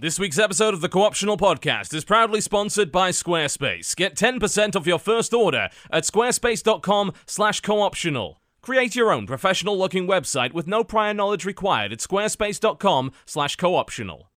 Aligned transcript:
This 0.00 0.20
week's 0.20 0.38
episode 0.38 0.74
of 0.74 0.80
the 0.80 0.88
Co-optional 0.88 1.36
Podcast 1.36 1.92
is 1.92 2.04
proudly 2.04 2.40
sponsored 2.40 2.92
by 2.92 3.10
Squarespace. 3.10 3.96
Get 3.96 4.14
10% 4.14 4.76
off 4.76 4.86
your 4.86 5.00
first 5.00 5.34
order 5.34 5.70
at 5.90 6.04
squarespace.com 6.04 7.14
slash 7.26 7.60
co-optional. 7.62 8.40
Create 8.62 8.94
your 8.94 9.10
own 9.10 9.26
professional-looking 9.26 10.06
website 10.06 10.52
with 10.52 10.68
no 10.68 10.84
prior 10.84 11.12
knowledge 11.12 11.44
required 11.44 11.92
at 11.92 11.98
squarespace.com 11.98 13.10
slash 13.26 13.56
co-optional. 13.56 14.30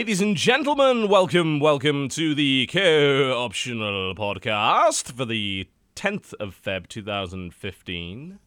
Ladies 0.00 0.22
and 0.22 0.34
gentlemen, 0.34 1.08
welcome, 1.10 1.60
welcome 1.60 2.08
to 2.08 2.34
the 2.34 2.66
Co-optional 2.72 4.14
Podcast 4.14 5.12
for 5.12 5.26
the 5.26 5.68
10th 5.94 6.32
of 6.40 6.58
Feb 6.58 6.88
2015. 6.88 8.38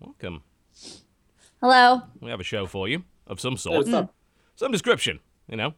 Welcome. 0.00 0.42
Hello. 1.60 2.02
We 2.18 2.28
have 2.28 2.40
a 2.40 2.42
show 2.42 2.66
for 2.66 2.88
you 2.88 3.04
of 3.28 3.38
some 3.38 3.56
sort. 3.56 3.86
What's 3.86 4.10
some 4.56 4.72
description, 4.72 5.20
you 5.48 5.56
know. 5.56 5.74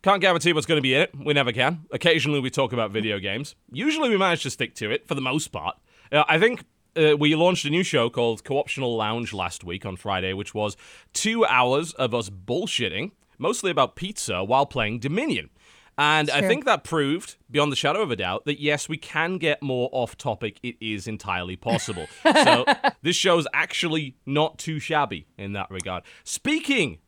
Can't 0.00 0.22
guarantee 0.22 0.54
what's 0.54 0.64
going 0.64 0.78
to 0.78 0.82
be 0.82 0.94
in 0.94 1.02
it. 1.02 1.10
We 1.14 1.34
never 1.34 1.52
can. 1.52 1.84
Occasionally 1.92 2.40
we 2.40 2.48
talk 2.48 2.72
about 2.72 2.92
video 2.92 3.18
games. 3.18 3.54
Usually 3.70 4.08
we 4.08 4.16
manage 4.16 4.44
to 4.44 4.50
stick 4.50 4.74
to 4.76 4.90
it 4.90 5.06
for 5.06 5.14
the 5.14 5.20
most 5.20 5.48
part. 5.48 5.76
Uh, 6.10 6.24
I 6.26 6.38
think 6.38 6.64
uh, 6.96 7.18
we 7.18 7.34
launched 7.34 7.66
a 7.66 7.70
new 7.70 7.82
show 7.82 8.08
called 8.08 8.44
Co-optional 8.44 8.96
Lounge 8.96 9.34
last 9.34 9.62
week 9.62 9.84
on 9.84 9.96
Friday, 9.96 10.32
which 10.32 10.54
was 10.54 10.74
two 11.12 11.44
hours 11.44 11.92
of 11.92 12.14
us 12.14 12.30
bullshitting, 12.30 13.10
mostly 13.38 13.70
about 13.70 13.96
pizza 13.96 14.44
while 14.44 14.66
playing 14.66 15.00
Dominion. 15.00 15.50
And 15.98 16.28
I 16.28 16.42
think 16.42 16.66
that 16.66 16.84
proved, 16.84 17.36
beyond 17.50 17.72
the 17.72 17.76
shadow 17.76 18.02
of 18.02 18.10
a 18.10 18.16
doubt, 18.16 18.44
that 18.44 18.60
yes, 18.60 18.86
we 18.86 18.98
can 18.98 19.38
get 19.38 19.62
more 19.62 19.88
off 19.92 20.18
topic. 20.18 20.58
It 20.62 20.76
is 20.78 21.08
entirely 21.08 21.56
possible. 21.56 22.06
so 22.44 22.66
this 23.00 23.16
show's 23.16 23.46
actually 23.54 24.16
not 24.26 24.58
too 24.58 24.78
shabby 24.78 25.26
in 25.38 25.54
that 25.54 25.70
regard. 25.70 26.02
Speaking, 26.22 26.98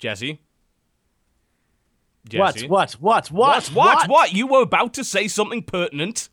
Jesse. 0.00 0.40
What? 2.32 2.54
Jesse. 2.54 2.68
What? 2.68 2.92
What? 2.92 3.30
What? 3.30 3.66
What? 3.66 3.74
What? 3.74 4.08
What? 4.08 4.32
You 4.32 4.46
were 4.46 4.62
about 4.62 4.94
to 4.94 5.04
say 5.04 5.28
something 5.28 5.62
pertinent. 5.62 6.30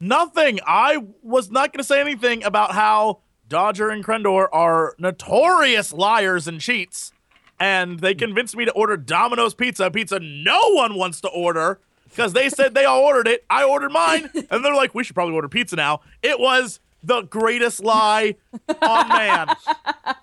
Nothing. 0.00 0.58
I 0.66 1.04
was 1.22 1.50
not 1.50 1.72
going 1.72 1.78
to 1.78 1.84
say 1.84 2.00
anything 2.00 2.42
about 2.44 2.72
how 2.72 3.20
Dodger 3.46 3.90
and 3.90 4.04
Krendor 4.04 4.48
are 4.52 4.94
notorious 4.98 5.92
liars 5.92 6.48
and 6.48 6.60
cheats, 6.60 7.12
and 7.60 8.00
they 8.00 8.14
convinced 8.14 8.56
me 8.56 8.64
to 8.64 8.72
order 8.72 8.96
Domino's 8.96 9.54
pizza, 9.54 9.90
pizza 9.90 10.18
no 10.20 10.60
one 10.72 10.94
wants 10.96 11.20
to 11.22 11.28
order 11.28 11.78
because 12.08 12.32
they 12.32 12.48
said 12.48 12.74
they 12.74 12.84
all 12.84 13.02
ordered 13.02 13.26
it. 13.28 13.44
I 13.50 13.64
ordered 13.64 13.92
mine, 13.92 14.30
and 14.50 14.64
they're 14.64 14.74
like, 14.74 14.94
we 14.94 15.04
should 15.04 15.14
probably 15.14 15.34
order 15.34 15.48
pizza 15.48 15.76
now. 15.76 16.00
It 16.22 16.38
was 16.38 16.80
the 17.02 17.22
greatest 17.22 17.82
lie 17.84 18.36
on 18.80 19.08
man. 19.08 19.48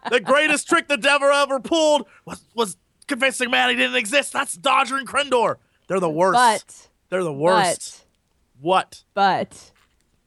the 0.09 0.19
greatest 0.19 0.67
trick 0.67 0.87
the 0.87 0.97
devil 0.97 1.27
ever 1.29 1.59
pulled 1.59 2.07
was 2.25 2.41
was 2.55 2.75
convincing 3.07 3.51
man 3.51 3.69
he 3.69 3.75
didn't 3.75 3.97
exist. 3.97 4.33
That's 4.33 4.53
Dodger 4.53 4.97
and 4.97 5.07
Krendor. 5.07 5.57
They're 5.87 5.99
the 5.99 6.09
worst. 6.09 6.37
But, 6.37 6.87
They're 7.09 7.23
the 7.23 7.33
worst. 7.33 8.05
what? 8.61 9.03
but, 9.13 9.49
but, 9.49 9.71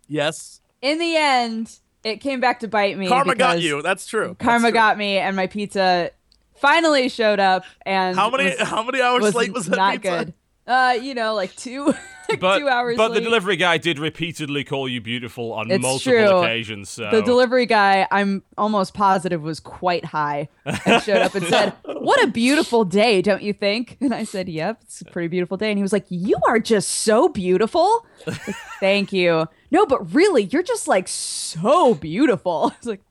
Yes. 0.07 0.61
in 0.83 0.99
the 0.99 1.17
end, 1.17 1.79
it 2.05 2.21
came 2.21 2.39
back 2.41 2.61
to 2.61 2.69
bite 2.69 2.99
me. 2.99 3.09
Karma 3.09 3.35
got 3.35 3.63
you. 3.63 3.81
That's 3.81 4.07
true. 4.07 4.37
Karma 4.39 4.61
That's 4.61 4.63
true. 4.65 4.73
got 4.73 4.99
me, 4.99 5.17
and 5.17 5.35
my 5.35 5.47
pizza 5.47 6.11
finally 6.57 7.09
showed 7.09 7.41
up. 7.41 7.65
And 7.85 8.17
How 8.17 8.31
many 8.31 8.45
was, 8.45 8.61
how 8.61 8.83
many 8.83 9.01
hours 9.01 9.23
was 9.23 9.35
late 9.35 9.53
was 9.53 9.67
that 9.67 9.77
not 9.77 9.93
pizza? 10.03 10.09
good. 10.27 10.35
Uh, 10.67 10.97
you 10.99 11.13
know, 11.15 11.35
like 11.35 11.55
two, 11.57 11.85
like 12.31 12.41
But, 12.41 12.59
two 12.59 12.69
hours. 12.69 12.97
but 12.97 13.13
the 13.13 13.21
delivery 13.21 13.57
guy 13.57 13.77
did 13.77 13.99
repeatedly 13.99 14.65
call 14.65 14.89
you 14.89 14.99
beautiful 15.03 15.53
on 15.53 15.71
It's 15.71 15.83
multiple 15.83 16.13
true. 16.13 16.39
occasions. 16.39 16.89
So. 16.89 17.11
The 17.11 17.21
delivery 17.21 17.67
guy, 17.67 18.09
I'm 18.11 18.43
almost 18.57 18.95
positive, 18.95 19.43
was 19.43 19.61
quite 19.61 20.07
high 20.07 20.49
and 20.65 21.03
showed 21.03 21.19
up 21.21 21.35
and 21.35 21.45
said, 21.47 21.75
What 21.85 22.23
a 22.25 22.29
beautiful 22.29 22.87
day, 22.87 23.21
don't 23.21 23.43
you 23.43 23.53
think? 23.53 23.99
And 24.01 24.15
I 24.15 24.25
said, 24.25 24.49
Yep, 24.49 24.79
it's 24.85 25.03
a 25.03 25.05
pretty 25.05 25.29
beautiful 25.29 25.59
day. 25.59 25.69
And 25.71 25.77
he 25.77 25.83
was 25.83 25.93
like, 25.93 26.07
You 26.09 26.37
are 26.49 26.59
just 26.59 26.89
so 26.89 27.29
beautiful. 27.29 28.07
Like, 28.27 28.41
Thank 28.81 29.13
you. 29.13 29.47
No, 29.71 29.85
but 29.85 30.15
really, 30.15 30.45
you're 30.45 30.63
just 30.63 30.89
like 30.89 31.09
so 31.09 31.93
beautiful. 31.95 32.71
I 32.75 32.77
was 32.79 32.87
like, 32.87 33.03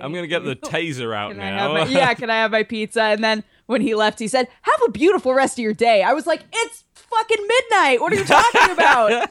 I'm 0.00 0.12
gonna 0.12 0.26
get 0.26 0.44
the 0.44 0.56
taser 0.56 1.14
out 1.16 1.30
Can 1.30 1.38
now. 1.38 1.72
my, 1.72 1.84
yeah, 1.86 2.14
can 2.14 2.30
I 2.30 2.34
have 2.36 2.50
my 2.50 2.62
pizza? 2.62 3.02
And 3.02 3.22
then 3.22 3.44
when 3.66 3.80
he 3.80 3.94
left, 3.94 4.18
he 4.18 4.28
said, 4.28 4.48
Have 4.62 4.80
a 4.86 4.90
beautiful 4.90 5.34
rest 5.34 5.58
of 5.58 5.62
your 5.62 5.74
day. 5.74 6.02
I 6.02 6.12
was 6.12 6.26
like, 6.26 6.42
It's 6.52 6.84
fucking 6.94 7.46
midnight. 7.46 8.00
What 8.00 8.12
are 8.12 8.16
you 8.16 8.24
talking 8.24 8.70
about? 8.70 9.30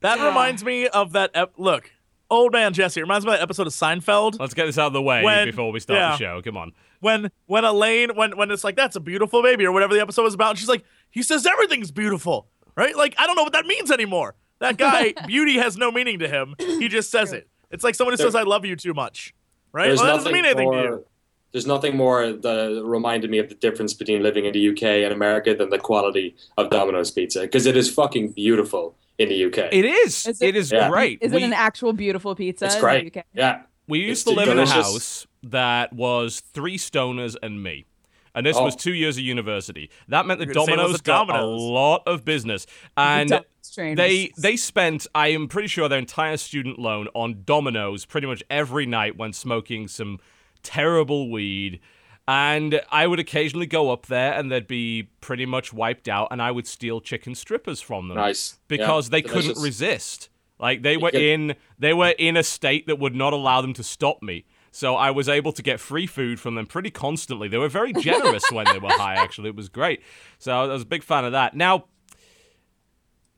That 0.00 0.18
Yeah. 0.18 0.28
reminds 0.28 0.64
me 0.64 0.88
of 0.88 1.12
that 1.12 1.30
ep- 1.34 1.54
look. 1.56 1.90
Old 2.30 2.52
man 2.52 2.72
Jesse. 2.72 3.00
It 3.00 3.02
reminds 3.04 3.26
me 3.26 3.32
of 3.32 3.38
that 3.38 3.42
episode 3.42 3.66
of 3.66 3.72
Seinfeld 3.74 4.40
Let's 4.40 4.54
get 4.54 4.64
this 4.66 4.78
out 4.78 4.86
of 4.86 4.92
the 4.94 5.02
way 5.02 5.22
When- 5.22 5.46
before 5.48 5.70
we 5.70 5.80
start 5.80 5.98
yeah. 5.98 6.10
the 6.12 6.16
show. 6.16 6.42
Come 6.42 6.56
on. 6.56 6.72
when 7.00 7.30
when 7.46 7.64
Elaine 7.64 8.14
when 8.16 8.36
when 8.36 8.50
it's 8.50 8.64
like 8.64 8.74
that's 8.76 8.96
a 8.96 9.00
beautiful 9.00 9.42
baby 9.42 9.66
or 9.66 9.72
whatever 9.72 9.92
the 9.94 10.00
episode 10.00 10.22
was 10.22 10.34
about. 10.34 10.50
And 10.50 10.58
she's 10.58 10.68
like, 10.68 10.84
he 11.10 11.22
says 11.22 11.44
everything's 11.46 11.90
beautiful, 11.90 12.48
right? 12.76 12.96
Like 12.96 13.14
I 13.18 13.26
don't 13.26 13.36
know 13.36 13.42
what 13.42 13.52
that 13.52 13.66
means 13.66 13.90
anymore. 13.90 14.34
That 14.60 14.76
guy, 14.78 15.12
beauty 15.26 15.58
has 15.58 15.76
no 15.76 15.90
meaning 15.90 16.20
to 16.20 16.28
him. 16.28 16.54
He 16.58 16.88
just 16.88 17.10
says 17.10 17.32
it. 17.32 17.48
It's 17.70 17.82
like 17.84 17.94
someone 17.96 18.12
who 18.12 18.16
says 18.22 18.34
I 18.34 18.42
love 18.42 18.64
you 18.64 18.76
too 18.76 18.94
much, 18.94 19.34
right? 19.72 19.86
There's 19.86 19.98
Well, 19.98 20.06
that 20.06 20.12
doesn't 20.24 20.32
nothing 20.32 20.34
mean 20.42 20.44
anything 20.44 20.64
more, 20.70 20.82
to 20.82 20.88
you. 20.88 21.06
There's 21.52 21.66
nothing 21.66 21.96
more 21.96 22.32
that 22.32 22.82
reminded 22.84 23.30
me 23.30 23.38
of 23.38 23.48
the 23.48 23.54
difference 23.54 23.92
between 23.94 24.22
living 24.22 24.46
in 24.46 24.52
the 24.52 24.68
UK 24.70 24.82
and 25.04 25.12
America 25.12 25.54
than 25.54 25.70
the 25.70 25.78
quality 25.78 26.34
of 26.56 26.70
Domino's 26.70 27.10
pizza 27.10 27.42
because 27.42 27.66
it 27.66 27.76
is 27.76 27.90
fucking 27.90 28.32
beautiful 28.32 28.96
in 29.18 29.28
the 29.28 29.44
UK. 29.44 29.68
It 29.72 29.84
is. 29.84 30.26
Is 30.26 30.40
it 30.40 30.48
it- 30.48 30.56
is 30.56 30.72
Yeah. 30.72 30.88
great. 30.88 31.18
Is 31.20 31.32
we, 31.32 31.42
it 31.42 31.44
an 31.44 31.52
actual 31.52 31.92
beautiful 31.92 32.34
pizza? 32.34 32.64
it's 32.66 32.74
in 32.76 32.80
the 32.80 32.86
great. 32.86 33.16
UK? 33.16 33.24
Yeah. 33.34 33.62
we 33.88 33.98
used 33.98 34.26
it's 34.26 34.30
to 34.30 34.30
live 34.36 34.48
in 34.48 34.58
a 34.58 34.66
house 34.66 35.26
that 35.42 35.92
was 35.92 36.40
three 36.40 36.78
stoners 36.78 37.36
and 37.42 37.62
me. 37.62 37.84
And 38.34 38.46
this 38.46 38.56
Oh. 38.56 38.64
was 38.64 38.74
two 38.74 38.94
years 38.94 39.18
of 39.18 39.24
university. 39.24 39.90
That 40.08 40.24
meant 40.24 40.38
that 40.40 40.46
You're 40.46 40.54
gonna 40.54 40.66
say 40.76 40.82
it 40.82 40.88
was 40.88 41.02
got 41.02 41.26
Domino's. 41.26 41.60
a 41.60 41.64
lot 41.64 42.02
of 42.06 42.24
business. 42.24 42.66
And 42.96 43.40
Domino's 43.76 43.96
train 43.96 43.96
they 43.96 44.32
they 44.38 44.56
spent, 44.56 45.06
I 45.14 45.28
am 45.28 45.48
pretty 45.48 45.68
sure, 45.68 45.88
their 45.88 45.98
entire 45.98 46.36
student 46.36 46.78
loan 46.78 47.08
on 47.14 47.42
Domino's 47.44 48.04
pretty 48.04 48.26
much 48.26 48.42
every 48.50 48.86
night 48.86 49.16
when 49.16 49.32
smoking 49.32 49.88
some 49.88 50.18
terrible 50.62 51.30
weed. 51.30 51.80
And 52.28 52.80
I 52.90 53.08
would 53.08 53.18
occasionally 53.18 53.66
go 53.66 53.90
up 53.90 54.06
there 54.06 54.32
and 54.32 54.50
they'd 54.50 54.68
be 54.68 55.10
pretty 55.20 55.44
much 55.44 55.72
wiped 55.72 56.08
out, 56.08 56.28
and 56.30 56.40
I 56.40 56.52
would 56.52 56.68
steal 56.68 57.00
chicken 57.00 57.34
strippers 57.34 57.80
from 57.80 58.08
them 58.08 58.16
Nice. 58.16 58.58
because 58.68 59.08
Yeah, 59.08 59.12
they 59.12 59.22
couldn't 59.22 59.58
resist. 59.58 60.28
Like 60.58 60.82
they 60.82 60.96
were 60.96 61.10
in 61.10 61.56
they 61.78 61.92
were 61.92 62.14
in 62.18 62.36
a 62.36 62.44
state 62.44 62.86
that 62.86 62.98
would 62.98 63.16
not 63.16 63.32
allow 63.32 63.60
them 63.60 63.72
to 63.74 63.82
stop 63.82 64.22
me. 64.22 64.44
So 64.70 64.94
I 64.94 65.10
was 65.10 65.28
able 65.28 65.52
to 65.52 65.62
get 65.62 65.80
free 65.80 66.06
food 66.06 66.40
from 66.40 66.54
them 66.54 66.66
pretty 66.66 66.90
constantly. 66.90 67.46
They 67.48 67.58
were 67.58 67.68
very 67.68 67.92
generous 67.92 68.50
when 68.50 68.64
they 68.72 68.78
were 68.78 68.88
high. 68.90 69.14
Actually, 69.16 69.48
it 69.50 69.56
was 69.56 69.68
great. 69.68 70.02
So 70.38 70.52
I 70.52 70.66
was 70.66 70.82
a 70.82 70.86
big 70.86 71.02
fan 71.02 71.26
of 71.26 71.32
that. 71.32 71.54
Now, 71.54 71.84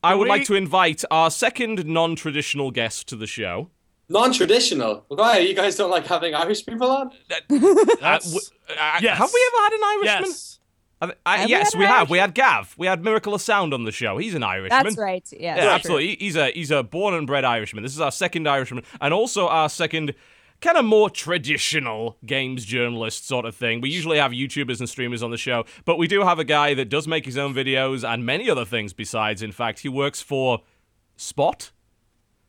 I 0.05 0.11
Can 0.11 0.19
would 0.19 0.27
like 0.27 0.45
to 0.45 0.55
invite 0.55 1.03
our 1.11 1.29
second 1.31 1.85
non-traditional 1.85 2.71
guest 2.71 3.07
to 3.09 3.15
the 3.15 3.27
show. 3.27 3.69
Non-traditional. 4.09 5.03
Why 5.07 5.39
you 5.39 5.53
guys 5.53 5.75
don't 5.75 5.89
like 5.91 6.05
having 6.05 6.33
Irish 6.35 6.65
people 6.65 6.89
on? 6.89 7.07
Uh, 7.07 7.35
That's- 7.49 8.25
w- 8.31 8.39
uh, 8.69 8.99
yes. 9.01 9.17
Have 9.17 9.31
we 9.33 9.51
ever 9.53 9.63
had 9.63 9.73
an 9.73 9.83
Irishman? 9.83 10.29
Yes. 10.31 10.59
I 11.01 11.11
I- 11.25 11.37
Have 11.37 11.45
we 11.47 11.51
yes, 11.51 11.73
had 11.73 11.79
we 11.79 11.85
have. 11.85 12.09
We 12.09 12.17
had 12.19 12.33
Gav. 12.33 12.75
We 12.77 12.87
had 12.87 13.03
Miracle 13.03 13.33
of 13.33 13.41
Sound 13.41 13.73
on 13.73 13.83
the 13.83 13.91
show. 13.91 14.17
He's 14.17 14.33
an 14.35 14.43
Irishman. 14.43 14.83
That's 14.83 14.97
right. 14.97 15.27
Yeah, 15.31 15.39
Yeah, 15.39 15.55
that's 15.55 15.73
absolutely. 15.85 16.07
He- 16.09 16.17
He's 16.25 16.35
a 16.35 16.51
he's 16.51 16.71
a 16.71 16.83
born 16.83 17.13
and 17.13 17.27
bred 17.27 17.43
Irishman. 17.45 17.83
This 17.83 17.93
is 17.93 17.99
our 18.01 18.11
second 18.11 18.47
Irishman, 18.47 18.83
and 19.01 19.13
also 19.13 19.47
our 19.47 19.69
second 19.69 20.13
kind 20.61 20.77
of 20.77 20.85
more 20.85 21.09
traditional 21.09 22.17
games 22.25 22.65
journalist 22.65 23.27
sort 23.27 23.45
of 23.45 23.55
thing. 23.55 23.81
We 23.81 23.89
usually 23.89 24.17
have 24.17 24.31
YouTubers 24.31 24.79
and 24.79 24.89
streamers 24.89 25.21
on 25.21 25.31
the 25.31 25.37
show, 25.37 25.65
but 25.85 25.97
we 25.97 26.07
do 26.07 26.21
have 26.21 26.39
a 26.39 26.43
guy 26.43 26.73
that 26.73 26.89
does 26.89 27.07
make 27.07 27.25
his 27.25 27.37
own 27.37 27.53
videos 27.53 28.07
and 28.07 28.25
many 28.25 28.49
other 28.49 28.65
things 28.65 28.93
besides. 28.93 29.41
In 29.41 29.51
fact, 29.51 29.79
he 29.79 29.89
works 29.89 30.21
for 30.21 30.61
Spot. 31.17 31.71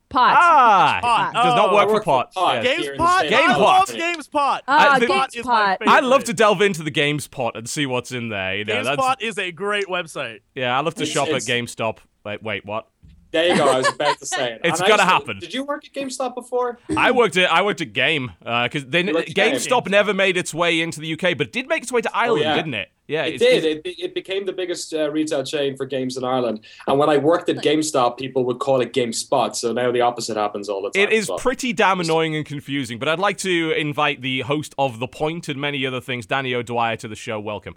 Pot. 0.09 0.37
Ah, 0.39 0.99
Pot. 1.01 1.29
it 1.31 1.33
does 1.33 1.55
not 1.55 1.69
Oh, 1.69 1.73
work 1.73 1.83
I 1.83 1.85
for 1.87 1.93
work 1.95 2.03
for 2.03 2.05
pot. 2.05 2.33
Pot. 2.33 2.63
Yes. 2.63 2.79
Game- 2.81 2.95
GameSpot. 2.97 3.21
Here 3.27 3.39
in 3.41 3.47
the 3.47 3.53
I 3.55 3.83
States. 3.85 3.89
love 3.89 3.89
GamePot. 3.89 4.61
GameSpot. 4.61 4.61
GameSpot 4.67 5.07
GameSpot. 5.07 5.35
is 5.37 5.45
my. 5.45 5.77
I'd 5.85 6.03
love 6.05 6.23
to 6.23 6.33
delve 6.33 6.61
into 6.61 6.83
the 6.83 6.91
GameSpot 6.91 7.51
and 7.55 7.69
see 7.69 7.85
what's 7.85 8.11
in 8.13 8.29
there. 8.29 8.55
You 8.57 8.63
know, 8.65 8.83
that's 8.85 8.97
GameSpot 9.01 9.15
is 9.21 9.37
a 9.37 9.51
great 9.51 9.87
website. 9.87 10.39
yeah. 10.55 10.77
I 10.77 10.81
love 10.81 10.95
to 10.95 11.03
It's- 11.03 11.13
shop 11.13 11.27
at 11.27 11.41
GameStop. 11.41 11.97
Wait, 12.23 12.41
wait, 12.41 12.65
what? 12.65 12.87
There 13.31 13.47
you 13.49 13.57
go. 13.57 13.67
I 13.67 13.77
was 13.77 13.87
about 13.93 14.19
to 14.19 14.25
say 14.25 14.53
it. 14.53 14.61
It's 14.65 14.79
And 14.79 14.85
I 14.85 14.87
gotta 14.89 15.03
used 15.03 15.09
to- 15.09 15.13
happen. 15.13 15.39
Did 15.39 15.53
you 15.53 15.63
work 15.63 15.83
at 15.85 15.93
GameStop 15.93 16.33
before? 16.35 16.79
I 16.95 17.11
worked 17.11 17.35
at 17.37 17.51
I 17.51 17.61
worked 17.61 17.81
at 17.81 17.93
Game 17.93 18.31
because 18.39 18.85
they 18.85 19.03
You 19.03 19.13
worked 19.13 19.33
Game. 19.35 19.55
GameStop 19.55 19.89
never 19.89 20.13
made 20.13 20.37
its 20.37 20.53
way 20.53 20.79
into 20.81 20.99
the 21.01 21.11
UK, 21.13 21.37
but 21.37 21.47
it 21.47 21.51
did 21.53 21.67
make 21.67 21.83
its 21.83 21.91
way 21.91 22.01
to 22.01 22.15
Ireland, 22.15 22.43
yeah. 22.43 22.55
didn't 22.55 22.73
it? 22.75 22.89
Yeah, 23.07 23.23
It 23.25 23.35
it's- 23.41 23.61
did. 23.63 23.85
It, 23.85 23.99
it 23.99 24.13
became 24.13 24.45
the 24.45 24.51
biggest 24.53 24.93
uh, 24.93 25.09
retail 25.11 25.43
chain 25.43 25.77
for 25.77 25.85
games 25.85 26.17
in 26.17 26.23
Ireland. 26.25 26.61
And 26.87 26.99
when 26.99 27.09
I 27.09 27.17
worked 27.17 27.47
at 27.49 27.57
GameStop, 27.57 28.17
people 28.17 28.43
would 28.45 28.59
call 28.59 28.81
it 28.81 28.91
GameSpot. 28.93 29.55
So 29.55 29.71
now 29.71 29.91
the 29.91 30.01
opposite 30.01 30.35
happens 30.37 30.67
all 30.67 30.81
the 30.81 30.89
time. 30.91 31.03
It 31.03 31.13
is 31.13 31.29
well. 31.29 31.37
pretty 31.37 31.71
damn 31.73 31.99
annoying 32.01 32.35
and 32.35 32.45
confusing, 32.45 32.99
but 32.99 33.07
I'd 33.07 33.19
like 33.19 33.37
to 33.39 33.71
invite 33.71 34.21
the 34.21 34.41
host 34.41 34.75
of 34.77 34.99
The 34.99 35.07
Point 35.07 35.47
and 35.47 35.59
many 35.59 35.85
other 35.85 36.01
things, 36.01 36.25
Danny 36.25 36.53
O'Dwyer, 36.53 36.97
to 36.97 37.07
the 37.07 37.15
show. 37.15 37.39
Welcome. 37.39 37.75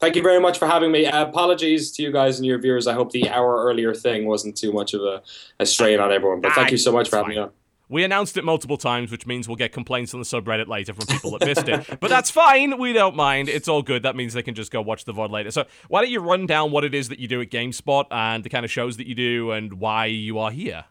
Thank 0.00 0.16
you 0.16 0.22
very 0.22 0.40
much 0.40 0.58
for 0.58 0.66
having 0.66 0.90
me. 0.90 1.04
Uh, 1.06 1.26
apologies 1.26 1.92
to 1.92 2.02
you 2.02 2.10
guys 2.10 2.38
and 2.38 2.46
your 2.46 2.58
viewers. 2.58 2.86
I 2.86 2.94
hope 2.94 3.12
the 3.12 3.28
hour 3.28 3.62
earlier 3.64 3.94
thing 3.94 4.26
wasn't 4.26 4.56
too 4.56 4.72
much 4.72 4.94
of 4.94 5.02
a, 5.02 5.22
a 5.58 5.66
strain 5.66 6.00
on 6.00 6.10
everyone. 6.10 6.40
But 6.40 6.52
thank 6.54 6.68
Ah, 6.68 6.70
you 6.70 6.78
so 6.78 6.90
much 6.90 7.10
for 7.10 7.16
having 7.16 7.30
me 7.32 7.36
on. 7.36 7.50
We 7.90 8.02
announced 8.04 8.36
it 8.36 8.44
multiple 8.44 8.76
times, 8.78 9.10
which 9.10 9.26
means 9.26 9.46
we'll 9.48 9.56
get 9.56 9.72
complaints 9.72 10.14
on 10.14 10.20
the 10.20 10.24
subreddit 10.24 10.68
later 10.68 10.94
from 10.94 11.06
people 11.06 11.32
that 11.32 11.44
missed 11.44 11.68
it. 11.68 11.98
But 12.00 12.08
that's 12.08 12.30
fine. 12.30 12.78
We 12.78 12.92
don't 12.92 13.16
mind. 13.16 13.48
It's 13.48 13.66
all 13.68 13.82
good. 13.82 14.04
That 14.04 14.14
means 14.16 14.32
they 14.32 14.42
can 14.44 14.54
just 14.54 14.70
go 14.70 14.80
watch 14.80 15.04
the 15.04 15.12
VOD 15.12 15.30
later. 15.30 15.50
So 15.50 15.64
why 15.88 16.00
don't 16.00 16.10
you 16.10 16.20
run 16.20 16.46
down 16.46 16.70
what 16.70 16.84
it 16.84 16.94
is 16.94 17.08
that 17.08 17.18
you 17.18 17.26
do 17.28 17.40
at 17.40 17.50
GameSpot 17.50 18.06
and 18.10 18.44
the 18.44 18.48
kind 18.48 18.64
of 18.64 18.70
shows 18.70 18.96
that 18.98 19.06
you 19.08 19.14
do 19.16 19.50
and 19.50 19.74
why 19.74 20.06
you 20.06 20.38
are 20.38 20.52
here? 20.52 20.84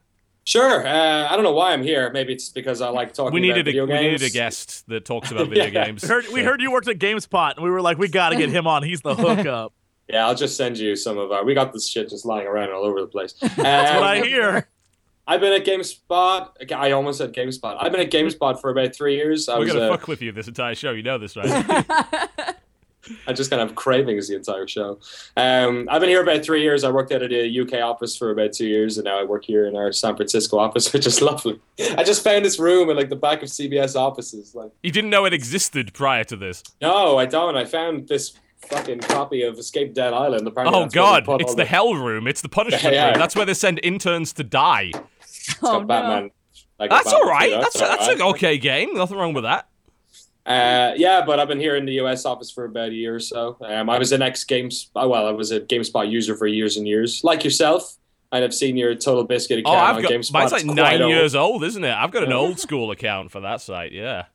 Sure. 0.50 0.84
Uh, 0.88 1.28
I 1.30 1.36
don't 1.36 1.44
know 1.44 1.54
why 1.54 1.74
I'm 1.74 1.84
here. 1.84 2.10
Maybe 2.12 2.34
it's 2.34 2.50
because 2.50 2.82
I 2.82 2.90
like 2.90 3.14
talking 3.14 3.36
We 3.36 3.40
needed, 3.40 3.58
about 3.58 3.62
a, 3.62 3.64
video 3.66 3.86
we 3.86 3.94
needed 3.94 4.24
a 4.24 4.32
guest 4.32 4.84
that 4.88 5.06
talks 5.06 5.30
about 5.30 5.48
video 5.50 5.66
Yeah. 5.66 5.86
games. 5.86 6.02
We 6.02 6.08
heard, 6.10 6.26
we 6.34 6.44
heard 6.44 6.60
you 6.60 6.72
worked 6.72 6.88
at 6.88 6.98
GameSpot, 6.98 7.54
and 7.56 7.64
we 7.64 7.70
were 7.70 7.82
like, 7.84 8.00
we 8.00 8.08
got 8.08 8.30
to 8.30 8.36
get 8.36 8.50
him 8.50 8.66
on. 8.66 8.82
He's 8.82 9.02
the 9.02 9.14
hookup. 9.16 9.74
Yeah, 10.08 10.26
I'll 10.26 10.34
just 10.34 10.58
send 10.58 10.80
you 10.80 10.96
some 10.96 11.20
of 11.20 11.32
our. 11.32 11.46
We 11.46 11.54
got 11.54 11.72
this 11.72 11.88
shit 11.88 12.10
just 12.10 12.26
lying 12.26 12.48
around 12.48 12.72
all 12.72 12.84
over 12.84 13.00
the 13.00 13.06
place. 13.06 13.34
That's 13.42 13.58
what 13.58 14.04
I 14.04 14.22
Um, 14.22 14.24
hear. 14.24 14.68
I've 15.28 15.40
been 15.40 15.54
at 15.54 15.64
GameSpot. 15.68 16.72
I 16.74 16.92
almost 16.94 17.20
said 17.20 17.32
GameSpot. 17.32 17.78
I've 17.80 17.92
been 17.92 18.02
at 18.02 18.10
GameSpot 18.12 18.60
for 18.60 18.72
about 18.72 18.96
three 18.96 19.18
years. 19.18 19.48
I 19.50 19.54
We're 19.60 19.66
was. 19.66 19.74
gonna 19.74 19.86
uh, 19.86 19.98
fuck 19.98 20.08
with 20.08 20.24
you 20.24 20.32
this 20.32 20.48
entire 20.48 20.74
show. 20.74 20.94
You 20.94 21.04
know 21.04 21.20
this, 21.20 21.38
right? 21.38 22.56
I 23.28 23.34
just 23.34 23.50
kind 23.50 23.62
of 23.62 23.70
have 23.70 23.76
cravings 23.76 24.28
the 24.28 24.36
entire 24.36 24.68
show. 24.68 25.00
Um, 25.38 25.88
I've 25.90 26.02
been 26.02 26.10
here 26.10 26.22
about 26.22 26.44
three 26.44 26.62
years. 26.62 26.84
I 26.84 26.92
worked 26.92 27.12
out 27.12 27.22
at 27.24 27.32
a 27.32 27.60
UK 27.62 27.76
office 27.82 28.16
for 28.18 28.32
about 28.32 28.54
two 28.54 28.68
years, 28.68 28.98
and 28.98 29.06
now 29.06 29.20
I 29.20 29.24
work 29.24 29.46
here 29.46 29.66
in 29.68 29.76
our 29.76 29.92
San 29.92 30.16
Francisco 30.16 30.58
office, 30.60 30.92
which 30.94 31.08
is 31.08 31.22
lovely. 31.22 31.60
I 31.98 32.04
just 32.04 32.24
found 32.24 32.44
this 32.46 32.60
room 32.60 32.90
in 32.90 32.98
like 32.98 33.10
the 33.10 33.16
back 33.16 33.42
of 33.42 33.50
CBS 33.50 33.96
offices. 33.96 34.54
Like, 34.54 34.72
you 34.84 34.92
didn't 34.92 35.10
know 35.10 35.26
it 35.26 35.34
existed 35.34 35.94
prior 35.94 36.24
to 36.26 36.36
this. 36.36 36.64
no, 36.82 37.18
I 37.18 37.26
don't. 37.26 37.56
I 37.56 37.66
found 37.66 38.08
this 38.08 38.34
fucking 38.68 39.00
copy 39.00 39.44
of 39.44 39.58
Escape 39.58 39.94
Dead 39.94 40.14
Island. 40.14 40.46
Apparently, 40.46 40.78
Oh 40.78 40.84
that's 40.84 40.96
where 40.96 41.22
they 41.22 41.26
god, 41.26 41.42
it's 41.42 41.52
all 41.52 41.56
the 41.56 41.66
hell 41.66 41.96
room. 41.96 42.28
It's 42.28 42.42
the 42.42 42.50
punishment 42.50 42.84
Yeah. 42.94 43.12
room. 43.12 43.18
That's 43.20 43.36
where 43.36 43.46
they 43.46 43.54
send 43.54 43.80
interns 43.84 44.34
to 44.34 44.44
die. 44.44 44.92
It's 45.22 45.56
Oh, 45.64 45.80
got 45.80 45.88
Batman. 45.88 46.32
Like 46.78 46.90
That's 46.90 47.06
Batman 47.06 47.22
all 47.22 47.30
right. 47.30 47.50
too, 47.54 47.62
That's 47.62 47.82
all 47.82 47.88
that's 47.90 48.08
right. 48.08 48.16
an 48.18 48.22
okay 48.24 48.58
game. 48.58 48.94
Nothing 48.94 49.18
wrong 49.18 49.34
with 49.34 49.46
that. 49.46 49.68
Uh, 50.50 50.94
yeah, 50.98 51.24
but 51.26 51.40
I've 51.40 51.48
been 51.48 51.60
here 51.60 51.76
in 51.76 51.86
the 51.86 51.94
US 52.02 52.26
office 52.26 52.50
for 52.50 52.66
about 52.66 52.90
a 52.90 52.94
year 52.94 53.16
or 53.16 53.20
so. 53.20 53.56
Um, 53.62 53.90
I 53.90 54.00
was 54.00 54.12
an 54.12 54.22
ex 54.24 54.44
Games, 54.44 54.90
uh, 54.96 55.08
well, 55.08 55.28
I 55.28 55.32
was 55.32 55.52
a 55.52 55.60
GameSpot 55.60 56.10
user 56.10 56.36
for 56.36 56.48
years 56.48 56.76
and 56.76 56.88
years, 56.88 57.24
like 57.24 57.44
yourself. 57.44 57.96
And 58.32 58.44
I've 58.44 58.54
seen 58.54 58.78
your 58.78 58.94
Total 58.96 59.24
Biscuit 59.24 59.64
Oh, 59.66 59.72
account 59.72 59.90
I've 59.90 59.96
on 59.98 60.02
got 60.04 60.12
GameSpot. 60.12 60.34
mine's 60.34 60.52
like 60.52 60.66
nine 60.66 61.02
old. 61.02 61.12
years 61.12 61.36
old, 61.36 61.64
isn't 61.64 61.84
it? 61.84 61.94
I've 61.94 62.12
got 62.12 62.24
an 62.24 62.34
old 62.34 62.60
school 62.60 62.92
account 62.92 63.32
for 63.32 63.40
that 63.42 63.62
site. 63.62 63.92
Yeah. 63.92 64.26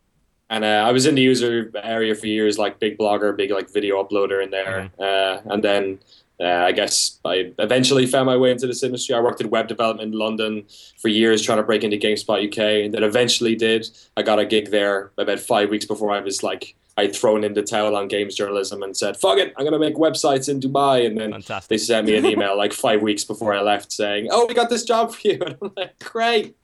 And 0.51 0.65
uh, 0.65 0.85
I 0.87 0.93
was 0.93 1.07
in 1.07 1.15
the 1.15 1.23
user 1.23 1.71
area 1.83 2.15
for 2.15 2.27
years, 2.27 2.59
like 2.59 2.79
big 2.79 2.99
blogger, 2.99 3.37
big 3.37 3.51
like 3.51 3.73
video 3.73 4.03
uploader 4.03 4.43
in 4.43 4.51
there. 4.51 4.91
Mm-hmm. 4.99 5.49
Uh, 5.49 5.53
and 5.55 5.63
then 5.65 5.99
uh, 6.41 6.45
I 6.45 6.73
guess 6.73 7.19
I 7.25 7.53
eventually 7.59 8.07
found 8.07 8.27
my 8.27 8.37
way 8.37 8.51
into 8.51 8.67
this 8.67 8.83
industry. 8.83 9.15
I 9.15 9.21
worked 9.21 9.41
in 9.41 9.51
web 9.51 9.69
development 9.69 10.13
in 10.13 10.19
London 10.19 10.65
for 10.99 11.09
years, 11.09 11.43
trying 11.43 11.59
to 11.59 11.65
break 11.65 11.85
into 11.85 11.97
GameSpot 11.97 12.49
UK, 12.49 12.85
and 12.85 12.95
then 12.95 13.05
eventually 13.05 13.55
did. 13.55 13.89
I 14.17 14.23
got 14.23 14.39
a 14.39 14.45
gig 14.45 14.71
there 14.71 15.13
about 15.17 15.39
five 15.39 15.71
weeks 15.71 15.85
before 15.85 16.11
I 16.11 16.21
was 16.21 16.43
like 16.43 16.75
I'd 16.97 17.15
thrown 17.15 17.43
in 17.43 17.55
the 17.55 17.63
towel 17.63 17.97
on 17.97 18.09
games 18.09 18.35
journalism 18.35 18.83
and 18.83 18.97
said, 18.97 19.17
"Fuck 19.17 19.39
it, 19.39 19.53
I'm 19.57 19.65
gonna 19.65 19.79
make 19.79 19.97
websites 19.97 20.49
in 20.49 20.61
Dubai." 20.61 21.07
And 21.07 21.19
then 21.19 21.43
they 21.69 21.79
sent 21.79 22.07
me 22.07 22.17
an 22.17 22.25
email 22.25 22.57
like 22.57 22.73
five 22.73 23.03
weeks 23.03 23.25
before 23.25 23.53
I 23.53 23.63
left 23.63 23.93
saying, 23.93 24.29
"Oh, 24.31 24.47
we 24.47 24.55
got 24.55 24.71
this 24.71 24.85
job 24.85 25.13
for 25.15 25.29
you." 25.29 25.39
And 25.45 25.57
I'm 25.61 25.73
like, 25.77 25.99
"Great." 25.99 26.57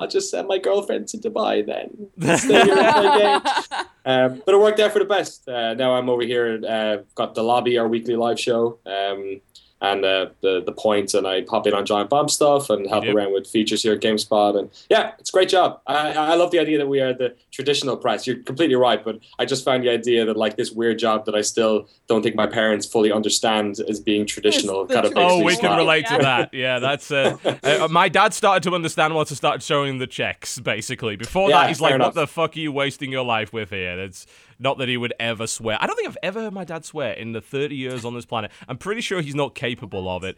I'll 0.00 0.08
just 0.08 0.30
send 0.30 0.48
my 0.48 0.58
girlfriend 0.58 1.08
to 1.08 1.18
Dubai 1.18 1.64
then. 1.64 2.08
Stay 2.38 2.64
here 2.64 2.78
and 2.78 2.94
play 2.94 3.18
games. 3.18 3.68
Um, 4.02 4.42
but 4.46 4.54
it 4.54 4.58
worked 4.58 4.80
out 4.80 4.92
for 4.92 4.98
the 4.98 5.04
best. 5.04 5.46
Uh, 5.46 5.74
now 5.74 5.92
I'm 5.92 6.08
over 6.08 6.22
here, 6.22 6.58
uh, 6.66 7.02
got 7.14 7.34
the 7.34 7.42
lobby, 7.42 7.76
our 7.76 7.86
weekly 7.86 8.16
live 8.16 8.40
show, 8.40 8.78
um, 8.86 9.42
and 9.80 10.04
uh, 10.04 10.26
the 10.42 10.62
the 10.64 10.72
points, 10.72 11.12
point, 11.12 11.14
and 11.14 11.26
I 11.26 11.42
pop 11.42 11.66
in 11.66 11.74
on 11.74 11.86
Giant 11.86 12.10
Bomb 12.10 12.28
stuff 12.28 12.68
and 12.70 12.86
help 12.88 13.04
do. 13.04 13.16
around 13.16 13.32
with 13.32 13.46
features 13.46 13.82
here 13.82 13.92
at 13.94 14.00
GameSpot, 14.00 14.58
and 14.58 14.70
yeah, 14.88 15.12
it's 15.18 15.30
a 15.30 15.32
great 15.32 15.48
job. 15.48 15.80
I, 15.86 16.12
I 16.12 16.34
love 16.34 16.50
the 16.50 16.58
idea 16.58 16.78
that 16.78 16.88
we 16.88 17.00
are 17.00 17.12
the 17.12 17.34
traditional 17.50 17.96
press. 17.96 18.26
You're 18.26 18.42
completely 18.42 18.76
right, 18.76 19.02
but 19.04 19.18
I 19.38 19.44
just 19.44 19.64
found 19.64 19.84
the 19.84 19.90
idea 19.90 20.24
that 20.24 20.36
like 20.36 20.56
this 20.56 20.70
weird 20.70 20.98
job 20.98 21.26
that 21.26 21.34
I 21.34 21.40
still 21.40 21.88
don't 22.08 22.22
think 22.22 22.34
my 22.36 22.46
parents 22.46 22.86
fully 22.86 23.12
understand 23.12 23.78
as 23.88 24.00
being 24.00 24.26
traditional 24.26 24.82
It's 24.82 24.88
the 24.88 24.94
kind 24.94 25.06
of 25.06 25.14
makes 25.14 25.32
Oh, 25.32 25.38
me 25.38 25.44
we 25.44 25.52
can 25.52 25.60
smile. 25.60 25.78
relate 25.78 26.06
to 26.06 26.18
that. 26.18 26.52
Yeah, 26.54 26.78
that's. 26.78 27.10
Uh, 27.10 27.36
uh, 27.62 27.88
my 27.90 28.08
dad 28.08 28.34
started 28.34 28.68
to 28.68 28.74
understand 28.74 29.14
once 29.14 29.30
I 29.32 29.34
started 29.34 29.62
showing 29.62 29.98
the 29.98 30.06
checks. 30.06 30.58
Basically, 30.58 31.16
before 31.16 31.48
Yeah, 31.50 31.60
that, 31.60 31.68
he's 31.68 31.80
like, 31.80 31.92
fair 31.92 31.98
"What 32.00 32.14
the 32.14 32.26
fuck 32.26 32.56
are 32.56 32.60
you 32.60 32.72
wasting 32.72 33.10
your 33.10 33.24
life 33.24 33.52
with 33.52 33.70
here?" 33.70 33.98
It's 34.00 34.26
not 34.60 34.78
that 34.78 34.88
he 34.88 34.96
would 34.96 35.14
ever 35.18 35.46
swear. 35.46 35.78
I 35.80 35.86
don't 35.86 35.96
think 35.96 36.08
I've 36.08 36.18
ever 36.22 36.40
heard 36.40 36.52
my 36.52 36.64
dad 36.64 36.84
swear 36.84 37.12
in 37.12 37.32
the 37.32 37.40
30 37.40 37.74
years 37.74 38.04
on 38.04 38.14
this 38.14 38.26
planet. 38.26 38.52
I'm 38.68 38.78
pretty 38.78 39.00
sure 39.00 39.20
he's 39.20 39.34
not 39.34 39.54
capable 39.54 40.08
of 40.08 40.22
it. 40.22 40.36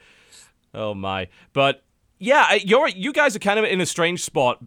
Oh 0.73 0.95
my! 0.95 1.29
But 1.53 1.83
yeah, 2.19 2.55
you're 2.55 2.89
you 2.89 3.13
guys 3.13 3.37
are 3.37 3.41
kind 3.41 3.59
of 3.59 3.65
in 3.65 3.81
a 3.81 3.87
strange 3.87 4.23
spot. 4.23 4.63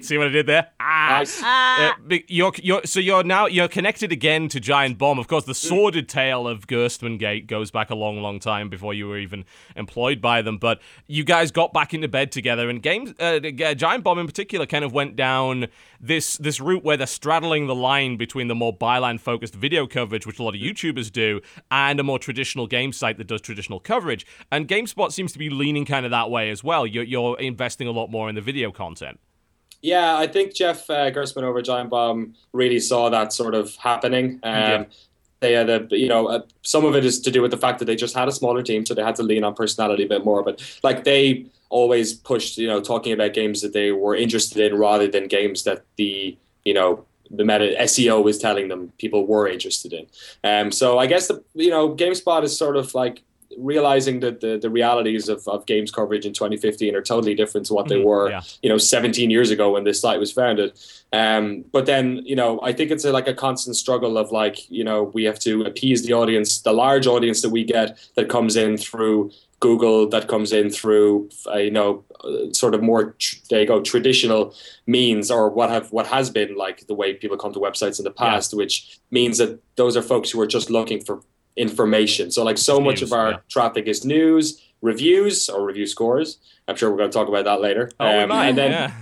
See 0.00 0.18
what 0.18 0.28
I 0.28 0.30
did 0.30 0.46
there? 0.46 0.68
Ah. 0.78 1.18
Nice. 1.18 1.42
Uh, 1.42 1.92
you're, 2.28 2.52
you're, 2.62 2.82
so 2.84 3.00
you're 3.00 3.24
now 3.24 3.46
you're 3.46 3.68
connected 3.68 4.12
again 4.12 4.48
to 4.48 4.60
Giant 4.60 4.96
Bomb. 4.96 5.18
Of 5.18 5.26
course, 5.26 5.44
the 5.44 5.54
sordid 5.54 6.08
tale 6.08 6.46
of 6.46 6.66
Gerstmann 6.66 7.18
Gate 7.18 7.46
goes 7.46 7.70
back 7.70 7.90
a 7.90 7.94
long, 7.94 8.22
long 8.22 8.38
time 8.38 8.68
before 8.68 8.94
you 8.94 9.08
were 9.08 9.18
even 9.18 9.44
employed 9.74 10.20
by 10.20 10.42
them. 10.42 10.58
But 10.58 10.80
you 11.06 11.24
guys 11.24 11.50
got 11.50 11.72
back 11.72 11.92
into 11.92 12.08
bed 12.08 12.30
together, 12.30 12.70
and 12.70 12.82
games, 12.82 13.12
uh, 13.18 13.40
uh, 13.64 13.74
Giant 13.74 14.04
Bomb 14.04 14.18
in 14.18 14.26
particular, 14.26 14.66
kind 14.66 14.84
of 14.84 14.92
went 14.92 15.16
down 15.16 15.66
this 16.00 16.36
this 16.36 16.60
route 16.60 16.84
where 16.84 16.96
they're 16.96 17.06
straddling 17.06 17.66
the 17.66 17.74
line 17.74 18.16
between 18.16 18.48
the 18.48 18.54
more 18.54 18.76
byline-focused 18.76 19.54
video 19.54 19.86
coverage, 19.86 20.26
which 20.26 20.38
a 20.38 20.42
lot 20.42 20.54
of 20.54 20.60
YouTubers 20.60 21.10
do, 21.10 21.40
and 21.70 21.98
a 21.98 22.02
more 22.02 22.18
traditional 22.18 22.66
game 22.66 22.92
site 22.92 23.18
that 23.18 23.26
does 23.26 23.40
traditional 23.40 23.80
coverage. 23.80 24.24
And 24.52 24.68
GameSpot 24.68 25.12
seems 25.12 25.32
to 25.32 25.38
be 25.38 25.50
leaning 25.50 25.84
kind 25.84 26.04
of 26.04 26.10
that 26.12 26.30
way 26.30 26.50
as 26.50 26.62
well. 26.62 26.86
You're, 26.86 27.04
you're 27.04 27.38
investing 27.38 27.88
a 27.88 27.92
lot 27.92 28.10
more 28.10 28.28
in 28.28 28.34
the 28.34 28.40
video 28.40 28.70
content. 28.70 29.18
Yeah, 29.82 30.16
I 30.16 30.26
think 30.26 30.54
Jeff 30.54 30.88
uh, 30.90 31.10
Gerstmann 31.10 31.44
over 31.44 31.62
Giant 31.62 31.90
Bomb 31.90 32.34
really 32.52 32.80
saw 32.80 33.08
that 33.08 33.32
sort 33.32 33.54
of 33.54 33.74
happening. 33.76 34.40
Um, 34.42 34.82
did. 34.82 34.86
They 35.40 35.52
had 35.54 35.70
a, 35.70 35.86
you 35.90 36.08
know, 36.08 36.26
uh, 36.26 36.42
some 36.62 36.84
of 36.84 36.94
it 36.94 37.04
is 37.04 37.18
to 37.22 37.30
do 37.30 37.40
with 37.40 37.50
the 37.50 37.56
fact 37.56 37.78
that 37.78 37.86
they 37.86 37.96
just 37.96 38.14
had 38.14 38.28
a 38.28 38.32
smaller 38.32 38.62
team, 38.62 38.84
so 38.84 38.92
they 38.92 39.02
had 39.02 39.16
to 39.16 39.22
lean 39.22 39.42
on 39.42 39.54
personality 39.54 40.04
a 40.04 40.08
bit 40.08 40.22
more. 40.22 40.42
But 40.42 40.62
like 40.82 41.04
they 41.04 41.46
always 41.70 42.12
pushed, 42.12 42.58
you 42.58 42.66
know, 42.66 42.80
talking 42.80 43.12
about 43.12 43.32
games 43.32 43.62
that 43.62 43.72
they 43.72 43.90
were 43.90 44.14
interested 44.14 44.60
in 44.60 44.78
rather 44.78 45.08
than 45.08 45.28
games 45.28 45.62
that 45.62 45.84
the, 45.96 46.36
you 46.64 46.74
know, 46.74 47.06
the 47.30 47.44
meta 47.44 47.74
SEO 47.80 48.22
was 48.22 48.38
telling 48.38 48.68
them 48.68 48.92
people 48.98 49.26
were 49.26 49.48
interested 49.48 49.92
in. 49.92 50.06
Um, 50.44 50.72
so 50.72 50.98
I 50.98 51.06
guess 51.06 51.28
the, 51.28 51.42
you 51.54 51.70
know, 51.70 51.94
GameSpot 51.94 52.42
is 52.42 52.58
sort 52.58 52.76
of 52.76 52.94
like 52.94 53.22
realizing 53.58 54.20
that 54.20 54.40
the, 54.40 54.58
the 54.58 54.70
realities 54.70 55.28
of, 55.28 55.46
of 55.48 55.66
games 55.66 55.90
coverage 55.90 56.24
in 56.24 56.32
2015 56.32 56.94
are 56.94 57.02
totally 57.02 57.34
different 57.34 57.66
to 57.66 57.74
what 57.74 57.88
they 57.88 57.96
Mhm, 57.96 58.04
were 58.04 58.30
yeah. 58.30 58.40
you 58.62 58.68
know 58.68 58.78
17 58.78 59.30
years 59.30 59.50
ago 59.50 59.72
when 59.72 59.84
this 59.84 60.00
site 60.00 60.18
was 60.20 60.32
founded. 60.32 60.72
Um, 61.12 61.64
but 61.72 61.86
then 61.86 62.20
you 62.24 62.36
know 62.36 62.60
i 62.62 62.72
think 62.72 62.90
it's 62.92 63.04
a, 63.04 63.10
like 63.12 63.26
a 63.26 63.34
constant 63.34 63.74
struggle 63.76 64.16
of 64.16 64.30
like 64.30 64.70
you 64.70 64.84
know 64.84 65.04
we 65.14 65.24
have 65.24 65.40
to 65.40 65.62
appease 65.62 66.04
the 66.06 66.12
audience 66.12 66.60
the 66.62 66.72
large 66.72 67.06
audience 67.08 67.42
that 67.42 67.50
we 67.50 67.64
get 67.64 67.98
that 68.14 68.28
comes 68.28 68.54
in 68.54 68.76
through 68.76 69.32
google 69.58 70.08
that 70.08 70.28
comes 70.28 70.52
in 70.52 70.70
through 70.70 71.28
uh, 71.52 71.58
you 71.58 71.70
know 71.72 72.04
uh, 72.24 72.52
sort 72.52 72.74
of 72.76 72.82
more 72.82 73.12
tr- 73.18 73.36
there 73.50 73.60
you 73.62 73.66
go 73.66 73.80
traditional 73.82 74.54
means 74.86 75.30
or 75.32 75.50
what 75.50 75.68
have 75.68 75.90
what 75.90 76.06
has 76.06 76.30
been 76.30 76.54
like 76.56 76.86
the 76.86 76.94
way 76.94 77.12
people 77.12 77.36
come 77.36 77.52
to 77.52 77.58
websites 77.58 77.98
in 77.98 78.04
the 78.04 78.10
past 78.10 78.54
which 78.54 79.00
means 79.10 79.36
that 79.38 79.58
those 79.76 79.96
are 79.96 80.02
folks 80.02 80.30
who 80.30 80.40
are 80.40 80.46
just 80.46 80.70
looking 80.70 81.00
for 81.04 81.20
information 81.66 82.30
so 82.30 82.40
like 82.50 82.58
so 82.58 82.74
Just 82.76 82.84
much 82.88 83.00
news, 83.00 83.12
of 83.12 83.18
our 83.18 83.30
yeah. 83.32 83.36
traffic 83.54 83.84
is 83.92 83.98
news 84.04 84.44
reviews 84.90 85.36
or 85.48 85.58
review 85.70 85.86
scores 85.94 86.28
i'm 86.66 86.76
sure 86.78 86.90
we're 86.90 86.96
going 87.02 87.10
to 87.10 87.18
talk 87.20 87.28
about 87.34 87.44
that 87.50 87.60
later 87.60 87.84
Oh, 88.00 88.06
Um, 88.22 88.28
might, 88.30 88.46
and 88.48 88.56
then 88.60 88.70
yeah. 88.72 88.92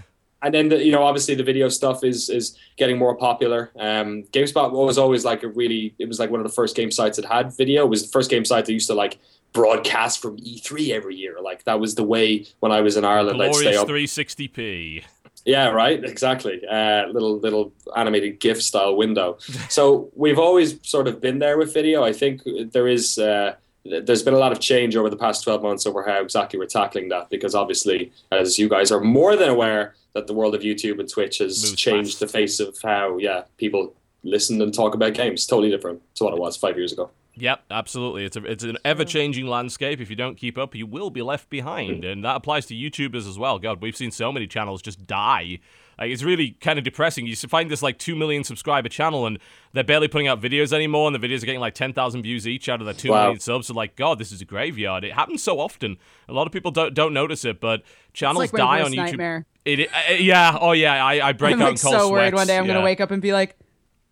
and 0.45 0.53
then 0.55 0.67
the, 0.71 0.79
you 0.87 0.93
know 0.95 1.03
obviously 1.11 1.35
the 1.41 1.45
video 1.53 1.69
stuff 1.81 1.99
is 2.13 2.29
is 2.39 2.47
getting 2.81 2.97
more 3.05 3.15
popular 3.29 3.61
um 3.89 4.09
gamespot 4.35 4.69
was 4.73 4.99
always 5.05 5.23
like 5.31 5.41
a 5.49 5.49
really 5.61 5.83
it 6.03 6.07
was 6.11 6.19
like 6.23 6.31
one 6.35 6.41
of 6.43 6.47
the 6.51 6.57
first 6.61 6.75
game 6.81 6.91
sites 6.99 7.17
that 7.19 7.27
had 7.37 7.47
video 7.63 7.79
it 7.87 7.91
was 7.95 8.03
the 8.07 8.13
first 8.17 8.29
game 8.35 8.45
site 8.51 8.65
that 8.67 8.73
used 8.81 8.89
to 8.93 8.95
like 9.05 9.15
broadcast 9.55 10.21
from 10.21 10.37
E3 10.37 10.91
every 10.99 11.17
year. 11.17 11.37
Like 11.43 11.65
that 11.65 11.81
was 11.81 11.95
the 11.95 12.05
way 12.15 12.45
when 12.61 12.71
I 12.71 12.83
was 12.83 12.99
in 12.99 13.05
Ireland. 13.15 13.41
I'd 13.43 13.55
stay 13.55 13.63
Glorious 13.73 13.81
up. 13.83 13.89
360p. 13.89 15.05
Yeah, 15.49 15.69
right. 15.69 16.05
Exactly. 16.05 16.61
Uh, 16.67 17.07
little 17.09 17.39
little 17.39 17.73
animated 17.97 18.39
GIF 18.39 18.63
style 18.63 18.95
window. 18.97 19.39
so 19.71 20.11
we've 20.15 20.39
always 20.39 20.79
sort 20.87 21.09
of 21.09 21.23
been 21.23 21.39
there 21.39 21.57
with 21.57 21.73
video. 21.73 22.05
I 22.05 22.13
think 22.13 22.43
there 22.73 22.87
is. 22.87 23.17
Uh, 23.19 23.55
there's 23.85 24.23
been 24.23 24.35
a 24.35 24.39
lot 24.39 24.53
of 24.53 24.61
change 24.61 24.95
over 24.97 25.09
the 25.09 25.17
past 25.17 25.43
12 25.45 25.63
months 25.63 25.87
over 25.87 26.03
how 26.03 26.21
exactly 26.21 26.59
we're 26.59 26.67
tackling 26.67 27.09
that 27.09 27.31
because 27.31 27.55
obviously 27.55 28.13
as 28.31 28.59
you 28.59 28.69
guys 28.69 28.93
are 28.93 29.01
more 29.01 29.35
than 29.35 29.49
aware 29.49 29.95
that 30.13 30.27
the 30.27 30.35
world 30.35 30.55
of 30.55 30.61
youtube 30.61 30.99
and 31.01 31.09
twitch 31.09 31.39
has 31.39 31.63
Moves 31.63 31.75
changed 31.75 32.11
fast. 32.19 32.21
the 32.21 32.27
face 32.29 32.61
of 32.61 32.77
how 32.83 33.17
yeah 33.17 33.45
people 33.57 33.95
listen 34.25 34.61
and 34.61 34.75
talk 34.75 34.93
about 34.95 35.15
games 35.15 35.47
totally 35.47 35.71
different 35.71 36.03
to 36.17 36.25
what 36.25 36.35
it 36.35 36.41
was 36.41 36.55
five 36.57 36.77
years 36.77 36.93
ago 36.93 37.09
Yep, 37.41 37.65
absolutely. 37.71 38.25
It's 38.25 38.37
a, 38.37 38.45
it's 38.45 38.65
an 38.65 38.79
ever-changing 38.85 39.47
landscape. 39.47 40.01
If 40.01 40.11
you 40.11 40.17
don't 40.17 40.37
keep 40.37 40.59
up, 40.59 40.75
you 40.75 40.87
will 40.87 41.11
be 41.11 41.23
left 41.23 41.49
behind, 41.49 42.05
and 42.05 42.25
that 42.25 42.37
applies 42.37 42.67
to 42.67 42.75
YouTubers 42.75 43.29
as 43.29 43.39
well. 43.39 43.59
God, 43.59 43.81
we've 43.81 43.97
seen 43.97 44.11
so 44.11 44.33
many 44.33 44.47
channels 44.47 44.83
just 44.83 45.07
die. 45.07 45.61
Like, 45.99 46.11
it's 46.11 46.23
really 46.23 46.53
kind 46.61 46.79
of 46.79 46.85
depressing. 46.85 47.27
You 47.27 47.35
find 47.37 47.71
this 47.71 47.83
like 47.83 47.99
two 47.99 48.15
million 48.15 48.45
subscriber 48.45 48.89
channel, 48.89 49.27
and 49.27 49.39
they're 49.73 49.85
barely 49.85 50.09
putting 50.09 50.29
out 50.29 50.41
videos 50.41 50.73
anymore, 50.73 51.09
and 51.09 51.15
the 51.15 51.29
videos 51.29 51.43
are 51.43 51.47
getting 51.47 51.61
like 51.61 51.75
ten 51.75 51.93
thousand 51.93 52.23
views 52.23 52.47
each 52.47 52.69
out 52.69 52.81
of 52.81 52.87
their 52.87 52.95
two 52.95 53.11
Wow. 53.11 53.25
million 53.25 53.41
subs. 53.41 53.67
So, 53.67 53.75
like, 53.75 53.97
God, 53.97 54.19
this 54.19 54.33
is 54.33 54.41
a 54.41 54.45
graveyard. 54.45 55.05
It 55.05 55.13
happens 55.13 55.43
so 55.43 55.61
often. 55.61 55.97
A 56.29 56.33
lot 56.33 56.47
of 56.47 56.53
people 56.53 56.71
don't 56.71 56.95
don't 56.95 57.13
notice 57.13 57.45
it, 57.45 57.61
but 57.61 57.83
channels 58.13 58.39
like 58.39 58.53
die 58.53 58.83
on 58.83 58.93
YouTube. 58.93 58.97
nightmare. 58.97 59.47
It, 59.65 59.89
uh, 59.93 60.15
yeah, 60.15 60.57
oh 60.61 60.73
yeah, 60.73 61.05
I, 61.05 61.29
I 61.29 61.33
break 61.33 61.55
I'm 61.55 61.63
out 61.63 61.65
like 61.65 61.73
in 61.75 61.79
cold 61.79 61.95
so 61.95 62.11
worried 62.11 62.33
one 62.33 62.47
day 62.47 62.57
I'm 62.57 62.65
yeah. 62.67 62.75
gonna 62.75 62.85
wake 62.85 63.01
up 63.01 63.11
and 63.11 63.21
be 63.21 63.33
like, 63.33 63.57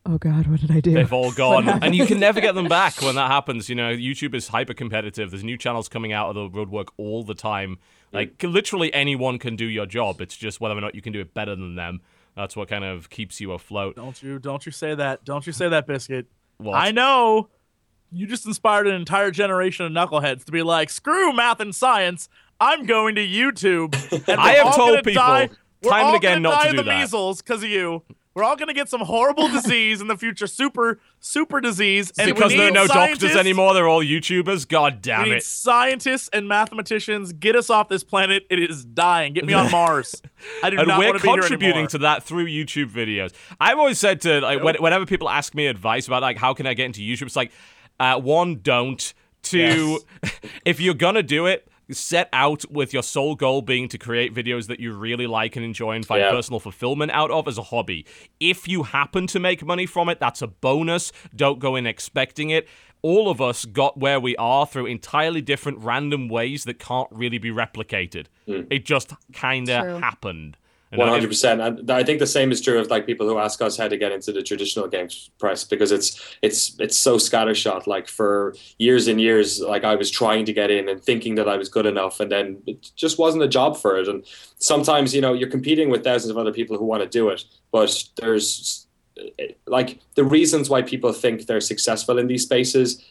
oh 0.06 0.18
god, 0.18 0.46
what 0.46 0.60
did 0.60 0.70
I 0.70 0.80
do? 0.80 0.92
They've 0.94 1.12
all 1.12 1.32
gone, 1.44 1.68
and 1.68 1.94
you 1.94 2.06
can 2.06 2.18
never 2.20 2.40
get 2.40 2.54
them 2.54 2.68
back 2.68 3.00
when 3.02 3.14
that 3.16 3.30
happens. 3.30 3.68
You 3.68 3.74
know, 3.74 3.92
YouTube 3.94 4.34
is 4.34 4.48
hyper 4.48 4.74
competitive. 4.74 5.30
There's 5.30 5.44
new 5.44 5.58
channels 5.58 5.88
coming 5.88 6.12
out 6.12 6.28
of 6.28 6.34
the 6.34 6.48
woodwork 6.48 6.88
all 6.96 7.22
the 7.24 7.34
time. 7.34 7.78
Like 8.12 8.42
literally 8.42 8.92
anyone 8.94 9.38
can 9.38 9.56
do 9.56 9.66
your 9.66 9.84
job. 9.86 10.20
It's 10.20 10.36
just 10.36 10.60
whether 10.60 10.76
or 10.76 10.80
not 10.80 10.94
you 10.94 11.02
can 11.02 11.12
do 11.12 11.20
it 11.20 11.34
better 11.34 11.54
than 11.54 11.74
them. 11.74 12.00
That's 12.34 12.56
what 12.56 12.68
kind 12.68 12.84
of 12.84 13.10
keeps 13.10 13.40
you 13.40 13.52
afloat. 13.52 13.96
Don't 13.96 14.22
you 14.22 14.38
don't 14.38 14.64
you 14.64 14.72
say 14.72 14.94
that. 14.94 15.24
Don't 15.24 15.46
you 15.46 15.52
say 15.52 15.68
that, 15.68 15.86
Biscuit. 15.86 16.26
What? 16.58 16.74
I 16.76 16.90
know 16.92 17.48
you 18.12 18.26
just 18.26 18.46
inspired 18.46 18.86
an 18.86 18.94
entire 18.94 19.30
generation 19.30 19.84
of 19.84 19.92
knuckleheads 19.92 20.44
to 20.44 20.52
be 20.52 20.62
like, 20.62 20.88
screw 20.90 21.32
math 21.34 21.60
and 21.60 21.74
science. 21.74 22.28
I'm 22.60 22.86
going 22.86 23.16
to 23.16 23.26
YouTube. 23.26 23.94
And 24.28 24.40
I 24.40 24.52
we're 24.52 24.56
have 24.58 24.66
all 24.68 24.72
told 24.72 24.90
gonna 24.90 25.02
people 25.02 25.22
die- 25.22 25.50
we're 25.82 25.90
time 25.90 26.00
and 26.00 26.08
all 26.08 26.16
again 26.16 26.42
gonna 26.42 26.54
not 26.54 26.54
die 26.54 26.62
to 26.64 26.68
of 26.70 26.72
do 26.72 26.76
the 26.78 26.82
that. 26.84 27.00
measles 27.00 27.42
because 27.42 27.62
of 27.62 27.68
you. 27.68 28.02
We're 28.36 28.44
all 28.44 28.54
gonna 28.54 28.74
get 28.74 28.90
some 28.90 29.00
horrible 29.00 29.48
disease 29.62 30.02
in 30.02 30.08
the 30.08 30.16
future, 30.16 30.46
super 30.46 31.00
super 31.20 31.58
disease, 31.58 32.12
and 32.18 32.34
because 32.34 32.52
there 32.52 32.68
are 32.68 32.70
no 32.70 32.86
doctors 32.86 33.34
anymore. 33.34 33.72
They're 33.72 33.88
all 33.88 34.04
YouTubers. 34.04 34.68
God 34.68 34.96
We 34.96 35.00
damn 35.00 35.24
need 35.24 35.36
it. 35.36 35.42
scientists 35.42 36.28
and 36.34 36.46
mathematicians. 36.46 37.32
Get 37.32 37.56
us 37.56 37.70
off 37.70 37.88
this 37.88 38.04
planet. 38.04 38.46
It 38.50 38.58
is 38.58 38.84
dying. 38.84 39.32
Get 39.32 39.46
me 39.46 39.54
on 39.54 39.70
Mars. 39.72 40.20
I 40.62 40.68
do 40.68 40.78
and 40.78 40.86
not 40.86 40.98
we're 40.98 41.06
want 41.06 41.16
to 41.16 41.22
be 41.22 41.28
here 41.30 41.40
contributing 41.40 41.86
to 41.88 41.98
that 41.98 42.24
through 42.24 42.44
YouTube 42.46 42.90
videos. 42.90 43.32
I've 43.58 43.78
always 43.78 43.98
said 43.98 44.20
to 44.20 44.42
like 44.42 44.62
when, 44.62 44.74
whenever 44.76 45.06
people 45.06 45.30
ask 45.30 45.54
me 45.54 45.66
advice 45.66 46.06
about 46.06 46.20
like 46.20 46.36
how 46.36 46.52
can 46.52 46.66
I 46.66 46.74
get 46.74 46.84
into 46.84 47.00
YouTube, 47.00 47.22
it's 47.22 47.36
like 47.36 47.52
uh, 47.98 48.20
one, 48.20 48.60
don't. 48.62 49.14
Two, 49.42 50.00
if 50.66 50.78
you're 50.78 50.92
gonna 50.92 51.22
do 51.22 51.46
it, 51.46 51.68
set 51.90 52.28
out 52.32 52.64
with 52.70 52.92
your 52.92 53.02
sole 53.02 53.34
goal 53.36 53.62
being 53.62 53.88
to 53.88 53.98
create 53.98 54.34
videos 54.34 54.66
that 54.66 54.80
you 54.80 54.92
really 54.92 55.26
like 55.26 55.54
and 55.56 55.64
enjoy 55.64 55.92
and 55.92 56.04
find 56.04 56.20
Yeah. 56.22 56.30
personal 56.30 56.58
fulfillment 56.58 57.12
out 57.12 57.30
of 57.30 57.46
as 57.46 57.58
a 57.58 57.62
hobby. 57.62 58.04
If 58.40 58.66
you 58.66 58.82
happen 58.84 59.26
to 59.28 59.38
make 59.38 59.64
money 59.64 59.86
from 59.86 60.08
it, 60.08 60.18
that's 60.18 60.42
a 60.42 60.46
bonus. 60.48 61.12
Don't 61.34 61.58
go 61.58 61.76
in 61.76 61.86
expecting 61.86 62.50
it. 62.50 62.68
All 63.02 63.28
of 63.30 63.40
us 63.40 63.64
got 63.66 63.96
where 63.98 64.18
we 64.18 64.34
are 64.36 64.66
through 64.66 64.86
entirely 64.86 65.40
different 65.40 65.78
random 65.78 66.28
ways 66.28 66.64
that 66.64 66.78
can't 66.80 67.08
really 67.12 67.38
be 67.38 67.50
replicated. 67.50 68.26
Hmm. 68.46 68.62
It 68.68 68.84
just 68.84 69.12
kind 69.32 69.70
of 69.70 70.00
happened. 70.00 70.56
One 70.96 71.08
hundred 71.08 71.28
percent, 71.28 71.60
and 71.60 71.90
I 71.90 72.02
think 72.02 72.18
the 72.18 72.26
same 72.26 72.52
is 72.52 72.60
true 72.60 72.78
of 72.78 72.88
like 72.88 73.06
people 73.06 73.28
who 73.28 73.38
ask 73.38 73.60
us 73.62 73.76
how 73.76 73.88
to 73.88 73.96
get 73.96 74.12
into 74.12 74.32
the 74.32 74.42
traditional 74.42 74.88
games 74.88 75.30
press 75.38 75.64
because 75.64 75.92
it's 75.92 76.36
it's 76.42 76.78
it's 76.78 76.96
so 76.96 77.16
scattershot. 77.16 77.86
Like 77.86 78.08
for 78.08 78.54
years 78.78 79.08
and 79.08 79.20
years, 79.20 79.60
like 79.60 79.84
I 79.84 79.94
was 79.94 80.10
trying 80.10 80.44
to 80.46 80.52
get 80.52 80.70
in 80.70 80.88
and 80.88 81.02
thinking 81.02 81.34
that 81.36 81.48
I 81.48 81.56
was 81.56 81.68
good 81.68 81.86
enough, 81.86 82.20
and 82.20 82.30
then 82.30 82.62
it 82.66 82.90
just 82.96 83.18
wasn't 83.18 83.44
a 83.44 83.48
job 83.48 83.76
for 83.76 83.98
it. 83.98 84.08
And 84.08 84.24
sometimes 84.58 85.14
you 85.14 85.20
know 85.20 85.32
you're 85.32 85.50
competing 85.50 85.90
with 85.90 86.04
thousands 86.04 86.30
of 86.30 86.38
other 86.38 86.52
people 86.52 86.76
who 86.78 86.84
want 86.84 87.02
to 87.02 87.08
do 87.08 87.28
it, 87.28 87.44
but 87.72 88.04
there's 88.16 88.86
like 89.66 90.00
the 90.14 90.24
reasons 90.24 90.68
why 90.68 90.82
people 90.82 91.12
think 91.12 91.46
they're 91.46 91.60
successful 91.60 92.18
in 92.18 92.26
these 92.26 92.42
spaces. 92.42 93.02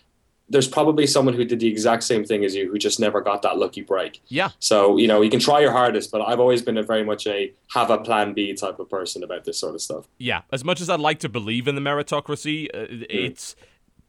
There's 0.48 0.68
probably 0.68 1.08
someone 1.08 1.34
who 1.34 1.44
did 1.44 1.60
the 1.60 1.68
exact 1.68 2.04
same 2.04 2.24
thing 2.24 2.46
as 2.46 2.54
you 2.54 2.70
who 2.72 2.78
just 2.78 3.00
never 3.00 3.20
got 3.22 3.42
that 3.42 3.58
lucky 3.58 3.82
break. 3.82 4.22
Yeah. 4.28 4.50
So, 4.60 4.98
you 4.98 5.08
know, 5.08 5.22
you 5.22 5.30
can 5.30 5.40
try 5.40 5.60
your 5.60 5.72
hardest, 5.72 6.12
but 6.12 6.22
I've 6.22 6.40
always 6.40 6.62
been 6.62 6.78
a 6.78 6.84
very 6.84 7.04
much 7.04 7.25
a 7.25 7.52
have 7.74 7.90
a 7.90 7.98
plan 7.98 8.34
B 8.34 8.54
type 8.54 8.80
of 8.80 8.90
person 8.90 9.24
about 9.24 9.46
this 9.46 9.58
sort 9.58 9.74
of 9.74 9.82
stuff. 9.82 10.06
yeah, 10.20 10.42
as 10.52 10.64
much 10.64 10.82
as 10.82 10.90
I'd 10.90 11.00
like 11.00 11.20
to 11.20 11.30
believe 11.30 11.68
in 11.68 11.75
the 11.75 11.82
meritocracy, 11.82 12.68
uh, 12.68 13.06
it's 13.10 13.56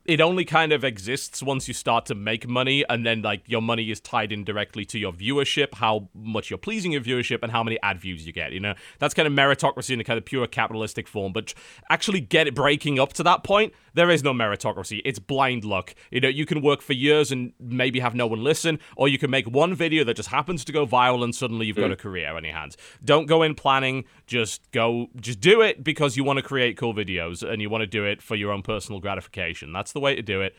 it 0.07 0.21
only 0.21 0.45
kind 0.45 0.73
of 0.73 0.85
exists 0.85 1.43
once 1.43 1.69
you 1.69 1.75
start 1.75 2.07
to 2.07 2.15
make 2.15 2.49
money, 2.49 2.85
and 2.89 3.05
then 3.05 3.23
like 3.23 3.43
your 3.47 3.63
money 3.63 3.91
is 3.91 4.01
tied 4.01 4.33
in 4.33 4.45
directly 4.45 4.85
to 4.87 4.99
your 4.99 5.13
viewership, 5.13 5.75
how 5.75 6.09
much 6.15 6.51
you're 6.51 6.59
pleasing 6.59 6.93
your 6.93 7.01
viewership, 7.01 7.41
and 7.43 7.53
how 7.53 7.63
many 7.63 7.79
ad 7.83 8.01
views 8.01 8.27
you 8.27 8.33
get. 8.33 8.53
You 8.53 8.61
know, 8.61 8.75
that's 8.99 9.15
kind 9.15 9.27
of 9.27 9.33
meritocracy 9.33 9.91
in 9.91 10.01
a 10.01 10.05
kind 10.05 10.19
of 10.19 10.25
pure 10.25 10.47
capitalistic 10.47 11.09
form. 11.09 11.33
But 11.33 11.55
actually, 11.91 12.21
get 12.21 12.47
it 12.47 12.55
breaking 12.55 12.99
up 12.99 13.13
to 13.15 13.23
that 13.25 13.45
point, 13.45 13.73
there 13.95 14.11
is 14.11 14.23
no 14.23 14.33
meritocracy. 14.33 15.01
It's 15.05 15.19
blind 15.19 15.65
luck. 15.65 15.95
You 16.11 16.21
know, 16.21 16.29
you 16.29 16.47
can 16.47 16.63
work 16.63 16.83
for 16.83 16.93
years 16.93 17.33
and 17.33 17.53
maybe 17.59 18.01
have 18.01 18.15
no 18.15 18.27
one 18.27 18.45
listen, 18.45 18.79
or 18.97 19.09
you 19.09 19.19
can 19.19 19.31
make 19.31 19.47
one 19.47 19.75
video 19.75 20.05
that 20.05 20.17
just 20.17 20.29
happens 20.29 20.65
to 20.67 20.73
go 20.73 20.87
viral, 20.87 21.25
and 21.25 21.35
suddenly 21.35 21.67
you've 21.67 21.77
got 21.77 21.91
mm. 21.91 21.95
a 21.95 21.97
career 21.97 22.35
on 22.37 22.45
your 22.45 22.55
hands. 22.55 22.77
Don't 23.05 23.27
go 23.27 23.43
in 23.43 23.55
planning. 23.55 24.05
Just 24.27 24.71
go. 24.71 25.09
Just 25.17 25.41
do 25.41 25.63
it 25.63 25.83
because 25.83 26.17
you 26.17 26.25
want 26.25 26.39
to 26.39 26.43
create 26.43 26.77
cool 26.77 26.95
videos 26.95 27.43
and 27.43 27.61
you 27.61 27.69
want 27.71 27.83
to 27.83 27.87
do 27.87 28.05
it 28.05 28.23
for 28.23 28.37
your 28.37 28.53
own 28.53 28.63
personal 28.63 29.01
gratification. 29.01 29.73
That's 29.73 29.96
the 29.97 30.01
way 30.01 30.15
to 30.15 30.23
do 30.23 30.43
it. 30.43 30.55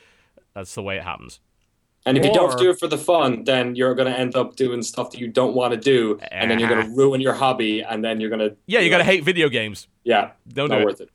That's 0.54 0.74
the 0.76 0.82
way 0.84 0.98
it 0.98 1.04
happens. 1.04 1.40
And 2.06 2.18
if 2.18 2.24
you 2.26 2.34
don't 2.34 2.58
do 2.58 2.70
it 2.72 2.80
for 2.80 2.88
the 2.88 2.98
fun, 2.98 3.44
then 3.44 3.76
you're 3.76 3.94
going 3.94 4.12
to 4.12 4.18
end 4.18 4.36
up 4.36 4.56
doing 4.56 4.82
stuff 4.82 5.12
that 5.12 5.20
you 5.20 5.28
don't 5.28 5.54
want 5.54 5.74
to 5.74 5.80
do, 5.80 6.18
and 6.32 6.50
then 6.50 6.58
you're 6.58 6.70
going 6.70 6.82
to 6.86 6.88
eh. 6.90 6.96
ruin 6.96 7.20
your 7.20 7.34
hobby, 7.34 7.82
and 7.82 8.04
then 8.04 8.22
you're 8.22 8.30
going 8.30 8.50
to 8.50 8.56
Yeah, 8.66 8.80
you 8.80 8.90
gotta 8.90 9.04
hate 9.04 9.24
video 9.26 9.50
games. 9.50 9.88
yeah, 10.06 10.32
Don't 10.48 10.70
not 10.70 10.78
do 10.78 10.82
it. 10.84 10.86
worth 10.86 11.02
it. 11.02 11.10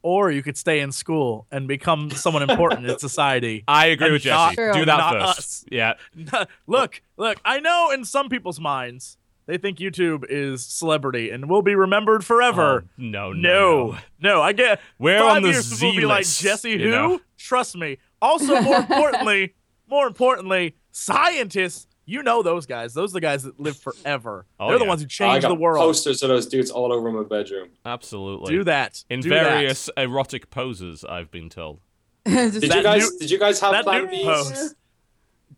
or 0.00 0.30
you 0.30 0.42
could 0.42 0.56
stay 0.56 0.80
in 0.80 0.92
school 0.92 1.46
and 1.50 1.68
become 1.68 2.10
someone 2.10 2.42
important 2.48 2.88
in 2.88 2.98
society. 3.08 3.64
I 3.68 3.86
agree 3.88 4.06
And 4.06 4.12
with 4.14 4.24
not- 4.24 4.56
Jesse. 4.56 4.78
Do 4.78 4.84
that 4.86 4.96
not 4.96 5.12
first. 5.12 5.38
us. 5.38 5.64
Yeah. 5.70 5.94
look, 6.66 7.02
look, 7.18 7.38
I 7.44 7.60
know 7.60 7.90
in 7.90 8.06
some 8.06 8.30
people's 8.30 8.58
minds 8.60 9.17
they 9.48 9.58
think 9.58 9.78
YouTube 9.78 10.24
is 10.28 10.64
celebrity 10.64 11.30
and 11.30 11.48
will 11.50 11.62
be 11.62 11.74
remembered 11.74 12.24
forever. 12.24 12.84
Oh, 12.84 12.88
no, 12.96 13.32
no, 13.32 13.32
no, 13.32 13.90
no. 13.92 13.98
no, 14.20 14.42
I 14.42 14.52
get 14.52 14.80
We're 14.98 15.18
five 15.18 15.38
on 15.38 15.42
the 15.42 15.48
years 15.48 15.70
people 15.72 15.88
will 15.88 15.96
be 15.96 16.06
like 16.06 16.24
Z-list, 16.26 16.42
Jesse 16.62 16.70
you 16.70 16.78
who? 16.84 16.90
know? 16.90 17.20
Trust 17.38 17.74
me. 17.76 17.96
Also, 18.22 18.60
more 18.60 18.76
importantly, 18.78 19.54
more 19.88 20.06
importantly, 20.06 20.76
scientists. 20.92 21.86
You 22.04 22.22
know 22.22 22.42
those 22.42 22.64
guys. 22.64 22.94
Those 22.94 23.10
are 23.12 23.14
the 23.14 23.20
guys 23.20 23.42
that 23.42 23.60
live 23.60 23.76
forever. 23.76 24.46
Oh, 24.58 24.70
They're 24.70 24.78
the 24.78 24.86
ones 24.86 25.02
who 25.02 25.06
change 25.08 25.42
the 25.44 25.54
world. 25.54 25.78
posters 25.84 26.22
of 26.22 26.30
those 26.30 26.46
dudes 26.46 26.70
all 26.70 26.90
over 26.90 27.10
my 27.12 27.22
bedroom. 27.22 27.68
Absolutely. 27.84 28.50
Do 28.54 28.64
that. 28.64 29.04
In 29.10 29.20
Do 29.20 29.28
that. 29.28 29.44
various 29.44 29.90
erotic 29.94 30.48
poses, 30.48 31.04
I've 31.04 31.30
been 31.30 31.50
told. 31.50 31.80
Did 32.24 32.62
you 32.62 32.82
guys? 32.82 33.10
new- 33.10 33.18
did 33.18 33.30
you 33.30 33.38
guys 33.38 33.60
have 33.60 33.72
that 33.72 33.84
plan 33.84 34.06
new 34.06 34.10
Bs? 34.10 34.24
pose. 34.24 34.74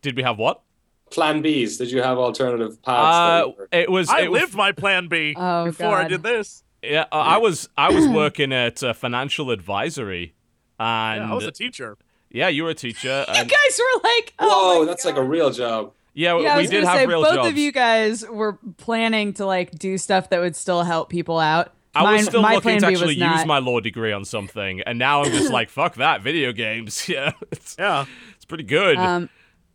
Did 0.01 0.17
we 0.17 0.23
have 0.23 0.37
what? 0.37 0.61
Plan 1.11 1.43
Bs? 1.43 1.77
Did 1.77 1.91
you 1.91 2.01
have 2.01 2.17
alternative 2.17 2.81
paths? 2.81 3.47
Uh, 3.49 3.51
that 3.71 3.79
it 3.81 3.91
was. 3.91 4.09
I 4.09 4.21
it 4.21 4.31
was 4.31 4.41
lived 4.41 4.55
my 4.55 4.71
plan 4.71 5.07
B 5.07 5.33
Oh, 5.37 5.65
before 5.65 5.95
I 5.95 6.07
did 6.07 6.23
this. 6.23 6.63
Yeah, 6.81 7.01
uh, 7.11 7.15
I 7.15 7.37
was 7.37 7.69
I 7.77 7.91
was 7.91 8.07
working 8.07 8.51
at 8.53 8.81
uh, 8.83 8.93
financial 8.93 9.51
advisory, 9.51 10.33
and 10.79 11.21
Yeah, 11.21 11.31
I 11.31 11.35
was 11.35 11.45
a 11.45 11.51
teacher. 11.51 11.97
yeah, 12.31 12.47
you 12.47 12.63
were 12.63 12.71
a 12.71 12.75
teacher. 12.75 13.25
you 13.27 13.33
guys 13.35 13.47
were 13.79 14.01
like, 14.03 14.33
oh 14.39 14.79
Whoa, 14.79 14.85
that's 14.85 15.03
God. 15.03 15.09
like 15.11 15.19
a 15.19 15.23
real 15.23 15.51
job. 15.51 15.91
yeah, 16.13 16.39
Yeah, 16.39 16.57
we 16.57 16.65
did 16.67 16.83
have 16.83 16.95
say 16.97 17.05
real 17.05 17.21
both 17.21 17.35
jobs. 17.35 17.49
of 17.49 17.57
you 17.57 17.71
guys 17.71 18.27
were 18.27 18.57
planning 18.77 19.33
to 19.33 19.45
like 19.45 19.71
do 19.77 19.97
stuff 19.99 20.29
that 20.31 20.39
would 20.39 20.55
still 20.55 20.81
help 20.83 21.09
people 21.09 21.37
out. 21.39 21.71
I 21.93 22.03
Mine- 22.03 22.13
was 22.19 22.25
still 22.27 22.41
my 22.41 22.55
looking 22.55 22.79
to 22.79 22.85
actually 22.87 23.05
was 23.07 23.15
use 23.17 23.19
not. 23.19 23.47
my 23.47 23.59
law 23.59 23.79
degree 23.81 24.13
on 24.13 24.23
something, 24.25 24.79
and 24.81 24.97
now 24.97 25.23
I'm 25.23 25.31
just 25.31 25.51
like, 25.59 25.69
fuck 25.69 25.95
that, 25.95 26.21
video 26.21 26.51
games. 26.53 27.05
Yeah, 27.09 27.33
it's, 27.51 27.75
Yeah. 27.77 28.05
it's 28.35 28.45
pretty 28.45 28.63
good. 28.63 28.97
Um, 28.97 29.29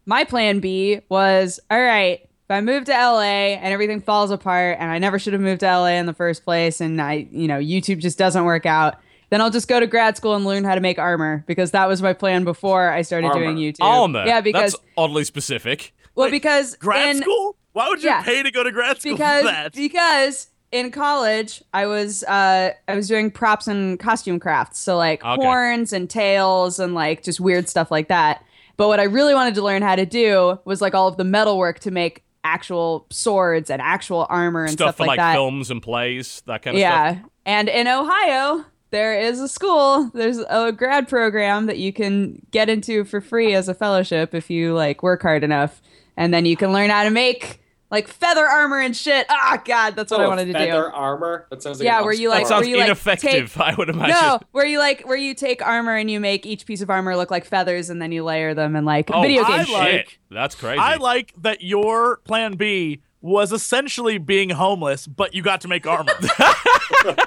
my 0.07 0.25
plan 0.25 0.61
B 0.61 1.01
was 1.09 1.61
all 1.71 1.81
right. 1.81 2.21
If 2.23 2.51
I 2.51 2.61
move 2.61 2.85
to 2.85 2.93
LA 2.93 3.55
and 3.59 3.73
everything 3.73 4.01
falls 4.01 4.31
apart, 4.31 4.77
and 4.79 4.89
I 4.91 4.99
never 4.99 5.19
should 5.19 5.33
have 5.33 5.43
moved 5.43 5.61
to 5.61 5.67
LA 5.67 5.87
in 5.99 6.07
the 6.07 6.15
first 6.15 6.45
place, 6.45 6.81
and 6.81 7.03
I, 7.03 7.27
you 7.33 7.49
know, 7.49 7.59
YouTube 7.59 7.99
just 7.99 8.17
doesn't 8.19 8.45
work 8.45 8.67
out, 8.67 8.95
then 9.31 9.41
I'll 9.41 9.51
just 9.51 9.67
go 9.67 9.81
to 9.81 9.87
grad 9.89 10.17
school 10.17 10.37
and 10.37 10.45
learn 10.45 10.63
how 10.63 10.77
to 10.77 10.81
make 10.81 11.01
armor 11.01 11.43
because 11.49 11.73
that 11.73 11.89
was 11.89 12.01
my 12.01 12.13
plan 12.13 12.45
before 12.45 12.89
I 12.91 13.03
started 13.03 13.27
Armor. 13.29 13.41
doing 13.43 13.57
YouTube. 13.57 13.79
Armor. 13.81 14.25
Yeah, 14.25 14.41
because 14.41 14.75
that's 14.75 14.85
oddly 14.97 15.25
specific. 15.25 15.93
well, 16.15 16.27
Wait, 16.27 16.31
because 16.31 16.77
Grad 16.77 17.17
in- 17.17 17.23
school? 17.23 17.57
Why 17.73 17.89
would 17.89 18.01
you 18.03 18.09
Yeah. 18.11 18.23
pay 18.23 18.43
to 18.45 18.51
go 18.53 18.63
to 18.63 18.71
grad 18.71 19.01
school 19.01 19.13
because 19.15 19.43
for 19.43 19.49
that? 19.49 19.73
because 19.75 20.47
in 20.73 20.91
college 20.93 21.63
I 21.75 21.87
was 21.87 22.23
uh 22.25 22.71
I 22.89 22.95
was 22.95 23.07
doing 23.09 23.31
props 23.31 23.67
and 23.67 23.99
costume 23.99 24.39
crafts, 24.39 24.79
so 24.79 24.97
like 24.97 25.23
Okay. 25.25 25.43
horns 25.45 25.93
and 25.93 26.09
tails 26.09 26.79
and 26.79 26.95
like 26.95 27.23
just 27.25 27.39
weird 27.41 27.69
stuff 27.69 27.91
like 27.91 28.07
that. 28.09 28.43
But 28.77 28.89
what 28.89 29.01
I 29.01 29.05
really 29.05 29.35
wanted 29.35 29.55
to 29.57 29.63
learn 29.63 29.83
how 29.83 29.97
to 29.97 30.07
do 30.07 30.59
was 30.65 30.81
like 30.81 30.95
all 30.95 31.09
of 31.09 31.17
the 31.17 31.25
metal 31.25 31.59
work 31.59 31.81
to 31.81 31.91
make 31.91 32.25
actual 32.45 33.07
swords 33.11 33.71
and 33.71 33.83
actual 33.83 34.27
armor 34.29 34.63
and 34.65 34.73
stuff 34.73 34.89
stuff, 34.89 34.97
for 34.97 35.03
like, 35.03 35.19
like 35.19 35.19
that. 35.19 35.35
films 35.35 35.71
and 35.71 35.83
plays, 35.83 36.43
that 36.47 36.63
kind 36.63 36.77
of 36.77 36.81
yeah. 36.81 37.13
stuff. 37.13 37.23
Yeah. 37.23 37.29
And 37.47 37.69
in 37.69 37.89
Ohio, 37.89 38.65
there 38.91 39.19
is 39.19 39.41
a 39.41 39.49
school, 39.49 40.11
there's 40.15 40.39
a 40.39 40.73
grad 40.73 41.09
program 41.09 41.67
that 41.67 41.79
you 41.79 41.93
can 41.93 42.41
get 42.51 42.69
into 42.69 43.05
for 43.05 43.21
free 43.21 43.55
as 43.55 43.69
a 43.69 43.75
fellowship 43.75 44.35
if 44.35 44.51
you 44.51 44.75
like 44.75 45.03
work 45.03 45.23
hard 45.23 45.43
enough. 45.43 45.83
And 46.17 46.33
then 46.33 46.47
you 46.47 46.57
can 46.57 46.73
learn 46.73 46.91
how 46.91 47.05
to 47.05 47.11
make 47.11 47.61
like 47.97 48.09
feather 48.09 48.45
armor 48.47 48.79
and 48.81 48.95
shit. 48.95 49.25
Ah, 49.31 49.61
God, 49.65 49.97
that's 49.97 50.11
what 50.11 50.21
I 50.21 50.25
Oh, 50.25 50.29
wanted 50.29 50.47
to 50.47 50.53
do. 50.53 50.59
feather 50.59 50.93
armor. 50.93 51.47
That 51.51 51.63
sounds 51.63 51.79
like 51.79 51.87
Yeah, 51.87 52.03
where 52.03 52.13
you, 52.13 52.29
like, 52.29 52.43
That 52.45 52.49
sounds 52.49 52.61
where 52.63 52.69
you, 52.71 52.77
like, 52.77 52.87
ineffective, 52.87 53.59
I 53.61 53.75
would 53.75 53.89
imagine. 53.89 54.15
No, 54.15 54.39
where 54.53 54.67
you 54.67 54.79
like 54.79 55.03
where 55.07 55.17
you 55.17 55.35
take 55.35 55.65
armor 55.67 55.97
and 55.97 56.11
you 56.11 56.21
make 56.21 56.45
each 56.45 56.67
piece 56.67 56.83
of 56.83 56.91
armor 56.91 57.17
look 57.17 57.31
like 57.31 57.45
feathers 57.47 57.89
and 57.91 58.01
then 58.03 58.13
you 58.13 58.23
layer 58.23 58.53
them 58.53 58.77
and 58.77 58.85
like 58.85 59.11
Oh, 59.13 59.23
video 59.23 59.43
I 59.45 59.49
game 59.57 59.67
shit. 59.67 59.67
shit. 59.69 59.77
like- 60.07 60.19
That's 60.31 60.55
crazy. 60.55 60.79
I 60.79 60.97
like 60.97 61.33
that 61.43 61.63
your 61.63 62.19
plan 62.19 62.57
B 62.57 63.01
was 63.23 63.51
essentially 63.53 64.19
being 64.19 64.51
homeless, 64.51 65.07
but 65.07 65.35
you 65.35 65.43
got 65.43 65.63
to 65.63 65.69
make 65.69 65.87
armor. 65.87 66.13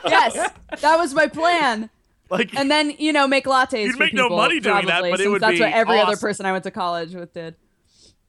yes, 0.07 0.33
that 0.81 0.97
was 0.97 1.13
my 1.13 1.27
plan. 1.27 1.89
like, 2.29 2.53
And 2.55 2.69
then 2.69 2.91
you 2.99 3.11
know 3.11 3.27
make 3.27 3.45
lattes. 3.45 3.83
You'd 3.83 3.93
for 3.93 3.99
make 4.03 4.13
no 4.13 4.29
money 4.29 4.59
doing 4.59 4.85
that, 4.85 5.01
but 5.01 5.19
it 5.19 5.27
would 5.29 5.41
that's 5.41 5.53
be 5.57 5.61
what 5.61 5.73
every 5.73 5.99
other 5.99 6.15
person 6.17 6.45
I 6.45 6.51
went 6.51 6.63
to 6.65 6.71
college 6.71 7.15
with 7.15 7.33
did. 7.33 7.55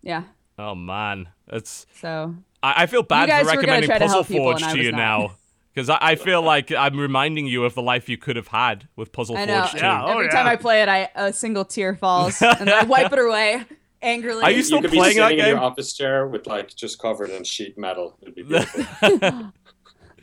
Yeah. 0.02 0.22
oh 0.58 0.74
man, 0.74 1.28
that's. 1.50 1.86
So 2.00 2.34
I, 2.62 2.82
I 2.82 2.86
feel 2.86 3.02
bad 3.02 3.28
for 3.42 3.48
recommending 3.48 3.88
try 3.88 3.98
to 3.98 4.04
Puzzle 4.06 4.24
Forge 4.24 4.62
to 4.62 4.78
you 4.78 4.92
not. 4.92 4.98
now. 4.98 5.36
Because 5.72 5.88
I, 5.88 5.98
I 6.00 6.14
feel 6.16 6.42
like 6.42 6.72
I'm 6.72 6.98
reminding 6.98 7.46
you 7.46 7.64
of 7.64 7.74
the 7.74 7.80
life 7.80 8.08
you 8.08 8.18
could 8.18 8.34
have 8.34 8.48
had 8.48 8.88
with 8.96 9.12
Puzzle 9.12 9.36
I 9.36 9.44
know. 9.44 9.60
Forge 9.60 9.70
2. 9.70 9.76
Yeah. 9.78 10.04
Oh, 10.04 10.10
every 10.14 10.28
time. 10.28 10.48
I 10.48 10.56
play 10.56 10.82
it, 10.82 10.88
I 10.88 11.08
a 11.14 11.32
single 11.32 11.64
tear 11.64 11.94
falls 11.94 12.42
and 12.42 12.68
I 12.68 12.82
wipe 12.86 13.12
it 13.12 13.18
away 13.20 13.64
angrily. 14.02 14.42
Are 14.42 14.50
you 14.50 14.64
still 14.64 14.78
you 14.78 14.82
could 14.82 14.90
be 14.90 14.96
playing 14.98 15.18
that 15.18 15.28
sitting 15.28 15.44
in 15.44 15.50
your 15.50 15.60
office 15.60 15.92
chair 15.92 16.26
with 16.26 16.48
like 16.48 16.74
just 16.74 16.98
covered 16.98 17.30
in 17.30 17.44
sheet 17.44 17.78
metal. 17.78 18.16
It'd 18.20 18.34
be 18.34 18.42
beautiful. 18.42 19.52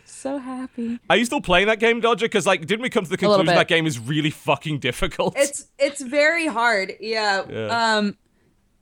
so 0.03 0.38
happy? 0.38 1.00
Are 1.10 1.15
you 1.15 1.24
still 1.24 1.41
playing 1.41 1.67
that 1.67 1.79
game, 1.79 2.01
Dodger? 2.01 2.25
Because 2.25 2.46
like, 2.46 2.65
didn't 2.65 2.81
we 2.81 2.89
come 2.89 3.05
to 3.05 3.10
the 3.10 3.17
conclusion 3.17 3.46
that 3.46 3.69
game 3.69 3.88
is 3.88 4.00
really 4.00 4.31
fucking 4.31 4.79
difficult? 4.79 5.36
It's 5.38 5.67
it's 5.79 6.01
very 6.01 6.48
hard. 6.48 6.93
Yeah. 7.00 7.46
Yeah. 7.50 7.96
Um 7.96 8.17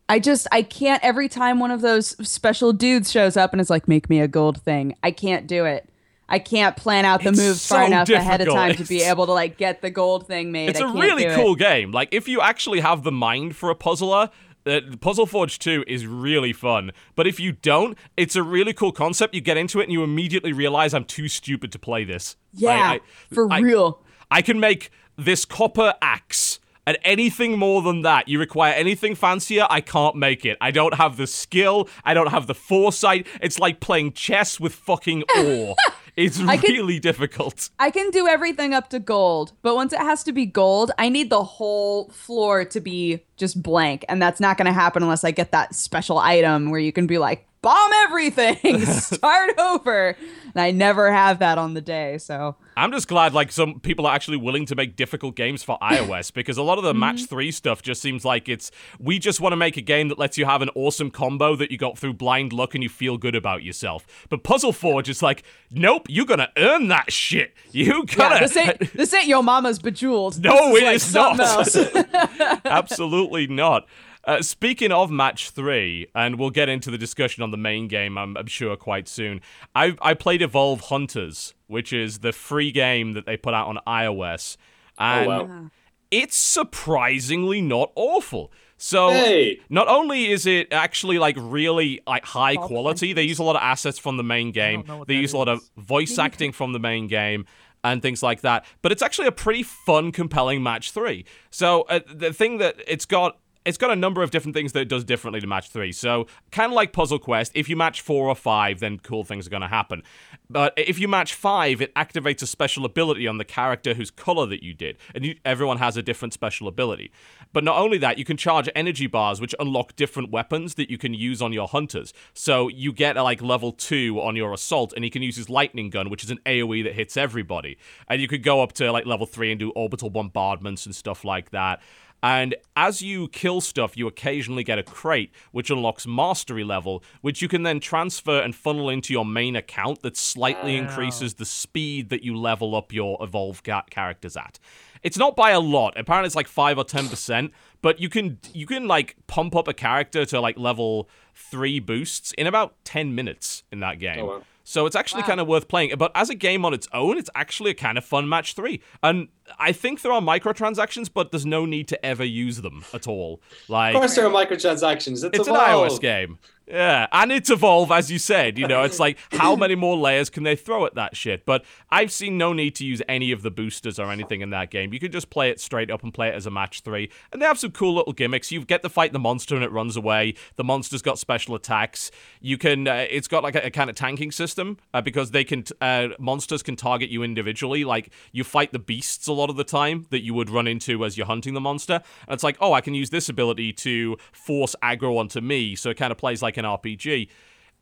I 0.08 0.20
just 0.20 0.48
I 0.52 0.62
can't 0.62 1.04
every 1.04 1.28
time 1.28 1.60
one 1.60 1.72
of 1.72 1.82
those 1.82 2.10
special 2.28 2.74
dudes 2.74 3.12
shows 3.12 3.36
up 3.38 3.54
and 3.54 3.62
is 3.62 3.70
like 3.70 3.88
make 3.88 4.10
me 4.10 4.20
a 4.20 4.28
gold 4.28 4.62
thing. 4.62 4.96
I 5.04 5.12
can't 5.12 5.48
do 5.48 5.66
it. 5.66 5.90
I 6.28 6.40
can't 6.40 6.76
plan 6.76 7.06
out 7.06 7.22
the 7.24 7.30
It's 7.30 7.40
moves 7.40 7.68
far 7.68 7.82
so 7.84 7.88
enough 7.88 8.10
ahead 8.10 8.42
of 8.42 8.48
time 8.48 8.76
to 8.76 8.84
be 8.84 9.02
able 9.04 9.26
to 9.28 9.32
like 9.32 9.58
get 9.58 9.82
the 9.82 9.92
gold 9.92 10.28
thing 10.28 10.52
made. 10.52 10.70
It's 10.70 10.80
I 10.82 10.84
a 10.84 10.88
can't 10.88 11.00
really 11.00 11.24
do 11.24 11.30
it. 11.30 11.36
cool 11.36 11.56
game. 11.56 11.92
Like 11.92 12.10
if 12.12 12.28
you 12.28 12.42
actually 12.42 12.80
have 12.80 13.04
the 13.04 13.12
mind 13.12 13.56
for 13.56 13.70
a 13.70 13.76
puzzler, 13.76 14.30
uh, 14.66 14.82
Puzzle 15.00 15.28
Forge 15.28 15.60
2 15.60 15.84
is 15.88 16.08
really 16.08 16.52
fun. 16.54 16.92
But 17.16 17.28
if 17.28 17.40
you 17.40 17.52
don't, 17.52 17.96
it's 18.18 18.36
a 18.36 18.42
really 18.42 18.74
cool 18.74 18.92
concept. 18.92 19.36
You 19.36 19.42
get 19.42 19.58
into 19.58 19.80
it 19.80 19.84
and 19.84 19.92
you 19.92 20.04
immediately 20.04 20.52
realize 20.54 20.96
I'm 20.96 21.06
too 21.06 21.28
stupid 21.28 21.72
to 21.74 21.80
play 21.80 22.04
this. 22.04 22.36
Yeah, 22.54 22.70
I- 22.72 22.94
I- 22.96 23.00
for 23.34 23.52
I- 23.54 23.60
real. 23.60 24.00
I 24.32 24.42
can 24.42 24.60
make 24.60 24.90
this 25.18 25.46
copper 25.46 25.94
axe. 26.02 26.60
And 26.88 26.98
anything 27.04 27.58
more 27.58 27.82
than 27.82 28.04
that, 28.04 28.28
you 28.28 28.40
require 28.40 28.74
anything 28.74 29.16
fancier, 29.16 29.66
I 29.70 29.82
can't 29.82 30.16
make 30.16 30.46
it. 30.46 30.58
I 30.62 30.72
don't 30.72 30.94
have 30.94 31.18
the 31.18 31.26
skill, 31.28 31.90
I 32.04 32.14
don't 32.14 32.30
have 32.30 32.46
the 32.48 32.54
foresight. 32.54 33.28
It's 33.42 33.58
like 33.60 33.80
playing 33.80 34.14
chess 34.14 34.60
with 34.60 34.74
fucking 34.74 35.24
ore. 35.38 35.76
it's 36.16 36.38
could- 36.38 36.64
really 36.64 37.00
difficult. 37.00 37.70
I 37.80 37.90
can 37.90 38.12
do 38.12 38.28
everything 38.28 38.74
up 38.74 38.90
to 38.90 39.00
gold, 39.00 39.54
but 39.64 39.76
once 39.76 39.94
it 39.94 40.00
has 40.00 40.24
to 40.26 40.32
be 40.32 40.46
gold, 40.46 40.92
I 41.00 41.10
need 41.10 41.30
the 41.30 41.44
whole 41.44 42.10
floor 42.10 42.66
to 42.66 42.80
be 42.80 43.24
just 43.38 43.62
blank, 43.62 44.06
and 44.08 44.22
that's 44.22 44.40
not 44.40 44.58
going 44.58 44.68
to 44.68 44.72
happen 44.74 45.02
unless 45.04 45.24
I 45.24 45.32
get 45.32 45.52
that 45.52 45.74
special 45.76 46.20
item 46.20 46.70
where 46.70 46.80
you 46.80 46.92
can 46.92 47.08
be 47.08 47.18
like 47.18 47.48
bomb 47.66 47.92
everything, 48.04 48.86
start 48.86 49.58
over. 49.58 50.16
And 50.54 50.62
I 50.62 50.70
never 50.70 51.12
have 51.12 51.40
that 51.40 51.58
on 51.58 51.74
the 51.74 51.82
day, 51.82 52.20
so 52.20 52.56
I'm 52.78 52.92
just 52.92 53.08
glad 53.08 53.34
like 53.34 53.52
some 53.52 53.80
people 53.80 54.06
are 54.06 54.14
actually 54.14 54.38
willing 54.38 54.66
to 54.68 54.76
make 54.76 54.96
difficult 54.96 55.36
games 55.36 55.64
for 55.64 55.78
iOS 55.82 56.32
because 56.32 56.58
a 56.58 56.64
lot 56.64 56.78
of 56.78 56.84
the 56.84 56.94
match 56.94 57.16
Mm-hmm. 57.16 57.36
3 57.36 57.52
stuff 57.52 57.82
just 57.82 58.02
seems 58.02 58.24
like 58.26 58.48
it's 58.50 58.72
we 59.00 59.20
just 59.20 59.40
want 59.42 59.54
to 59.54 59.58
make 59.58 59.78
a 59.78 59.82
game 59.82 60.10
that 60.10 60.20
lets 60.20 60.38
you 60.38 60.46
have 60.46 60.62
an 60.62 60.70
awesome 60.76 61.10
combo 61.10 61.56
that 61.56 61.72
you 61.72 61.78
got 61.78 61.98
through 61.98 62.14
blind 62.14 62.54
luck 62.54 62.76
and 62.76 62.84
you 62.84 62.90
feel 62.90 63.18
good 63.18 63.36
about 63.36 63.64
yourself. 63.64 64.06
But 64.30 64.44
Puzzle 64.44 64.74
Forge 64.74 65.10
is 65.10 65.24
like, 65.24 65.44
nope, 65.72 66.06
you're 66.10 66.26
to 66.26 66.52
earn 66.58 66.90
that 66.90 67.12
shit. 67.12 67.54
You 67.72 68.06
yeah, 68.08 68.16
gotta 68.16 68.40
this 68.46 68.58
ain't 68.58 68.94
this 68.94 69.14
ain't 69.14 69.28
yo 69.28 69.42
mama's 69.42 69.80
bejeweled. 69.80 70.44
No, 70.44 70.74
This 70.74 70.82
it 70.82 70.86
like 70.86 70.96
is 70.96 71.14
not. 71.14 72.66
Absolutely 72.66 73.48
not. 73.48 73.88
Uh, 74.26 74.42
speaking 74.42 74.92
of 74.92 75.12
match 75.12 75.52
three, 75.52 76.08
and 76.16 76.40
we'll 76.40 76.50
get 76.50 76.68
into 76.68 76.90
the 76.90 76.98
discussion 76.98 77.44
on 77.44 77.52
the 77.52 77.58
main 77.58 77.88
game, 77.88 78.18
I'm, 78.18 78.36
I'm 78.36 78.48
sure, 78.48 78.76
quite 78.76 79.08
soon. 79.08 79.42
I, 79.76 79.96
I 80.02 80.16
played 80.16 80.42
Evolve 80.42 80.82
Hunters, 80.82 81.54
which 81.68 81.94
is 81.94 82.20
the 82.20 82.32
free 82.32 82.72
game 82.72 83.14
that 83.14 83.26
they 83.26 83.38
put 83.38 83.54
out 83.54 83.68
on 83.68 83.80
iOS. 83.86 84.58
And 84.98 85.28
wow. 85.28 85.72
it's 86.10 86.36
surprisingly 86.36 87.62
not 87.62 87.92
awful. 87.96 88.52
So 88.78 89.12
Hey. 89.12 89.60
not 89.70 89.88
only 89.88 90.32
is 90.32 90.46
it 90.46 90.74
actually 90.74 91.20
like 91.20 91.36
really 91.40 92.02
like 92.08 92.26
high 92.26 92.54
Evolve 92.54 92.68
quality, 92.68 93.14
they 93.14 93.24
use 93.24 93.40
a 93.40 93.44
lot 93.44 93.56
of 93.56 93.62
assets 93.62 94.00
from 94.00 94.18
the 94.18 94.24
main 94.24 94.52
game. 94.52 94.84
They 95.08 95.16
that 95.16 95.22
use 95.22 95.34
a 95.34 95.38
lot 95.38 95.48
of 95.48 95.62
voice 95.78 96.18
acting 96.20 96.52
from 96.52 96.74
the 96.74 96.80
main 96.80 97.08
game 97.08 97.46
and 97.84 98.02
things 98.02 98.24
like 98.24 98.42
that. 98.42 98.66
But 98.82 98.92
it's 98.92 99.02
actually 99.02 99.28
a 99.28 99.32
pretty 99.32 99.64
fun, 99.64 100.12
compelling 100.12 100.64
match 100.64 100.92
three. 100.92 101.26
So 101.52 101.84
uh, 101.84 102.00
the 102.12 102.34
thing 102.34 102.58
that 102.58 102.76
it's 102.88 103.06
got. 103.06 103.38
It's 103.66 103.80
got 103.80 103.90
a 103.90 103.96
number 103.96 104.22
of 104.22 104.30
different 104.30 104.56
things 104.56 104.74
that 104.74 104.82
it 104.82 104.90
does 104.90 105.04
differently 105.04 105.42
to 105.42 105.48
match 105.48 105.70
three. 105.70 105.92
So, 105.92 106.28
kind 106.52 106.72
of 106.72 106.76
like 106.76 106.94
Puzzle 106.94 107.18
Quest, 107.18 107.52
if 107.56 107.68
you 107.68 107.76
match 107.76 108.02
four 108.02 108.28
or 108.28 108.36
five, 108.36 108.80
then 108.80 109.00
cool 109.00 109.24
things 109.24 109.48
are 109.48 109.50
going 109.50 109.62
to 109.62 109.68
happen. 109.68 110.04
But 110.50 110.74
if 110.78 111.00
you 111.00 111.08
match 111.08 111.34
five, 111.34 111.82
it 111.82 111.94
activates 111.96 112.44
a 112.44 112.48
special 112.48 112.86
ability 112.86 113.28
on 113.28 113.40
the 113.40 113.44
character 113.44 113.96
whose 113.96 114.12
color 114.12 114.46
that 114.46 114.62
you 114.62 114.76
did. 114.76 114.98
And 115.16 115.26
you, 115.26 115.36
everyone 115.44 115.80
has 115.80 115.98
a 115.98 116.04
different 116.04 116.34
special 116.34 116.68
ability. 116.68 117.12
But 117.54 117.64
not 117.64 117.78
only 117.78 117.98
that, 117.98 118.20
you 118.20 118.26
can 118.26 118.38
charge 118.38 118.70
energy 118.76 119.08
bars, 119.08 119.42
which 119.42 119.56
unlock 119.60 119.96
different 119.96 120.30
weapons 120.30 120.76
that 120.76 120.92
you 120.92 121.00
can 121.00 121.16
use 121.16 121.42
on 121.42 121.52
your 121.52 121.68
hunters. 121.68 122.14
So, 122.34 122.68
you 122.68 122.94
get 122.94 123.16
like 123.16 123.42
level 123.42 123.72
two 123.72 124.22
on 124.22 124.36
your 124.36 124.54
assault, 124.54 124.94
and 124.94 125.04
he 125.04 125.10
can 125.10 125.24
use 125.24 125.38
his 125.38 125.50
lightning 125.50 125.90
gun, 125.90 126.12
which 126.12 126.24
is 126.24 126.30
an 126.30 126.40
AoE 126.46 126.84
that 126.84 126.94
hits 126.94 127.18
everybody. 127.18 127.78
And 128.08 128.22
you 128.22 128.28
could 128.28 128.44
go 128.44 128.62
up 128.62 128.74
to 128.74 128.92
like 128.92 129.08
level 129.08 129.26
three 129.26 129.52
and 129.52 129.60
do 129.60 129.72
orbital 129.72 130.12
bombardments 130.12 130.86
and 130.86 130.96
stuff 130.96 131.26
like 131.26 131.50
that. 131.50 131.82
And 132.24 132.56
as 132.76 133.02
you 133.02 133.28
kill 133.28 133.62
stuff, 133.62 133.96
you 133.96 134.08
occasionally 134.08 134.64
get 134.64 134.80
a 134.80 134.84
crate, 134.84 135.32
which 135.52 135.70
unlocks 135.70 136.08
mastery 136.08 136.64
level, 136.64 137.04
which 137.22 137.42
you 137.42 137.48
can 137.48 137.64
then 137.64 137.80
transfer 137.80 138.40
and 138.40 138.56
funnel 138.56 138.90
into 138.90 139.14
your 139.14 139.26
main 139.26 139.56
account 139.56 140.02
that 140.02 140.18
slightly 140.18 140.76
increases 140.76 141.36
the 141.36 141.46
speed 141.46 142.10
that 142.10 142.24
you 142.24 142.36
level 142.36 142.76
up 142.76 142.92
your 142.92 143.18
evolved 143.22 143.64
ca- 143.64 143.84
characters 143.90 144.36
at. 144.36 144.58
It's 145.04 145.18
not 145.18 145.36
by 145.36 145.52
a 145.52 145.60
lot. 145.60 145.94
Apparently, 145.98 146.26
it's 146.26 146.36
like 146.36 146.48
five 146.48 146.80
or 146.80 146.84
ten 146.84 147.08
percent, 147.08 147.52
but 147.84 148.00
you 148.00 148.10
can 148.10 148.40
you 148.54 148.66
can 148.66 148.88
like 148.88 149.16
pump 149.28 149.56
up 149.56 149.68
a 149.68 149.74
character 149.74 150.26
to 150.26 150.42
like 150.42 150.58
level 150.58 151.08
three 151.36 151.80
boosts 151.80 152.34
in 152.40 152.48
about 152.48 152.74
ten 152.84 153.14
minutes 153.14 153.64
in 153.72 153.82
that 153.82 153.98
oh, 153.98 154.00
game. 154.00 154.20
Oh, 154.24 154.26
wow. 154.26 154.42
So 154.64 154.88
it's 154.88 154.96
actually 154.96 155.22
kind 155.22 155.40
of 155.40 155.46
worth 155.46 155.68
playing. 155.68 155.94
But 155.96 156.12
as 156.16 156.32
a 156.32 156.36
game 156.36 156.66
on 156.66 156.74
its 156.74 156.88
own, 156.92 157.20
it's 157.20 157.30
actually 157.36 157.70
a 157.70 157.76
kind 157.76 158.00
of 158.00 158.04
fun 158.04 158.28
match 158.28 158.56
three. 158.56 158.82
And 159.04 159.28
I 159.60 159.72
think 159.72 160.02
there 160.02 160.12
are 160.12 160.22
microtransactions, 160.22 161.10
but 161.14 161.32
there's 161.32 161.46
no 161.46 161.66
need 161.66 161.88
to 161.90 162.06
ever 162.06 162.24
use 162.24 162.62
them 162.62 162.84
at 162.94 163.08
all. 163.08 163.42
Like 163.68 163.96
Of 163.96 164.02
course, 164.02 164.16
there 164.16 164.26
are 164.26 164.32
microtransactions. 164.32 165.24
It's, 165.24 165.40
it's 165.40 165.48
an 165.48 165.56
iOS 165.56 166.00
game. 166.00 166.40
Yeah, 166.68 167.06
and 167.12 167.32
it's 167.32 167.50
evolve 167.50 167.92
as 167.92 168.12
you 168.12 168.18
said. 168.18 168.58
You 168.58 168.68
know, 168.68 168.84
it's 168.84 169.00
like 169.00 169.20
how 169.32 169.56
many 169.56 169.76
more 169.76 169.96
layers 169.96 170.30
can 170.30 170.44
they 170.44 170.56
throw 170.56 170.86
at 170.86 170.96
that 170.96 171.16
shit? 171.16 171.46
But 171.46 171.64
I've 171.92 172.12
seen 172.12 172.38
no 172.38 172.54
need 172.54 172.76
to 172.76 172.86
use 172.86 173.02
any 173.08 173.32
of 173.32 173.44
the 173.44 173.52
boosters 173.52 174.00
or 174.00 174.12
anything 174.12 174.42
in 174.42 174.50
that 174.50 174.72
game. 174.72 174.92
You 174.92 175.00
can 175.00 175.12
just 175.12 175.30
play 175.30 175.50
it 175.50 175.60
straight 175.60 175.92
up 175.92 176.02
and 176.02 176.14
play 176.14 176.30
it 176.30 176.36
as 176.36 176.46
a 176.48 176.52
match 176.52 176.82
three, 176.82 177.12
and 177.32 177.42
they 177.42 177.46
have 177.46 177.60
some 177.60 177.72
cool 177.72 177.94
little 177.94 178.14
gimmicks. 178.14 178.52
You 178.52 178.66
get 178.66 178.82
to 178.82 178.90
fight 178.90 179.14
the 179.14 179.20
monster 179.20 179.54
and 179.56 179.64
it 179.64 179.72
runs 179.72 179.96
away. 179.96 180.34
The 180.56 180.64
monster's 180.64 181.04
got 181.04 181.20
special 181.20 181.54
attacks. 181.54 182.10
You 182.42 182.58
can. 182.58 182.88
Uh, 182.88 183.06
it's 183.10 183.28
got 183.28 183.44
like 183.44 183.56
a, 183.56 183.68
a 183.68 183.70
kind 183.70 183.90
of 183.90 183.96
tanking 183.96 184.32
system 184.32 184.78
uh, 184.94 185.02
because 185.02 185.32
they 185.32 185.44
can. 185.44 185.64
T- 185.64 185.76
uh, 185.82 186.10
monsters 186.18 186.64
can 186.64 186.76
target 186.76 187.10
you 187.12 187.22
individually. 187.22 187.84
Like 187.84 188.10
you 188.32 188.44
fight 188.44 188.72
the 188.72 188.80
beasts 188.80 189.28
a 189.28 189.34
lot 189.36 189.50
of 189.50 189.56
the 189.56 189.64
time 189.64 190.08
that 190.10 190.24
you 190.24 190.34
would 190.34 190.50
run 190.50 190.68
into 190.68 191.06
as 191.06 191.18
you're 191.18 191.28
hunting 191.28 191.54
the 191.54 191.62
monster. 191.62 192.02
And 192.28 192.34
it's 192.34 192.44
like, 192.44 192.58
oh, 192.60 192.74
I 192.74 192.82
can 192.82 192.94
use 192.94 193.10
this 193.10 193.30
ability 193.30 193.74
to 193.74 194.18
force 194.32 194.76
aggro 194.82 195.18
onto 195.18 195.42
me. 195.42 195.76
So 195.76 195.90
it 195.90 195.98
kind 195.98 196.12
of 196.12 196.18
plays 196.18 196.42
like 196.42 196.58
an 196.58 196.66
RPG. 196.66 197.30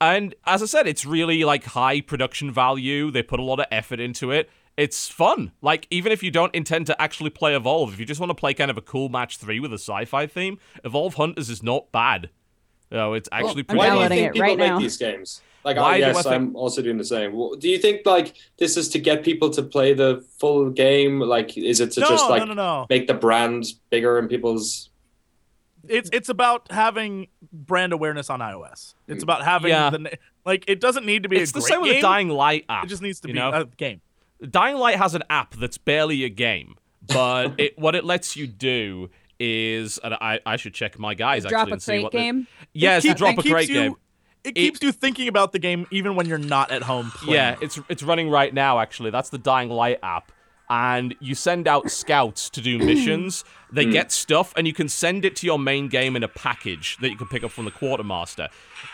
And 0.01 0.35
as 0.45 0.61
I 0.61 0.65
said, 0.65 0.87
it's 0.87 1.05
really 1.05 1.43
like 1.45 1.63
high 1.63 2.01
production 2.01 2.51
value. 2.51 3.09
They 3.09 3.23
put 3.23 3.39
a 3.39 3.43
lot 3.43 3.59
of 3.59 3.67
effort 3.71 3.99
into 3.99 4.31
it. 4.31 4.49
It's 4.75 5.07
fun. 5.07 5.51
Like, 5.61 5.87
even 5.91 6.11
if 6.11 6.23
you 6.23 6.31
don't 6.31 6.53
intend 6.55 6.87
to 6.87 7.01
actually 7.01 7.29
play 7.29 7.55
Evolve, 7.55 7.93
if 7.93 7.99
you 7.99 8.05
just 8.05 8.19
want 8.19 8.31
to 8.31 8.35
play 8.35 8.53
kind 8.53 8.71
of 8.71 8.77
a 8.77 8.81
cool 8.81 9.07
match 9.07 9.37
three 9.37 9.59
with 9.59 9.71
a 9.71 9.77
sci 9.77 10.05
fi 10.05 10.25
theme, 10.25 10.57
Evolve 10.83 11.13
Hunters 11.13 11.49
is 11.49 11.61
not 11.61 11.91
bad. 11.91 12.31
You 12.89 12.97
know, 12.97 13.13
it's 13.13 13.29
actually 13.31 13.61
I'm 13.61 13.65
pretty 13.65 13.77
Why 13.77 13.89
do 13.89 14.01
you 14.01 14.09
think 14.09 14.27
it 14.27 14.33
people 14.33 14.47
right 14.47 14.57
make 14.57 14.67
now. 14.67 14.79
these 14.79 14.97
games? 14.97 15.41
Like, 15.65 15.77
Why 15.77 15.95
oh, 15.95 15.97
do 15.97 16.03
I 16.03 16.07
yes, 16.07 16.23
think- 16.23 16.35
I'm 16.35 16.55
also 16.55 16.81
doing 16.81 16.97
the 16.97 17.05
same. 17.05 17.33
Well, 17.33 17.55
Do 17.55 17.69
you 17.69 17.77
think 17.77 18.05
like 18.05 18.35
this 18.57 18.75
is 18.75 18.89
to 18.89 18.99
get 18.99 19.23
people 19.23 19.49
to 19.51 19.63
play 19.63 19.93
the 19.93 20.25
full 20.37 20.69
game? 20.69 21.19
Like, 21.21 21.57
is 21.57 21.79
it 21.79 21.91
to 21.93 22.01
No, 22.01 22.07
just 22.09 22.29
like 22.29 22.39
no, 22.41 22.45
no, 22.47 22.53
no. 22.53 22.85
make 22.89 23.07
the 23.07 23.13
brand 23.13 23.65
bigger 23.89 24.19
in 24.19 24.27
people's? 24.27 24.89
it's 25.87 26.09
it's 26.13 26.29
about 26.29 26.71
having 26.71 27.27
brand 27.51 27.91
awareness 27.93 28.29
on 28.29 28.39
iOS. 28.39 28.93
It's 29.07 29.21
about 29.23 29.43
having 29.43 29.71
Yeah. 29.71 29.89
the 29.89 30.17
like 30.45 30.63
it 30.67 30.79
doesn't 30.79 31.05
need 31.05 31.23
to 31.23 31.29
be 31.29 31.37
It's 31.37 31.51
a 31.51 31.55
the 31.55 31.59
great 31.59 31.69
same 31.69 31.81
with 31.81 31.95
the 31.95 32.01
Dying 32.01 32.29
Light 32.29 32.65
app. 32.69 32.85
it 32.85 32.87
just 32.87 33.01
needs 33.01 33.19
to 33.21 33.27
be 33.27 33.33
know? 33.33 33.49
a 33.51 33.65
game. 33.65 33.99
Dying 34.49 34.77
Light 34.77 34.95
has 34.97 35.13
an 35.15 35.23
app 35.29 35.55
that's 35.55 35.77
barely 35.77 36.23
a 36.23 36.29
game, 36.29 36.75
but 37.07 37.53
it 37.59 37.77
what 37.77 37.95
it 37.95 38.05
lets 38.05 38.35
you 38.37 38.47
do 38.47 39.09
is, 39.39 39.97
and 39.97 40.13
I, 40.13 40.39
I 40.45 40.55
should 40.55 40.73
check 40.73 40.97
my 40.99 41.15
guys 41.15 41.43
Drop 41.43 41.63
actually 41.63 41.71
a 41.71 41.73
and 41.73 41.81
see 41.81 41.91
crate 41.91 42.03
what 42.03 42.11
the- 42.13 42.17
game. 42.17 42.47
yeah, 42.73 42.93
It 42.93 42.97
it's 42.97 43.05
a 43.05 43.07
keep- 43.09 43.17
drop 43.17 43.33
it 43.33 43.39
a 43.39 43.41
keeps 43.43 43.53
crate 43.53 43.67
you- 43.69 43.73
game. 43.75 43.95
It 44.43 44.55
keeps 44.55 44.81
you 44.81 44.91
thinking 44.91 45.27
about 45.27 45.53
the 45.53 45.59
game 45.59 45.87
even 45.89 46.15
when 46.15 46.27
you're 46.27 46.37
not 46.37 46.71
at 46.71 46.83
home 46.83 47.11
playing. 47.11 47.33
Yeah, 47.33 47.55
it's 47.61 47.79
it's 47.87 48.03
running 48.03 48.29
right 48.29 48.53
now. 48.53 48.79
Actually, 48.79 49.11
that's 49.11 49.29
the 49.29 49.37
Dying 49.37 49.69
Light 49.69 49.99
app, 50.03 50.33
and 50.69 51.15
you 51.21 51.33
send 51.33 51.65
out 51.65 51.89
scouts 51.89 52.49
to 52.49 52.61
do 52.61 52.77
missions. 52.85 53.45
They 53.71 53.85
hmm. 53.85 53.91
get 53.91 54.11
stuff, 54.11 54.53
and 54.57 54.67
you 54.67 54.73
can 54.73 54.89
send 54.89 55.23
it 55.23 55.37
to 55.37 55.45
your 55.45 55.57
main 55.57 55.87
game 55.87 56.17
in 56.17 56.23
a 56.23 56.27
package 56.27 56.97
that 56.97 57.09
you 57.09 57.15
can 57.15 57.27
pick 57.27 57.43
up 57.43 57.51
from 57.51 57.65
the 57.65 57.71
quartermaster. 57.71 58.49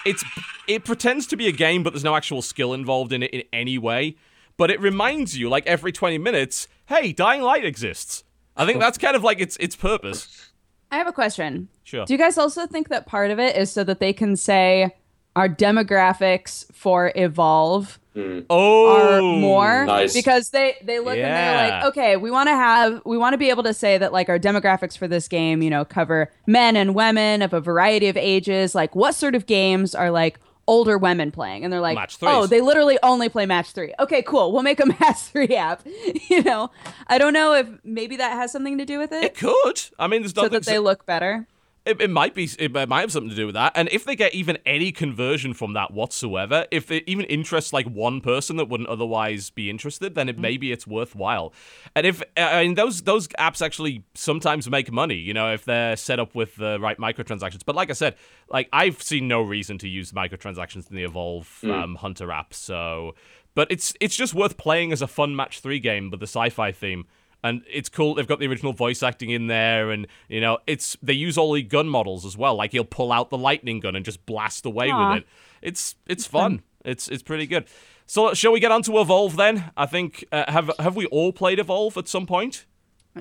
It's 0.06 0.24
it 0.68 0.86
pretends 0.86 1.26
to 1.28 1.36
be 1.36 1.48
a 1.48 1.52
game, 1.52 1.82
but 1.82 1.94
there's 1.94 2.04
no 2.04 2.16
actual 2.16 2.44
skill 2.44 2.74
involved 2.74 3.12
in 3.12 3.24
it 3.24 3.32
in 3.34 3.44
any 3.52 3.80
way. 3.80 4.18
But 4.56 4.70
it 4.70 4.80
reminds 4.80 5.38
you, 5.38 5.50
like 5.50 5.66
every 5.66 5.94
20 5.94 6.18
minutes, 6.18 6.68
hey, 6.88 7.14
Dying 7.14 7.42
Light 7.42 7.64
exists. 7.64 8.26
I 8.56 8.66
think 8.66 8.80
that's 8.80 8.98
kind 8.98 9.16
of 9.16 9.24
like 9.24 9.40
its 9.40 9.58
its 9.58 9.76
purpose. 9.76 10.52
I 10.92 10.98
have 10.98 11.08
a 11.08 11.14
question. 11.14 11.70
Sure. 11.84 12.06
Do 12.06 12.14
you 12.14 12.20
guys 12.20 12.38
also 12.38 12.68
think 12.68 12.90
that 12.90 13.06
part 13.06 13.32
of 13.32 13.40
it 13.40 13.56
is 13.56 13.72
so 13.72 13.84
that 13.84 14.00
they 14.00 14.12
can 14.12 14.36
say 14.36 14.96
our 15.36 15.48
demographics 15.48 16.65
for 16.74 17.12
Evolve 17.15 18.00
hmm. 18.13 18.39
Oh, 18.50 19.18
are 19.18 19.22
more 19.22 19.86
nice. 19.86 20.13
because 20.13 20.50
they 20.50 20.76
they 20.84 21.00
look 21.00 21.15
and 21.15 21.24
they're 21.24 21.70
like, 21.70 21.86
okay, 21.86 22.18
we 22.18 22.32
want 22.32 22.48
to 22.48 22.54
have 22.54 23.02
we 23.06 23.18
want 23.18 23.34
to 23.34 23.38
be 23.38 23.50
able 23.50 23.63
to 23.63 23.74
say 23.74 23.98
that 23.98 24.12
like 24.12 24.30
our 24.30 24.39
demographics 24.39 24.98
for 24.98 25.08
this 25.08 25.28
game, 25.28 25.62
you 25.62 25.70
know, 25.70 25.86
cover 25.86 26.32
men 26.48 26.76
and 26.76 26.96
women 26.96 27.42
of 27.42 27.54
a 27.54 27.62
variety 27.62 28.08
of 28.08 28.18
ages. 28.18 28.74
Like, 28.76 28.96
what 28.96 29.15
sort 29.15 29.36
of 29.36 29.46
games 29.46 29.94
are 29.94 30.12
like 30.12 30.39
older 30.68 30.98
women 30.98 31.32
playing? 31.32 31.63
And 31.63 31.72
they're 31.72 31.80
like, 31.80 31.98
oh, 32.22 32.48
they 32.48 32.62
literally 32.62 32.98
only 33.04 33.30
play 33.30 33.46
match 33.46 33.72
three. 33.72 33.94
Okay, 34.00 34.22
cool. 34.24 34.52
We'll 34.52 34.63
make 34.63 34.80
a 34.80 34.86
match 35.00 35.20
three 35.20 35.56
app. 35.56 35.86
you 36.30 36.44
know, 36.44 36.72
I 37.08 37.18
don't 37.18 37.34
know 37.34 37.54
if 37.54 37.68
maybe 37.84 38.18
that 38.18 38.34
has 38.34 38.52
something 38.52 38.78
to 38.78 38.86
do 38.86 38.98
with 39.00 39.12
it, 39.12 39.24
It 39.24 39.38
could. 39.38 39.82
I 39.98 40.08
mean, 40.08 40.22
there's 40.22 40.34
so 40.34 40.44
nothing. 40.44 40.60
that 40.60 40.65
they 40.65 40.80
look 40.80 41.06
better. 41.06 41.48
It, 41.86 42.02
it 42.02 42.10
might 42.10 42.36
be. 42.36 42.50
It 42.60 42.74
might 42.74 43.02
have 43.02 43.12
something 43.12 43.30
to 43.30 43.36
do 43.36 43.46
with 43.46 43.56
that. 43.56 43.72
And 43.74 43.89
if 43.92 44.04
they 44.04 44.15
get 44.15 44.36
even 44.36 44.58
any 44.65 44.92
conversion 44.92 45.54
from 45.54 45.74
that 45.74 45.92
whatsoever, 45.92 46.68
if 46.72 46.92
it 46.92 47.04
even 47.08 47.26
interests 47.26 47.72
like 47.72 47.88
one 47.88 48.22
person 48.22 48.58
that 48.58 48.65
wouldn't 48.65 48.89
otherwise 48.89 49.50
be 49.50 49.70
interested, 49.70 50.13
then 50.13 50.30
it 50.30 50.38
maybe 50.38 50.72
it's 50.72 50.86
worthwhile. 50.86 51.54
And 51.96 52.06
if 52.06 52.22
I 52.38 52.63
mean 52.63 52.76
those 52.76 53.02
those 53.04 53.28
apps 53.30 53.65
actually 53.65 54.04
sometimes 54.13 54.70
make 54.70 54.92
money, 54.92 55.15
you 55.15 55.34
know, 55.34 55.54
if 55.54 55.65
they're 55.65 55.96
set 55.96 56.20
up 56.20 56.36
with 56.36 56.56
the 56.58 56.80
right 56.80 56.98
microtransactions. 56.98 57.62
But 57.65 57.76
like 57.76 57.89
I 57.89 57.94
said, 57.94 58.15
like 58.50 58.68
I've 58.74 59.02
seen 59.02 59.28
no 59.28 59.42
reason 59.42 59.78
to 59.80 59.88
use 59.88 60.12
microtransactions 60.12 60.89
in 60.89 60.96
the 60.96 61.04
Evolve 61.04 61.63
um, 61.63 61.96
Hunter 61.96 62.32
app. 62.32 62.54
So, 62.54 63.15
but 63.56 63.72
it's 63.72 63.94
it's 64.02 64.15
just 64.15 64.34
worth 64.34 64.58
playing 64.58 64.92
as 64.92 65.02
a 65.02 65.08
fun 65.08 65.36
match 65.36 65.62
three 65.62 65.80
game 65.80 66.12
with 66.12 66.20
the 66.20 66.28
sci-fi 66.28 66.72
theme 66.72 67.06
and 67.43 67.63
it's 67.71 67.89
cool. 67.89 68.15
They've 68.15 68.28
got 68.28 68.39
the 68.39 68.47
original 68.47 68.73
voice 68.73 69.02
acting 69.04 69.30
in 69.30 69.47
there, 69.47 69.91
and 69.91 70.08
you 70.28 70.41
know, 70.41 70.60
it's 70.67 70.97
they 71.02 71.13
use 71.13 71.38
all 71.38 71.54
the 71.54 71.63
gun 71.63 71.88
models 71.88 72.25
as 72.25 72.38
well. 72.38 72.56
Like 72.56 72.71
he'll 72.71 72.84
pull 72.84 73.12
out 73.12 73.30
the 73.30 73.38
lightning 73.38 73.80
gun 73.80 73.95
and 73.95 74.04
just 74.06 74.25
blast 74.25 74.65
away 74.65 74.89
Aw. 74.89 75.13
with 75.13 75.21
it. 75.23 75.28
It's 75.62 75.95
it's 76.08 76.25
fun. 76.25 76.62
It's 76.86 77.08
it's 77.08 77.23
pretty 77.23 77.47
good. 77.47 77.65
So 78.06 78.34
shall 78.34 78.52
we 78.52 78.60
get 78.60 78.71
on 78.71 78.82
to 78.84 78.99
Evolve 78.99 79.36
then? 79.36 79.71
I 79.78 79.86
think 79.86 80.25
uh, 80.32 80.52
have 80.52 80.71
have 80.80 80.95
we 80.95 81.06
all 81.08 81.32
played 81.32 81.60
Evolve 81.60 81.97
at 81.97 82.08
some 82.08 82.25
point? 82.25 82.65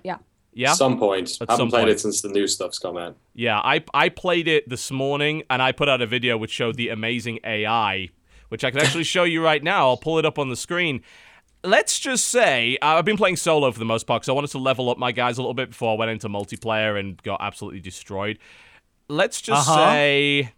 Yeah. 0.03 0.19
Yeah. 0.53 0.73
Some 0.73 0.99
point. 0.99 1.39
At 1.41 1.51
Haven't 1.51 1.69
played 1.69 1.83
point. 1.83 1.91
it 1.91 2.01
since 2.01 2.21
the 2.21 2.29
new 2.29 2.47
stuff's 2.47 2.79
come 2.79 2.97
out. 2.97 3.17
Yeah, 3.35 3.59
I 3.59 3.85
I 3.95 4.09
played 4.09 4.49
it 4.49 4.69
this 4.69 4.91
morning 4.91 5.43
and 5.51 5.63
I 5.63 5.73
put 5.73 5.89
out 5.89 6.01
a 6.03 6.07
video 6.07 6.37
which 6.37 6.51
showed 6.51 6.77
the 6.77 6.89
amazing 6.89 7.39
AI, 7.45 8.09
which 8.49 8.65
I 8.65 8.71
can 8.71 8.81
actually 8.81 9.05
show 9.05 9.25
you 9.25 9.45
right 9.45 9.63
now. 9.63 9.89
I'll 9.89 9.97
pull 9.97 10.19
it 10.19 10.25
up 10.25 10.39
on 10.39 10.49
the 10.49 10.57
screen. 10.57 11.03
Let's 11.65 11.99
just 11.99 12.29
say 12.29 12.79
uh, 12.81 12.87
I've 12.97 13.05
been 13.05 13.17
playing 13.17 13.37
solo 13.37 13.71
for 13.73 13.79
the 13.79 13.85
most 13.85 14.07
part 14.07 14.23
because 14.23 14.29
I 14.29 14.33
wanted 14.33 14.51
to 14.53 14.59
level 14.59 14.91
up 14.91 14.99
my 14.99 15.11
guys 15.13 15.39
a 15.39 15.43
little 15.43 15.55
bit 15.55 15.71
before 15.71 15.93
I 15.93 15.97
went 15.99 16.11
into 16.11 16.29
multiplayer 16.29 16.99
and 16.99 17.21
got 17.23 17.41
absolutely 17.41 17.81
destroyed. 17.81 18.39
Let's 19.09 19.41
just 19.41 19.69
Uh-huh. 19.69 19.87
say 19.93 20.53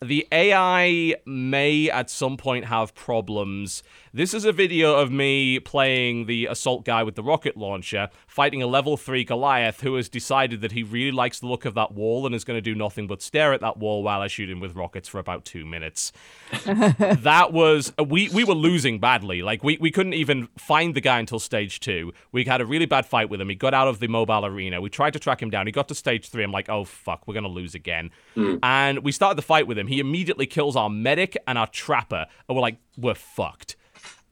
the 0.00 0.28
AI 0.30 1.14
may 1.24 1.88
at 1.88 2.10
some 2.10 2.36
point 2.36 2.66
have 2.66 2.94
problems. 2.94 3.82
This 4.16 4.32
is 4.32 4.46
a 4.46 4.52
video 4.52 4.94
of 4.94 5.12
me 5.12 5.60
playing 5.60 6.24
the 6.24 6.46
assault 6.46 6.86
guy 6.86 7.02
with 7.02 7.16
the 7.16 7.22
rocket 7.22 7.54
launcher, 7.54 8.08
fighting 8.26 8.62
a 8.62 8.66
level 8.66 8.96
3 8.96 9.24
Goliath 9.24 9.82
who 9.82 9.94
has 9.96 10.08
decided 10.08 10.62
that 10.62 10.72
he 10.72 10.82
really 10.82 11.12
likes 11.12 11.40
the 11.40 11.46
look 11.46 11.66
of 11.66 11.74
that 11.74 11.92
wall 11.92 12.24
and 12.24 12.34
is 12.34 12.42
going 12.42 12.56
to 12.56 12.62
do 12.62 12.74
nothing 12.74 13.06
but 13.06 13.20
stare 13.20 13.52
at 13.52 13.60
that 13.60 13.76
wall 13.76 14.02
while 14.02 14.22
I 14.22 14.28
shoot 14.28 14.48
him 14.48 14.58
with 14.58 14.74
rockets 14.74 15.06
for 15.06 15.18
about 15.18 15.44
two 15.44 15.66
minutes. 15.66 16.12
that 16.64 17.52
was 17.52 17.92
we 18.02 18.30
we 18.30 18.42
were 18.42 18.54
losing 18.54 19.00
badly. 19.00 19.42
Like 19.42 19.62
we, 19.62 19.76
we 19.82 19.90
couldn't 19.90 20.14
even 20.14 20.48
find 20.56 20.94
the 20.94 21.02
guy 21.02 21.18
until 21.18 21.38
stage 21.38 21.78
two. 21.80 22.14
We 22.32 22.44
had 22.44 22.62
a 22.62 22.64
really 22.64 22.86
bad 22.86 23.04
fight 23.04 23.28
with 23.28 23.42
him. 23.42 23.50
He 23.50 23.54
got 23.54 23.74
out 23.74 23.86
of 23.86 24.00
the 24.00 24.08
mobile 24.08 24.46
arena. 24.46 24.80
We 24.80 24.88
tried 24.88 25.12
to 25.12 25.18
track 25.18 25.42
him 25.42 25.50
down. 25.50 25.66
He 25.66 25.72
got 25.72 25.88
to 25.88 25.94
stage 25.94 26.30
three. 26.30 26.42
I'm 26.42 26.52
like, 26.52 26.70
oh 26.70 26.84
fuck, 26.84 27.28
we're 27.28 27.34
gonna 27.34 27.48
lose 27.48 27.74
again. 27.74 28.10
Hmm. 28.32 28.56
And 28.62 29.00
we 29.00 29.12
started 29.12 29.36
the 29.36 29.42
fight 29.42 29.66
with 29.66 29.76
him. 29.76 29.88
He 29.88 30.00
immediately 30.00 30.46
kills 30.46 30.74
our 30.74 30.88
medic 30.88 31.36
and 31.46 31.58
our 31.58 31.66
trapper, 31.66 32.24
and 32.48 32.56
we're 32.56 32.62
like, 32.62 32.78
we're 32.96 33.12
fucked. 33.12 33.76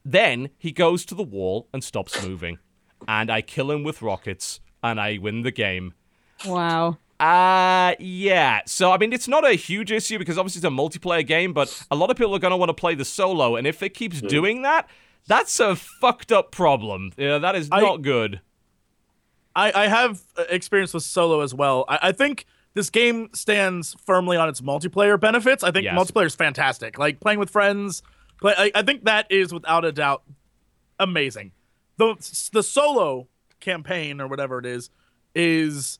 Then 0.05 0.49
he 0.57 0.71
goes 0.71 1.03
to 1.05 1.15
the 1.15 1.23
wall 1.23 1.67
and 1.73 1.83
stops 1.83 2.21
moving, 2.25 2.59
and 3.07 3.31
I 3.31 3.41
kill 3.41 3.71
him 3.71 3.83
with 3.83 4.01
rockets, 4.03 4.59
and 4.83 4.99
I 5.01 5.17
win 5.17 5.41
the 5.41 5.51
game. 5.51 5.93
Wow. 6.45 6.99
Uh, 7.19 7.95
yeah. 7.99 8.61
So, 8.67 8.91
I 8.91 8.97
mean, 8.97 9.13
it's 9.13 9.27
not 9.27 9.45
a 9.45 9.53
huge 9.53 9.91
issue 9.91 10.19
because 10.19 10.37
obviously 10.37 10.59
it's 10.59 10.65
a 10.65 10.69
multiplayer 10.69 11.25
game, 11.25 11.53
but 11.53 11.85
a 11.89 11.95
lot 11.95 12.11
of 12.11 12.17
people 12.17 12.35
are 12.35 12.39
going 12.39 12.51
to 12.51 12.57
want 12.57 12.69
to 12.69 12.73
play 12.73 12.93
the 12.93 13.05
solo. 13.05 13.55
And 13.55 13.65
if 13.65 13.81
it 13.81 13.93
keeps 13.93 14.21
doing 14.21 14.61
that, 14.63 14.87
that's 15.25 15.59
a 15.59 15.75
fucked 15.75 16.31
up 16.31 16.51
problem. 16.51 17.11
Yeah, 17.17 17.37
that 17.39 17.55
is 17.55 17.69
I- 17.71 17.81
not 17.81 18.01
good. 18.01 18.41
I, 19.55 19.71
I 19.85 19.87
have 19.87 20.21
uh, 20.37 20.43
experience 20.49 20.93
with 20.93 21.03
solo 21.03 21.39
as 21.39 21.53
well. 21.53 21.85
I, 21.87 21.99
I 22.03 22.11
think 22.11 22.45
this 22.73 22.89
game 22.89 23.29
stands 23.33 23.95
firmly 24.05 24.35
on 24.35 24.49
its 24.49 24.59
multiplayer 24.59 25.17
benefits. 25.17 25.63
I 25.63 25.71
think 25.71 25.85
Yes. 25.85 25.97
multiplayer 25.97 26.25
is 26.25 26.35
fantastic. 26.35 26.99
Like 26.99 27.21
playing 27.21 27.39
with 27.39 27.49
friends, 27.49 28.03
play. 28.39 28.53
I, 28.57 28.71
I 28.75 28.81
think 28.81 29.05
that 29.05 29.27
is 29.29 29.53
without 29.53 29.85
a 29.85 29.91
doubt 29.91 30.23
amazing. 30.99 31.51
The 31.97 32.15
the 32.51 32.63
solo 32.63 33.27
campaign 33.59 34.21
or 34.21 34.27
whatever 34.27 34.59
it 34.59 34.65
is 34.65 34.89
is 35.33 35.99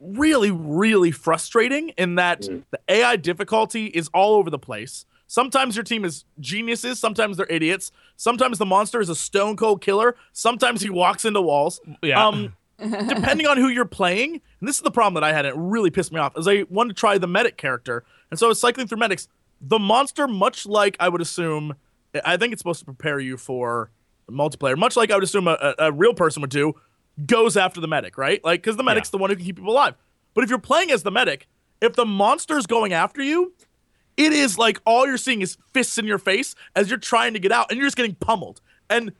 really 0.00 0.50
really 0.50 1.10
frustrating 1.10 1.90
in 1.90 2.16
that 2.16 2.42
the 2.42 2.80
AI 2.88 3.16
difficulty 3.16 3.86
is 3.86 4.08
all 4.12 4.34
over 4.34 4.50
the 4.50 4.58
place. 4.58 5.06
Sometimes 5.26 5.74
your 5.74 5.82
team 5.82 6.04
is 6.04 6.24
geniuses, 6.38 6.98
sometimes 6.98 7.38
they're 7.38 7.46
idiots. 7.48 7.90
Sometimes 8.16 8.58
the 8.58 8.66
monster 8.66 9.00
is 9.00 9.08
a 9.08 9.14
stone 9.16 9.56
cold 9.56 9.80
killer. 9.80 10.16
Sometimes 10.32 10.82
he 10.82 10.90
walks 10.90 11.24
into 11.24 11.40
walls. 11.40 11.80
Yeah. 12.02 12.24
Um, 12.24 12.54
depending 12.78 13.46
on 13.46 13.56
who 13.56 13.68
you're 13.68 13.84
playing, 13.84 14.32
and 14.60 14.68
this 14.68 14.76
is 14.76 14.82
the 14.82 14.90
problem 14.90 15.14
that 15.14 15.24
I 15.24 15.32
had, 15.32 15.46
it 15.46 15.54
really 15.56 15.90
pissed 15.90 16.12
me 16.12 16.18
off, 16.18 16.36
is 16.36 16.46
I 16.48 16.64
wanted 16.68 16.96
to 16.96 17.00
try 17.00 17.18
the 17.18 17.28
medic 17.28 17.56
character. 17.56 18.04
And 18.30 18.38
so 18.38 18.46
I 18.46 18.48
was 18.48 18.60
cycling 18.60 18.88
through 18.88 18.98
medics. 18.98 19.28
The 19.66 19.78
monster, 19.78 20.28
much 20.28 20.66
like 20.66 20.96
I 21.00 21.08
would 21.08 21.22
assume, 21.22 21.74
I 22.24 22.36
think 22.36 22.52
it's 22.52 22.60
supposed 22.60 22.80
to 22.80 22.84
prepare 22.84 23.18
you 23.18 23.36
for 23.38 23.90
multiplayer, 24.30 24.76
much 24.76 24.96
like 24.96 25.10
I 25.10 25.14
would 25.14 25.24
assume 25.24 25.48
a, 25.48 25.74
a, 25.78 25.90
real 25.90 26.12
person 26.14 26.40
would 26.42 26.50
do, 26.50 26.74
goes 27.26 27.56
after 27.56 27.80
the 27.80 27.88
medic, 27.88 28.18
right? 28.18 28.44
Like, 28.44 28.62
because 28.62 28.76
the 28.76 28.82
medic's 28.82 29.08
Yeah. 29.08 29.12
the 29.12 29.18
one 29.18 29.30
who 29.30 29.36
can 29.36 29.44
keep 29.44 29.56
people 29.56 29.72
alive. 29.72 29.94
But 30.34 30.44
if 30.44 30.50
you're 30.50 30.58
playing 30.58 30.90
as 30.90 31.02
the 31.02 31.10
medic, 31.10 31.48
if 31.80 31.94
the 31.94 32.04
monster's 32.04 32.66
going 32.66 32.92
after 32.92 33.22
you, 33.22 33.54
it 34.16 34.32
is 34.32 34.58
like 34.58 34.80
all 34.84 35.06
you're 35.06 35.16
seeing 35.16 35.40
is 35.40 35.56
fists 35.72 35.96
in 35.98 36.06
your 36.06 36.18
face 36.18 36.54
as 36.76 36.90
you're 36.90 36.98
trying 36.98 37.32
to 37.32 37.38
get 37.38 37.52
out, 37.52 37.70
and 37.70 37.78
you're 37.78 37.86
just 37.86 37.96
getting 37.96 38.14
pummeled. 38.16 38.60
And 38.90 39.12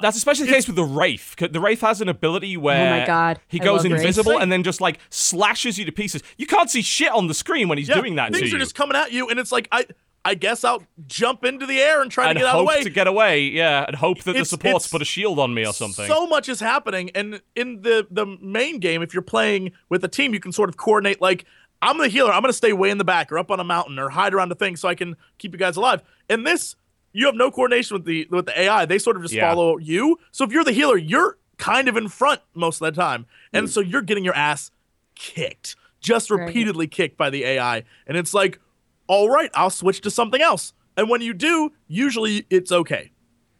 That's 0.00 0.16
especially 0.16 0.46
the 0.46 0.52
case 0.52 0.66
with 0.66 0.76
the 0.76 0.84
Wraith. 0.84 1.34
'cause 1.36 1.50
The 1.52 1.60
Wraith 1.60 1.80
has 1.82 2.00
an 2.00 2.08
ability 2.08 2.56
where 2.56 2.94
Oh 2.94 3.00
my 3.00 3.06
God. 3.06 3.40
he 3.48 3.60
I 3.60 3.64
goes 3.64 3.84
love 3.84 3.92
Wraith. 3.92 4.00
invisible 4.02 4.38
and 4.38 4.50
then 4.50 4.62
just 4.62 4.80
like 4.80 4.98
slashes 5.10 5.78
you 5.78 5.84
to 5.84 5.92
pieces. 5.92 6.22
You 6.36 6.46
can't 6.46 6.68
see 6.70 6.82
shit 6.82 7.10
on 7.12 7.28
the 7.28 7.34
screen 7.34 7.68
when 7.68 7.78
he's 7.78 7.88
yeah, 7.88 7.94
doing 8.00 8.16
that 8.16 8.32
things 8.32 8.50
to 8.50 8.56
are 8.56 8.58
just 8.58 8.74
coming 8.74 8.96
at 8.96 9.12
you, 9.12 9.28
and 9.28 9.38
it's 9.38 9.52
like 9.52 9.68
I, 9.70 9.86
I 10.24 10.34
guess 10.34 10.64
I'll 10.64 10.82
jump 11.06 11.44
into 11.44 11.64
the 11.66 11.78
air 11.80 12.02
and 12.02 12.10
try 12.10 12.28
and 12.30 12.36
to 12.38 12.40
get 12.44 12.48
out 12.48 12.56
of 12.56 12.60
the 12.62 12.64
way. 12.64 12.82
to 12.82 12.90
get 12.90 13.06
away, 13.06 13.42
yeah, 13.42 13.84
and 13.86 13.94
hope 13.94 14.22
that 14.24 14.32
the 14.32 14.44
supports 14.44 14.88
put 14.88 15.00
a 15.00 15.04
shield 15.04 15.38
on 15.38 15.54
me 15.54 15.64
or 15.66 15.72
something. 15.72 16.06
So 16.08 16.26
much 16.26 16.48
is 16.48 16.60
happening, 16.60 17.10
and 17.14 17.40
in 17.54 17.82
the 17.82 18.06
the 18.10 18.26
main 18.40 18.80
game, 18.80 19.00
if 19.02 19.14
you're 19.14 19.22
playing 19.22 19.72
with 19.90 20.02
a 20.04 20.08
team, 20.08 20.34
you 20.34 20.40
can 20.40 20.50
sort 20.50 20.68
of 20.68 20.76
coordinate. 20.76 21.20
Like 21.20 21.44
I'm 21.82 21.98
the 21.98 22.08
healer, 22.08 22.32
I'm 22.32 22.40
gonna 22.42 22.52
stay 22.52 22.72
way 22.72 22.90
in 22.90 22.98
the 22.98 23.04
back 23.04 23.30
or 23.30 23.38
up 23.38 23.50
on 23.50 23.60
a 23.60 23.64
mountain 23.64 23.98
or 23.98 24.08
hide 24.10 24.34
around 24.34 24.50
a 24.50 24.54
thing 24.54 24.76
so 24.76 24.88
I 24.88 24.94
can 24.94 25.14
keep 25.38 25.52
you 25.52 25.58
guys 25.58 25.76
alive. 25.76 26.02
And 26.28 26.46
this, 26.46 26.74
you 27.14 27.24
have 27.24 27.34
no 27.34 27.50
coordination 27.50 27.94
with 27.94 28.04
the 28.04 28.28
with 28.30 28.44
the 28.44 28.60
AI. 28.60 28.84
They 28.84 28.98
sort 28.98 29.16
of 29.16 29.22
just 29.22 29.32
Yeah. 29.32 29.50
follow 29.50 29.78
you. 29.78 30.18
So 30.30 30.44
if 30.44 30.52
you're 30.52 30.64
the 30.64 30.72
healer, 30.72 30.98
you're 30.98 31.38
kind 31.56 31.88
of 31.88 31.96
in 31.96 32.08
front 32.08 32.42
most 32.54 32.82
of 32.82 32.94
the 32.94 33.00
time, 33.00 33.24
and 33.54 33.66
mm. 33.66 33.70
so 33.70 33.80
you're 33.80 34.02
getting 34.02 34.24
your 34.24 34.34
ass 34.34 34.70
kicked, 35.14 35.76
just 36.00 36.30
Right. 36.30 36.44
repeatedly 36.46 36.88
kicked 36.88 37.16
by 37.16 37.30
the 37.30 37.44
AI, 37.44 37.84
and 38.06 38.18
it's 38.18 38.34
like, 38.34 38.60
all 39.06 39.30
right, 39.30 39.50
I'll 39.54 39.70
switch 39.70 40.02
to 40.02 40.10
something 40.10 40.42
else. 40.42 40.74
And 40.96 41.08
when 41.08 41.22
you 41.22 41.32
do, 41.32 41.72
usually 41.88 42.46
it's 42.50 42.70
okay 42.70 43.12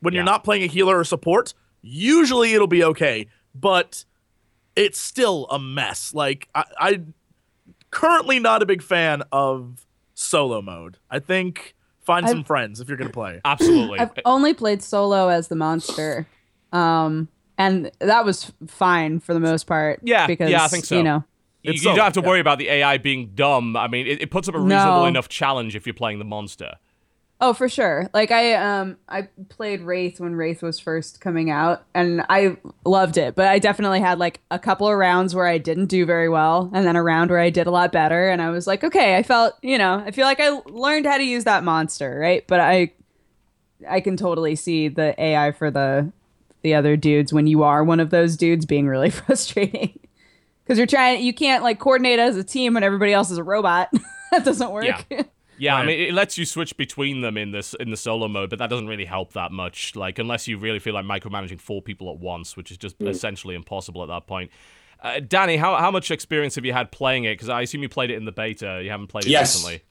when 0.05 0.12
you're 0.12 0.23
not 0.23 0.45
playing 0.45 0.62
a 0.62 0.67
healer 0.67 0.99
or 0.99 1.05
support, 1.05 1.55
usually 1.81 2.53
it'll 2.53 2.67
be 2.67 2.85
okay, 2.85 3.27
but 3.55 4.05
it's 4.77 5.01
still 5.01 5.47
a 5.51 5.59
mess. 5.59 6.12
Like 6.12 6.49
I, 6.55 6.64
I 6.79 7.01
currently 7.90 8.38
not 8.38 8.62
a 8.62 8.67
big 8.67 8.83
fan 8.83 9.23
of 9.33 9.87
solo 10.12 10.61
mode. 10.61 10.99
I 11.11 11.21
think 11.21 11.75
find 12.05 12.27
I've- 12.27 12.33
some 12.33 12.45
friends 12.45 12.81
if 12.81 12.88
you're 12.88 12.97
gonna 12.97 13.11
play. 13.11 13.40
Absolutely. 13.45 13.99
I've 13.99 14.12
only 14.25 14.55
played 14.55 14.83
solo 14.83 15.29
as 15.29 15.49
the 15.49 15.57
monster, 15.57 16.27
um, 16.73 17.29
and 17.59 17.90
that 18.01 18.25
was 18.25 18.53
fine 18.67 19.21
for 19.21 19.35
the 19.35 19.40
most 19.40 19.64
part. 19.67 20.01
Yeah, 20.03 20.27
because 20.27 20.51
yeah, 20.51 20.64
I 20.64 20.69
think 20.69 20.85
so. 20.85 20.97
You 20.97 21.03
know, 21.03 21.25
you, 21.62 21.73
you 21.73 21.81
don't 21.81 21.99
have 21.99 22.12
to 22.14 22.21
yeah. 22.21 22.27
worry 22.29 22.40
about 22.40 22.59
the 22.59 22.69
AI 22.69 22.99
being 22.99 23.31
dumb. 23.35 23.77
I 23.77 23.88
mean, 23.88 24.07
it, 24.07 24.23
it 24.23 24.31
puts 24.31 24.49
up 24.49 24.55
a 24.55 24.59
No. 24.59 24.64
reasonable 24.64 25.07
enough 25.07 25.29
challenge 25.29 25.75
if 25.77 25.87
you're 25.87 25.95
playing 25.95 26.19
the 26.19 26.25
monster. 26.25 26.75
Oh, 27.46 27.52
for 27.52 27.68
sure. 27.68 28.09
Like 28.14 28.30
I 28.30 28.54
um 28.54 28.96
I 29.07 29.28
played 29.50 29.83
Wraith 29.83 30.18
when 30.18 30.35
Wraith 30.35 30.62
was 30.62 30.80
first 30.80 31.20
coming 31.20 31.50
out 31.50 31.85
and 31.92 32.24
I 32.30 32.57
loved 32.87 33.18
it, 33.18 33.35
but 33.35 33.48
I 33.48 33.59
definitely 33.59 34.00
had 34.00 34.18
like 34.18 34.40
a 34.50 34.59
couple 34.59 34.88
of 34.88 34.96
rounds 34.96 35.35
where 35.35 35.46
I 35.46 35.59
didn't 35.59 35.88
do 35.88 36.07
very 36.07 36.30
well 36.30 36.70
and 36.72 36.87
then 36.87 36.96
a 36.96 37.02
round 37.02 37.30
where 37.30 37.40
I 37.40 37.50
did 37.50 37.66
a 37.66 37.70
lot 37.70 37.92
better 37.92 38.30
and 38.30 38.40
I 38.40 38.48
was 38.48 38.66
like, 38.66 38.83
okay, 38.83 39.18
I 39.18 39.22
felt, 39.22 39.57
you 39.61 39.76
know, 39.76 40.02
I 40.07 40.11
feel 40.11 40.24
like 40.24 40.40
I 40.40 40.59
learned 40.64 41.04
how 41.04 41.18
to 41.18 41.22
use 41.22 41.44
that 41.44 41.64
monster, 41.64 42.18
right? 42.18 42.46
But 42.46 42.61
I 42.61 42.92
I 43.87 44.00
can 44.00 44.16
totally 44.16 44.57
see 44.57 44.88
the 44.88 45.14
AI 45.22 45.52
for 45.52 45.70
the 45.70 46.11
the 46.62 46.72
other 46.74 46.96
dudes 46.96 47.30
when 47.30 47.46
you 47.46 47.62
are 47.62 47.85
one 47.85 48.00
of 48.00 48.09
those 48.09 48.38
dudes 48.38 48.64
being 48.64 48.88
really 48.88 49.11
frustrating. 49.20 50.00
Cuz 50.66 50.78
you're 50.78 50.87
trying 50.87 51.22
you 51.22 51.35
can't 51.35 51.62
like 51.62 51.78
coordinate 51.78 52.20
as 52.20 52.38
a 52.38 52.44
team 52.44 52.72
when 52.72 52.83
everybody 52.83 53.12
else 53.12 53.30
is 53.30 53.37
a 53.37 53.44
robot. 53.44 53.92
that 54.30 54.46
doesn't 54.46 54.70
work. 54.70 55.04
Yeah. 55.11 55.24
Yeah, 55.64 55.77
I 55.77 55.87
mean, 55.87 55.98
it 56.00 56.14
lets 56.14 56.37
you 56.38 56.44
switch 56.44 56.77
between 56.77 57.20
them 57.20 57.37
in 57.37 57.50
this 57.53 57.74
in 57.74 57.90
the 57.90 57.96
solo 57.96 58.29
mode, 58.29 58.50
but 58.50 58.59
that 58.59 58.68
doesn't 58.70 58.87
really 58.87 59.05
help 59.05 59.33
that 59.33 59.50
much. 59.53 59.96
Like, 59.96 60.18
unless 60.18 60.46
you 60.48 60.59
really 60.59 60.79
feel 60.79 60.94
like 60.94 61.05
micromanaging 61.05 61.61
four 61.61 61.81
people 61.83 62.11
at 62.11 62.18
once, 62.18 62.57
which 62.57 62.70
is 62.70 62.77
just 62.79 62.96
essentially 63.09 63.55
impossible 63.55 64.03
at 64.03 64.09
that 64.09 64.27
point. 64.27 64.50
Uh, 65.03 65.20
Danny, 65.20 65.57
how 65.57 65.77
how 65.77 65.90
much 65.90 66.11
experience 66.11 66.55
have 66.55 66.64
you 66.64 66.72
had 66.72 66.90
playing 66.90 67.24
it? 67.24 67.35
Because 67.35 67.48
I 67.48 67.62
assume 67.62 67.83
you 67.83 67.88
played 67.88 68.11
it 68.11 68.16
in 68.16 68.24
the 68.24 68.33
beta. 68.33 68.81
You 68.83 68.90
haven't 68.90 69.09
played 69.09 69.24
it 69.27 69.31
Yes. 69.31 69.55
recently. 69.55 69.83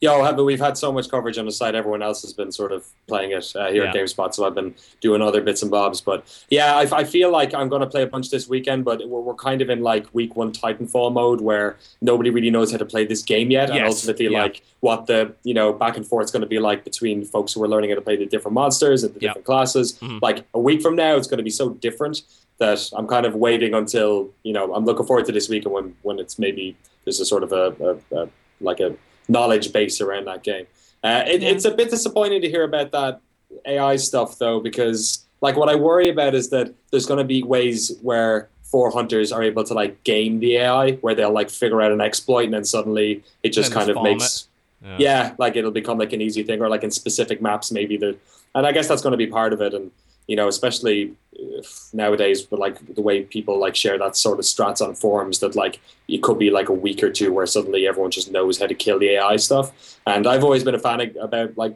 Yeah, 0.00 0.32
but 0.34 0.44
we've 0.44 0.58
had 0.60 0.78
so 0.78 0.90
much 0.90 1.10
coverage 1.10 1.36
on 1.36 1.44
the 1.44 1.52
site. 1.52 1.74
Everyone 1.74 2.00
else 2.00 2.22
has 2.22 2.32
been 2.32 2.50
sort 2.52 2.72
of 2.72 2.86
playing 3.06 3.32
it 3.32 3.52
uh, 3.54 3.70
here 3.70 3.84
at 3.84 3.94
Yeah. 3.94 4.00
GameSpot, 4.02 4.32
so 4.32 4.46
I've 4.46 4.54
been 4.54 4.74
doing 5.02 5.20
other 5.20 5.42
bits 5.42 5.60
and 5.60 5.70
bobs. 5.70 6.00
But 6.00 6.24
yeah, 6.48 6.74
I, 6.76 7.00
I 7.00 7.04
feel 7.04 7.30
like 7.30 7.52
I'm 7.52 7.68
going 7.68 7.82
to 7.82 7.86
play 7.86 8.02
a 8.02 8.06
bunch 8.06 8.30
this 8.30 8.48
weekend, 8.48 8.86
but 8.86 9.06
we're, 9.06 9.20
we're 9.20 9.34
kind 9.34 9.60
of 9.60 9.68
in 9.68 9.82
like 9.82 10.06
week 10.14 10.36
one 10.36 10.52
Titanfall 10.52 11.12
mode 11.12 11.42
where 11.42 11.76
nobody 12.00 12.30
really 12.30 12.48
knows 12.50 12.72
how 12.72 12.78
to 12.78 12.86
play 12.86 13.04
this 13.04 13.22
game 13.22 13.50
yet, 13.50 13.68
and 13.68 13.78
Yes, 13.78 13.92
ultimately 13.94 14.28
yeah. 14.32 14.42
like 14.42 14.62
what 14.80 15.04
the 15.06 15.34
you 15.42 15.52
know 15.52 15.70
back 15.74 15.98
and 15.98 16.06
forth 16.06 16.24
is 16.24 16.30
going 16.30 16.40
to 16.40 16.48
be 16.48 16.58
like 16.58 16.82
between 16.82 17.22
folks 17.22 17.52
who 17.52 17.62
are 17.62 17.68
learning 17.68 17.90
how 17.90 17.96
to 17.96 18.00
play 18.02 18.16
the 18.16 18.24
different 18.24 18.54
monsters 18.54 19.04
and 19.04 19.12
the 19.14 19.20
Yeah. 19.20 19.28
different 19.28 19.44
classes. 19.44 19.98
Mhm. 20.00 20.20
Like 20.22 20.46
a 20.54 20.60
week 20.60 20.80
from 20.80 20.96
now, 20.96 21.16
it's 21.16 21.26
going 21.26 21.38
to 21.38 21.44
be 21.44 21.50
so 21.50 21.70
different 21.70 22.22
that 22.58 22.88
I'm 22.96 23.06
kind 23.06 23.26
of 23.26 23.34
waiting 23.34 23.74
until 23.74 24.30
you 24.44 24.54
know 24.54 24.72
I'm 24.74 24.86
looking 24.86 25.04
forward 25.04 25.26
to 25.26 25.32
this 25.32 25.50
weekend 25.50 25.74
when 25.74 25.94
when 26.00 26.18
it's 26.18 26.38
maybe 26.38 26.74
there's 27.04 27.20
a 27.20 27.26
sort 27.26 27.42
of 27.42 27.52
a, 27.52 27.74
a, 28.12 28.22
a 28.22 28.28
like 28.62 28.80
a 28.80 28.94
knowledge 29.28 29.72
base 29.72 30.00
around 30.00 30.26
that 30.26 30.42
game. 30.42 30.66
Uh, 31.02 31.24
it, 31.26 31.42
Yeah. 31.42 31.50
It's 31.50 31.64
a 31.64 31.70
bit 31.70 31.90
disappointing 31.90 32.42
to 32.42 32.48
hear 32.48 32.64
about 32.64 32.92
that 32.92 33.20
AI 33.66 33.96
stuff 33.96 34.38
though, 34.38 34.60
because 34.60 35.24
like 35.40 35.56
what 35.56 35.68
I 35.68 35.74
worry 35.74 36.08
about 36.08 36.34
is 36.34 36.50
that 36.50 36.72
there's 36.90 37.06
going 37.06 37.18
to 37.18 37.24
be 37.24 37.42
ways 37.42 37.96
where 38.02 38.48
four 38.62 38.90
hunters 38.90 39.32
are 39.32 39.42
able 39.42 39.64
to 39.64 39.74
like 39.74 40.02
game 40.04 40.38
the 40.40 40.56
AI, 40.56 40.92
where 40.96 41.14
they'll 41.14 41.32
like 41.32 41.50
figure 41.50 41.80
out 41.82 41.90
an 41.92 42.00
exploit 42.00 42.44
and 42.44 42.54
then 42.54 42.64
suddenly 42.64 43.22
it 43.42 43.50
just 43.50 43.72
kind 43.72 43.90
of 43.90 44.00
makes 44.02 44.48
Yeah. 44.82 44.96
yeah, 44.98 45.34
like 45.38 45.56
it'll 45.56 45.70
become 45.72 45.98
like 45.98 46.12
an 46.12 46.20
easy 46.20 46.42
thing, 46.42 46.60
or 46.62 46.68
like 46.68 46.84
in 46.84 46.90
specific 46.90 47.42
maps, 47.42 47.70
maybe 47.72 47.96
that. 47.98 48.16
And 48.54 48.66
I 48.66 48.72
guess 48.72 48.88
that's 48.88 49.02
going 49.02 49.12
to 49.12 49.16
be 49.18 49.26
part 49.26 49.52
of 49.52 49.60
it, 49.60 49.74
and 49.74 49.90
you 50.30 50.36
know, 50.36 50.46
especially 50.46 51.12
if 51.32 51.92
nowadays 51.92 52.48
with 52.48 52.60
like 52.60 52.76
the 52.94 53.02
way 53.02 53.24
people 53.24 53.58
like 53.58 53.74
share 53.74 53.98
that 53.98 54.14
sort 54.16 54.38
of 54.38 54.44
strats 54.44 54.80
on 54.80 54.94
forums, 54.94 55.40
that 55.40 55.56
like 55.56 55.80
it 56.06 56.22
could 56.22 56.38
be 56.38 56.50
like 56.50 56.68
a 56.68 56.72
week 56.72 57.02
or 57.02 57.10
two 57.10 57.32
where 57.32 57.46
suddenly 57.46 57.88
everyone 57.88 58.12
just 58.12 58.30
knows 58.30 58.56
how 58.60 58.68
to 58.68 58.74
kill 58.74 59.00
the 59.00 59.08
AI 59.16 59.34
stuff. 59.34 59.98
And 60.06 60.28
I've 60.28 60.44
always 60.44 60.62
been 60.62 60.76
a 60.76 60.78
fan 60.78 61.00
of, 61.00 61.16
about 61.20 61.58
like 61.58 61.74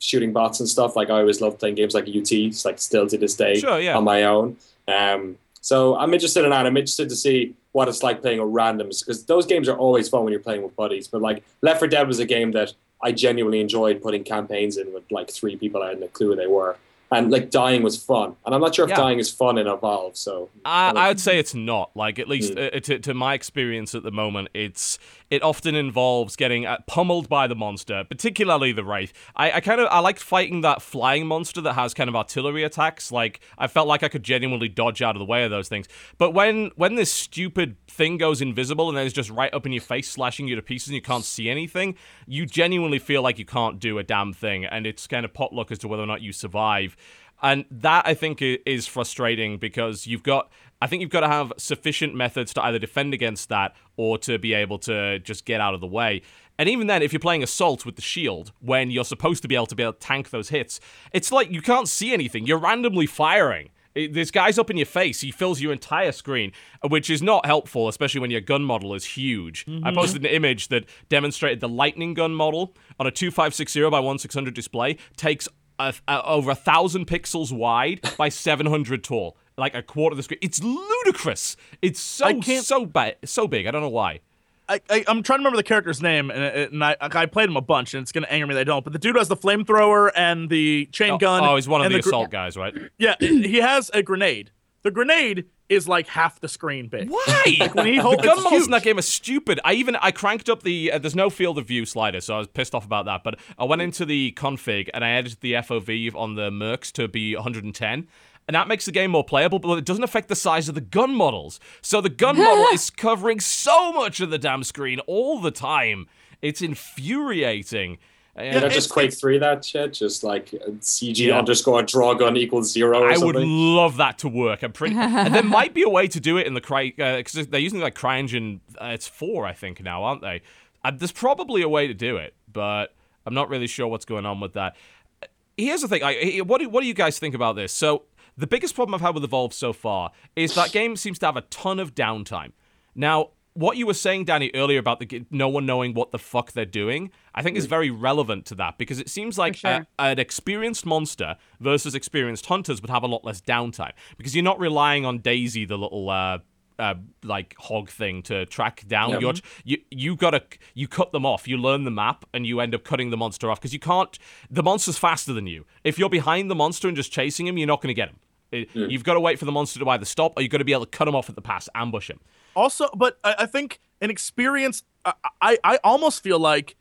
shooting 0.00 0.34
bots 0.34 0.60
and 0.60 0.68
stuff. 0.68 0.96
Like 0.96 1.08
I 1.08 1.20
always 1.20 1.40
loved 1.40 1.58
playing 1.58 1.76
games 1.76 1.94
like 1.94 2.06
UT, 2.06 2.30
it's 2.30 2.66
like 2.66 2.78
still 2.78 3.06
to 3.06 3.16
this 3.16 3.36
day 3.36 3.54
Sure, 3.58 3.80
yeah. 3.80 3.96
on 3.96 4.04
my 4.04 4.24
own. 4.24 4.58
Um, 4.86 5.38
so 5.62 5.96
I'm 5.96 6.12
interested 6.12 6.44
in 6.44 6.50
that. 6.50 6.66
I'm 6.66 6.76
interested 6.76 7.08
to 7.08 7.16
see 7.16 7.54
what 7.72 7.88
it's 7.88 8.02
like 8.02 8.20
playing 8.20 8.38
a 8.38 8.42
randoms 8.42 9.00
because 9.00 9.24
those 9.24 9.46
games 9.46 9.66
are 9.66 9.78
always 9.78 10.10
fun 10.10 10.24
when 10.24 10.30
you're 10.30 10.42
playing 10.42 10.62
with 10.62 10.76
buddies. 10.76 11.08
But 11.08 11.22
like 11.22 11.42
Left 11.62 11.78
4 11.78 11.88
Dead 11.88 12.06
was 12.06 12.18
a 12.18 12.26
game 12.26 12.52
that 12.52 12.74
I 13.02 13.12
genuinely 13.12 13.60
enjoyed 13.60 14.02
putting 14.02 14.24
campaigns 14.24 14.76
in 14.76 14.92
with 14.92 15.04
like 15.10 15.30
three 15.30 15.56
people 15.56 15.82
I 15.82 15.88
hadn't 15.88 16.02
a 16.02 16.08
clue 16.08 16.28
who 16.28 16.36
they 16.36 16.46
were. 16.46 16.76
And 17.16 17.30
like 17.30 17.50
dying 17.50 17.82
was 17.82 18.02
fun, 18.02 18.36
and 18.44 18.54
I'm 18.54 18.60
not 18.60 18.74
sure 18.74 18.84
if 18.84 18.90
Yeah. 18.90 18.96
dying 18.96 19.18
is 19.18 19.30
fun 19.30 19.58
in 19.58 19.66
Evolve. 19.66 20.16
So 20.16 20.50
I, 20.64 20.90
I 20.94 21.08
would 21.08 21.20
say 21.20 21.38
it's 21.38 21.54
not. 21.54 21.90
Like 21.94 22.18
at 22.18 22.28
least 22.28 22.54
Mm. 22.54 22.76
uh, 22.76 22.80
to, 22.80 22.98
to 22.98 23.14
my 23.14 23.34
experience 23.34 23.94
at 23.94 24.02
the 24.02 24.10
moment, 24.10 24.48
it's 24.54 24.98
it 25.30 25.42
often 25.42 25.74
involves 25.74 26.36
getting 26.36 26.66
uh, 26.66 26.78
pummeled 26.86 27.28
by 27.28 27.46
the 27.46 27.54
monster, 27.54 28.04
particularly 28.04 28.72
the 28.72 28.84
wraith. 28.84 29.12
I, 29.34 29.52
I 29.52 29.60
kind 29.60 29.80
of 29.80 29.88
I 29.90 30.00
liked 30.00 30.20
fighting 30.20 30.60
that 30.60 30.82
flying 30.82 31.26
monster 31.26 31.60
that 31.62 31.74
has 31.74 31.94
kind 31.94 32.08
of 32.08 32.16
artillery 32.16 32.62
attacks. 32.62 33.10
Like 33.10 33.40
I 33.58 33.66
felt 33.66 33.88
like 33.88 34.02
I 34.02 34.08
could 34.08 34.22
genuinely 34.22 34.68
dodge 34.68 35.02
out 35.02 35.16
of 35.16 35.20
the 35.20 35.24
way 35.24 35.44
of 35.44 35.50
those 35.50 35.68
things. 35.68 35.86
But 36.18 36.32
when 36.32 36.70
when 36.76 36.94
this 36.94 37.12
stupid 37.12 37.76
thing 37.88 38.18
goes 38.18 38.40
invisible 38.40 38.88
and 38.88 38.96
then 38.96 39.06
it's 39.06 39.14
just 39.14 39.30
right 39.30 39.52
up 39.54 39.66
in 39.66 39.72
your 39.72 39.82
face, 39.82 40.08
slashing 40.08 40.48
you 40.48 40.56
to 40.56 40.62
pieces, 40.62 40.88
and 40.88 40.94
you 40.94 41.02
can't 41.02 41.24
see 41.24 41.48
anything, 41.48 41.96
you 42.26 42.46
genuinely 42.46 42.98
feel 42.98 43.22
like 43.22 43.38
you 43.38 43.46
can't 43.46 43.78
do 43.78 43.98
a 43.98 44.02
damn 44.02 44.32
thing, 44.32 44.64
and 44.64 44.86
it's 44.86 45.06
kind 45.06 45.24
of 45.24 45.32
potluck 45.32 45.72
as 45.72 45.78
to 45.80 45.88
whether 45.88 46.02
or 46.02 46.06
not 46.06 46.22
you 46.22 46.32
survive. 46.32 46.96
And 47.42 47.64
that 47.70 48.06
I 48.06 48.14
think 48.14 48.40
is 48.40 48.86
frustrating 48.86 49.58
because 49.58 50.06
you've 50.06 50.22
got 50.22 50.50
I 50.84 50.86
think 50.86 51.00
you've 51.00 51.08
got 51.08 51.20
to 51.20 51.28
have 51.28 51.50
sufficient 51.56 52.14
methods 52.14 52.52
to 52.52 52.62
either 52.62 52.78
defend 52.78 53.14
against 53.14 53.48
that 53.48 53.74
or 53.96 54.18
to 54.18 54.38
be 54.38 54.52
able 54.52 54.78
to 54.80 55.18
just 55.20 55.46
get 55.46 55.58
out 55.58 55.72
of 55.72 55.80
the 55.80 55.86
way. 55.86 56.20
And 56.58 56.68
even 56.68 56.88
then, 56.88 57.00
if 57.00 57.10
you're 57.10 57.20
playing 57.20 57.42
assault 57.42 57.86
with 57.86 57.96
the 57.96 58.02
shield, 58.02 58.52
when 58.60 58.90
you're 58.90 59.06
supposed 59.06 59.40
to 59.40 59.48
be 59.48 59.54
able 59.54 59.64
to 59.64 59.74
be 59.74 59.82
able 59.82 59.94
to 59.94 59.98
tank 59.98 60.28
those 60.28 60.50
hits, 60.50 60.80
it's 61.14 61.32
like 61.32 61.50
you 61.50 61.62
can't 61.62 61.88
see 61.88 62.12
anything. 62.12 62.46
You're 62.46 62.58
randomly 62.58 63.06
firing. 63.06 63.70
This 63.94 64.30
guy's 64.30 64.58
up 64.58 64.68
in 64.68 64.76
your 64.76 64.84
face. 64.84 65.22
He 65.22 65.30
fills 65.30 65.62
your 65.62 65.72
entire 65.72 66.12
screen, 66.12 66.52
which 66.86 67.08
is 67.08 67.22
not 67.22 67.46
helpful, 67.46 67.88
especially 67.88 68.20
when 68.20 68.30
your 68.30 68.42
gun 68.42 68.62
model 68.62 68.92
is 68.92 69.06
huge. 69.06 69.64
I 69.66 69.70
mm-hmm. 69.70 69.94
posted 69.96 70.22
an 70.22 70.30
image 70.30 70.68
that 70.68 70.84
demonstrated 71.08 71.60
the 71.60 71.68
lightning 71.68 72.12
gun 72.12 72.34
model 72.34 72.74
on 73.00 73.06
a 73.06 73.10
2560 73.10 73.88
by 73.88 74.00
1600 74.00 74.52
display 74.52 74.98
takes 75.16 75.48
a, 75.78 75.94
a, 76.06 76.22
over 76.24 76.50
a 76.50 76.54
thousand 76.54 77.06
pixels 77.06 77.52
wide 77.52 78.00
by 78.18 78.28
700 78.28 79.02
tall, 79.02 79.36
like 79.56 79.74
a 79.74 79.82
quarter 79.82 80.14
of 80.14 80.16
the 80.16 80.22
screen. 80.22 80.38
It's 80.42 80.62
ludicrous. 80.62 81.56
It's 81.82 82.00
so 82.00 82.40
so 82.40 82.86
ba- 82.86 83.14
so 83.24 83.46
big. 83.46 83.66
I 83.66 83.70
don't 83.70 83.82
know 83.82 83.88
why. 83.88 84.20
I, 84.66 84.80
I, 84.88 85.04
I'm 85.08 85.22
trying 85.22 85.38
to 85.38 85.40
remember 85.40 85.58
the 85.58 85.62
character's 85.62 86.00
name, 86.00 86.30
and, 86.30 86.42
and 86.42 86.82
I, 86.82 86.96
I 86.98 87.26
played 87.26 87.50
him 87.50 87.56
a 87.56 87.60
bunch, 87.60 87.92
and 87.92 88.00
it's 88.02 88.12
gonna 88.12 88.28
anger 88.30 88.46
me 88.46 88.54
that 88.54 88.60
I 88.60 88.64
don't. 88.64 88.82
But 88.82 88.94
the 88.94 88.98
dude 88.98 89.16
has 89.16 89.28
the 89.28 89.36
flamethrower 89.36 90.10
and 90.16 90.48
the 90.48 90.86
chain 90.86 91.18
gun. 91.18 91.44
Oh, 91.44 91.56
he's 91.56 91.68
one 91.68 91.84
of 91.84 91.92
the 91.92 92.00
gr- 92.00 92.08
assault 92.08 92.30
guys, 92.30 92.56
right? 92.56 92.74
Yeah, 92.98 93.16
he 93.20 93.58
has 93.58 93.90
a 93.92 94.02
grenade. 94.02 94.50
The 94.82 94.90
grenade 94.90 95.46
is 95.68 95.88
like 95.88 96.06
half 96.08 96.40
the 96.40 96.48
screen 96.48 96.88
big. 96.88 97.08
Why? 97.10 97.20
Like 97.58 97.74
when 97.74 97.86
he 97.86 97.96
holds 97.96 98.22
the 98.22 98.28
gun 98.28 98.42
models 98.42 98.64
in 98.66 98.70
that 98.70 98.82
game 98.82 98.98
are 98.98 99.02
stupid. 99.02 99.60
I 99.64 99.74
even 99.74 99.96
I 99.96 100.10
cranked 100.10 100.48
up 100.48 100.62
the 100.62 100.92
uh, 100.92 100.98
there's 100.98 101.14
no 101.14 101.30
field 101.30 101.58
of 101.58 101.66
view 101.66 101.84
slider, 101.84 102.20
so 102.20 102.34
I 102.34 102.38
was 102.38 102.48
pissed 102.48 102.74
off 102.74 102.84
about 102.86 103.04
that. 103.06 103.22
But 103.22 103.38
I 103.58 103.64
went 103.64 103.82
into 103.82 104.04
the 104.06 104.32
config 104.32 104.88
and 104.94 105.04
I 105.04 105.10
edited 105.10 105.40
the 105.40 105.52
FOV 105.54 106.14
on 106.14 106.34
the 106.36 106.50
Mercs 106.50 106.90
to 106.92 107.06
be 107.08 107.34
110. 107.34 108.08
And 108.46 108.54
that 108.54 108.68
makes 108.68 108.84
the 108.84 108.92
game 108.92 109.10
more 109.12 109.24
playable, 109.24 109.58
but 109.58 109.78
it 109.78 109.84
doesn't 109.86 110.04
affect 110.04 110.28
the 110.28 110.36
size 110.36 110.68
of 110.68 110.74
the 110.74 110.80
gun 110.82 111.14
models. 111.14 111.58
So 111.80 112.00
the 112.00 112.10
gun 112.10 112.36
model 112.36 112.66
is 112.74 112.90
covering 112.90 113.40
so 113.40 113.92
much 113.92 114.20
of 114.20 114.30
the 114.30 114.38
damn 114.38 114.62
screen 114.64 115.00
all 115.06 115.40
the 115.40 115.50
time. 115.50 116.06
It's 116.42 116.60
infuriating. 116.60 117.98
And 118.36 118.54
you 118.56 118.60
know, 118.62 118.68
just 118.68 118.90
Quake 118.90 119.14
Three 119.14 119.38
that 119.38 119.64
shit, 119.64 119.92
just 119.92 120.24
like 120.24 120.52
uh, 120.54 120.70
CG 120.80 121.18
Yeah. 121.18 121.38
underscore 121.38 121.82
draw 121.84 122.14
gun 122.14 122.36
equals 122.36 122.70
zero 122.72 123.02
or 123.02 123.08
I 123.08 123.14
something. 123.14 123.26
would 123.34 123.46
love 123.46 123.96
that 123.98 124.18
to 124.18 124.28
work. 124.28 124.62
I'm 124.64 124.72
pretty. 124.72 124.96
and 124.96 125.32
there 125.32 125.42
might 125.60 125.72
be 125.72 125.84
a 125.84 125.88
way 125.88 126.08
to 126.08 126.18
do 126.18 126.36
it 126.36 126.46
in 126.46 126.54
the 126.54 126.60
cry 126.60 126.92
because 126.96 127.46
they're 127.46 127.60
using 127.60 127.78
like 127.80 127.94
CryEngine. 127.94 128.58
Uh, 128.80 128.86
it's 128.86 129.06
four, 129.06 129.46
I 129.46 129.52
think, 129.52 129.80
now, 129.82 130.02
aren't 130.02 130.20
they? 130.20 130.42
Uh, 130.84 130.90
there's 130.90 131.12
probably 131.12 131.62
a 131.62 131.68
way 131.68 131.86
to 131.86 131.94
do 131.94 132.16
it, 132.16 132.34
but 132.52 132.92
I'm 133.24 133.34
not 133.34 133.48
really 133.48 133.68
sure 133.68 133.86
what's 133.86 134.04
going 134.04 134.26
on 134.26 134.40
with 134.40 134.54
that. 134.54 134.74
Uh, 135.22 135.26
Here's 135.56 135.82
the 135.82 135.88
thing. 135.88 136.02
I, 136.02 136.38
what 136.44 136.60
do 136.60 136.68
what 136.68 136.80
do 136.80 136.88
you 136.88 136.94
guys 136.94 137.20
think 137.20 137.36
about 137.36 137.54
this? 137.54 137.72
So 137.72 138.02
the 138.36 138.46
biggest 138.46 138.74
problem 138.74 138.94
I've 138.94 139.00
had 139.00 139.14
with 139.14 139.24
Evolve 139.24 139.52
so 139.52 139.72
far 139.72 140.12
is 140.36 140.54
that 140.54 140.72
game 140.72 140.96
seems 140.96 141.18
to 141.20 141.26
have 141.26 141.36
a 141.36 141.42
ton 141.42 141.78
of 141.78 141.94
downtime. 141.94 142.52
Now, 142.94 143.30
what 143.54 143.76
you 143.76 143.86
were 143.86 143.94
saying, 143.94 144.24
Danny, 144.24 144.50
earlier 144.52 144.80
about 144.80 144.98
the 144.98 145.24
no 145.30 145.48
one 145.48 145.64
knowing 145.64 145.94
what 145.94 146.10
the 146.10 146.18
fuck 146.18 146.52
they're 146.52 146.64
doing, 146.64 147.12
I 147.34 147.42
think 147.42 147.56
is 147.56 147.66
very 147.66 147.90
relevant 147.90 148.46
to 148.46 148.56
that 148.56 148.78
because 148.78 148.98
it 148.98 149.08
seems 149.08 149.38
like 149.38 149.56
sure. 149.56 149.70
a- 149.70 149.86
an 150.02 150.18
experienced 150.18 150.84
monster 150.84 151.36
versus 151.60 151.94
experienced 151.94 152.46
hunters 152.46 152.82
would 152.82 152.90
have 152.90 153.04
a 153.04 153.06
lot 153.06 153.24
less 153.24 153.40
downtime 153.40 153.92
because 154.18 154.34
you're 154.34 154.44
not 154.44 154.58
relying 154.58 155.04
on 155.04 155.18
Daisy, 155.18 155.64
the 155.64 155.78
little 155.78 156.10
uh, 156.10 156.38
uh, 156.78 156.94
like 157.22 157.54
hog 157.58 157.88
thing, 157.90 158.22
to 158.24 158.46
track 158.46 158.84
down. 158.86 159.10
Yeah. 159.10 159.18
You're, 159.20 159.32
you 159.64 159.78
you 159.90 160.16
gotta 160.16 160.42
you 160.74 160.88
cut 160.88 161.12
them 161.12 161.24
off. 161.26 161.46
You 161.48 161.56
learn 161.56 161.84
the 161.84 161.90
map 161.90 162.24
and 162.34 162.46
you 162.46 162.60
end 162.60 162.74
up 162.74 162.84
cutting 162.84 163.10
the 163.10 163.16
monster 163.16 163.50
off 163.50 163.60
because 163.60 163.72
you 163.72 163.78
can't. 163.80 164.18
The 164.50 164.62
monster's 164.62 164.98
faster 164.98 165.32
than 165.32 165.46
you. 165.46 165.64
If 165.84 165.98
you're 165.98 166.08
behind 166.10 166.50
the 166.50 166.54
monster 166.54 166.88
and 166.88 166.96
just 166.96 167.12
chasing 167.12 167.46
him, 167.46 167.56
you're 167.58 167.66
not 167.68 167.80
gonna 167.80 167.94
get 167.94 168.08
him. 168.08 168.16
It- 168.52 168.68
You've 168.74 169.02
got 169.04 169.14
to 169.14 169.20
wait 169.20 169.38
for 169.40 169.46
the 169.46 169.52
monster 169.52 169.80
to 169.80 169.88
either 169.88 170.04
stop 170.04 170.34
or 170.36 170.42
you've 170.42 170.50
got 170.52 170.58
to 170.58 170.64
be 170.64 170.72
able 170.72 170.84
to 170.84 170.90
cut 170.90 171.08
him 171.08 171.16
off 171.16 171.28
at 171.28 171.34
the 171.34 171.42
pass, 171.42 171.68
ambush 171.74 172.08
him. 172.08 172.20
Also, 172.54 172.88
but 172.96 173.18
I, 173.24 173.34
I 173.40 173.46
think 173.46 173.80
an 174.00 174.10
experience. 174.10 174.84
I, 175.04 175.14
I 175.40 175.58
I 175.64 175.78
almost 175.82 176.22
feel 176.22 176.38
like 176.38 176.76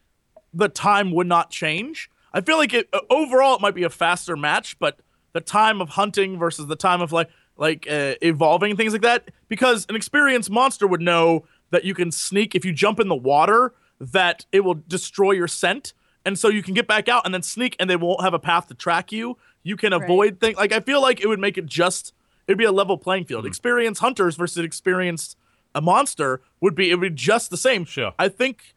the 0.53 0.69
time 0.69 1.11
would 1.13 1.25
not 1.27 1.49
change. 1.49 2.09
I 2.31 2.41
feel 2.41 2.57
like 2.57 2.73
it 2.73 2.89
overall 3.09 3.55
it 3.55 3.61
might 3.61 3.73
be 3.75 3.83
a 3.83 3.89
faster 3.89 4.35
match, 4.35 4.77
but 4.77 4.99
the 5.33 5.41
time 5.41 5.81
of 5.81 5.89
hunting 5.89 6.37
versus 6.37 6.67
the 6.67 6.75
time 6.75 7.01
of 7.01 7.11
like 7.11 7.27
like 7.57 7.87
uh, 7.89 8.15
evolving 8.21 8.75
things 8.75 8.93
like 8.93 9.01
that, 9.03 9.29
because 9.47 9.85
an 9.89 9.95
experienced 9.95 10.49
monster 10.49 10.87
would 10.87 11.01
know 11.01 11.45
that 11.71 11.83
you 11.83 11.93
can 11.93 12.11
sneak 12.11 12.55
if 12.55 12.65
you 12.65 12.73
jump 12.73 12.99
in 12.99 13.07
the 13.07 13.15
water, 13.15 13.73
that 13.99 14.45
it 14.51 14.61
will 14.61 14.81
destroy 14.87 15.31
your 15.31 15.47
scent, 15.47 15.93
and 16.25 16.37
so 16.37 16.47
you 16.47 16.63
can 16.63 16.73
get 16.73 16.87
back 16.87 17.07
out 17.07 17.25
and 17.25 17.33
then 17.33 17.43
sneak, 17.43 17.75
and 17.79 17.89
they 17.89 17.95
won't 17.95 18.21
have 18.21 18.33
a 18.33 18.39
path 18.39 18.67
to 18.67 18.73
track 18.73 19.11
you. 19.11 19.37
You 19.63 19.77
can 19.77 19.93
Right. 19.93 20.03
avoid 20.03 20.39
things 20.39 20.57
like 20.57 20.73
I 20.73 20.79
feel 20.79 21.01
like 21.01 21.21
it 21.21 21.27
would 21.27 21.39
make 21.39 21.57
it 21.57 21.65
just 21.65 22.13
it'd 22.47 22.57
be 22.57 22.65
a 22.65 22.71
level 22.71 22.97
playing 22.97 23.25
field. 23.25 23.43
Hmm. 23.43 23.47
Experienced 23.47 24.01
hunters 24.01 24.35
versus 24.35 24.63
experienced 24.63 25.37
a 25.75 25.81
monster 25.81 26.41
would 26.59 26.75
be 26.75 26.91
it 26.91 26.95
would 26.95 27.01
be 27.01 27.15
just 27.15 27.49
the 27.49 27.57
same. 27.57 27.85
Sure. 27.85 28.13
I 28.19 28.29
think 28.29 28.75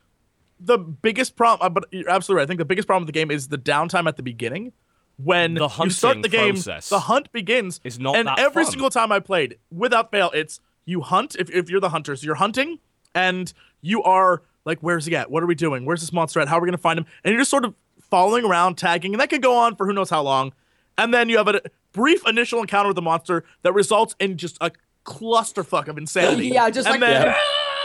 the 0.59 0.79
biggest 0.79 1.37
problem, 1.37 1.67
uh, 1.67 1.69
but 1.69 1.85
you're 1.91 2.09
absolutely 2.09 2.39
right. 2.39 2.43
I 2.45 2.47
think 2.47 2.59
the 2.59 2.65
biggest 2.65 2.87
problem 2.87 3.03
with 3.05 3.12
the 3.12 3.19
game 3.19 3.31
is 3.31 3.49
the 3.49 3.59
downtime 3.59 4.09
at 4.09 4.17
the 4.17 4.23
beginning. 4.23 4.73
When 5.18 5.55
The 5.55 5.68
you 5.83 5.90
start 5.90 6.20
the 6.22 6.29
game, 6.29 6.57
the 6.57 7.00
hunt 7.05 7.33
begins. 7.33 7.81
is 7.85 7.98
not 7.98 8.16
and 8.16 8.29
that 8.29 8.38
every 8.38 8.64
fun. 8.64 8.72
single 8.72 8.90
time 8.90 9.11
I 9.11 9.18
played, 9.20 9.57
without 9.70 10.11
fail, 10.11 10.31
it's 10.35 10.61
you 10.85 11.00
hunt. 11.00 11.35
If, 11.38 11.48
if 11.50 11.70
you're 11.70 11.81
the 11.81 11.88
hunter, 11.88 12.14
so 12.16 12.24
you're 12.26 12.35
hunting, 12.35 12.79
and 13.14 13.50
you 13.81 14.02
are 14.02 14.42
like, 14.66 14.81
where's 14.81 15.07
he 15.07 15.16
at? 15.16 15.31
What 15.31 15.42
are 15.42 15.46
we 15.46 15.55
doing? 15.55 15.87
Where's 15.87 16.00
this 16.02 16.12
monster 16.12 16.38
at? 16.40 16.48
How 16.48 16.59
are 16.59 16.61
we 16.61 16.66
gonna 16.66 16.76
find 16.76 16.98
him? 16.98 17.07
And 17.24 17.33
you're 17.33 17.40
just 17.40 17.50
sort 17.50 17.64
of 17.64 17.74
following 18.11 18.44
around, 18.44 18.76
tagging, 18.76 19.14
and 19.14 19.20
that 19.20 19.31
could 19.31 19.42
go 19.42 19.57
on 19.57 19.74
for 19.74 19.87
who 19.87 19.92
knows 19.94 20.11
how 20.11 20.20
long. 20.22 20.52
And 20.98 21.14
then 21.14 21.29
you 21.31 21.38
have 21.38 21.48
a 21.48 21.61
brief 21.92 22.26
initial 22.26 22.61
encounter 22.61 22.88
with 22.88 22.96
the 22.96 23.02
monster 23.02 23.44
that 23.62 23.72
results 23.72 24.14
in 24.20 24.37
just 24.37 24.59
a 24.61 24.70
clusterfuck 25.05 25.88
of 25.88 25.96
insanity. 25.98 26.48
Yeah, 26.52 26.68
just 26.70 26.87
and 26.88 27.00
like- 27.00 27.09
then, 27.09 27.22
yeah. 27.29 27.37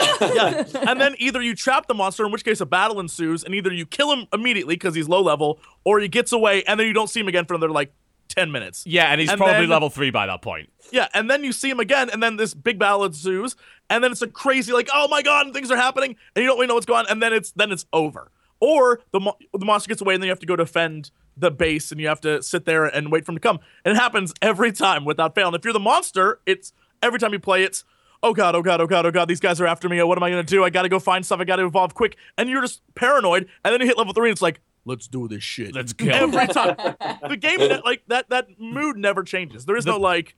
And 0.88 1.00
then 1.00 1.14
either 1.18 1.40
you 1.42 1.54
trap 1.54 1.86
the 1.86 1.94
monster, 1.94 2.24
in 2.24 2.32
which 2.32 2.44
case 2.44 2.60
a 2.60 2.66
battle 2.66 3.00
ensues, 3.00 3.44
and 3.44 3.54
either 3.54 3.72
you 3.72 3.86
kill 3.86 4.12
him 4.12 4.26
immediately 4.32 4.74
because 4.74 4.94
he's 4.94 5.08
low 5.08 5.22
level, 5.22 5.58
or 5.84 6.00
he 6.00 6.08
gets 6.08 6.32
away, 6.32 6.62
and 6.64 6.78
then 6.78 6.86
you 6.86 6.92
don't 6.92 7.08
see 7.08 7.20
him 7.20 7.28
again 7.28 7.44
for 7.44 7.54
another 7.54 7.70
like 7.70 7.92
ten 8.28 8.50
minutes. 8.52 8.84
Yeah, 8.86 9.06
and 9.06 9.20
he's 9.20 9.30
And 9.30 9.38
probably 9.38 9.60
then- 9.62 9.68
level 9.70 9.90
three 9.90 10.10
by 10.10 10.26
that 10.26 10.42
point. 10.42 10.70
Yeah, 10.90 11.08
and 11.14 11.30
then 11.30 11.42
you 11.44 11.52
see 11.52 11.70
him 11.70 11.80
again, 11.80 12.10
and 12.10 12.22
then 12.22 12.36
this 12.36 12.52
big 12.54 12.78
battle 12.78 13.04
ensues, 13.04 13.56
and 13.88 14.04
then 14.04 14.12
it's 14.12 14.22
a 14.22 14.26
crazy 14.28 14.72
like, 14.72 14.88
oh 14.94 15.08
my 15.08 15.22
god, 15.22 15.52
things 15.52 15.70
are 15.70 15.76
happening, 15.76 16.16
and 16.36 16.42
you 16.42 16.46
don't 16.48 16.56
really 16.56 16.66
know 16.66 16.74
what's 16.74 16.86
going 16.86 17.00
on, 17.06 17.06
and 17.10 17.22
then 17.22 17.32
it's 17.32 17.50
then 17.52 17.72
it's 17.72 17.86
over. 17.92 18.30
Or 18.60 19.00
the 19.12 19.20
mo- 19.20 19.36
the 19.52 19.64
monster 19.64 19.88
gets 19.88 20.00
away, 20.00 20.14
and 20.14 20.22
then 20.22 20.26
you 20.26 20.32
have 20.32 20.38
to 20.40 20.46
go 20.46 20.54
defend 20.56 21.10
the 21.36 21.50
base, 21.50 21.90
and 21.90 22.00
you 22.00 22.08
have 22.08 22.20
to 22.20 22.42
sit 22.42 22.64
there 22.66 22.84
and 22.84 23.10
wait 23.10 23.24
for 23.24 23.32
him 23.32 23.36
to 23.36 23.40
come. 23.40 23.58
And 23.84 23.96
it 23.96 24.00
happens 24.00 24.32
every 24.42 24.70
time 24.72 25.04
without 25.04 25.34
fail. 25.34 25.46
And 25.48 25.56
if 25.56 25.64
you're 25.64 25.72
the 25.72 25.80
monster, 25.80 26.38
it's 26.46 26.72
every 27.02 27.18
time 27.18 27.32
you 27.32 27.38
play, 27.40 27.64
it's 27.64 27.84
oh 28.22 28.32
god, 28.32 28.54
oh 28.54 28.62
god, 28.62 28.80
oh 28.80 28.86
god, 28.86 29.06
oh 29.06 29.10
god, 29.10 29.28
these 29.28 29.40
guys 29.40 29.60
are 29.60 29.66
after 29.66 29.88
me. 29.88 30.00
Oh, 30.00 30.06
what 30.06 30.18
am 30.18 30.22
I 30.22 30.30
gonna 30.30 30.42
do? 30.42 30.64
I 30.64 30.70
gotta 30.70 30.88
go 30.88 30.98
find 30.98 31.24
stuff. 31.24 31.40
I 31.40 31.44
gotta 31.44 31.64
evolve 31.64 31.94
quick. 31.94 32.16
And 32.38 32.48
you're 32.48 32.62
just 32.62 32.82
paranoid, 32.94 33.48
and 33.64 33.72
then 33.72 33.80
you 33.80 33.86
hit 33.86 33.98
level 33.98 34.12
three, 34.12 34.28
and 34.28 34.34
it's 34.34 34.42
like, 34.42 34.60
let's 34.84 35.06
do 35.06 35.28
this 35.28 35.42
shit. 35.42 35.74
Let's 35.74 35.92
go. 35.92 36.10
every 36.10 36.46
time. 36.48 36.76
the 37.28 37.36
game 37.36 37.60
like 37.84 38.02
that 38.08 38.28
that 38.30 38.60
mood 38.60 38.96
never 38.96 39.22
changes. 39.22 39.64
There 39.64 39.76
is 39.76 39.86
no 39.86 39.98
like 39.98 40.36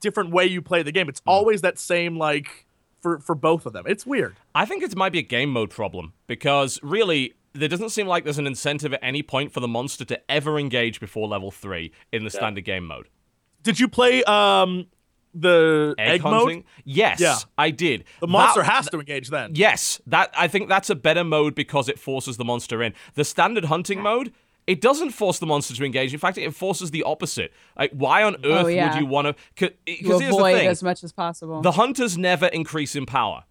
different 0.00 0.30
way 0.30 0.46
you 0.46 0.62
play 0.62 0.82
the 0.82 0.92
game. 0.92 1.08
It's 1.08 1.22
always 1.26 1.62
that 1.62 1.78
same 1.78 2.16
like 2.18 2.66
for 3.00 3.18
for 3.20 3.34
both 3.34 3.66
of 3.66 3.72
them. 3.72 3.84
It's 3.86 4.06
weird. 4.06 4.36
I 4.54 4.64
think 4.64 4.82
it 4.82 4.96
might 4.96 5.12
be 5.12 5.18
a 5.18 5.22
game 5.22 5.50
mode 5.50 5.70
problem 5.70 6.14
because 6.26 6.80
really 6.82 7.34
there 7.52 7.68
doesn't 7.68 7.90
seem 7.90 8.06
like 8.06 8.24
there's 8.24 8.38
an 8.38 8.46
incentive 8.46 8.92
at 8.92 9.00
any 9.02 9.22
point 9.22 9.52
for 9.52 9.60
the 9.60 9.68
monster 9.68 10.04
to 10.04 10.30
ever 10.30 10.58
engage 10.58 10.98
before 11.00 11.28
level 11.28 11.50
three 11.50 11.92
in 12.12 12.24
the 12.24 12.30
standard 12.30 12.64
game 12.64 12.86
mode. 12.86 13.08
Did 13.62 13.78
you 13.78 13.88
play 13.88 14.24
um 14.24 14.86
the 15.34 15.94
egg, 15.98 16.08
Egg, 16.16 16.20
hunting? 16.22 16.56
mode? 16.58 16.64
Yes, 16.84 17.20
Yeah. 17.20 17.36
I 17.58 17.70
did. 17.70 18.04
The 18.20 18.26
monster 18.28 18.62
That- 18.62 18.70
has 18.72 18.88
to 18.90 18.98
engage 19.00 19.28
then. 19.30 19.52
Yes, 19.54 20.00
that 20.06 20.32
I 20.36 20.48
think 20.48 20.68
that's 20.68 20.90
a 20.90 20.94
better 20.94 21.24
mode 21.24 21.54
because 21.54 21.88
it 21.88 21.98
forces 21.98 22.36
the 22.36 22.44
monster 22.44 22.82
in. 22.82 22.94
The 23.14 23.24
standard 23.24 23.66
hunting 23.66 24.00
mode, 24.00 24.32
it 24.66 24.80
doesn't 24.80 25.10
force 25.10 25.38
the 25.38 25.46
monster 25.46 25.74
to 25.74 25.84
engage. 25.84 26.12
In 26.14 26.18
fact, 26.20 26.38
it 26.38 26.54
forces 26.54 26.90
the 26.90 27.02
opposite. 27.02 27.52
Like, 27.78 27.90
why 27.92 28.22
on 28.22 28.36
earth 28.44 28.64
Oh, 28.64 28.68
yeah. 28.68 28.92
would 28.94 29.00
you 29.00 29.06
want 29.06 29.26
to? 29.26 29.32
to 29.68 29.74
Because 29.84 30.00
here's 30.06 30.18
the 30.20 30.28
avoid 30.28 30.54
thing: 30.56 30.68
as 30.68 30.82
much 30.82 31.04
as 31.04 31.12
possible. 31.12 31.60
the 31.60 31.72
hunters 31.72 32.16
never 32.16 32.46
increase 32.46 32.96
in 32.96 33.04
power. 33.06 33.44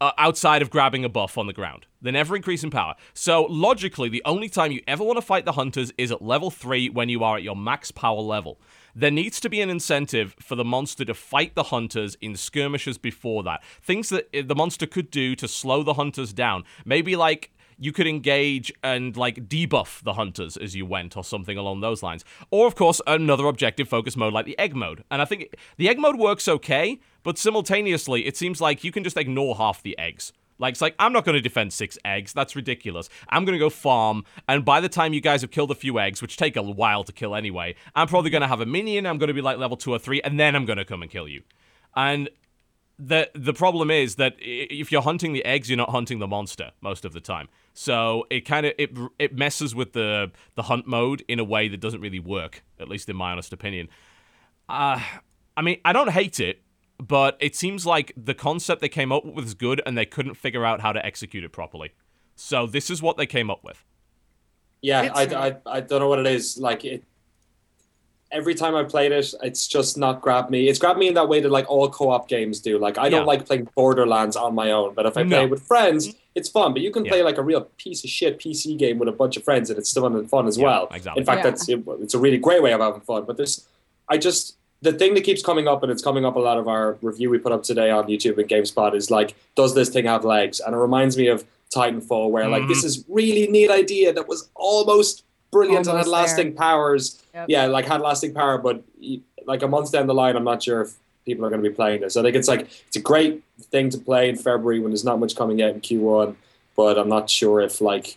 Uh, 0.00 0.10
outside 0.18 0.62
of 0.62 0.68
grabbing 0.68 1.04
a 1.04 1.08
buff 1.08 1.38
on 1.38 1.46
the 1.46 1.52
ground. 1.52 1.86
They 2.00 2.10
never 2.10 2.34
increase 2.34 2.64
in 2.64 2.70
power. 2.70 2.96
So, 3.14 3.44
logically, 3.44 4.08
the 4.08 4.20
only 4.24 4.48
time 4.48 4.72
you 4.72 4.80
ever 4.88 5.04
want 5.04 5.16
to 5.16 5.22
fight 5.22 5.44
the 5.44 5.52
hunters 5.52 5.92
is 5.96 6.10
at 6.10 6.20
level 6.20 6.50
3 6.50 6.88
when 6.90 7.08
you 7.08 7.22
are 7.22 7.36
at 7.36 7.44
your 7.44 7.54
max 7.54 7.92
power 7.92 8.18
level. 8.20 8.60
There 8.94 9.10
needs 9.10 9.40
to 9.40 9.48
be 9.48 9.60
an 9.60 9.70
incentive 9.70 10.34
for 10.38 10.54
the 10.54 10.64
monster 10.64 11.04
to 11.04 11.14
fight 11.14 11.54
the 11.54 11.64
hunters 11.64 12.16
in 12.20 12.36
skirmishes 12.36 12.98
before 12.98 13.42
that. 13.44 13.62
Things 13.82 14.10
that 14.10 14.28
uh, 14.36 14.42
the 14.44 14.54
monster 14.54 14.86
could 14.86 15.10
do 15.10 15.34
to 15.36 15.48
slow 15.48 15.82
the 15.82 15.94
hunters 15.94 16.32
down. 16.32 16.64
Maybe 16.84 17.16
like 17.16 17.52
you 17.78 17.90
could 17.90 18.06
engage 18.06 18.72
and 18.82 19.16
like 19.16 19.48
debuff 19.48 20.02
the 20.02 20.12
hunters 20.12 20.56
as 20.56 20.76
you 20.76 20.84
went 20.84 21.16
or 21.16 21.24
something 21.24 21.56
along 21.56 21.80
those 21.80 22.02
lines. 22.02 22.24
Or 22.50 22.66
of 22.66 22.74
course 22.74 23.00
another 23.06 23.46
objective 23.46 23.88
focus 23.88 24.16
mode 24.16 24.32
like 24.32 24.46
the 24.46 24.58
egg 24.58 24.76
mode. 24.76 25.04
And 25.10 25.22
I 25.22 25.24
think 25.24 25.54
the 25.78 25.88
egg 25.88 25.98
mode 25.98 26.16
works 26.16 26.46
okay, 26.46 27.00
but 27.22 27.38
simultaneously 27.38 28.26
it 28.26 28.36
seems 28.36 28.60
like 28.60 28.84
you 28.84 28.92
can 28.92 29.04
just 29.04 29.16
ignore 29.16 29.56
half 29.56 29.82
the 29.82 29.98
eggs. 29.98 30.32
Like 30.62 30.72
it's 30.72 30.80
like 30.80 30.94
I'm 30.98 31.12
not 31.12 31.24
going 31.24 31.34
to 31.34 31.42
defend 31.42 31.72
6 31.72 31.98
eggs. 32.04 32.32
That's 32.32 32.56
ridiculous. 32.56 33.10
I'm 33.28 33.44
going 33.44 33.54
to 33.54 33.58
go 33.58 33.68
farm 33.68 34.24
and 34.48 34.64
by 34.64 34.80
the 34.80 34.88
time 34.88 35.12
you 35.12 35.20
guys 35.20 35.42
have 35.42 35.50
killed 35.50 35.70
a 35.70 35.74
few 35.74 35.98
eggs, 35.98 36.22
which 36.22 36.36
take 36.36 36.56
a 36.56 36.62
while 36.62 37.04
to 37.04 37.12
kill 37.12 37.34
anyway, 37.34 37.74
I'm 37.94 38.06
probably 38.06 38.30
going 38.30 38.42
to 38.42 38.48
have 38.48 38.60
a 38.60 38.66
minion, 38.66 39.06
I'm 39.06 39.18
going 39.18 39.28
to 39.28 39.34
be 39.34 39.42
like 39.42 39.58
level 39.58 39.76
2 39.76 39.92
or 39.92 39.98
3 39.98 40.22
and 40.22 40.40
then 40.40 40.56
I'm 40.56 40.64
going 40.64 40.78
to 40.78 40.84
come 40.84 41.02
and 41.02 41.10
kill 41.10 41.28
you. 41.28 41.42
And 41.94 42.30
the 42.98 43.28
the 43.34 43.52
problem 43.52 43.90
is 43.90 44.14
that 44.16 44.36
if 44.38 44.92
you're 44.92 45.02
hunting 45.02 45.32
the 45.32 45.44
eggs, 45.44 45.68
you're 45.68 45.76
not 45.76 45.90
hunting 45.90 46.20
the 46.20 46.28
monster 46.28 46.70
most 46.80 47.04
of 47.04 47.12
the 47.12 47.20
time. 47.20 47.48
So 47.74 48.26
it 48.30 48.42
kind 48.42 48.66
of 48.66 48.74
it 48.78 48.96
it 49.18 49.36
messes 49.36 49.74
with 49.74 49.92
the 49.92 50.30
the 50.54 50.62
hunt 50.62 50.86
mode 50.86 51.24
in 51.26 51.40
a 51.40 51.44
way 51.44 51.68
that 51.68 51.80
doesn't 51.80 52.00
really 52.00 52.20
work, 52.20 52.62
at 52.78 52.88
least 52.88 53.08
in 53.08 53.16
my 53.16 53.32
honest 53.32 53.52
opinion. 53.52 53.88
Uh, 54.68 55.00
I 55.56 55.62
mean, 55.62 55.80
I 55.84 55.92
don't 55.92 56.10
hate 56.10 56.40
it, 56.40 56.61
but 57.08 57.36
it 57.40 57.56
seems 57.56 57.84
like 57.84 58.12
the 58.16 58.34
concept 58.34 58.80
they 58.80 58.88
came 58.88 59.10
up 59.10 59.24
with 59.24 59.44
is 59.44 59.54
good, 59.54 59.82
and 59.84 59.98
they 59.98 60.06
couldn't 60.06 60.34
figure 60.34 60.64
out 60.64 60.80
how 60.80 60.92
to 60.92 61.04
execute 61.04 61.42
it 61.42 61.50
properly. 61.50 61.92
So 62.36 62.66
this 62.66 62.90
is 62.90 63.02
what 63.02 63.16
they 63.16 63.26
came 63.26 63.50
up 63.50 63.64
with. 63.64 63.84
Yeah, 64.80 65.10
I, 65.14 65.22
I, 65.24 65.56
I 65.66 65.80
don't 65.80 66.00
know 66.00 66.08
what 66.08 66.18
it 66.18 66.26
is. 66.26 66.58
Like 66.58 66.84
it, 66.84 67.04
every 68.30 68.54
time 68.54 68.74
I 68.74 68.84
played 68.84 69.12
it, 69.12 69.34
it's 69.42 69.66
just 69.68 69.98
not 69.98 70.20
grabbed 70.20 70.50
me. 70.50 70.68
It's 70.68 70.78
grabbed 70.78 70.98
me 70.98 71.08
in 71.08 71.14
that 71.14 71.28
way 71.28 71.40
that 71.40 71.50
like 71.50 71.70
all 71.70 71.88
co-op 71.88 72.28
games 72.28 72.60
do. 72.60 72.78
Like 72.78 72.98
I 72.98 73.08
don't 73.08 73.26
like 73.26 73.46
playing 73.46 73.68
Borderlands 73.76 74.36
on 74.36 74.54
my 74.54 74.70
own, 74.72 74.94
but 74.94 75.06
if 75.06 75.16
I 75.16 75.22
No. 75.22 75.36
play 75.38 75.46
with 75.46 75.62
friends, 75.62 76.08
mm-hmm. 76.08 76.18
it's 76.34 76.48
fun. 76.48 76.72
But 76.72 76.82
you 76.82 76.90
can 76.90 77.04
Yeah. 77.04 77.12
play 77.12 77.22
like 77.22 77.38
a 77.38 77.42
real 77.42 77.62
piece 77.76 78.02
of 78.04 78.10
shit 78.10 78.38
PC 78.40 78.76
game 78.76 78.98
with 78.98 79.08
a 79.08 79.12
bunch 79.12 79.36
of 79.36 79.44
friends, 79.44 79.70
and 79.70 79.78
it's 79.78 79.90
still 79.90 80.08
fun 80.26 80.46
as 80.46 80.56
Yeah, 80.58 80.64
well. 80.64 80.88
exactly. 80.92 81.20
In 81.20 81.26
fact, 81.26 81.38
Yeah. 81.38 81.50
that's 81.50 81.68
it's 82.02 82.14
a 82.14 82.18
really 82.18 82.38
great 82.38 82.62
way 82.62 82.72
of 82.72 82.80
having 82.80 83.02
fun. 83.02 83.24
But 83.24 83.36
there's, 83.36 83.66
I 84.08 84.18
just 84.18 84.56
the 84.82 84.92
thing 84.92 85.14
that 85.14 85.22
keeps 85.24 85.42
coming 85.42 85.66
up, 85.68 85.82
and 85.82 85.90
it's 85.92 86.02
coming 86.02 86.24
up 86.24 86.36
a 86.36 86.40
lot 86.40 86.58
of 86.58 86.68
our 86.68 86.98
review 87.02 87.30
we 87.30 87.38
put 87.38 87.52
up 87.52 87.62
today 87.62 87.90
on 87.90 88.06
YouTube 88.06 88.36
and 88.38 88.48
GameSpot 88.48 88.94
is 88.94 89.10
like, 89.10 89.34
does 89.54 89.74
this 89.74 89.88
thing 89.88 90.04
have 90.06 90.24
legs? 90.24 90.60
And 90.60 90.74
it 90.74 90.78
reminds 90.78 91.16
me 91.16 91.28
of 91.28 91.44
Titanfall, 91.74 92.30
where 92.30 92.48
like 92.48 92.64
Mhm. 92.64 92.68
this 92.68 92.84
is 92.84 93.04
really 93.08 93.46
neat 93.46 93.70
idea 93.70 94.12
that 94.12 94.28
was 94.28 94.50
almost 94.54 95.24
brilliant 95.50 95.86
and 95.86 95.86
had 95.86 95.92
Almost 95.92 96.06
there. 96.10 96.12
lasting 96.20 96.54
powers. 96.54 97.22
Yep. 97.34 97.46
Yeah, 97.48 97.66
like 97.66 97.86
had 97.86 98.00
lasting 98.00 98.34
power, 98.34 98.58
but 98.58 98.82
like 99.46 99.62
a 99.62 99.68
month 99.68 99.92
down 99.92 100.06
the 100.06 100.14
line, 100.14 100.36
I'm 100.36 100.44
not 100.44 100.62
sure 100.62 100.82
if 100.82 100.94
people 101.24 101.44
are 101.46 101.48
going 101.50 101.62
to 101.62 101.68
be 101.68 101.74
playing 101.74 102.00
this. 102.00 102.16
I 102.16 102.22
think 102.22 102.36
it's 102.36 102.48
like 102.48 102.68
it's 102.88 102.96
a 102.96 103.00
great 103.00 103.42
thing 103.70 103.88
to 103.90 103.98
play 103.98 104.28
in 104.28 104.36
February 104.36 104.80
when 104.80 104.90
there's 104.90 105.04
not 105.04 105.18
much 105.20 105.34
coming 105.36 105.62
out 105.62 105.70
in 105.74 105.80
Q1, 105.80 106.34
but 106.76 106.98
I'm 106.98 107.08
not 107.08 107.30
sure 107.30 107.60
if 107.60 107.80
like 107.80 108.16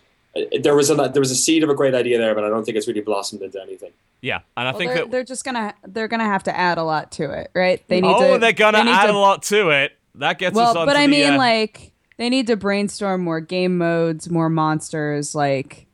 there 0.62 0.76
was 0.76 0.90
a 0.90 0.96
there 0.96 1.22
was 1.22 1.32
a 1.32 1.36
seed 1.36 1.64
of 1.64 1.70
a 1.70 1.76
great 1.76 1.94
idea 1.94 2.18
there, 2.18 2.34
but 2.36 2.44
I 2.44 2.50
don't 2.50 2.64
think 2.66 2.76
it's 2.78 2.88
really 2.88 3.02
blossomed 3.02 3.42
into 3.42 3.62
anything. 3.62 3.92
Yeah, 4.26 4.40
and 4.58 4.68
I 4.68 4.72
Well, 4.72 4.80
think 4.80 4.92
they're, 4.92 5.04
that 5.04 5.12
they're 5.12 5.24
just 5.24 5.46
gonna 5.46 5.76
they're 5.86 6.08
gonna 6.08 6.26
have 6.26 6.42
to 6.44 6.58
add 6.58 6.80
a 6.80 6.84
lot 6.84 7.12
to 7.14 7.30
it, 7.30 7.52
right? 7.54 7.88
They 7.88 8.02
need 8.02 8.12
oh, 8.12 8.34
to. 8.34 8.40
they're 8.40 8.54
gonna 8.54 8.84
they 8.84 8.90
add 8.90 9.06
to- 9.06 9.12
a 9.12 9.14
lot 9.14 9.44
to 9.44 9.70
it. 9.70 9.92
That 10.16 10.40
gets 10.40 10.56
Well, 10.56 10.72
us 10.72 10.76
on. 10.76 10.88
but 10.88 10.98
I 10.98 11.06
mean, 11.06 11.34
uh, 11.34 11.38
like 11.38 11.92
they 12.18 12.30
need 12.30 12.48
to 12.48 12.56
brainstorm 12.56 13.22
more 13.22 13.40
game 13.40 13.78
modes, 13.78 14.28
more 14.28 14.50
monsters, 14.50 15.36
like 15.36 15.86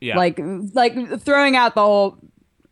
yeah. 0.00 0.16
like 0.16 0.38
like 0.72 1.20
throwing 1.20 1.56
out 1.56 1.74
the 1.74 1.80
whole 1.80 2.16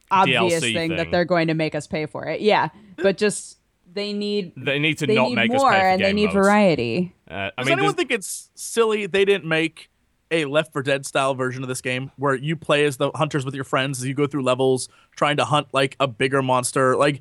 obvious 0.09 0.61
thing, 0.61 0.75
thing. 0.75 0.97
that 0.97 1.11
they're 1.11 1.25
going 1.25 1.49
to 1.49 1.55
make 1.55 1.75
us 1.75 1.89
pay 1.89 2.07
for 2.07 2.27
it. 2.27 2.41
Yeah, 2.41 2.69
but 2.99 3.17
just 3.19 3.59
they 3.93 4.13
need 4.13 4.53
they 4.57 4.79
need 4.79 4.99
to 4.99 5.07
they 5.09 5.17
not 5.17 5.31
need 5.31 5.35
make 5.35 5.51
us 5.53 5.59
more 5.61 5.73
pay 5.73 5.81
for 5.81 5.87
and 5.87 5.99
game 6.01 6.07
they 6.09 6.13
need 6.13 6.27
modes. 6.27 6.35
variety. 6.37 7.13
Uh, 7.29 7.35
I 7.35 7.51
Does 7.59 7.67
mean, 7.67 7.79
anyone 7.79 7.95
think 7.95 8.13
it's 8.13 8.51
silly 8.55 9.07
they 9.07 9.25
didn't 9.25 9.47
make 9.49 9.91
a 10.33 10.45
Left 10.47 10.73
4 10.73 10.83
Dead 10.83 11.07
style 11.07 11.35
version 11.35 11.63
of 11.63 11.69
this 11.69 11.81
game 11.81 12.11
where 12.17 12.35
you 12.35 12.57
play 12.57 12.85
as 12.85 12.97
the 12.97 13.11
hunters 13.15 13.45
with 13.45 13.55
your 13.55 13.65
friends 13.65 14.01
as 14.01 14.07
you 14.07 14.15
go 14.15 14.27
through 14.27 14.43
levels 14.43 14.89
trying 15.15 15.37
to 15.37 15.45
hunt 15.45 15.69
like 15.73 15.95
a 16.01 16.09
bigger 16.09 16.43
monster? 16.43 16.97
Like 16.97 17.21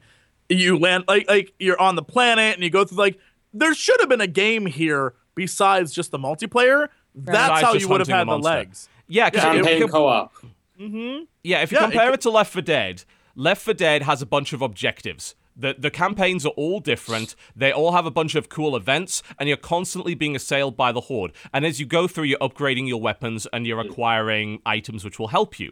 you 0.49 0.77
land 0.79 1.03
like 1.07 1.27
like 1.29 1.53
you're 1.59 1.79
on 1.79 1.95
the 1.95 2.03
planet 2.03 2.55
and 2.55 2.63
you 2.63 2.69
go 2.69 2.83
through 2.85 2.97
like 2.97 3.19
there 3.53 3.73
should 3.73 3.99
have 3.99 4.09
been 4.09 4.21
a 4.21 4.27
game 4.27 4.65
here 4.65 5.13
besides 5.35 5.93
just 5.93 6.11
the 6.11 6.17
multiplayer. 6.19 6.87
That's 7.13 7.37
Besides 7.59 7.61
how 7.61 7.73
you 7.73 7.87
would 7.89 7.99
have 7.99 8.07
had 8.07 8.27
the 8.27 8.37
legs. 8.39 8.87
Yeah, 9.07 9.27
it- 9.27 9.33
Campaign 9.33 9.83
it- 9.83 9.89
co-op. 9.91 10.33
Mm-hmm. 10.79 11.23
Yeah, 11.43 11.61
if 11.61 11.71
you 11.71 11.77
Yeah, 11.77 11.83
compare 11.85 12.05
could- 12.07 12.13
it, 12.15 12.21
to 12.21 12.29
Left 12.31 12.51
4 12.53 12.61
Dead, 12.61 13.03
Left 13.35 13.61
4 13.61 13.73
Dead 13.73 14.03
has 14.03 14.21
a 14.21 14.25
bunch 14.25 14.53
of 14.53 14.61
objectives. 14.61 15.35
The, 15.55 15.75
the 15.77 15.91
campaigns 15.91 16.45
are 16.45 16.49
all 16.49 16.79
different. 16.79 17.35
They 17.55 17.71
all 17.71 17.91
have 17.91 18.05
a 18.05 18.11
bunch 18.11 18.35
of 18.35 18.49
cool 18.49 18.75
events, 18.75 19.21
and 19.39 19.47
you're 19.47 19.57
constantly 19.57 20.15
being 20.15 20.35
assailed 20.35 20.77
by 20.77 20.91
the 20.91 21.01
Horde. 21.01 21.33
And 21.53 21.65
as 21.65 21.79
you 21.79 21.85
go 21.85 22.07
through, 22.07 22.25
you're 22.25 22.39
upgrading 22.39 22.87
your 22.87 23.01
weapons 23.01 23.47
and 23.51 23.67
you're 23.67 23.79
acquiring 23.79 24.61
items 24.65 25.03
which 25.03 25.19
will 25.19 25.27
help 25.27 25.59
you. 25.59 25.71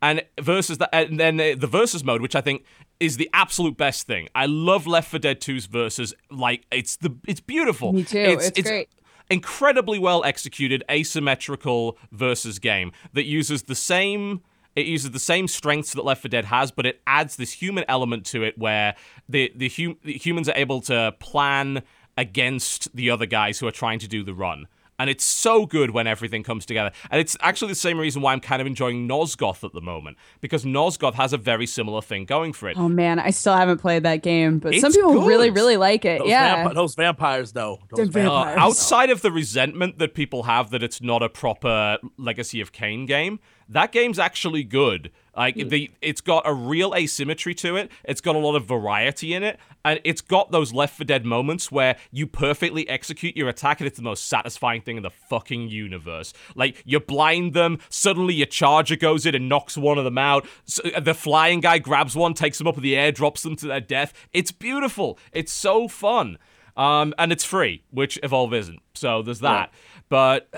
And 0.00 0.22
versus 0.40 0.78
that, 0.78 0.90
and 0.92 1.18
then 1.18 1.36
the 1.36 1.66
versus 1.66 2.04
mode, 2.04 2.22
which 2.22 2.36
I 2.36 2.40
think 2.40 2.64
is 3.00 3.16
the 3.16 3.28
absolute 3.32 3.76
best 3.76 4.06
thing. 4.06 4.28
I 4.34 4.46
love 4.46 4.86
Left 4.86 5.10
4 5.10 5.18
Dead 5.18 5.40
2's 5.40 5.66
versus. 5.66 6.14
Like 6.30 6.64
it's 6.70 6.96
the 6.96 7.16
it's 7.26 7.40
beautiful. 7.40 7.92
Me 7.92 8.04
too. 8.04 8.18
It's, 8.18 8.60
great. 8.60 8.88
Incredibly 9.30 9.98
well 9.98 10.24
executed 10.24 10.84
asymmetrical 10.90 11.98
versus 12.12 12.58
game 12.58 12.92
that 13.12 13.24
uses 13.24 13.64
the 13.64 13.74
same 13.74 14.42
it 14.78 14.86
uses 14.86 15.10
the 15.10 15.18
same 15.18 15.46
strengths 15.48 15.92
that 15.94 16.04
Left 16.04 16.22
4 16.22 16.28
Dead 16.28 16.44
has, 16.46 16.70
but 16.70 16.86
it 16.86 17.00
adds 17.06 17.36
this 17.36 17.52
human 17.52 17.84
element 17.88 18.24
to 18.26 18.42
it 18.42 18.56
where 18.58 18.94
the 19.28 19.52
the, 19.56 19.68
hum- 19.68 19.98
the 20.04 20.14
humans 20.14 20.48
are 20.48 20.56
able 20.56 20.80
to 20.82 21.14
plan 21.18 21.82
against 22.16 22.94
the 22.96 23.10
other 23.10 23.26
guys 23.26 23.58
who 23.58 23.66
are 23.66 23.70
trying 23.72 23.98
to 24.00 24.08
do 24.08 24.22
the 24.24 24.34
run. 24.34 24.66
And 25.00 25.08
it's 25.08 25.22
so 25.24 25.64
good 25.64 25.90
when 25.90 26.08
everything 26.08 26.42
comes 26.42 26.66
together. 26.66 26.90
And 27.08 27.20
it's 27.20 27.36
actually 27.40 27.68
the 27.68 27.76
same 27.76 28.00
reason 28.00 28.20
why 28.20 28.32
I'm 28.32 28.40
kind 28.40 28.60
of 28.60 28.66
enjoying 28.66 29.06
Nosgoth 29.08 29.62
at 29.62 29.72
the 29.72 29.80
moment, 29.80 30.16
because 30.40 30.64
Nosgoth 30.64 31.14
has 31.14 31.32
a 31.32 31.36
very 31.38 31.66
similar 31.66 32.02
thing 32.02 32.24
going 32.24 32.52
for 32.52 32.68
it. 32.68 32.76
Oh 32.76 32.88
man, 32.88 33.20
I 33.20 33.30
still 33.30 33.54
haven't 33.54 33.78
played 33.78 34.02
that 34.02 34.24
game, 34.24 34.58
but 34.58 34.72
It's 34.74 34.80
some 34.82 34.92
people 34.92 35.12
good. 35.14 35.28
really, 35.28 35.50
really 35.50 35.76
like 35.76 36.04
it. 36.04 36.18
Those, 36.18 36.28
yeah. 36.28 36.64
vampi- 36.64 36.74
those 36.74 36.96
vampires, 36.96 37.52
though. 37.52 37.78
Those 37.94 38.10
The 38.10 38.18
Uh, 38.18 38.22
vampires. 38.24 38.44
vampires. 38.46 38.58
outside 38.58 39.10
of 39.10 39.22
the 39.22 39.30
resentment 39.30 40.00
that 40.00 40.14
people 40.14 40.42
have 40.42 40.70
that 40.70 40.82
it's 40.82 41.00
not 41.00 41.22
a 41.22 41.28
proper 41.28 41.98
Legacy 42.16 42.60
of 42.60 42.72
Kain 42.72 43.06
game, 43.06 43.38
that 43.68 43.92
game's 43.92 44.18
actually 44.18 44.64
good. 44.64 45.10
Like 45.36 45.54
the, 45.54 45.90
it's 46.02 46.20
got 46.20 46.42
a 46.46 46.52
real 46.52 46.94
asymmetry 46.96 47.54
to 47.56 47.76
it. 47.76 47.92
It's 48.02 48.20
got 48.20 48.34
a 48.34 48.40
lot 48.40 48.56
of 48.56 48.66
variety 48.66 49.34
in 49.34 49.44
it, 49.44 49.60
and 49.84 50.00
it's 50.02 50.20
got 50.20 50.50
those 50.50 50.72
Left 50.72 50.96
4 50.96 51.04
Dead 51.04 51.24
moments 51.24 51.70
where 51.70 51.96
you 52.10 52.26
perfectly 52.26 52.88
execute 52.88 53.36
your 53.36 53.48
attack, 53.48 53.80
and 53.80 53.86
it's 53.86 53.98
the 53.98 54.02
most 54.02 54.26
satisfying 54.26 54.82
thing 54.82 54.96
in 54.96 55.04
the 55.04 55.10
fucking 55.10 55.68
universe. 55.68 56.32
Like 56.56 56.82
you 56.84 56.98
blind 56.98 57.54
them, 57.54 57.78
suddenly 57.88 58.34
your 58.34 58.48
charger 58.48 58.96
goes 58.96 59.26
in 59.26 59.36
and 59.36 59.48
knocks 59.48 59.76
one 59.76 59.96
of 59.96 60.02
them 60.02 60.18
out. 60.18 60.44
So, 60.64 60.82
uh, 60.92 60.98
the 60.98 61.14
flying 61.14 61.60
guy 61.60 61.78
grabs 61.78 62.16
one, 62.16 62.34
takes 62.34 62.58
them 62.58 62.66
up 62.66 62.76
in 62.76 62.82
the 62.82 62.96
air, 62.96 63.12
drops 63.12 63.44
them 63.44 63.54
to 63.56 63.68
their 63.68 63.80
death. 63.80 64.12
It's 64.32 64.50
beautiful. 64.50 65.20
It's 65.32 65.52
so 65.52 65.86
fun. 65.86 66.38
Um, 66.76 67.14
and 67.16 67.30
it's 67.30 67.44
free, 67.44 67.82
which 67.90 68.18
Evolve 68.24 68.54
isn't. 68.54 68.80
So 68.94 69.22
there's 69.22 69.40
that. 69.40 69.72
But 70.08 70.48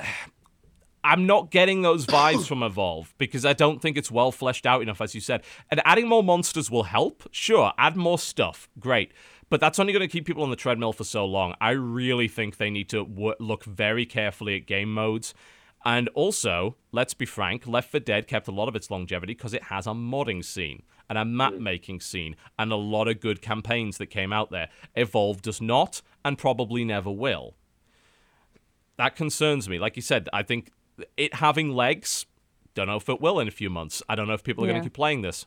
I'm 1.02 1.26
not 1.26 1.50
getting 1.50 1.82
those 1.82 2.06
vibes 2.06 2.46
from 2.46 2.62
Evolve 2.62 3.14
because 3.18 3.46
I 3.46 3.52
don't 3.52 3.80
think 3.80 3.96
it's 3.96 4.10
well 4.10 4.32
fleshed 4.32 4.66
out 4.66 4.82
enough, 4.82 5.00
as 5.00 5.14
you 5.14 5.20
said. 5.20 5.42
And 5.70 5.80
adding 5.84 6.08
more 6.08 6.22
monsters 6.22 6.70
will 6.70 6.84
help. 6.84 7.28
Sure, 7.30 7.72
add 7.78 7.96
more 7.96 8.18
stuff. 8.18 8.68
Great. 8.78 9.12
But 9.48 9.60
that's 9.60 9.78
only 9.78 9.92
going 9.92 10.06
to 10.06 10.08
keep 10.08 10.26
people 10.26 10.42
on 10.42 10.50
the 10.50 10.56
treadmill 10.56 10.92
for 10.92 11.04
so 11.04 11.24
long. 11.24 11.54
I 11.60 11.70
really 11.70 12.28
think 12.28 12.56
they 12.56 12.70
need 12.70 12.88
to 12.90 13.04
w- 13.04 13.34
look 13.40 13.64
very 13.64 14.06
carefully 14.06 14.56
at 14.56 14.66
game 14.66 14.92
modes. 14.92 15.34
And 15.84 16.08
also, 16.10 16.76
let's 16.92 17.14
be 17.14 17.24
frank, 17.24 17.66
Left 17.66 17.90
4 17.90 18.00
Dead 18.00 18.28
kept 18.28 18.46
a 18.46 18.52
lot 18.52 18.68
of 18.68 18.76
its 18.76 18.90
longevity 18.90 19.32
because 19.32 19.54
it 19.54 19.64
has 19.64 19.86
a 19.86 19.90
modding 19.90 20.44
scene 20.44 20.82
and 21.08 21.16
a 21.16 21.24
map 21.24 21.54
mm. 21.54 21.60
making 21.60 22.00
scene 22.00 22.36
and 22.58 22.70
a 22.70 22.76
lot 22.76 23.08
of 23.08 23.18
good 23.18 23.40
campaigns 23.40 23.96
that 23.98 24.06
came 24.06 24.32
out 24.32 24.50
there. 24.50 24.68
Evolve 24.94 25.40
does 25.40 25.60
not 25.60 26.02
and 26.24 26.36
probably 26.36 26.84
never 26.84 27.10
will 27.10 27.54
that 29.00 29.16
concerns 29.16 29.66
me. 29.66 29.78
Like 29.78 29.96
you 29.96 30.02
said, 30.02 30.28
I 30.30 30.42
think 30.42 30.70
it 31.16 31.34
having 31.34 31.70
legs, 31.70 32.26
don't 32.74 32.86
know 32.86 32.96
if 32.96 33.08
it 33.08 33.20
will 33.20 33.40
in 33.40 33.48
a 33.48 33.52
few 33.52 33.70
months. 33.70 34.02
I 34.08 34.14
don't 34.14 34.28
know 34.28 34.34
if 34.34 34.44
people 34.44 34.64
are 34.64 34.68
going 34.68 34.80
to 34.80 34.86
keep 34.86 34.94
playing 34.94 35.22
this. 35.22 35.46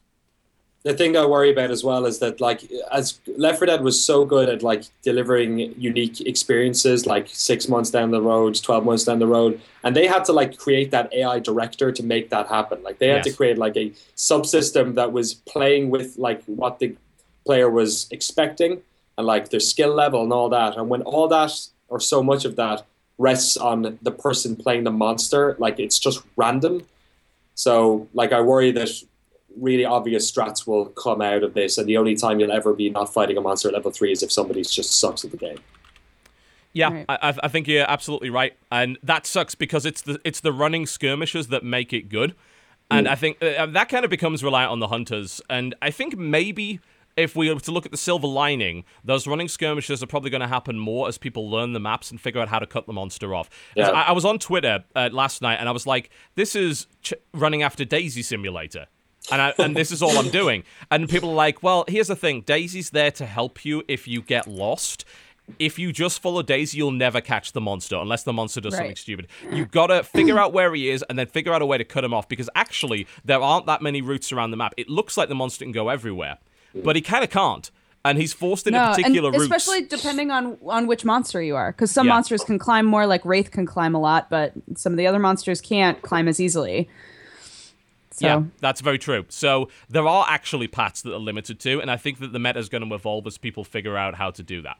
the 0.83 0.93
thing 0.93 1.15
I 1.15 1.25
worry 1.25 1.49
about 1.49 1.71
as 1.71 1.81
well 1.81 2.05
is 2.05 2.19
that 2.19 2.41
like 2.41 2.59
as 2.91 3.17
Left 3.37 3.57
4 3.59 3.67
Dead 3.67 3.81
was 3.81 4.03
so 4.03 4.25
good 4.25 4.49
at 4.49 4.61
like 4.61 4.83
delivering 5.01 5.73
unique 5.79 6.19
experiences 6.21 7.05
like 7.05 7.27
six 7.29 7.69
months 7.69 7.89
down 7.89 8.11
the 8.11 8.21
road, 8.21 8.61
twelve 8.61 8.83
months 8.83 9.05
down 9.05 9.19
the 9.19 9.27
road, 9.27 9.61
and 9.83 9.95
they 9.95 10.07
had 10.07 10.25
to 10.25 10.33
like 10.33 10.57
create 10.57 10.91
that 10.91 11.13
AI 11.13 11.39
director 11.39 11.89
to 11.93 12.03
make 12.03 12.29
that 12.31 12.47
happen. 12.47 12.83
Like 12.83 12.97
they 12.99 13.07
had 13.07 13.23
to 13.23 13.31
create 13.31 13.57
like 13.57 13.77
a 13.77 13.91
subsystem 14.17 14.95
that 14.95 15.13
was 15.13 15.35
playing 15.35 15.89
with 15.89 16.17
like 16.17 16.43
what 16.45 16.79
the 16.79 16.95
player 17.45 17.69
was 17.69 18.07
expecting 18.11 18.81
and 19.17 19.25
like 19.25 19.49
their 19.49 19.59
skill 19.61 19.93
level 19.93 20.23
and 20.23 20.33
all 20.33 20.49
that. 20.49 20.75
And 20.77 20.89
when 20.89 21.01
all 21.03 21.27
that 21.29 21.51
or 21.87 21.99
so 22.01 22.21
much 22.21 22.43
of 22.43 22.55
that 22.57 22.85
rests 23.17 23.57
on 23.57 23.97
the 24.01 24.11
person 24.11 24.55
playing 24.55 24.83
the 24.83 24.91
monster, 24.91 25.55
like 25.59 25.79
it's 25.79 25.99
just 25.99 26.23
random. 26.35 26.85
So 27.55 28.07
like 28.13 28.31
I 28.31 28.41
worry 28.41 28.71
that 28.71 28.89
really 29.59 29.85
obvious 29.85 30.31
strats 30.31 30.65
will 30.65 30.85
come 30.87 31.21
out 31.21 31.43
of 31.43 31.53
this, 31.53 31.77
and 31.77 31.87
the 31.87 31.97
only 31.97 32.15
time 32.15 32.39
you'll 32.39 32.51
ever 32.51 32.73
be 32.73 32.89
not 32.89 33.13
fighting 33.13 33.37
a 33.37 33.41
monster 33.41 33.67
at 33.67 33.73
level 33.75 33.91
three 33.91 34.11
is 34.11 34.23
if 34.23 34.31
somebody's 34.31 34.71
just 34.71 34.99
sucks 34.99 35.23
at 35.23 35.31
the 35.31 35.37
game. 35.37 35.59
Yeah, 36.73 36.91
Right. 36.91 37.05
I, 37.07 37.29
I- 37.29 37.35
I 37.43 37.47
think 37.49 37.67
you're 37.67 37.85
absolutely 37.89 38.31
right, 38.31 38.53
and 38.71 38.97
that 39.03 39.27
sucks 39.27 39.53
because 39.53 39.85
it's 39.85 40.01
the 40.01 40.19
it's 40.23 40.39
the 40.39 40.51
running 40.51 40.87
skirmishes 40.87 41.49
that 41.49 41.63
make 41.63 41.93
it 41.93 42.09
good, 42.09 42.33
and 42.89 43.07
I 43.07 43.13
think 43.13 43.37
uh, 43.43 43.67
that 43.67 43.89
kind 43.89 44.03
of 44.03 44.09
becomes 44.09 44.43
reliant 44.43 44.71
on 44.71 44.79
the 44.79 44.87
hunters. 44.87 45.39
And 45.51 45.75
I 45.83 45.91
think 45.91 46.17
maybe 46.17 46.79
if 47.15 47.35
we 47.35 47.53
were 47.53 47.59
to 47.59 47.71
look 47.71 47.85
at 47.85 47.91
the 47.91 47.97
silver 47.97 48.27
lining, 48.27 48.85
those 49.03 49.27
running 49.27 49.47
skirmishes 49.47 50.01
are 50.01 50.07
probably 50.07 50.29
going 50.29 50.41
to 50.41 50.47
happen 50.47 50.79
more 50.79 51.07
as 51.07 51.17
people 51.17 51.49
learn 51.49 51.73
the 51.73 51.79
maps 51.79 52.11
and 52.11 52.19
figure 52.19 52.41
out 52.41 52.47
how 52.47 52.59
to 52.59 52.67
cut 52.67 52.85
the 52.87 52.93
monster 52.93 53.35
off. 53.35 53.49
Yeah. 53.75 53.89
I, 53.89 54.03
I 54.03 54.11
was 54.11 54.25
on 54.25 54.39
Twitter 54.39 54.83
uh, 54.95 55.09
last 55.11 55.41
night, 55.41 55.57
and 55.59 55.69
I 55.69 55.71
was 55.71 55.85
like, 55.85 56.09
"This 56.35 56.55
is 56.55 56.87
ch- 57.01 57.13
running 57.33 57.63
after 57.63 57.85
Daisy 57.85 58.21
Simulator." 58.21 58.87
and 59.31 59.41
I, 59.41 59.53
and 59.57 59.75
this 59.75 59.91
is 59.91 60.01
all 60.01 60.17
I'm 60.17 60.29
doing. 60.29 60.63
And 60.91 61.07
people 61.07 61.29
are 61.29 61.35
like, 61.35 61.63
well, 61.63 61.85
here's 61.87 62.07
the 62.07 62.15
thing: 62.15 62.41
Daisy's 62.41 62.89
there 62.89 63.11
to 63.11 63.25
help 63.25 63.65
you 63.65 63.83
if 63.87 64.07
you 64.07 64.21
get 64.21 64.47
lost. 64.47 65.05
If 65.59 65.77
you 65.77 65.91
just 65.91 66.21
follow 66.21 66.41
Daisy, 66.41 66.77
you'll 66.77 66.91
never 66.91 67.19
catch 67.19 67.51
the 67.51 67.59
monster 67.59 67.97
unless 67.97 68.23
the 68.23 68.31
monster 68.31 68.61
does 68.61 68.75
something 68.75 68.95
stupid. 68.95 69.27
You've 69.51 69.71
gotta 69.71 70.01
figure 70.03 70.39
out 70.39 70.53
where 70.53 70.73
he 70.73 70.89
is 70.89 71.03
and 71.09 71.19
then 71.19 71.27
figure 71.27 71.53
out 71.53 71.61
a 71.61 71.65
way 71.65 71.77
to 71.77 71.83
cut 71.83 72.03
him 72.05 72.13
off 72.13 72.29
because 72.29 72.49
actually 72.55 73.07
there 73.25 73.41
aren't 73.41 73.65
that 73.65 73.81
many 73.81 74.01
routes 74.01 74.31
around 74.31 74.51
the 74.51 74.57
map. 74.57 74.73
It 74.77 74.89
looks 74.89 75.17
like 75.17 75.27
the 75.27 75.35
monster 75.35 75.65
can 75.65 75.73
go 75.73 75.89
everywhere, 75.89 76.37
but 76.75 76.95
he 76.95 77.01
kind 77.01 77.23
of 77.23 77.29
can't, 77.29 77.69
and 78.05 78.17
he's 78.17 78.33
forced 78.33 78.67
into 78.67 78.79
no, 78.79 78.89
particular 78.89 79.29
and 79.29 79.39
routes. 79.39 79.45
especially 79.53 79.81
depending 79.85 80.31
on 80.31 80.57
on 80.65 80.87
which 80.87 81.05
monster 81.05 81.41
you 81.41 81.55
are, 81.55 81.71
because 81.71 81.91
some 81.91 82.07
Yeah. 82.07 82.13
monsters 82.13 82.43
can 82.43 82.59
climb 82.59 82.85
more. 82.85 83.05
Like 83.07 83.23
Wraith 83.25 83.51
can 83.51 83.65
climb 83.65 83.95
a 83.95 83.99
lot, 83.99 84.29
but 84.29 84.53
some 84.75 84.93
of 84.93 84.97
the 84.97 85.07
other 85.07 85.19
monsters 85.19 85.61
can't 85.61 86.01
climb 86.01 86.27
as 86.27 86.39
easily. 86.39 86.89
So 88.11 88.27
Yeah, 88.27 88.43
that's 88.59 88.81
very 88.81 88.99
true. 88.99 89.25
So 89.29 89.69
there 89.89 90.07
are 90.07 90.25
actually 90.29 90.67
paths 90.67 91.01
that 91.01 91.13
are 91.13 91.19
limited 91.19 91.59
to, 91.61 91.81
and 91.81 91.89
I 91.89 91.97
think 91.97 92.19
that 92.19 92.31
the 92.31 92.39
meta 92.39 92.59
is 92.59 92.69
going 92.69 92.87
to 92.87 92.93
evolve 92.93 93.25
as 93.25 93.37
people 93.37 93.63
figure 93.63 93.97
out 93.97 94.15
how 94.15 94.29
to 94.31 94.43
do 94.43 94.61
that. 94.61 94.77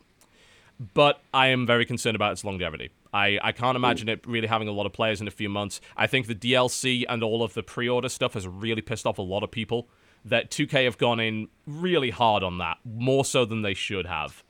But 0.94 1.22
I 1.34 1.48
am 1.48 1.66
very 1.66 1.86
concerned 1.86 2.16
about 2.16 2.34
its 2.34 2.44
longevity. 2.44 2.90
I, 3.14 3.40
I 3.44 3.52
can't 3.52 3.76
imagine 3.76 4.10
it 4.10 4.26
really 4.28 4.48
having 4.48 4.68
a 4.68 4.72
lot 4.72 4.86
of 4.86 4.94
players 4.94 5.22
in 5.22 5.28
a 5.28 5.32
few 5.32 5.48
months. 5.50 5.80
I 5.96 6.08
think 6.08 6.26
the 6.28 6.36
DLC 6.36 7.06
and 7.08 7.24
all 7.24 7.44
of 7.44 7.54
the 7.54 7.64
pre 7.64 7.88
order 7.88 8.10
stuff 8.10 8.34
has 8.34 8.48
really 8.48 8.82
pissed 8.82 9.06
off 9.06 9.18
a 9.20 9.22
lot 9.22 9.44
of 9.44 9.52
people. 9.52 9.88
That 10.26 10.50
2K 10.52 10.86
have 10.86 10.98
gone 10.98 11.20
in 11.20 11.50
really 11.68 12.10
hard 12.10 12.44
on 12.44 12.58
that, 12.60 12.78
more 12.86 13.26
so 13.26 13.44
than 13.46 13.62
they 13.62 13.74
should 13.74 14.06
have. 14.06 14.44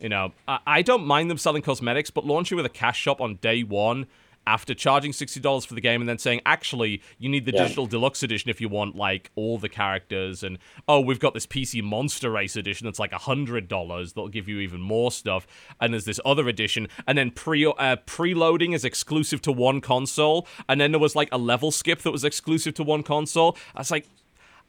You 0.00 0.10
know, 0.10 0.32
I, 0.46 0.58
I 0.66 0.82
don't 0.82 1.06
mind 1.06 1.30
them 1.30 1.38
selling 1.38 1.62
cosmetics, 1.62 2.10
but 2.10 2.26
launching 2.26 2.56
with 2.56 2.66
a 2.66 2.70
cash 2.70 2.98
shop 3.00 3.20
on 3.20 3.36
day 3.36 3.62
one 3.62 4.06
after 4.48 4.74
charging 4.74 5.10
$60 5.10 5.66
for 5.66 5.74
the 5.74 5.80
game 5.80 6.00
and 6.00 6.08
then 6.08 6.18
saying, 6.18 6.40
actually, 6.46 7.02
you 7.18 7.28
need 7.28 7.46
the 7.46 7.52
Yeah. 7.52 7.62
digital 7.64 7.86
deluxe 7.86 8.22
edition 8.22 8.48
if 8.48 8.60
you 8.60 8.68
want, 8.68 8.94
like, 8.94 9.30
all 9.34 9.58
the 9.58 9.68
characters. 9.68 10.44
And, 10.44 10.58
oh, 10.86 11.00
we've 11.00 11.18
got 11.18 11.34
this 11.34 11.46
PC 11.46 11.82
Monster 11.82 12.30
Race 12.30 12.54
edition 12.54 12.84
that's 12.84 13.00
like 13.00 13.10
$100 13.10 14.12
that'll 14.14 14.28
give 14.28 14.48
you 14.48 14.60
even 14.60 14.80
more 14.80 15.10
stuff. 15.10 15.48
And 15.80 15.92
there's 15.92 16.04
this 16.04 16.20
other 16.24 16.46
edition. 16.46 16.86
And 17.08 17.18
then 17.18 17.32
pre 17.32 17.66
uh, 17.66 17.96
preloading 18.06 18.72
is 18.72 18.84
exclusive 18.84 19.42
to 19.42 19.50
one 19.52 19.80
console. 19.80 20.46
And 20.68 20.80
then 20.80 20.92
there 20.92 21.00
was, 21.00 21.16
like, 21.16 21.30
a 21.32 21.38
level 21.38 21.72
skip 21.72 22.02
that 22.02 22.12
was 22.12 22.22
exclusive 22.22 22.74
to 22.74 22.84
one 22.84 23.02
console. 23.02 23.56
I 23.74 23.80
was 23.80 23.90
like, 23.90 24.06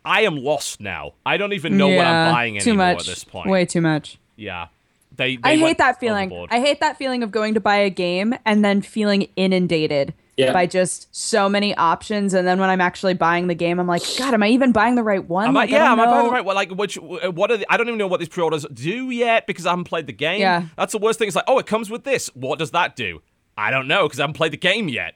I 0.08 0.22
am 0.22 0.38
lost 0.38 0.80
now. 0.80 1.14
I 1.26 1.36
don't 1.38 1.54
even 1.54 1.78
know 1.78 1.90
what 1.90 2.06
I'm 2.08 2.34
buying 2.34 2.60
too 2.60 2.70
anymore 2.72 2.86
much, 2.94 3.00
at 3.02 3.06
this 3.08 3.24
point. 3.24 3.50
way 3.50 3.66
too 3.66 3.82
much. 3.82 4.18
Yeah. 4.38 4.68
They, 5.16 5.36
they 5.36 5.42
I 5.44 5.58
hate 5.58 5.78
that 5.80 6.00
feeling. 6.00 6.28
overboard. 6.32 6.50
I 6.54 6.60
hate 6.60 6.80
that 6.80 6.98
feeling 6.98 7.24
of 7.24 7.32
going 7.32 7.56
to 7.56 7.60
buy 7.60 7.78
a 7.78 7.90
game 7.90 8.36
and 8.46 8.64
then 8.64 8.82
feeling 8.82 9.28
inundated 9.36 10.14
Yeah. 10.38 10.54
by 10.54 10.68
just 10.68 11.14
so 11.16 11.50
many 11.50 11.76
options. 11.76 12.34
And 12.36 12.48
then 12.48 12.60
when 12.60 12.70
I'm 12.70 12.82
actually 12.82 13.16
buying 13.16 13.48
the 13.48 13.56
game, 13.56 13.80
I'm 13.80 13.88
like, 13.88 14.04
God, 14.20 14.34
am 14.36 14.44
I 14.44 14.50
even 14.50 14.72
buying 14.72 14.94
the 14.96 15.02
right 15.04 15.28
one? 15.28 15.48
Am 15.48 15.58
I, 15.58 15.62
Like, 15.62 15.72
yeah, 15.72 15.80
don't 15.80 15.94
am 15.94 16.00
I 16.02 16.06
buying 16.06 16.26
the 16.26 16.32
right? 16.32 16.46
Well, 16.46 16.56
like, 16.56 16.70
which, 16.72 16.96
what 17.00 17.50
are 17.52 17.58
the, 17.58 17.66
I 17.74 17.78
don't 17.78 17.88
even 17.88 17.98
know 17.98 18.08
what 18.08 18.20
these 18.20 18.30
pre-orders 18.30 18.66
do 18.72 19.10
yet 19.10 19.48
because 19.48 19.66
I 19.66 19.72
haven't 19.72 19.86
played 19.86 20.06
the 20.08 20.14
game. 20.14 20.40
Yeah. 20.40 20.66
that's 20.78 20.92
the 20.92 21.00
worst 21.00 21.18
thing. 21.20 21.28
It's 21.28 21.36
like, 21.36 21.46
oh, 21.48 21.58
it 21.58 21.66
comes 21.66 21.90
with 21.90 22.04
this. 22.04 22.28
What 22.36 22.60
does 22.60 22.72
that 22.72 22.96
do? 22.96 23.22
I 23.58 23.72
don't 23.72 23.88
know 23.88 24.04
because 24.08 24.20
I 24.20 24.24
haven't 24.24 24.36
played 24.36 24.54
the 24.54 24.58
game 24.58 24.88
yet. 24.88 25.16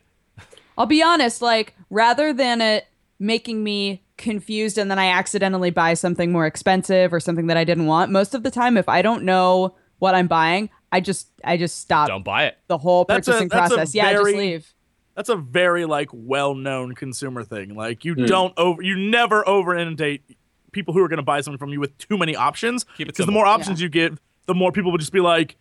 I'll 0.77 0.87
be 0.87 1.03
honest, 1.03 1.41
like, 1.43 1.75
rather 1.91 2.33
than 2.33 2.59
it 2.61 2.87
making 3.21 3.63
me 3.63 4.03
confused 4.17 4.77
and 4.77 4.89
then 4.91 4.97
I 4.99 5.07
accidentally 5.07 5.69
buy 5.69 5.93
something 5.93 6.31
more 6.31 6.45
expensive 6.47 7.13
or 7.13 7.19
something 7.19 7.47
that 7.47 7.55
I 7.57 7.63
didn't 7.63 7.85
want, 7.85 8.11
most 8.11 8.33
of 8.35 8.43
the 8.43 8.51
time, 8.51 8.77
if 8.77 8.89
I 8.89 9.01
don't 9.01 9.23
know 9.23 9.75
what 9.99 10.15
I'm 10.15 10.27
buying, 10.27 10.69
I 10.91 10.99
just 10.99 11.27
I 11.43 11.55
just 11.57 11.79
stop 11.79 12.07
Don't 12.07 12.25
buy 12.25 12.45
it. 12.45 12.57
the 12.67 12.77
whole 12.79 13.05
That's 13.07 13.27
a- 13.27 13.31
purchasing 13.31 13.47
that's 13.49 13.71
a 13.71 13.75
process. 13.75 13.95
yeah, 13.95 14.07
I 14.07 14.13
just 14.13 14.25
leave. 14.35 14.73
That's 15.15 15.29
a 15.29 15.35
very 15.35 15.85
like 15.85 16.09
well-known 16.11 16.95
consumer 16.95 17.43
thing. 17.43 17.75
Like 17.75 18.03
you 18.03 18.15
Hmm. 18.15 18.25
don't 18.25 18.53
over, 18.57 18.81
you 18.81 18.97
never 18.97 19.47
over 19.47 19.75
inundate 19.77 20.23
people 20.71 20.93
who 20.93 21.01
are 21.03 21.07
going 21.07 21.17
to 21.17 21.23
buy 21.23 21.41
something 21.41 21.59
from 21.59 21.69
you 21.69 21.79
with 21.79 21.97
too 21.97 22.17
many 22.17 22.35
options. 22.35 22.85
Keep 22.97 23.09
it 23.09 23.13
because 23.13 23.25
the 23.27 23.31
more 23.31 23.45
options 23.45 23.81
you 23.81 23.89
give, 23.89 24.19
the 24.47 24.55
more 24.55 24.71
people 24.71 24.89
will 24.91 24.97
just 24.97 25.11
be 25.13 25.19
like, 25.19 25.57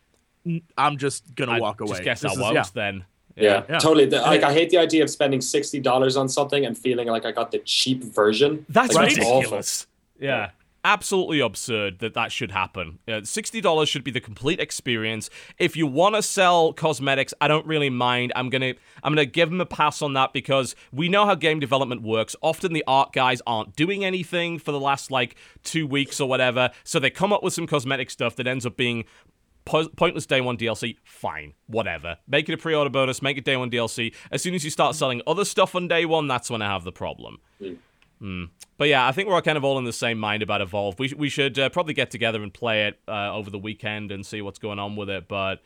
"I'm 0.78 0.96
just 0.96 1.34
gonna 1.34 1.60
walk 1.60 1.80
away." 1.80 1.90
Just 1.90 2.02
guess 2.04 2.20
This 2.22 2.30
I 2.30 2.34
is- 2.34 2.40
won't 2.40 2.54
yeah. 2.54 2.64
then. 2.72 3.04
Yeah, 3.36 3.62
Yeah. 3.68 3.78
totally. 3.78 4.06
The- 4.06 4.20
like, 4.20 4.42
I 4.42 4.52
hate 4.52 4.70
the 4.70 4.78
idea 4.78 5.02
of 5.02 5.10
spending 5.10 5.40
sixty 5.40 5.80
dollars 5.80 6.16
on 6.16 6.28
something 6.28 6.64
and 6.66 6.76
feeling 6.76 7.08
like 7.08 7.24
I 7.24 7.32
got 7.32 7.50
the 7.52 7.58
cheap 7.60 8.02
version. 8.02 8.66
That's 8.68 8.94
Like, 8.94 9.12
awful. 9.18 9.36
ridiculous. 9.38 9.86
Yeah. 10.20 10.50
Absolutely 10.82 11.40
absurd 11.40 11.98
that 11.98 12.14
that 12.14 12.32
should 12.32 12.52
happen. 12.52 13.00
Uh, 13.06 13.20
$60 13.20 13.86
should 13.86 14.02
be 14.02 14.10
the 14.10 14.18
complete 14.20 14.58
experience. 14.58 15.28
If 15.58 15.76
you 15.76 15.86
want 15.86 16.14
to 16.14 16.22
sell 16.22 16.72
cosmetics, 16.72 17.34
I 17.38 17.48
don't 17.48 17.66
really 17.66 17.90
mind. 17.90 18.32
I'm 18.34 18.48
going 18.48 18.62
to 18.62 18.74
I'm 19.04 19.14
going 19.14 19.26
to 19.26 19.30
give 19.30 19.50
them 19.50 19.60
a 19.60 19.66
pass 19.66 20.00
on 20.00 20.14
that 20.14 20.32
because 20.32 20.74
we 20.90 21.10
know 21.10 21.26
how 21.26 21.34
game 21.34 21.60
development 21.60 22.00
works. 22.00 22.34
Often 22.40 22.72
the 22.72 22.82
art 22.86 23.12
guys 23.12 23.42
aren't 23.46 23.76
doing 23.76 24.06
anything 24.06 24.58
for 24.58 24.72
the 24.72 24.80
last 24.80 25.10
like 25.10 25.36
2 25.64 25.86
weeks 25.86 26.18
or 26.18 26.26
whatever, 26.26 26.70
so 26.82 26.98
they 26.98 27.10
come 27.10 27.30
up 27.30 27.42
with 27.42 27.52
some 27.52 27.66
cosmetic 27.66 28.08
stuff 28.10 28.34
that 28.36 28.46
ends 28.46 28.64
up 28.64 28.78
being 28.78 29.04
po- 29.70 29.88
pointless 29.88 30.26
day 30.26 30.40
one 30.40 30.56
DLC, 30.56 30.96
fine, 31.04 31.54
whatever. 31.66 32.18
Make 32.26 32.48
it 32.48 32.52
a 32.54 32.56
pre-order 32.58 32.90
bonus, 32.90 33.22
make 33.22 33.38
it 33.38 33.44
day 33.44 33.56
one 33.56 33.70
DLC. 33.70 34.14
As 34.30 34.42
soon 34.42 34.54
as 34.54 34.64
you 34.64 34.70
start 34.70 34.94
selling 34.96 35.22
other 35.26 35.44
stuff 35.44 35.74
on 35.74 35.88
day 35.88 36.04
one, 36.04 36.26
that's 36.28 36.50
when 36.50 36.62
I 36.62 36.66
have 36.66 36.84
the 36.84 36.92
problem. 36.92 37.38
Hmm. 38.20 38.44
But 38.76 38.88
yeah, 38.88 39.06
I 39.06 39.12
think 39.12 39.28
we're 39.28 39.40
kind 39.40 39.56
of 39.56 39.64
all 39.64 39.78
in 39.78 39.84
the 39.84 39.92
same 39.94 40.18
mind 40.18 40.42
about 40.42 40.60
Evolve. 40.60 40.98
We, 40.98 41.14
we 41.16 41.28
should 41.30 41.58
uh, 41.58 41.68
probably 41.70 41.94
get 41.94 42.10
together 42.10 42.42
and 42.42 42.52
play 42.52 42.86
it 42.86 42.98
uh, 43.08 43.34
over 43.34 43.48
the 43.50 43.58
weekend 43.58 44.12
and 44.12 44.26
see 44.26 44.42
what's 44.42 44.58
going 44.58 44.78
on 44.78 44.94
with 44.96 45.08
it. 45.08 45.26
But 45.26 45.62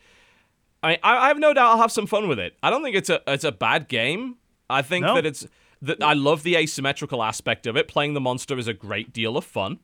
I, 0.81 0.93
I 1.03 1.17
I 1.17 1.27
have 1.27 1.37
no 1.37 1.53
doubt 1.53 1.71
I'll 1.71 1.81
have 1.81 1.91
some 1.91 2.07
fun 2.07 2.27
with 2.29 2.39
it. 2.39 2.55
I 2.63 2.69
don't 2.69 2.81
think 2.83 2.95
it's 2.95 3.09
a 3.09 3.21
it's 3.27 3.43
a 3.43 3.51
bad 3.51 3.87
game. 3.89 4.35
I 4.69 4.81
think 4.81 5.05
No. 5.05 5.15
that 5.15 5.25
it's 5.25 5.45
that 5.81 6.01
I 6.01 6.13
love 6.13 6.43
the 6.43 6.55
asymmetrical 6.55 7.21
aspect 7.21 7.67
of 7.67 7.75
it. 7.75 7.87
Playing 7.89 8.13
the 8.13 8.21
monster 8.21 8.57
is 8.57 8.67
a 8.69 8.73
great 8.73 9.11
deal 9.11 9.35
of 9.35 9.43
fun. 9.43 9.79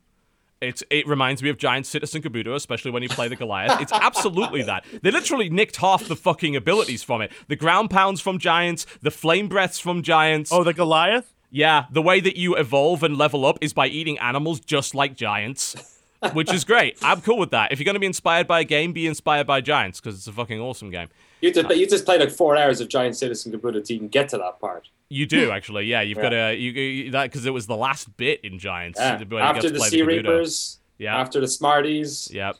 It's 0.61 0.83
it 0.91 1.07
reminds 1.07 1.41
me 1.41 1.49
of 1.49 1.57
Giant 1.57 1.87
Citizen 1.87 2.21
Kabuto, 2.21 2.53
especially 2.55 2.91
when 2.91 3.01
you 3.01 3.09
play 3.09 3.27
the 3.27 3.35
Goliath. 3.35 3.81
It's 3.81 3.91
absolutely 3.91 4.61
that. 4.63 4.85
They 5.01 5.09
literally 5.09 5.49
nicked 5.49 5.77
half 5.77 6.07
the 6.07 6.15
fucking 6.15 6.55
abilities 6.55 7.01
from 7.01 7.21
it. 7.21 7.31
The 7.47 7.55
ground 7.55 7.89
pounds 7.89 8.21
from 8.21 8.37
Giants, 8.37 8.85
the 9.01 9.09
flame 9.09 9.47
breaths 9.47 9.79
from 9.79 10.03
Giants. 10.03 10.51
Oh, 10.51 10.63
the 10.63 10.73
Goliath. 10.73 11.33
Yeah, 11.49 11.85
the 11.91 12.01
way 12.01 12.21
that 12.21 12.37
you 12.37 12.55
evolve 12.55 13.03
and 13.03 13.17
level 13.17 13.45
up 13.45 13.57
is 13.59 13.73
by 13.73 13.87
eating 13.87 14.17
animals 14.19 14.59
just 14.61 14.95
like 14.95 15.17
giants, 15.17 15.90
which 16.33 16.53
is 16.53 16.63
great. 16.63 16.97
I'm 17.01 17.21
cool 17.21 17.37
with 17.37 17.51
that. 17.51 17.71
If 17.71 17.79
you're 17.79 17.85
going 17.85 17.95
to 17.95 17.99
be 17.99 18.05
inspired 18.05 18.47
by 18.47 18.61
a 18.61 18.63
game, 18.63 18.93
be 18.93 19.07
inspired 19.07 19.47
by 19.47 19.61
giants 19.61 19.99
because 19.99 20.15
it's 20.17 20.27
a 20.27 20.31
fucking 20.31 20.59
awesome 20.59 20.89
game. 20.89 21.09
You 21.41 21.51
just, 21.51 21.69
you 21.75 21.87
just 21.87 22.05
played 22.05 22.19
like 22.21 22.29
four 22.31 22.55
hours 22.55 22.79
of 22.81 22.87
Giant 22.87 23.17
Citizen 23.17 23.51
Kabuto 23.51 23.83
to 23.83 23.93
even 23.93 24.07
get 24.07 24.29
to 24.29 24.37
that 24.37 24.59
part. 24.59 24.89
You 25.09 25.25
do 25.25 25.51
actually, 25.51 25.85
yeah. 25.85 26.01
You've 26.01 26.19
got 26.19 26.29
to 26.29 26.55
you, 26.55 26.71
you 26.71 27.11
that 27.11 27.23
because 27.23 27.45
it 27.45 27.51
was 27.51 27.67
the 27.67 27.75
last 27.75 28.15
bit 28.15 28.41
in 28.43 28.59
Giants. 28.59 28.99
Yeah. 28.99 29.13
when 29.13 29.19
you 29.21 29.25
got 29.25 29.55
After 29.55 29.69
the 29.69 29.79
Sea 29.79 30.01
Kabuto. 30.01 30.07
Reapers, 30.07 30.79
Yeah. 30.99 31.19
after 31.19 31.41
the 31.41 31.47
Smarties. 31.47 32.29
Yep. 32.31 32.55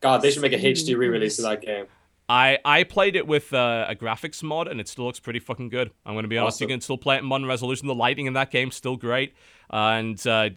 God, 0.00 0.22
they 0.22 0.30
should 0.30 0.42
make 0.42 0.52
a 0.52 0.58
HD 0.58 0.96
re-release 0.96 1.38
of 1.38 1.44
that 1.44 1.62
game. 1.62 1.86
I, 2.28 2.58
I 2.64 2.82
played 2.84 3.16
it 3.16 3.26
with 3.26 3.52
uh, 3.54 3.86
a 3.88 3.94
graphics 3.94 4.42
mod 4.42 4.68
and 4.68 4.80
it 4.80 4.88
still 4.88 5.06
looks 5.06 5.20
pretty 5.20 5.38
fucking 5.38 5.68
good. 5.68 5.90
I'm 6.04 6.14
going 6.14 6.24
to 6.24 6.28
be 6.28 6.38
honest. 6.38 6.60
You 6.60 6.66
can 6.66 6.80
still 6.80 6.98
play 6.98 7.16
it 7.16 7.20
in 7.20 7.24
modern 7.24 7.46
resolution. 7.46 7.86
The 7.86 7.94
lighting 7.94 8.26
in 8.26 8.32
that 8.34 8.50
game's 8.50 8.74
still 8.76 8.96
great, 8.96 9.34
and 9.70 10.24
uh, 10.26 10.50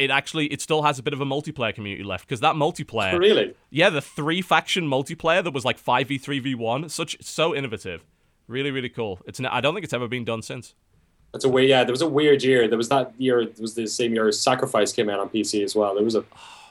it 0.00 0.10
actually 0.10 0.46
it 0.46 0.60
still 0.60 0.82
has 0.82 0.98
a 0.98 1.02
bit 1.02 1.12
of 1.12 1.20
a 1.20 1.24
multiplayer 1.24 1.74
community 1.74 2.02
left 2.02 2.26
because 2.26 2.40
that 2.40 2.54
multiplayer, 2.54 3.18
Really? 3.18 3.54
yeah, 3.70 3.90
the 3.90 4.00
three 4.00 4.42
faction 4.42 4.88
multiplayer 4.88 5.44
that 5.44 5.52
was 5.52 5.64
like 5.64 5.78
five 5.78 6.08
v 6.08 6.18
three 6.18 6.38
v 6.40 6.54
one, 6.54 6.88
such 6.88 7.16
so 7.20 7.54
innovative, 7.54 8.04
really 8.48 8.70
really 8.70 8.88
cool. 8.88 9.20
It's 9.26 9.40
i 9.40 9.60
don't 9.60 9.74
think 9.74 9.84
it's 9.84 9.92
ever 9.92 10.08
been 10.08 10.24
done 10.24 10.42
since. 10.42 10.74
That's 11.32 11.44
a 11.44 11.48
weird. 11.48 11.68
Yeah, 11.68 11.84
there 11.84 11.92
was 11.92 12.02
a 12.02 12.08
weird 12.08 12.42
year. 12.42 12.66
There 12.66 12.76
was 12.78 12.88
that 12.88 13.12
year. 13.18 13.40
It 13.42 13.60
was 13.60 13.74
the 13.74 13.86
same 13.86 14.12
year 14.14 14.32
Sacrifice 14.32 14.92
came 14.92 15.08
out 15.08 15.20
on 15.20 15.28
PC 15.28 15.62
as 15.62 15.76
well. 15.76 15.94
There 15.94 16.02
was 16.02 16.16
a 16.16 16.24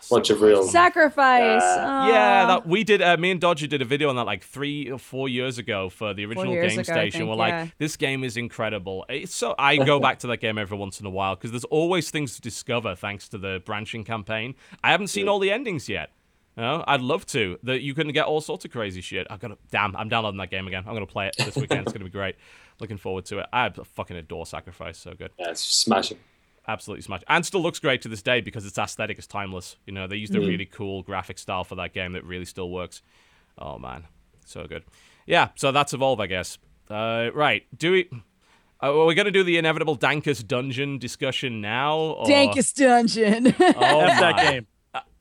bunch 0.10 0.30
of 0.30 0.42
real. 0.42 0.68
Sacrifice. 0.68 1.62
Yeah, 1.62 2.46
that 2.48 2.68
we 2.68 2.84
did. 2.84 3.02
Uh, 3.02 3.18
me 3.18 3.32
and 3.32 3.40
Dodger 3.40 3.68
did 3.68 3.82
a 3.82 3.86
video 3.86 4.10
on 4.10 4.16
that 4.16 4.26
like 4.26 4.44
three 4.44 4.90
or 4.90 4.98
four 4.98 5.30
years 5.30 5.58
ago 5.58 5.90
for 5.90 6.14
the 6.14 6.26
original 6.26 6.54
Game 6.54 6.72
ago, 6.72 6.84
Station. 6.84 7.20
think, 7.22 7.30
We're 7.30 7.48
yeah. 7.48 7.62
like, 7.62 7.78
this 7.78 7.96
game 7.96 8.24
is 8.24 8.38
incredible. 8.38 9.06
It's 9.10 9.34
so 9.34 9.56
I 9.58 9.78
go 9.78 10.00
back 10.02 10.20
to 10.20 10.28
that 10.28 10.38
game 10.38 10.58
every 10.58 10.78
once 10.78 11.00
in 11.00 11.06
a 11.06 11.10
while 11.10 11.36
because 11.36 11.52
there's 11.52 11.66
always 11.66 12.10
things 12.10 12.36
to 12.36 12.42
discover 12.42 12.96
thanks 12.96 13.30
to 13.30 13.38
the 13.38 13.62
branching 13.66 14.04
campaign. 14.04 14.56
I 14.84 14.92
haven't 14.92 15.08
seen 15.08 15.28
all 15.28 15.40
the 15.40 15.52
endings 15.52 15.88
yet. 15.88 16.12
You 16.58 16.64
know, 16.64 16.84
I'd 16.88 17.02
love 17.02 17.26
to. 17.28 17.58
That 17.64 17.82
you 17.82 17.94
can 17.94 18.10
get 18.10 18.26
all 18.26 18.42
sorts 18.42 18.66
of 18.66 18.72
crazy 18.72 19.02
shit. 19.02 19.28
I 19.30 19.38
gotta. 19.38 19.58
Damn, 19.72 19.96
I'm 19.96 20.10
downloading 20.10 20.40
that 20.40 20.52
game 20.52 20.68
again. 20.68 20.84
I'm 20.86 20.94
gonna 20.94 21.06
play 21.06 21.28
it 21.28 21.36
this 21.38 21.56
weekend. 21.56 21.84
it's 21.84 21.94
gonna 21.94 22.04
be 22.04 22.12
great. 22.12 22.36
Looking 22.82 22.98
forward 22.98 23.26
to 23.26 23.40
it. 23.40 23.46
I 23.54 23.70
fucking 23.70 24.18
adore 24.18 24.46
Sacrifice. 24.46 24.98
So 24.98 25.14
good 25.14 25.32
Yeah, 25.38 25.52
it's 25.52 25.62
smashing. 25.62 26.18
Absolutely 26.70 27.02
smash 27.02 27.22
and 27.28 27.46
still 27.46 27.62
looks 27.62 27.80
great 27.80 28.02
to 28.04 28.08
this 28.08 28.22
day 28.22 28.42
because 28.42 28.66
its 28.66 28.78
aesthetic 28.78 29.20
is 29.20 29.28
timeless. 29.28 29.76
You 29.86 29.94
know 29.94 30.08
they 30.08 30.16
used 30.16 30.36
a 30.36 30.40
really 30.40 30.66
cool 30.66 31.04
graphic 31.04 31.40
style 31.40 31.64
for 31.64 31.76
that 31.76 31.94
game 31.94 32.14
that 32.14 32.24
really 32.24 32.46
still 32.46 32.70
works. 32.70 33.02
Oh 33.58 33.78
man. 33.78 34.06
So 34.46 34.66
good. 34.68 34.84
Yeah 35.26 35.50
so 35.56 35.72
that's 35.72 35.94
evolve 35.94 36.20
i 36.20 36.28
guess. 36.28 36.58
Uh, 36.90 37.30
right. 37.34 37.66
Do 37.78 37.92
we 37.92 38.10
uh, 38.82 38.98
are 38.98 39.06
we 39.06 39.16
going 39.16 39.26
to 39.26 39.32
do 39.32 39.44
the 39.44 39.58
inevitable 39.58 39.98
dankus 39.98 40.46
dungeon 40.46 40.98
discussion 40.98 41.62
now 41.62 41.98
or... 41.98 42.26
Dankest 42.26 42.76
dungeon. 42.76 43.48
oh 43.60 44.02
that 44.06 44.36
my. 44.36 44.44
game. 44.44 44.68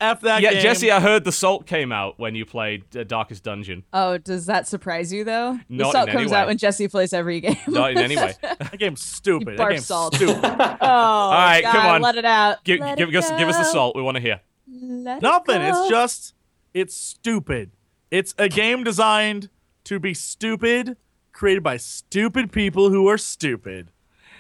F 0.01 0.21
that 0.23 0.41
yeah 0.41 0.53
game. 0.53 0.63
jesse 0.63 0.91
i 0.91 0.99
heard 1.01 1.25
the 1.25 1.33
salt 1.33 1.67
came 1.67 1.93
out 1.93 2.19
when 2.19 2.35
you 2.35 2.47
played 2.47 2.85
uh, 2.97 3.05
darkest 3.05 3.43
dungeon 3.45 3.85
oh, 3.93 4.17
does 4.17 4.47
that 4.47 4.67
surprise 4.67 5.13
you 5.13 5.25
though? 5.25 5.59
Not 5.69 5.69
the 5.69 5.75
in 5.75 5.93
salt 5.93 6.09
any 6.09 6.19
comes 6.19 6.31
way. 6.31 6.37
out 6.39 6.47
when 6.47 6.57
Jesse 6.59 6.89
plays 6.89 7.13
every 7.13 7.41
game. 7.41 7.57
not 7.69 7.91
in 7.91 7.99
any 7.99 8.17
way 8.17 8.35
That 8.43 8.79
game's 8.79 9.03
stupid. 9.03 9.59
That 9.59 9.67
barf 9.67 9.71
game's 9.73 9.87
salt. 9.87 10.15
stupid. 10.15 10.41
oh, 10.45 10.77
All 10.81 11.33
right, 11.33 11.63
come 11.65 11.87
on. 11.87 12.03
Let 12.03 12.17
it 12.17 12.25
out. 12.25 12.65
give, 12.65 12.81
Let 12.81 12.97
give, 12.97 13.09
it 13.11 13.17
us, 13.17 13.29
give 13.31 13.49
us 13.49 13.57
the 13.57 13.65
salt 13.65 13.97
we 13.97 14.03
want 14.03 14.17
to 14.17 14.21
hear 14.23 14.41
Let 14.67 15.19
it 15.19 15.23
Nothing. 15.23 15.63
It's 15.63 15.89
just 15.89 16.35
it's 16.73 16.97
stupid. 16.97 17.73
It's 18.11 18.35
a 18.39 18.49
game 18.49 18.85
designed 18.85 19.51
to 19.85 19.99
be 19.99 20.15
stupid, 20.15 20.97
created 21.33 21.63
by 21.63 21.77
stupid 21.77 22.53
people 22.53 22.91
who 22.91 23.09
are 23.09 23.19
stupid. 23.19 23.91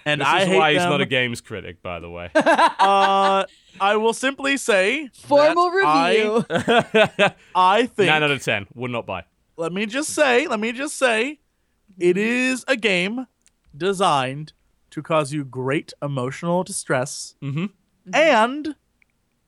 And 0.08 0.20
this 0.20 0.28
I 0.28 0.40
is 0.42 0.48
hate 0.48 0.56
why 0.56 0.72
he's 0.72 0.82
them. 0.82 0.90
not 0.90 1.00
a 1.00 1.06
games 1.06 1.40
critic 1.40 1.82
by 1.82 2.00
the 2.00 2.08
way 2.10 2.30
uh, 2.34 3.44
I 3.80 3.96
will 3.96 4.12
simply 4.12 4.56
say 4.56 5.08
formal 5.12 5.70
that 5.70 5.84
I- 5.86 6.14
review. 6.16 7.34
I, 7.54 7.86
think. 7.86 8.08
9 8.08 8.22
out 8.22 8.30
of 8.30 8.42
10 8.42 8.66
would 8.74 8.90
not 8.90 9.06
buy 9.06 9.24
let 9.56 9.72
me 9.72 9.86
just 9.86 10.10
say. 10.10 10.46
Let 10.46 10.60
me 10.60 10.70
just 10.70 10.96
say, 10.96 11.40
it 11.98 12.16
is 12.16 12.64
a 12.68 12.76
game 12.76 13.26
designed 13.76 14.52
to 14.90 15.02
cause 15.02 15.32
you 15.32 15.44
great 15.44 15.92
emotional 16.00 16.62
distress, 16.62 17.34
Mhm. 17.42 17.70
and 18.14 18.76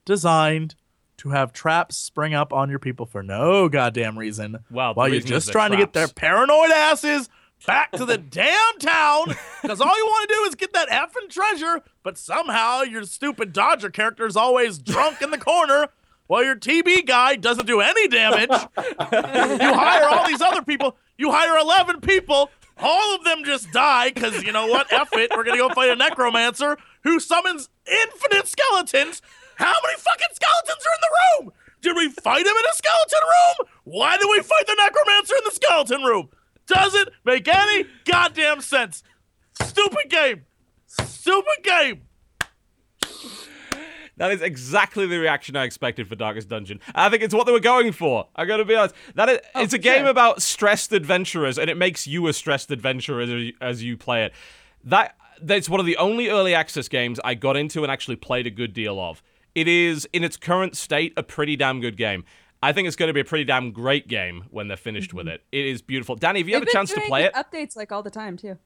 designed 0.05 0.75
to 1.19 1.31
have 1.31 1.53
traps 1.53 1.97
spring 1.97 2.35
up 2.35 2.53
on 2.53 2.71
your 2.71 2.79
people 2.79 3.07
for 3.07 3.23
no 3.23 3.69
goddamn 3.69 4.19
reason. 4.19 4.59
Well, 4.71 4.95
the 4.95 4.99
while 4.99 5.09
you're 5.09 5.21
just 5.21 5.47
they're 5.47 5.53
trying 5.53 5.71
to 5.73 5.77
get 5.77 5.93
their 5.93 6.09
paranoid 6.09 6.71
asses 6.71 7.29
back 7.67 7.93
to 7.93 8.05
the 8.05 8.19
damn 8.19 8.79
town, 8.79 9.35
because 9.63 9.81
all 9.81 9.97
you 9.97 10.05
want 10.05 10.29
to 10.29 10.35
do 10.35 10.41
is 10.45 10.55
get 10.55 10.73
that 10.73 10.89
effing 10.89 11.29
treasure, 11.29 11.83
but 12.03 12.19
somehow 12.19 12.83
your 12.83 13.05
stupid 13.05 13.53
Dodger 13.53 13.91
character 13.91 14.27
is 14.27 14.37
always 14.37 14.79
drunk 14.79 15.23
in 15.23 15.31
the 15.31 15.39
corner. 15.39 15.89
While 16.27 16.45
your 16.45 16.57
TB 16.57 17.07
guy 17.07 17.35
doesn't 17.37 17.67
do 17.67 17.81
any 17.81 18.07
damage, 18.07 18.51
you 18.51 19.75
hire 19.75 20.09
all 20.09 20.27
these 20.27 20.41
other 20.41 20.63
people. 20.63 20.97
You 21.19 21.33
hire 21.33 21.59
11 21.59 22.01
people. 22.03 22.51
All 22.79 23.15
of 23.17 23.25
them 23.25 23.45
just 23.45 23.73
die 23.73 24.11
because, 24.11 24.43
you 24.45 24.53
know 24.53 24.67
what? 24.67 24.93
F 24.93 25.09
it. 25.15 25.33
We're 25.37 25.45
going 25.45 25.59
to 25.59 25.69
go 25.69 25.75
fight 25.75 25.91
a 25.91 25.97
necromancer 25.97 26.79
who 27.03 27.19
summons 27.19 27.69
infinite 27.85 28.47
skeletons. 28.47 29.23
How 29.57 29.75
many 29.85 29.99
fucking 29.99 30.29
skeletons 30.33 30.87
are 30.87 30.95
in 30.95 31.01
the 31.01 31.45
room? 31.45 31.53
Did 31.83 31.97
we 31.97 32.09
fight 32.11 32.47
him 32.47 32.55
in 32.57 32.65
a 32.65 32.75
skeleton 32.75 33.21
room? 33.23 33.69
Why 33.85 34.17
did 34.17 34.29
we 34.31 34.41
fight 34.41 34.67
the 34.67 34.77
necromancer 34.79 35.35
in 35.35 35.45
the 35.45 35.51
skeleton 35.51 36.03
room? 36.03 36.29
Doesn't 36.71 37.09
make 37.25 37.49
any 37.49 37.85
goddamn 38.05 38.61
sense. 38.61 39.03
Stupid 39.61 40.09
game. 40.09 40.45
Stupid 40.87 41.65
game. 41.65 42.03
That 44.17 44.31
is 44.33 44.43
exactly 44.43 45.07
the 45.07 45.19
reaction 45.19 45.57
I 45.57 45.65
expected 45.65 46.07
for 46.07 46.15
Darkest 46.15 46.49
Dungeon. 46.49 46.79
I 46.95 47.09
think 47.09 47.23
it's 47.23 47.35
what 47.35 47.47
they 47.47 47.53
were 47.53 47.59
going 47.59 47.91
for. 47.93 48.29
I 48.37 48.45
gotta 48.45 48.65
be 48.65 48.75
honest. 48.77 48.95
That 49.15 49.31
is, 49.31 49.39
oh, 49.55 49.63
it's 49.63 49.73
a 49.73 49.79
game 49.79 50.03
sure. 50.03 50.11
about 50.11 50.43
stressed 50.43 50.93
adventurers, 50.93 51.59
and 51.59 51.71
it 51.71 51.77
makes 51.77 52.07
you 52.07 52.27
a 52.29 52.33
stressed 52.33 52.71
adventurer 52.71 53.23
as 53.23 53.31
you, 53.31 53.53
as 53.61 53.83
you 53.83 53.97
play 53.97 54.25
it. 54.25 54.33
That 54.85 55.17
that's 55.41 55.71
one 55.71 55.81
of 55.81 55.87
the 55.87 55.97
only 55.97 56.29
early 56.29 56.55
access 56.55 56.87
games 56.87 57.19
I 57.25 57.35
got 57.35 57.57
into 57.57 57.83
and 57.83 57.91
actually 57.91 58.17
played 58.17 58.47
a 58.47 58.51
good 58.51 58.75
deal 58.75 59.01
of. 59.01 59.23
It 59.55 59.67
is 59.67 60.07
in 60.13 60.23
its 60.23 60.37
current 60.37 60.77
state 60.77 61.15
a 61.17 61.23
pretty 61.23 61.57
damn 61.57 61.81
good 61.81 61.97
game. 61.97 62.25
I 62.63 62.73
think 62.73 62.87
it's 62.89 62.97
going 62.97 63.09
to 63.09 63.15
be 63.15 63.21
a 63.21 63.25
pretty 63.25 63.45
damn 63.45 63.73
great 63.73 64.07
game 64.07 64.45
when 64.51 64.69
they're 64.69 64.77
finished 64.77 65.15
with 65.15 65.27
it. 65.29 65.43
It 65.51 65.65
is 65.67 65.81
beautiful. 65.81 66.15
Danny, 66.17 66.41
have 66.41 66.49
you 66.49 66.55
had 66.55 66.63
They've 66.63 66.69
a 66.69 66.73
been 66.73 66.73
chance 66.87 66.93
to 66.93 67.01
play 67.03 67.25
it? 67.25 67.33
Updates 67.35 67.75
like 67.77 67.91
all 67.93 68.03
the 68.03 68.11
time 68.11 68.37
too. 68.37 68.59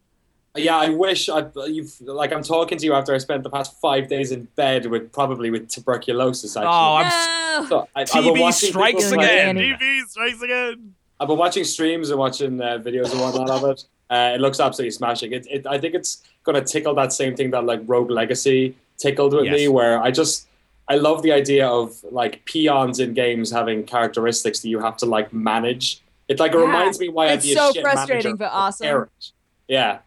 Yeah, 0.56 0.76
I 0.76 0.88
wish 0.90 1.28
I 1.28 1.46
you've 1.66 2.00
like 2.00 2.32
I'm 2.32 2.42
talking 2.44 2.78
to 2.78 2.84
you 2.86 2.94
after 2.94 3.12
I 3.12 3.18
spent 3.18 3.42
the 3.42 3.50
past 3.50 3.80
five 3.80 4.06
days 4.08 4.30
in 4.30 4.44
bed 4.54 4.86
with 4.86 5.10
probably 5.12 5.50
with 5.50 5.68
tuberculosis. 5.68 6.56
Actually, 6.56 6.68
Oh, 6.68 6.94
I'm 6.96 7.62
No. 7.62 7.68
so 7.68 7.88
I, 7.94 8.02
I've 8.02 8.34
been 8.34 8.52
strikes 8.52 9.04
people 9.04 9.18
play- 9.18 9.40
again. 9.50 9.56
TB 9.56 10.06
strikes 10.08 10.42
again. 10.42 10.94
I've 11.18 11.26
been 11.28 11.38
watching 11.38 11.64
streams 11.64 12.10
and 12.10 12.18
watching 12.18 12.60
uh, 12.60 12.78
videos 12.78 13.10
and 13.12 13.20
whatnot 13.20 13.50
of 13.50 13.64
it. 13.70 13.84
Uh, 14.10 14.32
it 14.34 14.40
looks 14.40 14.60
absolutely 14.60 14.90
smashing. 14.92 15.32
It, 15.32 15.46
it, 15.50 15.66
I 15.66 15.78
think 15.78 15.94
it's 15.94 16.22
going 16.44 16.54
to 16.54 16.64
tickle 16.64 16.94
that 16.96 17.12
same 17.12 17.34
thing 17.34 17.50
that 17.52 17.64
like 17.64 17.80
Rogue 17.86 18.10
Legacy 18.10 18.76
tickled 18.98 19.32
with 19.34 19.46
Yes. 19.46 19.54
me, 19.54 19.68
where 19.68 20.00
I 20.00 20.10
just 20.12 20.46
I 20.88 20.96
love 20.96 21.22
the 21.22 21.32
idea 21.32 21.66
of 21.66 21.94
like 22.10 22.44
peons 22.44 23.00
in 23.00 23.14
games 23.14 23.50
having 23.50 23.84
characteristics 23.84 24.60
that 24.60 24.68
you 24.68 24.80
have 24.80 24.96
to 24.98 25.06
like 25.06 25.32
manage. 25.32 26.02
It 26.28 26.38
like 26.40 26.52
Yeah. 26.52 26.60
reminds 26.60 26.98
me 27.00 27.08
why 27.08 27.26
I'd 27.28 27.34
It's 27.34 27.46
be 27.46 27.52
a 27.52 27.56
so 27.56 27.72
shit 27.72 27.82
frustrating, 27.82 28.36
but 28.36 28.50
awesome. 28.52 28.86
parent. 28.86 29.32
Yeah. 29.68 29.98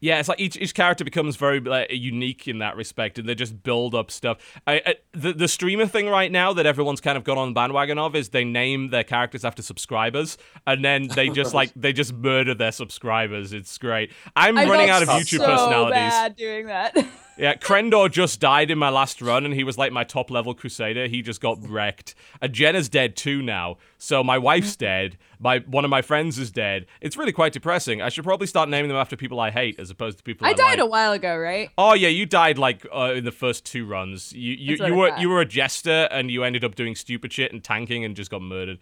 Yeah, 0.00 0.18
it's 0.18 0.28
like 0.28 0.38
each 0.38 0.58
each 0.58 0.74
character 0.74 1.02
becomes 1.02 1.36
very 1.36 1.60
like, 1.60 1.88
unique 1.90 2.46
in 2.46 2.58
that 2.58 2.76
respect, 2.76 3.18
and 3.18 3.26
they 3.26 3.34
just 3.34 3.62
build 3.62 3.94
up 3.94 4.10
stuff. 4.10 4.36
I, 4.66 4.82
I 4.84 4.94
the 5.12 5.32
the 5.32 5.48
streamer 5.48 5.86
thing 5.86 6.08
right 6.08 6.30
now 6.30 6.52
that 6.52 6.66
everyone's 6.66 7.00
kind 7.00 7.16
of 7.16 7.24
got 7.24 7.38
on 7.38 7.48
the 7.48 7.54
bandwagon 7.54 7.98
of 7.98 8.14
is 8.14 8.28
they 8.28 8.44
name 8.44 8.90
their 8.90 9.04
characters 9.04 9.46
after 9.46 9.62
subscribers, 9.62 10.36
and 10.66 10.84
then 10.84 11.08
they 11.08 11.28
just 11.40 11.54
like 11.54 11.72
they 11.74 11.94
just 11.94 12.12
murder 12.12 12.52
their 12.52 12.72
subscribers. 12.72 13.54
It's 13.54 13.78
great. 13.78 14.12
I'm 14.36 14.58
I 14.58 14.66
running 14.66 14.90
out 14.90 15.02
of 15.02 15.08
YouTube 15.08 15.38
so 15.38 15.46
personalities. 15.46 15.94
bad 15.96 16.36
doing 16.36 16.66
that. 16.66 16.96
Yeah, 17.36 17.54
Krendor 17.54 18.10
just 18.10 18.38
died 18.38 18.70
in 18.70 18.78
my 18.78 18.90
last 18.90 19.20
run, 19.20 19.44
and 19.44 19.52
he 19.54 19.64
was 19.64 19.76
like 19.76 19.92
my 19.92 20.04
top 20.04 20.30
level 20.30 20.54
crusader. 20.54 21.08
He 21.08 21.20
just 21.20 21.40
got 21.40 21.58
wrecked. 21.68 22.14
And 22.40 22.52
Genna's 22.52 22.88
dead 22.88 23.16
too 23.16 23.42
now. 23.42 23.78
So 23.98 24.22
my 24.22 24.38
wife's 24.38 24.76
dead. 24.76 25.18
My 25.40 25.58
one 25.60 25.84
of 25.84 25.90
my 25.90 26.00
friends 26.00 26.38
is 26.38 26.50
dead. 26.50 26.86
It's 27.00 27.16
really 27.16 27.32
quite 27.32 27.52
depressing. 27.52 28.00
I 28.00 28.08
should 28.08 28.24
probably 28.24 28.46
start 28.46 28.68
naming 28.68 28.88
them 28.88 28.96
after 28.96 29.16
people 29.16 29.40
I 29.40 29.50
hate 29.50 29.80
as 29.80 29.90
opposed 29.90 30.18
to 30.18 30.24
people 30.24 30.46
I, 30.46 30.50
I 30.50 30.52
died 30.52 30.78
like. 30.78 30.78
a 30.78 30.86
while 30.86 31.12
ago, 31.12 31.36
right? 31.36 31.70
Oh 31.76 31.94
yeah, 31.94 32.08
you 32.08 32.24
died 32.24 32.56
like 32.56 32.86
uh, 32.94 33.14
in 33.16 33.24
the 33.24 33.32
first 33.32 33.64
two 33.64 33.84
runs. 33.84 34.32
You 34.32 34.52
you, 34.52 34.76
you 34.76 34.84
I 34.84 34.90
were 34.92 35.10
thought. 35.10 35.20
you 35.20 35.28
were 35.28 35.40
a 35.40 35.46
jester 35.46 36.08
and 36.10 36.30
you 36.30 36.44
ended 36.44 36.64
up 36.64 36.76
doing 36.76 36.94
stupid 36.94 37.32
shit 37.32 37.52
and 37.52 37.62
tanking 37.64 38.04
and 38.04 38.14
just 38.14 38.30
got 38.30 38.42
murdered. 38.42 38.78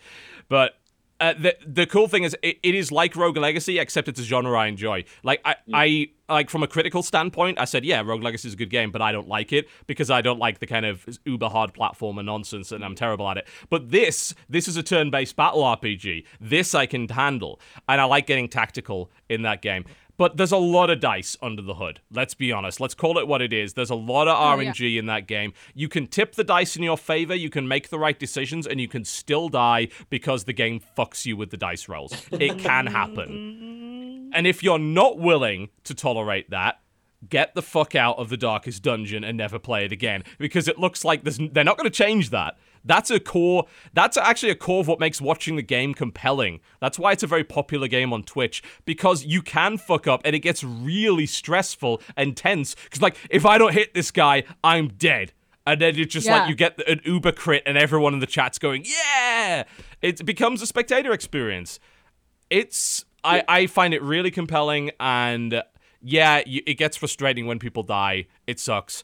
But 0.49 0.75
uh, 1.23 1.35
the 1.39 1.57
the 1.65 1.87
cool 1.87 2.09
thing 2.09 2.25
is 2.25 2.37
it, 2.43 2.59
it 2.65 2.75
is 2.75 2.91
like 2.91 3.15
Rogue 3.15 3.37
Legacy 3.37 3.79
except 3.79 4.09
it's 4.09 4.19
a 4.19 4.25
genre 4.25 4.59
I 4.59 4.67
enjoy. 4.67 5.05
Like 5.23 5.41
I 5.45 5.55
I 5.73 6.09
like 6.29 6.51
from 6.51 6.65
a 6.65 6.67
critical 6.67 7.05
standpoint, 7.05 7.61
I 7.61 7.65
said 7.65 7.85
yeah, 7.85 8.03
Rogue 8.05 8.25
Legacy 8.25 8.49
is 8.49 8.55
a 8.55 8.57
good 8.57 8.71
game, 8.71 8.91
but 8.91 9.01
I 9.01 9.13
don't 9.13 9.29
like 9.29 9.53
it 9.53 9.69
because 9.87 10.11
I 10.11 10.21
don't 10.21 10.41
like 10.41 10.59
the 10.59 10.67
kind 10.67 10.85
of 10.85 11.07
uber 11.25 11.49
hard 11.49 11.75
platformer 11.75 12.25
nonsense 12.25 12.73
and 12.73 12.85
I'm 12.85 12.97
terrible 12.97 13.29
at 13.29 13.37
it. 13.37 13.47
But 13.71 13.91
this 13.91 14.35
this 14.49 14.67
is 14.67 14.77
a 14.77 14.83
turn-based 14.83 15.37
battle 15.37 15.63
RPG. 15.63 16.25
This 16.41 16.75
I 16.75 16.87
can 16.87 17.09
handle 17.09 17.61
and 17.89 18.01
I 18.01 18.05
like 18.05 18.27
getting 18.27 18.49
tactical 18.49 19.09
in 19.29 19.43
that 19.43 19.63
game. 19.63 19.85
But 20.23 20.37
there's 20.37 20.53
a 20.53 20.57
lot 20.57 20.89
of 20.89 21.01
dice 21.01 21.37
under 21.43 21.63
the 21.63 21.75
hood. 21.75 21.99
Let's 22.09 22.33
be 22.33 22.53
honest. 22.53 22.79
Let's 22.79 22.95
call 22.95 23.19
it 23.19 23.27
what 23.27 23.43
it 23.43 23.53
is. 23.53 23.75
There's 23.75 23.91
a 23.91 23.97
lot 23.97 24.29
of 24.29 24.37
Oh, 24.39 24.61
yeah. 24.61 24.71
RNG 24.71 24.97
in 24.97 25.07
that 25.07 25.27
game. 25.27 25.53
You 25.75 25.89
can 25.89 26.07
tip 26.07 26.37
the 26.37 26.45
dice 26.45 26.77
in 26.77 26.85
your 26.85 26.97
favor, 26.97 27.35
you 27.35 27.51
can 27.51 27.67
make 27.67 27.89
the 27.89 27.99
right 27.99 28.17
decisions, 28.17 28.65
and 28.65 28.81
you 28.81 28.87
can 28.87 29.05
still 29.05 29.49
die 29.49 29.89
because 30.11 30.45
the 30.45 30.53
game 30.53 30.81
fucks 30.97 31.27
you 31.27 31.37
with 31.37 31.51
the 31.51 31.57
dice 31.57 31.89
rolls. 31.89 32.13
It 32.31 32.57
can 32.61 32.87
happen. 32.87 34.29
And 34.35 34.47
if 34.47 34.63
you're 34.63 34.79
not 34.79 35.19
willing 35.19 35.71
to 35.85 35.93
tolerate 35.95 36.51
that, 36.51 36.79
get 37.29 37.55
the 37.55 37.63
fuck 37.63 37.95
out 37.97 38.17
of 38.19 38.29
the 38.29 38.37
darkest 38.37 38.83
dungeon 38.83 39.25
and 39.25 39.37
never 39.37 39.59
play 39.59 39.85
it 39.85 39.93
again 39.93 40.23
because 40.39 40.69
it 40.69 40.79
looks 40.79 41.05
like 41.05 41.25
there's, 41.25 41.39
they're 41.51 41.65
not 41.65 41.77
going 41.77 41.91
to 41.91 41.97
change 42.05 42.31
that. 42.31 42.57
That's 42.85 43.11
a 43.11 43.21
core. 43.21 43.67
That's 43.93 44.17
actually 44.17 44.51
a 44.51 44.55
core 44.55 44.81
of 44.81 44.89
what 44.89 44.99
makes 45.01 45.21
watching 45.21 45.57
the 45.57 45.63
game 45.63 45.95
compelling. 45.95 46.61
That's 46.81 46.99
why 46.99 47.13
it's 47.13 47.23
a 47.23 47.27
very 47.27 47.45
popular 47.45 47.89
game 47.89 48.13
on 48.13 48.23
Twitch 48.25 48.63
because 48.85 49.25
you 49.25 49.43
can 49.43 49.79
fuck 49.79 50.07
up 50.07 50.21
and 50.25 50.35
it 50.35 50.41
gets 50.41 50.65
really 50.65 51.27
stressful 51.27 52.03
and 52.17 52.37
tense. 52.37 52.75
Because 52.75 53.01
like, 53.01 53.17
if 53.31 53.47
I 53.47 53.59
don't 53.59 53.73
hit 53.73 53.95
this 53.95 54.11
guy, 54.11 54.45
I'm 54.65 54.89
dead. 54.89 55.33
And 55.65 55.81
then 55.81 55.97
it's 55.97 56.13
just 56.13 56.27
Yeah. 56.27 56.41
like 56.41 56.49
you 56.49 56.57
get 56.57 56.81
an 56.89 57.01
uber 57.05 57.31
crit 57.33 57.63
and 57.67 57.79
everyone 57.79 58.15
in 58.15 58.19
the 58.19 58.27
chat's 58.27 58.59
going, 58.59 58.85
yeah. 58.85 59.65
It 60.01 60.27
becomes 60.27 60.61
a 60.63 60.67
spectator 60.67 61.13
experience 61.13 61.79
it's 62.51 63.05
I, 63.25 63.43
I 63.49 63.67
find 63.67 63.95
it 63.95 64.03
really 64.03 64.31
compelling 64.31 64.91
and 65.01 65.63
yeah 66.03 66.43
it 66.45 66.75
gets 66.77 66.97
frustrating 66.97 67.47
when 67.47 67.59
people 67.59 67.83
die 67.83 68.27
it 68.47 68.61
sucks 68.61 69.03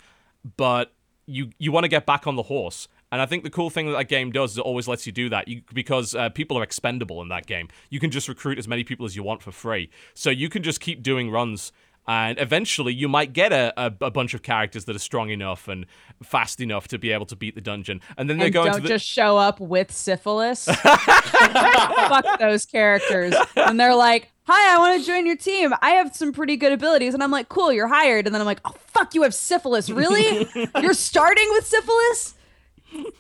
but 0.57 0.93
you 1.27 1.51
you 1.59 1.73
want 1.73 1.85
to 1.85 1.89
get 1.89 2.05
back 2.07 2.27
on 2.27 2.37
the 2.37 2.43
horse 2.45 2.89
and 3.11 3.23
I 3.23 3.27
think 3.27 3.45
the 3.45 3.51
cool 3.51 3.71
thing 3.71 3.87
that 3.87 3.93
that 3.93 4.09
game 4.09 4.31
does 4.31 4.53
is 4.53 4.59
it 4.59 4.63
always 4.63 4.87
lets 4.87 5.07
you 5.07 5.13
do 5.13 5.29
that 5.31 5.49
you, 5.49 5.63
because 5.73 6.15
uh, 6.15 6.29
people 6.31 6.59
are 6.59 6.63
expendable 6.63 7.23
in 7.23 7.29
that 7.29 7.47
game. 7.47 7.69
You 7.91 8.01
can 8.01 8.11
just 8.11 8.29
recruit 8.29 8.59
as 8.59 8.69
many 8.69 8.85
people 8.85 9.07
as 9.07 9.17
you 9.17 9.23
want 9.23 9.43
for 9.43 9.53
free. 9.53 9.91
So 10.15 10.31
you 10.31 10.49
can 10.49 10.63
just 10.63 10.81
keep 10.81 11.03
doing 11.03 11.31
runs, 11.31 11.73
and 12.07 12.39
eventually 12.39 12.93
you 12.93 13.09
might 13.09 13.33
get 13.33 13.53
a, 13.53 13.73
a, 13.77 13.93
a 14.03 14.11
bunch 14.11 14.35
of 14.35 14.43
characters 14.43 14.85
that 14.87 14.97
are 14.97 15.01
strong 15.01 15.31
enough 15.31 15.69
and 15.69 15.87
fast 16.23 16.61
enough 16.61 16.89
to 16.89 16.99
be 16.99 17.13
able 17.13 17.27
to 17.27 17.37
beat 17.37 17.55
the 17.55 17.61
dungeon. 17.61 18.01
And 18.17 18.29
then 18.29 18.39
they 18.39 18.51
go 18.51 18.65
don't 18.65 18.77
into 18.77 18.83
the. 18.83 18.89
just 18.89 19.07
show 19.07 19.37
up 19.37 19.61
with 19.61 19.93
syphilis. 19.93 20.65
Fuck 20.83 22.39
those 22.39 22.65
characters. 22.67 23.35
And 23.57 23.79
they're 23.79 23.95
like, 23.95 24.33
"Hi, 24.45 24.75
I 24.75 24.79
want 24.79 25.01
to 25.01 25.07
join 25.07 25.27
your 25.27 25.37
team. 25.37 25.73
I 25.83 25.91
have 25.91 26.15
some 26.17 26.33
pretty 26.33 26.57
good 26.57 26.73
abilities." 26.73 27.15
And 27.15 27.23
I'm 27.23 27.31
like, 27.31 27.49
"Cool, 27.49 27.73
you're 27.73 27.89
hired." 27.89 28.27
And 28.27 28.35
then 28.35 28.41
I'm 28.41 28.47
like, 28.47 28.61
"Oh 28.65 28.75
fuck, 28.87 29.15
you 29.15 29.23
have 29.23 29.35
syphilis. 29.35 29.91
Really? 29.91 30.49
you're 30.81 30.95
starting 30.95 31.47
with 31.51 31.67
syphilis? 31.67 32.35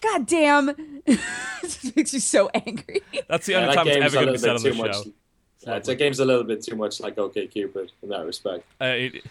God 0.00 0.26
damn!" 0.26 0.68
it 1.06 1.20
just 1.62 1.96
makes 1.96 2.12
me 2.12 2.18
so 2.20 2.48
angry. 2.54 3.02
That's 3.28 3.46
the 3.46 3.52
Yeah, 3.52 3.58
only 3.60 3.68
that 3.68 3.74
time 3.76 3.88
it's 3.88 3.96
game's 3.96 4.14
ever 4.14 4.22
a 4.22 4.26
going 4.26 4.26
to 4.26 4.32
be 4.32 4.38
little 4.38 4.38
said 4.38 4.46
bit 4.46 4.56
on 4.56 4.62
the 4.62 4.70
too 4.70 4.76
show. 5.02 5.04
much. 5.04 5.14
Yeah, 5.66 5.74
it's 5.76 5.88
a 5.88 5.94
game's 5.94 6.20
a 6.20 6.24
little 6.24 6.44
bit 6.44 6.62
too 6.62 6.76
much 6.76 7.00
like 7.00 7.18
OK 7.18 7.46
Cupid 7.48 7.92
in 8.02 8.08
that 8.10 8.24
respect. 8.24 8.64
Uh, 8.80 8.84
it, 8.86 9.24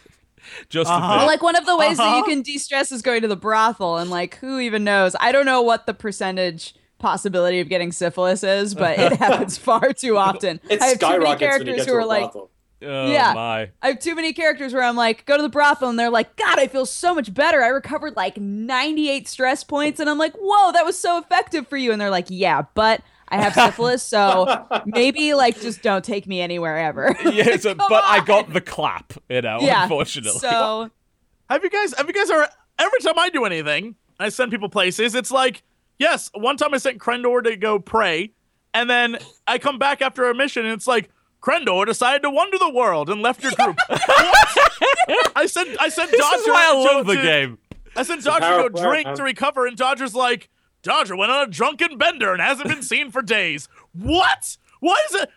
just 0.70 0.90
Uh-huh. 0.90 1.26
like 1.26 1.42
one 1.42 1.56
of 1.56 1.66
the 1.66 1.76
ways 1.78 1.98
that 1.98 2.10
you 2.12 2.18
Uh-huh. 2.22 2.26
can 2.30 2.42
de-stress 2.42 2.92
is 2.92 3.02
going 3.02 3.22
to 3.22 3.28
the 3.28 3.36
brothel 3.36 3.98
and 3.98 4.10
like 4.10 4.36
who 4.36 4.60
even 4.60 4.84
knows 4.84 5.14
i 5.20 5.32
don't 5.32 5.46
know 5.46 5.62
what 5.62 5.86
the 5.88 5.94
percentage 5.94 6.74
possibility 7.00 7.60
of 7.60 7.68
getting 7.68 7.92
syphilis 7.92 8.44
is 8.44 8.74
but 8.76 8.98
it 8.98 9.14
happens 9.20 9.58
far 9.58 9.92
too 9.94 10.16
often 10.18 10.62
It 10.70 10.82
i 10.82 10.86
have 10.88 11.00
too 11.00 11.08
many 11.08 11.22
skyrockets 11.26 11.42
when 11.58 11.68
you 11.68 11.74
characters 11.74 11.86
who 11.88 11.96
are 11.98 12.06
like 12.06 12.32
brothel. 12.32 12.50
Oh 12.82 13.12
Yeah. 13.12 13.34
my. 13.34 13.70
I 13.82 13.88
have 13.88 14.00
too 14.00 14.14
many 14.16 14.34
characters 14.34 14.74
where 14.74 14.84
I'm 14.84 14.96
like, 14.96 15.26
go 15.26 15.36
to 15.38 15.44
the 15.44 15.50
brothel, 15.50 15.90
and 15.90 15.98
they're 15.98 16.10
like, 16.12 16.36
God, 16.36 16.60
I 16.60 16.68
feel 16.68 16.86
so 16.86 17.16
much 17.16 17.34
better. 17.34 17.62
I 17.64 17.68
recovered 17.70 18.16
like 18.16 18.38
98 18.38 19.28
stress 19.28 19.64
points, 19.64 20.00
and 20.00 20.10
I'm 20.10 20.18
like, 20.18 20.34
Whoa, 20.40 20.72
that 20.74 20.86
was 20.86 20.98
so 21.00 21.18
effective 21.18 21.68
for 21.68 21.78
you. 21.78 21.92
And 21.92 22.00
they're 22.00 22.10
like, 22.12 22.28
Yeah, 22.30 22.64
but 22.76 23.02
I 23.30 23.42
have 23.42 23.54
syphilis, 23.56 24.04
so 24.04 24.68
maybe 24.86 25.34
like 25.34 25.60
just 25.60 25.82
don't 25.82 26.06
take 26.06 26.28
me 26.28 26.40
anywhere 26.42 26.78
ever. 26.78 27.16
Yeah, 27.32 27.58
so, 27.58 27.76
Come 27.76 27.88
but 27.90 28.04
I 28.06 28.24
got 28.24 28.54
the 28.54 28.62
clap, 28.62 29.14
you 29.30 29.42
know, 29.42 29.58
yeah. 29.62 29.84
unfortunately. 29.84 30.40
So 30.40 30.92
Have 31.50 31.64
you 31.64 31.70
guys? 31.70 31.94
Have 31.98 32.08
you 32.08 32.14
guys 32.14 32.30
ever? 32.30 32.48
Every 32.80 33.00
time 33.00 33.18
I 33.18 33.30
do 33.30 33.46
anything, 33.46 33.96
I 34.20 34.30
send 34.30 34.52
people 34.52 34.70
places. 34.70 35.16
It's 35.16 35.32
like, 35.32 35.64
yes, 35.98 36.30
one 36.36 36.58
time 36.58 36.74
I 36.74 36.78
sent 36.78 37.00
Krendor 37.00 37.44
to 37.44 37.56
go 37.56 37.80
pray, 37.80 38.34
and 38.74 38.90
then 38.90 39.18
I 39.48 39.58
come 39.58 39.80
back 39.80 40.02
after 40.02 40.30
a 40.30 40.36
mission, 40.36 40.66
and 40.66 40.74
it's 40.74 40.88
like 40.88 41.10
Krendor 41.48 41.86
decided 41.86 42.24
to 42.24 42.30
wander 42.30 42.58
the 42.58 42.70
world 42.70 43.10
and 43.10 43.22
left 43.22 43.42
your 43.42 43.54
group. 43.54 43.78
what? 43.88 44.02
I 45.36 45.46
said, 45.46 45.68
I 45.80 45.88
said, 45.90 46.08
this 46.10 46.20
Dodger. 46.20 46.40
is 46.42 46.48
why 46.48 46.68
I 46.70 46.74
to- 46.74 46.96
love 46.98 47.08
the 47.08 47.16
to- 47.16 47.22
game. 47.22 47.58
I 47.96 48.04
sent 48.04 48.24
Dodger 48.24 48.64
to 48.64 48.70
go 48.70 48.84
drink 48.84 49.16
to 49.16 49.24
recover, 49.24 49.66
and 49.66 49.78
Dodger's 49.78 50.14
like, 50.14 50.50
Dodger 50.84 51.16
went 51.16 51.32
on 51.32 51.48
a 51.48 51.52
drunken 51.52 51.98
bender 51.98 52.32
and 52.34 52.42
hasn't 52.42 52.68
been 52.68 52.84
seen 52.84 53.12
for 53.12 53.22
days. 53.22 53.70
What? 53.94 54.58
Why 54.82 55.02
is 55.10 55.16
it? 55.22 55.30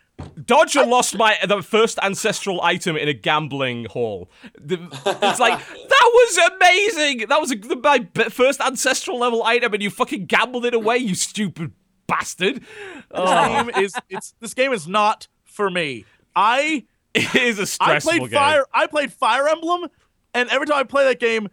Dodger 0.44 0.84
lost 0.84 1.16
my 1.16 1.38
the 1.46 1.62
first 1.62 1.98
ancestral 2.02 2.60
item 2.62 2.96
in 2.96 3.08
a 3.08 3.14
gambling 3.14 3.86
hall. 3.86 4.28
The- 4.60 4.76
it's 5.22 5.40
like 5.40 5.58
that 5.58 6.10
was 6.12 6.38
amazing. 6.56 7.28
That 7.28 7.40
was 7.40 7.52
a, 7.52 7.54
the, 7.56 7.76
my 7.76 8.06
first 8.28 8.60
ancestral 8.60 9.18
level 9.18 9.42
item, 9.44 9.72
and 9.72 9.82
you 9.82 9.88
fucking 9.90 10.26
gambled 10.26 10.66
it 10.66 10.74
away, 10.74 10.98
you 10.98 11.14
stupid 11.14 11.72
bastard. 12.06 12.56
This 12.56 12.64
Oh, 13.12 13.64
game 13.64 13.82
is 13.82 13.94
it's 14.10 14.34
this 14.40 14.52
game 14.52 14.72
is 14.74 14.86
not 14.86 15.26
for 15.60 15.70
me. 15.70 16.06
I 16.34 16.84
it 17.14 17.34
is 17.34 17.58
a 17.58 17.62
I 17.62 17.64
stressful 17.64 18.10
played 18.10 18.20
game. 18.22 18.30
Fire. 18.30 18.64
I 18.72 18.86
played 18.86 19.12
Fire 19.12 19.46
Emblem, 19.48 19.88
and 20.32 20.48
every 20.48 20.66
time 20.66 20.78
I 20.78 20.84
play 20.84 21.04
that 21.04 21.20
game, 21.20 21.48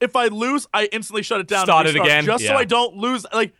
if 0.00 0.16
I 0.16 0.26
lose, 0.26 0.66
I 0.72 0.86
instantly 0.86 1.22
shut 1.22 1.40
it 1.40 1.48
down. 1.48 1.66
Start 1.66 1.86
it 1.86 1.96
again? 1.96 2.24
just 2.24 2.46
so 2.46 2.54
I 2.54 2.64
don't 2.64 2.96
lose. 2.96 3.26
Like, 3.32 3.52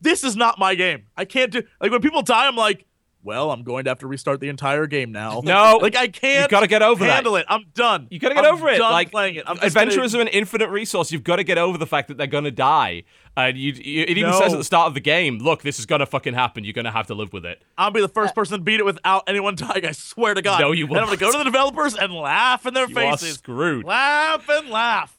this 0.00 0.24
is 0.24 0.36
not 0.36 0.58
my 0.58 0.74
game. 0.74 1.06
I 1.16 1.24
can't 1.24 1.52
do 1.52 1.62
like 1.80 1.92
when 1.92 2.00
people 2.00 2.22
die. 2.22 2.48
I'm 2.48 2.56
like, 2.56 2.86
well, 3.22 3.50
I'm 3.50 3.62
going 3.62 3.84
to 3.84 3.90
have 3.90 3.98
to 3.98 4.06
restart 4.06 4.40
the 4.40 4.48
entire 4.48 4.86
game 4.86 5.12
now. 5.12 5.40
No, 5.44 5.78
like 5.82 5.96
I 5.96 6.08
can't. 6.08 6.44
you 6.44 6.48
gotta 6.48 6.66
get 6.66 6.82
over 6.82 7.04
that. 7.04 7.12
handle 7.14 7.36
it. 7.36 7.46
I'm 7.48 7.64
done. 7.74 8.06
You 8.10 8.18
gotta 8.18 8.34
get 8.34 8.44
I'm 8.44 8.54
over 8.54 8.68
it. 8.68 8.78
Done 8.78 8.92
like 8.92 9.10
playing 9.10 9.36
it. 9.36 9.44
I'm 9.46 9.58
adventurers 9.60 10.12
gonna- 10.12 10.24
are 10.24 10.28
an 10.28 10.32
infinite 10.32 10.70
resource. 10.70 11.12
You've 11.12 11.24
got 11.24 11.36
to 11.36 11.44
get 11.44 11.58
over 11.58 11.76
the 11.78 11.86
fact 11.86 12.08
that 12.08 12.16
they're 12.18 12.26
gonna 12.26 12.50
die. 12.50 13.02
And 13.36 13.56
you, 13.56 13.72
you 13.72 14.02
it 14.02 14.18
even 14.18 14.30
No. 14.32 14.38
says 14.40 14.52
at 14.52 14.56
the 14.58 14.64
start 14.64 14.88
of 14.88 14.94
the 14.94 15.00
game, 15.00 15.38
"Look, 15.38 15.62
this 15.62 15.78
is 15.78 15.86
gonna 15.86 16.04
fucking 16.06 16.34
happen. 16.34 16.64
You're 16.64 16.72
gonna 16.72 16.90
have 16.90 17.06
to 17.06 17.14
live 17.14 17.32
with 17.32 17.46
it." 17.46 17.62
I'll 17.78 17.90
be 17.92 18.00
the 18.00 18.08
first 18.08 18.34
person 18.34 18.58
to 18.58 18.64
beat 18.64 18.80
it 18.80 18.84
without 18.84 19.22
anyone 19.28 19.54
dying. 19.54 19.86
I 19.86 19.92
swear 19.92 20.34
to 20.34 20.42
God. 20.42 20.60
No, 20.60 20.72
you 20.72 20.86
will. 20.86 20.96
And 20.96 21.02
I'm 21.02 21.06
gonna 21.06 21.16
go 21.18 21.30
to 21.32 21.38
the 21.38 21.44
developers 21.44 21.94
and 21.96 22.12
laugh 22.12 22.66
in 22.66 22.74
their 22.74 22.88
You 22.88 22.98
are 22.98 23.16
screwed. 23.16 23.84
Laugh 23.86 24.48
and 24.48 24.68
laugh. 24.68 25.16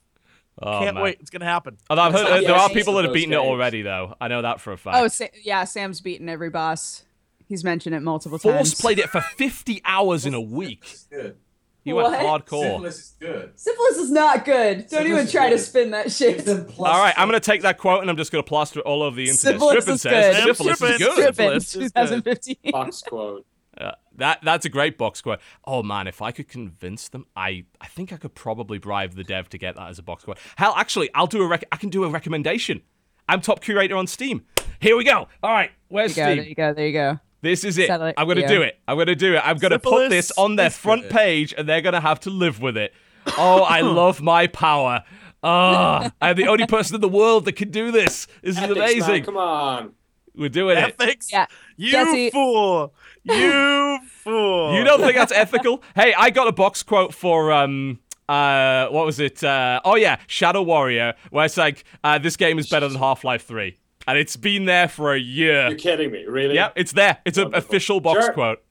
Oh, 0.62 0.80
Can't 0.80 0.96
man. 0.96 1.04
wait. 1.04 1.18
It's 1.22 1.30
gonna 1.30 1.46
happen. 1.46 1.78
Although 1.90 2.02
I've 2.04 2.12
heard, 2.14 2.22
It's 2.40 2.46
uh, 2.46 2.52
there 2.52 2.56
are 2.60 2.70
people 2.70 2.94
that 2.96 3.04
have 3.04 3.12
of 3.12 3.16
beaten 3.16 3.34
it 3.34 3.38
already, 3.38 3.82
though. 3.82 4.16
I 4.20 4.28
know 4.28 4.42
that 4.42 4.60
for 4.60 4.74
a 4.74 4.78
fact. 4.78 4.98
Oh, 4.98 5.08
Sa- 5.08 5.26
yeah, 5.44 5.64
Sam's 5.64 6.02
beaten 6.02 6.28
every 6.30 6.50
boss. 6.50 7.06
He's 7.52 7.66
mentioned 7.66 7.94
it 7.94 8.00
multiple 8.00 8.38
Force 8.38 8.56
times. 8.56 8.80
played 8.80 8.98
it 8.98 9.10
for 9.10 9.20
50 9.20 9.82
hours 9.84 10.26
in 10.26 10.34
a 10.34 10.40
week. 10.40 10.86
It's 10.90 11.04
good. 11.04 11.36
He 11.84 11.92
went 11.92 12.16
hardcore. 12.16 12.62
Syphilis 12.62 12.98
is 12.98 13.16
good. 13.20 13.52
Syphilis 13.60 13.98
is 13.98 14.10
not 14.10 14.46
good. 14.46 14.78
Don't 14.78 14.88
Syphilis 14.90 15.10
even 15.12 15.28
try 15.28 15.50
to 15.50 15.58
spin 15.58 15.92
that 15.92 16.12
shit. 16.14 16.48
All 16.48 16.64
right, 16.86 17.14
I'm 17.18 17.28
going 17.28 17.42
to 17.42 17.46
take 17.46 17.64
that 17.64 17.78
quote 17.78 18.00
and 18.00 18.10
I'm 18.10 18.16
just 18.16 18.32
going 18.32 18.42
to 18.42 18.48
plaster 18.48 18.80
it 18.80 18.86
all 18.86 19.04
over 19.04 19.18
the 19.18 19.24
internet. 19.30 19.60
Syphilis 19.60 19.74
Strippin 19.84 19.94
is 19.96 20.02
says 20.02 20.46
good. 20.46 20.56
syphilis 20.56 20.82
is 20.82 20.98
good. 20.98 21.36
Syphilis 21.36 21.74
2015. 21.74 22.56
Fox 22.72 23.02
quote. 23.02 23.46
Uh, 23.78 23.92
That 24.16 24.40
that's 24.44 24.66
a 24.66 24.70
great 24.70 24.98
box 24.98 25.20
quote. 25.22 25.40
Oh 25.66 25.84
man, 25.84 26.08
if 26.08 26.22
I 26.22 26.32
could 26.32 26.48
convince 26.48 27.10
them, 27.10 27.26
I 27.36 27.66
I 27.82 27.88
think 27.88 28.14
I 28.14 28.18
could 28.18 28.34
probably 28.36 28.78
bribe 28.78 29.16
the 29.16 29.24
dev 29.26 29.50
to 29.50 29.58
get 29.58 29.76
that 29.76 29.90
as 29.90 30.00
a 30.00 30.04
box 30.04 30.24
quote. 30.24 30.38
Hell, 30.56 30.74
actually, 30.78 31.10
I'll 31.16 31.28
do 31.28 31.42
a 31.42 31.48
rec- 31.48 31.66
I 31.72 31.76
can 31.76 31.90
do 31.90 32.06
a 32.06 32.10
recommendation. 32.10 32.82
I'm 33.28 33.42
top 33.42 33.60
curator 33.62 33.98
on 33.98 34.08
Steam. 34.08 34.44
Here 34.82 34.96
we 34.98 35.04
go. 35.04 35.28
All 35.42 35.52
right, 35.52 35.72
where's 35.88 36.14
There 36.16 36.34
you 36.36 36.36
go. 36.36 36.36
Steam? 36.36 36.38
There 36.38 36.50
you 36.50 36.56
go. 36.56 36.74
There 36.74 36.88
you 36.88 36.94
go. 36.94 37.20
This 37.42 37.64
is 37.64 37.78
it. 37.78 37.88
Satellite 37.88 38.16
I'm 38.18 38.28
gonna 38.28 38.42
video. 38.42 38.58
do 38.58 38.62
it. 38.64 38.80
I'm 38.88 38.98
gonna 38.98 39.16
do 39.16 39.36
it. 39.36 39.42
I'm 39.44 39.58
gonna 39.58 39.80
put 39.80 40.10
this 40.10 40.32
on 40.38 40.56
their 40.56 40.70
front 40.70 41.04
good. 41.04 41.12
page, 41.12 41.54
and 41.58 41.68
they're 41.68 41.82
gonna 41.82 42.02
have 42.02 42.20
to 42.22 42.30
live 42.30 42.62
with 42.62 42.78
it. 42.78 42.94
Oh, 43.38 43.64
I 43.64 43.82
love 44.02 44.22
my 44.22 44.48
power. 44.48 45.04
Ah, 45.44 46.12
I'm 46.22 46.36
the 46.36 46.48
only 46.48 46.68
person 46.68 46.96
in 46.96 47.02
the 47.02 47.10
world 47.10 47.46
that 47.46 47.54
can 47.54 47.72
do 47.72 47.92
this. 47.92 48.28
This 48.44 48.58
is 48.58 48.58
Ethics, 48.60 48.76
man, 48.78 48.88
amazing. 48.88 49.24
come 49.24 49.38
on. 49.38 49.94
We're 50.36 50.50
doing 50.50 50.78
it. 50.78 50.96
Ethics? 51.00 51.32
Yeah. 51.32 51.48
You 51.78 51.92
Jesse- 51.92 52.30
fool. 52.30 52.94
You 53.24 54.00
fool. 54.08 54.76
You 54.76 54.84
don't 54.84 55.02
think 55.02 55.16
that's 55.16 55.32
ethical? 55.32 55.84
Hey, 55.96 56.14
I 56.18 56.30
got 56.30 56.48
a 56.48 56.52
box 56.52 56.84
quote 56.84 57.14
for 57.14 57.52
um 57.52 58.00
uh 58.30 58.88
what 58.90 59.06
was 59.06 59.20
it? 59.20 59.44
Uh 59.44 59.82
oh 59.84 59.96
yeah, 59.96 60.20
Shadow 60.28 60.62
Warrior, 60.62 61.16
where 61.32 61.46
it's 61.46 61.58
like 61.58 61.84
uh 62.04 62.18
this 62.20 62.38
game 62.38 62.60
is 62.60 62.70
better 62.70 62.88
than 62.88 62.98
Half-Life 63.00 63.46
3. 63.46 63.78
And 64.12 64.20
it's 64.20 64.36
been 64.36 64.66
there 64.66 64.90
for 64.90 65.14
a 65.14 65.18
year. 65.20 65.70
You're 65.70 65.78
kidding 65.78 66.12
me, 66.12 66.26
really? 66.26 66.56
Yep, 66.56 66.74
it's 66.76 66.92
there. 66.92 67.20
It's 67.24 67.38
an 67.38 67.56
official 67.56 68.02
box 68.02 68.26
Sure. 68.26 68.34
quote. 68.34 68.64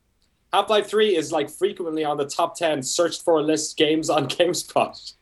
Half-Life 0.52 0.86
3 0.86 1.16
is 1.16 1.32
like 1.32 1.48
frequently 1.48 2.04
on 2.04 2.18
the 2.18 2.26
top 2.26 2.58
10 2.58 2.82
searched 2.82 3.22
for 3.22 3.40
list 3.40 3.78
games 3.78 4.10
on 4.10 4.28
GameSpot. 4.28 5.14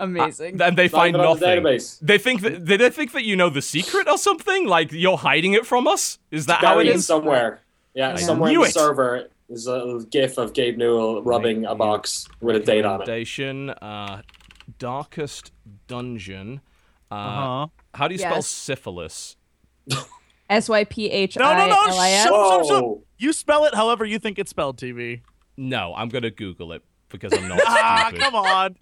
Amazing. 0.00 0.60
And 0.60 0.76
they 0.76 0.88
find 0.88 1.14
even 1.14 1.20
on 1.26 1.38
the 1.38 1.46
nothing. 1.46 1.62
database. 1.62 2.00
They 2.00 2.18
think 2.18 2.40
that 2.40 2.64
did 2.64 2.80
they 2.80 2.90
think 2.90 3.12
that 3.12 3.22
you 3.22 3.36
know 3.36 3.50
the 3.50 3.62
secret 3.62 4.08
or 4.08 4.18
something? 4.18 4.66
Like 4.66 4.90
you're 4.90 5.16
hiding 5.16 5.52
it 5.52 5.64
from 5.64 5.86
us? 5.86 6.18
Is 6.32 6.46
that 6.46 6.58
how 6.58 6.80
it 6.80 6.86
is? 6.88 6.90
Buried 6.92 7.02
somewhere. 7.04 7.60
Yeah, 7.94 8.14
I 8.14 8.16
somewhere 8.16 8.48
in 8.50 8.54
knew 8.56 8.62
the 8.64 8.70
it. 8.70 8.74
server 8.74 9.28
is 9.48 9.68
a 9.68 10.04
gif 10.10 10.38
of 10.38 10.54
Gabe 10.54 10.76
Newell 10.76 11.22
rubbing 11.22 11.66
a 11.66 11.76
box 11.76 12.26
with 12.40 12.56
a 12.56 12.60
date 12.60 12.84
on 12.84 13.02
it. 13.08 13.76
Uh 13.80 14.22
Darkest 14.80 15.52
Dungeon. 15.86 16.62
Uh, 17.10 17.14
Uh-huh. 17.14 17.66
How 17.98 18.06
do 18.08 18.14
you 18.14 18.18
spell 18.18 18.36
Yes. 18.36 18.46
syphilis? 18.46 19.36
S 20.50 20.68
Y 20.68 20.84
P 20.84 21.10
H 21.10 21.36
No, 21.36 21.44
no, 21.44 21.50
I 21.50 21.68
no. 21.68 21.72
L 21.88 21.98
I 21.98 22.10
S. 22.10 22.24
Shut 22.24 22.32
up, 22.32 22.60
shut 22.64 22.66
shut 22.68 22.84
You 23.18 23.32
spell 23.32 23.64
it 23.66 23.74
however 23.74 24.04
you 24.04 24.18
think 24.18 24.38
it's 24.38 24.50
spelled, 24.50 24.78
TB. 24.78 25.20
No, 25.56 25.92
I'm 25.96 26.08
gonna 26.08 26.30
Google 26.30 26.72
it 26.72 26.82
because 27.10 27.32
I'm 27.34 27.48
not 27.48 27.60
Ah, 27.66 28.10
come 28.14 28.34
on. 28.34 28.76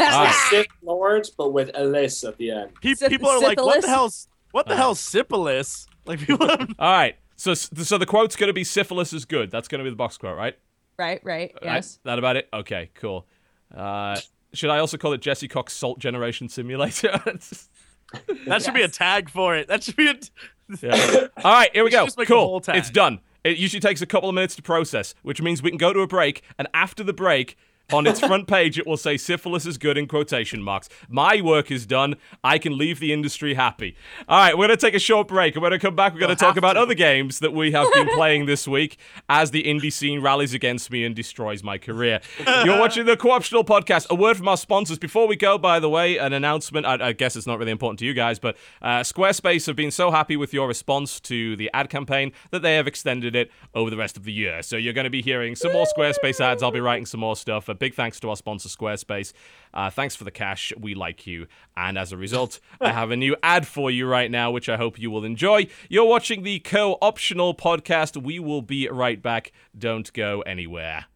Alright. 0.00 0.34
Sith 0.50 0.66
Lord, 0.82 1.28
but 1.36 1.52
with 1.52 1.70
Elise 1.74 2.24
at 2.24 2.36
the 2.38 2.50
end. 2.50 2.70
Pe- 2.82 2.94
Syph- 2.94 3.10
people 3.10 3.28
are 3.28 3.38
like, 3.40 3.58
what 3.58 3.76
the 3.76 3.82
syphilis? 3.82 3.86
hell's 3.86 4.28
what 4.52 4.66
the 4.66 4.74
Uh. 4.74 4.76
hell's 4.76 5.00
syphilis? 5.00 5.86
Like 6.06 6.18
people. 6.20 6.50
All 6.50 6.66
right. 6.78 7.16
So 7.36 7.54
so 7.54 7.96
the 7.98 8.06
quote's 8.06 8.36
gonna 8.36 8.52
be 8.52 8.64
syphilis 8.64 9.12
is 9.12 9.24
good. 9.24 9.50
That's 9.50 9.68
gonna 9.68 9.84
be 9.84 9.90
the 9.90 9.96
box 9.96 10.18
quote, 10.18 10.36
right? 10.36 10.54
Right, 10.98 11.20
right. 11.24 11.52
Right? 11.54 11.62
Yes. 11.62 11.98
That 12.04 12.18
about 12.18 12.36
it? 12.36 12.48
Okay, 12.52 12.90
cool. 12.94 13.26
Uh, 13.74 14.16
should 14.52 14.70
I 14.70 14.78
also 14.78 14.96
call 14.98 15.12
it 15.14 15.20
Jesse 15.20 15.48
Cox 15.48 15.72
Salt 15.72 15.98
Generation 15.98 16.48
Simulator? 16.48 17.20
that 18.46 18.62
should 18.62 18.74
be 18.74 18.82
a 18.82 18.88
tag 18.88 19.28
for 19.30 19.56
it. 19.56 19.68
That 19.68 19.82
should 19.82 19.96
be 19.96 20.08
a. 20.08 20.14
Yeah. 20.80 21.26
All 21.44 21.52
right, 21.52 21.70
here 21.72 21.82
we 21.84 21.88
We 21.88 21.90
go. 21.90 22.04
just 22.06 22.16
make 22.16 22.28
a 22.28 22.32
Cool. 22.32 22.46
whole 22.46 22.60
tag. 22.60 22.76
It's 22.76 22.90
done. 22.90 23.20
It 23.44 23.58
usually 23.58 23.80
takes 23.80 24.00
a 24.00 24.06
couple 24.06 24.30
of 24.30 24.34
minutes 24.34 24.56
to 24.56 24.62
process, 24.62 25.14
which 25.22 25.42
means 25.42 25.62
we 25.62 25.70
can 25.70 25.76
go 25.76 25.92
to 25.92 26.00
a 26.00 26.06
break, 26.06 26.42
and 26.58 26.66
after 26.72 27.04
the 27.04 27.12
break, 27.12 27.58
on 27.92 28.06
its 28.06 28.20
front 28.20 28.48
page, 28.48 28.78
it 28.78 28.86
will 28.86 28.96
say 28.96 29.16
syphilis 29.16 29.66
is 29.66 29.78
good 29.78 29.98
in 29.98 30.06
quotation 30.06 30.62
marks. 30.62 30.88
My 31.08 31.40
work 31.40 31.70
is 31.70 31.86
done. 31.86 32.16
I 32.42 32.58
can 32.58 32.78
leave 32.78 32.98
the 32.98 33.12
industry 33.12 33.54
happy. 33.54 33.96
All 34.28 34.38
right, 34.38 34.56
we're 34.56 34.66
going 34.66 34.78
to 34.78 34.86
take 34.86 34.94
a 34.94 34.98
short 34.98 35.28
break. 35.28 35.54
And 35.54 35.62
when 35.62 35.72
we 35.72 35.78
come 35.78 35.94
back, 35.94 36.14
we're 36.14 36.20
going 36.20 36.34
to 36.34 36.36
talk 36.36 36.56
about 36.56 36.74
to. 36.74 36.80
other 36.80 36.94
games 36.94 37.40
that 37.40 37.52
we 37.52 37.72
have 37.72 37.92
been 37.92 38.08
playing 38.14 38.46
this 38.46 38.66
week 38.66 38.98
as 39.28 39.50
the 39.50 39.64
indie 39.64 39.92
scene 39.92 40.20
rallies 40.22 40.54
against 40.54 40.90
me 40.90 41.04
and 41.04 41.14
destroys 41.14 41.62
my 41.62 41.76
career. 41.76 42.20
You're 42.64 42.78
watching 42.78 43.04
the 43.04 43.16
Co-optional 43.16 43.64
Podcast. 43.64 44.08
A 44.10 44.14
word 44.14 44.36
from 44.36 44.48
our 44.48 44.56
sponsors. 44.56 44.98
Before 44.98 45.28
we 45.28 45.36
go, 45.36 45.58
by 45.58 45.78
the 45.78 45.88
way, 45.88 46.16
an 46.16 46.32
announcement. 46.32 46.86
I, 46.86 47.08
I 47.08 47.12
guess 47.12 47.36
it's 47.36 47.46
not 47.46 47.58
really 47.58 47.72
important 47.72 47.98
to 47.98 48.06
you 48.06 48.14
guys, 48.14 48.38
but 48.38 48.56
uh, 48.80 49.00
Squarespace 49.00 49.66
have 49.66 49.76
been 49.76 49.90
so 49.90 50.10
happy 50.10 50.36
with 50.36 50.54
your 50.54 50.66
response 50.66 51.20
to 51.20 51.54
the 51.56 51.70
ad 51.74 51.90
campaign 51.90 52.32
that 52.50 52.62
they 52.62 52.76
have 52.76 52.86
extended 52.86 53.36
it 53.36 53.50
over 53.74 53.90
the 53.90 53.96
rest 53.96 54.16
of 54.16 54.24
the 54.24 54.32
year. 54.32 54.62
So 54.62 54.76
you're 54.76 54.92
going 54.94 55.04
to 55.04 55.10
be 55.10 55.22
hearing 55.22 55.54
some 55.54 55.72
more 55.72 55.86
Squarespace 55.86 56.40
ads. 56.40 56.62
I'll 56.62 56.70
be 56.70 56.80
writing 56.80 57.06
some 57.06 57.20
more 57.20 57.36
stuff. 57.36 57.68
A 57.74 57.76
big 57.76 57.94
thanks 57.94 58.20
to 58.20 58.30
our 58.30 58.36
sponsor, 58.36 58.68
Squarespace. 58.68 59.32
Uh, 59.72 59.90
thanks 59.90 60.14
for 60.14 60.22
the 60.22 60.30
cash. 60.30 60.72
We 60.78 60.94
like 60.94 61.26
you. 61.26 61.48
And 61.76 61.98
as 61.98 62.12
a 62.12 62.16
result, 62.16 62.60
I 62.80 62.92
have 62.92 63.10
a 63.10 63.16
new 63.16 63.34
ad 63.42 63.66
for 63.66 63.90
you 63.90 64.06
right 64.06 64.30
now, 64.30 64.52
which 64.52 64.68
I 64.68 64.76
hope 64.76 64.96
you 64.96 65.10
will 65.10 65.24
enjoy. 65.24 65.66
You're 65.88 66.04
watching 66.04 66.44
the 66.44 66.60
co 66.60 66.98
optional 67.02 67.52
podcast. 67.52 68.22
We 68.22 68.38
will 68.38 68.62
be 68.62 68.88
right 68.88 69.20
back. 69.20 69.50
Don't 69.76 70.12
go 70.12 70.42
anywhere. 70.42 71.06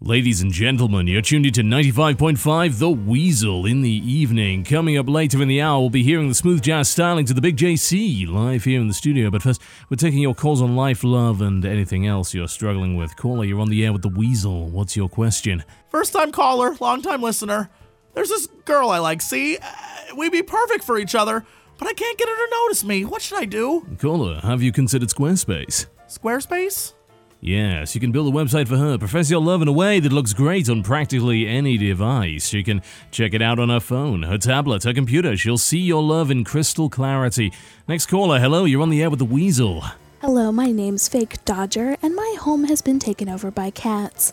Ladies 0.00 0.42
and 0.42 0.52
gentlemen, 0.52 1.08
you're 1.08 1.20
tuned 1.20 1.44
into 1.44 1.62
95.5 1.62 2.78
The 2.78 2.88
Weasel 2.88 3.66
in 3.66 3.82
the 3.82 3.90
evening. 3.90 4.62
Coming 4.62 4.96
up 4.96 5.08
later 5.08 5.42
in 5.42 5.48
the 5.48 5.60
hour, 5.60 5.80
we'll 5.80 5.90
be 5.90 6.04
hearing 6.04 6.28
the 6.28 6.36
smooth 6.36 6.62
jazz 6.62 6.88
styling 6.88 7.26
to 7.26 7.34
the 7.34 7.40
Big 7.40 7.56
JC 7.56 8.28
live 8.28 8.62
here 8.62 8.80
in 8.80 8.86
the 8.86 8.94
studio. 8.94 9.28
But 9.28 9.42
first, 9.42 9.60
we're 9.90 9.96
taking 9.96 10.20
your 10.20 10.36
calls 10.36 10.62
on 10.62 10.76
life, 10.76 11.02
love, 11.02 11.40
and 11.40 11.64
anything 11.64 12.06
else 12.06 12.32
you're 12.32 12.46
struggling 12.46 12.94
with. 12.94 13.16
Caller, 13.16 13.42
you're 13.44 13.60
on 13.60 13.70
the 13.70 13.84
air 13.84 13.92
with 13.92 14.02
The 14.02 14.08
Weasel. 14.08 14.68
What's 14.68 14.96
your 14.96 15.08
question? 15.08 15.64
First 15.88 16.12
time 16.12 16.30
caller, 16.30 16.76
long 16.78 17.02
time 17.02 17.20
listener. 17.20 17.68
There's 18.14 18.28
this 18.28 18.46
girl 18.66 18.90
I 18.90 19.00
like. 19.00 19.20
See, 19.20 19.56
uh, 19.56 19.66
we'd 20.16 20.30
be 20.30 20.44
perfect 20.44 20.84
for 20.84 20.96
each 20.96 21.16
other, 21.16 21.44
but 21.76 21.88
I 21.88 21.92
can't 21.92 22.16
get 22.16 22.28
her 22.28 22.36
to 22.36 22.50
notice 22.52 22.84
me. 22.84 23.04
What 23.04 23.20
should 23.20 23.38
I 23.40 23.46
do? 23.46 23.84
Caller, 23.98 24.38
have 24.42 24.62
you 24.62 24.70
considered 24.70 25.08
Squarespace? 25.08 25.86
Squarespace? 26.06 26.92
Yes, 27.40 27.94
you 27.94 28.00
can 28.00 28.10
build 28.10 28.34
a 28.34 28.36
website 28.36 28.66
for 28.66 28.76
her, 28.76 28.98
profess 28.98 29.30
your 29.30 29.40
love 29.40 29.62
in 29.62 29.68
a 29.68 29.72
way 29.72 30.00
that 30.00 30.12
looks 30.12 30.32
great 30.32 30.68
on 30.68 30.82
practically 30.82 31.46
any 31.46 31.78
device. 31.78 32.48
She 32.48 32.64
can 32.64 32.82
check 33.12 33.32
it 33.32 33.40
out 33.40 33.60
on 33.60 33.68
her 33.68 33.78
phone, 33.78 34.24
her 34.24 34.38
tablet, 34.38 34.82
her 34.82 34.92
computer. 34.92 35.36
She'll 35.36 35.56
see 35.56 35.78
your 35.78 36.02
love 36.02 36.32
in 36.32 36.42
crystal 36.42 36.90
clarity. 36.90 37.52
Next 37.86 38.06
caller, 38.06 38.40
hello, 38.40 38.64
you're 38.64 38.82
on 38.82 38.90
the 38.90 39.00
air 39.00 39.08
with 39.08 39.20
the 39.20 39.24
Weasel. 39.24 39.84
Hello, 40.20 40.50
my 40.50 40.72
name's 40.72 41.06
Fake 41.06 41.44
Dodger, 41.44 41.96
and 42.02 42.16
my 42.16 42.36
home 42.40 42.64
has 42.64 42.82
been 42.82 42.98
taken 42.98 43.28
over 43.28 43.52
by 43.52 43.70
cats. 43.70 44.32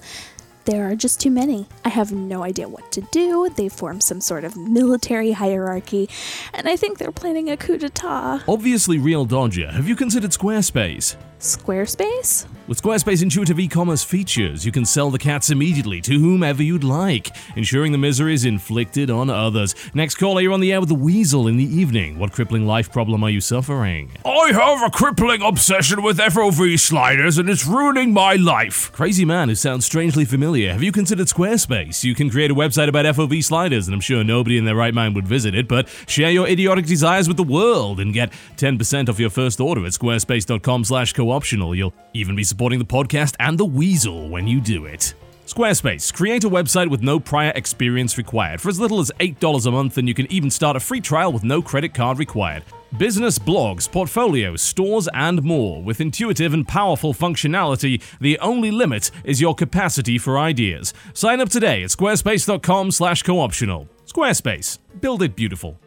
There 0.66 0.89
are 0.89 0.95
just 0.95 1.22
too 1.22 1.30
many. 1.30 1.68
I 1.86 1.89
have 1.89 2.12
no 2.12 2.43
idea 2.43 2.68
what 2.68 2.91
to 2.93 3.01
do. 3.12 3.51
They 3.56 3.70
form 3.70 4.01
some 4.01 4.20
sort 4.20 4.43
of 4.43 4.58
military 4.58 5.34
hierarchy, 5.34 6.10
and 6.56 6.68
I 6.68 6.76
think 6.76 6.97
they're 6.97 7.12
planning 7.12 7.51
a 7.51 7.56
coup 7.56 7.78
d'etat. 7.78 8.39
Obviously, 8.47 8.97
real 8.97 9.26
Dodger. 9.26 9.72
Have 9.72 9.88
you 9.88 9.95
considered 9.95 10.32
Squarespace? 10.32 11.18
Squarespace? 11.39 12.47
With 12.67 12.81
Squarespace 12.81 13.21
intuitive 13.21 13.59
e-commerce 13.59 14.03
features, 14.03 14.65
you 14.65 14.71
can 14.71 14.86
sell 14.86 15.11
the 15.11 15.19
cats 15.19 15.51
immediately 15.51 16.01
to 16.01 16.17
whomever 16.17 16.63
you'd 16.63 16.83
like, 16.83 17.29
ensuring 17.55 17.91
the 17.91 17.97
misery 17.99 18.33
is 18.33 18.43
inflicted 18.45 19.11
on 19.11 19.29
others. 19.29 19.75
Next 19.93 20.15
caller, 20.15 20.41
you're 20.41 20.53
on 20.53 20.61
the 20.61 20.73
air 20.73 20.79
with 20.79 20.89
the 20.89 20.95
Weasel 20.95 21.47
in 21.47 21.57
the 21.57 21.63
evening. 21.65 22.17
What 22.17 22.31
crippling 22.31 22.65
life 22.65 22.91
problem 22.91 23.23
are 23.23 23.29
you 23.29 23.39
suffering? 23.39 24.09
I 24.25 24.51
have 24.53 24.81
a 24.81 24.89
crippling 24.89 25.43
obsession 25.43 26.01
with 26.01 26.17
FOV 26.17 26.79
sliders 26.79 27.38
and 27.38 27.49
it's 27.49 27.67
ruining 27.67 28.13
my 28.13 28.33
life. 28.33 28.91
Crazy 28.93 29.25
man 29.25 29.49
who 29.49 29.55
sounds 29.55 29.86
strangely 29.86 30.25
familiar. 30.25 30.71
Have 30.71 30.81
you 30.81 30.91
considered 30.91 31.27
Squarespace? 31.27 32.03
You 32.03 32.15
can 32.15 32.31
create 32.31 32.49
a 32.49 32.55
website 32.55 32.88
about 32.88 33.05
FOV 33.05 33.43
sliders 33.43 33.88
and 33.88 33.93
I'm 33.93 34.01
sure 34.01 34.23
nobody 34.23 34.57
in 34.57 34.65
their 34.65 34.75
right 34.75 34.93
mind 34.93 35.13
would 35.13 35.27
visit 35.27 35.53
it, 35.53 35.67
but 35.67 35.88
share 36.07 36.31
your 36.31 36.47
idiotic 36.47 36.88
desires 36.88 37.27
with 37.27 37.38
the 37.38 37.43
world 37.43 37.99
and 37.99 38.11
get 38.11 38.31
10% 38.57 39.07
off 39.07 39.19
your 39.19 39.29
first 39.29 39.59
order 39.59 39.86
at 39.86 39.91
squarespace.com 39.91 40.83
slash 40.86 41.13
co-optional. 41.26 41.76
You'll 41.76 41.93
even 42.13 42.36
be 42.36 42.43
supporting 42.43 42.80
the 42.80 42.86
podcast 42.86 43.36
and 43.39 43.57
the 43.57 43.65
Weasel 43.65 44.30
when 44.30 44.47
you 44.47 44.61
do 44.61 44.86
it. 44.86 45.13
Squarespace. 45.47 46.13
Create 46.13 46.43
a 46.43 46.49
website 46.49 46.89
with 46.89 47.01
no 47.01 47.19
prior 47.19 47.51
experience 47.55 48.17
required. 48.17 48.61
For 48.61 48.69
as 48.69 48.80
little 48.80 48.99
as 48.99 49.11
$8 49.19 49.65
a 49.65 49.71
month, 49.71 49.97
and 49.97 50.07
you 50.07 50.13
can 50.13 50.32
even 50.32 50.49
start 50.49 50.76
a 50.76 50.80
free 50.80 51.01
trial 51.01 51.32
with 51.32 51.43
no 51.43 51.61
credit 51.61 51.93
card 51.93 52.17
required. 52.19 52.63
Business 52.97 53.38
blogs, 53.38 53.91
portfolios, 53.91 54.61
stores, 54.61 55.07
and 55.13 55.43
more. 55.43 55.84
With 55.84 56.01
intuitive 56.01 56.53
and 56.53 56.67
powerful 56.67 57.13
functionality, 57.13 58.01
the 58.19 58.39
only 58.39 58.71
limit 58.71 59.11
is 59.23 59.41
your 59.41 59.53
capacity 59.53 60.17
for 60.17 60.39
ideas. 60.39 60.93
Sign 61.13 61.41
up 61.41 61.49
today 61.49 61.84
at 61.84 61.89
squarespace.com 61.89 62.91
slash 62.91 63.21
co-optional. 63.23 63.88
Squarespace. 64.07 64.80
Build 64.99 65.21
it 65.21 65.36
beautiful. 65.36 65.80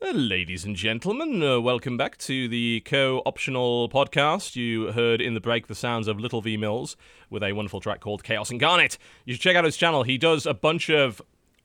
Uh, 0.00 0.12
Ladies 0.12 0.64
and 0.64 0.76
gentlemen, 0.76 1.42
uh, 1.42 1.60
welcome 1.60 1.96
back 1.96 2.16
to 2.18 2.46
the 2.46 2.80
co 2.84 3.20
optional 3.26 3.88
podcast. 3.88 4.54
You 4.54 4.92
heard 4.92 5.20
in 5.20 5.34
the 5.34 5.40
break 5.40 5.66
the 5.66 5.74
sounds 5.74 6.06
of 6.06 6.20
Little 6.20 6.40
V 6.40 6.56
Mills 6.56 6.96
with 7.30 7.42
a 7.42 7.52
wonderful 7.52 7.80
track 7.80 7.98
called 8.00 8.22
Chaos 8.22 8.50
Incarnate. 8.52 8.96
You 9.24 9.34
should 9.34 9.42
check 9.42 9.56
out 9.56 9.64
his 9.64 9.76
channel. 9.76 10.04
He 10.04 10.16
does 10.16 10.46
a 10.46 10.54
bunch 10.54 10.88
of 10.88 11.20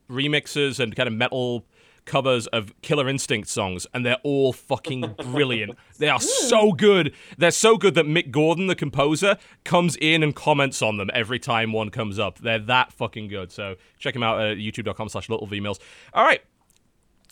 remixes 0.09 0.79
and 0.79 0.95
kind 0.95 1.05
of 1.05 1.13
metal 1.13 1.65
covers 2.05 2.47
of 2.47 2.73
Killer 2.81 3.07
Instinct 3.07 3.47
songs, 3.49 3.85
and 3.93 4.03
they're 4.03 4.17
all 4.23 4.51
fucking 4.51 5.15
brilliant. 5.31 5.77
They 5.99 6.09
are 6.09 6.19
so 6.19 6.71
good. 6.71 7.13
They're 7.37 7.51
so 7.51 7.77
good 7.77 7.93
that 7.93 8.05
Mick 8.05 8.31
Gordon, 8.31 8.65
the 8.65 8.75
composer, 8.75 9.37
comes 9.63 9.95
in 9.97 10.23
and 10.23 10.35
comments 10.35 10.81
on 10.81 10.97
them 10.97 11.11
every 11.13 11.37
time 11.37 11.71
one 11.71 11.91
comes 11.91 12.17
up. 12.17 12.39
They're 12.39 12.57
that 12.59 12.91
fucking 12.93 13.27
good. 13.27 13.51
So 13.51 13.75
check 13.99 14.15
him 14.15 14.23
out 14.23 14.41
at 14.41 14.57
youtube.com 14.57 15.09
slash 15.09 15.29
little 15.29 15.45
V 15.45 15.59
Mills. 15.59 15.79
All 16.15 16.25
right. 16.25 16.41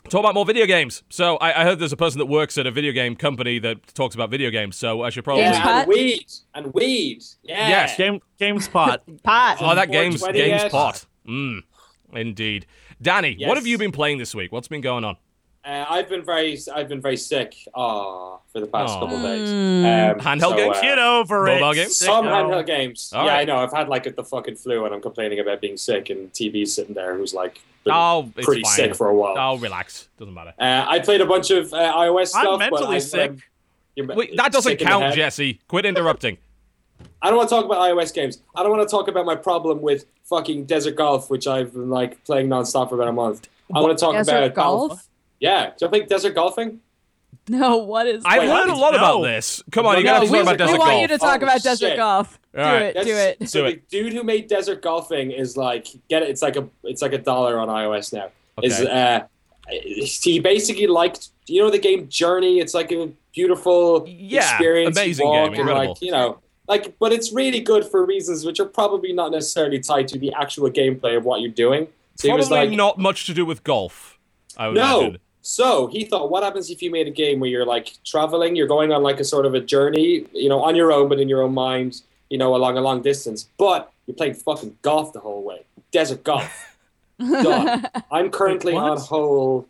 Talk 0.10 0.20
about 0.20 0.34
more 0.34 0.46
video 0.46 0.66
games. 0.66 1.04
So 1.10 1.38
I, 1.38 1.62
I 1.62 1.64
heard 1.64 1.80
there's 1.80 1.94
a 1.94 1.98
person 1.98 2.20
that 2.20 2.26
works 2.26 2.58
at 2.58 2.68
a 2.68 2.72
video 2.72 2.92
game 2.92 3.16
company 3.16 3.60
that 3.60 3.86
talks 3.94 4.14
about 4.14 4.30
video 4.30 4.50
games. 4.50 4.76
So 4.76 5.04
I 5.04 5.10
should 5.10 5.24
probably. 5.24 5.44
Games 5.44 5.56
Yeah, 5.58 5.64
Pot? 5.64 5.80
and 5.84 5.88
weed 5.88 6.26
and 6.54 6.74
weed. 6.74 7.24
Yeah. 7.44 7.70
Yes. 7.70 7.98
Game 7.98 8.20
GameSpot. 8.40 8.98
Pot. 9.24 9.58
Oh, 9.62 9.74
that 9.76 9.92
game's 9.92 10.20
420 10.20 10.40
game's 10.40 10.64
yet? 10.64 10.72
pot. 10.72 11.06
Mm, 11.28 11.62
indeed. 12.14 12.66
Danny, 13.02 13.38
what 13.46 13.58
have 13.58 13.66
you 13.68 13.78
been 13.78 13.92
playing 13.92 14.18
this 14.18 14.36
week? 14.36 14.52
What's 14.52 14.68
been 14.68 14.82
going 14.82 15.04
on? 15.04 15.16
Uh, 15.64 15.86
I've 15.90 16.10
been 16.10 16.26
very, 16.26 16.58
I've 16.74 16.90
been 16.90 17.02
very 17.02 17.18
sick. 17.18 17.56
Ah, 17.76 18.40
for 18.52 18.60
the 18.60 18.66
past 18.68 18.94
Aw. 18.94 19.00
couple 19.00 19.18
of 19.18 19.22
days. 19.22 19.48
Mm. 19.50 20.14
Um, 20.16 20.20
Handheld 20.20 20.40
so, 20.42 20.56
games? 20.58 20.78
uh, 20.78 20.82
Get 20.82 20.98
over 21.00 21.48
it. 21.48 21.62
Mobile 21.62 21.74
games? 21.76 21.96
Some 21.98 22.26
Sicko. 22.26 22.32
handheld 22.32 22.66
games. 22.66 23.14
All 23.16 23.26
yeah, 23.26 23.34
right. 23.34 23.40
I 23.42 23.44
know. 23.44 23.58
I've 23.58 23.72
had 23.72 23.88
like 23.88 24.16
the 24.16 24.24
fucking 24.24 24.56
flu, 24.56 24.86
and 24.86 24.94
I'm 24.96 25.02
complaining 25.02 25.40
about 25.40 25.62
being 25.62 25.78
sick, 25.78 26.10
and 26.10 26.34
TB's 26.34 26.74
sitting 26.74 26.96
there 26.96 27.16
who's 27.16 27.34
like 27.36 27.54
been 27.56 27.62
Oh, 27.88 28.32
it's 28.36 28.46
pretty 28.46 28.64
fine. 28.64 28.76
sick 28.76 28.96
for 28.96 29.08
a 29.08 29.16
while. 29.16 29.36
Oh, 29.38 29.58
relax. 29.58 30.08
Doesn't 30.20 30.34
matter. 30.34 30.54
Uh, 30.60 30.86
I 30.88 31.00
played 31.00 31.22
a 31.22 31.26
bunch 31.26 31.50
of 31.52 31.74
uh, 31.74 31.78
iOS 31.78 32.28
stuff. 32.28 32.46
I'm 32.46 32.60
but 32.60 32.72
mentally 32.72 32.98
I, 32.98 33.00
sick. 33.00 33.32
um, 34.00 34.08
Wait, 34.16 34.36
that 34.38 34.52
doesn't 34.52 34.72
sick 34.72 34.80
count. 34.80 35.16
Jesse. 35.16 35.60
Quit 35.68 35.86
interrupting. 35.86 36.38
I 37.22 37.30
don't 37.30 37.38
want 37.38 37.50
to 37.50 37.56
talk 37.56 37.66
about 37.66 37.80
iOS 37.80 38.14
games. 38.14 38.42
I 38.56 38.64
don't 38.64 38.72
want 38.72 38.88
to 38.88 38.92
talk 38.92 39.08
about 39.08 39.26
my 39.26 39.36
problem 39.36 39.82
with 39.82 40.06
fucking 40.26 40.66
Desert 40.66 40.96
Golf, 40.96 41.30
which 41.30 41.48
I've 41.48 41.74
been 41.74 41.90
like 41.90 42.24
playing 42.24 42.48
nonstop 42.48 42.90
for 42.90 42.96
about 42.96 43.08
a 43.08 43.14
month. 43.14 43.48
I 43.74 43.82
want 43.82 43.98
to 43.98 44.06
talk 44.06 44.14
Desert 44.14 44.38
about 44.38 44.54
golf? 44.54 45.08
Yeah, 45.40 45.72
do 45.78 45.86
you 45.86 45.90
play 45.90 46.02
Desert 46.02 46.36
Golfing? 46.36 46.82
No, 47.50 47.78
what 47.78 48.08
is? 48.08 48.24
I've 48.26 48.44
heard 48.44 48.70
a 48.70 48.72
what? 48.74 48.78
lot 48.80 48.96
about 48.96 49.22
this. 49.24 49.64
Come 49.72 49.86
on, 49.86 49.98
you 49.98 50.04
gotta 50.04 50.26
we- 50.26 50.38
talk 50.38 50.42
about 50.44 50.52
we 50.54 50.58
Desert 50.58 50.74
we 50.74 50.80
want 50.80 51.02
you 51.02 51.08
to 51.08 51.18
talk 51.18 51.42
Oh, 51.42 51.44
about 51.44 51.64
desert 51.64 51.88
shit. 51.90 51.98
golf. 51.98 52.40
Do 52.54 52.62
All 52.62 52.66
right. 52.74 52.96
it. 52.96 53.04
Do 53.04 53.16
it. 53.16 53.50
So 53.50 53.66
Do 53.66 53.72
the 53.74 53.82
dude 53.90 54.14
who 54.14 54.24
made 54.24 54.48
Desert 54.48 54.82
Golfing 54.82 55.32
is 55.32 55.58
like 55.58 55.88
get 56.10 56.22
it. 56.24 56.30
It's 56.30 56.42
like 56.42 56.56
a 56.56 56.68
it's 56.84 57.02
like 57.02 57.14
a 57.14 57.18
dollar 57.18 57.60
on 57.60 57.68
iOS 57.68 58.14
now. 58.14 58.30
Is 58.62 58.80
Okay. 58.80 58.92
uh, 58.92 59.22
he 59.70 60.40
basically 60.40 60.88
liked 60.88 61.30
you 61.48 61.62
know 61.64 61.70
the 61.72 61.80
game 61.80 62.08
Journey? 62.10 62.60
It's 62.60 62.74
like 62.74 62.92
a 62.92 63.10
beautiful 63.34 64.06
Yeah, 64.08 64.40
experience. 64.40 64.98
Amazing 64.98 65.28
walk 65.28 65.52
game, 65.52 65.60
incredible. 65.62 65.94
like 65.94 66.02
you 66.02 66.12
know. 66.12 66.40
Like, 66.68 66.98
but 67.00 67.12
it's 67.12 67.34
really 67.34 67.60
good 67.60 67.84
for 67.86 68.06
reasons 68.06 68.46
which 68.46 68.60
are 68.60 68.66
probably 68.66 69.12
not 69.12 69.32
necessarily 69.32 69.80
tied 69.80 70.08
to 70.10 70.20
the 70.20 70.32
actual 70.34 70.70
gameplay 70.70 71.18
of 71.18 71.26
what 71.26 71.42
you're 71.42 71.52
doing. 71.52 71.88
So 72.16 72.28
he 72.28 72.30
Probably 72.30 72.38
was 72.40 72.52
like, 72.52 72.70
not 72.72 72.98
much 72.98 73.26
to 73.26 73.34
do 73.34 73.46
with 73.46 73.64
golf. 73.64 74.18
I 74.58 74.68
would 74.68 74.76
no. 74.78 75.00
imagine. 75.02 75.20
So 75.42 75.88
he 75.88 76.06
thought, 76.06 76.30
what 76.30 76.44
happens 76.44 76.70
if 76.70 76.82
you 76.82 76.92
made 76.92 77.08
a 77.08 77.12
game 77.12 77.40
where 77.40 77.50
you're 77.50 77.66
like 77.66 77.94
traveling, 78.06 78.56
you're 78.56 78.68
going 78.68 78.92
on 78.92 79.02
like 79.04 79.20
a 79.20 79.24
sort 79.24 79.46
of 79.46 79.54
a 79.56 79.60
journey, 79.60 80.26
you 80.34 80.50
know, 80.50 80.62
on 80.62 80.76
your 80.76 80.92
own, 80.92 81.10
but 81.10 81.20
in 81.20 81.28
your 81.28 81.42
own 81.42 81.54
mind, 81.54 82.02
you 82.30 82.38
know, 82.38 82.56
along 82.56 82.78
a 82.78 82.82
long 82.82 83.02
distance, 83.02 83.50
but 83.58 83.92
you're 84.06 84.16
playing 84.16 84.36
fucking 84.36 84.78
golf 84.82 85.14
the 85.14 85.20
whole 85.20 85.44
way, 85.44 85.66
desert 85.92 86.24
golf. 86.24 86.76
Done. 87.20 87.88
I'm 88.12 88.30
currently 88.32 88.74
Wait, 88.74 88.80
on 88.80 88.98
hole. 88.98 89.68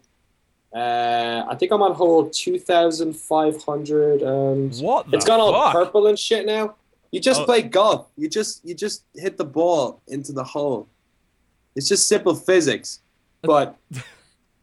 Uh, 0.73 1.43
I 1.49 1.55
think 1.55 1.71
I'm 1.73 1.81
on 1.81 1.93
hole 1.93 2.29
two 2.29 2.57
thousand 2.57 3.13
five 3.13 3.61
hundred, 3.63 4.21
and 4.21 4.73
What 4.77 5.09
the 5.11 5.17
it's 5.17 5.25
gone 5.25 5.39
all 5.41 5.51
fuck? 5.51 5.73
purple 5.73 6.07
and 6.07 6.17
shit 6.17 6.45
now. 6.45 6.75
You 7.11 7.19
just 7.19 7.41
Oh. 7.41 7.45
play 7.45 7.61
golf. 7.61 8.07
You 8.17 8.29
just 8.29 8.63
you 8.63 8.73
just 8.73 9.03
hit 9.15 9.37
the 9.37 9.43
ball 9.43 10.01
into 10.07 10.31
the 10.31 10.45
hole. 10.45 10.87
It's 11.75 11.87
just 11.89 12.07
simple 12.07 12.35
physics. 12.35 12.99
But 13.41 13.75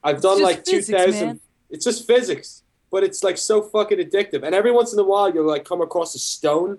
I've 0.03 0.21
done 0.21 0.43
like 0.43 0.65
two 0.65 0.77
physics, 0.77 0.99
thousand. 0.99 1.27
man. 1.27 1.41
It's 1.71 1.85
just 1.85 2.07
physics, 2.07 2.63
but 2.91 3.03
it's 3.05 3.23
like 3.23 3.37
so 3.37 3.63
fucking 3.63 3.99
addictive. 3.99 4.43
And 4.43 4.55
every 4.55 4.73
once 4.73 4.93
in 4.93 4.99
a 4.99 5.05
while, 5.05 5.33
you'll 5.33 5.47
like 5.47 5.65
come 5.65 5.81
across 5.81 6.15
a 6.15 6.19
stone 6.19 6.79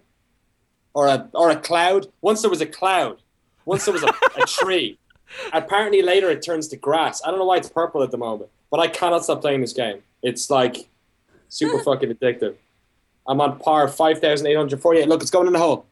or 0.94 1.08
a 1.08 1.30
or 1.34 1.50
a 1.50 1.56
cloud. 1.56 2.08
Once 2.22 2.42
there 2.42 2.50
was 2.50 2.62
a 2.62 2.66
cloud. 2.66 3.22
Once 3.66 3.86
there 3.86 3.94
was 3.94 4.04
a, 4.04 4.14
a 4.38 4.46
tree. 4.46 4.98
Apparently 5.54 6.02
later 6.02 6.30
it 6.32 6.42
turns 6.42 6.68
to 6.70 6.78
grass. 6.78 7.22
I 7.24 7.30
don't 7.30 7.40
know 7.40 7.46
why 7.46 7.58
it's 7.58 7.70
purple 7.70 8.02
at 8.02 8.10
the 8.10 8.18
moment, 8.18 8.50
but 8.72 8.80
I 8.80 8.88
cannot 8.88 9.24
stop 9.24 9.42
playing 9.42 9.62
this 9.62 9.74
game. 9.74 10.02
It's 10.24 10.50
like 10.50 10.90
super 11.50 11.78
fucking 11.84 12.10
addictive. 12.10 12.56
I'm 13.28 13.40
on 13.42 13.60
par 13.60 13.88
five 13.88 14.20
thousand 14.20 14.48
eight 14.48 14.58
hundred 14.58 14.82
forty-eight. 14.82 15.08
Look, 15.08 15.22
it's 15.22 15.32
going 15.32 15.48
in 15.48 15.54
the 15.54 15.60
hole. 15.60 15.86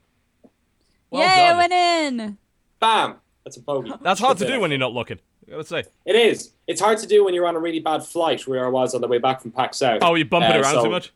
Well 1.12 1.22
Yay, 1.22 1.28
done. 1.28 1.56
I 1.56 1.58
went 1.58 1.74
in. 1.74 2.38
Bam. 2.80 3.16
That's 3.44 3.58
a 3.58 3.62
bogey. 3.62 3.94
That's 4.02 4.20
hard 4.20 4.38
to 4.40 4.48
do 4.48 4.60
when 4.60 4.72
you're 4.72 4.80
not 4.80 4.94
looking. 4.94 5.20
I 5.48 5.52
gotta 5.52 5.64
say. 5.64 5.84
It 6.06 6.16
is. 6.16 6.52
It's 6.68 6.82
hard 6.82 6.98
to 7.00 7.08
do 7.08 7.24
when 7.26 7.34
you're 7.34 7.48
on 7.48 7.56
a 7.56 7.60
really 7.60 7.80
bad 7.80 8.04
flight, 8.04 8.46
where 8.48 8.66
I 8.66 8.70
was 8.70 8.94
on 8.94 9.02
the 9.02 9.08
way 9.08 9.18
back 9.18 9.42
from 9.42 9.52
PAX 9.52 9.78
South. 9.78 10.00
Oh, 10.02 10.16
you 10.16 10.26
bump 10.26 10.46
it 10.46 10.56
Uh, 10.56 10.62
around 10.62 10.74
so- 10.76 10.84
too 10.84 10.90
much? 10.90 11.14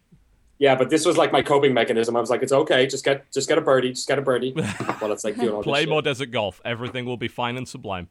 Yeah, 0.57 0.75
but 0.75 0.91
this 0.91 1.05
was 1.07 1.17
like 1.17 1.31
my 1.31 1.41
coping 1.41 1.73
mechanism. 1.73 2.15
I 2.15 2.19
was 2.19 2.29
like, 2.29 2.43
it's 2.43 2.51
okay, 2.51 2.85
just 2.85 3.03
get 3.03 3.29
just 3.31 3.49
get 3.49 3.57
a 3.57 3.61
birdie, 3.61 3.89
just 3.93 4.07
get 4.07 4.19
a 4.19 4.21
birdie. 4.21 4.53
well, 5.01 5.11
it's 5.11 5.23
like 5.23 5.35
doing 5.35 5.49
all 5.49 5.61
this 5.61 5.65
Play 5.65 5.79
shit. 5.81 5.89
more 5.89 6.03
desert 6.03 6.29
golf. 6.29 6.61
Everything 6.63 7.05
will 7.05 7.17
be 7.17 7.27
fine 7.27 7.57
and 7.57 7.67
sublime. 7.67 8.07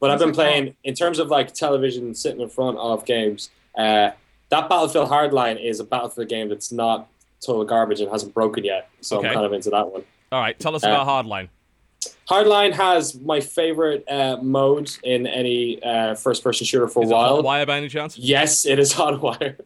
But 0.00 0.10
I've 0.10 0.18
been 0.18 0.32
playing 0.32 0.74
in 0.82 0.94
terms 0.94 1.20
of 1.20 1.28
like 1.28 1.54
television 1.54 2.14
sitting 2.16 2.40
in 2.40 2.48
front 2.48 2.78
of 2.78 3.04
games. 3.04 3.50
Uh, 3.76 4.10
that 4.48 4.68
Battlefield 4.68 5.08
Hardline 5.08 5.62
is 5.64 5.78
a 5.78 5.84
Battlefield 5.84 6.28
game 6.28 6.48
that's 6.48 6.72
not 6.72 7.06
total 7.40 7.64
garbage 7.64 8.00
and 8.00 8.10
hasn't 8.10 8.34
broken 8.34 8.64
yet. 8.64 8.88
So 9.00 9.18
Okay. 9.18 9.28
I'm 9.28 9.34
kind 9.34 9.46
of 9.46 9.52
into 9.52 9.70
that 9.70 9.86
one. 9.92 10.02
All 10.32 10.40
right, 10.40 10.58
tell 10.58 10.74
us 10.74 10.82
Uh, 10.82 10.88
about 10.88 11.06
Hardline. 11.06 11.48
Hardline 12.28 12.74
has 12.74 13.18
my 13.20 13.40
favorite 13.40 14.04
uh, 14.08 14.36
mode 14.42 14.90
in 15.02 15.26
any 15.26 15.82
uh, 15.82 16.14
first-person 16.14 16.66
shooter 16.66 16.86
for 16.86 17.02
Is 17.04 17.10
a 17.10 17.14
while. 17.14 17.42
wire 17.42 17.66
by 17.66 17.78
any 17.78 17.88
chance? 17.88 18.18
Yes, 18.18 18.66
it 18.66 18.78
is 18.78 18.92
Hotwire. 18.94 19.56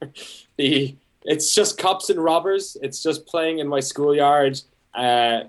the 0.57 0.95
it's 1.24 1.55
just 1.55 1.78
cops 1.78 2.11
and 2.11 2.22
robbers. 2.22 2.76
It's 2.83 3.03
just 3.03 3.26
playing 3.26 3.59
in 3.59 3.68
my 3.68 3.80
schoolyard, 3.80 4.61
uh, 4.95 5.43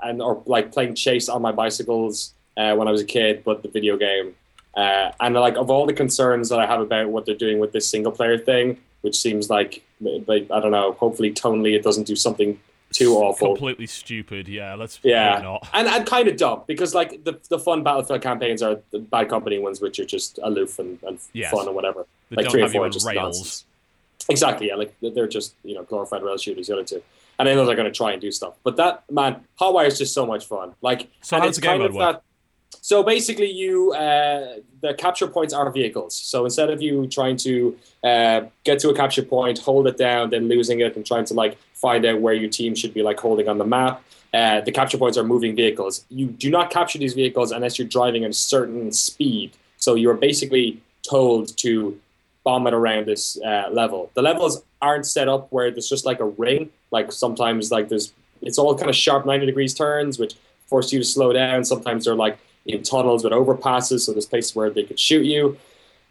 and 0.00 0.22
or 0.22 0.42
like 0.46 0.72
playing 0.72 0.94
chase 0.94 1.28
on 1.28 1.40
my 1.42 1.52
bicycles 1.52 2.34
uh, 2.56 2.74
when 2.74 2.88
I 2.88 2.90
was 2.90 3.00
a 3.00 3.04
kid. 3.04 3.42
But 3.44 3.62
the 3.62 3.68
video 3.68 3.96
game, 3.96 4.34
uh, 4.76 5.12
and 5.20 5.34
like 5.34 5.56
of 5.56 5.70
all 5.70 5.86
the 5.86 5.92
concerns 5.92 6.48
that 6.48 6.58
I 6.58 6.66
have 6.66 6.80
about 6.80 7.08
what 7.10 7.26
they're 7.26 7.34
doing 7.36 7.58
with 7.58 7.72
this 7.72 7.86
single 7.86 8.10
player 8.12 8.38
thing, 8.38 8.78
which 9.02 9.16
seems 9.16 9.48
like, 9.50 9.84
like 10.00 10.50
I 10.50 10.58
don't 10.60 10.72
know. 10.72 10.92
Hopefully, 10.94 11.32
tonally, 11.32 11.74
it 11.76 11.82
doesn't 11.84 12.06
do 12.08 12.16
something 12.16 12.58
too 12.92 13.14
awful. 13.16 13.48
Completely 13.48 13.86
stupid. 13.86 14.48
Yeah, 14.48 14.74
let's 14.74 14.98
Yeah, 15.02 15.40
not. 15.42 15.68
and, 15.72 15.86
and 15.88 16.06
kind 16.06 16.28
of 16.28 16.36
dumb 16.36 16.62
because 16.66 16.94
like 16.94 17.24
the, 17.24 17.38
the 17.48 17.58
fun 17.58 17.82
Battlefield 17.82 18.22
campaigns 18.22 18.62
are 18.62 18.80
the 18.90 18.98
Bad 18.98 19.28
Company 19.28 19.58
ones, 19.58 19.80
which 19.80 19.98
are 20.00 20.04
just 20.04 20.38
aloof 20.42 20.78
and, 20.78 20.98
and 21.04 21.18
Yes. 21.32 21.50
fun 21.52 21.66
and 21.66 21.74
whatever. 21.74 22.06
They 22.30 22.42
like 22.42 22.50
three 22.50 22.62
or 22.62 22.68
four 22.68 22.86
are 22.86 22.90
just 22.90 23.06
rails. 23.06 23.16
nonsense. 23.38 23.64
Exactly, 24.28 24.68
yeah. 24.68 24.74
Like 24.76 24.94
they're 25.00 25.26
just 25.28 25.54
you 25.64 25.74
know 25.74 25.82
glorified 25.84 26.22
rail 26.22 26.36
shooters. 26.36 26.66
The 26.68 26.74
other 26.74 26.84
two, 26.84 27.02
and 27.38 27.48
I 27.48 27.54
know 27.54 27.64
they're 27.66 27.74
going 27.76 27.90
to 27.90 27.96
try 27.96 28.12
and 28.12 28.20
do 28.20 28.30
stuff. 28.30 28.54
But 28.62 28.76
that 28.76 29.04
man, 29.10 29.40
Hotwire 29.60 29.86
is 29.86 29.98
just 29.98 30.12
so 30.14 30.26
much 30.26 30.46
fun. 30.46 30.74
Like, 30.82 31.08
So 31.22 31.36
and 31.36 31.46
it's 31.46 31.56
does 31.56 31.62
the 31.62 31.62
game 31.68 31.78
kind 31.78 31.82
of 31.84 31.94
work? 31.94 32.16
that. 32.16 32.22
So 32.90 33.04
basically, 33.04 33.48
you 33.48 33.92
uh, 33.92 34.56
the 34.80 34.94
capture 34.94 35.28
points 35.28 35.54
are 35.54 35.70
vehicles. 35.70 36.12
So 36.16 36.44
instead 36.44 36.70
of 36.70 36.82
you 36.82 37.06
trying 37.06 37.36
to 37.36 37.78
uh, 38.02 38.40
get 38.64 38.80
to 38.80 38.88
a 38.88 38.96
capture 38.96 39.22
point, 39.22 39.60
hold 39.60 39.86
it 39.86 39.96
down, 39.96 40.30
then 40.30 40.48
losing 40.48 40.80
it, 40.80 40.96
and 40.96 41.06
trying 41.06 41.24
to 41.26 41.34
like 41.34 41.56
find 41.72 42.04
out 42.04 42.20
where 42.20 42.34
your 42.34 42.50
team 42.50 42.74
should 42.74 42.92
be 42.92 43.04
like 43.04 43.20
holding 43.20 43.48
on 43.48 43.58
the 43.58 43.64
map, 43.64 44.02
uh, 44.34 44.60
the 44.62 44.72
capture 44.72 44.98
points 44.98 45.16
are 45.16 45.22
moving 45.22 45.54
vehicles. 45.54 46.04
You 46.08 46.26
do 46.26 46.50
not 46.50 46.70
capture 46.70 46.98
these 46.98 47.14
vehicles 47.14 47.52
unless 47.52 47.78
you're 47.78 47.86
driving 47.86 48.24
at 48.24 48.30
a 48.30 48.34
certain 48.34 48.90
speed. 48.90 49.52
So 49.76 49.94
you're 49.94 50.14
basically 50.14 50.82
told 51.08 51.56
to 51.58 51.96
bomb 52.42 52.66
it 52.66 52.74
around 52.74 53.06
this 53.06 53.40
uh, 53.40 53.68
level. 53.70 54.10
The 54.14 54.22
levels 54.22 54.64
aren't 54.82 55.06
set 55.06 55.28
up 55.28 55.46
where 55.52 55.70
there's 55.70 55.88
just 55.88 56.04
like 56.04 56.18
a 56.18 56.26
ring. 56.26 56.70
Like 56.90 57.12
sometimes 57.12 57.70
like 57.70 57.88
there's 57.88 58.12
it's 58.42 58.58
all 58.58 58.76
kind 58.76 58.90
of 58.90 58.96
sharp 58.96 59.26
90 59.26 59.46
degrees 59.46 59.74
turns, 59.74 60.18
which 60.18 60.34
force 60.66 60.92
you 60.92 60.98
to 60.98 61.04
slow 61.04 61.32
down. 61.32 61.64
Sometimes 61.64 62.06
they're 62.06 62.16
like 62.16 62.36
in 62.66 62.82
tunnels 62.82 63.24
with 63.24 63.32
overpasses, 63.32 64.00
so 64.00 64.12
there's 64.12 64.26
places 64.26 64.54
where 64.54 64.70
they 64.70 64.82
could 64.84 64.98
shoot 65.00 65.24
you. 65.24 65.56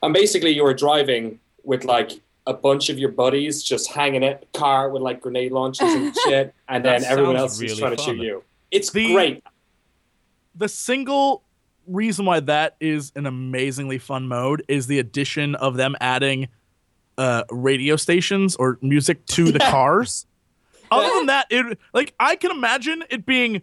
And 0.01 0.13
basically, 0.13 0.51
you 0.51 0.63
were 0.63 0.73
driving 0.73 1.39
with 1.63 1.83
like 1.83 2.11
a 2.47 2.53
bunch 2.53 2.89
of 2.89 2.97
your 2.97 3.09
buddies 3.11 3.61
just 3.61 3.91
hanging 3.91 4.23
it 4.23 4.47
car 4.53 4.89
with 4.89 5.01
like 5.01 5.21
grenade 5.21 5.51
launchers 5.51 5.89
and 5.93 6.15
shit, 6.25 6.53
and 6.67 6.83
then 6.83 7.03
everyone 7.03 7.35
else 7.35 7.59
really 7.59 7.73
is 7.73 7.79
trying 7.79 7.95
to 7.95 8.01
shoot 8.01 8.17
you. 8.19 8.43
It's 8.71 8.91
The- 8.91 9.13
great. 9.13 9.43
the 10.55 10.69
single 10.69 11.43
reason 11.87 12.25
why 12.25 12.39
that 12.39 12.75
is 12.79 13.11
an 13.15 13.25
amazingly 13.25 13.97
fun 13.97 14.27
mode 14.27 14.63
is 14.67 14.87
the 14.87 14.99
addition 14.99 15.55
of 15.55 15.75
them 15.75 15.95
adding 15.99 16.47
uh, 17.17 17.43
radio 17.49 17.95
stations 17.95 18.55
or 18.55 18.77
music 18.81 19.25
to 19.27 19.51
the 19.51 19.59
cars. 19.71 20.25
Other 20.91 21.09
than 21.15 21.25
that, 21.27 21.47
it 21.49 21.77
like 21.93 22.13
I 22.19 22.35
can 22.35 22.51
imagine 22.51 23.03
it 23.09 23.25
being 23.25 23.61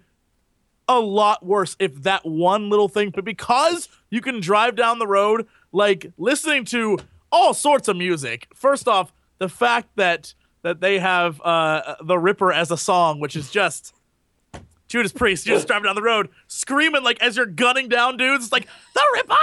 a 0.88 0.98
lot 1.00 1.44
worse 1.44 1.76
if 1.78 2.02
that 2.02 2.24
one 2.24 2.70
little 2.70 2.88
thing, 2.88 3.10
but 3.10 3.24
because 3.24 3.88
you 4.10 4.20
can 4.20 4.40
drive 4.40 4.76
down 4.76 4.98
the 4.98 5.06
road, 5.06 5.46
like 5.72 6.12
listening 6.16 6.64
to 6.66 6.98
all 7.32 7.52
sorts 7.54 7.88
of 7.88 7.96
music. 7.96 8.46
First 8.54 8.86
off, 8.88 9.12
the 9.38 9.48
fact 9.48 9.88
that 9.96 10.34
that 10.62 10.80
they 10.80 10.98
have 10.98 11.40
uh, 11.42 11.96
the 12.02 12.18
Ripper 12.18 12.52
as 12.52 12.70
a 12.70 12.76
song, 12.76 13.20
which 13.20 13.36
is 13.36 13.50
just 13.50 13.94
Judas 14.88 15.12
Priest, 15.12 15.46
you're 15.46 15.56
just 15.56 15.66
driving 15.66 15.84
down 15.84 15.96
the 15.96 16.02
road, 16.02 16.28
screaming 16.46 17.02
like 17.02 17.20
as 17.20 17.36
you're 17.36 17.46
gunning 17.46 17.88
down 17.88 18.16
dudes. 18.16 18.44
It's 18.44 18.52
like 18.52 18.66
the 18.94 19.02
Ripper, 19.14 19.34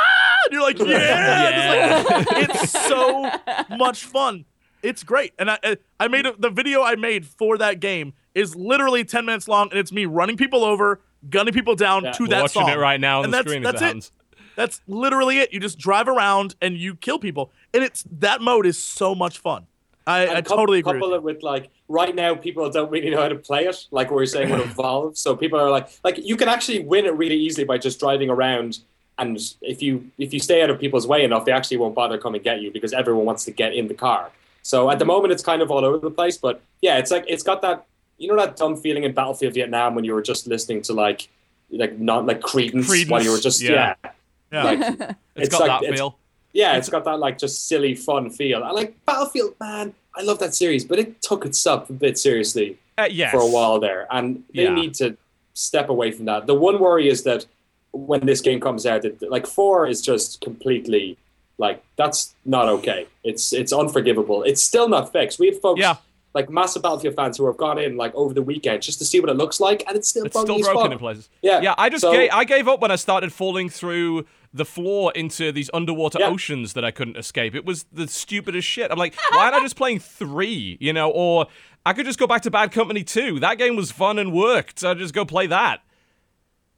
and 0.45 0.53
you're 0.53 0.61
like, 0.61 0.79
yeah, 0.79 2.03
Just 2.03 2.27
like, 2.31 2.49
it's 2.49 2.71
so 2.87 3.29
much 3.77 4.05
fun. 4.05 4.45
It's 4.81 5.03
great, 5.03 5.33
and 5.37 5.51
I 5.51 5.59
I- 5.63 5.77
I 5.99 6.07
made 6.07 6.25
a, 6.25 6.33
the 6.37 6.49
video 6.49 6.81
I 6.81 6.95
made 6.95 7.25
for 7.25 7.57
that 7.57 7.79
game 7.79 8.13
is 8.35 8.55
literally 8.55 9.03
ten 9.05 9.25
minutes 9.25 9.47
long, 9.47 9.69
and 9.69 9.79
it's 9.79 9.91
me 9.91 10.05
running 10.05 10.35
people 10.37 10.63
over, 10.65 10.99
gunning 11.29 11.53
people 11.53 11.75
down 11.75 12.03
Yeah. 12.03 12.11
to 12.13 12.23
We're 12.23 12.27
that 12.29 12.41
watching 12.43 12.61
song. 12.63 12.71
it 12.71 12.77
right 12.77 12.99
now 12.99 13.19
on 13.19 13.25
And 13.25 13.33
the 13.33 13.37
that's- 13.37 13.51
screen 13.51 13.63
that's 13.63 13.75
as 13.75 13.81
it. 13.81 13.85
it 13.85 13.87
happens. 13.87 14.11
That's 14.55 14.81
literally 14.87 15.39
it. 15.39 15.51
You 15.51 15.59
just 15.59 15.79
drive 15.79 16.07
around 16.07 16.55
and 16.61 16.77
you 16.77 16.95
kill 16.95 17.19
people. 17.19 17.51
and 17.73 17.83
it's 17.83 18.03
that 18.19 18.39
mode 18.41 18.65
is 18.67 18.77
so 18.77 19.15
much 19.15 19.39
fun. 19.39 19.65
I, 20.05 20.19
I 20.19 20.23
And 20.35 20.45
cou- 20.45 20.55
totally 20.55 20.79
agree. 20.79 20.93
Couple 20.93 21.09
with 21.11 21.17
it 21.17 21.23
with 21.23 21.43
like 21.43 21.69
right 21.87 22.13
now, 22.13 22.35
people 22.35 22.69
don't 22.69 22.91
really 22.91 23.09
know 23.09 23.21
how 23.21 23.29
to 23.29 23.35
play 23.35 23.65
it. 23.65 23.87
Like 23.89 24.09
we 24.11 24.15
were 24.15 24.25
saying 24.25 24.49
with 24.51 24.61
Evolve, 24.71 25.17
so 25.17 25.35
people 25.35 25.59
are 25.59 25.71
like, 25.71 25.87
like 26.03 26.17
you 26.19 26.35
can 26.35 26.49
actually 26.49 26.79
win 26.79 27.05
it 27.05 27.15
really 27.15 27.37
easily 27.37 27.63
by 27.63 27.77
just 27.77 27.99
driving 27.99 28.29
around. 28.29 28.79
And 29.17 29.39
if 29.61 29.81
you 29.81 30.11
if 30.17 30.33
you 30.33 30.39
stay 30.39 30.61
out 30.61 30.69
of 30.69 30.79
people's 30.79 31.07
way 31.07 31.23
enough, 31.23 31.45
they 31.45 31.51
actually 31.51 31.77
won't 31.77 31.95
bother 31.95 32.17
come 32.17 32.35
and 32.35 32.43
get 32.43 32.61
you 32.61 32.69
because 32.71 32.93
everyone 32.93 33.25
wants 33.25 33.45
to 33.45 33.51
get 33.51 33.73
in 33.73 33.87
the 33.87 33.93
car. 33.93 34.29
So 34.61 34.89
at 34.89 34.99
the 34.99 35.05
mm-hmm. 35.05 35.13
moment, 35.13 35.33
it's 35.33 35.43
kind 35.43 35.61
of 35.61 35.71
all 35.71 35.83
over 35.85 35.97
the 35.97 36.11
place. 36.11 36.37
But 36.37 36.61
yeah, 36.81 36.97
it's 36.97 37.09
like 37.11 37.25
it's 37.27 37.43
got 37.43 37.61
that 37.61 37.85
you 38.23 38.29
know 38.29 38.37
that 38.37 38.55
dumb 38.55 38.75
feeling 38.77 39.03
in 39.03 39.11
Battlefield 39.13 39.53
Vietnam 39.53 39.95
when 39.95 40.03
you 40.05 40.13
were 40.13 40.21
just 40.21 40.47
listening 40.47 40.81
to 40.83 40.93
like 40.93 41.27
like 41.69 41.97
not 41.99 42.25
like 42.25 42.39
Creedence, 42.41 43.09
while 43.09 43.21
you 43.23 43.31
were 43.31 43.39
just 43.39 43.61
yeah. 43.61 43.95
yeah, 44.03 44.11
Yeah. 44.51 44.63
like 44.63 44.79
It's 45.35 45.47
it's 45.47 45.49
got 45.49 45.61
like- 45.61 45.69
that 45.81 45.83
it's- 45.83 45.99
feel. 45.99 46.17
yeah, 46.53 46.77
it's 46.77 46.89
got 46.89 47.03
that 47.05 47.19
like 47.19 47.37
just 47.37 47.67
silly 47.67 47.95
fun 47.95 48.29
feel. 48.29 48.63
I 48.63 48.71
like 48.71 48.95
Battlefield, 49.05 49.55
man. 49.59 49.93
I 50.15 50.21
love 50.21 50.37
that 50.39 50.53
series, 50.53 50.83
but 50.85 50.99
it 50.99 51.21
took 51.21 51.45
itself 51.45 51.89
a 51.89 51.93
bit 51.93 52.17
seriously 52.19 52.77
Uh, 52.97 53.07
yes. 53.11 53.31
for 53.31 53.39
a 53.41 53.47
while 53.47 53.79
there, 53.79 54.05
and 54.11 54.43
they 54.55 54.63
Yeah. 54.63 54.73
need 54.81 54.93
to 55.01 55.17
step 55.55 55.89
away 55.89 56.11
from 56.11 56.25
that. 56.25 56.45
The 56.47 56.53
one 56.55 56.79
worry 56.79 57.07
is 57.09 57.23
that 57.23 57.45
when 57.91 58.21
this 58.25 58.41
game 58.41 58.59
comes 58.59 58.85
out, 58.85 59.01
that 59.03 59.15
like 59.35 59.45
four 59.47 59.87
is 59.87 59.99
just 60.01 60.41
completely 60.41 61.17
like 61.57 61.83
that's 61.95 62.33
not 62.45 62.67
okay. 62.77 63.07
It's 63.23 63.53
it's 63.53 63.71
unforgivable. 63.73 64.39
It's 64.43 64.61
still 64.71 64.87
not 64.89 65.11
fixed. 65.11 65.39
We 65.39 65.47
have 65.51 65.59
folks 65.61 65.79
Yeah. 65.79 65.95
Like 66.33 66.49
massive 66.49 66.81
Battlefield 66.81 67.15
fans 67.15 67.37
who 67.37 67.45
have 67.45 67.57
gone 67.57 67.77
in 67.77 67.95
like 67.95 68.13
over 68.15 68.33
the 68.33 68.41
weekend 68.41 68.81
just 68.81 68.97
to 68.99 69.05
see 69.05 69.19
what 69.19 69.29
it 69.29 69.35
looks 69.35 69.59
like, 69.59 69.83
and 69.87 69.95
it's 69.95 70.07
still 70.07 70.25
It's 70.25 70.39
still 70.39 70.59
broken 70.59 70.91
in 70.91 70.97
places. 70.97 71.29
Yeah, 71.41 71.61
Yeah, 71.61 71.75
I 71.77 71.89
just 71.89 72.01
so- 72.01 72.11
gave, 72.11 72.29
I 72.31 72.43
gave 72.43 72.67
up 72.67 72.81
when 72.81 72.91
I 72.91 72.95
started 72.95 73.31
falling 73.31 73.69
through 73.69 74.25
the 74.55 74.65
floor 74.65 75.11
into 75.13 75.51
these 75.51 75.69
underwater 75.73 76.19
Yeah. 76.19 76.29
oceans 76.29 76.73
that 76.73 76.85
I 76.85 76.91
couldn't 76.91 77.17
escape. 77.17 77.55
It 77.55 77.65
was 77.65 77.85
the 77.91 78.07
stupidest 78.07 78.67
shit. 78.67 78.91
I'm 78.91 78.99
like, 78.99 79.15
why 79.31 79.47
am 79.47 79.55
I 79.55 79.59
just 79.61 79.75
playing 79.75 79.99
three? 79.99 80.77
You 80.79 80.93
know, 80.93 81.09
or 81.09 81.47
I 81.85 81.93
could 81.93 82.05
just 82.05 82.19
go 82.19 82.27
back 82.27 82.41
to 82.43 82.51
Bad 82.51 82.71
Company 82.71 83.03
2. 83.03 83.39
That 83.39 83.57
game 83.57 83.75
was 83.75 83.91
fun 83.91 84.19
and 84.19 84.31
worked. 84.31 84.83
I'd 84.83 84.99
just 84.99 85.13
go 85.13 85.25
play 85.25 85.47
that. 85.47 85.81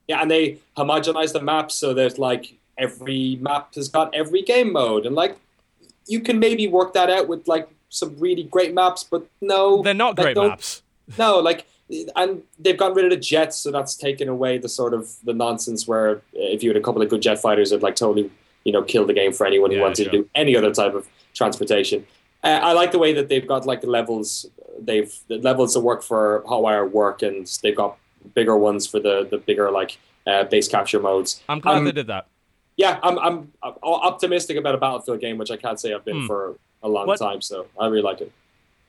Yeah, 0.07 0.21
and 0.21 0.29
they 0.31 0.57
homogenize 0.77 1.33
the 1.33 1.41
maps 1.41 1.75
so 1.75 1.93
there's 1.93 2.17
like 2.19 2.53
every 2.77 3.37
map 3.41 3.73
has 3.75 3.87
got 3.89 4.13
every 4.13 4.41
game 4.41 4.71
mode, 4.71 5.05
and 5.05 5.15
like 5.15 5.35
you 6.07 6.19
can 6.19 6.39
maybe 6.39 6.67
work 6.67 6.93
that 6.93 7.09
out 7.09 7.27
with 7.27 7.47
like 7.47 7.67
some 7.89 8.15
really 8.19 8.43
great 8.43 8.73
maps, 8.73 9.03
but 9.03 9.25
no, 9.41 9.81
They're 9.81 9.93
not 9.93 10.15
great 10.15 10.35
maps. 10.37 10.81
No, 11.19 11.37
like, 11.39 11.67
and 12.15 12.41
they've 12.57 12.75
gotten 12.77 12.95
rid 12.95 13.05
of 13.05 13.11
the 13.11 13.17
jets, 13.17 13.57
so 13.57 13.69
that's 13.71 13.95
taken 13.95 14.27
away 14.27 14.57
the 14.57 14.67
sort 14.67 14.91
of 14.93 15.11
the 15.23 15.33
nonsense 15.33 15.87
where 15.87 16.15
uh, 16.17 16.19
if 16.33 16.63
you 16.63 16.69
had 16.71 16.77
a 16.77 16.81
couple 16.81 17.01
of 17.03 17.09
good 17.09 17.21
jet 17.21 17.39
fighters, 17.39 17.71
it'd 17.71 17.83
like 17.83 17.95
totally 17.95 18.31
you 18.63 18.71
know 18.71 18.81
kill 18.81 19.05
the 19.05 19.13
game 19.13 19.31
for 19.31 19.45
anyone 19.45 19.69
who 19.69 19.77
Yeah, 19.77 19.83
wanted 19.83 19.97
sure. 20.03 20.11
to 20.11 20.17
do 20.23 20.29
any 20.33 20.55
other 20.55 20.73
type 20.73 20.95
of 20.95 21.07
transportation. 21.35 22.07
Uh, 22.43 22.59
I 22.63 22.73
like 22.73 22.91
the 22.91 22.97
way 22.97 23.13
that 23.13 23.29
they've 23.29 23.47
got 23.47 23.67
like 23.67 23.81
the 23.81 23.89
levels. 23.89 24.47
They've 24.79 25.13
the 25.27 25.37
levels 25.37 25.75
that 25.75 25.81
work 25.81 26.01
for 26.01 26.43
Hotwire 26.47 26.89
work, 26.89 27.21
and 27.21 27.45
they've 27.61 27.75
got 27.75 27.97
bigger 28.33 28.57
ones 28.57 28.87
for 28.87 28.99
the 28.99 29.27
the 29.29 29.37
bigger 29.37 29.69
like 29.69 29.99
uh, 30.25 30.43
base 30.45 30.67
capture 30.67 30.99
modes. 30.99 31.43
I'm 31.47 31.59
glad 31.59 31.77
Um, 31.77 31.85
they 31.85 31.91
did 31.91 32.07
that. 32.07 32.25
Yeah, 32.77 32.99
I'm 33.03 33.19
I'm 33.19 33.51
I'm 33.61 33.73
optimistic 33.83 34.57
about 34.57 34.73
a 34.73 34.79
Battlefield 34.79 35.19
game, 35.21 35.37
which 35.37 35.51
I 35.51 35.57
can't 35.57 35.79
say 35.79 35.93
I've 35.93 36.03
been 36.03 36.21
Hmm. 36.21 36.27
for 36.27 36.57
a 36.85 36.89
long 36.89 37.07
What- 37.07 37.19
time. 37.19 37.41
So 37.41 37.67
I 37.79 37.87
really 37.87 38.01
like 38.03 38.21
it. 38.21 38.31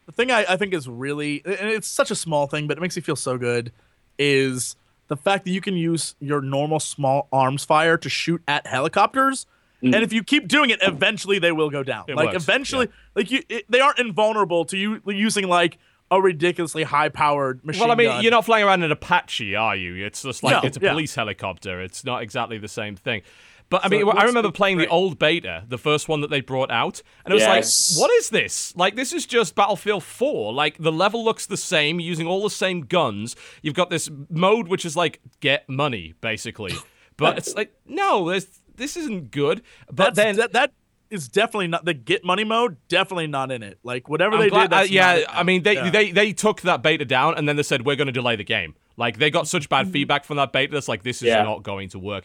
the 0.07 0.13
thing 0.13 0.31
I, 0.31 0.45
I 0.51 0.57
think 0.57 0.73
is 0.75 0.87
really 0.89 1.43
and 1.45 1.69
it's 1.69 1.89
such 1.89 2.11
a 2.13 2.15
small 2.15 2.47
thing 2.47 2.69
but 2.69 2.77
it 2.79 2.81
makes 2.81 2.95
me 2.95 3.03
feel 3.03 3.17
so 3.17 3.37
good 3.39 3.73
is 4.19 4.77
the 5.09 5.17
fact 5.17 5.45
that 5.45 5.51
you 5.51 5.61
can 5.61 5.75
use 5.77 6.15
your 6.21 6.41
normal 6.41 6.79
small 6.81 7.29
arms 7.33 7.65
fire 7.65 7.97
to 7.99 8.09
shoot 8.09 8.41
at 8.47 8.67
helicopters 8.67 9.47
Mm. 9.83 9.95
and 9.95 10.03
if 10.03 10.11
you 10.11 10.25
keep 10.25 10.49
doing 10.49 10.71
it 10.71 10.79
eventually 10.81 11.39
they 11.39 11.53
will 11.53 11.69
go 11.69 11.83
down 11.83 12.05
It 12.09 12.17
like 12.17 12.33
works, 12.33 12.43
eventually 12.45 12.89
like 13.15 13.31
you 13.31 13.43
it, 13.51 13.67
they 13.69 13.81
aren't 13.81 13.99
invulnerable 13.99 14.65
to 14.67 14.77
you 14.79 15.03
using 15.07 15.47
like 15.49 15.77
a 16.11 16.19
ridiculously 16.23 16.83
high 16.85 17.11
powered 17.11 17.63
machine 17.63 17.81
Well, 17.83 17.91
I 17.93 17.95
mean, 17.95 18.07
gun. 18.09 18.23
you're 18.23 18.31
not 18.31 18.47
flying 18.47 18.65
around 18.65 18.81
in 18.81 18.85
an 18.85 18.93
Apache, 18.93 19.55
are 19.55 19.77
you? 19.77 20.07
It's 20.07 20.23
just 20.23 20.43
like 20.43 20.63
No, 20.63 20.67
it's 20.67 20.77
a 20.79 20.81
yeah. 20.81 20.93
police 20.93 21.15
helicopter. 21.17 21.81
It's 21.83 22.05
not 22.07 22.23
exactly 22.23 22.57
the 22.59 22.69
same 22.69 22.95
thing. 22.97 23.21
But 23.69 23.85
I 23.85 23.89
So 23.89 23.91
mean, 23.91 24.09
it 24.09 24.11
I 24.17 24.23
remember 24.25 24.43
looks 24.49 24.57
playing 24.57 24.79
the 24.79 24.87
old 24.89 25.19
beta, 25.19 25.65
the 25.69 25.79
first 25.79 26.09
one 26.09 26.21
that 26.21 26.31
they 26.31 26.41
brought 26.41 26.71
out, 26.71 27.03
and 27.25 27.33
it 27.33 27.35
was 27.35 27.43
Yes. 27.43 27.97
like, 27.97 28.01
what 28.03 28.11
is 28.19 28.31
this? 28.31 28.75
Like, 28.77 28.95
this 28.95 29.13
is 29.13 29.27
just 29.27 29.55
Battlefield 29.57 30.05
4. 30.05 30.53
Like, 30.53 30.79
the 30.79 30.93
level 30.93 31.25
looks 31.25 31.47
the 31.47 31.57
same, 31.57 31.99
using 31.99 32.27
all 32.29 32.43
the 32.45 32.51
same 32.51 32.83
guns. 32.83 33.35
You've 33.63 33.75
got 33.75 33.91
this 33.91 34.09
mode 34.31 34.69
which 34.69 34.85
is 34.85 34.97
like 34.97 35.21
get 35.41 35.69
money, 35.69 36.15
basically. 36.21 36.73
But 37.19 37.39
it's 37.39 37.55
like, 37.55 37.73
no, 37.87 38.29
this 38.31 38.61
this 38.75 38.95
isn't 38.95 39.31
good. 39.31 39.63
But 39.87 40.15
That's, 40.15 40.17
then 40.17 40.37
that, 40.37 40.53
that 40.53 40.73
is 41.09 41.29
definitely 41.29 41.69
not 41.69 41.87
the 41.87 41.95
get 41.95 42.25
money 42.27 42.45
mode 42.45 42.77
definitely 42.89 43.27
not 43.29 43.51
in 43.51 43.63
it 43.63 43.79
like 43.85 44.07
whatever 44.09 44.35
I'm 44.35 44.41
they 44.43 44.49
glad- 44.51 44.63
did 44.65 44.71
that's 44.73 44.91
uh, 44.91 44.93
yeah, 44.93 45.07
not 45.13 45.19
it 45.21 45.27
I 45.31 45.43
mean, 45.45 45.63
they, 45.63 45.75
Yeah. 45.77 45.89
they 45.91 46.11
they 46.11 46.33
took 46.35 46.61
that 46.63 46.83
beta 46.83 47.07
down 47.07 47.39
and 47.39 47.49
then 47.49 47.57
they 47.57 47.63
said 47.63 47.87
we're 47.87 47.97
going 47.97 48.09
to 48.09 48.13
delay 48.13 48.37
the 48.37 48.45
game. 48.45 48.75
Like 48.99 49.17
they 49.19 49.31
got 49.31 49.49
such 49.49 49.71
bad 49.71 49.91
feedback 49.91 50.25
from 50.27 50.37
that 50.37 50.53
beta 50.53 50.73
that's 50.75 50.89
like 50.89 51.05
this 51.05 51.23
is 51.23 51.29
Yeah. 51.29 51.43
not 51.43 51.63
going 51.63 51.89
to 51.91 51.99
work. 51.99 52.25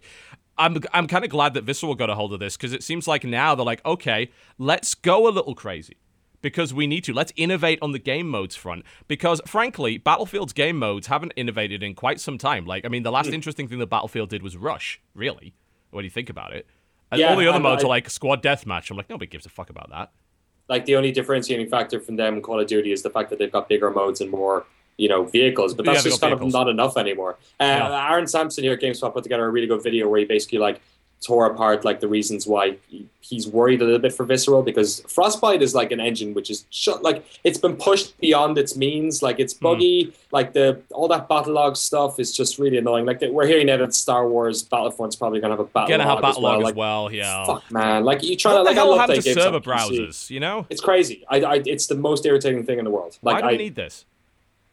I'm 0.62 0.78
I'm 0.94 1.08
kind 1.08 1.24
of 1.26 1.30
glad 1.32 1.54
that 1.56 1.64
Visceral 1.64 1.96
got 1.96 2.10
a 2.10 2.16
hold 2.16 2.34
of 2.34 2.40
this 2.40 2.56
because 2.56 2.74
it 2.74 2.84
seems 2.84 3.08
like 3.08 3.24
now 3.24 3.56
they're 3.56 3.66
like, 3.66 3.84
okay, 3.86 4.30
let's 4.58 4.94
go 4.96 5.28
a 5.28 5.32
little 5.32 5.56
crazy 5.56 5.98
because 6.42 6.74
we 6.74 6.88
need 6.88 7.04
to. 7.06 7.14
Let's 7.14 7.34
innovate 7.36 7.80
on 7.82 7.92
the 7.92 8.00
game 8.00 8.28
modes 8.30 8.56
front 8.56 8.84
because 9.08 9.42
frankly, 9.46 9.98
Battlefield's 9.98 10.54
game 10.54 10.78
modes 10.78 11.08
haven't 11.08 11.34
innovated 11.36 11.84
in 11.84 11.96
quite 11.96 12.20
some 12.20 12.38
time. 12.38 12.66
Like, 12.66 12.86
I 12.86 12.88
mean, 12.90 13.04
the 13.04 13.12
last 13.12 13.28
Hmm. 13.28 13.34
interesting 13.34 13.68
thing 13.68 13.80
that 13.80 13.88
Battlefield 13.90 14.30
did 14.30 14.44
was 14.44 14.56
Rush, 14.58 15.02
really, 15.16 15.54
when 15.90 16.04
you 16.04 16.10
think 16.10 16.30
about 16.30 16.54
it. 16.54 16.68
And 17.12 17.20
Yeah, 17.20 17.32
all 17.32 17.36
the 17.38 17.48
other 17.48 17.56
and 17.58 17.64
modes 17.64 17.84
I- 17.84 17.88
are 17.88 17.90
like 17.90 18.10
squad 18.10 18.42
deathmatch. 18.42 18.90
I'm 18.90 18.98
like, 18.98 19.10
nobody 19.10 19.30
gives 19.30 19.46
a 19.46 19.50
fuck 19.50 19.70
about 19.70 19.90
that. 19.90 20.12
like 20.70 20.86
the 20.86 20.96
only 20.96 21.12
differentiating 21.12 21.68
factor 21.68 22.00
from 22.00 22.16
them 22.16 22.36
in 22.36 22.42
Call 22.42 22.58
of 22.58 22.66
Duty 22.68 22.94
is 22.94 23.02
the 23.02 23.10
fact 23.10 23.30
that 23.30 23.38
they've 23.40 23.52
got 23.52 23.68
bigger 23.68 23.92
modes 23.92 24.22
and 24.22 24.32
more, 24.32 24.66
you 25.02 25.10
know, 25.12 25.22
vehicles. 25.38 25.74
But 25.74 25.86
that's 25.86 26.04
they've 26.04 26.12
just 26.12 26.22
kind 26.22 26.32
vehicles. 26.32 26.54
of 26.54 26.60
not 26.60 26.68
enough 26.76 26.96
anymore. 26.98 27.34
Uh, 27.60 27.64
Yeah. 27.66 28.10
Aaron 28.12 28.28
Sampson 28.28 28.64
here 28.64 28.74
at 28.78 28.82
GameSpot 28.82 29.12
put 29.14 29.24
together 29.24 29.46
a 29.46 29.50
really 29.56 29.68
good 29.74 29.84
video 29.90 30.04
where 30.10 30.20
he 30.20 30.26
basically 30.26 30.60
like 30.68 30.78
tore 31.28 31.46
apart 31.46 31.86
like 31.86 32.00
the 32.00 32.08
reasons 32.18 32.48
why 32.48 32.66
he's 33.30 33.46
worried 33.48 33.80
a 33.80 33.86
little 33.86 34.00
bit 34.00 34.12
for 34.12 34.26
Visceral 34.26 34.64
because 34.64 35.02
Frostbite 35.16 35.62
is 35.62 35.76
like 35.80 35.92
an 35.92 36.00
engine 36.10 36.34
which 36.38 36.50
is 36.54 36.66
shut 36.72 36.98
like 37.08 37.18
it's 37.44 37.60
been 37.66 37.76
pushed 37.88 38.10
beyond 38.26 38.58
its 38.58 38.74
means. 38.76 39.22
Like 39.28 39.38
it's 39.44 39.54
Hmm. 39.54 39.66
buggy. 39.66 40.14
Like 40.38 40.50
the 40.58 40.66
all 40.98 41.08
that 41.10 41.24
battle 41.30 41.54
log 41.54 41.76
stuff 41.78 42.20
is 42.24 42.30
just 42.40 42.58
really 42.58 42.78
annoying. 42.84 43.06
Like 43.06 43.20
we're 43.22 43.46
hearing 43.54 43.68
now 43.68 43.78
that 43.84 43.94
Star 43.94 44.28
Wars 44.28 44.58
Battlefront's 44.72 45.16
probably 45.16 45.40
gonna 45.42 45.54
have 45.58 45.60
a 45.60 45.66
battle 45.76 45.90
Gonna 45.90 46.04
have 46.12 46.20
log 46.20 46.28
battle 46.28 46.42
log 46.42 46.62
as 46.64 46.70
as 46.70 46.76
well. 46.76 47.04
well. 47.06 47.14
Yeah. 47.14 47.46
Fuck 47.46 47.72
man, 47.72 48.04
like 48.10 48.24
you 48.24 48.36
try 48.36 48.54
What 48.54 48.58
to 48.60 48.64
the 48.64 48.70
like 48.72 48.80
I 48.80 48.84
love 48.90 49.00
happened 49.02 49.24
to 49.24 49.34
server 49.34 49.56
on 49.58 49.62
PC. 49.62 49.70
browsers? 49.72 50.30
You 50.32 50.40
know, 50.46 50.66
It's 50.72 50.82
crazy. 50.90 51.24
I, 51.30 51.38
I, 51.54 51.56
it's 51.74 51.86
the 51.86 52.00
most 52.10 52.26
irritating 52.26 52.64
thing 52.68 52.80
in 52.80 52.86
the 52.86 52.92
world. 52.98 53.18
why 53.22 53.34
Like 53.34 53.42
do 53.44 53.48
we 53.50 53.54
I, 53.54 53.58
need 53.58 53.76
this? 53.76 54.06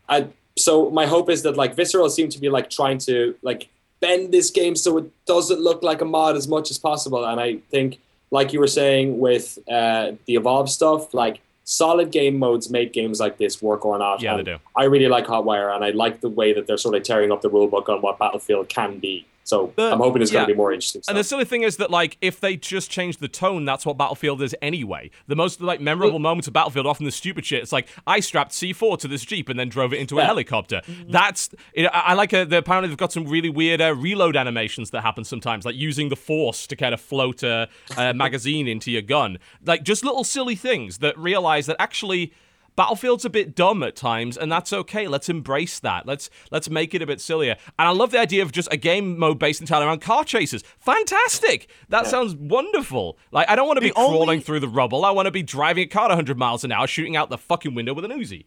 I, 0.09 0.29
so 0.57 0.91
my 0.91 1.07
hope 1.07 1.31
is 1.31 1.43
that 1.43 1.57
like 1.57 1.75
Visceral 1.75 2.11
seem 2.11 2.29
to 2.31 2.41
be 2.41 2.49
like 2.49 2.71
trying 2.71 2.99
to 2.99 3.35
like 3.43 3.69
bend 4.01 4.33
this 4.33 4.51
game 4.51 4.77
so 4.77 4.99
it 4.99 5.27
doesn't 5.27 5.61
look 5.61 5.83
like 5.83 6.01
a 6.01 6.05
mod 6.05 6.37
as 6.37 6.49
much 6.49 6.71
as 6.71 6.79
possible. 6.79 7.25
And 7.25 7.41
I 7.41 7.57
think, 7.71 7.99
like 8.31 8.53
you 8.53 8.61
were 8.61 8.67
saying 8.67 9.19
with 9.19 9.59
uh, 9.71 10.13
the 10.27 10.35
Evolve 10.35 10.69
stuff, 10.69 11.15
like 11.15 11.41
solid 11.65 12.11
game 12.11 12.39
modes 12.39 12.71
make 12.71 12.93
games 12.93 13.21
like 13.21 13.39
this 13.39 13.63
work 13.63 13.85
or 13.85 13.99
not. 13.99 14.21
Yeah, 14.21 14.37
they 14.37 14.43
do. 14.43 14.59
I 14.77 14.85
really 14.85 15.09
like 15.09 15.27
Hotwire, 15.27 15.75
and 15.75 15.85
I 15.85 15.91
like 15.91 16.21
the 16.21 16.29
way 16.29 16.53
that 16.53 16.67
they're 16.67 16.77
sort 16.77 16.95
of 16.95 17.03
tearing 17.03 17.33
up 17.33 17.43
the 17.43 17.51
rulebook 17.51 17.89
on 17.89 18.03
what 18.03 18.19
Battlefield 18.19 18.69
can 18.69 18.99
be. 18.99 19.27
So 19.49 19.72
The- 19.76 19.92
I'm 19.92 19.99
hoping 19.99 20.20
it's 20.20 20.30
yeah. 20.30 20.40
going 20.40 20.49
to 20.49 20.53
be 20.53 20.57
more 20.59 20.72
interesting. 20.72 21.03
And 21.09 21.16
the 21.16 21.24
silly 21.24 21.46
thing 21.46 21.62
is 21.62 21.78
that, 21.78 21.90
like, 21.90 22.18
if 22.20 22.38
they 22.38 22.55
just 22.57 22.90
change 22.90 23.16
the 23.16 23.28
tone, 23.28 23.64
that's 23.64 23.86
what 23.86 23.96
Battlefield 23.96 24.42
is 24.42 24.55
anyway. 24.61 25.11
The 25.26 25.36
most 25.36 25.62
like 25.62 25.80
memorable 25.80 26.18
moments 26.18 26.46
of 26.49 26.53
Battlefield, 26.53 26.84
are 26.84 26.90
often 26.90 27.07
the 27.07 27.11
stupid 27.12 27.46
shit. 27.46 27.62
It's 27.62 27.72
like 27.72 27.88
I 28.07 28.20
strapped 28.20 28.53
C4 28.53 28.99
to 28.99 29.09
this 29.09 29.24
jeep 29.24 29.49
and 29.49 29.59
then 29.59 29.70
drove 29.70 29.94
it 29.94 30.01
into 30.01 30.18
a 30.18 30.24
helicopter. 30.24 30.82
That's 31.09 31.49
you 31.74 31.84
know, 31.84 31.90
I, 31.94 32.11
I 32.11 32.14
like. 32.14 32.34
A, 32.34 32.44
the, 32.44 32.59
apparently, 32.59 32.88
they've 32.88 32.99
got 32.99 33.11
some 33.11 33.26
really 33.26 33.49
weird 33.49 33.80
uh, 33.80 33.94
reload 33.94 34.36
animations 34.36 34.90
that 34.90 35.01
happen 35.01 35.24
sometimes, 35.24 35.64
like 35.64 35.76
using 35.76 36.11
the 36.11 36.16
force 36.16 36.66
to 36.66 36.76
kind 36.76 36.92
of 36.92 37.01
float 37.01 37.42
a, 37.42 37.68
a 37.96 38.12
magazine 38.24 38.68
into 38.68 38.90
your 38.90 39.03
gun. 39.03 39.38
Like 39.64 39.82
just 39.82 40.05
little 40.05 40.24
silly 40.24 40.57
things 40.57 40.99
that 40.99 41.16
realize 41.18 41.64
that 41.66 41.76
actually. 41.78 42.34
Battlefield's 42.79 43.24
a 43.24 43.31
bit 43.31 43.57
dumb 43.57 43.83
at 43.83 43.97
times, 43.97 44.37
and 44.37 44.53
that's 44.53 44.72
okay. 44.72 45.09
Let's 45.09 45.29
embrace 45.29 45.81
that. 45.81 46.07
Let's 46.07 46.31
let's 46.53 46.70
make 46.70 46.95
it 46.95 47.03
a 47.03 47.07
bit 47.07 47.20
sillier. 47.20 47.57
And 47.76 47.89
I 47.89 47.91
love 47.91 48.12
the 48.12 48.20
idea 48.20 48.41
of 48.41 48.53
just 48.53 48.68
a 48.70 48.76
game 48.76 49.18
mode 49.18 49.41
based 49.41 49.61
entirely 49.61 49.85
around 49.87 50.01
car 50.01 50.22
chases. 50.22 50.62
Fantastic! 50.79 51.68
That 51.89 52.07
sounds 52.07 52.37
wonderful. 52.37 53.18
Like 53.33 53.51
I 53.51 53.57
don't 53.57 53.66
want 53.66 53.79
to 53.79 53.81
be 53.81 53.93
only- 53.95 54.16
crawling 54.16 54.41
through 54.41 54.61
the 54.61 54.68
rubble. 54.68 55.05
I 55.05 55.11
want 55.11 55.26
to 55.26 55.33
be 55.33 55.43
driving 55.43 55.83
a 55.83 55.87
car 55.89 56.05
at 56.05 56.11
100 56.11 56.39
miles 56.39 56.62
an 56.62 56.70
hour, 56.70 56.87
shooting 56.87 57.16
out 57.16 57.31
the 57.31 57.39
fucking 57.39 57.74
window 57.74 57.95
with 57.95 58.05
an 58.05 58.12
Uzi. 58.12 58.45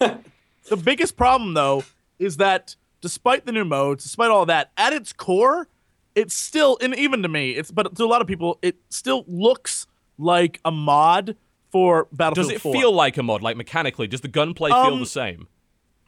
The 0.68 0.76
biggest 0.76 1.16
problem, 1.16 1.54
though, 1.54 1.84
is 2.18 2.38
that 2.38 2.74
despite 3.00 3.46
the 3.46 3.52
new 3.52 3.64
modes, 3.64 4.02
despite 4.02 4.30
all 4.30 4.46
that, 4.46 4.72
at 4.76 4.92
its 4.92 5.12
core, 5.12 5.68
it's 6.16 6.34
still, 6.34 6.76
and 6.80 6.92
even 6.96 7.22
to 7.22 7.28
me, 7.28 7.52
it's 7.52 7.70
but 7.70 7.94
to 7.94 8.04
a 8.04 8.06
lot 8.06 8.20
of 8.20 8.26
people, 8.26 8.58
it 8.62 8.76
still 8.88 9.24
looks 9.28 9.86
like 10.18 10.60
a 10.64 10.72
mod 10.72 11.36
for 11.70 12.08
Battlefield 12.12 12.48
Does 12.48 12.56
it 12.56 12.60
4. 12.60 12.72
feel 12.72 12.92
like 12.92 13.16
a 13.16 13.22
mod? 13.22 13.42
Like 13.42 13.56
mechanically, 13.56 14.06
does 14.06 14.20
the 14.20 14.28
gunplay 14.28 14.70
feel 14.70 14.78
Um, 14.94 15.00
the 15.00 15.06
same? 15.06 15.48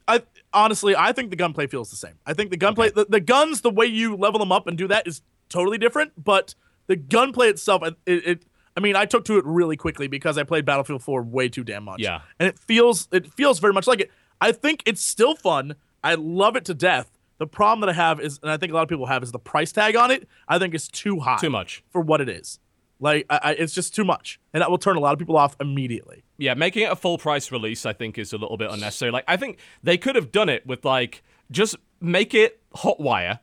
I 0.06 0.22
honestly, 0.54 0.96
I 0.96 1.12
think 1.12 1.30
the 1.30 1.36
gunplay 1.36 1.66
feels 1.66 1.90
the 1.90 1.96
same. 1.96 2.14
I 2.24 2.32
think 2.32 2.50
the 2.50 2.56
gunplay, 2.56 2.90
the, 2.90 3.04
the 3.08 3.20
guns, 3.20 3.60
the 3.60 3.70
way 3.70 3.86
you 3.86 4.16
level 4.16 4.38
them 4.38 4.52
up 4.52 4.66
and 4.66 4.78
do 4.78 4.88
that 4.88 5.06
is 5.06 5.20
totally 5.50 5.76
different. 5.78 6.12
But 6.22 6.54
the 6.86 6.96
gunplay 6.96 7.48
itself, 7.48 7.82
it, 7.82 7.96
it 8.06 8.42
I 8.76 8.80
mean, 8.80 8.96
I 8.96 9.04
took 9.04 9.24
to 9.26 9.36
it 9.38 9.44
really 9.44 9.76
quickly 9.76 10.06
because 10.06 10.38
I 10.38 10.44
played 10.44 10.64
Battlefield 10.64 11.02
4 11.02 11.22
way 11.22 11.48
too 11.48 11.64
damn 11.64 11.84
much. 11.84 12.00
Yeah. 12.00 12.20
And 12.38 12.48
it 12.48 12.58
feels 12.58 13.08
it 13.12 13.30
feels 13.34 13.58
very 13.58 13.72
much 13.74 13.86
like 13.86 14.00
it. 14.00 14.10
I 14.40 14.52
think 14.52 14.82
it's 14.86 15.02
still 15.02 15.34
fun. 15.34 15.74
I 16.02 16.14
love 16.14 16.56
it 16.56 16.64
to 16.66 16.74
death. 16.74 17.10
The 17.38 17.46
problem 17.46 17.80
that 17.80 17.90
I 17.90 17.92
have 17.92 18.18
is, 18.20 18.40
and 18.42 18.50
I 18.50 18.56
think 18.56 18.72
a 18.72 18.74
lot 18.74 18.82
of 18.82 18.88
people 18.88 19.06
have, 19.06 19.22
is 19.22 19.30
the 19.32 19.38
price 19.38 19.72
tag 19.72 19.94
on 19.94 20.10
it. 20.10 20.26
I 20.48 20.58
think 20.58 20.74
it's 20.74 20.88
too 20.88 21.20
high. 21.20 21.38
Too 21.38 21.50
much. 21.50 21.84
for 21.90 22.00
what 22.00 22.20
it 22.20 22.28
is. 22.28 22.58
Like, 23.00 23.26
I, 23.30 23.40
I, 23.42 23.50
it's 23.52 23.74
just 23.74 23.94
too 23.94 24.04
much, 24.04 24.40
and 24.52 24.60
that 24.60 24.70
will 24.70 24.78
turn 24.78 24.96
a 24.96 25.00
lot 25.00 25.12
of 25.12 25.18
people 25.18 25.36
off 25.36 25.56
immediately. 25.60 26.24
Yeah, 26.36 26.54
making 26.54 26.82
it 26.82 26.90
a 26.90 26.96
full 26.96 27.18
price 27.18 27.52
release, 27.52 27.86
I 27.86 27.92
think, 27.92 28.18
is 28.18 28.32
a 28.32 28.38
little 28.38 28.56
bit 28.56 28.70
unnecessary. 28.70 29.12
Like, 29.12 29.24
I 29.28 29.36
think 29.36 29.58
they 29.82 29.96
could 29.96 30.16
have 30.16 30.32
done 30.32 30.48
it 30.48 30.66
with 30.66 30.84
like 30.84 31.22
just 31.50 31.76
make 32.00 32.34
it 32.34 32.60
Hotwire 32.76 33.40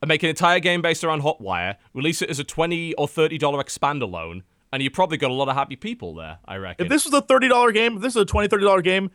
and 0.00 0.08
make 0.08 0.22
an 0.22 0.28
entire 0.28 0.60
game 0.60 0.82
based 0.82 1.04
around 1.04 1.22
Hotwire, 1.22 1.76
release 1.94 2.22
it 2.22 2.30
as 2.30 2.38
a 2.38 2.44
twenty 2.44 2.94
or 2.94 3.08
thirty 3.08 3.38
dollar 3.38 3.60
expand 3.60 4.02
alone, 4.02 4.42
and 4.72 4.82
you 4.82 4.90
probably 4.90 5.16
got 5.16 5.30
a 5.30 5.34
lot 5.34 5.48
of 5.48 5.54
happy 5.54 5.76
people 5.76 6.14
there. 6.14 6.38
I 6.46 6.56
reckon. 6.56 6.86
If 6.86 6.90
this 6.90 7.04
was 7.04 7.14
a 7.14 7.20
thirty 7.20 7.48
dollar 7.48 7.72
game, 7.72 7.96
if 7.96 8.02
this 8.02 8.16
is 8.16 8.22
a 8.22 8.26
$20, 8.26 8.48
$30 8.48 8.84
game, 8.84 9.10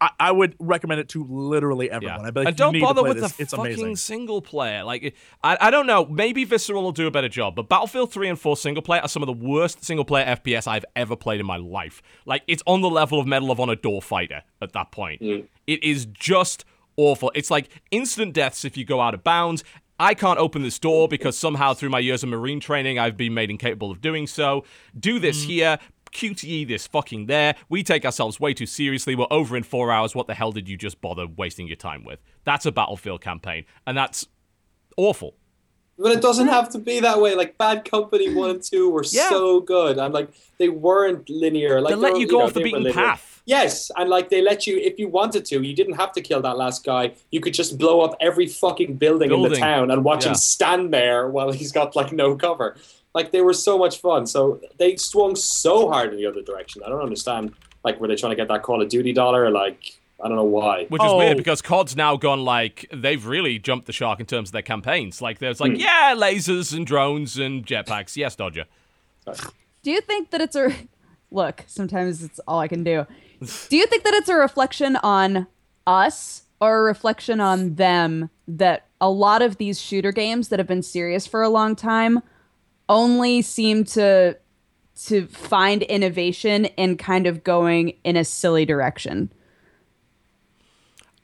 I, 0.00 0.10
I 0.20 0.32
would 0.32 0.54
recommend 0.58 1.00
it 1.00 1.08
to 1.10 1.24
literally 1.28 1.90
everyone. 1.90 2.26
I'd 2.26 2.36
like, 2.36 2.46
and 2.46 2.58
you 2.58 2.64
don't 2.64 2.80
bother 2.80 3.02
with 3.02 3.20
this. 3.20 3.32
the 3.32 3.42
it's 3.42 3.52
fucking 3.52 3.66
amazing. 3.66 3.96
single 3.96 4.42
player. 4.42 4.84
Like, 4.84 5.14
I, 5.42 5.56
I 5.60 5.70
don't 5.70 5.86
know. 5.86 6.06
Maybe 6.06 6.44
Visceral 6.44 6.82
will 6.82 6.92
do 6.92 7.06
a 7.06 7.10
better 7.10 7.28
job, 7.28 7.54
but 7.56 7.68
Battlefield 7.68 8.12
3 8.12 8.28
and 8.28 8.40
4 8.40 8.56
single 8.56 8.82
player 8.82 9.00
are 9.00 9.08
some 9.08 9.22
of 9.22 9.26
the 9.26 9.32
worst 9.32 9.84
single 9.84 10.04
player 10.04 10.26
FPS 10.26 10.66
I've 10.66 10.84
ever 10.96 11.16
played 11.16 11.40
in 11.40 11.46
my 11.46 11.56
life. 11.56 12.02
Like, 12.26 12.42
it's 12.46 12.62
on 12.66 12.80
the 12.80 12.90
level 12.90 13.18
of 13.18 13.26
Medal 13.26 13.50
of 13.50 13.60
Honor 13.60 13.76
Warfighter 13.76 14.42
at 14.60 14.72
that 14.72 14.92
point. 14.92 15.22
It 15.22 15.82
is 15.82 16.06
just 16.06 16.64
awful. 16.96 17.32
It's 17.34 17.50
like 17.50 17.70
instant 17.90 18.34
deaths 18.34 18.64
if 18.64 18.76
you 18.76 18.84
go 18.84 19.00
out 19.00 19.14
of 19.14 19.24
bounds. 19.24 19.64
I 19.98 20.14
can't 20.14 20.38
open 20.38 20.62
this 20.62 20.78
door 20.78 21.08
because 21.08 21.36
somehow 21.36 21.74
through 21.74 21.90
my 21.90 21.98
years 21.98 22.22
of 22.22 22.28
Marine 22.28 22.60
training, 22.60 22.98
I've 22.98 23.16
been 23.16 23.34
made 23.34 23.50
incapable 23.50 23.90
of 23.90 24.00
doing 24.00 24.26
so. 24.26 24.64
Do 24.98 25.18
this 25.18 25.44
mm. 25.44 25.46
here. 25.46 25.78
QTE 26.12 26.66
this 26.66 26.86
fucking 26.86 27.26
there. 27.26 27.54
We 27.68 27.82
take 27.82 28.04
ourselves 28.04 28.40
way 28.40 28.54
too 28.54 28.66
seriously. 28.66 29.14
We're 29.14 29.26
over 29.30 29.56
in 29.56 29.62
four 29.62 29.92
hours. 29.92 30.14
What 30.14 30.26
the 30.26 30.34
hell 30.34 30.52
did 30.52 30.68
you 30.68 30.76
just 30.76 31.00
bother 31.00 31.26
wasting 31.26 31.66
your 31.66 31.76
time 31.76 32.02
with? 32.04 32.20
That's 32.44 32.64
a 32.64 32.72
Battlefield 32.72 33.20
campaign, 33.20 33.66
and 33.86 33.96
that's 33.96 34.26
awful. 34.96 35.36
But 35.98 36.12
it 36.12 36.20
doesn't 36.22 36.46
have 36.48 36.68
to 36.70 36.78
be 36.78 37.00
that 37.00 37.20
way. 37.20 37.34
Like 37.34 37.58
Bad 37.58 37.84
Company 37.84 38.32
one 38.32 38.50
and 38.50 38.62
two 38.62 38.88
were 38.90 39.04
Yeah. 39.10 39.28
so 39.30 39.60
good, 39.60 39.98
and 39.98 40.14
like 40.14 40.28
they 40.58 40.68
weren't 40.68 41.28
linear. 41.28 41.80
Like 41.80 41.94
They 41.94 42.00
let 42.00 42.18
you 42.18 42.26
go 42.28 42.38
know, 42.38 42.44
off 42.44 42.54
the 42.54 42.62
beaten 42.62 42.92
path. 42.92 43.42
Yes, 43.46 43.90
and 43.96 44.08
like 44.10 44.28
they 44.28 44.42
let 44.42 44.66
you, 44.66 44.76
if 44.78 44.98
you 44.98 45.08
wanted 45.08 45.44
to, 45.46 45.62
you 45.62 45.74
didn't 45.74 45.94
have 45.94 46.12
to 46.12 46.20
kill 46.20 46.42
that 46.42 46.56
last 46.58 46.84
guy. 46.84 47.14
You 47.30 47.40
could 47.40 47.54
just 47.54 47.78
blow 47.78 48.02
up 48.02 48.14
every 48.20 48.46
fucking 48.46 48.96
building, 48.96 49.32
in 49.32 49.42
the 49.42 49.56
town 49.56 49.90
and 49.90 50.04
watch 50.04 50.24
Yeah. 50.24 50.30
him 50.32 50.34
stand 50.36 50.92
there 50.92 51.28
while 51.28 51.50
he's 51.50 51.72
got 51.72 51.96
like 51.96 52.12
no 52.12 52.36
cover. 52.36 52.76
Like 53.14 53.32
they 53.32 53.40
were 53.40 53.54
so 53.54 53.78
much 53.78 54.00
fun. 54.00 54.26
So 54.26 54.60
they 54.76 54.96
swung 54.96 55.34
so 55.34 55.88
hard 55.90 56.12
in 56.12 56.18
the 56.18 56.26
other 56.26 56.42
direction. 56.42 56.82
I 56.84 56.90
don't 56.90 57.00
understand. 57.02 57.54
Like, 57.84 58.00
were 58.00 58.08
they 58.08 58.16
trying 58.16 58.30
to 58.32 58.36
get 58.36 58.48
that 58.48 58.62
Call 58.62 58.82
of 58.82 58.88
Duty 58.88 59.12
dollar? 59.12 59.50
Like, 59.50 59.97
I 60.22 60.26
don't 60.28 60.36
know 60.36 60.44
why. 60.44 60.86
Which 60.88 61.02
is 61.02 61.08
Oh. 61.10 61.18
weird 61.18 61.36
because 61.36 61.62
COD's 61.62 61.94
now 61.94 62.16
gone 62.16 62.44
like 62.44 62.86
they've 62.92 63.24
really 63.24 63.58
jumped 63.58 63.86
the 63.86 63.92
shark 63.92 64.18
in 64.18 64.26
terms 64.26 64.48
of 64.48 64.52
their 64.52 64.62
campaigns. 64.62 65.22
Like 65.22 65.38
there's 65.38 65.60
like, 65.60 65.72
hmm. 65.72 65.78
yeah, 65.78 66.14
lasers 66.16 66.76
and 66.76 66.84
drones 66.86 67.38
and 67.38 67.64
jetpacks. 67.64 68.16
Yes, 68.16 68.34
Dodger. 68.34 68.64
Do 69.82 69.90
you 69.90 70.00
think 70.00 70.30
that 70.30 70.40
it's 70.40 70.56
a 70.56 70.72
look? 71.30 71.64
Sometimes 71.66 72.22
it's 72.22 72.40
all 72.48 72.58
I 72.58 72.68
can 72.68 72.82
do. 72.82 73.06
Do 73.68 73.76
you 73.76 73.86
think 73.86 74.02
that 74.04 74.14
it's 74.14 74.28
a 74.28 74.34
reflection 74.34 74.96
on 74.96 75.46
us 75.86 76.42
or 76.60 76.80
a 76.80 76.82
reflection 76.82 77.40
on 77.40 77.76
them 77.76 78.30
that 78.48 78.86
a 79.00 79.08
lot 79.08 79.42
of 79.42 79.58
these 79.58 79.80
shooter 79.80 80.10
games 80.10 80.48
that 80.48 80.58
have 80.58 80.66
been 80.66 80.82
serious 80.82 81.26
for 81.26 81.42
a 81.42 81.48
long 81.48 81.76
time 81.76 82.20
only 82.88 83.42
seem 83.42 83.84
to 83.84 84.36
to 85.06 85.26
find 85.28 85.82
innovation 85.84 86.64
in 86.64 86.96
kind 86.96 87.28
of 87.28 87.44
going 87.44 87.92
in 88.02 88.16
a 88.16 88.24
silly 88.24 88.64
direction? 88.64 89.30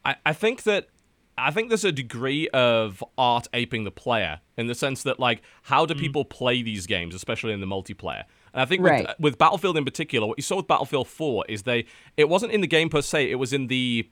I, 0.05 0.17
I 0.27 0.33
think 0.33 0.63
that 0.65 0.89
I 1.37 1.51
think 1.51 1.69
there's 1.69 1.85
a 1.85 1.91
degree 1.93 2.49
of 2.51 3.03
art 3.19 3.49
aping 3.55 3.83
the 3.83 3.91
player 3.91 4.41
in 4.57 4.69
the 4.69 4.75
sense 4.75 5.03
that 5.03 5.19
like 5.19 5.43
how 5.63 5.85
do 5.85 5.95
people 5.95 6.25
play 6.25 6.63
these 6.63 6.87
games, 6.87 7.15
especially 7.15 7.53
in 7.53 7.61
the 7.61 7.67
multiplayer. 7.67 8.23
And 8.53 8.63
I 8.63 8.67
think 8.67 8.83
Right. 8.83 9.07
with, 9.09 9.19
with 9.19 9.39
Battlefield 9.39 9.77
in 9.77 9.85
particular, 9.85 10.29
what 10.29 10.39
you 10.39 10.43
saw 10.43 10.57
with 10.59 10.69
Battlefield 10.69 11.09
4 11.09 11.47
is 11.49 11.65
they 11.65 11.87
it 12.17 12.29
wasn't 12.29 12.53
in 12.53 12.61
the 12.61 12.69
game 12.69 12.89
per 12.89 13.03
se, 13.03 13.31
it 13.31 13.35
was 13.35 13.53
in 13.53 13.67
the 13.67 14.09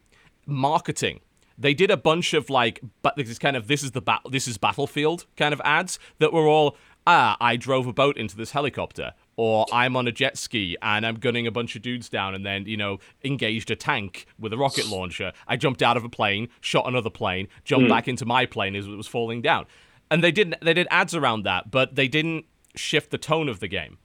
marketing. 0.47 1.21
They 1.59 1.75
did 1.75 1.91
a 1.91 1.97
bunch 1.97 2.35
of 2.35 2.51
like 2.51 2.81
but 3.03 3.17
this 3.17 3.29
is 3.29 3.39
kind 3.39 3.57
of 3.57 3.69
this 3.69 3.83
is 3.83 3.93
the 3.93 4.01
bat 4.03 4.21
this 4.31 4.49
is 4.49 4.59
Battlefield 4.59 5.27
kind 5.37 5.53
of 5.55 5.61
ads 5.65 5.99
that 6.19 6.33
were 6.33 6.47
all 6.49 6.77
ah 7.07 7.37
I 7.41 7.57
drove 7.57 7.87
a 7.87 7.93
boat 7.93 8.17
into 8.17 8.37
this 8.37 8.53
helicopter 8.53 9.13
or 9.37 9.67
I'm 9.73 9.97
on 9.97 10.07
a 10.07 10.13
jet 10.13 10.37
ski 10.37 10.77
and 10.83 11.07
I'm 11.07 11.17
gunning 11.17 11.47
a 11.47 11.51
bunch 11.51 11.75
of 11.77 11.83
dudes 11.83 12.09
down 12.09 12.35
and 12.35 12.45
then, 12.45 12.67
you 12.67 12.77
know, 12.77 12.99
engaged 13.25 13.71
a 13.71 13.77
tank 13.77 14.27
with 14.39 14.53
a 14.53 14.59
rocket 14.59 14.89
launcher. 14.89 15.33
I 15.49 15.57
jumped 15.57 15.83
out 15.83 15.97
of 15.97 16.05
a 16.05 16.09
plane, 16.09 16.49
shot 16.61 16.87
another 16.87 17.11
plane, 17.11 17.49
jumped 17.65 17.89
back 17.89 18.09
into 18.09 18.27
my 18.27 18.47
plane 18.47 18.77
as 18.77 18.87
it 18.87 18.91
was 18.91 19.07
falling 19.07 19.41
down. 19.43 19.67
And 20.11 20.23
they 20.23 20.33
didn't 20.33 20.57
they 20.61 20.75
did 20.75 20.87
ads 20.91 21.15
around 21.15 21.45
that, 21.45 21.71
but 21.71 21.95
they 21.95 22.09
didn't 22.09 22.45
shift 22.77 23.11
the 23.11 23.19
tone 23.19 23.49
of 23.49 23.61
the 23.61 23.69
game. 23.69 23.99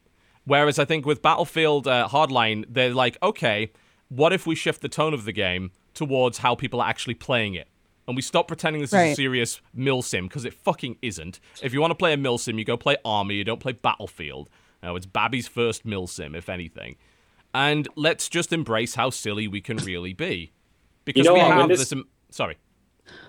Whereas 0.46 0.80
I 0.80 0.86
think 0.86 1.06
with 1.06 1.22
Battlefield 1.22 1.88
uh, 1.88 2.08
Hardline, 2.10 2.66
they're 2.70 2.94
like, 2.94 3.18
okay, 3.22 3.72
what 4.08 4.32
if 4.32 4.48
we 4.48 4.56
shift 4.56 4.82
the 4.82 4.88
tone 4.88 5.14
of 5.14 5.26
the 5.26 5.34
game 5.34 5.72
towards 5.94 6.38
how 6.38 6.56
people 6.56 6.80
are 6.80 6.90
actually 6.90 7.16
playing 7.16 7.56
it? 7.56 7.68
And 8.08 8.16
we 8.16 8.22
stop 8.22 8.48
pretending 8.48 8.82
this 8.82 8.94
is 8.94 9.00
a 9.00 9.16
serious 9.16 9.60
milsim 9.78 10.24
because 10.24 10.46
it 10.46 10.54
fucking 10.54 10.98
isn't. 11.02 11.42
If 11.62 11.74
you 11.74 11.82
want 11.82 11.92
to 11.92 11.96
play 11.96 12.14
a 12.14 12.18
milsim, 12.18 12.58
you 12.58 12.64
go 12.64 12.78
play 12.78 12.96
ArmA. 13.04 13.34
You 13.34 13.44
don't 13.44 13.60
play 13.60 13.74
Battlefield. 13.74 14.50
No, 14.84 14.96
it's 14.96 15.06
Babby's 15.06 15.48
first 15.48 15.86
milsim, 15.86 16.36
if 16.38 16.50
anything. 16.50 16.96
And 17.54 17.88
let's 17.96 18.30
just 18.30 18.54
embrace 18.54 18.96
how 18.96 19.10
silly 19.10 19.48
we 19.48 19.62
can 19.62 19.78
really 19.78 20.14
be, 20.14 20.52
because 21.06 21.26
know 21.26 21.34
we 21.34 21.40
what, 21.40 21.52
have 21.52 21.70
this- 21.70 21.80
this. 21.80 21.92
im- 21.92 22.08
sorry. 22.30 22.58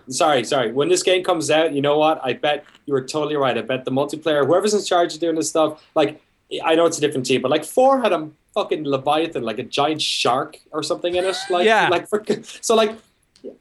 Sorry, 0.09 0.43
sorry. 0.45 0.73
When 0.73 0.89
this 0.89 1.03
game 1.05 1.23
comes 1.23 1.51
out, 1.51 1.73
you 1.73 1.81
know 1.81 1.99
what? 1.99 2.21
I 2.25 2.33
bet 2.33 2.65
you 2.87 2.93
were 2.95 3.03
totally 3.03 3.37
right. 3.37 3.57
I 3.57 3.61
bet 3.63 3.85
the 3.85 3.93
multiplayer, 3.93 4.45
whoever's 4.45 4.75
in 4.75 4.83
charge 4.85 5.15
of 5.15 5.21
doing 5.21 5.37
this 5.37 5.49
stuff, 5.51 5.85
like 5.95 6.21
I 6.65 6.75
know 6.75 6.87
it's 6.87 6.99
a 6.99 7.01
different 7.01 7.27
team, 7.27 7.43
but 7.43 7.51
like 7.51 7.65
four 7.65 8.01
had 8.01 8.13
a 8.13 8.29
fucking 8.55 8.85
leviathan, 8.85 9.43
like 9.45 9.59
a 9.59 9.63
giant 9.63 10.03
shark 10.03 10.59
or 10.73 10.83
something 10.83 11.15
in 11.15 11.25
it. 11.25 11.37
Like, 11.51 11.67
Yeah. 11.67 11.89
like 11.91 12.09
for, 12.09 12.25
so 12.61 12.75
like 12.75 12.97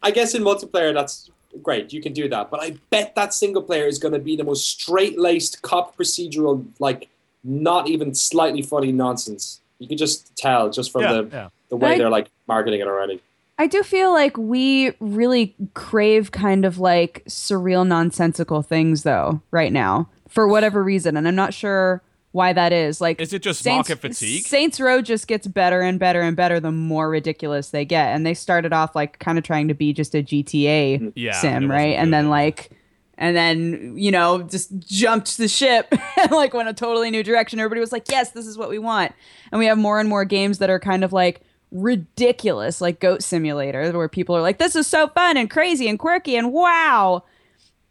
I 0.01 0.09
guess 0.11 0.33
in 0.33 0.41
multiplayer 0.43 0.91
that's 0.93 1.29
great. 1.61 1.93
You 1.93 2.01
can 2.01 2.13
do 2.13 2.27
that, 2.29 2.49
but 2.49 2.61
I 2.61 2.77
bet 2.89 3.13
that 3.15 3.33
single 3.33 3.61
player 3.61 3.85
is 3.85 3.99
going 3.99 4.13
to 4.13 4.19
be 4.19 4.35
the 4.35 4.43
most 4.43 4.65
straight 4.67 5.19
laced 5.19 5.61
cop 5.61 5.95
procedural, 5.97 6.65
like 6.79 7.09
not 7.43 7.89
even 7.89 8.13
slightly 8.13 8.61
funny 8.61 8.91
nonsense. 8.91 9.61
You 9.79 9.87
can 9.87 9.97
just 9.97 10.35
tell 10.35 10.69
just 10.69 10.91
from 10.91 11.01
Yeah, 11.03 11.13
the 11.13 11.29
yeah. 11.31 11.49
the 11.69 11.77
way 11.77 11.93
I- 11.93 11.97
they're 11.97 12.09
like 12.09 12.29
marketing 12.47 12.81
it 12.81 12.87
already. 12.87 13.21
I 13.59 13.65
do 13.65 13.81
feel 13.81 14.11
like 14.13 14.37
we 14.37 14.91
really 14.99 15.55
crave 15.73 16.31
kind 16.31 16.63
of 16.63 16.77
like 16.77 17.23
surreal, 17.27 17.87
nonsensical 17.87 18.61
things, 18.61 19.01
though, 19.01 19.41
right 19.49 19.73
now, 19.73 20.09
for 20.27 20.47
whatever 20.47 20.83
reason. 20.83 21.17
And 21.17 21.27
I'm 21.27 21.33
not 21.35 21.55
sure 21.55 22.03
why 22.33 22.53
that 22.53 22.71
is. 22.71 23.01
Like, 23.01 23.19
Is 23.19 23.33
it 23.33 23.41
just 23.41 23.63
Saints, 23.63 23.89
market 23.89 23.99
fatigue? 24.01 24.43
Saints 24.45 24.79
Row 24.79 25.01
just 25.01 25.27
gets 25.27 25.47
better 25.47 25.81
and 25.81 25.97
better 25.99 26.21
and 26.21 26.37
better 26.37 26.59
the 26.59 26.71
more 26.71 27.09
ridiculous 27.09 27.71
they 27.71 27.83
get. 27.83 28.09
And 28.15 28.27
they 28.27 28.35
started 28.35 28.73
off 28.73 28.95
like 28.95 29.17
kind 29.17 29.39
of 29.39 29.43
trying 29.43 29.69
to 29.69 29.73
be 29.73 29.91
just 29.91 30.13
a 30.13 30.21
GTA 30.21 30.99
mm, 30.99 31.13
Yeah, 31.15 31.31
sim, 31.31 31.67
right? 31.71 31.95
And 31.97 32.09
good. 32.09 32.13
then 32.13 32.29
like, 32.29 32.69
and 33.17 33.35
then 33.35 33.97
you 33.97 34.11
know 34.11 34.43
just 34.43 34.77
jumped 34.79 35.37
the 35.37 35.47
ship 35.47 35.93
and 36.21 36.31
like 36.31 36.53
went 36.53 36.69
a 36.69 36.73
totally 36.73 37.11
new 37.11 37.23
direction. 37.23 37.59
Everybody 37.59 37.81
was 37.81 37.91
like, 37.91 38.09
"Yes, 38.09 38.31
this 38.31 38.47
is 38.47 38.57
what 38.57 38.69
we 38.69 38.79
want." 38.79 39.13
And 39.51 39.59
we 39.59 39.65
have 39.65 39.77
more 39.77 39.99
and 39.99 40.09
more 40.09 40.25
games 40.25 40.59
that 40.59 40.69
are 40.69 40.79
kind 40.79 41.03
of 41.03 41.13
like 41.13 41.41
ridiculous, 41.71 42.79
like 42.79 42.99
Goat 42.99 43.23
Simulator, 43.23 43.91
where 43.91 44.09
people 44.09 44.35
are 44.35 44.41
like, 44.41 44.57
"This 44.57 44.75
is 44.75 44.87
so 44.87 45.07
fun 45.07 45.37
and 45.37 45.49
crazy 45.49 45.87
and 45.87 45.99
quirky 45.99 46.35
and 46.35 46.51
wow." 46.51 47.23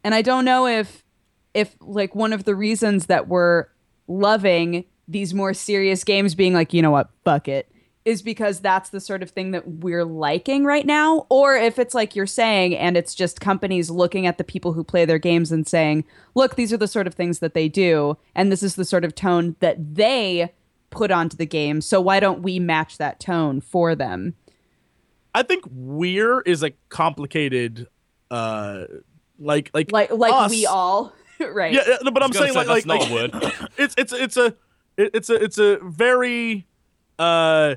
And 0.03 0.15
I 0.15 0.21
don't 0.21 0.45
know 0.45 0.67
if 0.67 1.03
if 1.53 1.75
like 1.81 2.13
one 2.15 2.33
of 2.33 2.43
the 2.43 2.55
reasons 2.55 3.07
that 3.07 3.27
we're 3.27 3.65
loving 4.07 4.85
these 5.07 5.33
more 5.33 5.53
serious 5.53 6.03
games 6.03 6.35
being 6.35 6.53
like, 6.53 6.73
you 6.73 6.81
know 6.81 6.91
what, 6.91 7.09
fuck 7.23 7.47
it, 7.47 7.71
is 8.07 8.21
because 8.21 8.61
that's 8.61 8.91
the 8.91 9.01
sort 9.01 9.21
of 9.21 9.29
thing 9.29 9.51
that 9.51 9.67
we're 9.67 10.05
liking 10.05 10.63
right 10.63 10.85
now, 10.85 11.27
or 11.27 11.57
if 11.57 11.77
it's 11.77 11.93
like 11.93 12.15
you're 12.15 12.25
saying, 12.25 12.73
and 12.73 12.95
it's 12.95 13.13
just 13.13 13.41
companies 13.41 13.89
looking 13.89 14.25
at 14.25 14.37
the 14.37 14.45
people 14.45 14.71
who 14.71 14.81
play 14.81 15.03
their 15.03 15.19
games 15.19 15.51
and 15.51 15.67
saying, 15.67 16.05
look, 16.33 16.55
these 16.55 16.71
are 16.71 16.77
the 16.77 16.87
sort 16.87 17.05
of 17.05 17.13
things 17.13 17.39
that 17.39 17.53
they 17.53 17.67
do, 17.67 18.17
and 18.33 18.49
this 18.49 18.63
is 18.63 18.75
the 18.75 18.85
sort 18.85 19.03
of 19.03 19.13
tone 19.13 19.57
that 19.59 19.95
they 19.95 20.53
put 20.89 21.11
onto 21.11 21.35
the 21.35 21.45
game. 21.45 21.81
So 21.81 21.99
why 21.99 22.21
don't 22.21 22.41
we 22.41 22.59
match 22.59 22.97
that 22.97 23.19
tone 23.19 23.59
for 23.59 23.93
them? 23.93 24.35
I 25.35 25.43
think 25.43 25.65
we're 25.69 26.39
is 26.39 26.63
a 26.63 26.71
complicated, 26.87 27.87
uh, 28.31 28.85
like 29.37 29.69
like 29.73 29.91
Like 29.91 30.11
like 30.11 30.33
us. 30.33 30.49
we 30.49 30.65
all, 30.65 31.11
right? 31.41 31.73
Yeah, 31.73 31.81
yeah, 31.85 31.97
no, 32.03 32.11
but 32.11 32.23
I'm 32.23 32.31
saying 32.31 32.53
say, 32.53 32.57
like 32.57 32.67
like, 32.69 32.85
like 32.85 33.01
not 33.01 33.11
a 33.11 33.13
word. 33.13 33.69
it's 33.77 33.95
it's 33.97 34.13
it's 34.13 34.37
a 34.37 34.55
it's 34.95 35.29
a 35.29 35.43
it's 35.43 35.57
a 35.57 35.79
very 35.83 36.65
uh 37.19 37.75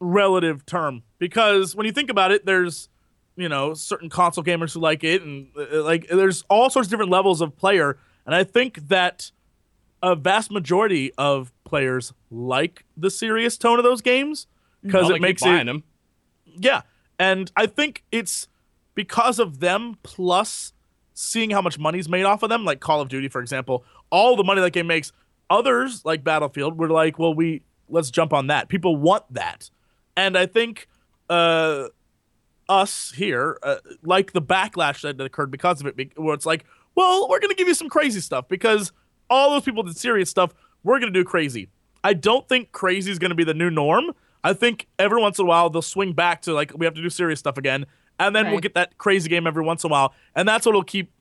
relative 0.00 0.64
term 0.66 1.02
because 1.18 1.74
when 1.74 1.86
you 1.86 1.92
think 1.92 2.10
about 2.10 2.32
it, 2.32 2.46
there's 2.46 2.88
you 3.36 3.48
know 3.48 3.74
certain 3.74 4.08
console 4.08 4.44
gamers 4.44 4.74
who 4.74 4.80
like 4.80 5.04
it, 5.04 5.22
and 5.22 5.48
uh, 5.56 5.82
like 5.82 6.08
there's 6.08 6.44
all 6.48 6.70
sorts 6.70 6.86
of 6.86 6.90
different 6.90 7.10
levels 7.10 7.40
of 7.40 7.56
player, 7.56 7.98
and 8.26 8.34
I 8.34 8.44
think 8.44 8.88
that 8.88 9.30
a 10.02 10.14
vast 10.14 10.50
majority 10.50 11.12
of 11.18 11.52
players 11.64 12.12
like 12.30 12.84
the 12.96 13.10
serious 13.10 13.56
tone 13.56 13.78
of 13.78 13.84
those 13.84 14.00
games 14.00 14.46
because 14.82 15.08
it 15.08 15.14
like 15.14 15.20
makes 15.20 15.42
it 15.44 15.66
them. 15.66 15.82
yeah, 16.44 16.82
and 17.18 17.50
I 17.56 17.66
think 17.66 18.04
it's 18.12 18.48
because 18.94 19.38
of 19.38 19.60
them 19.60 19.96
plus 20.02 20.72
seeing 21.14 21.50
how 21.50 21.60
much 21.60 21.78
money's 21.78 22.08
made 22.08 22.24
off 22.24 22.42
of 22.42 22.48
them, 22.48 22.64
like 22.64 22.80
Call 22.80 23.00
of 23.00 23.08
Duty, 23.08 23.28
for 23.28 23.40
example, 23.40 23.84
all 24.10 24.36
the 24.36 24.44
money 24.44 24.60
that 24.60 24.72
game 24.72 24.86
makes. 24.86 25.12
Others 25.50 26.04
like 26.04 26.22
Battlefield 26.22 26.78
were 26.78 26.90
like, 26.90 27.18
well, 27.18 27.32
we 27.32 27.62
let's 27.88 28.10
jump 28.10 28.32
on 28.32 28.48
that. 28.48 28.68
People 28.68 28.96
want 28.96 29.24
that, 29.32 29.70
and 30.18 30.36
I 30.36 30.46
think 30.46 30.88
uh, 31.30 31.88
us 32.68 33.12
here 33.16 33.58
uh, 33.62 33.76
like 34.02 34.32
the 34.32 34.42
backlash 34.42 35.02
that 35.02 35.20
occurred 35.20 35.52
because 35.52 35.80
of 35.80 35.86
it, 35.86 36.18
where 36.18 36.34
it's 36.34 36.44
like, 36.44 36.64
well, 36.96 37.28
we're 37.28 37.38
gonna 37.38 37.54
give 37.54 37.68
you 37.68 37.74
some 37.74 37.88
crazy 37.88 38.20
stuff 38.20 38.48
because 38.48 38.92
all 39.30 39.52
those 39.52 39.62
people 39.62 39.84
did 39.84 39.96
serious 39.96 40.28
stuff. 40.28 40.52
We're 40.82 40.98
gonna 40.98 41.12
do 41.12 41.24
crazy. 41.24 41.68
I 42.02 42.14
don't 42.14 42.48
think 42.48 42.72
crazy 42.72 43.12
is 43.12 43.20
gonna 43.20 43.36
be 43.36 43.44
the 43.44 43.54
new 43.54 43.70
norm. 43.70 44.12
I 44.42 44.54
think 44.54 44.88
every 44.98 45.20
once 45.20 45.38
in 45.38 45.44
a 45.44 45.48
while 45.48 45.70
they'll 45.70 45.82
swing 45.82 46.12
back 46.14 46.42
to 46.42 46.52
like 46.52 46.72
we 46.76 46.84
have 46.84 46.94
to 46.94 47.02
do 47.02 47.10
serious 47.10 47.38
stuff 47.38 47.56
again, 47.56 47.86
and 48.18 48.34
then 48.34 48.46
we'll 48.50 48.60
get 48.60 48.74
that 48.74 48.98
crazy 48.98 49.28
game 49.28 49.46
every 49.46 49.62
once 49.62 49.84
in 49.84 49.90
a 49.90 49.92
while, 49.92 50.14
and 50.34 50.48
that's 50.48 50.66
what'll 50.66 50.82
keep 50.82 51.12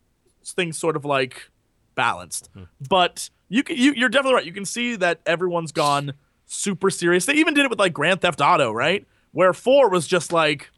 things 0.43 0.75
sort 0.77 0.95
of 0.95 1.05
like 1.05 1.51
balanced. 1.93 2.49
But 2.89 3.29
you 3.49 3.61
can, 3.61 3.77
you 3.77 3.93
you're 3.93 4.09
definitely 4.09 4.35
right. 4.35 4.45
You 4.45 4.53
can 4.53 4.65
see 4.65 4.95
that 4.95 5.19
everyone's 5.27 5.71
gone 5.71 6.13
super 6.47 6.89
serious. 6.89 7.25
They 7.25 7.33
even 7.33 7.53
did 7.53 7.65
it 7.65 7.69
with 7.69 7.79
like 7.79 7.93
Grand 7.93 8.21
Theft 8.21 8.41
Auto, 8.41 8.71
right? 8.71 9.05
Where 9.31 9.53
four 9.53 9.89
was 9.89 10.07
just 10.07 10.31
like, 10.31 10.71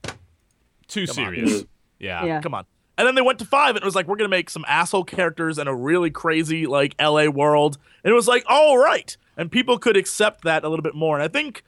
Too 0.88 1.06
serious. 1.06 1.64
Yeah. 2.00 2.26
Yeah. 2.26 2.42
come 2.42 2.54
on. 2.54 2.66
And 2.98 3.08
then 3.08 3.16
they 3.16 3.22
went 3.22 3.40
to 3.40 3.46
five, 3.46 3.76
and 3.76 3.82
it 3.82 3.86
was 3.86 3.96
like, 3.96 4.08
we're 4.08 4.18
gonna 4.18 4.28
make 4.28 4.50
some 4.50 4.66
asshole 4.68 5.06
characters 5.06 5.58
and 5.58 5.70
a 5.70 5.74
really 5.74 6.12
crazy 6.12 6.66
like 6.66 6.96
LA 7.00 7.28
world, 7.28 7.78
and 8.04 8.12
it 8.12 8.14
was 8.14 8.28
like, 8.28 8.44
all 8.48 8.78
right, 8.78 9.16
and 9.38 9.50
people 9.50 9.80
could 9.80 9.96
accept 9.96 10.44
that 10.44 10.66
a 10.66 10.70
little 10.70 10.84
bit 10.84 10.96
more. 10.96 11.16
And 11.16 11.24
I 11.24 11.30
think, 11.30 11.64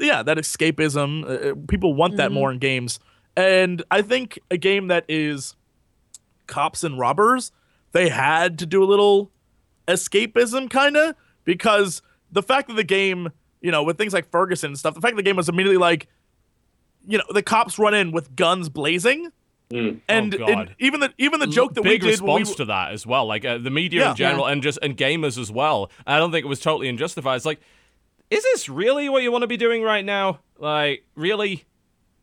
yeah, 0.00 0.22
that 0.22 0.38
escapism, 0.38 1.24
uh, 1.24 1.50
uh, 1.50 1.54
people 1.68 1.92
want 1.92 2.16
that 2.16 2.32
more 2.32 2.50
in 2.50 2.58
games. 2.58 2.98
And 3.36 3.82
I 3.90 4.00
think 4.00 4.38
a 4.50 4.56
game 4.56 4.88
that 4.88 5.04
is 5.10 5.56
cops 6.46 6.84
and 6.84 6.98
robbers, 6.98 7.52
they 7.92 8.08
had 8.08 8.58
to 8.60 8.66
do 8.66 8.82
a 8.82 8.86
little 8.86 9.30
escapism 9.88 10.70
kind 10.70 10.96
of 10.96 11.14
because 11.44 12.00
the 12.32 12.42
fact 12.42 12.68
that 12.68 12.74
the 12.74 12.84
game, 12.84 13.30
you 13.60 13.70
know, 13.70 13.82
with 13.82 13.98
things 13.98 14.12
like 14.12 14.30
Ferguson 14.30 14.70
and 14.70 14.78
stuff, 14.78 14.94
the 14.94 15.00
fact 15.00 15.12
that 15.14 15.22
the 15.22 15.28
game 15.28 15.36
was 15.36 15.48
immediately 15.48 15.76
like, 15.78 16.08
you 17.06 17.18
know, 17.18 17.24
the 17.30 17.42
cops 17.42 17.78
run 17.78 17.94
in 17.94 18.10
with 18.12 18.34
guns 18.36 18.68
blazing. 18.68 19.30
Mm. 19.70 20.00
And, 20.08 20.34
Oh, 20.34 20.38
God. 20.38 20.48
and 20.50 20.74
even 20.78 21.00
the 21.00 21.12
even 21.16 21.40
the 21.40 21.46
joke 21.46 21.74
that 21.74 21.82
big 21.82 22.02
we 22.02 22.10
did 22.10 22.20
when 22.20 22.34
we 22.34 22.40
response 22.40 22.56
to 22.56 22.64
that 22.66 22.92
as 22.92 23.06
well. 23.06 23.24
Like 23.26 23.44
uh, 23.44 23.56
the 23.58 23.70
media 23.70 24.00
Yeah. 24.02 24.10
in 24.10 24.16
general, 24.16 24.46
and 24.46 24.62
just 24.62 24.78
and 24.82 24.96
gamers 24.96 25.38
as 25.38 25.50
well. 25.50 25.90
I 26.06 26.18
don't 26.18 26.30
think 26.30 26.44
it 26.44 26.48
was 26.48 26.60
totally 26.60 26.88
unjustified. 26.88 27.36
It's 27.36 27.46
like, 27.46 27.60
is 28.30 28.42
this 28.42 28.68
really 28.68 29.08
what 29.08 29.22
you 29.22 29.32
want 29.32 29.42
to 29.42 29.48
be 29.48 29.56
doing 29.56 29.82
right 29.82 30.04
now? 30.04 30.40
Like, 30.58 31.04
really? 31.14 31.64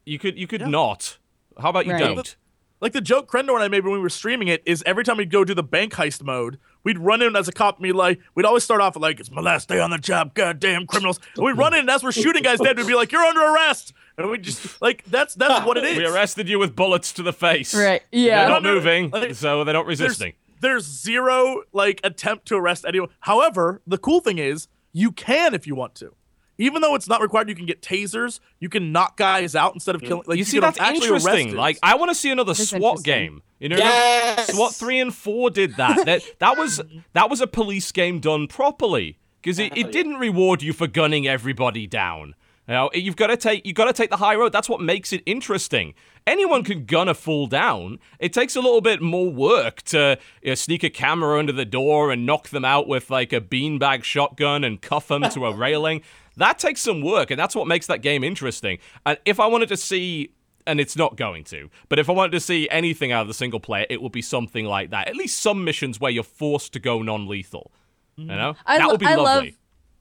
You 0.06 0.20
could 0.20 0.38
you 0.38 0.46
could 0.48 0.68
not. 0.68 1.18
How 1.60 1.70
about 1.70 1.86
you 1.88 1.94
Right. 1.94 2.00
don't? 2.16 2.36
like 2.82 2.94
the 2.94 3.02
joke 3.02 3.30
Crendor 3.30 3.56
and 3.56 3.64
I 3.64 3.68
made 3.68 3.84
when 3.84 3.92
we 3.94 4.00
were 4.00 4.10
streaming 4.10 4.48
it 4.48 4.64
is 4.66 4.82
every 4.86 5.04
time 5.04 5.18
we'd 5.18 5.30
go 5.32 5.44
do 5.44 5.54
the 5.54 5.64
bank 5.64 5.94
heist 5.96 6.24
mode, 6.24 6.58
we'd 6.84 6.98
run 6.98 7.22
in 7.22 7.36
as 7.36 7.48
a 7.48 7.52
cop 7.52 7.78
and 7.78 7.84
we'd 7.84 7.94
like 7.94 8.20
we'd 8.36 8.46
always 8.46 8.64
start 8.64 8.82
off 8.82 8.96
like 8.96 9.20
it's 9.20 9.32
my 9.32 9.42
last 9.42 9.68
day 9.70 9.80
on 9.80 9.90
the 9.92 9.98
job, 9.98 10.34
goddamn 10.34 10.86
criminals. 10.88 11.20
And 11.36 11.46
we'd 11.46 11.58
run 11.58 11.74
in 11.74 11.82
and 11.82 11.90
as 11.90 12.04
we're 12.04 12.12
shooting 12.12 12.44
guys 12.44 12.60
dead, 12.60 12.78
we'd 12.78 12.88
be 12.88 12.96
like, 12.96 13.12
You're 13.12 13.24
under 13.24 13.42
arrest. 13.42 13.94
And 14.18 14.30
we 14.30 14.38
just 14.38 14.82
like 14.82 15.04
that's 15.06 15.36
that's 15.36 15.66
what 15.66 15.78
it 15.78 15.84
is. 15.86 15.98
We 15.98 16.06
arrested 16.06 16.50
you 16.50 16.60
with 16.60 16.76
bullets 16.76 17.14
to 17.14 17.24
the 17.24 17.34
face. 17.34 17.74
Right. 17.74 18.02
Yeah. 18.12 18.42
They're 18.42 18.50
not 18.50 18.64
No, 18.64 18.70
no, 18.70 18.76
moving, 18.76 19.10
like, 19.12 19.36
so 19.36 19.64
they're 19.64 19.74
not 19.74 19.86
there's, 19.86 20.00
resisting. 20.02 20.34
there's 20.62 20.86
zero 20.86 21.64
like 21.74 22.02
attempt 22.04 22.48
to 22.48 22.56
arrest 22.56 22.86
anyone. 22.88 23.10
However, 23.22 23.82
the 23.88 23.98
cool 23.98 24.20
thing 24.20 24.38
is 24.38 24.68
you 24.92 25.12
can 25.12 25.54
if 25.54 25.68
you 25.68 25.76
want 25.76 25.96
to. 25.96 26.14
Even 26.60 26.82
though 26.82 26.94
it's 26.94 27.08
not 27.08 27.22
required, 27.22 27.48
you 27.48 27.56
can 27.56 27.66
get 27.66 27.82
tasers. 27.82 28.42
You 28.60 28.68
can 28.68 28.92
knock 28.92 29.18
guys 29.18 29.56
out 29.56 29.74
instead 29.74 29.96
of 29.96 30.02
mm. 30.02 30.08
killing. 30.08 30.24
Like 30.28 30.38
you 30.38 30.44
see, 30.44 30.60
that's 30.60 30.80
interesting. 30.80 31.48
arrest 31.48 31.56
Like. 31.56 31.80
I 31.82 31.96
want 31.96 32.12
to 32.12 32.16
see 32.16 32.30
another 32.30 32.54
That's 32.54 32.70
SWAT 32.70 33.02
game. 33.04 33.42
You 33.60 33.70
know, 33.70 33.78
Yes! 33.78 34.54
SWAT 34.54 34.76
three 34.76 35.00
and 35.00 35.16
four 35.16 35.50
did 35.50 35.78
that. 35.78 36.06
that 36.06 36.22
that 36.40 36.58
was 36.58 36.82
that 37.14 37.30
was 37.30 37.42
a 37.42 37.48
police 37.48 37.92
game 37.92 38.20
done 38.20 38.48
properly 38.48 39.18
because 39.42 39.58
it, 39.58 39.76
it 39.78 39.92
didn't 39.92 40.16
reward 40.16 40.62
you 40.62 40.74
for 40.74 40.86
gunning 40.86 41.28
everybody 41.28 41.88
down. 41.88 42.36
You 42.68 42.76
know, 42.76 42.90
you've 42.94 43.16
got 43.16 43.28
to 43.28 43.38
take 43.38 43.66
you've 43.66 43.76
got 43.76 43.86
to 43.86 43.94
take 43.94 44.10
the 44.10 44.18
high 44.18 44.36
road. 44.36 44.52
That's 44.52 44.70
what 44.70 44.80
makes 44.80 45.12
it 45.12 45.24
interesting. 45.26 45.94
Anyone 46.28 46.64
can 46.64 46.86
gun 46.86 47.10
a 47.10 47.16
fool 47.16 47.48
down. 47.48 47.98
It 48.20 48.32
takes 48.34 48.56
a 48.56 48.60
little 48.60 48.82
bit 48.82 49.02
more 49.02 49.32
work 49.32 49.82
to 49.84 50.20
you 50.44 50.52
know, 50.52 50.56
sneak 50.56 50.84
a 50.84 50.90
camera 50.92 51.40
under 51.40 51.52
the 51.52 51.66
door 51.66 52.12
and 52.12 52.26
knock 52.28 52.50
them 52.50 52.64
out 52.64 52.88
with 52.88 53.10
like 53.10 53.34
a 53.34 53.42
beanbag 53.42 54.04
shotgun 54.04 54.64
and 54.64 54.82
cuff 54.82 55.08
them 55.08 55.24
to 55.30 55.48
a 55.48 55.56
railing. 55.56 56.04
That 56.40 56.60
takes 56.60 56.82
some 56.82 57.02
work, 57.02 57.32
and 57.32 57.40
that's 57.40 57.56
what 57.56 57.68
makes 57.68 57.88
that 57.88 58.02
game 58.02 58.24
interesting. 58.24 58.80
And 59.06 59.18
if 59.26 59.40
I 59.40 59.48
wanted 59.48 59.70
to 59.70 59.78
see 59.78 60.32
and 60.68 60.80
it's 60.80 60.96
not 60.96 61.16
going 61.16 61.44
to. 61.46 61.70
But 61.88 61.98
if 62.00 62.10
I 62.10 62.14
wanted 62.14 62.34
to 62.34 62.40
see 62.40 62.70
anything 62.70 63.12
out 63.12 63.24
of 63.24 63.28
the 63.28 63.34
single 63.34 63.60
player, 63.60 63.88
it 63.90 64.02
would 64.02 64.12
be 64.12 64.22
something 64.22 64.66
like 64.66 64.92
that. 64.92 65.08
At 65.08 65.16
least 65.16 65.42
some 65.42 65.64
missions 65.64 66.00
where 66.00 66.12
you're 66.12 66.22
forced 66.24 66.74
to 66.74 66.80
go 66.80 67.02
non-lethal. 67.02 67.72
You 68.18 68.26
mm-hmm. 68.26 68.36
know, 68.36 68.56
I 68.68 68.78
that 68.78 68.86
lo- 68.86 68.92
would 68.92 69.00
be 69.00 69.06
I 69.08 69.16
lovely. 69.16 69.50
love- 69.50 69.58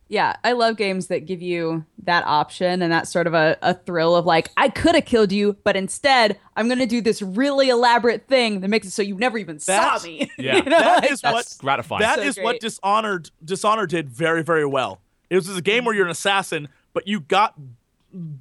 Yeah, 0.09 0.37
I 0.45 0.53
love 0.53 0.77
games 0.77 1.07
that 1.07 1.25
give 1.27 1.41
you 1.41 1.87
that 2.03 2.25
option 2.27 2.83
and 2.83 2.93
that 2.93 3.09
sort 3.09 3.27
of 3.27 3.33
a, 3.35 3.57
a 3.63 3.73
thrill 3.75 4.15
of 4.15 4.27
like, 4.27 4.51
I 4.59 4.69
could 4.69 4.95
have 4.95 5.07
killed 5.07 5.33
you, 5.33 5.57
but 5.65 5.75
instead 5.77 6.39
I'm 6.57 6.69
gonna 6.69 6.87
do 6.87 7.01
this 7.01 7.23
really 7.23 7.71
elaborate 7.71 8.27
thing 8.29 8.61
that 8.61 8.69
makes 8.69 8.87
it 8.87 8.91
so 8.91 9.01
you 9.01 9.15
never 9.15 9.39
even 9.39 9.59
saw 9.61 9.99
me. 10.03 10.31
Yeah. 10.39 10.57
You 10.57 10.63
know, 10.65 10.79
That 10.79 11.03
like, 11.03 11.13
is 11.13 11.21
that's- 11.23 11.57
what 11.57 11.57
gratifying. 11.61 12.03
That 12.03 12.19
So 12.19 12.25
is 12.25 12.37
what. 12.39 12.61
Dishonored 12.61 13.31
Dishonored 13.45 13.89
did 13.91 14.11
very 14.11 14.43
very 14.43 14.67
well. 14.67 15.01
It 15.31 15.37
was 15.37 15.55
a 15.57 15.63
game 15.63 15.85
where 15.85 15.95
you're 15.95 16.07
an 16.07 16.11
assassin, 16.11 16.69
but 16.93 17.07
you 17.07 17.21
got 17.21 17.55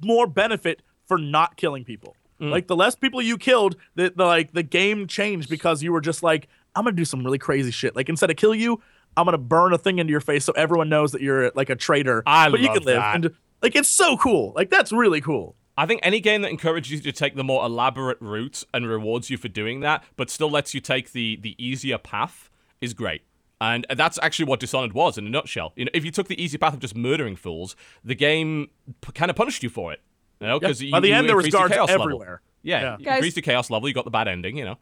more 0.02 0.26
benefit 0.26 0.82
for 1.06 1.18
not 1.18 1.56
killing 1.56 1.84
people. 1.84 2.16
Mm. 2.40 2.50
Like 2.50 2.66
the 2.66 2.76
less 2.76 2.94
people 2.94 3.20
you 3.20 3.36
killed, 3.36 3.76
the, 3.94 4.12
the 4.14 4.24
like 4.24 4.52
the 4.52 4.62
game 4.62 5.06
changed 5.06 5.50
because 5.50 5.82
you 5.82 5.92
were 5.92 6.00
just 6.00 6.22
like, 6.22 6.48
I'm 6.74 6.84
gonna 6.84 6.96
do 6.96 7.04
some 7.04 7.24
really 7.24 7.38
crazy 7.38 7.70
shit. 7.70 7.96
Like 7.96 8.08
instead 8.08 8.30
of 8.30 8.36
kill 8.36 8.54
you, 8.54 8.80
I'm 9.16 9.24
gonna 9.24 9.38
burn 9.38 9.72
a 9.72 9.78
thing 9.78 9.98
into 9.98 10.12
your 10.12 10.20
face 10.20 10.44
so 10.44 10.52
everyone 10.52 10.88
knows 10.88 11.12
that 11.12 11.20
you're 11.20 11.50
like 11.54 11.70
a 11.70 11.76
traitor. 11.76 12.22
I 12.26 12.48
but 12.50 12.60
you 12.60 12.66
love 12.66 12.76
can 12.76 12.84
live. 12.84 12.96
that. 12.96 13.14
And 13.14 13.34
like 13.62 13.74
it's 13.74 13.88
so 13.88 14.16
cool. 14.16 14.52
Like 14.54 14.70
that's 14.70 14.92
really 14.92 15.20
cool. 15.20 15.56
I 15.76 15.86
think 15.86 16.00
any 16.02 16.20
game 16.20 16.42
that 16.42 16.50
encourages 16.50 16.90
you 16.90 17.00
to 17.00 17.12
take 17.12 17.36
the 17.36 17.44
more 17.44 17.64
elaborate 17.64 18.18
route 18.20 18.64
and 18.74 18.88
rewards 18.88 19.30
you 19.30 19.36
for 19.36 19.48
doing 19.48 19.80
that, 19.80 20.02
but 20.16 20.28
still 20.30 20.50
lets 20.50 20.74
you 20.74 20.80
take 20.80 21.12
the 21.12 21.36
the 21.36 21.56
easier 21.64 21.98
path, 21.98 22.50
is 22.80 22.94
great. 22.94 23.22
And 23.60 23.86
that's 23.96 24.18
actually 24.22 24.44
what 24.44 24.60
Dishonored 24.60 24.92
was 24.92 25.18
in 25.18 25.26
a 25.26 25.30
nutshell. 25.30 25.72
You 25.74 25.86
know, 25.86 25.90
if 25.92 26.04
you 26.04 26.10
took 26.12 26.28
the 26.28 26.40
easy 26.40 26.58
path 26.58 26.74
of 26.74 26.80
just 26.80 26.94
murdering 26.96 27.34
fools, 27.34 27.74
the 28.04 28.14
game 28.14 28.70
p- 29.00 29.12
kind 29.12 29.30
of 29.30 29.36
punished 29.36 29.62
you 29.64 29.68
for 29.68 29.92
it. 29.92 30.00
You 30.40 30.46
know, 30.46 30.60
because 30.60 30.80
By 30.84 31.00
the 31.00 31.12
end, 31.12 31.28
there 31.28 31.34
was 31.36 31.48
guards 31.48 31.74
chaos 31.74 31.90
everywhere. 31.90 32.26
Level. 32.28 32.38
Yeah, 32.62 32.80
Yeah. 32.82 32.96
you 33.00 33.04
Guys- 33.04 33.14
increased 33.16 33.36
your 33.36 33.42
chaos 33.42 33.68
level. 33.70 33.88
You 33.88 33.94
got 33.94 34.04
the 34.04 34.10
bad 34.12 34.28
ending. 34.28 34.56
You 34.56 34.64
know. 34.64 34.78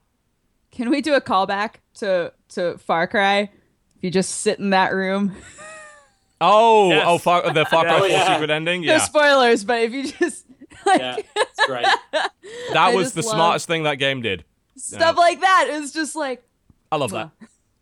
Can 0.73 0.91
we 0.91 1.01
do 1.01 1.15
a 1.15 1.21
callback 1.23 1.77
to 1.95 2.33
to 2.51 2.77
Far 2.79 3.07
Cry? 3.07 3.51
If 3.97 4.03
you 4.05 4.11
just 4.11 4.41
sit 4.43 4.59
in 4.59 4.71
that 4.71 4.93
room. 4.93 5.35
Oh, 6.39 6.89
oh, 6.89 6.89
Yes. 6.91 7.05
oh, 7.07 7.17
Far, 7.17 7.51
the 7.51 7.65
Far 7.65 7.85
Cry 7.85 7.93
Yeah. 7.95 7.99
4 7.99 8.05
Oh, 8.05 8.11
yeah. 8.11 8.33
secret 8.35 8.51
ending. 8.51 8.83
No 8.83 8.93
Yeah, 8.93 8.99
spoilers, 8.99 9.65
but 9.65 9.81
if 9.81 9.93
you 9.93 10.07
just 10.13 10.45
like 10.87 11.01
Yeah, 11.01 11.17
it's 11.35 11.67
great. 11.67 11.87
that 12.13 12.31
I 12.77 12.95
was 12.95 13.15
the 13.15 13.23
smartest 13.23 13.67
thing 13.67 13.85
that 13.85 13.95
game 13.95 14.21
did. 14.21 14.45
stuff 14.77 15.17
like 15.17 15.41
that, 15.41 15.69
it's 15.71 15.93
just 15.93 16.15
like 16.15 16.43
I 16.93 16.97
love 16.97 17.11
that. 17.13 17.31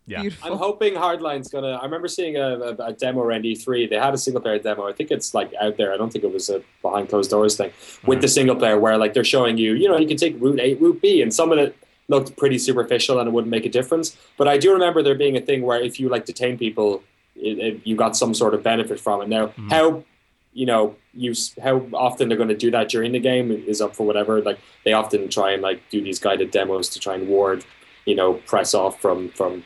Yeah. 0.06 0.20
beautiful. 0.20 0.52
I'm 0.52 0.58
hoping 0.58 0.94
Hardline's 0.94 1.48
gonna. 1.48 1.72
I 1.72 1.84
remember 1.84 2.08
seeing 2.08 2.36
a, 2.36 2.58
a, 2.58 2.74
a 2.76 2.92
demo 2.92 3.22
around 3.22 3.44
E3. 3.44 3.88
They 3.88 3.96
had 3.96 4.12
a 4.12 4.18
single 4.18 4.42
player 4.42 4.58
demo. 4.58 4.86
I 4.86 4.92
think 4.92 5.10
it's 5.10 5.32
like 5.32 5.52
out 5.60 5.76
there. 5.76 5.94
I 5.94 5.96
don't 5.96 6.12
think 6.12 6.24
it 6.24 6.32
was 6.32 6.50
a 6.50 6.62
behind 6.82 7.08
closed 7.08 7.30
doors 7.30 7.56
thing 7.56 7.72
with 8.04 8.20
the 8.20 8.26
hmm. 8.26 8.32
single 8.32 8.56
player 8.56 8.78
where 8.78 8.98
like 8.98 9.14
they're 9.14 9.24
showing 9.24 9.56
you, 9.56 9.74
you 9.74 9.88
know, 9.88 9.96
you 9.96 10.06
can 10.06 10.18
take 10.18 10.40
route 10.40 10.60
A, 10.60 10.74
route 10.74 11.00
B, 11.00 11.22
and 11.22 11.32
some 11.32 11.52
of 11.52 11.58
it 11.58 11.76
looked 12.08 12.36
pretty 12.36 12.58
superficial 12.58 13.18
and 13.18 13.28
it 13.28 13.32
wouldn't 13.32 13.50
make 13.50 13.64
a 13.64 13.70
difference. 13.70 14.16
But 14.36 14.46
I 14.46 14.58
do 14.58 14.72
remember 14.72 15.02
there 15.02 15.14
being 15.14 15.38
a 15.38 15.40
thing 15.40 15.62
where 15.62 15.80
if 15.80 15.98
you 15.98 16.10
like 16.10 16.26
detain 16.26 16.58
people, 16.58 17.02
it, 17.34 17.58
it, 17.58 17.80
you 17.84 17.96
got 17.96 18.14
some 18.14 18.34
sort 18.34 18.52
of 18.52 18.62
benefit 18.62 19.00
from 19.00 19.22
it. 19.22 19.28
Now, 19.28 19.48
hmm. 19.48 19.70
how 19.70 20.04
you 20.52 20.66
know 20.66 20.96
you 21.14 21.34
how 21.62 21.86
often 21.94 22.28
they're 22.28 22.36
going 22.36 22.48
to 22.48 22.56
do 22.56 22.70
that 22.70 22.88
during 22.88 23.12
the 23.12 23.20
game 23.20 23.50
is 23.50 23.80
up 23.80 23.96
for 23.96 24.06
whatever. 24.06 24.42
Like 24.42 24.58
they 24.84 24.92
often 24.92 25.28
try 25.28 25.52
and 25.52 25.62
like 25.62 25.80
do 25.88 26.02
these 26.02 26.18
guided 26.18 26.50
demos 26.50 26.90
to 26.90 27.00
try 27.00 27.14
and 27.14 27.26
ward, 27.26 27.64
you 28.04 28.14
know, 28.14 28.34
press 28.34 28.74
off 28.74 29.00
from 29.00 29.30
from 29.30 29.64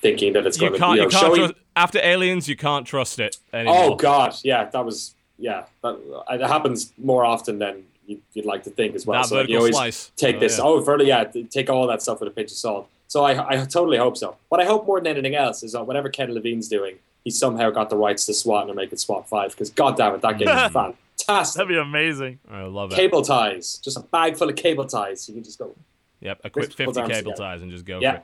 thinking 0.00 0.32
that 0.34 0.46
it's 0.46 0.56
You 0.60 0.68
going 0.68 0.72
to 0.74 0.78
can't. 0.78 0.96
you 0.96 1.02
You 1.02 1.08
know, 1.08 1.10
can't 1.10 1.22
showing. 1.26 1.38
trust, 1.40 1.54
after 1.76 1.98
Aliens, 2.02 2.48
you 2.48 2.56
can't 2.56 2.86
trust 2.86 3.18
it 3.18 3.38
oh, 3.52 3.58
anymore. 3.58 3.76
Oh 3.84 3.94
God, 3.96 4.34
yeah, 4.42 4.64
that 4.66 4.84
was 4.84 5.14
yeah. 5.38 5.64
That, 5.82 5.88
uh, 6.28 6.34
it 6.34 6.40
happens 6.42 6.92
more 6.98 7.24
often 7.24 7.58
than 7.58 7.84
you, 8.06 8.20
you'd 8.34 8.44
like 8.44 8.64
to 8.64 8.70
think 8.70 8.94
as 8.94 9.06
well. 9.06 9.22
that 9.22 9.28
so 9.28 9.40
you 9.42 9.56
always 9.58 9.74
slice. 9.74 10.10
take 10.16 10.36
Oh, 10.36 10.40
this. 10.40 10.58
yeah. 10.58 10.64
Oh, 10.64 10.82
further, 10.82 11.04
yeah, 11.04 11.24
take 11.50 11.70
all 11.70 11.86
that 11.86 12.02
stuff 12.02 12.20
with 12.20 12.28
a 12.28 12.32
pinch 12.32 12.50
of 12.50 12.56
salt. 12.56 12.88
So 13.08 13.24
I, 13.24 13.54
I 13.54 13.56
totally 13.64 13.98
hope 13.98 14.16
so. 14.16 14.36
What 14.50 14.60
I 14.60 14.64
hope 14.64 14.86
more 14.86 15.00
than 15.00 15.08
anything 15.08 15.34
else 15.34 15.62
is 15.62 15.72
that 15.72 15.84
whatever 15.86 16.08
Ken 16.08 16.32
Levine's 16.32 16.68
doing, 16.68 16.96
he 17.24 17.30
somehow 17.30 17.70
got 17.70 17.90
the 17.90 17.96
rights 17.96 18.24
to 18.26 18.34
SWAT 18.34 18.66
and 18.68 18.76
make 18.76 18.92
it 18.92 19.00
SWAT 19.00 19.28
five. 19.28 19.50
Because 19.50 19.70
God 19.70 19.96
damn 19.96 20.14
it, 20.14 20.20
that 20.22 20.38
game 20.38 20.48
is 20.48 20.72
fantastic. 21.26 21.58
That'd 21.58 21.68
be 21.68 21.76
amazing. 21.78 22.38
I 22.50 22.62
love 22.62 22.92
it. 22.92 22.96
Cable 22.96 23.22
ties, 23.22 23.78
just 23.82 23.96
a 23.96 24.00
bag 24.00 24.36
full 24.36 24.48
of 24.48 24.56
cable 24.56 24.84
ties. 24.86 25.28
You 25.28 25.34
can 25.34 25.42
just 25.44 25.58
go. 25.58 25.74
Yep, 26.20 26.40
equip 26.44 26.72
50 26.72 26.76
cable 26.76 26.92
together. 27.08 27.32
ties 27.36 27.62
and 27.62 27.70
just 27.70 27.84
go 27.84 27.98
Yeah. 28.00 28.20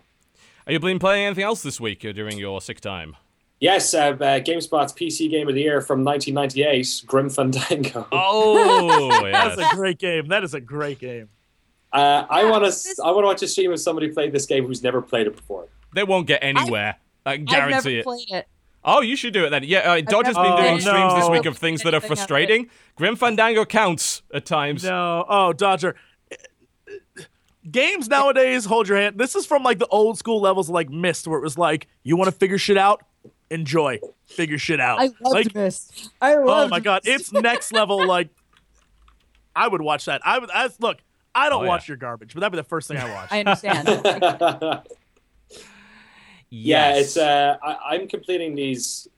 For 0.67 0.71
it. 0.71 0.73
Are 0.73 0.73
you 0.75 0.81
been 0.81 0.99
playing 0.99 1.27
anything 1.27 1.45
else 1.45 1.63
this 1.63 1.81
week 1.81 2.05
or 2.05 2.13
during 2.13 2.39
your 2.39 2.61
sick 2.61 2.81
time? 2.81 3.17
Yes, 3.59 3.95
uh, 3.95 4.09
uh, 4.09 4.15
GameSpot's 4.41 4.93
PC 4.93 5.31
Game 5.31 5.49
of 5.49 5.55
the 5.55 5.63
Year 5.63 5.81
from 5.81 6.05
1998, 6.05 7.05
Grim 7.07 7.31
Fandango. 7.31 8.07
Oh, 8.13 9.21
That's 9.33 9.59
a 9.59 9.75
great 9.75 9.99
game. 9.99 10.29
That 10.29 10.45
is 10.45 10.53
a 10.53 10.61
great 10.61 10.99
game. 10.99 11.31
Uh, 11.93 12.27
I 12.29 12.45
want 12.51 12.65
to. 12.71 13.03
I 13.03 13.11
want 13.13 13.23
to 13.23 13.27
watch 13.29 13.43
a 13.43 13.49
stream 13.49 13.73
of 13.73 13.81
somebody 13.81 14.11
played 14.11 14.33
this 14.33 14.45
game 14.45 14.67
who's 14.67 14.83
never 14.83 15.01
played 15.01 15.27
it 15.27 15.35
before. 15.37 15.69
They 15.95 16.05
won't 16.05 16.27
get 16.27 16.43
anywhere. 16.43 16.97
I, 17.25 17.37
can 17.39 17.49
I've 17.49 17.53
never 17.53 17.69
guarantee 17.71 17.99
it. 18.01 18.05
played 18.05 18.31
it. 18.31 18.47
Oh, 18.85 19.01
you 19.01 19.17
should 19.17 19.33
do 19.33 19.47
it 19.47 19.51
then. 19.51 19.65
Yeah, 19.65 19.79
uh, 19.93 20.01
Dodger's 20.03 20.37
never 20.37 20.49
been 20.49 20.57
doing 20.57 20.67
played 20.67 20.77
it. 20.77 20.83
streams 20.83 21.15
this 21.15 21.25
Oh, 21.25 21.31
week 21.33 21.47
of 21.47 21.57
things 21.57 21.83
that 21.83 21.95
are 21.95 21.97
Anything 21.97 21.97
of 21.97 22.05
it. 22.05 22.07
frustrating. 22.19 22.71
Grim 22.97 23.17
Fandango 23.17 23.65
counts 23.65 24.23
at 24.35 24.45
times. 24.45 24.85
No, 24.85 25.25
oh 25.29 25.53
Dodger. 25.55 25.97
Games 27.71 28.09
nowadays, 28.09 28.65
hold 28.65 28.89
your 28.89 28.99
hand. 28.99 29.19
This 29.19 29.35
is 29.35 29.47
from 29.47 29.63
like 29.63 29.79
the 29.79 29.87
old 29.89 30.19
school 30.19 30.41
levels 30.41 30.69
of 30.69 30.75
like 30.75 30.91
Myst, 30.91 31.27
where 31.27 31.39
it 31.39 31.43
was 31.43 31.59
like, 31.59 31.89
you 32.05 32.17
want 32.17 32.27
to 32.31 32.37
figure 32.37 32.59
shit 32.59 32.77
out, 32.77 33.03
enjoy, 33.51 33.99
figure 34.27 34.59
shit 34.59 34.81
out. 34.81 35.01
I 35.01 35.05
loved 35.05 35.17
like, 35.25 35.55
Myst. 35.55 36.11
I 36.21 36.35
oh 36.35 36.69
my 36.69 36.81
god, 36.81 37.03
it's 37.05 37.33
next 37.33 37.73
level. 37.73 38.07
Like, 38.07 38.29
I 39.55 39.67
would 39.69 39.83
watch 39.83 40.05
that. 40.05 40.21
I 40.25 40.39
would. 40.39 40.51
I, 40.53 40.69
look, 40.81 40.99
I 41.35 41.49
don't 41.49 41.61
Oh, 41.61 41.63
yeah. 41.65 41.69
watch 41.69 41.89
your 41.89 41.97
garbage, 41.97 42.35
but 42.35 42.41
that'd 42.41 42.53
be 42.53 42.57
the 42.57 42.63
first 42.65 42.89
thing 42.89 42.99
I 42.99 43.11
watch. 43.13 43.29
I 43.31 43.41
understand. 43.41 44.83
Yeah, 46.49 46.95
it's. 46.95 47.17
Uh, 47.17 47.57
I, 47.63 47.95
I'm 47.97 48.07
completing 48.09 48.55
these 48.55 49.09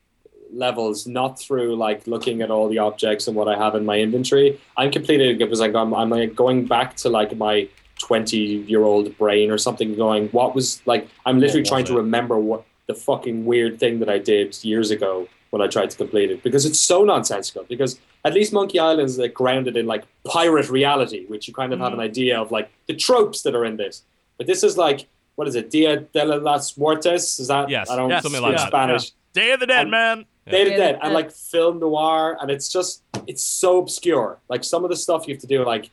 levels 0.50 1.06
not 1.06 1.38
through 1.38 1.76
like 1.76 2.06
looking 2.06 2.40
at 2.40 2.50
all 2.50 2.68
the 2.70 2.78
objects 2.78 3.28
and 3.28 3.36
what 3.36 3.48
I 3.48 3.56
have 3.58 3.74
in 3.74 3.84
my 3.84 3.98
inventory. 3.98 4.58
I'm 4.78 4.90
completing 4.90 5.28
it 5.32 5.38
because 5.38 5.60
like 5.60 5.74
I'm, 5.74 5.92
I'm 5.92 6.08
like 6.08 6.34
going 6.34 6.64
back 6.66 6.96
to 6.96 7.10
like 7.10 7.36
my 7.36 7.68
20 7.98 8.36
year 8.38 8.82
old 8.82 9.16
brain 9.18 9.50
or 9.50 9.58
something. 9.58 9.94
Going, 9.96 10.28
what 10.28 10.54
was 10.54 10.80
like? 10.86 11.08
I'm 11.26 11.38
literally 11.38 11.60
was 11.60 11.68
trying 11.68 11.84
to 11.86 11.94
remember 11.96 12.38
what 12.38 12.64
the 12.86 12.94
fucking 12.94 13.44
weird 13.44 13.78
thing 13.78 13.98
that 14.00 14.08
I 14.08 14.18
did 14.18 14.56
years 14.64 14.90
ago 14.90 15.28
when 15.50 15.62
I 15.62 15.66
tried 15.66 15.90
to 15.90 15.96
complete 15.96 16.30
it 16.30 16.42
because 16.42 16.66
it's 16.66 16.78
so 16.80 17.04
nonsensical. 17.04 17.64
Because 17.64 17.98
at 18.24 18.34
least 18.34 18.52
Monkey 18.52 18.78
Island 18.78 19.08
is 19.08 19.18
like, 19.18 19.34
grounded 19.34 19.76
in 19.76 19.86
like 19.86 20.04
pirate 20.26 20.68
reality, 20.68 21.26
which 21.26 21.48
you 21.48 21.54
kind 21.54 21.72
of 21.72 21.80
have 21.80 21.92
an 21.92 22.00
idea 22.00 22.38
of 22.40 22.50
like 22.50 22.70
the 22.86 22.94
tropes 22.94 23.42
that 23.42 23.54
are 23.54 23.64
in 23.64 23.76
this. 23.76 24.02
But 24.36 24.46
this 24.46 24.62
is 24.62 24.76
like, 24.76 25.06
what 25.36 25.48
is 25.48 25.54
it? 25.54 25.70
Dia 25.70 26.00
de 26.00 26.24
las 26.24 26.74
Muertes? 26.74 27.38
Is 27.40 27.48
that? 27.48 27.68
Yes. 27.68 27.90
I 27.90 27.96
don't 27.96 28.10
Yes, 28.10 28.22
something 28.22 28.40
speak 28.40 28.50
like 28.52 28.58
that. 28.58 28.68
Spanish. 28.68 29.12
Day 29.32 29.52
of 29.52 29.60
the 29.60 29.66
Dead, 29.66 29.84
Um, 29.86 29.90
man. 29.90 30.24
Day 30.50 30.64
to 30.64 30.70
Yeah. 30.70 30.76
Dead 30.76 30.98
and 31.02 31.12
like 31.12 31.30
film 31.30 31.78
noir, 31.78 32.38
and 32.40 32.50
it's 32.50 32.68
just 32.72 33.02
it's 33.26 33.42
so 33.42 33.78
obscure. 33.78 34.38
Like 34.48 34.64
some 34.64 34.82
of 34.84 34.90
the 34.90 34.96
stuff 34.96 35.28
you 35.28 35.34
have 35.34 35.40
to 35.42 35.46
do, 35.46 35.64
like 35.64 35.90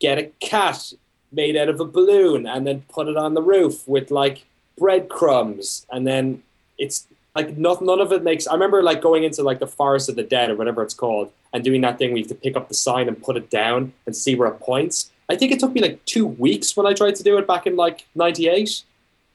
get 0.00 0.18
a 0.18 0.24
cat 0.40 0.92
made 1.32 1.56
out 1.56 1.68
of 1.68 1.80
a 1.80 1.84
balloon 1.84 2.46
and 2.46 2.66
then 2.66 2.82
put 2.88 3.08
it 3.08 3.16
on 3.16 3.34
the 3.34 3.42
roof 3.42 3.86
with 3.88 4.10
like 4.10 4.44
breadcrumbs, 4.78 5.86
and 5.90 6.06
then 6.06 6.42
it's 6.78 7.06
like 7.34 7.56
not, 7.58 7.82
none 7.82 8.00
of 8.00 8.12
it 8.12 8.22
makes. 8.22 8.46
I 8.46 8.52
remember 8.54 8.82
like 8.82 9.02
going 9.02 9.24
into 9.24 9.42
like 9.42 9.58
the 9.58 9.66
Forest 9.66 10.08
of 10.08 10.16
the 10.16 10.22
Dead 10.22 10.50
or 10.50 10.56
whatever 10.56 10.82
it's 10.82 10.94
called, 10.94 11.32
and 11.52 11.62
doing 11.64 11.80
that 11.82 11.98
thing 11.98 12.10
where 12.10 12.18
you 12.18 12.24
have 12.24 12.28
to 12.30 12.34
pick 12.34 12.56
up 12.56 12.68
the 12.68 12.74
sign 12.74 13.08
and 13.08 13.20
put 13.22 13.36
it 13.36 13.50
down 13.50 13.92
and 14.06 14.16
see 14.16 14.34
where 14.34 14.48
it 14.48 14.60
points. 14.60 15.10
I 15.28 15.36
think 15.36 15.52
it 15.52 15.58
took 15.60 15.72
me 15.72 15.80
like 15.82 16.04
two 16.04 16.26
weeks 16.26 16.76
when 16.76 16.86
I 16.86 16.92
tried 16.94 17.16
to 17.16 17.22
do 17.22 17.36
it 17.38 17.46
back 17.46 17.66
in 17.66 17.76
like 17.76 18.06
'98, 18.14 18.82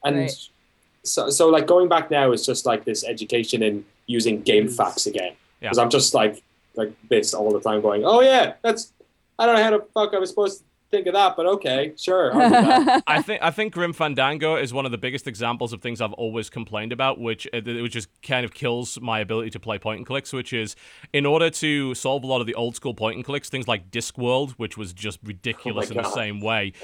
and 0.04 0.16
Right. 0.16 0.48
so 1.04 1.30
so 1.30 1.48
like 1.48 1.66
going 1.66 1.88
back 1.88 2.10
now 2.10 2.32
is 2.32 2.44
just 2.46 2.66
like 2.66 2.84
this 2.84 3.04
education 3.04 3.62
in 3.62 3.84
using 4.06 4.40
game 4.42 4.68
facts 4.68 5.06
again 5.06 5.32
Yeah. 5.60 5.68
because 5.68 5.78
I'm 5.78 5.90
just 5.90 6.12
like 6.14 6.42
like 6.74 6.92
this 7.08 7.34
all 7.34 7.52
the 7.52 7.60
time 7.60 7.80
going 7.82 8.02
oh 8.04 8.20
yeah 8.20 8.54
that's 8.62 8.92
I 9.38 9.46
don't 9.46 9.56
know 9.56 9.62
how 9.62 9.70
the 9.70 9.84
fuck 9.94 10.12
I 10.14 10.18
was 10.18 10.30
supposed 10.30 10.58
to 10.58 10.64
think 10.92 11.06
of 11.06 11.14
that 11.14 11.34
but 11.36 11.46
okay 11.46 11.92
sure 11.96 12.32
I'll 12.34 12.48
do 12.50 12.66
that. 12.68 13.02
I 13.06 13.22
think 13.22 13.42
I 13.42 13.50
think 13.50 13.72
Grim 13.72 13.92
Fandango 13.94 14.56
is 14.56 14.72
one 14.72 14.84
of 14.84 14.92
the 14.92 14.98
biggest 14.98 15.26
examples 15.26 15.72
of 15.72 15.80
things 15.80 16.00
I've 16.00 16.12
always 16.12 16.50
complained 16.50 16.92
about, 16.92 17.18
which 17.18 17.48
uh, 17.52 17.60
which 17.64 17.92
just 17.94 18.08
kind 18.22 18.44
of 18.44 18.52
kills 18.52 19.00
my 19.00 19.18
ability 19.20 19.50
to 19.50 19.58
play 19.60 19.78
point 19.78 19.98
and 19.98 20.06
clicks. 20.06 20.32
Which 20.32 20.52
is, 20.52 20.76
in 21.12 21.24
order 21.26 21.48
to 21.50 21.94
solve 21.94 22.22
a 22.24 22.26
lot 22.26 22.40
of 22.42 22.46
the 22.46 22.54
old 22.54 22.76
school 22.76 22.92
point 22.94 23.16
and 23.16 23.24
clicks, 23.24 23.48
things 23.48 23.66
like 23.66 23.90
Discworld, 23.90 24.52
which 24.52 24.76
was 24.76 24.92
just 24.92 25.18
ridiculous 25.24 25.90
in 25.90 25.96
the 25.96 26.10
same 26.10 26.40
way, 26.40 26.74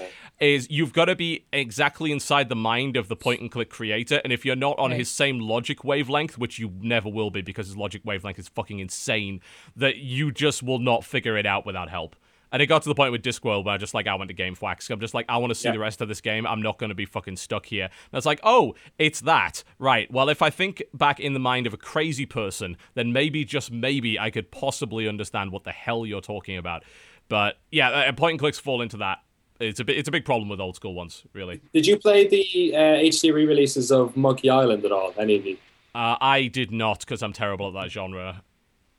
is 0.40 0.66
you've 0.70 0.94
got 0.94 1.05
to 1.06 1.14
be 1.16 1.44
exactly 1.52 2.10
inside 2.10 2.48
the 2.48 2.56
mind 2.56 2.97
of 2.97 3.09
the 3.09 3.16
point 3.16 3.43
and 3.43 3.51
click 3.51 3.68
creator, 3.68 4.20
and 4.24 4.32
if 4.32 4.44
you're 4.44 4.56
not 4.56 4.78
on 4.78 4.90
Right. 4.90 5.01
his 5.01 5.10
same 5.10 5.39
logic 5.39 5.85
wavelength, 5.85 6.39
which 6.39 6.59
you 6.59 6.72
never 6.80 7.10
will 7.10 7.30
be 7.30 7.43
because 7.43 7.66
his 7.66 7.76
logic 7.76 8.01
wavelength 8.06 8.39
is 8.39 8.48
fucking 8.48 8.78
insane, 8.78 9.43
that 9.76 9.98
you 9.98 10.32
just 10.32 10.62
will 10.62 10.78
not 10.78 11.05
figure 11.05 11.36
it 11.36 11.44
out 11.44 11.66
without 11.66 11.90
help. 11.90 12.16
And 12.50 12.62
it 12.62 12.66
got 12.66 12.82
to 12.82 12.88
the 12.88 12.94
point 12.94 13.12
with 13.12 13.22
Discworld 13.22 13.64
where 13.64 13.74
I 13.74 13.78
just 13.78 13.92
like 13.94 14.06
I 14.06 14.14
went 14.14 14.28
to 14.30 14.34
GameFAQs. 14.34 14.88
I'm 14.90 15.00
just 15.00 15.14
like 15.14 15.26
I 15.28 15.36
want 15.36 15.50
to 15.50 15.54
see 15.54 15.68
Yeah. 15.68 15.72
the 15.72 15.78
rest 15.80 16.00
of 16.00 16.08
this 16.08 16.20
game. 16.20 16.46
I'm 16.46 16.62
not 16.62 16.78
going 16.78 16.88
to 16.88 16.94
be 16.94 17.04
fucking 17.04 17.36
stuck 17.36 17.66
here. 17.66 17.84
And 17.84 18.16
it's 18.18 18.26
like, 18.26 18.40
oh, 18.42 18.74
it's 18.98 19.20
that, 19.20 19.64
right? 19.78 20.10
Well, 20.10 20.28
if 20.28 20.40
I 20.42 20.50
think 20.50 20.82
back 20.94 21.20
in 21.20 21.34
the 21.34 21.40
mind 21.40 21.66
of 21.66 21.74
a 21.74 21.76
crazy 21.76 22.24
person, 22.26 22.76
then 22.94 23.12
maybe 23.12 23.44
just 23.44 23.70
maybe 23.70 24.18
I 24.18 24.30
could 24.30 24.50
possibly 24.50 25.06
understand 25.08 25.52
what 25.52 25.64
the 25.64 25.72
hell 25.72 26.06
you're 26.06 26.20
talking 26.20 26.56
about. 26.56 26.84
But 27.28 27.58
yeah, 27.70 27.90
uh, 27.90 28.12
point 28.12 28.32
and 28.32 28.40
clicks 28.40 28.58
fall 28.58 28.80
into 28.80 28.96
that. 28.98 29.18
It's 29.60 29.80
a 29.80 29.84
bit, 29.84 29.98
it's 29.98 30.08
a 30.08 30.12
big 30.12 30.24
problem 30.24 30.48
with 30.48 30.60
old 30.60 30.76
school 30.76 30.94
ones, 30.94 31.24
really. 31.32 31.60
did 31.74 31.84
you 31.86 31.98
play 31.98 32.28
the 32.28 32.74
uh, 32.76 32.78
HD 33.02 33.34
re-releases 33.34 33.90
of 33.90 34.16
Monkey 34.16 34.48
Island 34.48 34.84
at 34.84 34.92
all 34.92 35.12
any 35.18 35.34
of 35.34 35.44
you 35.44 35.56
Uh, 35.96 36.16
I 36.20 36.46
did 36.46 36.70
not 36.70 37.00
because 37.00 37.22
I'm 37.24 37.32
terrible 37.32 37.66
at 37.68 37.74
that 37.82 37.90
genre. 37.90 38.44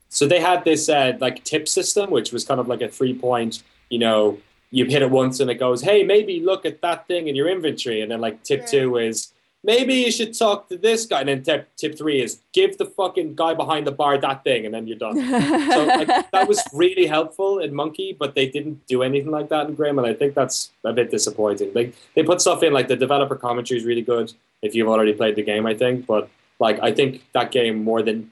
So 0.09 0.27
they 0.27 0.39
had 0.39 0.63
this 0.63 0.89
uh, 0.89 1.13
like 1.19 1.43
tip 1.43 1.67
system 1.67 2.09
which 2.09 2.31
was 2.31 2.43
kind 2.43 2.59
of 2.59 2.67
like 2.67 2.81
a 2.81 2.87
three 2.87 3.13
point 3.13 3.63
you 3.89 3.99
know 3.99 4.37
you 4.71 4.85
hit 4.85 5.01
it 5.01 5.09
once 5.09 5.39
and 5.39 5.49
it 5.49 5.55
goes 5.55 5.81
hey 5.81 6.03
maybe 6.03 6.39
look 6.39 6.65
at 6.65 6.81
that 6.81 7.07
thing 7.07 7.27
in 7.27 7.35
your 7.35 7.47
inventory 7.47 8.01
and 8.01 8.11
then 8.11 8.21
like 8.21 8.43
tip 8.43 8.65
two 8.65 8.97
is 8.97 9.33
maybe 9.63 9.93
you 9.93 10.11
should 10.11 10.37
talk 10.37 10.69
to 10.69 10.77
this 10.77 11.05
guy 11.05 11.19
and 11.19 11.29
then 11.29 11.43
tip, 11.43 11.69
tip 11.75 11.97
three 11.97 12.21
is 12.21 12.41
give 12.53 12.77
the 12.77 12.85
fucking 12.85 13.35
guy 13.35 13.53
behind 13.53 13.85
the 13.85 13.91
bar 13.91 14.17
that 14.17 14.43
thing 14.43 14.65
and 14.65 14.73
then 14.73 14.87
you're 14.87 14.97
done 14.97 15.15
so 15.15 15.85
like, 15.85 16.07
that 16.31 16.47
was 16.47 16.63
really 16.73 17.05
helpful 17.05 17.59
in 17.59 17.73
Monkey, 17.73 18.15
but 18.17 18.35
they 18.35 18.47
didn't 18.47 18.85
do 18.87 19.03
anything 19.03 19.31
like 19.31 19.49
that 19.49 19.67
in 19.67 19.75
Grim, 19.75 19.97
and 19.97 20.07
I 20.07 20.13
think 20.13 20.33
that's 20.33 20.71
a 20.83 20.93
bit 20.93 21.11
disappointing. 21.11 21.71
Like 21.73 21.95
they 22.15 22.23
put 22.23 22.41
stuff 22.41 22.63
in, 22.63 22.73
like 22.73 22.87
the 22.87 22.95
developer 22.95 23.35
commentary 23.35 23.79
is 23.79 23.85
really 23.85 24.01
good 24.01 24.33
if 24.61 24.75
you've 24.75 24.87
already 24.87 25.13
played 25.13 25.35
the 25.35 25.43
game, 25.43 25.65
I 25.65 25.73
think. 25.73 26.05
But 26.05 26.29
like 26.59 26.79
I 26.81 26.91
think 26.91 27.23
that 27.33 27.51
game 27.51 27.83
more 27.83 28.01
than 28.01 28.31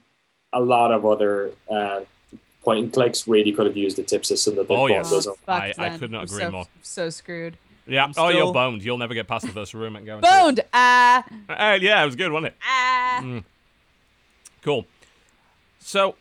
a 0.52 0.60
lot 0.60 0.92
of 0.92 1.04
other 1.04 1.52
uh, 1.70 2.00
point 2.62 2.84
and 2.84 2.92
clicks 2.92 3.28
really 3.28 3.52
could 3.52 3.66
have 3.66 3.76
used 3.76 3.96
the 3.98 4.02
tip 4.02 4.24
system 4.24 4.56
that 4.56 4.68
they 4.68 4.74
Oh, 4.74 4.86
put 4.86 4.90
yes. 4.92 5.10
those 5.10 5.28
I- 5.46 5.74
I 5.78 5.98
could 5.98 6.10
not 6.10 6.24
agree 6.24 6.40
so, 6.44 6.50
more. 6.50 6.66
So 6.82 7.10
screwed. 7.10 7.56
Yeah. 7.86 8.04
I'm 8.04 8.12
oh, 8.18 8.28
you're 8.28 8.52
boned. 8.52 8.82
You'll 8.84 8.98
never 8.98 9.14
get 9.14 9.26
past 9.28 9.46
the 9.46 9.52
first 9.52 9.72
room. 9.74 9.96
I 9.96 10.00
guarantee. 10.02 10.28
Boned. 10.28 10.60
Ah. 10.74 11.24
Uh, 11.48 11.78
yeah, 11.80 12.02
it 12.02 12.06
was 12.06 12.16
good, 12.16 12.30
wasn't 12.32 12.48
it? 12.48 12.56
Ah. 12.62 13.40
Cool. 14.62 14.86
So, 15.78 16.16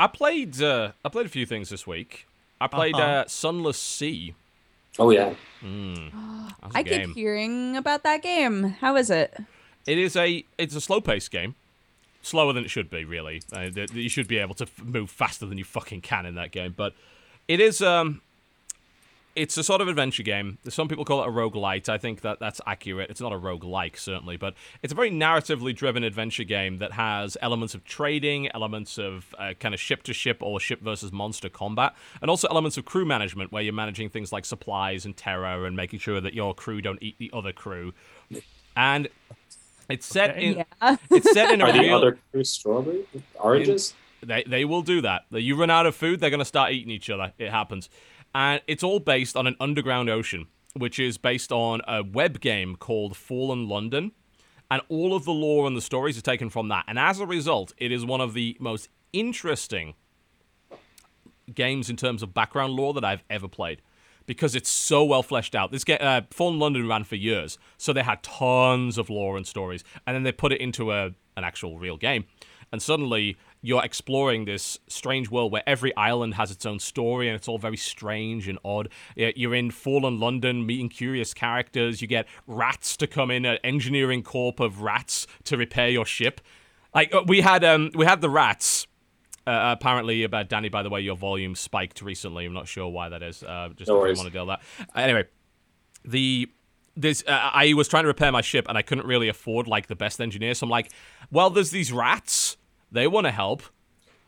I 0.00 0.06
played. 0.08 0.60
Uh, 0.60 0.92
I 1.04 1.08
played 1.08 1.26
a 1.26 1.28
few 1.28 1.46
things 1.46 1.68
this 1.70 1.86
week. 1.86 2.26
I 2.60 2.66
played 2.66 2.94
Uh-huh. 2.96 3.04
uh, 3.04 3.24
Sunless 3.28 3.78
Sea. 3.78 4.34
Oh 4.98 5.10
yeah, 5.10 5.34
That's 5.62 6.74
a 6.74 6.78
I 6.78 6.82
game. 6.82 7.08
keep 7.08 7.16
hearing 7.16 7.76
about 7.76 8.02
that 8.04 8.22
game. 8.22 8.62
How 8.80 8.96
is 8.96 9.10
it? 9.10 9.36
It 9.86 9.98
is 9.98 10.16
a. 10.16 10.44
It's 10.58 10.74
a 10.74 10.80
slow-paced 10.80 11.30
game. 11.30 11.54
Slower 12.24 12.54
than 12.54 12.64
it 12.64 12.70
should 12.70 12.88
be, 12.88 13.04
really. 13.04 13.42
Uh, 13.52 13.68
you 13.92 14.08
should 14.08 14.28
be 14.28 14.38
able 14.38 14.54
to 14.54 14.66
move 14.82 15.10
faster 15.10 15.44
than 15.44 15.58
you 15.58 15.64
fucking 15.64 16.00
can 16.00 16.24
in 16.24 16.36
that 16.36 16.52
game. 16.52 16.74
But 16.74 16.94
it 17.48 17.60
is. 17.60 17.82
Um, 17.82 18.22
it's 19.36 19.56
a 19.56 19.64
sort 19.64 19.80
of 19.80 19.88
adventure 19.88 20.22
game. 20.22 20.58
Some 20.68 20.88
people 20.88 21.04
call 21.04 21.22
it 21.22 21.26
a 21.26 21.30
rogue 21.30 21.54
roguelite. 21.54 21.88
I 21.88 21.98
think 21.98 22.20
that 22.20 22.38
that's 22.38 22.60
accurate. 22.66 23.10
It's 23.10 23.20
not 23.20 23.32
a 23.32 23.38
roguelike, 23.38 23.98
certainly, 23.98 24.36
but 24.36 24.54
it's 24.82 24.92
a 24.92 24.96
very 24.96 25.10
narratively 25.10 25.74
driven 25.74 26.04
adventure 26.04 26.44
game 26.44 26.78
that 26.78 26.92
has 26.92 27.36
elements 27.42 27.74
of 27.74 27.84
trading, 27.84 28.48
elements 28.54 28.98
of 28.98 29.34
uh, 29.38 29.54
kind 29.58 29.74
of 29.74 29.80
ship 29.80 30.02
to 30.04 30.12
ship 30.12 30.38
or 30.40 30.60
ship 30.60 30.80
versus 30.80 31.12
monster 31.12 31.48
combat, 31.48 31.94
and 32.22 32.30
also 32.30 32.48
elements 32.48 32.78
of 32.78 32.84
crew 32.84 33.04
management 33.04 33.52
where 33.52 33.62
you're 33.62 33.72
managing 33.72 34.08
things 34.08 34.32
like 34.32 34.44
supplies 34.44 35.04
and 35.04 35.16
terror 35.16 35.66
and 35.66 35.76
making 35.76 35.98
sure 35.98 36.20
that 36.20 36.34
your 36.34 36.54
crew 36.54 36.80
don't 36.80 37.02
eat 37.02 37.18
the 37.18 37.30
other 37.32 37.52
crew. 37.52 37.92
And 38.76 39.08
it's 39.88 40.06
set 40.06 40.30
Okay. 40.30 40.44
in 40.46 40.64
Yeah. 40.82 40.96
it's 41.10 41.32
set 41.32 41.52
in 41.52 41.60
a 41.60 41.64
are 41.64 41.72
the 41.72 41.78
real 41.80 41.96
other 41.96 42.18
two 42.32 42.44
strawberry 42.44 43.04
oranges? 43.36 43.94
they 44.22 44.42
they 44.46 44.64
will 44.64 44.82
do 44.82 45.00
that. 45.02 45.22
You 45.30 45.56
run 45.56 45.70
out 45.70 45.86
of 45.86 45.94
food, 45.94 46.20
they're 46.20 46.30
going 46.30 46.38
to 46.38 46.44
start 46.44 46.72
eating 46.72 46.90
each 46.90 47.10
other. 47.10 47.32
It 47.38 47.50
happens. 47.50 47.88
And 48.34 48.60
it's 48.66 48.82
all 48.82 48.98
based 49.00 49.36
on 49.36 49.46
an 49.46 49.54
underground 49.60 50.10
ocean, 50.10 50.46
which 50.74 50.98
is 50.98 51.18
based 51.18 51.52
on 51.52 51.82
a 51.86 52.02
web 52.02 52.40
game 52.40 52.74
called 52.76 53.16
Fallen 53.16 53.68
London. 53.68 54.12
And 54.70 54.80
all 54.88 55.14
of 55.14 55.24
the 55.24 55.32
lore 55.32 55.66
and 55.66 55.76
the 55.76 55.82
stories 55.82 56.16
are 56.18 56.22
taken 56.22 56.48
from 56.50 56.68
that. 56.68 56.84
And 56.88 56.98
as 56.98 57.20
a 57.20 57.26
result, 57.26 57.72
it 57.76 57.92
is 57.92 58.04
one 58.04 58.20
of 58.20 58.32
the 58.34 58.56
most 58.58 58.88
interesting 59.12 59.94
games 61.54 61.90
in 61.90 61.96
terms 61.96 62.22
of 62.22 62.32
background 62.34 62.72
lore 62.72 62.94
that 62.94 63.04
I've 63.04 63.22
ever 63.28 63.46
played 63.46 63.82
because 64.26 64.54
it's 64.54 64.70
so 64.70 65.04
well 65.04 65.22
fleshed 65.22 65.54
out. 65.54 65.72
This 65.72 65.84
game, 65.84 65.98
uh, 66.00 66.22
Fallen 66.30 66.58
London 66.58 66.88
ran 66.88 67.04
for 67.04 67.16
years, 67.16 67.58
so 67.76 67.92
they 67.92 68.02
had 68.02 68.22
tons 68.22 68.98
of 68.98 69.10
lore 69.10 69.36
and 69.36 69.46
stories, 69.46 69.84
and 70.06 70.14
then 70.14 70.22
they 70.22 70.32
put 70.32 70.52
it 70.52 70.60
into 70.60 70.92
a 70.92 71.12
an 71.36 71.42
actual 71.42 71.78
real 71.78 71.96
game, 71.96 72.24
and 72.70 72.80
suddenly 72.80 73.36
you're 73.64 73.82
exploring 73.82 74.44
this 74.44 74.78
strange 74.88 75.30
world 75.30 75.50
where 75.50 75.62
every 75.66 75.96
island 75.96 76.34
has 76.34 76.50
its 76.50 76.66
own 76.66 76.78
story 76.78 77.28
and 77.28 77.34
it's 77.34 77.48
all 77.48 77.56
very 77.56 77.78
strange 77.78 78.46
and 78.46 78.58
odd. 78.62 78.90
You're 79.16 79.54
in 79.54 79.70
Fallen 79.70 80.20
London, 80.20 80.66
meeting 80.66 80.90
curious 80.90 81.32
characters. 81.32 82.02
You 82.02 82.06
get 82.06 82.26
rats 82.46 82.94
to 82.98 83.06
come 83.06 83.30
in, 83.30 83.46
an 83.46 83.56
engineering 83.64 84.22
corp 84.22 84.60
of 84.60 84.82
rats 84.82 85.26
to 85.44 85.56
repair 85.56 85.88
your 85.88 86.04
ship. 86.04 86.42
Like 86.94 87.14
uh, 87.14 87.24
we 87.26 87.40
had 87.40 87.64
um 87.64 87.90
we 87.94 88.04
had 88.04 88.20
the 88.20 88.28
rats. 88.28 88.86
Uh, 89.46 89.76
apparently, 89.78 90.22
about 90.22 90.48
Danny. 90.48 90.70
By 90.70 90.82
the 90.82 90.88
way, 90.90 91.00
your 91.00 91.16
volume 91.16 91.54
spiked 91.54 92.00
recently. 92.00 92.46
I'm 92.46 92.54
not 92.54 92.66
sure 92.66 92.88
why 92.88 93.10
that 93.10 93.22
is. 93.22 93.42
Uh, 93.42 93.70
just 93.76 93.88
No 93.88 93.98
want 93.98 94.16
to 94.16 94.30
deal 94.30 94.46
with 94.46 94.58
that. 94.58 94.98
Anyway, 94.98 95.24
the 96.04 96.48
this 96.96 97.24
uh, 97.26 97.50
I 97.52 97.74
was 97.74 97.88
trying 97.88 98.04
to 98.04 98.08
repair 98.08 98.32
my 98.32 98.40
ship 98.40 98.66
and 98.68 98.78
I 98.78 98.82
couldn't 98.82 99.06
really 99.06 99.28
afford 99.28 99.66
like 99.66 99.88
the 99.88 99.96
best 99.96 100.20
engineer. 100.20 100.54
So 100.54 100.64
I'm 100.64 100.70
like, 100.70 100.92
well, 101.30 101.50
there's 101.50 101.70
these 101.70 101.92
rats. 101.92 102.56
They 102.90 103.06
want 103.06 103.26
to 103.26 103.32
help. 103.32 103.62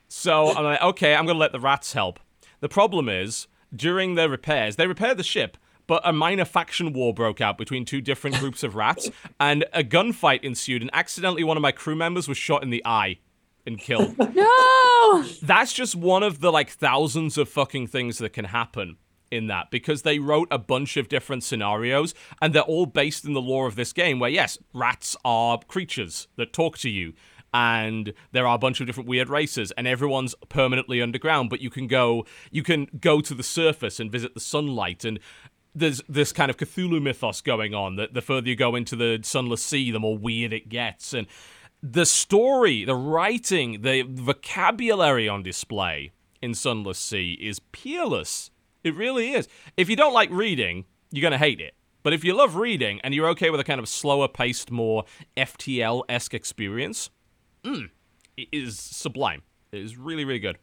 So 0.08 0.54
I'm 0.54 0.64
like, 0.64 0.82
okay, 0.82 1.14
I'm 1.14 1.26
gonna 1.26 1.38
let 1.38 1.52
the 1.52 1.60
rats 1.60 1.92
help. 1.92 2.20
The 2.60 2.68
problem 2.68 3.08
is 3.08 3.46
during 3.74 4.14
their 4.14 4.28
repairs, 4.28 4.76
they 4.76 4.86
repaired 4.86 5.16
the 5.16 5.24
ship. 5.24 5.56
But 5.86 6.02
a 6.04 6.12
minor 6.12 6.44
faction 6.44 6.92
war 6.92 7.14
broke 7.14 7.40
out 7.40 7.56
between 7.56 7.84
two 7.84 8.00
different 8.00 8.36
groups 8.40 8.64
of 8.64 8.74
rats, 8.74 9.08
and 9.40 9.64
a 9.72 9.84
gunfight 9.84 10.42
ensued. 10.42 10.82
And 10.82 10.90
accidentally, 10.92 11.44
one 11.44 11.56
of 11.56 11.60
my 11.60 11.70
crew 11.70 11.94
members 11.94 12.26
was 12.26 12.36
shot 12.36 12.64
in 12.64 12.70
the 12.70 12.82
eye 12.84 13.18
and 13.66 13.78
killed 13.78 14.16
No. 14.34 15.24
that's 15.42 15.72
just 15.72 15.94
one 15.94 16.22
of 16.22 16.40
the 16.40 16.50
like 16.52 16.70
thousands 16.70 17.36
of 17.38 17.48
fucking 17.48 17.86
things 17.88 18.18
that 18.18 18.32
can 18.32 18.46
happen 18.46 18.96
in 19.30 19.48
that 19.48 19.70
because 19.70 20.02
they 20.02 20.18
wrote 20.18 20.48
a 20.50 20.58
bunch 20.58 20.96
of 20.96 21.08
different 21.08 21.42
scenarios 21.42 22.14
and 22.40 22.54
they're 22.54 22.62
all 22.62 22.86
based 22.86 23.24
in 23.24 23.32
the 23.32 23.40
lore 23.40 23.66
of 23.66 23.74
this 23.74 23.92
game 23.92 24.20
where 24.20 24.30
yes 24.30 24.56
rats 24.72 25.16
are 25.24 25.58
creatures 25.66 26.28
that 26.36 26.52
talk 26.52 26.78
to 26.78 26.88
you 26.88 27.12
and 27.52 28.12
there 28.32 28.46
are 28.46 28.54
a 28.54 28.58
bunch 28.58 28.80
of 28.80 28.86
different 28.86 29.08
weird 29.08 29.28
races 29.28 29.72
and 29.72 29.86
everyone's 29.88 30.34
permanently 30.48 31.00
underground 31.02 31.50
but 31.50 31.60
you 31.60 31.70
can 31.70 31.86
go 31.86 32.24
you 32.50 32.62
can 32.62 32.86
go 33.00 33.20
to 33.20 33.34
the 33.34 33.42
surface 33.42 33.98
and 33.98 34.12
visit 34.12 34.34
the 34.34 34.40
sunlight 34.40 35.04
and 35.04 35.18
there's 35.74 36.00
this 36.08 36.32
kind 36.32 36.50
of 36.50 36.56
Cthulhu 36.56 37.02
mythos 37.02 37.40
going 37.42 37.74
on 37.74 37.96
that 37.96 38.14
the 38.14 38.22
further 38.22 38.48
you 38.48 38.56
go 38.56 38.74
into 38.74 38.96
the 38.96 39.20
sunless 39.22 39.62
sea 39.62 39.90
the 39.90 40.00
more 40.00 40.16
weird 40.16 40.52
it 40.52 40.68
gets 40.68 41.12
and 41.12 41.26
the 41.82 42.06
story, 42.06 42.84
the 42.84 42.94
writing, 42.94 43.82
the 43.82 44.02
vocabulary 44.02 45.28
on 45.28 45.42
display 45.42 46.12
in 46.42 46.54
Sunless 46.54 46.98
Sea 46.98 47.38
is 47.40 47.60
peerless. 47.72 48.50
It 48.82 48.94
really 48.94 49.32
is. 49.32 49.48
If 49.76 49.88
you 49.88 49.96
don't 49.96 50.12
like 50.12 50.30
reading, 50.30 50.84
you're 51.10 51.22
going 51.22 51.32
to 51.32 51.38
hate 51.38 51.60
it. 51.60 51.74
But 52.02 52.12
if 52.12 52.22
you 52.22 52.34
love 52.34 52.56
reading 52.56 53.00
and 53.02 53.14
you're 53.14 53.28
okay 53.30 53.50
with 53.50 53.60
a 53.60 53.64
kind 53.64 53.80
of 53.80 53.88
slower 53.88 54.28
paced, 54.28 54.70
more 54.70 55.04
FTL 55.36 56.04
esque 56.08 56.34
experience, 56.34 57.10
mm, 57.64 57.90
it 58.36 58.48
is 58.52 58.78
sublime. 58.78 59.42
It 59.72 59.80
is 59.82 59.96
really, 59.96 60.24
really 60.24 60.38
good. 60.38 60.58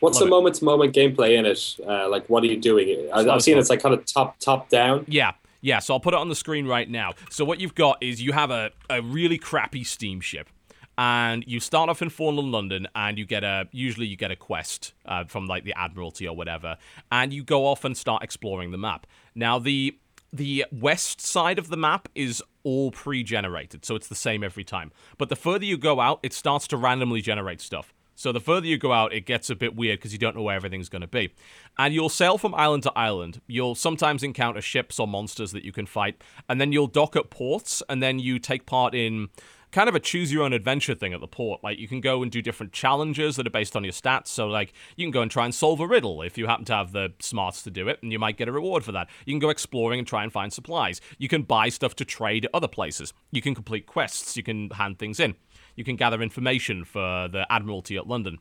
What's 0.00 0.18
Love 0.20 0.26
the 0.26 0.30
moment 0.30 0.56
to 0.56 0.64
moment 0.64 0.94
gameplay 0.94 1.38
in 1.38 1.46
it? 1.46 1.76
Uh, 1.86 2.08
like, 2.08 2.26
what 2.28 2.42
are 2.42 2.46
you 2.46 2.58
doing? 2.58 3.08
I, 3.12 3.20
I've 3.28 3.42
seen 3.42 3.56
it's 3.58 3.70
like 3.70 3.80
kind 3.80 3.94
of 3.94 4.04
top 4.04 4.38
top 4.38 4.68
down. 4.68 5.04
Yeah. 5.08 5.32
Yeah, 5.66 5.80
so 5.80 5.94
I'll 5.94 6.00
put 6.00 6.14
it 6.14 6.20
on 6.20 6.28
the 6.28 6.36
screen 6.36 6.68
right 6.68 6.88
now. 6.88 7.14
So 7.28 7.44
what 7.44 7.58
you've 7.58 7.74
got 7.74 8.00
is 8.00 8.22
you 8.22 8.30
have 8.30 8.52
a, 8.52 8.70
a 8.88 9.02
really 9.02 9.36
crappy 9.36 9.82
steamship. 9.82 10.48
And 10.96 11.42
you 11.44 11.58
start 11.58 11.90
off 11.90 12.00
in 12.00 12.08
Fallen 12.08 12.52
London, 12.52 12.86
and 12.94 13.18
you 13.18 13.26
get 13.26 13.42
a 13.42 13.68
usually 13.72 14.06
you 14.06 14.16
get 14.16 14.30
a 14.30 14.36
quest 14.36 14.94
uh, 15.04 15.24
from 15.24 15.46
like 15.46 15.64
the 15.64 15.74
Admiralty 15.76 16.26
or 16.26 16.36
whatever, 16.36 16.78
and 17.10 17.34
you 17.34 17.42
go 17.42 17.66
off 17.66 17.84
and 17.84 17.96
start 17.96 18.22
exploring 18.22 18.70
the 18.70 18.78
map. 18.78 19.08
Now 19.34 19.58
the 19.58 19.98
the 20.32 20.64
west 20.70 21.20
side 21.20 21.58
of 21.58 21.68
the 21.68 21.76
map 21.76 22.08
is 22.14 22.42
all 22.62 22.92
pre-generated, 22.92 23.84
so 23.84 23.94
it's 23.94 24.06
the 24.06 24.14
same 24.14 24.42
every 24.42 24.64
time. 24.64 24.90
But 25.18 25.28
the 25.28 25.36
further 25.36 25.64
you 25.66 25.76
go 25.76 26.00
out, 26.00 26.20
it 26.22 26.32
starts 26.32 26.66
to 26.68 26.76
randomly 26.76 27.20
generate 27.20 27.60
stuff. 27.60 27.92
So 28.16 28.32
the 28.32 28.40
further 28.40 28.66
you 28.66 28.78
go 28.78 28.92
out, 28.92 29.12
it 29.12 29.26
gets 29.26 29.50
a 29.50 29.54
bit 29.54 29.76
weird 29.76 29.98
because 29.98 30.12
you 30.12 30.18
don't 30.18 30.34
know 30.34 30.42
where 30.42 30.56
everything's 30.56 30.88
going 30.88 31.02
to 31.02 31.06
be. 31.06 31.32
And 31.78 31.94
you'll 31.94 32.08
sail 32.08 32.38
from 32.38 32.54
island 32.54 32.82
to 32.84 32.92
island. 32.96 33.42
You'll 33.46 33.74
sometimes 33.74 34.22
encounter 34.22 34.62
ships 34.62 34.98
or 34.98 35.06
monsters 35.06 35.52
that 35.52 35.64
you 35.64 35.70
can 35.70 35.86
fight, 35.86 36.22
and 36.48 36.60
then 36.60 36.72
you'll 36.72 36.86
dock 36.88 37.14
at 37.14 37.30
ports, 37.30 37.82
and 37.88 38.02
then 38.02 38.18
you 38.18 38.38
take 38.38 38.66
part 38.66 38.94
in 38.94 39.28
kind 39.72 39.88
of 39.90 39.94
a 39.94 40.00
choose 40.00 40.32
your 40.32 40.42
own 40.42 40.54
adventure 40.54 40.94
thing 40.94 41.12
at 41.12 41.20
the 41.20 41.28
port. 41.28 41.62
Like 41.62 41.78
you 41.78 41.86
can 41.86 42.00
go 42.00 42.22
and 42.22 42.32
do 42.32 42.40
different 42.40 42.72
challenges 42.72 43.36
that 43.36 43.46
are 43.46 43.50
based 43.50 43.76
on 43.76 43.84
your 43.84 43.92
stats. 43.92 44.28
So 44.28 44.46
like 44.46 44.72
you 44.96 45.04
can 45.04 45.10
go 45.10 45.20
and 45.20 45.30
try 45.30 45.44
and 45.44 45.54
solve 45.54 45.80
a 45.80 45.86
riddle 45.86 46.22
if 46.22 46.38
you 46.38 46.46
happen 46.46 46.64
to 46.66 46.74
have 46.74 46.92
the 46.92 47.12
smarts 47.20 47.62
to 47.64 47.70
do 47.70 47.86
it, 47.88 47.98
and 48.02 48.10
you 48.10 48.18
might 48.18 48.38
get 48.38 48.48
a 48.48 48.52
reward 48.52 48.84
for 48.84 48.92
that. 48.92 49.08
You 49.26 49.34
can 49.34 49.38
go 49.38 49.50
exploring 49.50 49.98
and 49.98 50.08
try 50.08 50.22
and 50.22 50.32
find 50.32 50.50
supplies. 50.50 51.02
You 51.18 51.28
can 51.28 51.42
buy 51.42 51.68
stuff 51.68 51.94
to 51.96 52.06
trade 52.06 52.46
at 52.46 52.52
other 52.54 52.68
places. 52.68 53.12
You 53.30 53.42
can 53.42 53.54
complete 53.54 53.86
quests. 53.86 54.36
You 54.36 54.42
can 54.42 54.70
hand 54.70 54.98
things 54.98 55.20
in. 55.20 55.34
You 55.76 55.84
can 55.84 55.96
gather 55.96 56.20
information 56.20 56.84
for 56.84 57.28
the 57.28 57.46
Admiralty 57.50 57.96
at 57.96 58.06
London. 58.06 58.38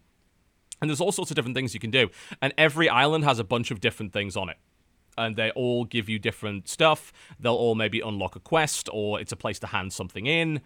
And 0.82 0.90
there's 0.90 1.02
all 1.02 1.12
sorts 1.12 1.32
of 1.32 1.36
different 1.36 1.56
things 1.56 1.74
you 1.74 1.80
can 1.80 1.92
do. 1.92 2.10
And 2.42 2.54
every 2.58 2.90
island 2.90 3.24
has 3.24 3.40
a 3.40 3.44
bunch 3.44 3.72
of 3.72 3.80
different 3.80 4.14
things 4.14 4.36
on 4.36 4.50
it. 4.50 4.58
And 5.18 5.36
they 5.36 5.52
all 5.52 5.86
give 5.86 6.10
you 6.10 6.20
different 6.20 6.68
stuff. 6.68 7.14
They'll 7.40 7.54
all 7.54 7.76
maybe 7.76 8.02
unlock 8.02 8.36
a 8.36 8.40
quest 8.40 8.90
or 8.92 9.20
it's 9.20 9.32
a 9.32 9.38
place 9.38 9.60
to 9.60 9.68
hand 9.68 9.94
something 9.94 10.26
in. 10.26 10.62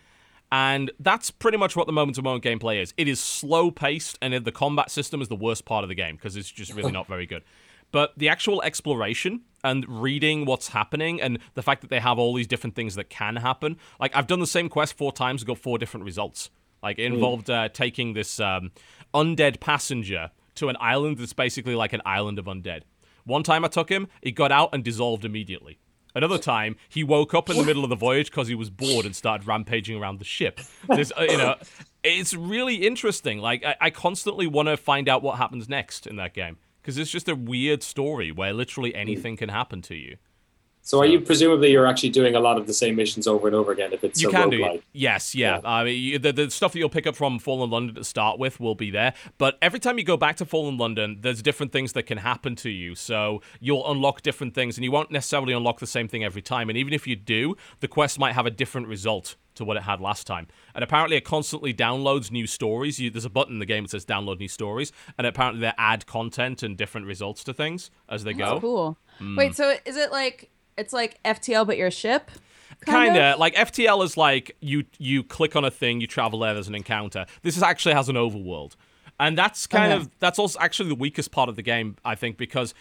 And 0.52 0.92
that's 1.00 1.30
pretty 1.30 1.58
much 1.58 1.76
what 1.76 1.86
the 1.86 1.94
moment 1.94 2.16
to 2.16 2.24
moment 2.24 2.44
gameplay 2.44 2.82
is. 2.82 2.94
It 2.98 3.08
is 3.08 3.20
slow 3.20 3.70
paced, 3.70 4.18
and 4.20 4.34
the 4.44 4.52
combat 4.52 4.90
system 4.90 5.22
is 5.22 5.28
the 5.28 5.36
worst 5.36 5.66
part 5.66 5.84
of 5.84 5.90
the 5.90 5.96
game 5.96 6.16
because 6.16 6.36
it's 6.36 6.50
just 6.50 6.74
really 6.74 6.92
not 7.00 7.08
very 7.08 7.28
good. 7.28 7.44
But 7.92 8.18
the 8.18 8.30
actual 8.30 8.62
exploration 8.64 9.42
and 9.64 9.86
reading 9.88 10.46
what's 10.46 10.70
happening, 10.70 11.22
and 11.22 11.40
the 11.54 11.62
fact 11.62 11.82
that 11.82 11.90
they 11.90 12.00
have 12.00 12.18
all 12.18 12.34
these 12.34 12.48
different 12.48 12.76
things 12.76 12.96
that 12.96 13.10
can 13.10 13.36
happen. 13.36 13.78
Like, 14.00 14.16
I've 14.16 14.28
done 14.28 14.40
the 14.40 14.48
same 14.48 14.70
quest 14.70 14.98
four 14.98 15.12
times 15.12 15.42
and 15.42 15.48
got 15.48 15.58
four 15.58 15.78
different 15.78 16.06
results. 16.06 16.50
Like, 16.82 17.00
it 17.00 17.06
involved 17.06 17.50
uh, 17.50 17.70
taking 17.70 18.14
this 18.14 18.40
um, 18.40 18.72
undead 19.14 19.60
passenger 19.60 20.32
to 20.56 20.70
an 20.70 20.78
island 20.80 21.18
that's 21.18 21.34
basically 21.34 21.76
like 21.76 21.94
an 21.94 22.02
island 22.06 22.40
of 22.40 22.46
undead. 22.46 22.82
One 23.26 23.44
time 23.44 23.64
I 23.64 23.68
took 23.68 23.90
him, 23.90 24.08
he 24.22 24.32
got 24.32 24.52
out 24.52 24.70
and 24.74 24.84
dissolved 24.84 25.26
immediately. 25.26 25.80
Another 26.16 26.40
time, 26.40 26.76
he 26.90 27.04
woke 27.04 27.34
up 27.34 27.50
in 27.50 27.58
the 27.58 27.64
middle 27.64 27.84
of 27.84 27.90
the 27.90 27.96
voyage 27.96 28.32
because 28.32 28.48
he 28.48 28.56
was 28.56 28.70
bored 28.70 29.06
and 29.06 29.16
started 29.16 29.46
rampaging 29.46 30.02
around 30.02 30.20
the 30.20 30.26
ship. 30.26 30.60
There's, 30.88 31.12
uh, 31.12 31.28
you 31.30 31.38
know, 31.38 31.56
it's 32.04 32.34
really 32.34 32.88
interesting. 32.88 33.38
Like, 33.38 33.64
I, 33.64 33.76
I 33.80 33.90
constantly 33.92 34.48
want 34.48 34.68
to 34.70 34.78
find 34.78 35.08
out 35.08 35.22
what 35.22 35.38
happens 35.38 35.70
next 35.70 36.08
in 36.08 36.16
that 36.16 36.34
game 36.34 36.58
because 36.82 36.98
it's 36.98 37.12
just 37.12 37.30
a 37.30 37.36
weird 37.36 37.84
story 37.84 38.32
where 38.32 38.54
literally 38.54 38.96
anything 38.96 39.38
can 39.38 39.50
happen 39.50 39.82
to 39.84 39.96
you. 39.96 40.18
So, 40.90 41.00
are 41.00 41.06
you 41.06 41.22
presumably 41.22 41.72
you're 41.72 41.86
actually 41.86 42.10
doing 42.10 42.34
a 42.34 42.40
lot 42.40 42.58
of 42.58 42.66
the 42.66 42.74
same 42.74 42.96
missions 42.96 43.28
over 43.28 43.46
and 43.46 43.56
over 43.56 43.72
again? 43.72 43.94
If 43.94 44.04
it's 44.04 44.20
You 44.20 44.30
a 44.30 44.32
can 44.32 44.50
do 44.50 44.58
roguelike? 44.58 44.76
it. 44.78 44.84
Yes, 44.92 45.36
yeah. 45.36 45.60
I 45.64 45.84
mean, 45.84 46.02
you, 46.02 46.18
the, 46.18 46.34
the 46.34 46.50
stuff 46.50 46.74
that 46.74 46.80
you'll 46.80 46.90
pick 46.90 47.06
up 47.06 47.16
from 47.16 47.38
Fallen 47.38 47.70
London 47.70 47.94
to 47.94 48.04
start 48.04 48.40
with 48.40 48.60
will 48.60 48.74
be 48.74 48.90
there. 48.90 49.14
But 49.38 49.60
every 49.62 49.80
time 49.80 50.00
you 50.00 50.04
go 50.04 50.18
back 50.18 50.38
to 50.38 50.46
Fallen 50.46 50.78
London, 50.78 51.20
there's 51.22 51.44
different 51.44 51.72
things 51.72 51.94
that 51.94 52.08
can 52.08 52.18
happen 52.18 52.56
to 52.56 52.72
you. 52.72 52.96
So 52.96 53.44
you'll 53.60 53.88
unlock 53.88 54.24
different 54.24 54.56
things, 54.56 54.80
and 54.80 54.84
you 54.84 54.92
won't 54.92 55.12
necessarily 55.12 55.54
unlock 55.54 55.80
the 55.80 55.86
same 55.86 56.08
thing 56.08 56.24
every 56.24 56.42
time. 56.42 56.70
And 56.70 56.78
even 56.80 56.92
if 56.92 57.06
you 57.06 57.16
do, 57.16 57.56
the 57.82 57.88
quest 57.88 58.18
might 58.18 58.34
have 58.34 58.48
a 58.48 58.52
different 58.52 58.88
result 58.88 59.36
to 59.54 59.64
what 59.64 59.78
it 59.78 59.84
had 59.84 60.02
last 60.02 60.26
time. 60.26 60.48
And 60.74 60.84
apparently, 60.84 61.18
it 61.18 61.24
constantly 61.24 61.72
downloads 61.72 62.32
new 62.32 62.48
stories. 62.48 63.00
You, 63.00 63.12
there's 63.12 63.26
a 63.26 63.30
button 63.30 63.54
in 63.54 63.60
the 63.60 63.68
game 63.68 63.84
that 63.84 63.92
says 63.92 64.08
download 64.08 64.40
new 64.40 64.48
stories, 64.48 64.92
and 65.20 65.28
apparently 65.28 65.62
they 65.62 65.72
add 65.78 66.08
content 66.08 66.64
and 66.64 66.76
different 66.76 67.06
results 67.06 67.44
to 67.44 67.54
things 67.54 67.92
as 68.10 68.24
they 68.24 68.34
go. 68.34 68.60
Cool. 68.60 68.98
Hmm. 69.20 69.36
Wait, 69.36 69.56
so 69.56 69.76
is 69.86 69.96
it 69.96 70.12
like 70.12 70.50
it's 70.80 70.94
like 70.94 71.22
FTL 71.24 71.68
but 71.68 71.78
your 71.78 71.92
ship? 71.92 72.32
kind 72.86 73.08
Kinda? 73.08 73.34
of 73.34 73.40
like 73.40 73.56
FTL 73.56 74.04
is 74.04 74.16
like 74.18 74.56
you 74.62 74.86
you 74.98 75.24
click 75.24 75.56
on 75.56 75.66
a 75.66 75.72
thing, 75.72 76.00
you 76.02 76.08
travel 76.08 76.40
there, 76.40 76.54
there's 76.54 76.68
an 76.70 76.76
encounter. 76.76 77.26
This 77.42 77.58
is 77.58 77.64
actually 77.64 77.94
has 77.96 78.08
an 78.10 78.16
overworld, 78.16 78.76
and 79.20 79.38
that's 79.38 79.68
kind 79.68 79.92
Okay. 79.92 80.02
of 80.02 80.10
that's 80.20 80.40
also 80.40 80.58
actually 80.60 80.90
the 80.90 80.96
weakest 80.96 81.32
part 81.32 81.50
of 81.50 81.56
the 81.56 81.62
game, 81.62 81.98
I 82.06 82.16
think, 82.16 82.38
because 82.38 82.74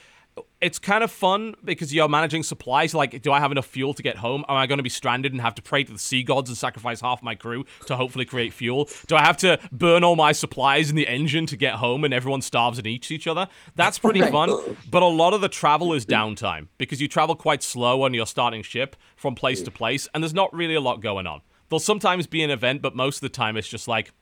it's 0.60 0.78
kind 0.78 1.04
of 1.04 1.10
fun 1.10 1.54
because 1.64 1.94
you're 1.94 2.08
managing 2.08 2.42
supplies. 2.42 2.94
Like, 2.94 3.22
do 3.22 3.32
I 3.32 3.40
have 3.40 3.52
enough 3.52 3.66
fuel 3.66 3.94
to 3.94 4.02
get 4.02 4.16
home? 4.16 4.44
Am 4.48 4.56
I 4.56 4.66
going 4.66 4.78
to 4.78 4.82
be 4.82 4.88
stranded 4.88 5.32
and 5.32 5.40
have 5.40 5.54
to 5.56 5.62
pray 5.62 5.84
to 5.84 5.92
the 5.92 5.98
sea 5.98 6.22
gods 6.22 6.50
and 6.50 6.56
sacrifice 6.56 7.00
half 7.00 7.22
my 7.22 7.34
crew 7.34 7.64
to 7.86 7.96
hopefully 7.96 8.24
create 8.24 8.52
fuel? 8.52 8.88
Do 9.06 9.16
I 9.16 9.22
have 9.22 9.36
to 9.38 9.58
burn 9.70 10.04
all 10.04 10.16
my 10.16 10.32
supplies 10.32 10.90
in 10.90 10.96
the 10.96 11.06
engine 11.06 11.46
to 11.46 11.56
get 11.56 11.74
home 11.74 12.04
and 12.04 12.12
everyone 12.12 12.42
starves 12.42 12.78
and 12.78 12.86
eats 12.86 13.10
each 13.10 13.26
other? 13.26 13.48
That's 13.76 13.98
pretty 13.98 14.22
fun. 14.22 14.76
But 14.90 15.02
a 15.02 15.06
lot 15.06 15.34
of 15.34 15.40
the 15.40 15.48
travel 15.48 15.92
is 15.92 16.04
downtime 16.04 16.68
because 16.78 17.00
you 17.00 17.08
travel 17.08 17.34
quite 17.34 17.62
slow 17.62 18.02
on 18.02 18.14
your 18.14 18.26
starting 18.26 18.62
ship 18.62 18.96
from 19.16 19.34
place 19.34 19.62
to 19.62 19.70
place, 19.70 20.08
and 20.12 20.22
there's 20.22 20.34
not 20.34 20.52
really 20.54 20.74
a 20.74 20.80
lot 20.80 21.00
going 21.00 21.26
on. 21.26 21.40
There'll 21.68 21.80
sometimes 21.80 22.26
be 22.26 22.42
an 22.42 22.50
event, 22.50 22.82
but 22.82 22.96
most 22.96 23.16
of 23.16 23.20
the 23.20 23.28
time 23.28 23.56
it's 23.56 23.68
just 23.68 23.88
like, 23.88 24.12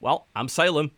well, 0.00 0.28
I'm 0.36 0.48
sailing. 0.48 0.90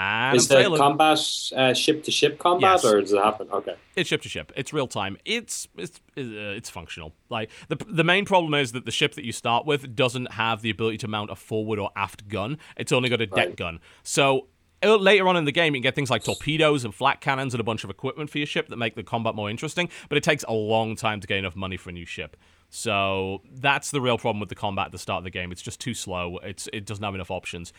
And 0.00 0.36
Is 0.36 0.46
the 0.46 0.76
combat 0.76 1.18
uh, 1.56 1.74
ship 1.74 2.04
to 2.04 2.12
ship 2.12 2.38
combat, 2.38 2.80
Yes. 2.82 2.84
or 2.84 3.00
does 3.00 3.12
it 3.12 3.18
happen? 3.22 3.48
Okay. 3.50 3.74
It's 3.96 4.08
ship 4.08 4.22
to 4.22 4.28
ship. 4.28 4.52
It's 4.54 4.72
real 4.72 4.86
time. 4.86 5.16
It's 5.24 5.66
it's 5.76 5.98
uh, 6.16 6.54
it's 6.56 6.70
functional. 6.70 7.14
Like 7.30 7.50
the 7.68 7.76
the 7.88 8.04
main 8.04 8.24
problem 8.24 8.54
is 8.54 8.70
that 8.72 8.84
the 8.84 8.92
ship 8.92 9.14
that 9.16 9.24
you 9.24 9.32
start 9.32 9.66
with 9.66 9.96
doesn't 9.96 10.32
have 10.34 10.62
the 10.62 10.70
ability 10.70 10.98
to 10.98 11.08
mount 11.08 11.30
a 11.32 11.34
forward 11.34 11.80
or 11.80 11.90
aft 11.96 12.28
gun. 12.28 12.58
It's 12.76 12.92
only 12.92 13.08
got 13.08 13.20
a 13.20 13.26
deck 13.26 13.36
Right. 13.48 13.56
gun. 13.56 13.80
So 14.04 14.46
uh, 14.84 14.94
later 14.94 15.26
on 15.26 15.36
in 15.36 15.46
the 15.46 15.50
game, 15.52 15.74
you 15.74 15.80
can 15.80 15.82
get 15.82 15.96
things 15.96 16.10
like 16.10 16.22
torpedoes 16.22 16.84
and 16.84 16.94
flat 16.94 17.20
cannons 17.20 17.52
and 17.52 17.60
a 17.60 17.64
bunch 17.64 17.82
of 17.82 17.90
equipment 17.90 18.30
for 18.30 18.38
your 18.38 18.46
ship 18.46 18.68
that 18.68 18.76
make 18.76 18.94
the 18.94 19.02
combat 19.02 19.34
more 19.34 19.50
interesting. 19.50 19.88
But 20.08 20.16
it 20.18 20.22
takes 20.22 20.44
a 20.46 20.52
long 20.52 20.94
time 20.94 21.20
to 21.20 21.26
get 21.26 21.38
enough 21.38 21.56
money 21.56 21.76
for 21.76 21.90
a 21.90 21.92
new 21.92 22.06
ship. 22.06 22.36
So 22.70 23.42
that's 23.52 23.90
the 23.90 24.00
real 24.00 24.18
problem 24.18 24.38
with 24.38 24.48
the 24.50 24.54
combat 24.54 24.86
at 24.86 24.92
the 24.92 24.98
start 24.98 25.18
of 25.18 25.24
the 25.24 25.30
game. 25.30 25.50
It's 25.50 25.62
just 25.62 25.80
too 25.80 25.94
slow. 25.94 26.38
It's 26.38 26.68
it 26.72 26.86
doesn't 26.86 27.02
have 27.02 27.16
enough 27.16 27.32
options. 27.32 27.72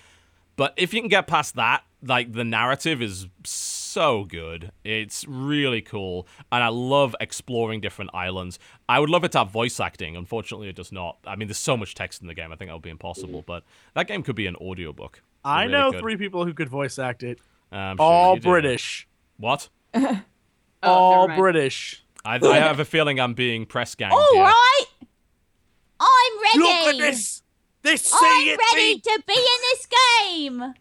But 0.58 0.74
if 0.76 0.94
you 0.94 1.00
can 1.00 1.08
get 1.08 1.26
past 1.28 1.56
that, 1.56 1.84
like 2.02 2.34
the 2.34 2.44
narrative 2.44 3.02
is 3.02 3.28
so 3.44 4.24
good. 4.24 4.72
It's 4.84 5.26
really 5.28 5.82
cool, 5.82 6.28
and 6.52 6.64
I 6.64 6.70
love 6.70 7.16
exploring 7.20 7.82
different 7.82 8.12
islands. 8.14 8.60
I 8.88 9.00
would 9.00 9.10
love 9.10 9.24
it 9.24 9.32
to 9.34 9.40
have 9.40 9.52
voice 9.52 9.80
acting. 9.80 10.16
Unfortunately, 10.16 10.70
it 10.70 10.76
does 10.76 10.92
not. 10.92 11.18
I 11.26 11.36
mean, 11.36 11.48
there's 11.48 11.58
so 11.58 11.76
much 11.78 11.96
text 11.96 12.22
in 12.22 12.28
the 12.28 12.34
game. 12.34 12.52
I 12.52 12.56
think 12.56 12.70
that 12.70 12.74
would 12.74 12.82
be 12.84 12.90
impossible. 12.90 13.44
But 13.46 13.64
that 13.96 14.08
game 14.08 14.24
could 14.24 14.36
be 14.36 14.48
an 14.48 14.56
audiobook. 14.58 15.18
It 15.18 15.48
I 15.48 15.64
really 15.64 15.72
know 15.74 15.92
could. 15.92 16.02
three 16.02 16.18
people 16.18 16.46
who 16.46 16.54
could 16.54 16.70
voice 16.70 17.00
act 17.00 17.24
it. 17.24 17.40
I'm 17.72 17.98
sure 17.98 18.06
All. 18.06 18.38
British. 18.38 19.08
What? 19.38 19.70
Oh, 20.82 20.90
All. 20.90 21.28
British. 21.28 22.06
I, 22.24 22.36
I 22.36 22.56
have 22.56 22.80
a 22.80 22.86
feeling 22.86 23.20
I'm 23.20 23.34
being 23.34 23.66
press 23.66 23.96
ganged. 23.96 24.14
All 24.14 24.34
here. 24.34 24.44
right. 24.44 24.86
I'm 26.00 26.42
ready. 26.42 26.60
Look 26.60 26.96
at 26.96 26.98
this. 27.00 27.42
This 27.82 28.14
I'm 28.14 28.48
ready 28.48 29.00
to 29.00 29.24
be 29.28 29.34
in 29.34 29.62
this 29.72 29.88
game. 30.28 30.74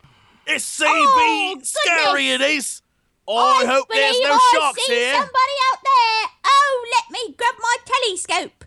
This 0.48 0.80
CB 0.80 0.86
Oh, 0.88 1.58
scary 1.62 2.28
it 2.30 2.40
is. 2.40 2.82
I, 3.28 3.64
hope 3.66 3.86
there's 3.90 4.12
believe 4.16 4.28
no 4.28 4.34
I 4.34 4.54
sharks 4.58 4.86
see 4.86 4.94
here. 4.94 5.12
somebody 5.12 5.56
out 5.70 5.78
there. 5.84 6.30
Oh, 6.46 6.86
let 6.96 7.10
me 7.12 7.34
grab 7.36 7.54
my 7.60 7.76
telescope. 7.84 8.64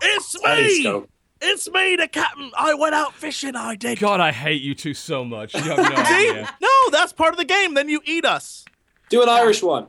It's 0.00 0.34
me. 0.36 0.42
Telescope. 0.84 1.10
It's 1.44 1.68
me, 1.72 1.96
the 1.96 2.06
captain. 2.06 2.52
I 2.56 2.74
went 2.74 2.94
out 2.94 3.14
fishing. 3.14 3.56
I 3.56 3.74
did. 3.74 3.98
God, 3.98 4.20
I 4.20 4.30
hate 4.30 4.62
you 4.62 4.76
two 4.76 4.94
so 4.94 5.24
much. 5.24 5.54
You 5.54 5.60
have 5.62 5.78
no 5.78 5.84
See? 6.04 6.30
idea. 6.30 6.54
No, 6.60 6.68
that's 6.92 7.12
part 7.12 7.32
of 7.32 7.38
the 7.38 7.44
game. 7.44 7.74
Then 7.74 7.88
you 7.88 8.00
eat 8.04 8.24
us. 8.24 8.64
Do 9.08 9.22
an 9.24 9.28
Irish 9.28 9.60
one. 9.64 9.88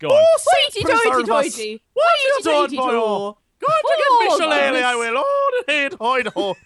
Go 0.00 0.08
on. 0.08 0.20
Oh, 0.20 0.38
Hoity 0.44 0.82
Prince 0.82 1.02
toity 1.04 1.22
Arvas. 1.22 1.26
toity. 1.26 1.82
What 1.92 2.04
you 2.24 2.32
Hoity 2.32 2.42
doing, 2.42 2.54
toity 2.56 2.76
boy? 2.76 2.90
Go 2.90 2.96
on 2.96 3.34
to 3.36 3.36
Oh, 3.66 4.36
get 4.38 4.72
fish. 4.74 4.82
I 4.84 4.96
will. 4.96 5.14
Oh, 5.16 5.62
the 5.66 5.72
head, 5.72 5.94
hide, 6.00 6.26
ho. 6.34 6.56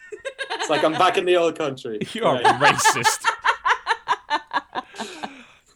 It's 0.50 0.70
like 0.70 0.84
I'm 0.84 0.92
back 0.92 1.16
in 1.18 1.24
the 1.24 1.36
old 1.36 1.56
country. 1.58 1.98
You 2.12 2.24
are 2.24 2.34
Right. 2.42 2.74
racist. 2.74 3.24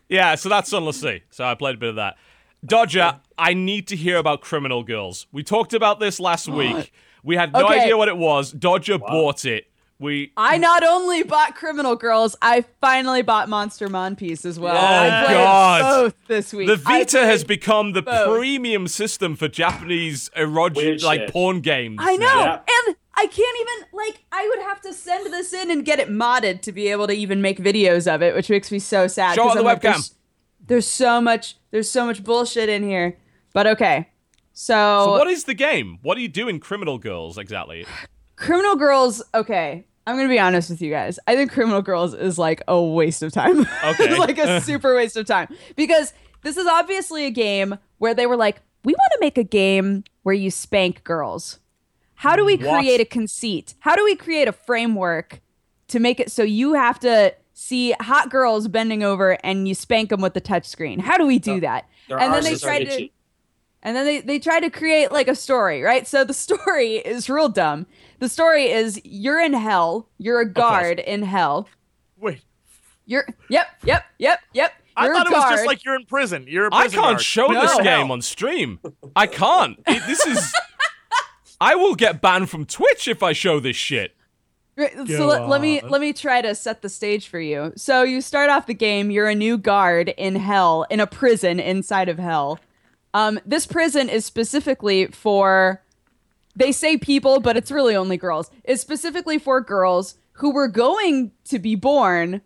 yeah, 0.08 0.34
so 0.34 0.48
that's 0.48 0.70
Sunless 0.70 1.00
Sea. 1.00 1.22
So 1.30 1.44
I 1.44 1.54
played 1.54 1.76
a 1.76 1.78
bit 1.78 1.88
of 1.90 1.96
that. 1.96 2.16
Dodger, 2.64 3.20
I 3.38 3.54
need 3.54 3.88
to 3.88 3.96
hear 3.96 4.18
about 4.18 4.40
Criminal 4.40 4.84
Girls. 4.84 5.26
We 5.32 5.42
talked 5.42 5.74
about 5.74 5.98
this 6.00 6.20
last 6.20 6.48
week. 6.48 6.92
We 7.24 7.36
had 7.36 7.52
no 7.52 7.64
Okay. 7.66 7.80
idea 7.80 7.96
what 7.96 8.08
it 8.08 8.16
was. 8.16 8.52
Dodger 8.52 8.98
bought 8.98 9.44
it. 9.44 9.68
We 9.98 10.32
I 10.36 10.58
not 10.58 10.82
only 10.82 11.22
bought 11.22 11.54
Criminal 11.54 11.94
Girls, 11.94 12.34
I 12.42 12.64
finally 12.80 13.22
bought 13.22 13.48
Monster 13.48 13.88
Monpiece 13.88 14.44
as 14.44 14.58
well. 14.58 14.74
Oh, 14.76 14.78
I 14.80 15.32
God. 15.32 15.80
both 16.02 16.26
this 16.26 16.52
week. 16.52 16.66
the 16.66 16.74
Vita 16.74 17.20
has 17.24 17.44
become 17.44 17.92
the 17.92 18.02
both. 18.02 18.36
premium 18.36 18.88
system 18.88 19.36
for 19.36 19.46
Japanese 19.46 20.28
erotic 20.34 21.02
like 21.04 21.20
shit. 21.20 21.30
porn 21.32 21.60
games. 21.60 21.98
I 22.00 22.16
know. 22.16 22.26
Yeah. 22.26 22.58
and 22.88 22.96
I 23.14 23.26
can't 23.26 23.60
even 23.60 23.88
like. 23.92 24.24
I 24.32 24.48
would 24.48 24.64
have 24.64 24.80
to 24.82 24.92
send 24.92 25.32
this 25.32 25.52
in 25.52 25.70
and 25.70 25.84
get 25.84 25.98
it 25.98 26.08
modded 26.08 26.62
to 26.62 26.72
be 26.72 26.88
able 26.88 27.06
to 27.06 27.12
even 27.12 27.42
make 27.42 27.58
videos 27.58 28.12
of 28.12 28.22
it, 28.22 28.34
which 28.34 28.48
makes 28.50 28.72
me 28.72 28.78
so 28.78 29.06
sad. 29.06 29.34
Show 29.34 29.48
on 29.48 29.56
the 29.56 29.62
like, 29.62 29.80
webcam. 29.80 29.92
There's, 29.92 30.14
there's 30.66 30.86
so 30.86 31.20
much. 31.20 31.56
There's 31.70 31.90
so 31.90 32.06
much 32.06 32.24
bullshit 32.24 32.68
in 32.68 32.82
here. 32.82 33.18
But 33.52 33.66
okay, 33.66 34.08
so, 34.52 35.04
So 35.04 35.10
what 35.12 35.28
is 35.28 35.44
the 35.44 35.54
game? 35.54 35.98
What 36.02 36.14
do 36.14 36.22
you 36.22 36.28
do 36.28 36.48
in 36.48 36.60
Criminal 36.60 36.98
Girls 36.98 37.38
exactly? 37.38 37.86
Criminal 38.36 38.76
Girls. 38.76 39.22
Okay, 39.34 39.86
I'm 40.06 40.16
gonna 40.16 40.28
be 40.28 40.38
honest 40.38 40.70
with 40.70 40.82
you 40.82 40.90
guys. 40.90 41.18
I 41.26 41.36
think 41.36 41.52
Criminal 41.52 41.82
Girls 41.82 42.14
is 42.14 42.38
like 42.38 42.62
a 42.68 42.80
waste 42.80 43.22
of 43.22 43.32
time. 43.32 43.66
Okay. 43.84 44.16
like 44.18 44.38
a 44.38 44.60
super 44.62 44.94
waste 44.94 45.16
of 45.16 45.26
time 45.26 45.48
because 45.76 46.12
this 46.42 46.56
is 46.56 46.66
obviously 46.66 47.24
a 47.24 47.30
game 47.30 47.78
where 47.98 48.14
they 48.14 48.26
were 48.26 48.36
like, 48.36 48.60
we 48.84 48.92
want 48.92 49.12
to 49.12 49.18
make 49.20 49.38
a 49.38 49.44
game 49.44 50.04
where 50.22 50.34
you 50.34 50.50
spank 50.50 51.04
girls. 51.04 51.58
How 52.22 52.36
do 52.36 52.44
we 52.44 52.54
What? 52.56 52.78
create 52.78 53.00
a 53.00 53.04
conceit? 53.04 53.74
How 53.80 53.96
do 53.96 54.04
we 54.04 54.14
create 54.14 54.46
a 54.46 54.52
framework 54.52 55.40
to 55.88 55.98
make 55.98 56.20
it 56.20 56.30
so 56.30 56.44
you 56.44 56.74
have 56.74 57.00
to 57.00 57.34
see 57.52 57.92
hot 58.00 58.30
girls 58.30 58.68
bending 58.68 59.02
over 59.02 59.36
and 59.44 59.66
you 59.66 59.74
spank 59.74 60.10
them 60.10 60.20
with 60.20 60.32
the 60.34 60.40
touch 60.40 60.64
screen? 60.68 61.00
How 61.00 61.18
do 61.18 61.26
we 61.26 61.40
do 61.40 61.58
that? 61.60 61.88
Their 62.08 62.20
And 62.20 62.32
then 62.32 62.44
they 62.44 62.52
arses 62.52 62.62
are 62.62 62.66
tried 62.66 62.84
to 62.84 63.08
and 63.82 63.96
then 63.96 64.06
they, 64.06 64.20
they 64.20 64.38
try 64.38 64.60
to 64.60 64.70
create 64.70 65.10
like 65.10 65.26
a 65.26 65.34
story, 65.34 65.82
right? 65.82 66.06
So 66.06 66.22
the 66.22 66.32
story 66.46 66.98
is 66.98 67.28
real 67.28 67.48
dumb. 67.48 67.86
The 68.20 68.28
story 68.28 68.70
is 68.70 69.00
you're 69.04 69.40
in 69.40 69.52
hell. 69.52 70.08
You're 70.18 70.38
a 70.40 70.48
guard 70.48 71.00
in 71.00 71.24
hell. 71.24 71.66
Wait, 72.20 72.42
You're 73.04 73.26
yep, 73.48 73.66
yep, 73.84 74.04
yep, 74.18 74.38
yep. 74.52 74.72
I 74.96 75.06
You're 75.06 75.14
thought 75.16 75.26
it 75.26 75.32
was 75.32 75.50
just 75.50 75.66
like 75.66 75.84
you're 75.84 75.96
in 75.96 76.04
prison. 76.04 76.44
You're 76.46 76.66
a 76.66 76.70
I 76.72 76.82
prison 76.82 76.98
I 77.00 77.02
can't 77.02 77.14
guard. 77.14 77.22
show 77.22 77.48
this 77.48 77.76
game 77.80 78.10
on 78.12 78.22
stream. 78.22 78.78
I 79.16 79.26
can't. 79.26 79.76
It- 79.88 80.06
this 80.06 80.24
is. 80.24 80.54
I 81.62 81.76
will 81.76 81.94
get 81.94 82.20
banned 82.20 82.50
from 82.50 82.66
Twitch 82.66 83.06
if 83.06 83.22
I 83.22 83.32
show 83.32 83.60
this 83.60 83.76
shit. 83.76 84.16
Right, 84.76 84.92
so 84.96 85.04
Go 85.04 85.26
let, 85.28 85.48
let 85.48 85.60
me 85.60 85.80
let 85.80 86.00
me 86.00 86.12
try 86.12 86.42
to 86.42 86.56
set 86.56 86.82
the 86.82 86.88
stage 86.88 87.28
for 87.28 87.38
you. 87.38 87.72
So 87.76 88.02
you 88.02 88.20
start 88.20 88.50
off 88.50 88.66
the 88.66 88.74
game. 88.74 89.12
You're 89.12 89.28
a 89.28 89.34
new 89.34 89.56
guard 89.56 90.08
in 90.16 90.34
hell, 90.34 90.86
in 90.90 90.98
a 90.98 91.06
prison 91.06 91.60
inside 91.60 92.08
of 92.08 92.18
hell. 92.18 92.58
Um, 93.14 93.38
this 93.46 93.66
prison 93.66 94.08
is 94.08 94.24
specifically 94.26 95.06
for. 95.06 95.80
They 96.56 96.72
say 96.72 96.96
people, 96.96 97.38
but 97.38 97.56
it's 97.56 97.70
really 97.70 97.94
only 97.94 98.16
girls. 98.16 98.50
It's 98.64 98.82
specifically 98.82 99.38
for 99.38 99.60
girls 99.60 100.16
who 100.32 100.52
were 100.52 100.68
going 100.68 101.30
to 101.44 101.60
be 101.60 101.76
born. 101.76 102.42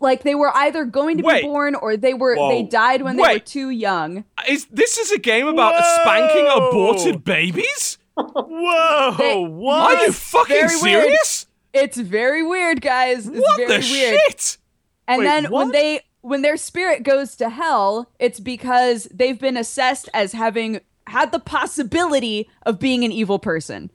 Like 0.00 0.22
they 0.22 0.34
were 0.36 0.56
either 0.56 0.84
going 0.84 1.18
to 1.18 1.24
Wait. 1.24 1.42
be 1.42 1.48
born 1.48 1.74
or 1.74 1.96
they 1.96 2.14
were 2.14 2.36
Whoa. 2.36 2.48
they 2.50 2.62
died 2.62 3.02
when 3.02 3.16
they 3.16 3.22
were 3.34 3.38
too 3.40 3.70
young. 3.70 4.24
Is 4.48 4.66
this 4.66 4.96
is 4.96 5.10
a 5.10 5.18
game 5.18 5.48
about 5.48 5.74
Whoa! 5.74 6.02
spanking 6.02 6.46
aborted 6.46 7.24
babies? 7.24 7.98
Whoa, 8.16 9.14
They- 9.18 9.36
what? 9.44 9.98
Are 9.98 10.06
you 10.06 10.12
fucking 10.12 10.54
very 10.54 10.76
weird. 10.80 11.02
serious? 11.04 11.46
It's 11.72 11.96
very 11.98 12.42
weird, 12.42 12.80
guys. 12.80 13.26
It's 13.26 13.36
What 13.40 13.56
very 13.56 13.68
the 13.80 13.88
weird. 13.90 14.20
shit? 14.20 14.58
And 15.08 15.20
Wait, 15.20 15.24
then 15.24 15.44
when 15.50 15.70
they 15.72 16.00
when 16.20 16.42
their 16.42 16.56
spirit 16.56 17.02
goes 17.02 17.34
to 17.36 17.48
hell, 17.50 18.08
it's 18.20 18.38
because 18.38 19.08
they've 19.12 19.40
been 19.40 19.56
assessed 19.56 20.08
as 20.14 20.32
having 20.32 20.80
had 21.08 21.32
the 21.32 21.40
possibility 21.40 22.48
of 22.64 22.78
being 22.78 23.02
an 23.04 23.10
evil 23.10 23.40
person. 23.40 23.90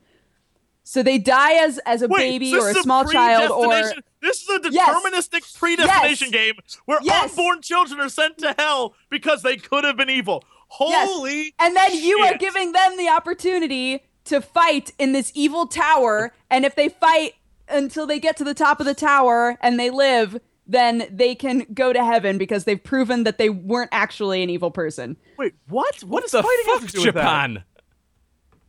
So 0.88 1.04
they 1.04 1.18
die 1.18 1.56
as 1.66 1.80
as 1.80 2.02
a 2.02 2.08
Wait, 2.08 2.20
baby 2.20 2.56
or 2.56 2.70
a 2.70 2.72
is 2.72 2.82
small 2.82 3.04
child 3.04 3.52
or 3.52 3.74
This 4.22 4.42
is 4.42 4.50
a 4.50 4.72
Yes. 4.72 4.90
deterministic 4.90 5.60
predestination 5.60 6.32
game 6.32 6.54
where 6.86 7.00
Yes. 7.04 7.32
unborn 7.32 7.62
children 7.62 8.00
are 8.00 8.08
sent 8.08 8.38
to 8.38 8.56
hell 8.58 8.96
because 9.10 9.44
they 9.44 9.58
could 9.58 9.84
have 9.84 9.98
been 9.98 10.10
evil. 10.10 10.46
Yes. 10.80 11.10
Holy 11.10 11.54
and 11.60 11.76
then 11.76 11.94
you 11.94 12.20
are 12.20 12.38
giving 12.38 12.72
them 12.72 12.96
the 12.96 13.10
opportunity 13.10 14.04
to 14.26 14.40
fight 14.40 14.92
in 14.98 15.12
this 15.12 15.32
evil 15.36 15.68
tower 15.68 16.34
and 16.50 16.64
if 16.64 16.76
they 16.76 16.88
fight 16.88 17.34
until 17.68 18.08
they 18.08 18.20
get 18.20 18.38
to 18.38 18.46
the 18.46 18.54
top 18.54 18.80
of 18.80 18.86
the 18.86 18.94
tower 18.94 19.58
and 19.62 19.78
they 19.78 19.90
live 19.90 20.40
then 20.68 21.06
they 21.12 21.36
can 21.36 21.66
go 21.74 21.92
to 21.94 22.04
heaven 22.04 22.38
because 22.38 22.66
they've 22.66 22.84
proven 22.84 23.24
that 23.24 23.38
they 23.38 23.50
weren't 23.50 23.90
actually 23.94 24.44
an 24.44 24.50
evil 24.50 24.70
person. 24.70 25.16
Wait, 25.38 25.54
what? 25.70 26.04
What 26.04 26.24
does 26.24 26.32
the 26.32 26.44
fighting 26.44 26.66
have 26.68 26.80
fuck, 26.82 26.90
to 26.90 26.96
do 26.96 27.06
with 27.06 27.16
that? 27.16 27.22
Japan? 27.22 27.64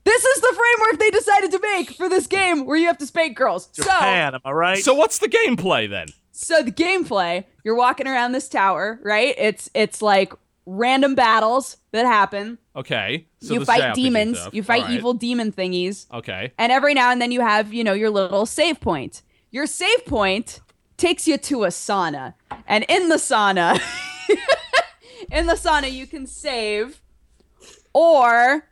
This 0.08 0.24
is 0.24 0.40
the 0.40 0.54
framework 0.56 0.98
they 1.00 1.10
decided 1.10 1.50
to 1.50 1.60
make 1.60 1.90
for 1.90 2.08
this 2.08 2.26
game 2.26 2.64
where 2.64 2.78
you 2.78 2.86
have 2.86 2.96
to 2.96 3.06
spank 3.06 3.36
girls. 3.36 3.68
So 3.72 3.82
Japan, 3.82 4.34
am 4.34 4.40
I 4.42 4.52
right? 4.52 4.78
So 4.78 4.94
what's 4.94 5.18
the 5.18 5.28
gameplay 5.28 5.88
then? 5.88 6.06
So 6.32 6.62
the 6.62 6.72
gameplay, 6.72 7.44
you're 7.62 7.74
walking 7.74 8.06
around 8.06 8.32
this 8.32 8.48
tower, 8.48 8.98
right? 9.02 9.34
It's 9.36 9.68
it's 9.74 10.00
like 10.00 10.32
random 10.64 11.14
battles 11.14 11.76
that 11.92 12.06
happen. 12.06 12.56
Okay. 12.74 13.26
So 13.42 13.52
you 13.52 13.64
fight 13.66 13.94
demons, 13.94 14.38
stuff. 14.38 14.54
you 14.54 14.62
fight 14.62 14.82
Alright. 14.84 14.96
evil 14.96 15.12
demon 15.12 15.52
thingies, 15.52 16.06
Okay. 16.10 16.52
and 16.56 16.72
every 16.72 16.94
now 16.94 17.10
and 17.10 17.20
then 17.20 17.30
you 17.30 17.42
have, 17.42 17.74
you 17.74 17.84
know, 17.84 17.92
your 17.92 18.08
little 18.10 18.46
save 18.46 18.80
point. 18.80 19.20
Your 19.50 19.66
save 19.66 20.06
point 20.06 20.60
takes 20.96 21.28
you 21.28 21.36
to 21.38 21.64
a 21.64 21.68
sauna. 21.68 22.32
And 22.66 22.84
in 22.88 23.08
the 23.10 23.16
sauna, 23.16 23.78
in 25.30 25.46
the 25.46 25.54
sauna 25.54 25.92
you 25.92 26.06
can 26.06 26.26
save 26.26 27.02
or 27.92 28.67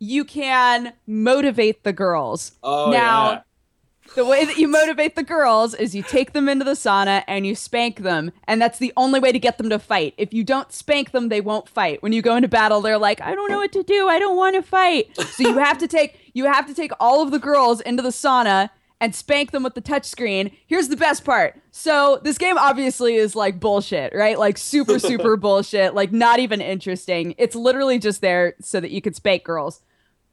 you 0.00 0.24
can 0.24 0.94
motivate 1.06 1.84
the 1.84 1.92
girls. 1.92 2.52
Oh, 2.62 2.90
now, 2.90 3.30
yeah. 3.30 3.40
the 4.16 4.24
way 4.24 4.46
that 4.46 4.56
you 4.56 4.66
motivate 4.66 5.14
the 5.14 5.22
girls 5.22 5.74
is 5.74 5.94
you 5.94 6.02
take 6.02 6.32
them 6.32 6.48
into 6.48 6.64
the 6.64 6.72
sauna 6.72 7.22
and 7.28 7.46
you 7.46 7.54
spank 7.54 7.98
them, 7.98 8.32
and 8.44 8.60
that's 8.60 8.78
the 8.78 8.94
only 8.96 9.20
way 9.20 9.30
to 9.30 9.38
get 9.38 9.58
them 9.58 9.68
to 9.68 9.78
fight. 9.78 10.14
If 10.16 10.32
you 10.32 10.42
don't 10.42 10.72
spank 10.72 11.12
them, 11.12 11.28
they 11.28 11.42
won't 11.42 11.68
fight. 11.68 12.02
When 12.02 12.12
you 12.12 12.22
go 12.22 12.34
into 12.34 12.48
battle, 12.48 12.80
they're 12.80 12.98
like, 12.98 13.20
"I 13.20 13.34
don't 13.34 13.50
know 13.50 13.58
what 13.58 13.72
to 13.72 13.82
do. 13.82 14.08
I 14.08 14.18
don't 14.18 14.38
want 14.38 14.56
to 14.56 14.62
fight." 14.62 15.14
So 15.16 15.46
you 15.46 15.58
have 15.58 15.78
to 15.78 15.86
take 15.86 16.18
you 16.32 16.46
have 16.46 16.66
to 16.66 16.74
take 16.74 16.92
all 16.98 17.22
of 17.22 17.30
the 17.30 17.38
girls 17.38 17.82
into 17.82 18.02
the 18.02 18.08
sauna 18.08 18.70
and 19.02 19.14
spank 19.14 19.50
them 19.50 19.62
with 19.62 19.74
the 19.74 19.82
touchscreen. 19.82 20.52
Here's 20.66 20.88
the 20.88 20.96
best 20.96 21.24
part. 21.24 21.60
So 21.70 22.20
this 22.22 22.38
game 22.38 22.58
obviously 22.58 23.16
is 23.16 23.34
like 23.34 23.60
bullshit, 23.60 24.14
right? 24.14 24.38
Like 24.38 24.56
super 24.56 24.98
super 24.98 25.36
bullshit, 25.38 25.94
like 25.94 26.10
not 26.10 26.38
even 26.38 26.62
interesting. 26.62 27.34
It's 27.36 27.54
literally 27.54 27.98
just 27.98 28.22
there 28.22 28.54
so 28.60 28.80
that 28.80 28.90
you 28.90 29.02
could 29.02 29.14
spank 29.14 29.44
girls. 29.44 29.82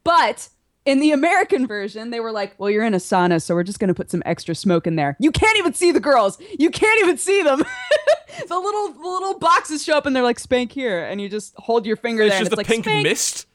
But 0.08 0.48
in 0.86 1.02
the 1.02 1.12
American 1.12 1.68
version, 1.68 2.12
they 2.12 2.22
were 2.22 2.32
like, 2.32 2.58
well, 2.58 2.70
you're 2.70 2.86
in 2.86 2.94
a 2.94 2.98
sauna, 2.98 3.42
so 3.42 3.54
we're 3.54 3.64
just 3.64 3.78
going 3.78 3.90
to 3.90 3.94
put 3.94 4.10
some 4.10 4.24
extra 4.26 4.56
smoke 4.56 4.88
in 4.88 4.96
there. 4.96 5.18
You 5.20 5.32
can't 5.32 5.58
even 5.58 5.74
see 5.74 5.92
the 5.92 6.00
girls. 6.00 6.40
You 6.58 6.70
can't 6.70 6.98
even 7.02 7.18
see 7.18 7.44
them. 7.44 7.60
the 8.48 8.58
little 8.58 8.94
the 8.94 9.08
little 9.10 9.38
boxes 9.38 9.84
show 9.84 9.98
up 9.98 10.06
and 10.06 10.16
they're 10.16 10.24
like, 10.24 10.40
spank 10.40 10.72
here. 10.72 11.04
And 11.04 11.20
you 11.20 11.28
just 11.28 11.54
hold 11.58 11.86
your 11.86 11.98
finger 11.98 12.24
It's 12.24 12.32
there. 12.36 12.40
just 12.40 12.52
and 12.52 12.58
a 12.58 12.60
like, 12.62 12.68
pink 12.68 12.86
spank. 12.86 13.04
mist. 13.04 13.48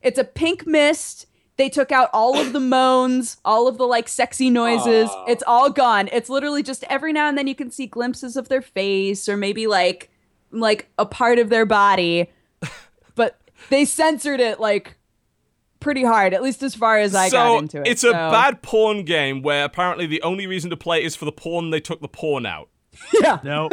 It's 0.00 0.18
a 0.18 0.22
pink 0.24 0.64
mist. 0.64 1.26
they 1.56 1.68
took 1.68 1.90
out 1.90 2.08
all 2.12 2.38
of 2.38 2.52
the 2.52 2.60
moans, 2.60 3.38
all 3.44 3.66
of 3.66 3.76
the 3.76 3.84
like 3.86 4.06
sexy 4.06 4.48
noises. 4.48 5.08
Aw. 5.10 5.24
It's 5.26 5.42
all 5.44 5.70
gone. 5.70 6.08
It's 6.12 6.28
literally 6.30 6.62
just 6.62 6.84
every 6.84 7.12
now 7.12 7.28
and 7.28 7.36
then 7.36 7.48
you 7.48 7.56
can 7.56 7.72
see 7.72 7.88
glimpses 7.88 8.36
of 8.36 8.48
their 8.48 8.62
face 8.62 9.28
or 9.28 9.36
maybe 9.36 9.66
like 9.66 10.08
like 10.52 10.88
a 10.98 11.04
part 11.04 11.40
of 11.40 11.48
their 11.48 11.66
body. 11.66 12.30
but 13.16 13.40
they 13.70 13.84
censored 13.84 14.38
it 14.38 14.60
like 14.60 14.95
pretty 15.80 16.04
hard, 16.04 16.34
at 16.34 16.42
least 16.42 16.62
as 16.62 16.74
far 16.74 16.98
as 16.98 17.14
I 17.14 17.28
so 17.28 17.36
got 17.36 17.58
into 17.62 17.80
it. 17.82 17.88
it's 17.88 18.04
a 18.04 18.12
bad 18.12 18.62
porn 18.62 19.04
game 19.04 19.42
where 19.42 19.64
apparently 19.64 20.06
the 20.06 20.22
only 20.22 20.46
reason 20.46 20.70
to 20.70 20.76
play 20.76 21.02
is 21.04 21.14
for 21.16 21.24
the 21.24 21.32
porn. 21.32 21.70
They 21.70 21.80
took 21.80 22.00
the 22.00 22.08
porn 22.08 22.46
out. 22.46 22.68
Yeah. 23.20 23.38
No. 23.44 23.68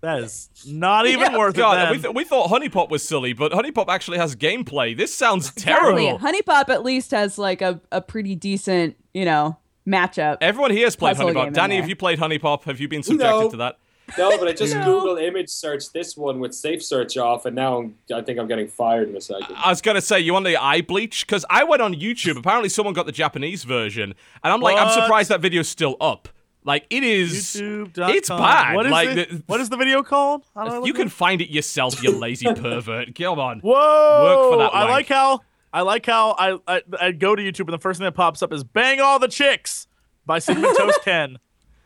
that 0.00 0.20
is 0.20 0.48
not 0.66 1.06
even 1.08 1.32
worth 1.36 1.56
God, 1.56 1.88
it. 1.88 1.96
we, 1.96 2.02
th- 2.02 2.14
we 2.14 2.24
thought 2.24 2.50
HuniePop 2.50 2.88
was 2.88 3.02
silly, 3.02 3.32
but 3.32 3.50
HuniePop 3.52 3.88
actually 3.88 4.18
has 4.18 4.36
gameplay. 4.36 4.96
This 4.96 5.12
sounds 5.12 5.50
Exactly. 5.50 6.04
terrible. 6.06 6.18
HuniePop 6.20 6.68
at 6.68 6.84
least 6.84 7.10
has 7.10 7.36
like 7.36 7.60
a, 7.62 7.80
a 7.90 8.00
pretty 8.00 8.36
decent, 8.36 8.96
you 9.12 9.24
know, 9.24 9.58
matchup. 9.86 10.36
Everyone 10.40 10.70
here 10.70 10.86
has 10.86 10.94
played 10.94 11.16
Puzzle 11.16 11.30
HuniePop. 11.32 11.52
Danny, 11.52 11.76
have 11.76 11.88
you 11.88 11.96
played 11.96 12.18
HuniePop? 12.20 12.62
Have 12.64 12.78
you 12.80 12.86
been 12.86 13.02
subjected 13.02 13.40
No. 13.40 13.50
to 13.50 13.56
that? 13.58 13.78
No, 14.16 14.38
but 14.38 14.48
I 14.48 14.52
just 14.52 14.74
No. 14.76 14.84
Google 14.84 15.16
image 15.16 15.48
search 15.50 15.90
this 15.92 16.16
one 16.16 16.38
with 16.40 16.54
safe 16.54 16.82
search 16.84 17.16
off, 17.16 17.44
and 17.46 17.54
now 17.54 17.78
I'm, 17.78 17.96
I 18.14 18.22
think 18.22 18.38
I'm 18.38 18.46
getting 18.48 18.68
fired 18.68 19.08
in 19.08 19.16
a 19.16 19.20
second. 19.20 19.54
I 19.56 19.68
was 19.70 19.82
gonna 19.82 20.00
say 20.00 20.20
you 20.20 20.32
want 20.32 20.44
the 20.44 20.56
eye 20.56 20.80
bleach 20.80 21.26
because 21.26 21.44
I 21.50 21.64
went 21.64 21.82
on 21.82 21.94
YouTube. 21.94 22.36
Apparently, 22.38 22.68
someone 22.68 22.94
got 22.94 23.06
the 23.06 23.12
Japanese 23.12 23.64
version, 23.64 24.14
and 24.42 24.52
I'm 24.52 24.60
like, 24.60 24.76
I'm 24.78 24.90
surprised 24.90 25.28
that 25.30 25.40
video's 25.40 25.68
still 25.68 25.96
up. 26.00 26.28
Like 26.64 26.86
it 26.90 27.02
is. 27.02 27.54
YouTube.com. 27.56 28.10
It's 28.10 28.28
bad. 28.28 28.74
What 28.74 28.86
is, 28.86 28.92
like 28.92 29.08
it? 29.10 29.30
the- 29.30 29.42
what 29.46 29.60
is 29.60 29.68
the 29.70 29.76
video 29.76 30.02
called? 30.02 30.44
How 30.54 30.68
do 30.68 30.74
you 30.74 30.80
look 30.80 30.96
can 30.96 31.06
it 31.06 31.12
find 31.12 31.40
it 31.40 31.50
yourself, 31.50 32.02
you 32.02 32.10
lazy 32.10 32.46
pervert. 32.54 33.14
Come 33.14 33.38
on. 33.38 33.60
Whoa! 33.60 33.72
Work 33.72 34.52
for 34.52 34.58
that 34.58 34.74
I 34.74 34.80
wank. 34.80 34.90
like 34.90 35.08
how 35.08 35.40
I 35.72 35.80
like 35.82 36.04
how 36.06 36.32
I, 36.38 36.58
I 36.66 36.82
I 37.00 37.12
go 37.12 37.34
to 37.36 37.42
YouTube 37.42 37.60
and 37.60 37.72
the 37.72 37.78
first 37.78 37.98
thing 37.98 38.04
that 38.04 38.12
pops 38.12 38.42
up 38.42 38.52
is 38.52 38.64
"Bang 38.64 39.00
All 39.00 39.18
the 39.18 39.28
Chicks" 39.28 39.86
by 40.26 40.38
Sigmund 40.40 40.76
Toast 40.76 41.00
Ken. 41.04 41.38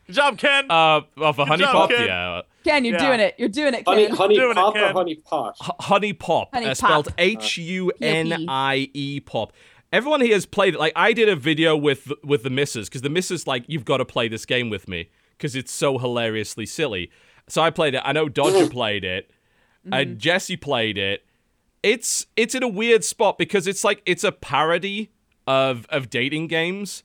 Good 0.07 0.13
job, 0.15 0.37
Ken. 0.37 0.69
Uh, 0.69 1.01
well, 1.17 1.33
for 1.33 1.45
Honey 1.45 1.63
job, 1.63 1.71
Pop, 1.73 1.89
kid. 1.89 2.05
yeah. 2.07 2.41
Ken, 2.63 2.85
you're 2.85 2.95
Yeah. 2.95 3.07
doing 3.07 3.19
it. 3.19 3.35
You're 3.37 3.49
doing 3.49 3.73
it, 3.73 3.85
Ken. 3.85 4.11
honey 4.15 4.35
doing 4.35 4.51
it, 4.51 4.55
pop 4.55 4.75
or 4.75 4.79
Ken. 4.79 4.93
honey 4.93 5.15
pot? 5.15 5.55
H- 5.61 5.69
HuniePop, 5.81 6.47
Honey 6.53 6.65
uh, 6.67 6.73
spelled 6.73 7.13
H 7.17 7.57
U 7.57 7.91
N 8.01 8.45
I 8.49 8.89
E 8.93 9.19
Pop. 9.19 9.53
Everyone 9.91 10.21
here 10.21 10.33
has 10.33 10.45
played 10.45 10.73
it. 10.75 10.79
Like 10.79 10.93
I 10.95 11.13
did 11.13 11.29
a 11.29 11.35
video 11.35 11.75
with 11.77 12.11
with 12.23 12.43
the 12.43 12.49
missus 12.49 12.89
because 12.89 13.01
the 13.01 13.09
missus 13.09 13.45
like 13.47 13.63
you've 13.67 13.85
got 13.85 13.97
to 13.97 14.05
play 14.05 14.27
this 14.27 14.45
game 14.45 14.69
with 14.69 14.87
me 14.87 15.09
because 15.37 15.55
it's 15.55 15.71
so 15.71 15.97
hilariously 15.97 16.65
silly. 16.65 17.11
So 17.47 17.61
I 17.61 17.69
played 17.69 17.93
it. 17.95 18.01
I 18.05 18.11
know 18.13 18.27
Dodger 18.29 18.69
played 18.71 19.03
it. 19.03 19.29
and 19.91 20.17
Jesse 20.17 20.55
played 20.57 20.97
it. 20.97 21.25
It's 21.83 22.27
it's 22.37 22.55
in 22.55 22.63
a 22.63 22.67
weird 22.67 23.03
spot 23.03 23.37
because 23.37 23.67
it's 23.67 23.83
like 23.83 24.01
it's 24.05 24.23
a 24.23 24.31
parody 24.31 25.11
of 25.45 25.85
of 25.89 26.09
dating 26.09 26.47
games. 26.47 27.03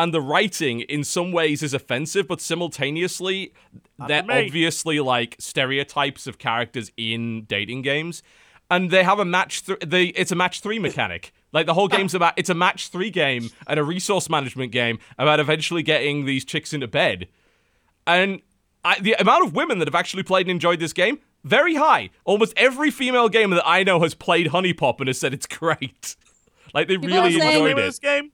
And 0.00 0.14
the 0.14 0.20
writing, 0.22 0.80
in 0.80 1.04
some 1.04 1.30
ways, 1.30 1.62
is 1.62 1.74
offensive, 1.74 2.26
but 2.26 2.40
simultaneously, 2.40 3.52
they're 4.08 4.24
obviously 4.30 4.98
like 4.98 5.36
stereotypes 5.38 6.26
of 6.26 6.38
characters 6.38 6.90
in 6.96 7.44
dating 7.44 7.82
games 7.82 8.22
and 8.70 8.90
they 8.90 9.04
have 9.04 9.18
a 9.18 9.24
match 9.24 9.66
th- 9.66 9.80
they 9.80 10.04
it's 10.06 10.32
a 10.32 10.34
match 10.34 10.60
3 10.60 10.78
mechanic. 10.78 11.32
Like 11.52 11.66
the 11.66 11.74
whole 11.74 11.88
game's 11.96 12.14
about 12.14 12.34
it's 12.36 12.48
a 12.48 12.54
match 12.54 12.88
3 12.88 13.10
game 13.10 13.50
and 13.66 13.78
a 13.78 13.84
resource 13.84 14.30
management 14.30 14.72
game 14.72 14.98
about 15.18 15.40
eventually 15.40 15.82
getting 15.82 16.24
these 16.24 16.44
chicks 16.44 16.72
into 16.72 16.86
bed. 16.86 17.28
And 18.06 18.40
I, 18.84 18.98
the 19.00 19.12
amount 19.14 19.44
of 19.44 19.54
women 19.54 19.80
that 19.80 19.88
have 19.88 19.94
actually 19.94 20.22
played 20.22 20.46
and 20.46 20.52
enjoyed 20.52 20.80
this 20.80 20.94
game 20.94 21.18
very 21.44 21.74
high. 21.74 22.10
Almost 22.24 22.54
every 22.56 22.90
female 22.90 23.28
gamer 23.28 23.56
that 23.56 23.66
i 23.66 23.82
know 23.82 24.00
has 24.00 24.14
played 24.14 24.48
HuniePop 24.48 25.00
and 25.00 25.08
has 25.08 25.18
said 25.18 25.34
it's 25.34 25.46
great. 25.58 26.16
Like 26.72 26.88
they 26.88 26.96
People 26.96 27.08
really 27.08 27.34
enjoyed 27.34 27.72
it 27.72 27.76
this 27.76 27.98
game? 27.98 28.32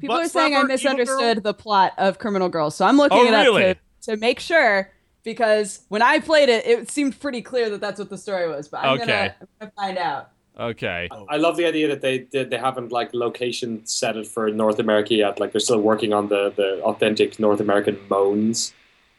People 0.00 0.16
are 0.16 0.28
saying 0.28 0.56
I 0.56 0.62
misunderstood 0.64 1.42
the 1.42 1.54
plot 1.54 1.92
of 1.98 2.18
Criminal 2.18 2.48
Girls, 2.48 2.74
so 2.76 2.84
I'm 2.86 2.96
looking 2.96 3.18
Oh, 3.18 3.26
it 3.26 3.34
up 3.34 3.44
really? 3.44 3.74
to, 3.74 3.76
to 4.12 4.16
make 4.16 4.40
sure 4.40 4.92
because 5.22 5.82
when 5.88 6.02
I 6.02 6.18
played 6.18 6.48
it, 6.48 6.66
it 6.66 6.90
seemed 6.90 7.20
pretty 7.20 7.42
clear 7.42 7.68
that 7.70 7.80
that's 7.80 7.98
what 7.98 8.08
the 8.10 8.18
story 8.18 8.48
was. 8.48 8.68
But 8.68 8.80
I'm, 8.84 9.00
Okay. 9.00 9.06
gonna, 9.06 9.34
I'm 9.40 9.46
gonna 9.60 9.72
find 9.76 9.98
out. 9.98 10.30
okay 10.58 11.08
I 11.28 11.36
love 11.36 11.56
the 11.56 11.66
idea 11.66 11.88
that 11.88 12.00
they 12.00 12.26
they, 12.32 12.44
they 12.44 12.58
haven't 12.58 12.90
like 12.92 13.14
location 13.14 13.84
set 13.86 14.16
it 14.16 14.26
for 14.26 14.50
North 14.50 14.78
America 14.78 15.14
yet. 15.14 15.38
Like 15.40 15.52
they're 15.52 15.60
still 15.60 15.80
working 15.80 16.12
on 16.12 16.28
the 16.28 16.50
the 16.56 16.80
authentic 16.82 17.38
North 17.38 17.60
American 17.60 17.98
moans. 18.08 18.72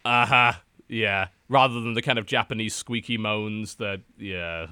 uh-huh 0.05 0.53
yeah 0.87 1.27
rather 1.47 1.75
than 1.79 1.93
the 1.93 2.01
kind 2.01 2.19
of 2.19 2.25
japanese 2.25 2.73
squeaky 2.75 3.17
moans 3.17 3.75
that 3.75 4.01
yeah 4.17 4.67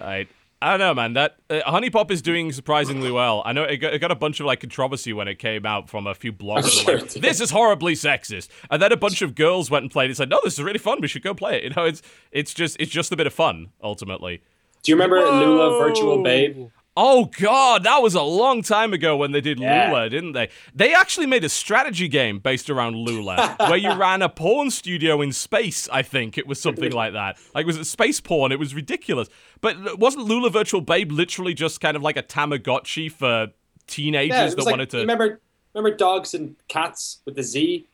I 0.00 0.26
I 0.60 0.70
don't 0.70 0.80
know, 0.80 0.94
man. 0.94 1.12
That 1.12 1.36
uh, 1.48 1.60
HuniePop 1.66 2.10
is 2.10 2.20
doing 2.20 2.50
surprisingly 2.50 3.12
well. 3.12 3.42
I 3.44 3.52
know 3.52 3.62
it 3.62 3.76
got, 3.76 3.94
it 3.94 4.00
got 4.00 4.10
a 4.10 4.16
bunch 4.16 4.40
of 4.40 4.46
like 4.46 4.60
controversy 4.60 5.12
when 5.12 5.28
it 5.28 5.36
came 5.36 5.64
out 5.64 5.88
from 5.88 6.06
a 6.08 6.14
few 6.14 6.32
blogs. 6.32 6.84
Sure 6.84 6.98
like, 6.98 7.10
this 7.12 7.40
is 7.40 7.50
horribly 7.50 7.94
sexist, 7.94 8.48
and 8.68 8.82
then 8.82 8.90
a 8.90 8.96
bunch 8.96 9.22
of 9.22 9.36
girls 9.36 9.70
went 9.70 9.84
and 9.84 9.90
played. 9.90 10.06
it 10.06 10.10
and 10.10 10.16
said, 10.16 10.30
"No, 10.30 10.40
this 10.42 10.54
is 10.54 10.62
really 10.62 10.78
fun. 10.78 10.98
We 11.00 11.06
should 11.06 11.22
go 11.22 11.32
play 11.32 11.58
it." 11.58 11.62
You 11.64 11.70
know, 11.70 11.84
it's 11.84 12.02
it's 12.32 12.52
just 12.52 12.76
it's 12.80 12.90
just 12.90 13.12
a 13.12 13.16
bit 13.16 13.26
of 13.28 13.32
fun 13.32 13.68
ultimately. 13.82 14.42
Do 14.82 14.90
you 14.90 14.96
remember 14.96 15.20
Lula 15.20 15.78
Virtual 15.78 16.22
Babe? 16.22 16.70
Oh 17.00 17.26
god, 17.26 17.84
that 17.84 18.02
was 18.02 18.14
a 18.16 18.22
long 18.22 18.60
time 18.62 18.92
ago 18.92 19.16
when 19.16 19.30
they 19.30 19.40
did 19.40 19.60
Yeah. 19.60 19.86
Lula, 19.88 20.10
didn't 20.10 20.32
they? 20.32 20.48
They 20.74 20.92
actually 20.92 21.26
made 21.26 21.44
a 21.44 21.48
strategy 21.48 22.08
game 22.08 22.40
based 22.40 22.68
around 22.68 22.96
Lula, 22.96 23.54
where 23.60 23.76
you 23.76 23.92
ran 23.94 24.20
a 24.20 24.28
porn 24.28 24.70
studio 24.72 25.20
in 25.22 25.30
space. 25.32 25.88
I 25.92 26.02
think 26.02 26.36
it 26.36 26.46
was 26.48 26.60
something 26.60 26.90
like 26.90 27.12
that. 27.12 27.38
Like 27.54 27.66
was 27.66 27.76
it 27.76 27.84
space 27.84 28.20
porn? 28.20 28.50
It 28.50 28.58
was 28.58 28.74
ridiculous. 28.74 29.28
But 29.60 29.98
wasn't 30.00 30.24
Lula 30.26 30.50
Virtual 30.50 30.80
Babe 30.80 31.12
literally 31.12 31.54
just 31.54 31.80
kind 31.80 31.96
of 31.96 32.02
like 32.02 32.16
a 32.16 32.22
Tamagotchi 32.22 33.12
for 33.12 33.48
teenagers 33.86 34.36
Yeah, 34.36 34.46
that 34.48 34.58
like, 34.58 34.72
wanted 34.72 34.90
to? 34.90 34.96
remember 34.98 35.40
remember 35.74 35.96
dogs 35.96 36.34
and 36.34 36.56
cats 36.66 37.20
with 37.24 37.36
the 37.36 37.42
Z? 37.44 37.86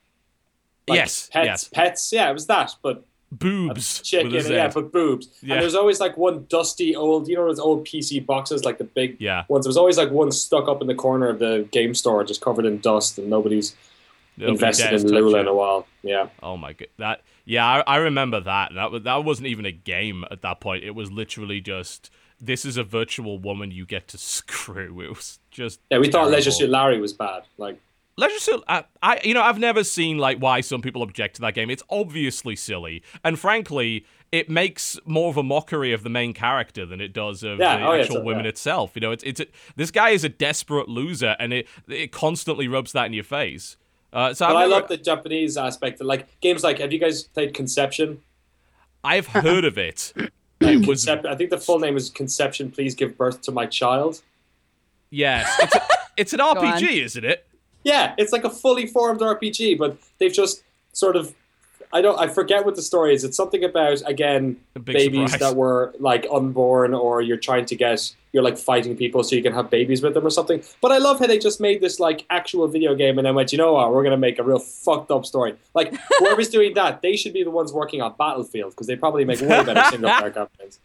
Like 0.88 0.96
Yes, 0.96 1.28
pets, 1.30 1.46
yes. 1.46 1.68
pets. 1.68 2.10
Yeah, 2.12 2.30
it 2.30 2.32
was 2.32 2.46
that, 2.46 2.74
but 2.82 3.04
boobs. 3.38 4.00
chicken. 4.02 4.32
with 4.32 4.44
a 4.44 4.48
Z. 4.48 4.54
Yeah, 4.54 4.68
but 4.68 4.92
boobs. 4.92 5.28
Yeah. 5.42 5.54
And 5.54 5.62
there's 5.62 5.74
always 5.74 6.00
like 6.00 6.16
one 6.16 6.46
dusty 6.48 6.94
old, 6.96 7.28
you 7.28 7.36
know, 7.36 7.46
those 7.46 7.58
old 7.58 7.86
PC 7.86 8.24
boxes, 8.24 8.64
like 8.64 8.78
the 8.78 8.84
big 8.84 9.16
Yeah. 9.20 9.44
ones. 9.48 9.64
There 9.64 9.68
was 9.70 9.76
always 9.76 9.98
like 9.98 10.10
one 10.10 10.32
stuck 10.32 10.68
up 10.68 10.80
in 10.80 10.86
the 10.86 10.94
corner 10.94 11.28
of 11.28 11.38
the 11.38 11.68
game 11.72 11.94
store, 11.94 12.24
just 12.24 12.40
covered 12.40 12.64
in 12.64 12.78
dust, 12.80 13.18
and 13.18 13.28
nobody's 13.30 13.74
Nobody 14.36 14.52
invested 14.54 14.92
in 14.94 15.06
Lula 15.08 15.38
it. 15.38 15.40
in 15.42 15.46
a 15.48 15.54
while. 15.54 15.86
Yeah. 16.02 16.28
Oh 16.42 16.56
my 16.56 16.72
god, 16.72 16.88
that 16.98 17.22
yeah, 17.44 17.64
I, 17.66 17.80
I 17.86 17.96
remember 17.98 18.40
that. 18.40 18.72
That 18.74 18.90
was 18.90 19.02
that 19.04 19.24
wasn't 19.24 19.48
even 19.48 19.64
a 19.66 19.70
game 19.72 20.24
at 20.30 20.42
that 20.42 20.60
point. 20.60 20.82
It 20.82 20.90
was 20.94 21.12
literally 21.12 21.60
just 21.60 22.10
this 22.40 22.64
is 22.64 22.76
a 22.76 22.82
virtual 22.84 23.38
woman 23.38 23.70
you 23.70 23.86
get 23.86 24.08
to 24.08 24.18
screw. 24.36 25.00
It 25.02 25.10
was 25.10 25.38
just 25.50 25.80
Yeah, 25.90 25.98
we 25.98 26.10
thought 26.10 26.30
Leisure. 26.30 26.50
Suit 26.50 26.68
Larry 26.70 27.00
was 27.00 27.12
bad. 27.12 27.44
Like, 27.58 27.78
Leisure 28.16 28.38
Suit. 28.38 28.62
I, 28.68 28.84
I 29.02 29.20
you 29.24 29.34
know 29.34 29.42
I've 29.42 29.58
never 29.58 29.82
seen 29.84 30.18
like 30.18 30.38
why 30.38 30.60
some 30.60 30.80
people 30.82 31.02
object 31.02 31.36
to 31.36 31.40
that 31.42 31.54
game. 31.54 31.70
It's 31.70 31.82
obviously 31.90 32.54
silly, 32.56 33.02
and 33.24 33.38
frankly, 33.38 34.06
it 34.30 34.48
makes 34.48 34.98
more 35.04 35.30
of 35.30 35.36
a 35.36 35.42
mockery 35.42 35.92
of 35.92 36.02
the 36.04 36.10
main 36.10 36.32
character 36.32 36.86
than 36.86 37.00
it 37.00 37.12
does 37.12 37.42
of 37.42 37.58
Yeah, 37.58 37.78
the 37.78 37.84
oh, 37.86 37.92
yeah, 37.94 38.00
actual 38.02 38.16
so- 38.16 38.22
women 38.22 38.44
yeah. 38.44 38.50
itself. 38.50 38.92
You 38.94 39.00
know, 39.00 39.10
it's 39.10 39.24
it's 39.24 39.40
a, 39.40 39.46
this 39.76 39.90
guy 39.90 40.10
is 40.10 40.22
a 40.24 40.28
desperate 40.28 40.88
loser, 40.88 41.34
and 41.38 41.52
it 41.52 41.66
it 41.88 42.12
constantly 42.12 42.68
rubs 42.68 42.92
that 42.92 43.06
in 43.06 43.12
your 43.12 43.24
face. 43.24 43.76
Uh, 44.12 44.32
so 44.32 44.46
but 44.46 44.54
I've 44.56 44.62
I 44.62 44.66
love 44.66 44.88
the 44.88 44.96
Japanese 44.96 45.56
aspect. 45.56 46.00
Of, 46.00 46.06
like 46.06 46.40
games 46.40 46.62
like, 46.62 46.78
have 46.78 46.92
you 46.92 47.00
guys 47.00 47.24
played 47.24 47.52
Conception? 47.52 48.20
I've 49.02 49.26
heard 49.28 49.64
of 49.64 49.76
it. 49.78 50.12
It 50.60 50.86
was 50.86 51.04
Concep- 51.04 51.26
I 51.26 51.34
think 51.34 51.50
the 51.50 51.58
full 51.58 51.78
name 51.80 51.94
is 51.96 52.08
Conception. 52.08 52.70
Please 52.70 52.94
give 52.94 53.18
birth 53.18 53.42
to 53.42 53.52
my 53.52 53.66
child. 53.66 54.22
yes, 55.10 55.52
it's, 55.60 55.74
a, 55.74 55.82
it's 56.16 56.32
an. 56.32 56.38
RPG, 56.56 57.02
isn't 57.04 57.24
it? 57.24 57.44
Yeah, 57.84 58.14
it's 58.18 58.32
like 58.32 58.44
a 58.44 58.50
fully 58.50 58.86
formed 58.86 59.20
RPG, 59.20 59.78
but 59.78 59.98
they've 60.18 60.32
just 60.32 60.62
sort 60.92 61.16
of. 61.16 61.34
I 61.92 62.00
don't. 62.00 62.18
I 62.18 62.26
forget 62.26 62.64
what 62.64 62.74
the 62.74 62.82
story 62.82 63.14
is. 63.14 63.22
It's 63.22 63.36
something 63.36 63.62
about 63.62 64.02
again 64.06 64.56
babies 64.82 65.32
surprise. 65.32 65.40
that 65.40 65.56
were 65.56 65.94
like 66.00 66.26
unborn, 66.32 66.92
or 66.92 67.22
you're 67.22 67.36
trying 67.36 67.66
to 67.66 67.76
get 67.76 68.12
you're 68.34 68.42
like 68.42 68.58
fighting 68.58 68.96
people 68.96 69.22
so 69.22 69.36
you 69.36 69.42
can 69.42 69.52
have 69.52 69.70
babies 69.70 70.02
with 70.02 70.12
them 70.12 70.26
or 70.26 70.30
something. 70.30 70.60
But 70.80 70.90
I 70.90 70.98
love 70.98 71.20
how 71.20 71.28
they 71.28 71.38
just 71.38 71.60
made 71.60 71.80
this 71.80 72.00
like 72.00 72.26
actual 72.30 72.66
video 72.66 72.96
game 72.96 73.16
and 73.16 73.24
then 73.24 73.36
went, 73.36 73.52
you 73.52 73.58
know 73.58 73.74
what, 73.74 73.92
we're 73.92 74.02
gonna 74.02 74.16
make 74.16 74.40
a 74.40 74.42
real 74.42 74.58
fucked 74.58 75.12
up 75.12 75.24
story. 75.24 75.54
Like 75.72 75.94
whoever's 76.18 76.48
doing 76.48 76.74
that, 76.74 77.00
they 77.00 77.16
should 77.16 77.32
be 77.32 77.44
the 77.44 77.52
ones 77.52 77.72
working 77.72 78.02
on 78.02 78.14
Battlefield 78.18 78.72
because 78.72 78.88
they 78.88 78.96
probably 78.96 79.24
make 79.24 79.40
way 79.40 79.62
better 79.62 79.84
single 79.88 80.10
player 80.10 80.30
campaigns. 80.32 80.80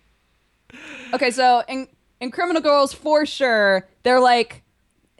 Okay, 1.12 1.32
so 1.32 1.64
in 1.68 1.88
in 2.20 2.30
Criminal 2.30 2.62
Girls, 2.62 2.94
for 2.94 3.26
sure, 3.26 3.88
they're 4.04 4.20
like 4.20 4.62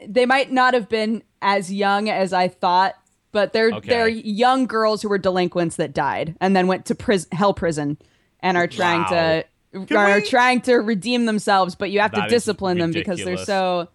they 0.06 0.24
might 0.24 0.52
not 0.52 0.72
have 0.74 0.88
been 0.88 1.24
as 1.42 1.72
young 1.72 2.08
as 2.08 2.32
I 2.32 2.48
thought, 2.48 2.94
but 3.32 3.52
they're 3.52 3.70
Okay. 3.72 3.88
they're 3.88 4.08
young 4.08 4.66
girls 4.66 5.02
who 5.02 5.08
were 5.08 5.18
delinquents 5.18 5.76
that 5.76 5.92
died 5.94 6.36
and 6.40 6.54
then 6.56 6.66
went 6.66 6.84
to 6.86 6.94
prison, 6.94 7.28
hell 7.32 7.54
prison, 7.54 7.96
and 8.40 8.56
are 8.56 8.66
trying 8.66 9.04
to 9.06 9.44
Can 9.86 9.96
are 9.96 10.16
we- 10.16 10.22
trying 10.26 10.60
to 10.62 10.74
redeem 10.76 11.26
themselves. 11.26 11.74
But 11.74 11.90
you 11.90 12.00
have 12.00 12.12
That 12.12 12.24
to 12.24 12.28
discipline 12.28 12.78
them 12.78 12.90
because 12.92 13.22
they're 13.24 13.36
so 13.36 13.88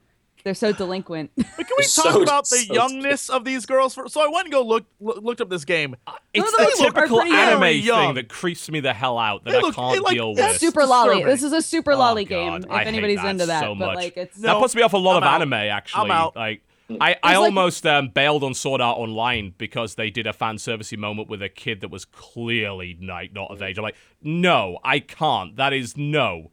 they're 0.46 0.54
so 0.54 0.72
delinquent. 0.72 1.32
But 1.36 1.46
can 1.46 1.66
we 1.78 1.84
So- 1.86 2.04
talk 2.04 2.22
about 2.22 2.48
the 2.50 2.58
so 2.58 2.74
youngness 2.74 3.30
of 3.32 3.44
these 3.46 3.66
girls? 3.66 3.96
For, 3.96 4.08
so 4.08 4.22
I 4.22 4.28
went 4.28 4.46
and 4.46 4.52
go 4.54 4.62
look, 4.62 4.86
look 5.02 5.18
looked 5.22 5.42
up 5.42 5.50
this 5.50 5.66
game. 5.66 5.96
Uh, 6.06 6.12
it's 6.36 6.56
they 6.58 6.66
the 6.66 6.72
typical 6.84 7.22
anime 7.22 7.78
young. 7.84 8.06
thing 8.10 8.16
that 8.16 8.30
creeps 8.30 8.70
me 8.70 8.80
the 8.80 8.94
hell 8.94 9.18
out 9.18 9.44
that 9.44 9.52
They 9.52 9.58
I 9.58 9.72
can't 9.72 9.94
they 9.96 10.00
like- 10.00 10.14
deal 10.14 10.34
with. 10.36 10.58
super 10.60 10.82
loli. 10.84 11.26
This 11.26 11.42
is 11.44 11.52
a 11.52 11.62
super 11.64 11.94
Oh, 11.94 11.98
loli 11.98 12.28
God, 12.28 12.30
game. 12.30 12.54
If 12.64 12.70
I 12.72 12.84
anybody's 12.84 13.22
that 13.22 13.28
into 13.32 13.46
that, 13.48 13.62
so 13.62 13.74
but 13.76 13.96
like 13.96 14.16
it's 14.18 14.38
that 14.38 14.58
puts 14.60 14.76
me 14.76 14.82
off 14.84 14.94
a 14.94 14.98
lot 14.98 15.18
I'm 15.18 15.24
of 15.24 15.28
out. 15.30 15.36
anime. 15.42 15.54
Actually, 15.54 16.12
out. 16.12 16.36
like 16.36 16.62
I, 16.90 16.94
I 16.94 16.98
There's, 17.04 17.18
like- 17.24 17.36
almost 17.38 17.86
um, 17.86 18.10
bailed 18.10 18.44
on 18.44 18.54
Sword 18.54 18.82
Art 18.82 18.98
Online 18.98 19.54
because 19.58 19.96
they 19.96 20.10
did 20.10 20.28
a 20.28 20.34
fan 20.34 20.58
servicey 20.58 20.98
moment 20.98 21.30
with 21.30 21.42
a 21.42 21.50
kid 21.50 21.82
that 21.82 21.90
was 21.90 22.06
clearly 22.06 22.98
like 23.02 23.34
not 23.34 23.52
of 23.52 23.62
age. 23.62 23.78
I'm 23.78 23.84
like, 23.84 23.96
no, 24.22 24.80
I 24.84 25.00
can't. 25.00 25.56
That 25.56 25.74
is 25.74 25.98
no. 25.98 26.52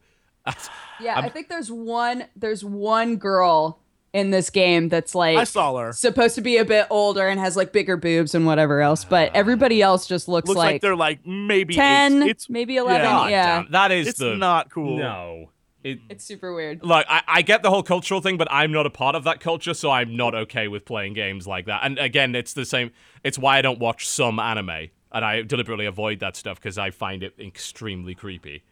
yeah. 0.99 1.17
i 1.17 1.29
think 1.29 1.47
there's 1.47 1.71
one 1.71 2.25
there's 2.35 2.65
one 2.65 3.15
girl 3.15 3.79
in 4.11 4.29
this 4.29 4.49
game 4.49 4.89
that's 4.89 5.15
like 5.15 5.37
I 5.37 5.43
saw 5.45 5.75
her. 5.77 5.91
supposed 5.93 6.35
to 6.35 6.41
be 6.41 6.57
a 6.57 6.65
bit 6.65 6.85
older 6.89 7.27
and 7.27 7.39
has 7.39 7.57
like 7.57 7.71
bigger 7.71 7.97
boobs 7.97 8.35
and 8.35 8.45
whatever 8.45 8.79
else, 8.81 9.03
but 9.05 9.35
everybody 9.35 9.81
else 9.81 10.05
just 10.05 10.27
looks, 10.27 10.47
Looks 10.47 10.57
like, 10.57 10.73
like, 10.73 10.81
they're 10.81 10.95
like 10.95 11.25
maybe 11.25 11.73
ten, 11.73 12.21
It's 12.21 12.47
maybe 12.49 12.75
eleven. 12.75 13.05
God 13.09 13.31
Yeah, 13.31 13.61
Damn, 13.63 13.71
that 13.71 13.91
is 13.91 14.07
it's 14.09 14.19
the 14.19 14.35
not 14.35 14.69
cool. 14.69 14.97
no. 14.97 15.49
It, 15.83 15.99
it's 16.09 16.23
super 16.23 16.53
weird. 16.53 16.83
Like 16.83 17.05
I, 17.09 17.21
I 17.27 17.41
get 17.41 17.61
the 17.61 17.69
whole 17.69 17.83
cultural 17.83 18.21
thing, 18.21 18.37
but 18.37 18.47
I'm 18.49 18.71
not 18.71 18.85
a 18.85 18.89
part 18.89 19.15
of 19.15 19.23
that 19.25 19.39
culture, 19.41 19.73
so 19.73 19.91
I'm 19.91 20.15
not 20.15 20.33
okay 20.33 20.67
with 20.69 20.85
playing 20.85 21.13
games 21.13 21.45
like 21.45 21.65
that. 21.65 21.81
And 21.83 21.99
again, 21.99 22.35
it's 22.35 22.53
the 22.53 22.65
same. 22.65 22.91
It's 23.23 23.37
why 23.37 23.57
I 23.57 23.61
don't 23.61 23.79
watch 23.79 24.07
some 24.07 24.39
anime, 24.39 24.69
and 25.11 25.25
I 25.25 25.41
deliberately 25.41 25.85
avoid 25.85 26.19
that 26.21 26.35
stuff 26.37 26.57
because 26.59 26.77
I 26.77 26.89
find 26.91 27.21
it 27.21 27.33
extremely 27.37 28.15
creepy. 28.15 28.63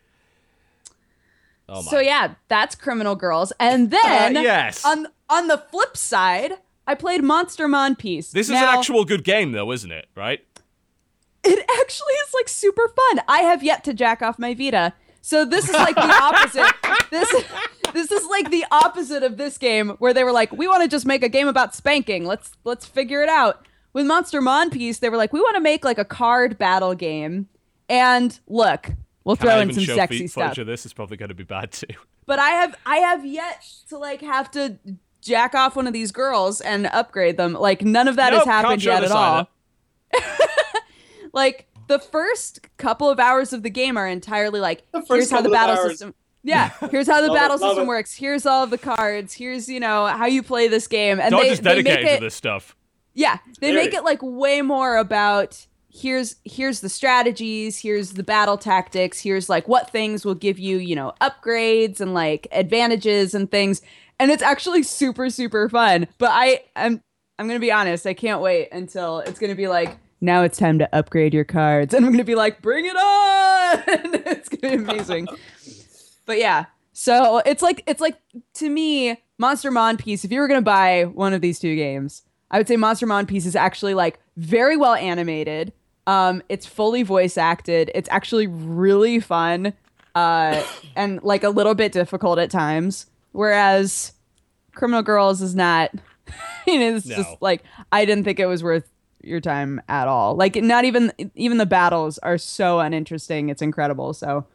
Oh 1.67 1.81
my. 1.83 1.91
So 1.91 1.99
yeah, 1.99 2.35
that's 2.47 2.75
Criminal 2.75 3.15
Girls, 3.15 3.51
and 3.59 3.91
then 3.91 4.37
Uh, 4.37 4.41
yes. 4.41 4.83
on 4.85 5.07
on 5.29 5.47
the 5.47 5.57
flip 5.57 5.95
side, 5.97 6.53
I 6.87 6.95
played 6.95 7.23
Monster 7.23 7.67
Monpiece. 7.67 8.31
this 8.31 8.47
is 8.47 8.55
an 8.55 8.63
actual 8.63 9.05
good 9.05 9.23
game, 9.23 9.51
though, 9.51 9.71
isn't 9.71 9.91
it? 9.91 10.07
Right? 10.15 10.45
It 11.43 11.65
actually 11.79 12.13
is 12.13 12.33
like 12.33 12.47
super 12.47 12.87
fun. 12.87 13.21
I 13.27 13.39
have 13.39 13.63
yet 13.63 13.83
to 13.85 13.93
jack 13.93 14.21
off 14.21 14.37
my 14.37 14.53
Vita. 14.53 14.93
So 15.21 15.45
this 15.45 15.69
is 15.69 15.73
like 15.73 15.95
the 15.95 16.01
opposite. 16.01 16.73
this 17.11 17.31
this 17.93 18.11
is 18.11 18.27
like 18.27 18.49
the 18.51 18.65
opposite 18.71 19.23
of 19.23 19.37
this 19.37 19.57
game 19.57 19.91
where 19.99 20.13
they 20.13 20.23
were 20.23 20.31
like, 20.31 20.51
we 20.51 20.67
want 20.67 20.83
to 20.83 20.89
just 20.89 21.05
make 21.05 21.23
a 21.23 21.29
game 21.29 21.47
about 21.47 21.75
spanking. 21.75 22.25
Let's 22.25 22.51
let's 22.63 22.85
figure 22.85 23.21
it 23.21 23.29
out. 23.29 23.65
With 23.93 24.05
Monster 24.05 24.41
Monpiece, 24.41 24.99
they 24.99 25.09
were 25.09 25.17
like, 25.17 25.33
we 25.33 25.41
want 25.41 25.55
to 25.55 25.61
make 25.61 25.83
like 25.83 25.97
a 25.97 26.05
card 26.05 26.57
battle 26.57 26.95
game. 26.95 27.49
And 27.89 28.37
look, 28.47 28.89
we'll 29.23 29.35
Can 29.35 29.47
throw 29.47 29.55
I 29.55 29.61
in 29.61 29.73
some 29.73 29.83
sexy 29.83 30.19
feet 30.19 30.31
stuff. 30.31 30.55
this? 30.55 30.85
is 30.85 30.93
probably 30.93 31.17
going 31.17 31.29
to 31.29 31.35
be 31.35 31.43
bad 31.43 31.71
too. 31.71 31.87
But 32.25 32.39
I 32.39 32.49
have 32.51 32.75
I 32.85 32.97
have 32.97 33.25
yet 33.25 33.65
to 33.89 33.97
like 33.97 34.21
have 34.21 34.49
to 34.51 34.77
jack 35.21 35.53
off 35.53 35.75
one 35.75 35.87
of 35.87 35.93
these 35.93 36.11
girls 36.11 36.61
and 36.61 36.87
upgrade 36.87 37.37
them. 37.37 37.53
Like 37.53 37.83
none 37.83 38.07
of 38.07 38.15
that 38.15 38.31
Nope, 38.31 38.45
has 38.45 38.47
happened 38.47 38.83
yet 38.83 39.03
at 39.03 39.11
all. 39.11 39.49
like 41.33 41.67
the 41.91 41.99
first 41.99 42.59
couple 42.77 43.09
of 43.09 43.19
hours 43.19 43.51
of 43.51 43.63
the 43.63 43.69
game 43.69 43.97
are 43.97 44.07
entirely 44.07 44.61
like 44.61 44.83
The 44.93 45.01
first 45.01 45.11
here's 45.11 45.31
how 45.31 45.41
the 45.41 45.49
battle 45.49 45.75
system 45.89 46.15
yeah 46.43 46.69
here's 46.89 47.05
how 47.07 47.19
the 47.21 47.27
Love 47.27 47.35
it, 47.35 47.39
battle 47.39 47.57
love 47.59 47.69
system 47.71 47.83
it. 47.83 47.87
works 47.87 48.13
here's 48.15 48.45
all 48.45 48.63
of 48.63 48.69
the 48.69 48.77
cards 48.77 49.33
here's 49.33 49.67
you 49.67 49.79
know 49.79 50.05
how 50.07 50.25
you 50.25 50.41
play 50.41 50.67
this 50.69 50.87
game 50.87 51.19
and 51.19 51.31
Dodge 51.31 51.41
they, 51.43 51.49
is 51.49 51.59
they 51.59 51.75
make 51.75 51.85
dedicated 51.85 52.11
it 52.13 52.15
to 52.19 52.23
this 52.25 52.35
stuff. 52.35 52.75
yeah 53.13 53.39
they 53.59 53.71
Very. 53.73 53.85
make 53.85 53.93
it 53.93 54.03
like 54.05 54.19
way 54.21 54.61
more 54.61 54.95
about 54.97 55.67
here's 55.89 56.37
here's 56.45 56.79
the 56.79 56.87
strategies 56.87 57.77
here's 57.77 58.13
the 58.13 58.23
battle 58.23 58.57
tactics 58.57 59.19
here's 59.19 59.49
like 59.49 59.67
what 59.67 59.89
things 59.89 60.23
will 60.23 60.33
give 60.35 60.57
you 60.57 60.77
you 60.77 60.95
know 60.95 61.11
upgrades 61.19 61.99
and 61.99 62.13
like 62.13 62.47
advantages 62.53 63.35
and 63.35 63.51
things 63.51 63.81
and 64.17 64.31
it's 64.31 64.41
actually 64.41 64.81
super 64.83 65.29
super 65.29 65.67
fun 65.67 66.07
but 66.17 66.29
i 66.31 66.63
i'm 66.77 67.01
i'm 67.37 67.47
gonna 67.47 67.59
be 67.59 67.71
honest 67.73 68.07
i 68.07 68.13
can't 68.13 68.39
wait 68.41 68.69
until 68.71 69.19
it's 69.19 69.37
gonna 69.37 69.53
be 69.55 69.67
like 69.67 69.97
now 70.21 70.43
it's 70.43 70.57
time 70.57 70.79
to 70.79 70.95
upgrade 70.95 71.33
your 71.33 71.43
cards. 71.43 71.93
And 71.95 72.05
i'm 72.05 72.11
gonna 72.11 72.23
be 72.23 72.35
like 72.35 72.61
bring 72.61 72.85
it 72.85 72.95
on! 72.95 73.83
It's 74.25 74.49
gonna 74.49 74.77
be 74.77 74.83
amazing. 74.93 75.27
But 76.25 76.37
yeah 76.37 76.65
so 76.93 77.39
it's 77.45 77.61
like 77.61 77.83
it's 77.87 78.01
like 78.01 78.17
to 78.55 78.69
me 78.69 79.17
Monster 79.37 79.71
Monpiece 79.71 80.23
if 80.25 80.31
you 80.31 80.39
were 80.39 80.47
gonna 80.47 80.61
buy 80.61 81.03
one 81.05 81.33
of 81.33 81.41
these 81.41 81.57
two 81.59 81.75
games 81.75 82.21
i 82.51 82.57
would 82.57 82.67
say 82.67 82.75
Monster 82.77 83.05
Monpiece 83.07 83.45
is 83.45 83.55
actually 83.55 83.93
like 83.93 84.19
very 84.37 84.77
well 84.77 84.93
animated. 84.93 85.73
Um 86.07 86.41
it's 86.49 86.65
fully 86.65 87.03
voice 87.03 87.37
acted. 87.37 87.91
It's 87.95 88.09
actually 88.11 88.47
really 88.47 89.19
fun 89.19 89.73
uh 90.15 90.61
and 90.95 91.21
like 91.23 91.43
a 91.43 91.49
little 91.49 91.73
bit 91.75 91.91
difficult 91.93 92.37
at 92.39 92.51
times. 92.51 93.05
Whereas 93.31 94.11
criminal 94.75 95.01
girls 95.03 95.41
is 95.41 95.55
not. 95.55 95.91
It's 96.67 97.05
No. 97.05 97.15
just 97.15 97.41
like 97.41 97.63
i 97.91 98.05
didn't 98.05 98.23
think 98.25 98.39
it 98.39 98.45
was 98.45 98.63
worth 98.63 98.87
your 99.23 99.39
time 99.39 99.81
at 99.87 100.07
all 100.07 100.35
like 100.35 100.55
not 100.55 100.85
even 100.85 101.11
even 101.35 101.57
the 101.57 101.65
battles 101.65 102.17
are 102.19 102.37
so 102.37 102.79
uninteresting 102.79 103.49
it's 103.49 103.61
incredible 103.61 104.13
so 104.13 104.45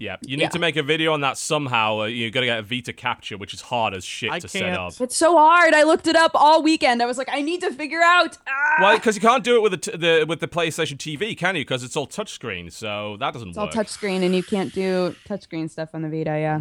Yeah, 0.00 0.14
you 0.24 0.36
need 0.36 0.44
Yeah. 0.44 0.48
to 0.50 0.60
make 0.60 0.76
a 0.76 0.82
video 0.84 1.12
on 1.12 1.22
that 1.22 1.36
somehow. 1.36 2.02
Uh, 2.02 2.04
you 2.04 2.30
got 2.30 2.40
to 2.42 2.46
get 2.46 2.58
a 2.60 2.62
Vita 2.62 2.92
capture, 2.92 3.36
which 3.36 3.52
is 3.52 3.62
hard 3.62 3.94
as 3.94 4.04
shit 4.04 4.30
I 4.30 4.38
to 4.38 4.46
set 4.46 4.62
can't. 4.62 4.78
up. 4.78 5.00
It's 5.00 5.16
so 5.16 5.36
hard. 5.36 5.74
I 5.74 5.82
looked 5.82 6.06
it 6.06 6.14
up 6.14 6.30
all 6.36 6.62
weekend. 6.62 7.02
I 7.02 7.06
was 7.06 7.18
like, 7.18 7.28
I 7.32 7.42
need 7.42 7.60
to 7.62 7.72
figure 7.72 8.00
out. 8.00 8.38
Ah! 8.46 8.76
Well, 8.80 8.96
because 8.96 9.16
you 9.16 9.20
can't 9.20 9.42
do 9.42 9.56
it 9.56 9.60
with 9.62 9.72
the, 9.72 9.78
t- 9.90 9.96
the 9.96 10.24
with 10.28 10.38
the 10.38 10.46
PlayStation 10.46 10.98
TV, 10.98 11.36
can 11.36 11.56
you? 11.56 11.62
Because 11.62 11.82
it's 11.82 11.96
all 11.96 12.06
touchscreen, 12.06 12.70
so 12.70 13.16
that 13.18 13.32
doesn't 13.32 13.48
work. 13.48 13.50
It's 13.50 13.58
all 13.58 13.66
work. 13.66 13.74
touchscreen, 13.74 14.22
and 14.24 14.36
you 14.36 14.44
can't 14.44 14.72
do 14.72 15.16
touchscreen 15.28 15.68
stuff 15.68 15.88
on 15.94 16.02
the 16.02 16.08
Vita. 16.08 16.38
Yeah. 16.38 16.60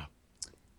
Ugh. 0.00 0.04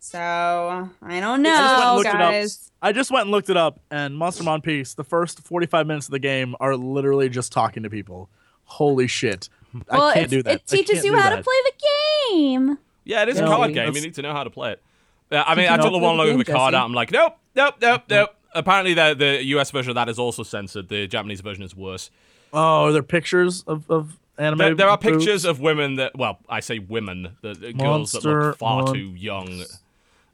So 0.03 0.19
I 0.19 1.19
don't 1.21 1.45
I 1.45 1.49
just 1.49 1.55
went 1.55 1.79
and 1.79 1.79
know, 1.79 1.95
looked 1.95 2.07
it 2.09 2.13
up. 2.15 2.19
guys. 2.19 2.71
I 2.81 2.91
just 2.91 3.09
went 3.09 3.21
and 3.21 3.31
looked 3.31 3.49
it 3.49 3.55
up, 3.55 3.79
and 3.89 4.17
Monster 4.17 4.43
Monpiece, 4.43 4.95
the 4.95 5.05
first 5.05 5.39
45 5.39 5.87
minutes 5.87 6.07
of 6.07 6.11
the 6.11 6.19
game 6.19 6.57
are 6.59 6.75
literally 6.75 7.29
just 7.29 7.53
talking 7.53 7.83
to 7.83 7.89
people. 7.89 8.29
Holy 8.65 9.07
shit. 9.07 9.47
Well, 9.89 10.03
I 10.03 10.13
can't 10.15 10.29
do 10.29 10.43
that. 10.43 10.55
it 10.55 10.67
teaches 10.67 11.05
you 11.05 11.11
do 11.11 11.17
how 11.17 11.29
to 11.29 11.41
play 11.41 11.55
the 11.63 11.87
game. 12.29 12.77
Yeah, 13.05 13.23
it 13.23 13.29
is 13.29 13.39
a 13.39 13.45
card 13.45 13.73
game. 13.73 13.95
You 13.95 14.01
need 14.01 14.13
to 14.15 14.21
know 14.21 14.33
how 14.33 14.43
to 14.43 14.49
play 14.49 14.73
it. 14.73 14.83
Uh, 15.31 15.41
I 15.47 15.55
mean, 15.55 15.69
I 15.69 15.77
know- 15.77 15.83
took 15.83 15.93
the 15.93 15.99
one 15.99 16.17
look 16.17 16.29
of 16.29 16.37
the 16.37 16.43
card 16.43 16.73
Jesse. 16.73 16.81
out. 16.81 16.85
I'm 16.85 16.93
like, 16.93 17.11
nope, 17.11 17.37
nope, 17.55 17.75
nope, 17.81 18.01
nope. 18.09 18.35
Apparently, 18.53 18.93
the 18.93 19.15
the 19.17 19.43
US 19.55 19.71
version 19.71 19.91
of 19.91 19.95
that 19.95 20.09
is 20.09 20.19
also 20.19 20.43
censored. 20.43 20.89
The 20.89 21.07
Japanese 21.07 21.39
version 21.39 21.63
is 21.63 21.77
worse. 21.77 22.11
Oh, 22.51 22.87
are 22.87 22.91
there 22.91 23.03
pictures 23.03 23.63
of, 23.67 23.89
of 23.89 24.19
anime? 24.37 24.57
There, 24.57 24.75
there 24.75 24.89
are 24.89 24.97
pictures 24.97 25.45
of 25.45 25.61
women 25.61 25.95
that, 25.95 26.15
well, 26.15 26.39
I 26.47 26.59
say 26.59 26.77
women, 26.77 27.37
the, 27.41 27.53
the 27.53 27.73
girls 27.73 28.11
that 28.11 28.23
Monster 28.25 28.47
look 28.49 28.57
far 28.57 28.83
Mon- 28.83 28.93
too 28.93 29.15
young. 29.15 29.63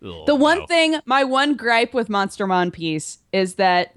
Ugh, 0.03 0.25
The 0.25 0.35
one 0.35 0.59
no. 0.59 0.65
thing, 0.67 0.95
my 1.05 1.23
one 1.23 1.55
gripe 1.55 1.93
with 1.93 2.09
Monster 2.09 2.47
Monpiece 2.47 3.19
is 3.31 3.55
that 3.55 3.95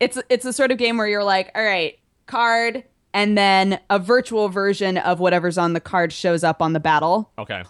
it's 0.00 0.18
it's 0.28 0.44
a 0.44 0.52
sort 0.52 0.70
of 0.70 0.78
game 0.78 0.96
where 0.98 1.06
you're 1.08 1.24
like, 1.24 1.50
all 1.54 1.64
right, 1.64 1.98
card, 2.26 2.84
and 3.14 3.36
then 3.36 3.80
a 3.90 3.98
virtual 3.98 4.48
version 4.48 4.98
of 4.98 5.20
whatever's 5.20 5.56
on 5.58 5.72
the 5.72 5.80
card 5.80 6.12
shows 6.12 6.44
up 6.44 6.60
on 6.60 6.72
the 6.74 6.80
battle 6.80 7.30
Okay. 7.38 7.62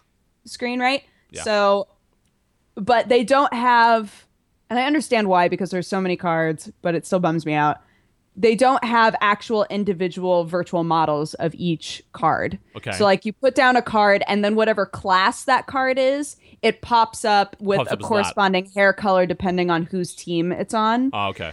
screen, 0.45 0.81
right? 0.81 1.03
Yeah. 1.31 1.43
So, 1.43 1.89
but 2.75 3.09
they 3.09 3.23
don't 3.25 3.53
have, 3.55 4.27
and 4.71 4.79
I 4.79 4.85
understand 4.87 5.29
why 5.29 5.49
because 5.49 5.71
there's 5.71 5.87
so 5.87 6.01
many 6.01 6.17
cards, 6.17 6.71
but 6.83 6.95
it 6.95 7.07
still 7.07 7.21
bums 7.21 7.47
me 7.47 7.53
out. 7.55 7.79
They 8.39 8.55
don't 8.55 8.83
have 8.85 9.17
actual 9.23 9.65
individual 9.71 10.45
virtual 10.45 10.85
models 10.85 11.33
of 11.35 11.55
each 11.55 12.03
card. 12.13 12.59
Okay. 12.77 12.93
So, 12.93 13.05
like, 13.05 13.25
you 13.25 13.33
put 13.33 13.55
down 13.55 13.77
a 13.77 13.83
card, 13.83 14.23
and 14.29 14.45
then 14.45 14.55
whatever 14.57 14.85
class 14.85 15.45
that 15.45 15.67
card 15.67 15.97
is, 15.99 16.37
it 16.63 16.81
pops 16.83 17.25
up 17.25 17.57
with 17.61 17.79
Pops 17.79 17.91
a 17.91 17.95
up 17.95 18.01
corresponding 18.01 18.67
hair 18.67 18.93
color 18.93 19.27
depending 19.27 19.71
on 19.71 19.85
whose 19.85 20.15
team 20.15 20.53
it's 20.53 20.75
on. 20.75 21.11
Oh, 21.13 21.29
okay. 21.29 21.53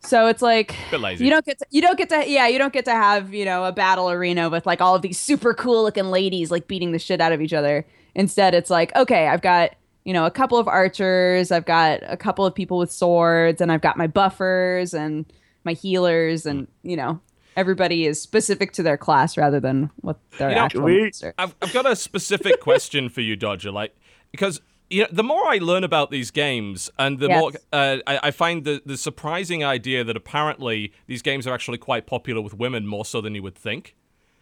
So 0.00 0.26
it's 0.26 0.42
like 0.42 0.74
Bit 0.90 1.00
lazy. 1.00 1.24
you 1.24 1.30
don't 1.30 1.44
get 1.44 1.58
to, 1.58 1.66
you 1.70 1.80
don't 1.80 1.96
get 1.96 2.10
to 2.10 2.28
yeah 2.28 2.46
you 2.46 2.58
don't 2.58 2.72
get 2.72 2.84
to 2.84 2.92
have 2.92 3.32
you 3.32 3.44
know 3.44 3.64
a 3.64 3.72
battle 3.72 4.10
arena 4.10 4.50
with 4.50 4.66
like 4.66 4.80
all 4.80 4.94
of 4.94 5.02
these 5.02 5.18
super 5.18 5.54
cool 5.54 5.82
looking 5.82 6.06
ladies 6.06 6.50
like 6.50 6.68
beating 6.68 6.92
the 6.92 6.98
shit 6.98 7.20
out 7.20 7.32
of 7.32 7.40
each 7.40 7.52
other. 7.54 7.86
Instead, 8.14 8.54
it's 8.54 8.70
like 8.70 8.94
okay, 8.94 9.28
I've 9.28 9.40
got 9.40 9.74
you 10.04 10.12
know 10.12 10.26
a 10.26 10.30
couple 10.30 10.58
of 10.58 10.68
archers, 10.68 11.50
I've 11.50 11.64
got 11.64 12.00
a 12.02 12.16
couple 12.16 12.44
of 12.44 12.54
people 12.54 12.78
with 12.78 12.92
swords, 12.92 13.60
and 13.60 13.72
I've 13.72 13.80
got 13.80 13.96
my 13.96 14.06
buffers 14.06 14.92
and 14.92 15.24
my 15.64 15.72
healers, 15.72 16.44
and 16.44 16.66
mm. 16.66 16.70
you 16.82 16.96
know 16.96 17.20
everybody 17.56 18.06
is 18.06 18.20
specific 18.20 18.72
to 18.72 18.82
their 18.82 18.96
class 18.96 19.36
rather 19.36 19.60
than 19.60 19.90
what 20.00 20.18
their 20.38 20.50
You 20.50 20.54
know, 20.56 20.60
actual 20.62 20.82
we- 20.82 21.12
I've, 21.38 21.54
I've 21.62 21.72
got 21.72 21.86
a 21.86 21.96
specific 21.96 22.60
question 22.60 23.08
for 23.08 23.20
you, 23.20 23.36
Dodger. 23.36 23.70
Like, 23.70 23.94
because 24.34 24.60
you 24.90 25.00
know, 25.02 25.08
the 25.10 25.22
more 25.22 25.44
I 25.46 25.58
learn 25.58 25.82
about 25.84 26.10
these 26.10 26.30
games, 26.30 26.90
and 26.98 27.18
the 27.18 27.28
Yes. 27.28 27.40
more 27.40 27.52
uh, 27.72 27.96
I, 28.06 28.18
I 28.24 28.30
find 28.30 28.64
the 28.64 28.82
the 28.84 28.96
surprising 28.96 29.64
idea 29.64 30.04
that 30.04 30.16
apparently 30.16 30.92
these 31.06 31.22
games 31.22 31.46
are 31.46 31.54
actually 31.54 31.78
quite 31.78 32.06
popular 32.06 32.40
with 32.40 32.54
women 32.54 32.86
more 32.86 33.04
so 33.04 33.20
than 33.20 33.34
you 33.34 33.42
would 33.42 33.54
think. 33.56 33.94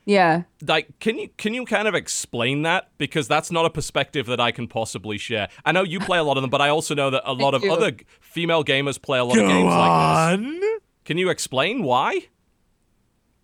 Yeah. 0.04 0.42
Like, 0.66 0.98
can 0.98 1.16
you 1.18 1.28
can 1.36 1.54
you 1.54 1.64
kind 1.64 1.86
of 1.86 1.94
explain 1.94 2.62
that? 2.62 2.90
Because 2.98 3.28
that's 3.28 3.52
not 3.52 3.64
a 3.66 3.70
perspective 3.70 4.26
that 4.26 4.40
I 4.40 4.50
can 4.50 4.66
possibly 4.66 5.16
share. 5.16 5.48
I 5.64 5.70
know 5.70 5.84
you 5.84 6.00
play 6.00 6.18
a 6.18 6.24
lot 6.24 6.36
of 6.36 6.42
them, 6.42 6.50
but 6.50 6.60
I 6.60 6.70
also 6.70 6.92
know 6.94 7.08
that 7.10 7.22
a 7.24 7.32
lot 7.34 7.54
of 7.54 7.62
other 7.64 7.92
female 8.20 8.64
gamers 8.64 9.00
play 9.00 9.18
a 9.20 9.24
lot 9.24 9.38
of 9.38 9.44
Go 9.44 9.48
games 9.48 9.72
like 9.72 10.40
this. 10.40 10.48
on. 10.48 10.60
Can 11.04 11.18
you 11.18 11.28
explain 11.30 11.84
why? 11.84 12.26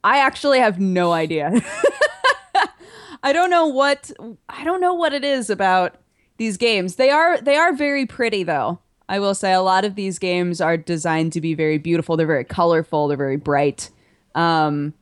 I 0.03 0.19
actually 0.19 0.59
have 0.59 0.81
no 0.81 1.13
idea. 1.13 1.53
I 3.23 3.33
don't 3.33 3.51
know 3.51 3.67
what 3.69 4.11
I 4.49 4.65
don't 4.65 4.81
know 4.81 4.95
what 4.95 5.13
it 5.13 5.25
is 5.25 5.51
about 5.51 5.97
these 6.39 6.57
games. 6.57 6.97
They 6.97 7.11
are 7.11 7.41
they 7.41 7.57
are 7.57 7.73
very 7.75 8.07
pretty 8.07 8.43
though. 8.43 8.79
I 9.09 9.21
will 9.21 9.35
say 9.35 9.53
a 9.53 9.61
lot 9.63 9.85
of 9.85 9.95
these 9.95 10.19
games 10.19 10.61
are 10.61 10.77
designed 10.77 11.33
to 11.35 11.41
be 11.41 11.55
very 11.55 11.79
beautiful. 11.79 12.17
They're 12.17 12.27
very 12.27 12.45
colorful. 12.45 13.09
They're 13.09 13.17
very 13.17 13.37
bright. 13.37 13.91
Um, 14.35 14.93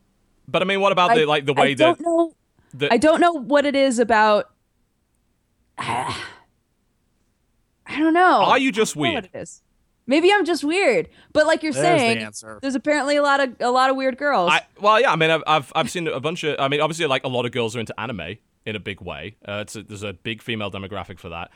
But 0.47 0.61
I 0.61 0.65
mean, 0.65 0.79
what 0.81 0.91
about 0.91 1.11
I, 1.11 1.15
the 1.19 1.25
like 1.25 1.45
the 1.45 1.53
way 1.53 1.71
I 1.71 1.73
that 1.75 1.77
don't 1.97 2.01
know. 2.01 2.33
the- 2.73 2.93
I 2.93 2.97
don't 2.97 3.19
know 3.21 3.33
what 3.33 3.65
it 3.65 3.75
is 3.75 3.99
about. 3.99 4.49
I 5.77 6.15
don't 7.99 8.13
know. 8.13 8.43
are 8.43 8.57
you 8.59 8.71
just 8.71 8.95
I 8.97 8.99
what 8.99 9.09
weird? 9.13 9.25
it 9.33 9.37
is. 9.37 9.61
Maybe 10.09 10.31
I'm 10.31 10.45
just 10.45 10.63
weird. 10.63 11.09
But 11.33 11.45
like 11.47 11.63
you're 11.63 11.73
There's 11.73 11.99
saying, 11.99 12.19
the 12.19 12.59
there's 12.61 12.75
apparently 12.75 13.17
a 13.17 13.21
lot 13.21 13.41
of 13.41 13.55
a 13.59 13.69
lot 13.71 13.89
of 13.89 13.97
weird 13.97 14.17
girls. 14.17 14.49
I, 14.51 14.61
well, 14.79 14.99
yeah. 15.01 15.11
I 15.11 15.15
mean, 15.17 15.29
I've, 15.29 15.43
I've 15.45 15.71
I've 15.75 15.91
seen 15.91 16.07
a 16.07 16.19
bunch 16.21 16.43
of. 16.45 16.55
I 16.59 16.69
mean, 16.69 16.79
obviously, 16.79 17.05
like 17.07 17.25
a 17.25 17.27
lot 17.27 17.45
of 17.45 17.51
girls 17.51 17.75
are 17.75 17.79
into 17.81 17.97
anime 17.99 18.37
in 18.67 18.75
a 18.75 18.79
big 18.79 19.01
way. 19.01 19.35
Uh, 19.47 19.59
it's 19.63 19.75
a, 19.75 19.81
there's 19.83 20.03
a 20.03 20.13
big 20.13 20.41
female 20.43 20.69
demographic 20.69 21.17
for 21.17 21.29
that. 21.29 21.49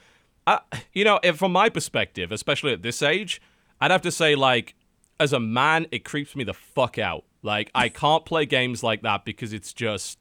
Uh, 0.47 0.59
you 0.93 1.03
know, 1.03 1.19
if, 1.21 1.37
from 1.37 1.51
my 1.51 1.69
perspective, 1.69 2.31
especially 2.31 2.73
at 2.73 2.81
this 2.81 3.01
age, 3.03 3.41
I'd 3.79 3.91
have 3.91 4.01
to 4.03 4.11
say, 4.11 4.33
like, 4.35 4.73
as 5.19 5.33
a 5.33 5.39
man, 5.39 5.85
it 5.91 6.03
creeps 6.03 6.35
me 6.35 6.43
the 6.43 6.53
fuck 6.53 6.97
out. 6.97 7.25
Like, 7.43 7.69
I 7.75 7.89
can't 8.03 8.25
play 8.25 8.45
games 8.47 8.81
like 8.81 9.03
that 9.03 9.25
because 9.25 9.53
it's 9.53 9.73
just. 9.73 10.17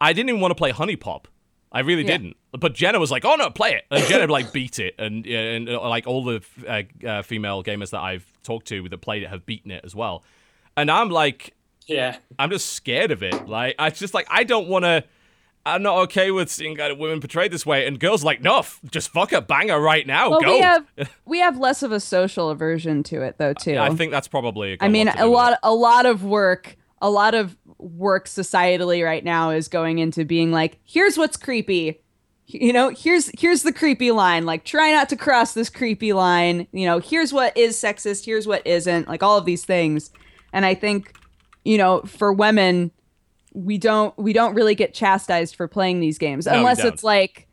I 0.00 0.12
didn't 0.12 0.30
even 0.30 0.40
want 0.40 0.52
to 0.52 0.54
play 0.54 0.72
HuniePop. 0.72 1.24
I 1.70 1.80
really 1.80 2.02
Yeah. 2.02 2.16
didn't. 2.16 2.36
But 2.52 2.72
Jenna 2.72 2.98
was 2.98 3.10
like, 3.10 3.26
"Oh 3.26 3.34
no, 3.34 3.50
play 3.50 3.72
it!" 3.74 3.84
And 3.90 4.02
Jenna 4.06 4.26
like 4.32 4.52
beat 4.54 4.78
it, 4.78 4.94
and 4.98 5.26
yeah, 5.26 5.40
and 5.40 5.68
uh, 5.68 5.86
like 5.86 6.06
all 6.06 6.24
the 6.24 6.42
uh, 6.66 6.82
uh, 7.06 7.20
female 7.22 7.62
gamers 7.62 7.90
that 7.90 8.00
I've 8.00 8.24
talked 8.42 8.68
to 8.68 8.88
that 8.88 8.98
played 9.02 9.22
it 9.22 9.28
have 9.28 9.44
beaten 9.44 9.70
it 9.70 9.84
as 9.84 9.94
well. 9.94 10.24
And 10.78 10.90
I'm 10.90 11.10
like, 11.10 11.54
Yeah. 11.86 12.16
I'm 12.38 12.48
just 12.50 12.72
scared 12.72 13.10
of 13.10 13.22
it. 13.22 13.46
Like 13.48 13.74
I 13.78 13.90
just 13.90 14.14
like 14.14 14.26
I 14.30 14.44
don't 14.44 14.68
want 14.68 14.86
to. 14.86 15.04
I'm 15.68 15.82
not 15.82 15.98
okay 16.04 16.30
with 16.30 16.50
seeing 16.50 16.76
women 16.76 17.20
portrayed 17.20 17.50
this 17.50 17.66
way, 17.66 17.86
and 17.86 18.00
girls 18.00 18.24
like, 18.24 18.40
no, 18.40 18.60
f- 18.60 18.80
just 18.90 19.10
fuck 19.10 19.30
her, 19.30 19.40
bang 19.40 19.68
her 19.68 19.80
right 19.80 20.06
now, 20.06 20.30
well, 20.30 20.40
go. 20.40 20.54
we 20.54 20.60
have 20.60 20.86
we 21.26 21.38
have 21.40 21.58
less 21.58 21.82
of 21.82 21.92
a 21.92 22.00
social 22.00 22.50
aversion 22.50 23.02
to 23.04 23.22
it 23.22 23.38
though 23.38 23.52
too. 23.52 23.76
I 23.78 23.90
think 23.90 24.12
that's 24.12 24.28
probably. 24.28 24.76
I 24.80 24.88
mean, 24.88 25.08
a 25.08 25.26
lot, 25.26 25.58
a 25.62 25.72
lot 25.72 26.06
of 26.06 26.24
work, 26.24 26.76
a 27.00 27.10
lot 27.10 27.34
of 27.34 27.56
work 27.78 28.26
societally 28.26 29.04
right 29.04 29.24
now 29.24 29.50
is 29.50 29.68
going 29.68 29.98
into 29.98 30.24
being 30.24 30.50
like, 30.50 30.78
here's 30.84 31.16
what's 31.16 31.36
creepy. 31.36 32.00
You 32.46 32.72
know, 32.72 32.88
here's 32.88 33.30
here's 33.38 33.62
the 33.62 33.72
creepy 33.72 34.10
line. 34.10 34.46
Like, 34.46 34.64
try 34.64 34.90
not 34.90 35.10
to 35.10 35.16
cross 35.16 35.52
this 35.52 35.68
creepy 35.68 36.14
line. 36.14 36.66
You 36.72 36.86
know, 36.86 36.98
here's 36.98 37.32
what 37.32 37.56
is 37.56 37.76
sexist. 37.76 38.24
Here's 38.24 38.46
what 38.46 38.66
isn't. 38.66 39.06
Like 39.06 39.22
all 39.22 39.36
of 39.36 39.44
these 39.44 39.64
things. 39.64 40.10
And 40.52 40.64
I 40.64 40.74
think, 40.74 41.12
you 41.64 41.76
know, 41.76 42.00
for 42.02 42.32
women, 42.32 42.90
we 43.64 43.76
don't 43.78 44.16
we 44.18 44.32
don't 44.32 44.54
really 44.54 44.74
get 44.74 44.94
chastised 44.94 45.56
for 45.56 45.66
playing 45.66 46.00
these 46.00 46.18
games 46.18 46.46
No, 46.46 46.54
unless 46.54 46.84
it's 46.84 47.02
like 47.02 47.48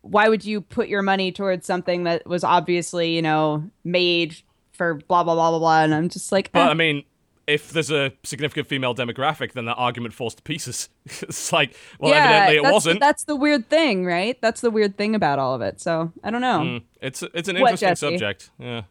why 0.00 0.28
would 0.28 0.44
you 0.44 0.60
put 0.60 0.88
your 0.88 1.02
money 1.02 1.32
towards 1.32 1.66
something 1.66 2.04
that 2.04 2.26
was 2.26 2.44
obviously 2.44 3.14
you 3.14 3.20
know 3.22 3.68
made 3.84 4.36
for 4.72 4.94
blah 4.94 5.22
blah 5.24 5.34
blah 5.34 5.50
blah 5.50 5.58
blah 5.58 5.82
and 5.82 5.94
i'm 5.94 6.08
just 6.08 6.32
like 6.32 6.50
But 6.52 6.68
eh. 6.68 6.70
I 6.70 6.74
mean, 6.74 7.02
if 7.46 7.70
there's 7.72 7.90
a 7.90 8.12
significant 8.24 8.66
female 8.68 8.94
demographic, 8.94 9.52
then 9.52 9.64
that 9.64 9.76
argument 9.76 10.12
falls 10.12 10.34
to 10.34 10.42
pieces. 10.42 10.90
it's 11.06 11.50
like, 11.50 11.74
well, 11.98 12.12
evidently 12.12 12.56
it 12.58 12.62
that's, 12.62 12.72
wasn't. 12.74 13.00
that's 13.00 13.24
the 13.24 13.36
weird 13.36 13.68
thing 13.70 14.04
right 14.06 14.40
that's 14.40 14.60
the 14.60 14.70
weird 14.70 14.96
thing 14.96 15.14
about 15.14 15.38
all 15.38 15.54
of 15.54 15.62
it 15.62 15.80
so 15.80 16.12
i 16.22 16.30
don't 16.30 16.42
know 16.42 16.60
Mm, 16.60 16.82
it's 17.00 17.22
it's 17.34 17.48
an 17.48 17.58
What, 17.58 17.72
interesting 17.72 17.88
Jesse? 17.88 18.18
subject. 18.18 18.50
Yeah. 18.58 18.82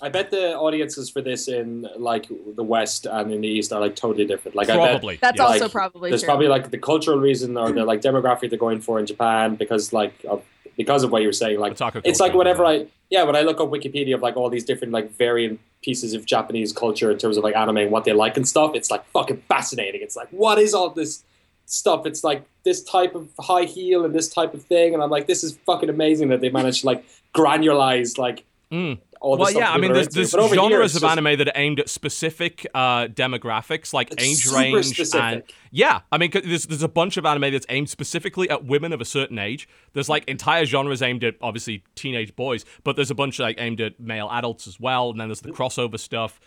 I 0.00 0.08
bet 0.08 0.30
the 0.30 0.56
audiences 0.56 1.10
for 1.10 1.20
this 1.20 1.48
in 1.48 1.88
like 1.96 2.28
the 2.28 2.62
West 2.62 3.06
and 3.06 3.32
in 3.32 3.40
the 3.40 3.48
East 3.48 3.72
are 3.72 3.80
like 3.80 3.96
totally 3.96 4.26
different. 4.26 4.54
Like 4.56 4.70
I 4.70 4.76
Probably. 4.76 5.16
bet 5.16 5.20
that's 5.20 5.38
yeah. 5.38 5.44
also 5.44 5.64
like, 5.64 5.72
probably 5.72 6.10
there's 6.10 6.22
true 6.22 6.28
probably 6.28 6.46
like 6.46 6.70
the 6.70 6.78
cultural 6.78 7.18
reason 7.18 7.56
or 7.56 7.72
the 7.72 7.84
like 7.84 8.00
demographic 8.00 8.50
they're 8.50 8.58
going 8.58 8.80
for 8.80 9.00
in 9.00 9.06
Japan 9.06 9.56
because 9.56 9.92
like 9.92 10.14
of, 10.28 10.44
because 10.76 11.02
of 11.02 11.10
what 11.10 11.22
you 11.22 11.28
were 11.28 11.32
saying. 11.32 11.58
Like 11.58 11.76
it's 12.04 12.20
like 12.20 12.34
whenever. 12.34 12.64
I 12.64 12.86
yeah 13.10 13.24
when 13.24 13.34
I 13.34 13.40
look 13.40 13.60
up 13.60 13.70
Wikipedia 13.70 14.14
of 14.14 14.22
like 14.22 14.36
all 14.36 14.48
these 14.50 14.64
different 14.64 14.92
like 14.92 15.10
variant 15.16 15.58
pieces 15.82 16.14
of 16.14 16.24
Japanese 16.24 16.72
culture 16.72 17.10
in 17.10 17.18
terms 17.18 17.36
of 17.36 17.42
like 17.42 17.56
anime 17.56 17.78
and 17.78 17.90
what 17.90 18.04
they 18.04 18.12
like 18.12 18.36
and 18.36 18.46
stuff, 18.46 18.72
it's 18.74 18.92
like 18.92 19.04
fucking 19.10 19.42
fascinating. 19.48 20.00
It's 20.02 20.14
like 20.14 20.28
what 20.30 20.58
is 20.58 20.74
all 20.74 20.90
this 20.90 21.24
stuff? 21.66 22.06
It's 22.06 22.22
like 22.22 22.44
this 22.62 22.84
type 22.84 23.16
of 23.16 23.28
high 23.40 23.64
heel 23.64 24.04
and 24.04 24.14
this 24.14 24.28
type 24.28 24.54
of 24.54 24.62
thing, 24.62 24.94
and 24.94 25.02
I'm 25.02 25.10
like 25.10 25.26
this 25.26 25.42
is 25.42 25.58
fucking 25.66 25.88
amazing 25.88 26.28
that 26.28 26.40
they 26.40 26.50
managed 26.50 26.82
to 26.82 26.86
like 26.86 27.04
granularize 27.34 28.16
like 28.16 28.44
Mm. 28.70 28.98
Well, 29.20 29.50
yeah, 29.52 29.72
I 29.72 29.78
mean, 29.78 29.92
there's, 29.92 30.08
there's 30.08 30.30
genres 30.30 30.94
of 30.94 31.02
just- 31.02 31.10
anime 31.12 31.38
that 31.38 31.48
are 31.48 31.52
aimed 31.54 31.80
at 31.80 31.88
specific 31.88 32.66
uh, 32.74 33.06
demographics, 33.08 33.92
like 33.92 34.12
It's 34.12 34.22
age 34.22 34.46
range, 34.52 34.86
specific. 34.86 35.20
and 35.20 35.42
yeah, 35.70 36.00
I 36.12 36.18
mean, 36.18 36.30
there's 36.32 36.66
there's 36.66 36.82
a 36.82 36.88
bunch 36.88 37.16
of 37.16 37.26
anime 37.26 37.52
that's 37.52 37.66
aimed 37.68 37.90
specifically 37.90 38.48
at 38.50 38.64
women 38.64 38.92
of 38.92 39.00
a 39.00 39.04
certain 39.04 39.38
age. 39.38 39.68
There's 39.92 40.08
like 40.08 40.24
entire 40.28 40.64
genres 40.64 41.02
aimed 41.02 41.24
at 41.24 41.34
obviously 41.42 41.82
teenage 41.94 42.36
boys, 42.36 42.64
but 42.84 42.96
there's 42.96 43.10
a 43.10 43.14
bunch 43.14 43.38
like 43.38 43.56
aimed 43.58 43.80
at 43.80 43.98
male 43.98 44.28
adults 44.30 44.66
as 44.66 44.78
well. 44.78 45.10
And 45.10 45.20
then 45.20 45.28
there's 45.28 45.40
the 45.40 45.50
crossover 45.52 45.98
stuff. 45.98 46.40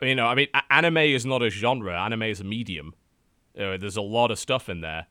You 0.00 0.14
know, 0.14 0.26
I 0.26 0.34
mean, 0.34 0.48
anime 0.70 0.96
is 0.98 1.24
not 1.24 1.42
a 1.42 1.50
genre; 1.50 1.98
anime 2.00 2.22
is 2.24 2.40
a 2.40 2.44
medium. 2.44 2.94
Uh, 3.58 3.76
there's 3.76 3.96
a 3.96 4.02
lot 4.02 4.30
of 4.30 4.38
stuff 4.38 4.68
in 4.68 4.80
there. 4.80 5.06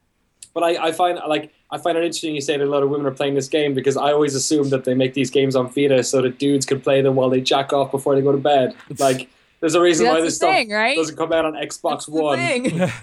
But 0.53 0.63
I, 0.63 0.87
I 0.87 0.91
find 0.91 1.19
like 1.27 1.51
I 1.71 1.77
find 1.77 1.97
it 1.97 2.03
interesting 2.03 2.35
you 2.35 2.41
say 2.41 2.57
that 2.57 2.63
a 2.63 2.69
lot 2.69 2.83
of 2.83 2.89
women 2.89 3.05
are 3.07 3.11
playing 3.11 3.33
this 3.33 3.47
game 3.47 3.73
because 3.73 3.97
I 3.97 4.11
always 4.11 4.35
assume 4.35 4.69
that 4.69 4.83
they 4.83 4.93
make 4.93 5.13
these 5.13 5.31
games 5.31 5.55
on 5.55 5.69
Vita 5.71 6.03
so 6.03 6.21
that 6.21 6.37
dudes 6.37 6.65
can 6.65 6.79
play 6.79 7.01
them 7.01 7.15
while 7.15 7.29
they 7.29 7.41
jack 7.41 7.73
off 7.73 7.91
before 7.91 8.15
they 8.15 8.21
go 8.21 8.31
to 8.31 8.37
bed. 8.37 8.75
Like 8.99 9.29
there's 9.59 9.75
a 9.75 9.81
reason 9.81 10.07
why 10.07 10.19
the 10.19 10.25
this 10.27 10.35
stuff 10.35 10.51
thing, 10.53 10.69
right? 10.69 10.95
doesn't 10.95 11.15
come 11.15 11.33
out 11.33 11.45
on 11.45 11.53
Xbox 11.53 12.05
That's 12.05 12.07
One. 12.09 12.91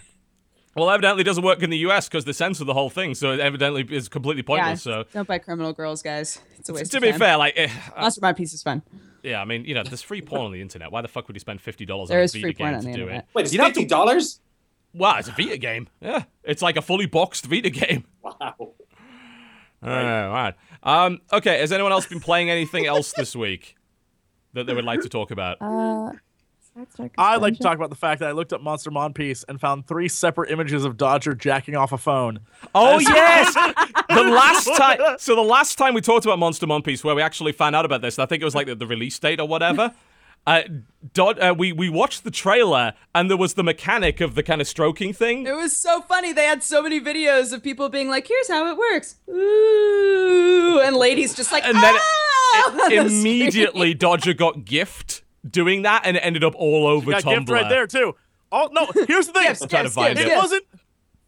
Well, 0.77 0.89
evidently, 0.89 1.23
it 1.23 1.25
doesn't 1.25 1.43
work 1.43 1.65
in 1.65 1.71
the 1.71 1.79
U.S. 1.79 2.09
because 2.09 2.25
they 2.25 2.33
censor 2.33 2.63
the 2.63 2.73
whole 2.73 2.91
thing, 2.91 3.17
so 3.17 3.33
it 3.33 3.41
evidently 3.41 3.85
is 3.91 4.09
completely 4.09 4.43
yeah, 4.43 4.57
pointless. 4.63 4.83
So, 4.83 5.05
don't 5.13 5.27
buy 5.27 5.39
criminal 5.39 5.73
girls 5.73 6.01
guys 6.01 6.39
it's 6.59 6.69
a 6.69 6.73
waste 6.73 6.93
to 6.93 6.99
of 6.99 7.03
be 7.03 7.11
time. 7.11 7.19
fair, 7.19 7.37
like, 7.37 7.55
eh, 7.57 7.69
uh, 7.97 8.03
mastermind 8.03 8.37
piece 8.37 8.53
is 8.53 8.63
fun 8.63 8.81
yeah, 9.23 9.41
I 9.41 9.45
mean, 9.45 9.65
you 9.65 9.75
know, 9.75 9.83
there's 9.83 10.03
free 10.03 10.23
porn 10.23 10.43
on 10.43 10.53
the 10.53 10.61
internet. 10.61 10.91
Why 10.93 11.03
the 11.03 11.09
fuck 11.09 11.27
would 11.29 11.37
you 11.37 11.41
spend 11.41 11.61
fifty 11.61 11.85
dollars 11.85 12.11
on 12.11 12.15
There 12.15 12.21
a 12.21 12.25
is 12.25 12.33
Vita 12.33 12.43
free 12.43 12.55
porn 12.55 12.71
game 12.71 12.77
on 12.77 12.81
to 12.83 12.87
the 12.87 12.93
do 12.93 13.01
internet. 13.03 13.25
it? 13.25 13.35
Wait, 13.35 13.43
it's 13.43 13.53
You 13.53 13.59
don't 13.59 13.67
have 13.67 13.75
fifty 13.75 13.87
to- 13.87 13.89
dollars? 13.89 14.41
Well, 14.93 15.17
it's 15.17 15.29
a 15.29 15.33
Vita 15.33 15.57
game. 15.57 15.89
Yeah, 16.01 16.25
it's 16.45 16.63
like 16.63 16.77
a 16.77 16.83
fully 16.83 17.07
boxed 17.07 17.47
Vita 17.47 17.71
game. 17.71 18.05
Wow. 18.23 18.75
Right. 19.83 20.27
All 20.27 20.33
right. 20.33 20.55
Um, 20.83 21.21
okay. 21.33 21.59
Has 21.61 21.73
anyone 21.73 21.91
else 21.91 22.05
been 22.05 22.21
playing 22.21 22.51
anything 22.51 22.85
else 22.85 23.15
this 23.17 23.35
week 23.35 23.77
that 24.53 24.67
they 24.67 24.75
would 24.75 24.85
like 24.85 25.01
to 25.01 25.09
talk 25.09 25.31
about? 25.31 25.57
uh 25.63 26.13
I'd 27.19 27.37
like 27.37 27.55
to 27.55 27.63
talk 27.63 27.77
about 27.77 27.91
the 27.91 27.97
fact 27.97 28.21
that 28.21 28.29
I 28.29 28.33
looked 28.33 28.53
up 28.53 28.61
Monster 28.63 28.91
Monpiece 28.91 29.45
and 29.49 29.61
found 29.61 29.87
three 29.87 30.09
separate 30.09 30.51
images 30.51 30.85
of 30.85 30.97
Dodger 30.97 31.35
jacking 31.35 31.77
off 31.77 31.93
a 31.93 31.99
phone. 31.99 32.41
Oh 32.75 32.99
yes, 32.99 33.55
the 34.09 34.23
last 34.23 34.67
time. 34.77 34.99
So 35.19 35.35
the 35.35 35.41
last 35.43 35.77
time 35.79 35.95
we 35.95 36.01
talked 36.01 36.25
about 36.25 36.39
Monster 36.39 36.67
Monpiece, 36.67 37.03
where 37.03 37.15
we 37.15 37.23
actually 37.23 37.53
found 37.53 37.75
out 37.75 37.85
about 37.85 38.03
this, 38.03 38.19
I 38.19 38.27
think 38.27 38.41
it 38.43 38.45
was 38.45 38.55
like 38.55 38.67
the, 38.67 38.75
the 38.75 38.87
release 38.87 39.19
date 39.19 39.41
or 39.41 39.49
whatever. 39.49 39.93
Uh, 40.47 40.63
Dod, 41.13 41.39
uh, 41.39 41.55
we 41.57 41.73
we 41.73 41.89
watched 41.89 42.25
the 42.25 42.31
trailer 42.31 42.95
and 43.15 43.31
there 43.31 43.37
was 43.37 43.55
the 43.55 43.63
mechanic 43.63 44.21
of 44.21 44.35
the 44.35 44.43
kind 44.43 44.61
of 44.61 44.67
stroking 44.67 45.13
thing. 45.13 45.47
It 45.47 45.55
was 45.55 45.77
so 45.77 46.01
funny. 46.03 46.33
They 46.33 46.45
had 46.45 46.63
so 46.63 46.83
many 46.83 47.01
videos 47.01 47.53
of 47.53 47.63
people 47.63 47.89
being 47.89 48.09
like, 48.09 48.27
"Here's 48.27 48.49
how 48.49 48.71
it 48.71 48.77
works," 48.77 49.17
ooh, 49.29 50.81
and 50.83 50.97
ladies 50.97 51.35
just 51.35 51.53
like, 51.53 51.65
And 51.65 51.77
then 51.77 51.95
it- 51.95 52.01
"Ah!" 52.03 52.71
on 52.71 52.77
the. 52.91 52.97
Immediately, 52.97 53.95
Dodger 53.95 54.35
got 54.35 54.65
gift 54.65 55.23
doing 55.49 55.83
that, 55.83 56.03
and 56.05 56.17
it 56.17 56.21
ended 56.21 56.45
up 56.45 56.55
all 56.57 56.87
over 56.87 57.11
Got 57.13 57.23
Tumblr. 57.23 57.39
gift 57.41 57.51
right 57.51 57.69
there 57.69 57.87
too. 57.87 58.15
Oh 58.53 58.69
no! 58.73 58.87
Here's 59.07 59.27
the 59.29 59.33
thing. 59.33 59.45
Gifts, 59.49 59.65
trying 59.67 59.85
to 59.85 59.91
find 59.91 60.17
gifts, 60.17 60.29
it 60.29 60.33
it. 60.33 60.37
wasn't 60.37 60.65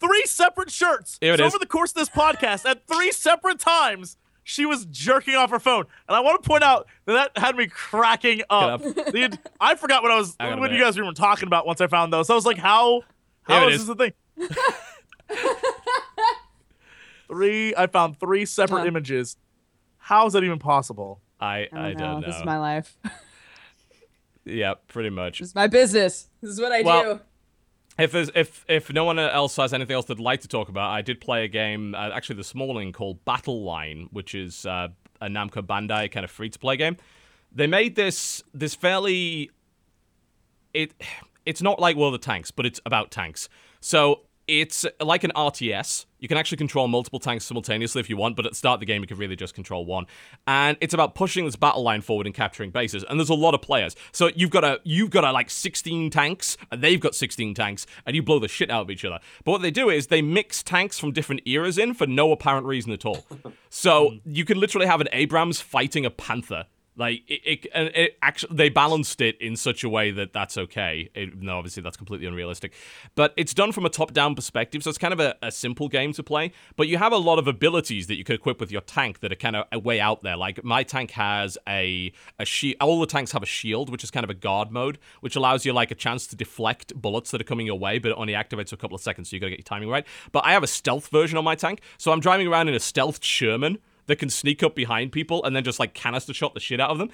three 0.01 0.25
separate 0.27 0.71
shirts. 0.71 1.19
Here 1.21 1.35
it 1.35 1.39
so 1.39 1.47
is. 1.47 1.55
over 1.55 1.59
the 1.61 1.67
course 1.67 1.91
of 1.93 1.95
this 1.97 2.09
podcast, 2.09 2.69
at 2.69 2.87
three 2.87 3.13
separate 3.13 3.61
times, 3.61 4.17
she 4.45 4.67
was 4.67 4.85
jerking 4.87 5.35
off 5.35 5.51
her 5.51 5.59
phone, 5.61 5.85
and 6.09 6.17
I 6.17 6.21
want 6.21 6.43
to 6.43 6.49
point 6.49 6.63
out 6.65 6.87
that 7.07 7.33
that 7.35 7.41
had 7.43 7.57
me 7.57 7.67
cracking 7.69 8.43
up. 8.51 8.83
Get 8.83 8.95
The- 9.13 9.39
I 9.61 9.75
forgot 9.77 10.03
what 10.03 10.11
I 10.13 10.17
was 10.19 10.35
I 10.41 10.55
what 10.57 10.73
you 10.73 10.79
guys 10.81 10.99
were 10.99 11.13
talking 11.13 11.47
about 11.47 11.67
once 11.67 11.81
I 11.81 11.87
found 11.87 12.13
those. 12.13 12.27
So 12.27 12.35
I 12.35 12.37
was 12.37 12.47
like, 12.47 12.59
how 12.59 13.03
how 13.43 13.69
is 13.69 13.81
is. 13.83 13.87
this 13.87 13.95
a 13.95 13.99
thing? 13.99 14.13
three. 17.29 17.75
I 17.77 17.87
found 17.87 18.19
three 18.19 18.45
separate 18.45 18.81
Huh. 18.81 18.87
images. 18.87 19.37
How 19.99 20.27
is 20.27 20.33
that 20.33 20.43
even 20.45 20.59
possible? 20.59 21.21
I 21.41 21.69
I 21.73 21.89
I 21.89 21.93
don't, 21.93 21.97
don't 21.97 21.99
know. 21.99 22.19
know. 22.21 22.27
This 22.27 22.37
is 22.37 22.45
my 22.45 22.59
life. 22.59 22.97
yeah, 24.45 24.75
pretty 24.89 25.11
much. 25.11 25.39
This 25.41 25.49
is 25.49 25.55
my 25.55 25.67
business. 25.67 26.29
This 26.41 26.51
is 26.51 26.61
what 26.61 26.73
I 26.73 26.83
Well, 26.83 27.15
do. 27.15 27.21
If 28.03 28.17
if 28.17 28.65
if 28.69 28.93
no 28.93 29.05
one 29.05 29.21
else 29.21 29.55
has 29.57 29.73
anything 29.73 29.95
else 29.95 30.07
they'd 30.07 30.19
like 30.19 30.41
to 30.41 30.49
talk 30.49 30.69
about, 30.69 30.91
I 30.91 31.03
did 31.03 31.21
play 31.21 31.45
a 31.45 31.49
game 31.49 31.95
uh, 31.95 32.11
actually 32.13 32.35
this 32.35 32.53
morning 32.53 32.93
called 32.93 33.25
Battle 33.25 33.63
Line, 33.63 34.09
which 34.11 34.35
is 34.35 34.67
uh, 34.67 34.89
a 35.21 35.29
Namco 35.29 35.63
Bandai 35.65 36.11
kind 36.11 36.25
of 36.25 36.31
free 36.31 36.51
to 36.51 36.59
play 36.59 36.77
game. 36.77 36.97
They 37.53 37.69
made 37.69 37.95
this 37.95 38.43
this 38.53 38.75
fairly 38.75 39.53
it 40.75 40.95
it's 41.47 41.63
not 41.63 41.79
like 41.79 41.95
World 41.95 42.15
of 42.15 42.21
Tanks, 42.21 42.51
but 42.51 42.67
it's 42.67 42.81
about 42.85 43.13
tanks. 43.13 43.49
So 43.81 44.23
it's 44.49 44.85
like 45.01 45.23
an 45.23 45.33
RTS. 45.37 46.07
You 46.23 46.29
can 46.29 46.39
actually 46.39 46.59
control 46.59 46.87
multiple 46.87 47.19
tanks 47.19 47.45
simultaneously 47.45 47.99
if 47.99 48.09
you 48.09 48.17
want, 48.17 48.37
but 48.37 48.47
at 48.47 48.53
the 48.53 48.57
start 48.57 48.75
of 48.75 48.81
the 48.81 48.87
game 48.87 49.03
you 49.03 49.09
can 49.09 49.19
really 49.19 49.35
just 49.35 49.55
control 49.55 49.85
one. 49.85 50.07
And 50.47 50.77
it's 50.81 50.95
about 50.95 51.17
pushing 51.17 51.45
this 51.45 51.57
battle 51.57 51.83
line 51.83 52.01
forward 52.01 52.27
and 52.27 52.35
capturing 52.35 52.71
bases. 52.71 53.05
And 53.11 53.19
there's 53.19 53.29
a 53.29 53.35
lot 53.35 53.55
of 53.55 53.61
players. 53.61 53.97
So 54.13 54.31
you've 54.37 54.51
got 54.51 54.63
a 54.63 54.81
you've 54.85 55.11
got 55.11 55.25
a 55.25 55.33
like 55.33 55.51
16 55.51 56.11
tanks, 56.11 56.57
and 56.71 56.81
they've 56.81 57.01
got 57.01 57.17
16 57.17 57.55
tanks, 57.55 57.87
and 58.07 58.15
you 58.15 58.23
blow 58.23 58.39
the 58.39 58.47
shit 58.47 58.71
out 58.71 58.83
of 58.83 58.91
each 58.93 59.05
other. 59.05 59.19
But 59.45 59.51
what 59.51 59.63
they 59.63 59.73
do 59.73 59.91
is 59.91 60.07
they 60.07 60.23
mix 60.23 60.63
tanks 60.63 60.97
from 60.97 61.11
different 61.11 61.43
eras 61.45 61.77
in 61.77 61.93
for 61.93 62.07
no 62.07 62.31
apparent 62.31 62.69
reason 62.69 62.93
at 62.93 63.05
all. 63.05 63.27
So 63.69 64.19
you 64.25 64.45
can 64.45 64.61
literally 64.61 64.87
have 64.87 65.01
an 65.01 65.09
Abrams 65.11 65.61
fighting 65.61 66.07
a 66.07 66.11
Panther 66.11 66.67
Like 66.95 67.23
it, 67.27 67.65
it, 67.65 67.71
it 67.75 68.19
actually 68.21 68.55
they 68.55 68.69
balanced 68.69 69.23
it 69.23 69.41
in 69.41 69.57
such 69.57 69.83
a 69.83 69.89
way 69.89 70.11
that 70.11 70.35
that's 70.35 70.59
okay. 70.59 71.09
No, 71.37 71.57
obviously 71.57 71.83
that's 71.83 71.97
completely 71.97 72.27
unrealistic, 72.27 72.75
but 73.15 73.33
it's 73.37 73.55
done 73.55 73.73
from 73.73 73.87
a 73.87 73.89
top-down 73.89 74.35
perspective, 74.35 74.83
so 74.83 74.91
it's 74.91 74.99
kind 74.99 75.15
of 75.15 75.21
a, 75.21 75.35
a 75.41 75.51
simple 75.51 75.89
game 75.89 76.13
to 76.13 76.23
play. 76.23 76.53
But 76.77 76.89
you 76.89 76.99
have 76.99 77.13
a 77.13 77.17
lot 77.17 77.39
of 77.39 77.47
abilities 77.47 78.09
that 78.09 78.17
you 78.17 78.25
can 78.25 78.35
equip 78.35 78.61
with 78.61 78.71
your 78.71 78.83
tank 78.83 79.21
that 79.21 79.33
are 79.33 79.37
kind 79.37 79.57
of 79.57 79.85
way 79.85 80.01
out 80.01 80.23
there. 80.23 80.37
Like 80.37 80.63
my 80.65 80.83
tank 80.83 81.13
has 81.13 81.57
a 81.67 82.13
a 82.39 82.45
shield. 82.45 82.77
All 82.81 83.01
the 83.01 83.07
tanks 83.07 83.33
have 83.33 83.43
a 83.43 83.47
shield, 83.47 83.89
which 83.89 84.05
is 84.05 84.11
kind 84.11 84.25
of 84.25 84.31
a 84.31 84.35
guard 84.35 84.71
mode, 84.71 84.99
which 85.21 85.35
allows 85.35 85.65
you 85.65 85.73
like 85.73 85.91
a 85.91 85.95
chance 85.95 86.27
to 86.27 86.37
deflect 86.37 86.95
bullets 86.95 87.31
that 87.31 87.41
are 87.41 87.45
coming 87.45 87.67
your 87.67 87.79
way, 87.79 87.99
but 87.99 88.11
it 88.11 88.19
only 88.19 88.35
activates 88.35 88.69
for 88.69 88.75
a 88.75 88.79
couple 88.79 88.95
of 88.95 89.01
seconds, 89.01 89.31
so 89.31 89.37
you 89.37 89.41
got 89.41 89.47
to 89.47 89.51
get 89.51 89.61
your 89.61 89.65
timing 89.65 89.89
right. 89.89 90.07
But 90.31 90.45
I 90.45 90.53
have 90.53 90.63
a 90.63 90.67
stealth 90.67 91.09
version 91.09 91.39
on 91.39 91.45
my 91.45 91.55
tank, 91.55 91.81
so 91.97 92.13
I'm 92.13 92.21
driving 92.21 92.49
around 92.49 92.69
in 92.69 92.75
a 92.75 92.81
stealth 92.81 93.25
Sherman 93.25 93.79
that 94.07 94.17
can 94.17 94.31
sneak 94.31 94.63
up 94.63 94.75
behind 94.75 95.13
people 95.13 95.45
and 95.45 95.55
then 95.55 95.65
just 95.65 95.79
like 95.79 95.95
canister 95.95 96.35
shot 96.35 96.55
the 96.55 96.61
shit 96.61 96.81
out 96.81 96.91
of 96.91 96.99
them. 96.99 97.11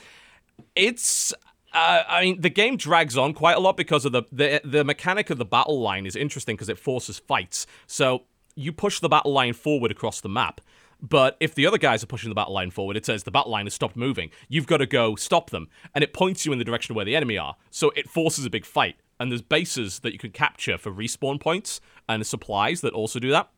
It's 0.74 1.32
uh, 1.72 2.02
I 2.08 2.22
mean, 2.22 2.40
the 2.40 2.50
game 2.50 2.76
drags 2.76 3.16
on 3.16 3.34
quite 3.34 3.56
a 3.56 3.60
lot 3.60 3.76
because 3.76 4.04
of 4.04 4.12
the 4.12 4.22
the, 4.32 4.60
the 4.64 4.84
mechanic 4.84 5.30
of 5.30 5.38
the 5.38 5.44
battle 5.44 5.80
line 5.80 6.06
is 6.06 6.16
interesting 6.16 6.56
because 6.56 6.68
it 6.68 6.78
forces 6.78 7.18
fights. 7.18 7.66
So 7.86 8.24
you 8.54 8.72
push 8.72 9.00
the 9.00 9.08
battle 9.08 9.32
line 9.32 9.52
forward 9.52 9.90
across 9.90 10.20
the 10.20 10.28
map. 10.28 10.60
But 11.00 11.36
if 11.38 11.54
the 11.54 11.64
other 11.64 11.78
guys 11.78 12.02
are 12.02 12.08
pushing 12.08 12.28
the 12.28 12.34
battle 12.34 12.54
line 12.54 12.70
forward, 12.70 12.96
it 12.96 13.06
says 13.06 13.22
the 13.22 13.30
battle 13.30 13.52
line 13.52 13.66
has 13.66 13.74
stopped 13.74 13.94
moving. 13.94 14.30
You've 14.48 14.66
got 14.66 14.78
to 14.78 14.86
go 14.86 15.14
stop 15.14 15.50
them. 15.50 15.68
And 15.94 16.02
it 16.02 16.12
points 16.12 16.44
you 16.44 16.52
in 16.52 16.58
the 16.58 16.64
direction 16.64 16.92
of 16.92 16.96
where 16.96 17.04
the 17.04 17.14
enemy 17.14 17.38
are. 17.38 17.54
So 17.70 17.92
it 17.94 18.08
forces 18.08 18.44
a 18.44 18.50
big 18.50 18.64
fight. 18.64 18.96
And 19.20 19.30
there's 19.30 19.42
bases 19.42 20.00
that 20.00 20.12
you 20.12 20.18
can 20.18 20.32
capture 20.32 20.76
for 20.76 20.90
respawn 20.90 21.40
points 21.40 21.80
and 22.08 22.26
supplies 22.26 22.80
that 22.80 22.94
also 22.94 23.20
do 23.20 23.30
that. 23.30 23.48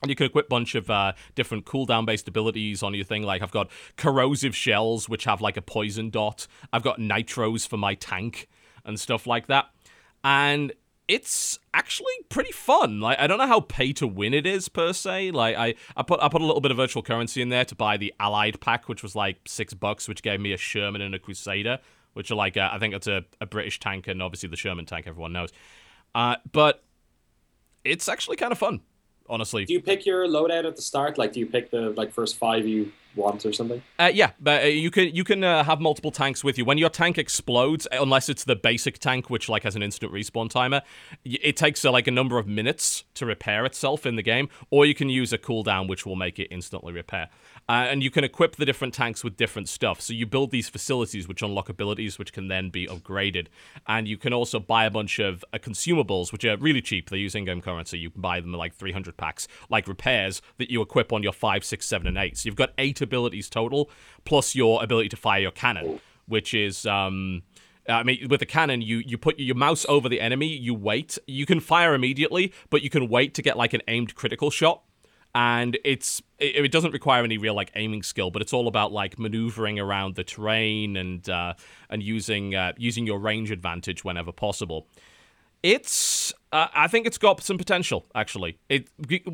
And 0.00 0.10
you 0.10 0.14
can 0.14 0.26
equip 0.26 0.46
a 0.46 0.48
bunch 0.48 0.74
of 0.74 0.88
uh, 0.90 1.12
different 1.34 1.64
cooldown 1.64 2.06
based 2.06 2.28
abilities 2.28 2.82
on 2.82 2.94
your 2.94 3.04
thing. 3.04 3.24
Like, 3.24 3.42
I've 3.42 3.50
got 3.50 3.68
corrosive 3.96 4.54
shells, 4.54 5.08
which 5.08 5.24
have 5.24 5.40
like 5.40 5.56
a 5.56 5.62
poison 5.62 6.10
dot. 6.10 6.46
I've 6.72 6.84
got 6.84 6.98
nitros 6.98 7.66
for 7.66 7.76
my 7.76 7.94
tank 7.94 8.48
and 8.84 8.98
stuff 8.98 9.26
like 9.26 9.48
that. 9.48 9.70
And 10.22 10.72
it's 11.08 11.58
actually 11.74 12.12
pretty 12.28 12.52
fun. 12.52 13.00
Like, 13.00 13.18
I 13.18 13.26
don't 13.26 13.38
know 13.38 13.46
how 13.46 13.60
pay 13.60 13.92
to 13.94 14.06
win 14.06 14.34
it 14.34 14.46
is 14.46 14.68
per 14.68 14.92
se. 14.92 15.32
Like, 15.32 15.56
I, 15.56 15.74
I 15.96 16.02
put 16.02 16.22
I 16.22 16.28
put 16.28 16.42
a 16.42 16.46
little 16.46 16.60
bit 16.60 16.70
of 16.70 16.76
virtual 16.76 17.02
currency 17.02 17.42
in 17.42 17.48
there 17.48 17.64
to 17.64 17.74
buy 17.74 17.96
the 17.96 18.14
Allied 18.20 18.60
pack, 18.60 18.88
which 18.88 19.02
was 19.02 19.16
like 19.16 19.38
six 19.46 19.74
bucks, 19.74 20.06
which 20.06 20.22
gave 20.22 20.38
me 20.38 20.52
a 20.52 20.56
Sherman 20.56 21.00
and 21.00 21.14
a 21.14 21.18
Crusader, 21.18 21.80
which 22.12 22.30
are 22.30 22.36
like, 22.36 22.56
uh, 22.56 22.68
I 22.70 22.78
think 22.78 22.94
it's 22.94 23.08
a, 23.08 23.24
a 23.40 23.46
British 23.46 23.80
tank 23.80 24.06
and 24.06 24.22
obviously 24.22 24.48
the 24.48 24.56
Sherman 24.56 24.86
tank, 24.86 25.06
everyone 25.08 25.32
knows. 25.32 25.50
Uh, 26.14 26.36
but 26.52 26.84
it's 27.84 28.08
actually 28.08 28.36
kind 28.36 28.52
of 28.52 28.58
fun 28.58 28.80
honestly. 29.28 29.64
Do 29.64 29.72
you 29.72 29.80
pick 29.80 30.06
your 30.06 30.26
loadout 30.26 30.66
at 30.66 30.76
the 30.76 30.82
start? 30.82 31.18
Like, 31.18 31.32
do 31.32 31.40
you 31.40 31.46
pick 31.46 31.70
the 31.70 31.90
like 31.90 32.12
first 32.12 32.36
five 32.36 32.66
you 32.66 32.92
want 33.14 33.44
or 33.44 33.52
something? 33.52 33.82
Uh, 33.98 34.10
yeah, 34.12 34.30
but 34.40 34.62
uh, 34.64 34.66
you 34.66 34.90
can 34.90 35.14
you 35.14 35.24
can 35.24 35.44
uh, 35.44 35.64
have 35.64 35.80
multiple 35.80 36.10
tanks 36.10 36.42
with 36.42 36.58
you. 36.58 36.64
When 36.64 36.78
your 36.78 36.90
tank 36.90 37.18
explodes, 37.18 37.86
unless 37.92 38.28
it's 38.28 38.44
the 38.44 38.56
basic 38.56 38.98
tank, 38.98 39.28
which 39.28 39.48
like 39.48 39.64
has 39.64 39.76
an 39.76 39.82
instant 39.82 40.12
respawn 40.12 40.48
timer, 40.48 40.82
it 41.24 41.56
takes 41.56 41.84
uh, 41.84 41.90
like 41.90 42.06
a 42.06 42.12
number 42.12 42.38
of 42.38 42.46
minutes 42.46 43.04
to 43.14 43.26
repair 43.26 43.66
itself 43.66 44.06
in 44.06 44.16
the 44.16 44.22
game, 44.22 44.48
or 44.70 44.86
you 44.86 44.94
can 44.94 45.08
use 45.08 45.32
a 45.32 45.38
cooldown, 45.38 45.88
which 45.88 46.06
will 46.06 46.16
make 46.16 46.38
it 46.38 46.48
instantly 46.50 46.92
repair. 46.92 47.28
Uh, 47.68 47.86
and 47.90 48.02
you 48.02 48.10
can 48.10 48.24
equip 48.24 48.56
the 48.56 48.64
different 48.64 48.94
tanks 48.94 49.22
with 49.22 49.36
different 49.36 49.68
stuff. 49.68 50.00
So 50.00 50.14
you 50.14 50.24
build 50.24 50.50
these 50.50 50.70
facilities 50.70 51.28
which 51.28 51.42
unlock 51.42 51.68
abilities 51.68 52.18
which 52.18 52.32
can 52.32 52.48
then 52.48 52.70
be 52.70 52.86
upgraded. 52.86 53.48
And 53.86 54.08
you 54.08 54.16
can 54.16 54.32
also 54.32 54.58
buy 54.58 54.86
a 54.86 54.90
bunch 54.90 55.18
of 55.18 55.44
uh, 55.52 55.58
consumables 55.58 56.32
which 56.32 56.46
are 56.46 56.56
really 56.56 56.80
cheap. 56.80 57.10
They 57.10 57.18
use 57.18 57.34
in-game 57.34 57.60
currency. 57.60 57.98
You 57.98 58.10
can 58.10 58.22
buy 58.22 58.40
them 58.40 58.52
like 58.52 58.74
300 58.74 59.18
packs, 59.18 59.46
like 59.68 59.86
repairs 59.86 60.40
that 60.56 60.70
you 60.70 60.80
equip 60.80 61.12
on 61.12 61.22
your 61.22 61.32
5, 61.32 61.62
6, 61.62 61.86
7, 61.86 62.06
and 62.06 62.16
8. 62.16 62.38
So 62.38 62.46
you've 62.46 62.56
got 62.56 62.72
8 62.78 63.02
abilities 63.02 63.50
total, 63.50 63.90
plus 64.24 64.54
your 64.54 64.82
ability 64.82 65.10
to 65.10 65.16
fire 65.16 65.40
your 65.40 65.50
cannon, 65.50 66.00
which 66.26 66.54
is... 66.54 66.86
Um, 66.86 67.42
I 67.90 68.02
mean, 68.02 68.28
with 68.28 68.40
the 68.40 68.46
cannon, 68.46 68.82
you 68.82 68.98
you 68.98 69.16
put 69.16 69.38
your 69.38 69.56
mouse 69.56 69.86
over 69.88 70.10
the 70.10 70.20
enemy, 70.20 70.48
you 70.48 70.74
wait. 70.74 71.16
You 71.26 71.46
can 71.46 71.58
fire 71.58 71.94
immediately, 71.94 72.52
but 72.68 72.82
you 72.82 72.90
can 72.90 73.08
wait 73.08 73.32
to 73.32 73.40
get 73.40 73.56
like 73.56 73.72
an 73.72 73.80
aimed 73.88 74.14
critical 74.14 74.50
shot 74.50 74.82
and 75.34 75.78
it's 75.84 76.22
it, 76.38 76.64
it, 76.64 76.72
doesn't 76.72 76.92
require 76.92 77.24
any 77.24 77.38
real 77.38 77.54
like 77.54 77.70
aiming 77.74 78.02
skill, 78.02 78.30
but 78.30 78.42
it's 78.42 78.52
all 78.52 78.68
about 78.68 78.92
like 78.92 79.18
maneuvering 79.18 79.78
around 79.78 80.14
the 80.14 80.24
terrain 80.24 80.96
and 80.96 81.28
uh, 81.28 81.54
and 81.90 82.02
using 82.02 82.54
uh, 82.54 82.72
using 82.76 83.06
your 83.06 83.18
range 83.18 83.50
advantage 83.50 84.04
whenever 84.04 84.32
possible. 84.32 84.86
It's 85.62 86.32
uh, 86.52 86.68
I 86.72 86.86
think 86.86 87.06
it's 87.06 87.18
got 87.18 87.42
some 87.42 87.58
potential 87.58 88.06
actually. 88.14 88.58
It 88.68 88.88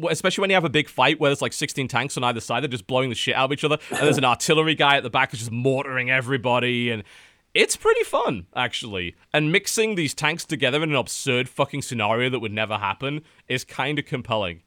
especially 0.09 0.43
when 0.43 0.51
you 0.51 0.55
have 0.55 0.65
a 0.65 0.71
big 0.71 0.89
fight 0.89 1.21
where 1.21 1.31
there's 1.31 1.43
like 1.43 1.53
16 1.53 1.89
tanks 1.89 2.17
on 2.17 2.25
either 2.25 2.41
side, 2.41 2.63
they're 2.63 2.69
just 2.69 2.87
blowing 2.87 3.11
the 3.11 3.15
shit 3.15 3.35
out 3.35 3.47
of 3.47 3.53
each 3.53 3.65
other, 3.65 3.79
and 3.91 4.01
there's 4.01 4.19
an 4.19 4.25
artillery 4.25 4.75
guy 4.75 4.97
at 4.97 5.03
the 5.03 5.11
back 5.11 5.31
who's 5.31 5.41
just 5.41 5.53
mortaring 5.53 6.11
everybody 6.11 6.91
and. 6.91 7.05
It's 7.53 7.77
pretty 7.77 8.03
fun, 8.03 8.49
actually. 8.57 9.15
And 9.33 9.53
mixing 9.53 9.95
these 9.95 10.13
tanks 10.13 10.45
together 10.45 10.83
in 10.83 10.91
an 10.91 10.97
absurd 10.97 11.49
fucking 11.49 11.83
scenario 11.83 12.29
that 12.31 12.41
would 12.41 12.51
never 12.51 12.79
happen 12.79 13.23
is 13.47 13.63
kind 13.63 13.97
of 13.97 14.07
compelling. 14.07 14.63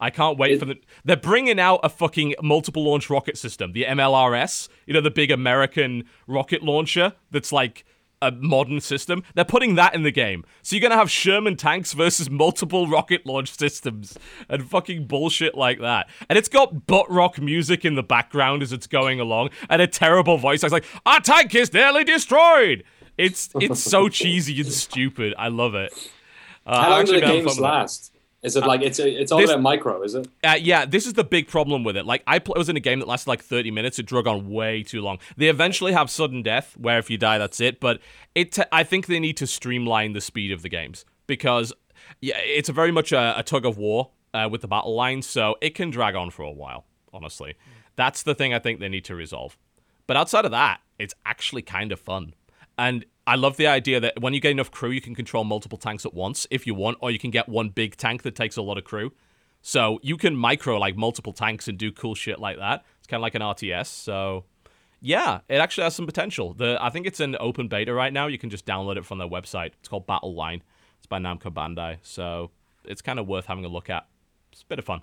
I 0.00 0.10
can't 0.10 0.38
wait 0.38 0.52
it, 0.52 0.58
for 0.60 0.64
the. 0.64 0.76
They're 1.04 1.16
bringing 1.16 1.58
out 1.58 1.80
a 1.82 1.88
fucking 1.88 2.34
multiple 2.42 2.84
launch 2.84 3.10
rocket 3.10 3.36
system, 3.36 3.72
the 3.72 3.84
MLRS. 3.84 4.68
You 4.86 4.94
know, 4.94 5.00
the 5.00 5.10
big 5.10 5.30
American 5.30 6.04
rocket 6.26 6.62
launcher 6.62 7.14
that's 7.30 7.52
like 7.52 7.84
a 8.20 8.32
modern 8.32 8.80
system. 8.80 9.22
They're 9.34 9.44
putting 9.44 9.74
that 9.76 9.94
in 9.94 10.02
the 10.02 10.10
game. 10.10 10.44
So 10.62 10.74
you're 10.74 10.80
going 10.80 10.90
to 10.90 10.96
have 10.96 11.10
Sherman 11.10 11.56
tanks 11.56 11.92
versus 11.92 12.28
multiple 12.28 12.86
rocket 12.88 13.26
launch 13.26 13.56
systems 13.56 14.18
and 14.48 14.68
fucking 14.68 15.06
bullshit 15.06 15.54
like 15.54 15.80
that. 15.80 16.08
And 16.28 16.38
it's 16.38 16.48
got 16.48 16.86
butt 16.86 17.10
rock 17.10 17.40
music 17.40 17.84
in 17.84 17.94
the 17.94 18.02
background 18.02 18.62
as 18.62 18.72
it's 18.72 18.86
going 18.86 19.20
along 19.20 19.50
and 19.68 19.80
a 19.80 19.86
terrible 19.86 20.38
voice. 20.38 20.62
It's 20.62 20.72
like, 20.72 20.84
our 21.06 21.20
tank 21.20 21.54
is 21.54 21.72
nearly 21.72 22.04
destroyed. 22.04 22.84
It's 23.16 23.50
it's 23.56 23.80
so 23.80 24.08
cheesy 24.08 24.60
and 24.60 24.72
stupid. 24.72 25.34
I 25.36 25.48
love 25.48 25.74
it. 25.74 25.92
Uh, 26.64 26.82
How 26.82 26.90
long 26.90 27.04
do 27.04 27.14
the 27.14 27.20
games 27.20 27.58
last? 27.58 28.12
Is 28.42 28.54
it 28.54 28.64
like 28.64 28.82
it's 28.82 29.00
it's 29.00 29.32
all 29.32 29.40
this, 29.40 29.50
about 29.50 29.62
micro? 29.62 30.00
Is 30.02 30.14
it? 30.14 30.28
Uh, 30.44 30.56
yeah, 30.60 30.86
this 30.86 31.06
is 31.06 31.14
the 31.14 31.24
big 31.24 31.48
problem 31.48 31.82
with 31.82 31.96
it. 31.96 32.06
Like 32.06 32.22
I 32.26 32.38
pl- 32.38 32.54
was 32.56 32.68
in 32.68 32.76
a 32.76 32.80
game 32.80 33.00
that 33.00 33.08
lasted 33.08 33.28
like 33.28 33.42
thirty 33.42 33.72
minutes. 33.72 33.98
It 33.98 34.06
drug 34.06 34.28
on 34.28 34.48
way 34.48 34.84
too 34.84 35.00
long. 35.02 35.18
They 35.36 35.48
eventually 35.48 35.92
have 35.92 36.08
sudden 36.08 36.42
death, 36.42 36.76
where 36.76 36.98
if 36.98 37.10
you 37.10 37.18
die, 37.18 37.38
that's 37.38 37.60
it. 37.60 37.80
But 37.80 38.00
it, 38.36 38.52
t- 38.52 38.62
I 38.70 38.84
think 38.84 39.06
they 39.06 39.18
need 39.18 39.36
to 39.38 39.46
streamline 39.46 40.12
the 40.12 40.20
speed 40.20 40.52
of 40.52 40.62
the 40.62 40.68
games 40.68 41.04
because 41.26 41.72
yeah, 42.20 42.38
it's 42.38 42.68
a 42.68 42.72
very 42.72 42.92
much 42.92 43.10
a, 43.10 43.38
a 43.38 43.42
tug 43.42 43.66
of 43.66 43.76
war 43.76 44.10
uh, 44.32 44.48
with 44.50 44.60
the 44.60 44.68
battle 44.68 44.94
line, 44.94 45.22
so 45.22 45.56
it 45.60 45.74
can 45.74 45.90
drag 45.90 46.14
on 46.14 46.30
for 46.30 46.42
a 46.42 46.52
while. 46.52 46.84
Honestly, 47.12 47.56
that's 47.96 48.22
the 48.22 48.36
thing 48.36 48.54
I 48.54 48.60
think 48.60 48.78
they 48.78 48.88
need 48.88 49.04
to 49.06 49.16
resolve. 49.16 49.58
But 50.06 50.16
outside 50.16 50.44
of 50.44 50.52
that, 50.52 50.80
it's 50.98 51.14
actually 51.26 51.62
kind 51.62 51.90
of 51.90 51.98
fun. 51.98 52.34
And 52.78 53.04
I 53.28 53.34
love 53.34 53.58
the 53.58 53.66
idea 53.66 54.00
that 54.00 54.22
when 54.22 54.32
you 54.32 54.40
get 54.40 54.52
enough 54.52 54.70
crew, 54.70 54.88
you 54.88 55.02
can 55.02 55.14
control 55.14 55.44
multiple 55.44 55.76
tanks 55.76 56.06
at 56.06 56.14
once 56.14 56.46
if 56.50 56.66
you 56.66 56.74
want, 56.74 56.96
or 57.02 57.10
you 57.10 57.18
can 57.18 57.30
get 57.30 57.46
one 57.46 57.68
big 57.68 57.98
tank 57.98 58.22
that 58.22 58.34
takes 58.34 58.56
a 58.56 58.62
lot 58.62 58.78
of 58.78 58.84
crew. 58.84 59.12
So 59.60 60.00
you 60.02 60.16
can 60.16 60.34
micro 60.34 60.78
like 60.78 60.96
multiple 60.96 61.34
tanks 61.34 61.68
and 61.68 61.76
do 61.76 61.92
cool 61.92 62.14
shit 62.14 62.38
like 62.38 62.56
that. 62.56 62.86
It's 62.98 63.06
kind 63.06 63.20
of 63.20 63.22
like 63.22 63.34
an 63.34 63.42
RTS. 63.42 63.88
So 63.88 64.46
yeah, 65.02 65.40
it 65.46 65.56
actually 65.56 65.84
has 65.84 65.94
some 65.94 66.06
potential. 66.06 66.54
The 66.54 66.78
I 66.80 66.88
think 66.88 67.06
it's 67.06 67.20
in 67.20 67.36
open 67.38 67.68
beta 67.68 67.92
right 67.92 68.14
now. 68.14 68.28
You 68.28 68.38
can 68.38 68.48
just 68.48 68.64
download 68.64 68.96
it 68.96 69.04
from 69.04 69.18
their 69.18 69.28
website. 69.28 69.72
It's 69.78 69.88
called 69.88 70.06
Battle 70.06 70.34
Line. 70.34 70.62
It's 70.96 71.06
by 71.06 71.18
Namco 71.18 71.52
Bandai. 71.52 71.98
So 72.00 72.50
it's 72.86 73.02
kind 73.02 73.18
of 73.18 73.26
worth 73.26 73.44
having 73.44 73.66
a 73.66 73.68
look 73.68 73.90
at. 73.90 74.06
It's 74.52 74.62
a 74.62 74.66
bit 74.66 74.78
of 74.78 74.86
fun. 74.86 75.02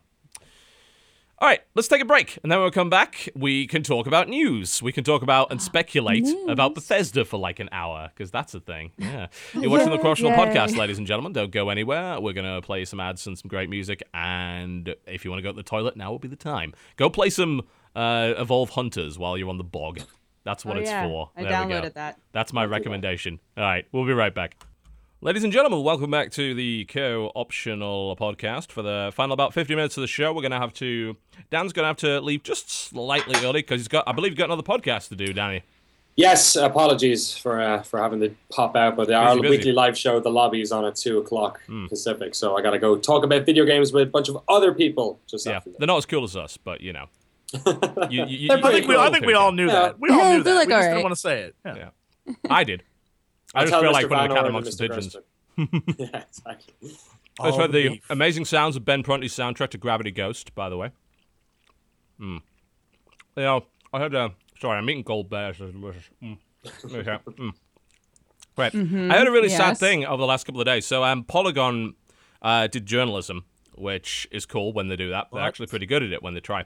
All 1.40 1.50
right, 1.50 1.60
let's 1.76 1.90
take 1.90 2.02
a 2.02 2.06
break. 2.06 2.40
And 2.44 2.52
then 2.52 2.60
when 2.60 2.68
we 2.68 2.72
come 2.72 2.90
back, 2.90 3.28
we 3.36 3.68
can 3.68 3.84
talk 3.84 4.08
about 4.08 4.30
news. 4.30 4.82
We 4.82 4.94
can 4.94 5.04
talk 5.04 5.22
about 5.22 5.52
and 5.52 5.62
speculate 5.62 6.24
news. 6.24 6.50
about 6.50 6.76
Bethesda 6.76 7.26
for 7.26 7.38
like 7.38 7.60
an 7.60 7.68
hour, 7.74 8.10
because 8.16 8.32
that's 8.32 8.54
a 8.54 8.60
thing. 8.60 8.92
Yeah. 9.06 9.28
You're 9.54 9.70
watching 9.70 9.92
the 9.92 10.00
Co-Optional 10.00 10.32
Podcast, 10.32 10.76
ladies 10.76 10.98
and 10.98 11.06
gentlemen. 11.06 11.32
Don't 11.32 11.52
go 11.52 11.70
anywhere. 11.70 12.20
We're 12.20 12.34
going 12.34 12.52
to 12.52 12.66
play 12.66 12.84
some 12.86 13.00
ads 13.00 13.28
and 13.28 13.38
some 13.38 13.50
great 13.50 13.70
music. 13.70 14.02
And 14.14 14.96
if 15.06 15.24
you 15.24 15.32
want 15.32 15.40
to 15.40 15.44
go 15.44 15.52
to 15.52 15.56
the 15.56 15.64
toilet, 15.64 15.96
now 15.96 16.12
will 16.12 16.20
be 16.20 16.28
the 16.28 16.36
time. 16.36 16.74
Go 16.96 17.10
play 17.10 17.30
some 17.30 17.62
uh, 17.96 18.34
Evolve 18.38 18.72
Hunters 18.72 19.20
while 19.20 19.38
you're 19.38 19.50
on 19.50 19.58
the 19.58 19.64
bog. 19.64 20.00
That's 20.44 20.66
what 20.66 20.78
oh, 20.78 20.80
it's 20.80 20.90
yeah. 20.90 21.08
for. 21.08 21.32
I 21.36 21.44
there 21.44 21.52
downloaded 21.52 21.94
that. 21.94 22.20
That's 22.32 22.52
my 22.52 22.66
recommendation. 22.66 23.40
All 23.58 23.64
right, 23.64 23.86
we'll 23.92 24.06
be 24.06 24.14
right 24.14 24.34
back. 24.34 24.58
Ladies 25.26 25.44
and 25.44 25.52
gentlemen, 25.52 25.82
welcome 25.82 26.12
back 26.12 26.30
to 26.34 26.54
the 26.54 26.86
co-optional 26.86 28.16
podcast. 28.16 28.72
For 28.72 28.84
the 28.84 29.12
final 29.16 29.34
about 29.34 29.56
50 29.56 29.74
minutes 29.74 29.98
of 29.98 30.02
the 30.02 30.08
show, 30.08 30.32
we're 30.32 30.44
going 30.44 30.52
to 30.52 30.60
have 30.60 30.72
to... 30.74 31.18
Dan's 31.50 31.74
going 31.74 31.84
to 31.84 31.88
have 31.88 31.98
to 31.98 32.22
leave 32.22 32.44
just 32.44 32.70
slightly 32.70 33.34
early 33.44 33.64
because 33.64 33.82
he's 33.82 33.88
got, 33.88 34.04
I 34.06 34.12
believe, 34.12 34.34
he's 34.34 34.38
got 34.38 34.52
another 34.52 34.62
podcast 34.62 35.08
to 35.08 35.16
do, 35.16 35.34
Danny. 35.34 35.64
Yes, 36.16 36.56
apologies 36.56 37.36
for 37.36 37.60
uh, 37.60 37.82
for 37.82 38.00
having 38.00 38.20
to 38.20 38.36
pop 38.52 38.76
out, 38.76 38.96
but 38.96 39.12
our 39.12 39.36
busy. 39.42 39.50
weekly 39.50 39.72
live 39.72 39.98
show, 39.98 40.20
The 40.20 40.30
Lobby, 40.30 40.62
is 40.62 40.72
on 40.72 40.86
at 40.86 40.96
2 40.96 41.18
o'clock 41.18 41.60
mm. 41.68 41.90
Pacific, 41.90 42.36
so 42.36 42.56
I 42.56 42.62
got 42.62 42.72
to 42.72 42.80
go 42.80 42.96
talk 42.96 43.24
about 43.24 43.48
video 43.48 43.66
games 43.66 43.92
with 43.92 44.04
a 44.04 44.12
bunch 44.12 44.30
of 44.30 44.38
other 44.48 44.76
people 44.76 45.20
just 45.26 45.48
yeah, 45.48 45.60
They're 45.80 45.88
not 45.88 45.98
as 45.98 46.06
cool 46.06 46.24
as 46.24 46.36
us, 46.36 46.56
but, 46.56 46.82
you 46.82 46.94
know. 46.94 47.08
you, 48.12 48.26
you, 48.28 48.52
I, 48.52 48.62
think 48.62 48.88
we, 48.88 48.96
I 48.96 49.10
think 49.10 49.26
we 49.26 49.34
all 49.34 49.52
knew 49.52 49.66
yeah. 49.66 49.74
that. 49.74 50.00
We 50.00 50.12
all 50.12 50.34
knew 50.34 50.44
that. 50.44 50.54
Like, 50.54 50.68
we 50.68 50.74
just 50.76 50.86
right. 50.86 50.90
didn't 50.90 51.04
want 51.04 51.16
to 51.16 51.20
say 51.20 51.42
it. 51.42 51.56
Yeah. 51.66 51.90
yeah. 52.28 52.34
I 52.48 52.64
did. 52.64 52.84
I 53.56 53.66
just 53.66 53.74
feel 53.80 53.92
like 53.92 54.08
putting 54.08 54.32
a 54.32 54.34
cat 54.34 54.46
amongst 54.46 54.78
the 54.78 54.88
pigeons. 54.88 55.16
yeah, 55.98 56.24
exactly. 56.28 56.74
Let's 57.40 57.58
heard 57.58 57.72
the 57.72 58.02
amazing 58.10 58.46
sounds 58.46 58.76
of 58.76 58.86
Ben 58.86 59.04
Prunty's 59.04 59.34
soundtrack 59.34 59.70
to 59.72 59.78
Gravity 59.78 60.12
Ghost, 60.12 60.56
by 60.56 60.70
the 60.70 60.78
way. 60.78 60.92
Hmm. 62.18 62.38
You 63.36 63.44
know, 63.44 63.66
I 63.94 64.00
heard 64.00 64.16
uh, 64.16 64.30
Sorry, 64.62 64.78
I'm 64.78 64.90
eating 64.90 65.04
gold 65.04 65.30
bears. 65.30 65.58
It's 65.60 65.74
delicious. 65.74 66.10
Mm. 66.24 66.38
Okay. 66.86 67.18
Mm. 67.32 67.52
Right. 68.58 68.74
I 68.74 69.18
heard 69.18 69.28
a 69.28 69.32
really 69.32 69.50
sad 69.50 69.74
Mm-hmm. 69.76 69.86
thing 69.86 70.06
over 70.06 70.22
the 70.22 70.26
last 70.26 70.46
couple 70.46 70.62
of 70.62 70.66
days. 70.66 70.86
So, 70.86 71.04
um, 71.04 71.26
Polygon 71.26 71.96
uh, 72.42 72.68
did 72.68 72.86
journalism, 72.86 73.44
which 73.76 74.28
is 74.32 74.46
cool 74.46 74.72
when 74.72 74.88
they 74.88 74.96
do 74.96 75.10
that. 75.10 75.28
They're 75.34 75.42
actually 75.44 75.68
pretty 75.68 75.86
good 75.86 76.04
at 76.04 76.14
it 76.14 76.24
when 76.24 76.34
they 76.36 76.40
try. 76.40 76.64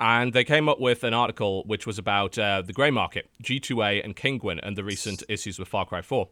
And 0.00 0.32
they 0.32 0.44
came 0.44 0.68
up 0.68 0.80
with 0.80 1.04
an 1.04 1.12
article 1.12 1.62
which 1.66 1.86
was 1.86 1.98
about 1.98 2.38
uh, 2.38 2.62
the 2.62 2.72
grey 2.72 2.90
market, 2.90 3.28
G2A, 3.42 4.02
and 4.02 4.16
Kinguin, 4.16 4.58
and 4.62 4.76
the 4.76 4.82
recent 4.82 5.22
issues 5.28 5.58
with 5.58 5.68
Far 5.68 5.84
Cry 5.84 6.00
4 6.00 6.28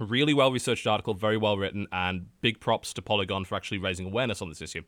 really 0.00 0.34
well 0.34 0.50
researched 0.50 0.86
article, 0.86 1.14
very 1.14 1.36
well 1.36 1.56
written, 1.56 1.86
and 1.92 2.26
big 2.40 2.60
props 2.60 2.92
to 2.94 3.02
Polygon 3.02 3.44
for 3.44 3.54
actually 3.54 3.78
raising 3.78 4.06
awareness 4.06 4.42
on 4.42 4.48
this 4.48 4.62
issue. 4.62 4.82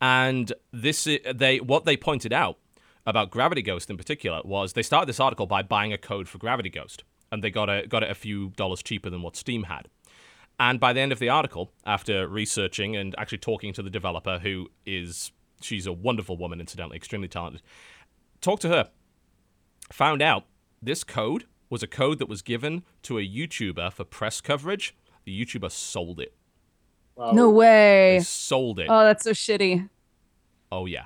And 0.00 0.52
this 0.72 1.08
they 1.34 1.58
what 1.60 1.84
they 1.84 1.96
pointed 1.96 2.32
out 2.32 2.58
about 3.06 3.30
Gravity 3.30 3.62
Ghost 3.62 3.90
in 3.90 3.96
particular 3.96 4.40
was 4.44 4.72
they 4.72 4.82
started 4.82 5.08
this 5.08 5.20
article 5.20 5.46
by 5.46 5.62
buying 5.62 5.92
a 5.92 5.98
code 5.98 6.28
for 6.28 6.38
Gravity 6.38 6.70
Ghost, 6.70 7.04
and 7.32 7.42
they 7.42 7.50
got 7.50 7.68
it 7.68 7.88
got 7.88 8.02
it 8.02 8.10
a 8.10 8.14
few 8.14 8.50
dollars 8.50 8.82
cheaper 8.82 9.10
than 9.10 9.22
what 9.22 9.36
Steam 9.36 9.64
had. 9.64 9.88
And 10.58 10.80
by 10.80 10.92
the 10.92 11.00
end 11.00 11.12
of 11.12 11.18
the 11.18 11.28
article, 11.28 11.70
after 11.84 12.26
researching 12.26 12.96
and 12.96 13.14
actually 13.18 13.38
talking 13.38 13.74
to 13.74 13.82
the 13.82 13.90
developer, 13.90 14.38
who 14.38 14.70
is 14.86 15.32
she's 15.60 15.86
a 15.86 15.92
wonderful 15.92 16.36
woman, 16.36 16.60
incidentally, 16.60 16.96
extremely 16.96 17.28
talented, 17.28 17.62
talked 18.40 18.62
to 18.62 18.68
her, 18.68 18.90
found 19.92 20.22
out 20.22 20.44
this 20.82 21.04
code 21.04 21.46
was 21.68 21.82
a 21.82 21.86
code 21.86 22.18
that 22.18 22.28
was 22.28 22.42
given 22.42 22.84
to 23.02 23.18
a 23.18 23.26
YouTuber 23.26 23.92
for 23.92 24.04
press 24.04 24.40
coverage. 24.40 24.94
The 25.24 25.44
YouTuber 25.44 25.70
sold 25.70 26.20
it. 26.20 26.34
No 27.16 27.50
way. 27.50 28.18
They 28.18 28.24
sold 28.24 28.78
it. 28.78 28.86
Oh, 28.90 29.04
that's 29.04 29.24
so 29.24 29.32
shitty. 29.32 29.88
Oh 30.70 30.86
yeah. 30.86 31.04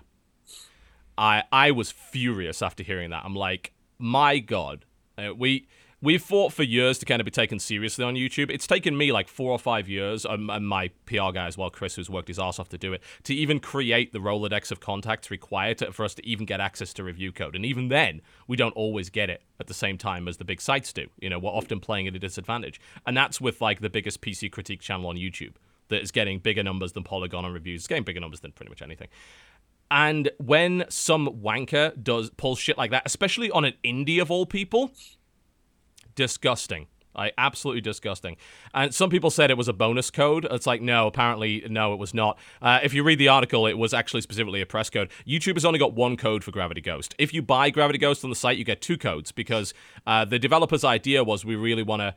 I 1.17 1.45
I 1.53 1.71
was 1.71 1.91
furious 1.91 2.63
after 2.63 2.83
hearing 2.83 3.11
that. 3.11 3.25
I'm 3.25 3.35
like, 3.35 3.73
my 3.99 4.39
god, 4.39 4.85
uh, 5.17 5.35
we 5.35 5.69
we 6.03 6.17
fought 6.17 6.53
for 6.53 6.63
years 6.63 6.99
to 6.99 7.05
kind 7.05 7.21
of 7.21 7.27
be 7.27 7.31
taken 7.31 7.59
seriously 7.59 8.05
on 8.05 8.15
YouTube. 8.15 8.51
It's 8.51 8.67
taken 8.67 8.97
me 8.97 9.13
like 9.13 9.29
four 9.29 9.51
or 9.53 9.59
five 9.59 9.89
years, 9.89 10.25
um, 10.25 10.49
and 10.49 10.67
my 10.67 10.89
PR 11.05 11.31
guy 11.33 11.47
as 11.47 11.59
well, 11.59 11.69
Chris, 11.69 11.97
who's 11.97 12.09
worked 12.09 12.29
his 12.29 12.39
ass 12.39 12.59
off 12.59 12.71
to 12.71 12.79
do 12.79 12.93
it, 12.93 13.03
to 13.25 13.35
even 13.35 13.61
create 13.61 14.13
the 14.13 14.19
Rolodex 14.19 14.71
of 14.71 14.81
contacts 14.81 15.31
required 15.31 15.79
to, 15.79 15.93
for 15.93 16.05
us 16.05 16.15
to 16.15 16.27
even 16.27 16.47
get 16.47 16.61
access 16.61 16.95
to 16.95 17.05
review 17.05 17.33
code. 17.33 17.55
And 17.55 17.67
even 17.67 17.89
then, 17.89 18.23
we 18.47 18.57
don't 18.57 18.73
always 18.73 19.11
get 19.11 19.29
it 19.29 19.43
at 19.59 19.67
the 19.67 19.75
same 19.75 19.99
time 19.99 20.27
as 20.27 20.39
the 20.39 20.45
big 20.45 20.63
sites 20.63 20.93
do. 20.93 21.07
You 21.19 21.29
know, 21.29 21.39
we're 21.39 21.51
often 21.51 21.81
playing 21.81 22.09
at 22.09 22.17
a 22.17 22.19
disadvantage, 22.19 22.81
and 23.07 23.17
that's 23.17 23.41
with 23.41 23.61
like 23.61 23.81
the 23.81 23.91
biggest 23.91 24.23
PC 24.23 24.51
critique 24.51 24.81
channel 24.81 25.07
on 25.09 25.17
YouTube 25.17 25.55
that 25.89 26.03
is 26.03 26.11
getting 26.11 26.39
bigger 26.39 26.63
numbers 26.63 26.93
than 26.93 27.03
Polygon 27.03 27.45
on 27.45 27.53
reviews. 27.53 27.83
It's 27.83 27.89
getting 27.89 28.05
bigger 28.05 28.21
numbers 28.21 28.41
than 28.41 28.53
pretty 28.53 28.71
much 28.71 28.81
anything. 28.81 29.09
And 29.91 30.31
when 30.39 30.85
some 30.89 31.43
wanker 31.43 32.01
does 32.03 32.31
pulls 32.31 32.59
shit 32.59 32.79
like 32.79 32.93
that, 32.93 33.03
especially 33.05 33.51
on 33.51 33.65
an 33.65 33.75
indie 33.85 34.23
of 34.23 34.31
all 34.31 34.47
people, 34.47 34.93
disgusting. 36.21 36.87
Like 37.15 37.33
absolutely 37.39 37.81
disgusting. 37.81 38.37
And 38.75 38.95
some 38.95 39.09
people 39.09 39.31
said 39.31 39.51
it 39.51 39.57
was 39.57 39.69
a 39.69 39.73
bonus 39.73 40.11
code. 40.11 40.47
It's 40.51 40.67
like 40.67 40.83
no, 40.83 41.07
apparently 41.07 41.65
no, 41.69 41.95
it 41.95 41.99
was 41.99 42.13
not. 42.13 42.39
Uh, 42.61 42.79
if 42.83 42.93
you 42.95 43.03
read 43.03 43.19
the 43.19 43.29
article, 43.29 43.67
it 43.67 43.79
was 43.79 43.95
actually 43.95 44.21
specifically 44.21 44.61
a 44.61 44.67
press 44.67 44.91
code. 44.91 45.11
YouTube 45.27 45.55
has 45.55 45.65
only 45.65 45.79
got 45.79 45.95
one 45.95 46.17
code 46.17 46.45
for 46.45 46.51
Gravity 46.51 46.83
Ghost. 46.83 47.15
If 47.19 47.33
you 47.35 47.43
buy 47.43 47.71
Gravity 47.71 47.99
Ghost 47.99 48.23
on 48.23 48.31
the 48.31 48.37
site, 48.37 48.59
you 48.59 48.65
get 48.65 48.83
two 48.83 48.99
codes 48.99 49.33
because 49.33 49.75
uh, 50.07 50.25
the 50.27 50.39
developer's 50.39 50.85
idea 50.85 51.25
was 51.25 51.45
we 51.45 51.57
really 51.57 51.83
want 51.83 52.01
to. 52.01 52.15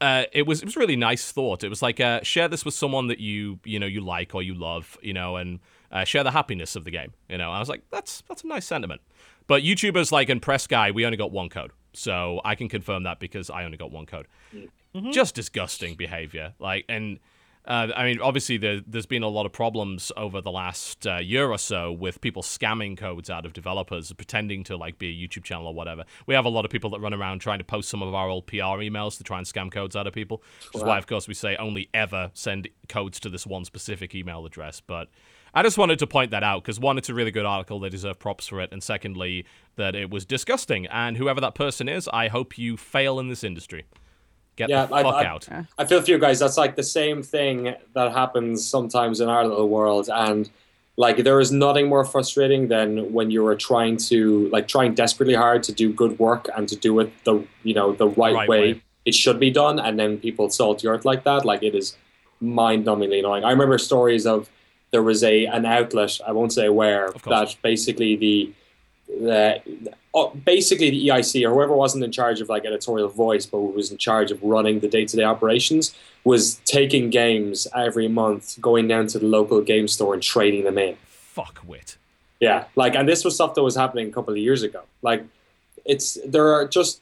Uh, 0.00 0.24
it 0.32 0.46
was 0.46 0.62
it 0.62 0.66
was 0.66 0.76
really 0.76 0.96
nice 0.96 1.32
thought. 1.32 1.64
It 1.64 1.68
was 1.68 1.82
like 1.82 1.98
uh, 1.98 2.20
share 2.22 2.48
this 2.48 2.64
with 2.64 2.74
someone 2.74 3.08
that 3.08 3.18
you 3.18 3.58
you 3.64 3.78
know 3.78 3.86
you 3.86 4.00
like 4.00 4.34
or 4.34 4.42
you 4.42 4.54
love, 4.54 4.96
you 5.02 5.12
know, 5.12 5.36
and 5.36 5.58
uh, 5.90 6.04
share 6.04 6.24
the 6.24 6.30
happiness 6.30 6.76
of 6.76 6.84
the 6.84 6.90
game. 6.90 7.12
You 7.28 7.38
know, 7.38 7.50
I 7.50 7.58
was 7.58 7.68
like 7.68 7.82
that's 7.90 8.22
that's 8.28 8.44
a 8.44 8.46
nice 8.46 8.66
sentiment. 8.66 9.02
But 9.46 9.62
YouTubers 9.62 10.12
like 10.12 10.30
and 10.30 10.40
press 10.40 10.66
guy, 10.66 10.90
we 10.90 11.04
only 11.04 11.18
got 11.18 11.32
one 11.32 11.48
code. 11.48 11.72
So 11.92 12.40
I 12.44 12.54
can 12.54 12.68
confirm 12.68 13.02
that 13.04 13.20
because 13.20 13.50
I 13.50 13.64
only 13.64 13.76
got 13.76 13.90
one 13.90 14.06
code. 14.06 14.26
Just 15.12 15.34
disgusting 15.34 15.94
behavior. 15.94 16.54
Like, 16.58 16.84
and 16.88 17.18
uh, 17.64 17.88
I 17.94 18.04
mean, 18.04 18.20
obviously, 18.20 18.56
there, 18.56 18.80
there's 18.86 19.06
been 19.06 19.22
a 19.22 19.28
lot 19.28 19.46
of 19.46 19.52
problems 19.52 20.10
over 20.16 20.40
the 20.40 20.50
last 20.50 21.06
uh, 21.06 21.18
year 21.18 21.48
or 21.48 21.58
so 21.58 21.92
with 21.92 22.20
people 22.20 22.42
scamming 22.42 22.96
codes 22.96 23.30
out 23.30 23.46
of 23.46 23.52
developers, 23.52 24.12
pretending 24.12 24.64
to 24.64 24.76
like 24.76 24.98
be 24.98 25.08
a 25.08 25.28
YouTube 25.28 25.44
channel 25.44 25.68
or 25.68 25.74
whatever. 25.74 26.04
We 26.26 26.34
have 26.34 26.44
a 26.44 26.48
lot 26.48 26.64
of 26.64 26.72
people 26.72 26.90
that 26.90 27.00
run 27.00 27.14
around 27.14 27.40
trying 27.40 27.58
to 27.58 27.64
post 27.64 27.88
some 27.88 28.02
of 28.02 28.14
our 28.14 28.28
old 28.28 28.46
PR 28.46 28.82
emails 28.82 29.16
to 29.18 29.24
try 29.24 29.38
and 29.38 29.46
scam 29.46 29.70
codes 29.70 29.94
out 29.94 30.06
of 30.08 30.12
people. 30.12 30.42
Which 30.72 30.82
is 30.82 30.84
why, 30.84 30.98
of 30.98 31.06
course, 31.06 31.28
we 31.28 31.34
say 31.34 31.54
only 31.56 31.88
ever 31.94 32.32
send 32.34 32.68
codes 32.88 33.20
to 33.20 33.28
this 33.28 33.46
one 33.46 33.64
specific 33.64 34.14
email 34.14 34.44
address. 34.44 34.80
But 34.80 35.08
I 35.54 35.62
just 35.62 35.76
wanted 35.76 35.98
to 35.98 36.06
point 36.06 36.30
that 36.30 36.42
out 36.42 36.62
because 36.62 36.80
one, 36.80 36.96
it's 36.98 37.08
a 37.10 37.14
really 37.14 37.30
good 37.30 37.44
article. 37.44 37.78
They 37.80 37.90
deserve 37.90 38.18
props 38.18 38.46
for 38.46 38.60
it, 38.60 38.70
and 38.72 38.82
secondly, 38.82 39.44
that 39.76 39.94
it 39.94 40.10
was 40.10 40.24
disgusting. 40.24 40.86
And 40.86 41.16
whoever 41.18 41.40
that 41.42 41.54
person 41.54 41.88
is, 41.88 42.08
I 42.12 42.28
hope 42.28 42.56
you 42.56 42.76
fail 42.76 43.18
in 43.20 43.28
this 43.28 43.44
industry. 43.44 43.84
Get 44.56 44.70
Yeah, 44.70 44.86
the 44.86 44.94
I- 44.94 45.02
fuck 45.02 45.14
I- 45.14 45.24
out. 45.26 45.48
I 45.78 45.84
feel 45.84 46.00
for 46.02 46.10
you 46.10 46.18
guys. 46.18 46.38
That's 46.38 46.56
like 46.56 46.76
the 46.76 46.82
same 46.82 47.22
thing 47.22 47.74
that 47.94 48.12
happens 48.12 48.66
sometimes 48.66 49.20
in 49.20 49.28
our 49.28 49.46
little 49.46 49.68
world, 49.68 50.08
and 50.12 50.48
like 50.96 51.18
there 51.24 51.40
is 51.40 51.50
nothing 51.52 51.88
more 51.88 52.04
frustrating 52.04 52.68
than 52.68 53.12
when 53.14 53.30
you 53.30 53.46
are 53.46 53.56
trying 53.56 53.96
to 53.96 54.48
like 54.50 54.68
trying 54.68 54.92
desperately 54.94 55.34
hard 55.34 55.62
to 55.64 55.72
do 55.72 55.90
good 55.92 56.18
work 56.18 56.48
and 56.54 56.68
to 56.68 56.76
do 56.76 56.98
it 57.00 57.10
the 57.24 57.42
you 57.62 57.72
know 57.74 57.92
the 57.92 58.08
right, 58.08 58.34
Right 58.34 58.48
way, 58.48 58.60
way. 58.74 58.82
it 59.06 59.14
should 59.14 59.40
be 59.40 59.50
done, 59.50 59.78
and 59.78 59.98
then 59.98 60.18
people 60.18 60.48
salt 60.50 60.82
your 60.82 60.94
earth 60.94 61.04
like 61.06 61.24
that. 61.24 61.44
Like 61.46 61.62
it 61.62 61.74
is 61.74 61.96
mind-numbingly 62.40 63.20
annoying. 63.20 63.44
I 63.44 63.50
remember 63.50 63.78
stories 63.78 64.26
of 64.26 64.50
there 64.92 65.02
was 65.02 65.24
a 65.24 65.46
an 65.46 65.64
outlet 65.66 66.20
I 66.26 66.32
won't 66.32 66.52
say 66.52 66.68
where 66.68 67.12
that 67.26 67.56
basically 67.62 68.16
the 68.16 68.52
the 69.08 69.62
oh, 70.14 70.30
basically 70.30 70.90
the 70.90 71.08
EIC 71.08 71.46
or 71.46 71.54
whoever 71.54 71.74
wasn't 71.74 72.04
in 72.04 72.12
charge 72.12 72.40
of 72.40 72.48
like 72.48 72.64
editorial 72.64 73.08
voice, 73.08 73.46
but 73.46 73.58
was 73.60 73.90
in 73.90 73.98
charge 73.98 74.30
of 74.30 74.42
running 74.42 74.80
the 74.80 74.88
day-to-day 74.88 75.24
operations, 75.24 75.94
was 76.24 76.56
taking 76.64 77.10
games 77.10 77.66
every 77.74 78.08
month, 78.08 78.60
going 78.60 78.88
down 78.88 79.06
to 79.08 79.18
the 79.18 79.26
local 79.26 79.60
game 79.60 79.88
store 79.88 80.14
and 80.14 80.22
trading 80.22 80.64
them 80.64 80.78
in. 80.78 80.96
Fuck 81.06 81.60
wit. 81.66 81.96
Yeah, 82.40 82.64
like, 82.74 82.94
and 82.94 83.08
this 83.08 83.24
was 83.24 83.34
stuff 83.34 83.54
that 83.54 83.62
was 83.62 83.76
happening 83.76 84.08
a 84.08 84.12
couple 84.12 84.32
of 84.32 84.38
years 84.38 84.62
ago. 84.62 84.82
Like, 85.00 85.24
it's 85.84 86.18
there 86.26 86.52
are 86.52 86.66
just 86.66 87.00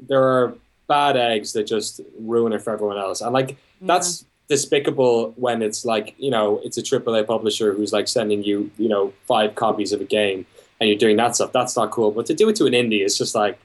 there 0.00 0.22
are 0.22 0.54
bad 0.88 1.16
eggs 1.16 1.52
that 1.52 1.66
just 1.66 2.00
ruin 2.18 2.52
it 2.52 2.62
for 2.62 2.72
everyone 2.72 2.98
else, 2.98 3.20
and 3.20 3.32
like 3.32 3.56
that's 3.80 4.24
despicable 4.56 5.32
when 5.44 5.62
it's 5.66 5.80
like 5.92 6.06
you 6.26 6.30
know 6.36 6.46
it's 6.64 6.76
a 6.82 6.82
AAA 6.90 7.26
publisher 7.34 7.68
who's 7.76 7.92
like 7.98 8.06
sending 8.18 8.40
you 8.48 8.56
you 8.82 8.88
know 8.92 9.04
five 9.32 9.50
copies 9.64 9.90
of 9.94 10.00
a 10.06 10.08
game 10.18 10.40
and 10.78 10.84
you're 10.88 10.98
doing 11.06 11.16
that 11.22 11.34
stuff. 11.36 11.50
That's 11.58 11.74
not 11.80 11.88
cool. 11.96 12.10
But 12.16 12.24
to 12.30 12.34
do 12.40 12.48
it 12.50 12.56
to 12.60 12.64
an 12.70 12.74
indie, 12.82 13.00
it's 13.06 13.16
just 13.22 13.34
like 13.42 13.56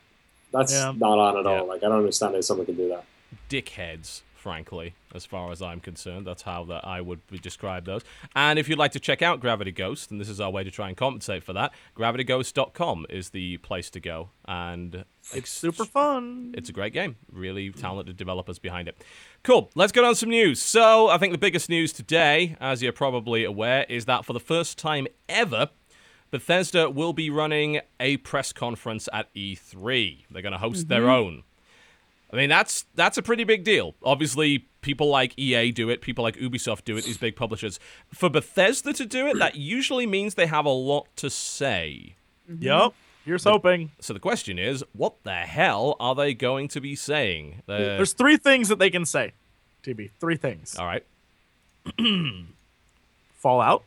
that's 0.55 0.71
Yeah. 0.73 0.93
not 1.05 1.17
on 1.25 1.33
at 1.41 1.45
Yeah. 1.45 1.59
all. 1.59 1.65
Like 1.71 1.81
I 1.83 1.87
don't 1.89 2.01
understand 2.05 2.35
how 2.35 2.41
someone 2.41 2.65
can 2.69 2.75
do 2.83 2.87
that. 2.93 3.03
dickheads, 3.49 4.21
frankly, 4.47 4.93
as 5.13 5.25
far 5.25 5.51
as 5.51 5.61
I'm 5.61 5.81
concerned. 5.81 6.25
That's 6.25 6.43
how 6.43 6.63
that 6.65 6.87
I 6.87 7.01
would 7.01 7.19
describe 7.41 7.83
those. 7.83 8.01
And 8.33 8.57
if 8.57 8.69
you'd 8.69 8.79
like 8.79 8.93
to 8.93 8.99
check 8.99 9.21
out 9.21 9.41
Gravity 9.41 9.73
Ghost, 9.73 10.09
and 10.09 10.21
this 10.21 10.29
is 10.29 10.39
our 10.39 10.49
way 10.49 10.63
to 10.63 10.71
try 10.71 10.87
and 10.87 10.95
compensate 10.95 11.43
for 11.43 11.51
that, 11.51 11.73
gravityghost.com 11.97 13.07
is 13.09 13.31
the 13.31 13.57
place 13.57 13.89
to 13.89 13.99
go. 13.99 14.29
And 14.45 15.03
It's 15.33 15.49
super 15.49 15.83
fun. 15.83 16.53
it's 16.57 16.69
a 16.69 16.71
great 16.71 16.93
game. 16.93 17.17
Really 17.29 17.71
talented 17.71 18.15
developers 18.15 18.57
behind 18.57 18.87
it. 18.87 19.03
Cool. 19.43 19.69
Let's 19.75 19.91
get 19.91 20.05
on 20.05 20.15
some 20.15 20.29
news. 20.29 20.61
So, 20.61 21.09
I 21.09 21.17
think 21.17 21.33
the 21.33 21.37
biggest 21.37 21.67
news 21.67 21.91
today, 21.91 22.55
as 22.61 22.81
you're 22.81 22.93
probably 22.93 23.43
aware, 23.43 23.85
is 23.89 24.05
that 24.05 24.23
for 24.23 24.31
the 24.31 24.39
first 24.39 24.77
time 24.77 25.07
ever, 25.27 25.71
Bethesda 26.31 26.89
will 26.89 27.11
be 27.11 27.29
running 27.29 27.81
a 27.99 28.15
press 28.15 28.53
conference 28.53 29.09
at 29.11 29.27
E3. 29.33 30.23
They're 30.31 30.41
going 30.41 30.53
to 30.53 30.57
host 30.57 30.87
their 30.87 31.01
mm-hmm. 31.01 31.09
own. 31.09 31.43
I 32.31 32.35
mean, 32.35 32.49
that's 32.49 32.85
that's 32.95 33.17
a 33.17 33.21
pretty 33.21 33.43
big 33.43 33.63
deal. 33.63 33.95
Obviously, 34.03 34.67
people 34.81 35.07
like 35.07 35.37
EA 35.37 35.71
do 35.71 35.89
it, 35.89 36.01
people 36.01 36.23
like 36.23 36.35
Ubisoft 36.37 36.83
do 36.83 36.97
it, 36.97 37.05
these 37.05 37.17
big 37.17 37.35
publishers. 37.35 37.79
For 38.13 38.29
Bethesda 38.29 38.93
to 38.93 39.05
do 39.05 39.27
it, 39.27 39.37
that 39.39 39.55
usually 39.55 40.05
means 40.05 40.35
they 40.35 40.47
have 40.47 40.65
a 40.65 40.69
lot 40.69 41.07
to 41.17 41.29
say. 41.29 42.15
Yep. 42.59 42.93
Here's 43.25 43.43
hoping. 43.43 43.91
So 43.99 44.13
the 44.13 44.21
question 44.21 44.57
is, 44.57 44.83
what 44.93 45.23
the 45.23 45.33
hell 45.33 45.97
are 45.99 46.15
they 46.15 46.33
going 46.33 46.69
to 46.69 46.79
be 46.79 46.95
saying? 46.95 47.61
Uh, 47.67 47.77
There's 47.77 48.13
three 48.13 48.37
things 48.37 48.69
that 48.69 48.79
they 48.79 48.89
can 48.89 49.05
say. 49.05 49.33
TB, 49.83 50.11
three 50.19 50.37
things. 50.37 50.77
all 50.77 50.85
right. 50.85 51.05
Fallout. 53.35 53.83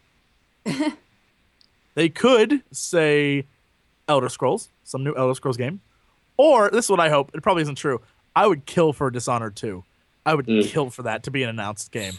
they 1.94 2.08
could 2.10 2.62
say 2.70 3.46
Elder 4.08 4.28
Scrolls, 4.28 4.68
some 4.84 5.02
new 5.04 5.14
Elder 5.14 5.34
Scrolls 5.34 5.56
game. 5.56 5.80
Or 6.36 6.70
this 6.70 6.86
is 6.86 6.90
what 6.90 7.00
I 7.00 7.08
hope. 7.08 7.30
It 7.34 7.42
probably 7.42 7.62
isn't 7.62 7.76
true. 7.76 8.00
I 8.34 8.46
would 8.46 8.66
kill 8.66 8.92
for 8.92 9.10
Dishonored 9.10 9.56
2. 9.56 9.84
I 10.24 10.34
would 10.34 10.46
mm. 10.46 10.64
kill 10.66 10.90
for 10.90 11.02
that 11.02 11.22
to 11.24 11.30
be 11.30 11.42
an 11.42 11.48
announced 11.48 11.90
game. 11.90 12.14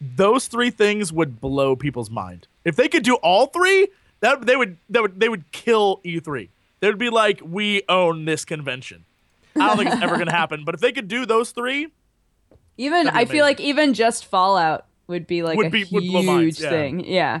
Those 0.00 0.46
three 0.46 0.70
things 0.70 1.12
would 1.12 1.40
blow 1.40 1.74
people's 1.76 2.10
mind. 2.10 2.48
If 2.64 2.76
they 2.76 2.88
could 2.88 3.02
do 3.02 3.14
all 3.16 3.46
three, 3.46 3.88
that 4.20 4.44
they 4.44 4.56
would 4.56 4.76
that 4.90 5.02
would 5.02 5.18
they 5.18 5.28
would 5.28 5.50
kill 5.52 6.00
E3. 6.04 6.48
They 6.80 6.88
would 6.88 6.98
be 6.98 7.08
like, 7.08 7.40
we 7.42 7.82
own 7.88 8.24
this 8.26 8.44
convention. 8.44 9.04
I 9.54 9.68
don't 9.68 9.78
think 9.78 9.90
it's 9.90 10.02
ever 10.02 10.18
gonna 10.18 10.30
happen. 10.42 10.64
But 10.64 10.74
if 10.74 10.80
they 10.80 10.92
could 10.92 11.08
do 11.08 11.24
those 11.24 11.52
three, 11.52 11.88
Even 12.76 13.08
I 13.08 13.24
feel 13.24 13.44
like 13.44 13.60
even 13.60 13.94
just 13.94 14.26
Fallout 14.26 14.84
would 15.06 15.26
be 15.26 15.42
like 15.42 15.56
Would 15.56 15.68
a 15.68 15.70
be- 15.70 15.84
would 15.90 16.04
blow 16.04 16.22
minds, 16.22 16.58
huge 16.58 16.64
yeah. 16.64 16.70
thing. 16.70 17.04
Yeah. 17.04 17.40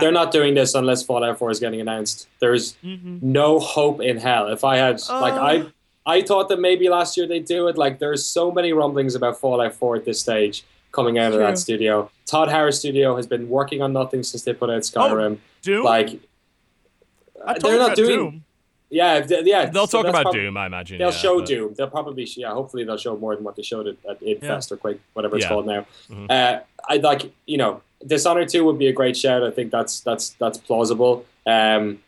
They're 0.00 0.12
not 0.12 0.32
doing 0.32 0.54
this 0.54 0.74
unless 0.74 1.02
Fallout 1.02 1.38
4 1.38 1.50
is 1.50 1.60
getting 1.60 1.78
announced. 1.78 2.26
There's 2.38 2.74
mm-hmm. 2.82 3.18
no 3.20 3.58
hope 3.58 4.00
in 4.00 4.16
hell. 4.16 4.48
If 4.48 4.64
I 4.64 4.78
had 4.78 4.98
like 5.10 5.34
I 5.34 5.58
uh, 5.58 5.70
I 6.06 6.20
thought 6.22 6.48
that 6.50 6.60
maybe 6.60 6.88
last 6.88 7.16
year 7.16 7.26
they'd 7.26 7.44
do 7.46 7.66
it. 7.68 7.78
Like 7.78 7.98
there's 7.98 8.24
so 8.26 8.50
many 8.52 8.72
rumblings 8.72 9.14
about 9.14 9.40
Fallout 9.40 9.74
4 9.74 9.96
at 9.96 10.04
this 10.04 10.20
stage 10.20 10.64
coming 10.92 11.18
out 11.18 11.32
of 11.32 11.38
that 11.40 11.58
studio. 11.58 12.10
Todd 12.26 12.50
Howard's 12.50 12.78
Studio 12.78 13.16
has 13.16 13.26
been 13.26 13.48
working 13.48 13.82
on 13.82 13.92
nothing 13.92 14.22
since 14.22 14.42
they 14.44 14.52
put 14.52 14.70
out 14.70 14.82
Skyrim. 14.82 15.38
Doom. 15.62 15.84
Like 15.84 16.20
they're 17.60 17.78
not 17.78 17.96
doing 17.96 18.08
Doom. 18.08 18.44
yeah, 18.90 19.24
yeah. 19.28 19.66
They'll 19.66 19.86
so 19.86 20.02
talk 20.02 20.10
about 20.10 20.32
Doom, 20.32 20.56
I 20.56 20.66
imagine. 20.66 20.98
They'll 20.98 21.10
yeah, 21.10 21.16
show 21.16 21.38
but- 21.40 21.48
Doom. 21.48 21.74
They'll 21.76 21.88
probably, 21.90 22.24
yeah. 22.36 22.52
Hopefully, 22.52 22.84
they'll 22.84 22.96
show 22.96 23.16
more 23.16 23.34
than 23.34 23.44
what 23.44 23.56
they 23.56 23.62
showed 23.62 23.86
at, 23.88 23.96
at 24.08 24.22
Infest 24.22 24.72
or 24.72 24.76
Quake, 24.76 25.00
whatever 25.14 25.36
it's 25.36 25.44
Yeah. 25.44 25.48
called 25.48 25.66
now. 25.66 25.86
Mhm. 26.10 26.30
Uh, 26.30 26.60
I 26.88 26.96
like, 26.98 27.32
you 27.46 27.56
know, 27.58 27.82
Dishonored 28.06 28.48
Two 28.50 28.64
would 28.66 28.78
be 28.78 28.86
a 28.88 28.92
great 28.92 29.16
shout. 29.16 29.42
I 29.42 29.50
think 29.50 29.70
that's 29.72 30.00
that's 30.00 30.30
that's 30.38 30.58
plausible. 30.58 31.24
Um, 31.46 32.00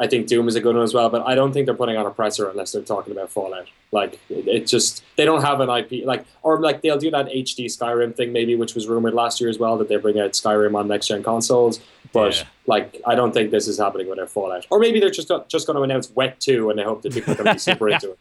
I 0.00 0.06
think 0.06 0.26
Doom 0.28 0.48
is 0.48 0.56
a 0.56 0.60
good 0.62 0.74
one 0.74 0.82
as 0.82 0.94
well, 0.94 1.10
but 1.10 1.26
I 1.26 1.34
don't 1.34 1.52
think 1.52 1.66
they're 1.66 1.74
putting 1.74 1.96
on 1.98 2.06
a 2.06 2.10
presser 2.10 2.48
unless 2.48 2.72
they're 2.72 2.80
talking 2.80 3.12
about 3.12 3.30
Fallout. 3.30 3.68
Like, 3.92 4.14
it, 4.30 4.48
it 4.48 4.66
just 4.66 5.04
they 5.16 5.26
don't 5.26 5.42
have 5.42 5.60
an 5.60 5.68
IP. 5.68 6.06
Like, 6.06 6.24
or 6.42 6.58
like 6.58 6.80
they'll 6.80 6.96
do 6.98 7.10
that 7.10 7.26
HD 7.26 7.66
Skyrim 7.66 8.16
thing 8.16 8.32
maybe, 8.32 8.56
which 8.56 8.74
was 8.74 8.88
rumored 8.88 9.12
last 9.12 9.40
year 9.42 9.50
as 9.50 9.58
well 9.58 9.76
that 9.76 9.88
they 9.90 9.96
bring 9.96 10.18
out 10.18 10.32
Skyrim 10.32 10.74
on 10.74 10.88
next 10.88 11.08
gen 11.08 11.22
consoles. 11.22 11.80
But 12.14 12.36
Yeah. 12.38 12.44
like, 12.66 13.00
I 13.06 13.14
don't 13.14 13.32
think 13.32 13.50
this 13.50 13.68
is 13.68 13.78
happening 13.78 14.08
with 14.08 14.16
their 14.16 14.26
Fallout. 14.26 14.66
Or 14.70 14.78
maybe 14.80 15.00
they're 15.00 15.10
just 15.10 15.30
just 15.48 15.66
going 15.66 15.76
to 15.76 15.82
announce 15.82 16.10
Wet 16.10 16.40
Two, 16.40 16.70
and 16.70 16.78
they 16.78 16.82
hope 16.84 17.02
that 17.02 17.12
people 17.12 17.32
are 17.34 17.36
going 17.36 17.46
to 17.46 17.52
be 17.52 17.58
super 17.58 17.88
into 17.94 18.12
it. 18.12 18.18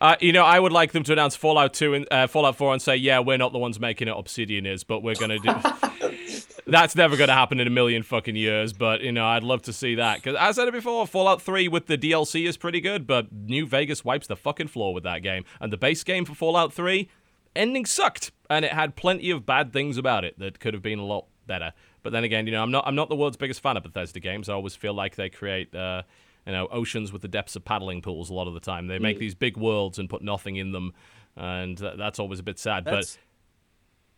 Uh, 0.00 0.16
you 0.20 0.32
know, 0.32 0.44
I 0.44 0.58
would 0.58 0.72
like 0.72 0.92
them 0.92 1.02
to 1.04 1.12
announce 1.12 1.36
Fallout 1.36 1.74
2 1.74 1.94
and 1.94 2.08
uh, 2.10 2.26
Fallout 2.26 2.56
4 2.56 2.72
and 2.72 2.80
say, 2.80 2.96
yeah, 2.96 3.18
we're 3.18 3.36
not 3.36 3.52
the 3.52 3.58
ones 3.58 3.78
making 3.78 4.08
it, 4.08 4.14
Obsidian 4.16 4.64
is, 4.64 4.82
but 4.82 5.02
we're 5.02 5.14
going 5.14 5.30
to 5.30 5.38
do. 5.38 6.40
That's 6.66 6.96
never 6.96 7.16
going 7.16 7.28
to 7.28 7.34
happen 7.34 7.60
in 7.60 7.66
a 7.66 7.70
million 7.70 8.02
fucking 8.02 8.36
years, 8.36 8.72
but, 8.72 9.02
you 9.02 9.12
know, 9.12 9.26
I'd 9.26 9.42
love 9.42 9.60
to 9.62 9.72
see 9.72 9.96
that. 9.96 10.22
Because 10.22 10.36
I 10.36 10.52
said 10.52 10.68
it 10.68 10.72
before, 10.72 11.06
Fallout 11.06 11.42
3 11.42 11.68
with 11.68 11.86
the 11.86 11.98
DLC 11.98 12.48
is 12.48 12.56
pretty 12.56 12.80
good, 12.80 13.06
but 13.06 13.30
New 13.30 13.66
Vegas 13.66 14.04
wipes 14.04 14.26
the 14.26 14.36
fucking 14.36 14.68
floor 14.68 14.94
with 14.94 15.04
that 15.04 15.22
game. 15.22 15.44
And 15.60 15.70
the 15.72 15.76
base 15.76 16.02
game 16.02 16.24
for 16.24 16.34
Fallout 16.34 16.72
3, 16.72 17.08
ending 17.54 17.84
sucked. 17.84 18.32
And 18.48 18.64
it 18.64 18.72
had 18.72 18.96
plenty 18.96 19.30
of 19.30 19.44
bad 19.44 19.72
things 19.72 19.98
about 19.98 20.24
it 20.24 20.38
that 20.38 20.60
could 20.60 20.72
have 20.72 20.82
been 20.82 20.98
a 20.98 21.04
lot 21.04 21.26
better. 21.46 21.72
But 22.02 22.12
then 22.12 22.24
again, 22.24 22.46
you 22.46 22.52
know, 22.52 22.62
I'm 22.62 22.70
not 22.70 22.86
I'm 22.86 22.94
not 22.94 23.08
the 23.08 23.16
world's 23.16 23.36
biggest 23.36 23.60
fan 23.60 23.76
of 23.76 23.82
Bethesda 23.82 24.20
games. 24.20 24.48
I 24.48 24.54
always 24.54 24.74
feel 24.74 24.94
like 24.94 25.16
they 25.16 25.28
create 25.28 25.74
uh, 25.74 26.02
you 26.50 26.56
know, 26.56 26.66
oceans 26.72 27.12
with 27.12 27.22
the 27.22 27.28
depths 27.28 27.54
of 27.54 27.64
paddling 27.64 28.02
pools 28.02 28.28
a 28.28 28.34
lot 28.34 28.48
of 28.48 28.54
the 28.54 28.60
time. 28.60 28.88
They 28.88 28.98
make 28.98 29.18
mm. 29.18 29.20
these 29.20 29.36
big 29.36 29.56
worlds 29.56 30.00
and 30.00 30.10
put 30.10 30.20
nothing 30.20 30.56
in 30.56 30.72
them, 30.72 30.94
and 31.36 31.78
th- 31.78 31.94
that's 31.96 32.18
always 32.18 32.40
a 32.40 32.42
bit 32.42 32.58
sad. 32.58 32.84
That's- 32.84 33.18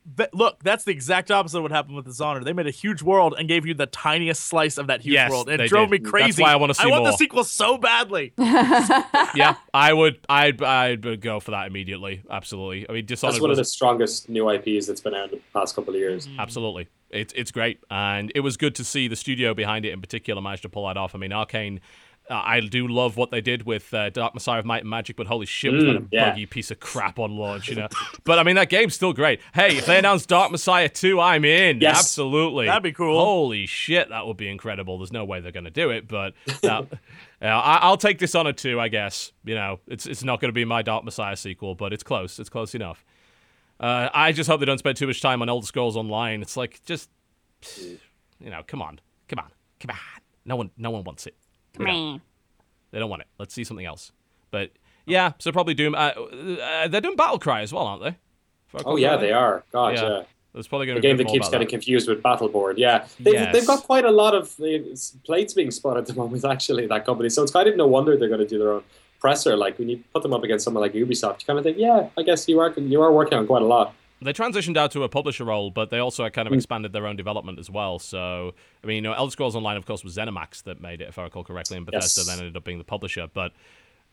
But 0.06 0.32
look, 0.32 0.64
that's 0.64 0.84
the 0.84 0.92
exact 0.92 1.30
opposite 1.30 1.58
of 1.58 1.62
what 1.62 1.72
happened 1.72 1.94
with 1.94 2.06
Dishonored. 2.06 2.46
They 2.46 2.54
made 2.54 2.66
a 2.66 2.70
huge 2.70 3.02
world 3.02 3.34
and 3.38 3.46
gave 3.46 3.66
you 3.66 3.74
the 3.74 3.84
tiniest 3.84 4.46
slice 4.46 4.78
of 4.78 4.86
that 4.86 5.02
huge 5.02 5.12
Yes, 5.12 5.30
world. 5.30 5.50
It 5.50 5.58
they 5.58 5.68
drove 5.68 5.90
did. 5.90 6.02
me 6.02 6.10
crazy. 6.10 6.28
That's 6.28 6.40
why 6.40 6.52
I 6.52 6.56
wanna 6.56 6.72
see 6.72 6.84
I 6.84 6.86
want 6.86 7.02
more. 7.02 7.12
the 7.12 7.18
sequel 7.18 7.44
so 7.44 7.76
badly. 7.76 8.32
yeah, 8.38 9.56
I 9.74 9.92
would, 9.92 10.18
I'd, 10.28 10.62
I'd 10.62 11.20
go 11.20 11.38
for 11.38 11.50
that 11.50 11.66
immediately. 11.66 12.22
Absolutely. 12.30 12.88
I 12.88 12.94
mean, 12.94 13.04
Dishonored 13.04 13.34
That's 13.34 13.42
one 13.42 13.50
of 13.50 13.58
the 13.58 13.64
strongest 13.66 14.30
new 14.30 14.48
IPs 14.48 14.86
that's 14.86 15.02
been 15.02 15.14
out 15.14 15.26
in 15.26 15.30
the 15.32 15.40
past 15.52 15.76
couple 15.76 15.92
of 15.92 16.00
years. 16.00 16.26
Mm-hmm. 16.26 16.40
Absolutely. 16.40 16.88
It's 17.10 17.32
it's 17.36 17.50
great. 17.50 17.78
And 17.90 18.32
it 18.34 18.40
was 18.40 18.56
good 18.56 18.74
to 18.76 18.84
see 18.84 19.06
the 19.06 19.16
studio 19.16 19.52
behind 19.54 19.84
it 19.84 19.92
in 19.92 20.00
particular 20.00 20.40
manage 20.40 20.62
to 20.62 20.68
pull 20.70 20.86
that 20.88 20.96
off. 20.96 21.14
I 21.14 21.18
mean, 21.18 21.32
Arcane, 21.32 21.80
uh, 22.30 22.34
I 22.44 22.60
do 22.60 22.86
love 22.88 23.16
what 23.16 23.30
they 23.30 23.40
did 23.40 23.64
with 23.66 23.92
uh, 23.92 24.10
Dark 24.10 24.32
Messiah 24.34 24.60
of 24.60 24.64
Might 24.64 24.82
and 24.82 24.90
Magic, 24.90 25.16
but 25.16 25.26
holy 25.26 25.46
shit, 25.46 25.72
was 25.72 25.84
that 25.84 25.96
a 25.96 26.00
Mm, 26.00 26.08
yeah. 26.12 26.30
buggy 26.30 26.46
piece 26.46 26.70
of 26.70 26.78
crap 26.80 27.18
on 27.18 27.36
launch, 27.36 27.68
you 27.68 27.74
know? 27.74 27.88
but 28.24 28.38
I 28.38 28.42
mean, 28.44 28.54
that 28.56 28.68
game's 28.68 28.94
still 28.94 29.12
great. 29.12 29.40
Hey, 29.54 29.76
if 29.76 29.86
they 29.86 29.98
announce 29.98 30.24
Dark 30.24 30.50
Messiah 30.52 30.88
2, 30.88 31.20
I'm 31.20 31.44
in. 31.44 31.80
Yes. 31.80 31.98
Absolutely. 31.98 32.66
That'd 32.66 32.82
be 32.84 32.92
cool. 32.92 33.18
Holy 33.18 33.66
shit, 33.66 34.08
that 34.10 34.26
would 34.26 34.36
be 34.36 34.48
incredible. 34.48 34.98
There's 34.98 35.12
no 35.12 35.24
way 35.24 35.40
they're 35.40 35.52
going 35.52 35.64
to 35.64 35.70
do 35.70 35.90
it, 35.90 36.06
but 36.08 36.34
that, 36.62 36.86
yeah, 37.42 37.58
I, 37.58 37.78
I'll 37.78 37.96
take 37.96 38.18
Dishonored 38.18 38.56
2, 38.56 38.78
I 38.80 38.88
guess. 38.88 39.32
You 39.44 39.54
know, 39.56 39.80
it's, 39.88 40.06
it's 40.06 40.22
not 40.22 40.40
going 40.40 40.48
to 40.50 40.54
be 40.54 40.64
my 40.64 40.82
Dark 40.82 41.04
Messiah 41.04 41.36
sequel, 41.36 41.74
but 41.74 41.92
it's 41.92 42.02
close. 42.04 42.38
It's 42.38 42.48
close 42.50 42.74
enough. 42.74 43.04
Uh, 43.80 44.08
I 44.14 44.30
just 44.30 44.48
hope 44.48 44.60
they 44.60 44.66
don't 44.66 44.78
spend 44.78 44.96
too 44.96 45.08
much 45.08 45.20
time 45.20 45.42
on 45.42 45.48
Elder 45.48 45.66
Scrolls 45.66 45.96
Online. 45.96 46.40
It's 46.40 46.56
like 46.56 46.80
just, 46.86 47.10
you 48.40 48.50
know, 48.50 48.62
come 48.66 48.80
on, 48.80 49.00
come 49.28 49.40
on, 49.40 49.50
come 49.80 49.90
on. 49.90 49.96
No 50.44 50.54
one, 50.56 50.70
no 50.76 50.90
one 50.90 51.02
wants 51.04 51.26
it. 51.26 51.34
Come 51.76 51.86
on. 51.86 52.20
They 52.90 52.98
don't 52.98 53.10
want 53.10 53.22
it. 53.22 53.28
Let's 53.38 53.54
see 53.54 53.64
something 53.64 53.86
else. 53.86 54.12
But 54.50 54.70
yeah, 55.06 55.32
so 55.38 55.50
probably 55.52 55.74
Doom. 55.74 55.94
Uh, 55.94 55.98
uh, 55.98 56.88
they're 56.88 57.00
doing 57.00 57.16
Battle 57.16 57.38
Cry 57.38 57.62
as 57.62 57.72
well, 57.72 57.86
aren't 57.86 58.02
they? 58.02 58.08
If 58.74 58.82
Oh 58.86 58.96
yeah, 58.96 59.16
they 59.16 59.32
are. 59.32 59.64
God, 59.72 59.94
Yeah. 59.94 60.08
yeah. 60.08 60.22
There's 60.54 60.68
probably 60.68 60.86
going 60.86 60.96
The 60.96 61.00
to 61.00 61.02
be 61.02 61.08
game 61.08 61.14
a 61.14 61.18
bit 61.18 61.26
that 61.28 61.32
keeps 61.32 61.48
getting 61.48 61.66
that. 61.66 61.70
confused 61.70 62.08
with 62.10 62.22
Battleborn. 62.22 62.74
Yeah, 62.76 63.06
they've, 63.18 63.32
Yes. 63.32 63.54
they've 63.54 63.66
got 63.66 63.84
quite 63.84 64.04
a 64.04 64.10
lot 64.10 64.34
of 64.34 64.54
uh, 64.60 64.66
plates 65.24 65.54
being 65.54 65.70
spun 65.70 65.96
at 65.96 66.04
the 66.04 66.12
moment. 66.22 66.44
Actually, 66.44 66.86
that 66.88 67.06
company. 67.06 67.30
So 67.30 67.42
it's 67.42 67.52
kind 67.52 67.66
of 67.68 67.76
no 67.76 67.86
wonder 67.86 68.18
they're 68.18 68.28
going 68.28 68.40
to 68.40 68.46
do 68.46 68.58
their 68.58 68.72
own 68.72 68.84
presser. 69.18 69.56
Like 69.56 69.78
when 69.78 69.88
you 69.88 70.04
put 70.12 70.22
them 70.22 70.34
up 70.34 70.42
against 70.44 70.64
someone 70.64 70.82
like 70.82 70.92
Ubisoft, 70.92 71.40
you 71.40 71.46
kind 71.46 71.58
of 71.58 71.64
think, 71.64 71.78
yeah, 71.78 72.08
I 72.18 72.22
guess 72.22 72.46
you 72.48 72.60
are 72.60 72.70
you 72.76 73.00
are 73.00 73.10
working 73.10 73.38
on 73.38 73.46
quite 73.46 73.62
a 73.62 73.66
lot. 73.66 73.94
They 74.22 74.32
transitioned 74.32 74.76
out 74.76 74.90
to 74.92 75.02
a 75.02 75.08
publisher 75.08 75.44
role, 75.44 75.70
but 75.70 75.90
they 75.90 75.98
also 75.98 76.28
kind 76.30 76.46
of 76.46 76.52
mm. 76.52 76.56
expanded 76.56 76.92
their 76.92 77.06
own 77.06 77.16
development 77.16 77.58
as 77.58 77.70
well. 77.70 77.98
So, 77.98 78.54
I 78.82 78.86
mean, 78.86 78.96
you 78.96 79.02
know, 79.02 79.12
Elder 79.12 79.30
Scrolls 79.30 79.56
Online, 79.56 79.76
of 79.76 79.86
course, 79.86 80.04
was 80.04 80.16
ZeniMax 80.16 80.64
that 80.64 80.80
made 80.80 81.00
it, 81.00 81.08
if 81.08 81.18
I 81.18 81.24
recall 81.24 81.44
correctly, 81.44 81.76
and 81.76 81.86
Bethesda 81.86 82.20
Yes. 82.20 82.26
then 82.26 82.38
ended 82.38 82.56
up 82.56 82.64
being 82.64 82.78
the 82.78 82.84
publisher. 82.84 83.28
But 83.32 83.52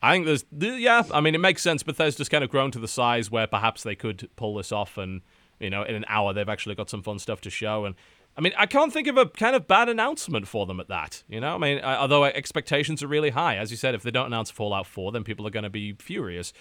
I 0.02 0.14
think 0.14 0.26
there's, 0.26 0.46
yeah, 0.52 1.04
I 1.12 1.22
mean, 1.22 1.36
it 1.36 1.40
makes 1.40 1.62
sense. 1.62 1.84
Bethesda's 1.84 2.30
kind 2.30 2.44
of 2.44 2.50
grown 2.50 2.72
to 2.72 2.80
the 2.80 2.88
size 2.88 3.30
where 3.30 3.48
perhaps 3.48 3.84
they 3.84 3.96
could 3.96 4.30
pull 4.36 4.56
this 4.56 4.72
off, 4.72 4.98
and 4.98 5.22
you 5.60 5.70
know, 5.70 5.84
in 5.84 5.96
an 5.96 6.06
hour 6.08 6.34
they've 6.34 6.50
actually 6.50 6.76
got 6.76 6.90
some 6.90 7.04
fun 7.04 7.20
stuff 7.20 7.42
to 7.42 7.50
show. 7.50 7.86
And 7.86 7.96
I 8.38 8.42
mean, 8.42 8.54
I 8.58 8.66
can't 8.66 8.94
think 8.94 9.08
of 9.08 9.18
a 9.18 9.26
kind 9.26 9.56
of 9.56 9.68
bad 9.68 9.90
announcement 9.90 10.48
for 10.48 10.66
them 10.66 10.80
at 10.80 10.88
that. 10.88 11.24
You 11.28 11.42
know, 11.42 11.56
I 11.56 11.58
mean, 11.58 11.80
although 11.82 12.24
expectations 12.24 13.04
are 13.04 13.08
really 13.08 13.32
high, 13.32 13.58
as 13.58 13.72
you 13.72 13.78
said, 13.78 13.96
if 13.96 14.04
they 14.04 14.12
don't 14.12 14.28
announce 14.28 14.50
Fallout 14.50 14.88
4, 14.88 15.12
then 15.12 15.24
people 15.24 15.46
are 15.46 15.52
going 15.52 15.64
to 15.64 15.70
be 15.70 15.94
furious. 15.94 16.54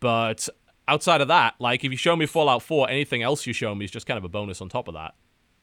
But 0.00 0.48
outside 0.88 1.20
of 1.20 1.28
that, 1.28 1.54
like 1.58 1.84
if 1.84 1.90
you 1.90 1.96
show 1.96 2.16
me 2.16 2.26
Fallout 2.26 2.62
4, 2.62 2.90
anything 2.90 3.22
else 3.22 3.46
you 3.46 3.52
show 3.52 3.74
me 3.74 3.84
is 3.84 3.90
just 3.90 4.06
kind 4.06 4.18
of 4.18 4.24
a 4.24 4.28
bonus 4.28 4.60
on 4.60 4.68
top 4.68 4.88
of 4.88 4.94
that. 4.94 5.14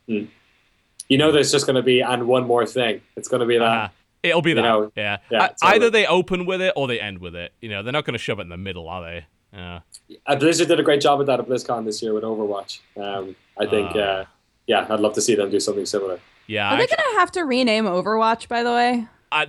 You 0.07 1.17
know, 1.17 1.31
there's 1.31 1.51
just 1.51 1.65
going 1.65 1.75
to 1.75 1.81
be 1.83 2.01
and 2.01 2.27
one 2.27 2.45
more 2.45 2.65
thing. 2.65 3.01
It's 3.15 3.27
going 3.27 3.41
to 3.41 3.45
be 3.45 3.57
that. 3.57 3.63
Uh, 3.65 3.89
it'll 4.23 4.41
be 4.41 4.53
that. 4.53 4.61
know, 4.61 4.91
yeah. 4.95 5.17
yeah, 5.31 5.43
Uh, 5.43 5.49
either 5.63 5.89
they 5.89 6.05
open 6.05 6.45
with 6.45 6.61
it 6.61 6.73
or 6.75 6.87
they 6.87 6.99
end 6.99 7.19
with 7.19 7.35
it. 7.35 7.51
You 7.61 7.69
know, 7.69 7.83
they're 7.83 7.93
not 7.93 8.05
going 8.05 8.13
to 8.13 8.19
shove 8.19 8.39
it 8.39 8.43
in 8.43 8.49
the 8.49 8.57
middle, 8.57 8.87
are 8.87 9.01
they? 9.01 9.25
Yeah. 9.53 9.79
Uh, 10.27 10.35
Blizzard 10.35 10.67
did 10.67 10.79
a 10.79 10.83
great 10.83 11.01
job 11.01 11.17
with 11.17 11.27
that 11.27 11.39
at 11.39 11.47
BlizzCon 11.47 11.85
this 11.85 12.01
year 12.03 12.13
with 12.13 12.23
Overwatch. 12.23 12.79
Um, 12.95 13.35
I 13.59 13.65
think, 13.65 13.91
Ah. 13.95 13.99
uh, 13.99 14.25
yeah, 14.67 14.85
I'd 14.89 14.99
love 14.99 15.13
to 15.13 15.21
see 15.21 15.33
them 15.35 15.49
do 15.49 15.59
something 15.59 15.85
similar. 15.87 16.19
Yeah. 16.45 16.69
Are 16.69 16.73
I 16.75 16.77
they 16.77 16.87
gonna 16.87 17.19
have 17.19 17.31
to 17.33 17.41
rename 17.43 17.85
Overwatch? 17.85 18.47
By 18.47 18.61
the 18.61 18.71
way, 18.71 19.07
Uh, 19.31 19.45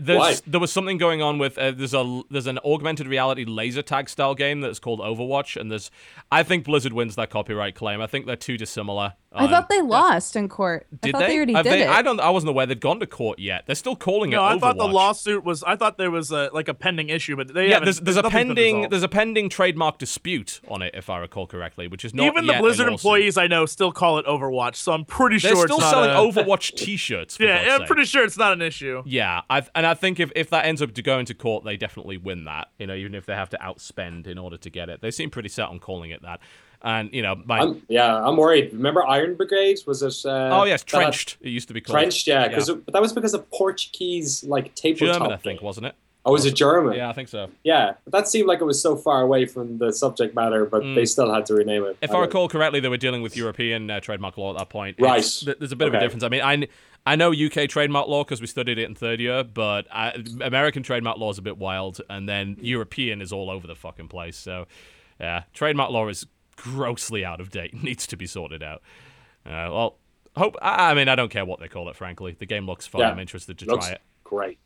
there 0.47 0.61
was 0.61 0.73
something 0.73 0.99
going 0.99 1.23
on 1.23 1.39
with 1.39 1.57
uh, 1.57 1.71
there's 1.71 1.95
a 1.95 2.23
there's 2.31 2.47
an 2.47 2.59
augmented 2.65 3.07
reality 3.07 3.45
laser 3.45 3.83
tag 3.83 4.09
style 4.09 4.35
game 4.35 4.61
that's 4.61 4.79
called 4.79 5.01
Overwatch, 5.01 5.59
and 5.59 5.71
there's 5.71 5.91
I 6.31 6.43
think 6.43 6.65
Blizzard 6.65 6.93
wins 6.93 7.17
that 7.17 7.31
copyright 7.31 7.75
claim. 7.75 8.01
I 8.01 8.07
think 8.07 8.27
they're 8.27 8.37
too 8.37 8.59
dissimilar. 8.59 9.15
I 9.33 9.45
Um, 9.45 9.51
thought 9.51 9.69
they 9.69 9.81
lost 9.81 10.35
in 10.35 10.49
court. 10.49 10.89
I 10.93 10.97
did 11.07 11.13
thought 11.13 11.19
they? 11.21 11.27
they, 11.29 11.37
already 11.37 11.53
Have 11.53 11.63
did 11.63 11.73
they- 11.75 11.83
it. 11.85 11.89
I 11.89 12.03
don't. 12.03 12.19
I 12.19 12.31
wasn't 12.31 12.51
aware 12.51 12.67
they'd 12.67 12.81
gone 12.81 12.99
to 12.99 13.07
court 13.07 13.39
yet. 13.39 13.63
They're 13.65 13.77
still 13.77 13.95
calling 13.95 14.31
No, 14.31 14.39
it 14.39 14.41
No, 14.41 14.45
I 14.45 14.55
Overwatch. 14.57 14.61
thought 14.61 14.79
the 14.79 14.89
lawsuit 14.89 15.45
was. 15.45 15.63
I 15.63 15.77
thought 15.77 15.99
there 15.99 16.11
was 16.11 16.33
a 16.33 16.51
like 16.53 16.67
a 16.67 16.75
pending 16.75 17.11
issue, 17.11 17.37
but 17.37 17.55
they 17.55 17.69
Yeah, 17.69 17.75
haven't- 17.75 17.85
there's, 17.87 18.01
there's 18.01 18.17
a 18.17 18.25
pending 18.29 18.89
there's 18.91 19.05
a 19.05 19.09
pending 19.09 19.49
trademark 19.49 19.99
dispute 19.99 20.61
on 20.67 20.83
it, 20.83 20.97
if 20.97 21.09
I 21.09 21.19
recall 21.19 21.47
correctly, 21.47 21.87
which 21.87 22.05
is 22.05 22.13
not 22.13 22.27
Even 22.27 22.47
the 22.47 22.55
yet 22.55 22.59
a 22.59 22.63
Blizzard 22.63 22.87
lawsuit. 22.89 22.93
employees 22.93 23.37
I 23.39 23.47
know 23.47 23.67
still 23.67 23.93
call 23.93 24.19
it 24.19 24.27
Overwatch, 24.27 24.75
so 24.75 24.91
I'm 24.93 25.05
pretty 25.05 25.39
sure 25.39 25.51
They're 25.51 25.57
sure 25.59 25.67
still 25.69 25.77
it's 25.77 25.85
not 25.85 25.91
selling 25.93 26.11
a- 26.11 26.43
Overwatch 26.43 26.75
T-shirts. 26.77 27.37
For 27.37 27.45
Yeah, 27.45 27.59
God's 27.59 27.71
I'm 27.75 27.79
sake. 27.83 27.87
pretty 27.87 28.05
sure 28.07 28.25
it's 28.25 28.37
not 28.39 28.53
an 28.53 28.63
issue. 28.63 29.05
Yeah, 29.07 29.43
I 29.49 29.63
and 29.77 29.87
I 29.87 29.95
think 29.95 30.19
if, 30.19 30.33
if 30.35 30.51
that 30.51 30.65
ends 30.65 30.83
up 30.83 30.93
to 30.95 31.03
going 31.03 31.27
to 31.27 31.35
court, 31.35 31.65
they 31.65 31.77
definitely 31.77 32.17
win 32.17 32.47
that. 32.47 32.67
You 32.81 32.89
know, 32.89 32.95
even 32.97 33.15
if 33.15 33.27
they 33.27 33.35
have 33.35 33.51
to 33.51 33.59
outspend 33.59 34.27
in 34.27 34.39
order 34.39 34.57
to 34.57 34.71
get 34.71 34.89
it, 34.89 35.03
they 35.03 35.13
seem 35.13 35.31
pretty 35.31 35.51
set 35.51 35.69
on 35.69 35.79
calling 35.79 36.11
it 36.11 36.23
that. 36.23 36.41
And 36.83 37.13
you 37.13 37.23
know, 37.23 37.37
my 37.45 37.59
I'm, 37.59 37.83
yeah, 37.89 38.17
I'm 38.17 38.37
worried. 38.37 38.73
Remember 38.73 39.05
Iron 39.07 39.35
Brigade? 39.35 39.81
Was 39.87 40.03
it? 40.03 40.25
Uh, 40.25 40.61
oh 40.61 40.65
yes, 40.65 40.83
that 40.83 40.89
trenched. 40.89 41.37
It 41.41 41.51
used 41.51 41.69
to 41.69 41.75
be 41.75 41.81
called 41.81 41.99
Trenched, 41.99 42.27
yeah, 42.27 42.49
because 42.49 42.71
but 42.71 42.93
that 42.93 43.03
was 43.03 43.13
because 43.13 43.35
of 43.35 43.51
Portuguese 43.51 44.45
like 44.45 44.75
tabletop. 44.75 45.19
German, 45.19 45.33
I 45.33 45.37
think, 45.37 45.61
wasn't 45.63 45.87
it? 45.87 45.95
Oh, 46.25 46.33
was 46.33 46.45
it 46.45 46.55
German? 46.55 46.95
Yeah, 46.95 47.09
I 47.09 47.15
think 47.15 47.29
so. 47.29 47.49
Yeah, 47.65 47.95
but 48.05 48.13
that 48.13 48.29
seemed 48.29 48.47
like 48.47 48.61
it 48.61 48.65
was 48.65 48.81
so 48.81 48.95
far 48.95 49.23
away 49.23 49.47
from 49.47 49.79
the 49.79 49.91
subject 49.91 50.35
matter, 50.35 50.67
but 50.67 50.83
they 50.95 51.07
still 51.07 51.33
had 51.33 51.47
to 51.47 51.55
rename 51.55 51.85
it. 51.85 51.95
Mm. 52.01 52.03
If 52.03 52.11
I 52.11 52.19
I 52.19 52.21
recall 52.21 52.47
correctly, 52.49 52.81
they 52.81 52.89
were 52.89 52.99
dealing 52.99 53.23
with 53.23 53.37
European 53.37 53.91
uh, 53.91 54.01
trademark 54.01 54.37
law 54.37 54.51
at 54.53 54.59
that 54.59 54.69
point. 54.69 54.97
Right. 55.01 55.21
It's- 55.21 55.47
there's 55.59 55.73
a 55.73 55.77
bit 55.77 55.89
of 55.89 55.95
a 55.95 56.01
difference. 56.01 56.23
I 56.23 56.29
mean, 56.29 56.43
I, 56.43 56.69
I 57.07 57.17
know 57.17 57.33
UK 57.33 57.71
trademark 57.71 58.07
law 58.07 58.23
because 58.23 58.43
we 58.43 58.47
studied 58.47 58.77
it 58.77 58.85
in 58.85 58.95
third 58.95 59.19
year, 59.19 59.43
but 59.45 59.87
I, 59.91 60.23
American 60.43 60.83
trademark 60.83 61.17
law 61.17 61.31
is 61.31 61.39
a 61.39 61.43
bit 61.43 61.57
wild, 61.57 62.03
and 62.11 62.29
then 62.29 62.59
European 62.61 63.23
is 63.23 63.33
all 63.33 63.49
over 63.49 63.67
the 63.67 63.75
fucking 63.75 64.09
place. 64.09 64.37
So, 64.37 64.67
yeah, 65.19 65.45
trademark 65.55 65.91
law 65.91 66.07
is 66.09 66.27
grossly 66.63 67.25
out 67.25 67.41
of 67.41 67.51
date. 67.51 67.75
Needs 67.83 68.07
to 68.09 68.17
be 68.17 68.27
sorted 68.27 68.63
out. 68.63 68.83
Uh, 69.47 69.69
well, 69.71 69.99
hope. 70.37 70.57
I, 70.61 70.91
I 70.91 70.95
mean, 70.95 71.09
I 71.09 71.15
don't 71.15 71.31
care 71.31 71.45
what 71.45 71.61
they 71.61 71.69
call 71.69 71.89
it. 71.89 71.97
Frankly, 71.97 72.37
the 72.39 72.47
game 72.47 72.67
looks 72.67 72.87
fun. 72.87 73.01
Yeah. 73.01 73.11
I'm 73.11 73.19
interested 73.19 73.59
to 73.59 73.67
looks 73.67 73.87
try 73.87 73.95
it. 73.95 74.03
great. 74.25 74.59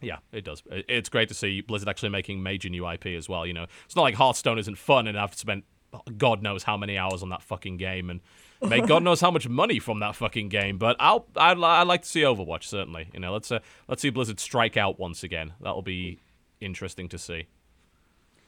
Yeah, 0.00 0.18
it 0.32 0.44
does. 0.44 0.62
It's 0.66 1.08
great 1.08 1.28
to 1.28 1.34
see 1.34 1.60
Blizzard 1.60 1.88
actually 1.88 2.08
making 2.08 2.42
major 2.42 2.68
new 2.68 2.88
IP 2.90 3.06
as 3.06 3.28
well. 3.28 3.46
You 3.46 3.52
know, 3.52 3.66
it's 3.84 3.94
not 3.94 4.02
like 4.02 4.16
Hearthstone 4.16 4.58
isn't 4.58 4.76
fun 4.76 5.06
and 5.06 5.16
I've 5.16 5.34
spent 5.34 5.64
God 6.16 6.42
knows 6.42 6.62
how 6.62 6.76
many 6.76 6.96
hours 6.96 7.22
on 7.22 7.28
that 7.30 7.42
fucking 7.42 7.76
game, 7.76 8.10
and 8.10 8.20
made 8.62 8.86
God 8.88 9.02
knows 9.02 9.20
how 9.20 9.30
much 9.30 9.48
money 9.48 9.78
from 9.78 10.00
that 10.00 10.16
fucking 10.16 10.48
game. 10.48 10.78
But 10.78 10.96
I'll 10.98 11.26
I'd, 11.36 11.62
I'd 11.62 11.86
like 11.86 12.02
to 12.02 12.08
see 12.08 12.22
Overwatch 12.22 12.64
certainly. 12.64 13.08
You 13.12 13.20
know, 13.20 13.32
let's 13.32 13.50
uh, 13.52 13.60
let's 13.88 14.02
see 14.02 14.10
Blizzard 14.10 14.40
strike 14.40 14.76
out 14.76 14.98
once 14.98 15.22
again. 15.22 15.52
That'll 15.60 15.82
be 15.82 16.20
interesting 16.60 17.08
to 17.10 17.18
see. 17.18 17.46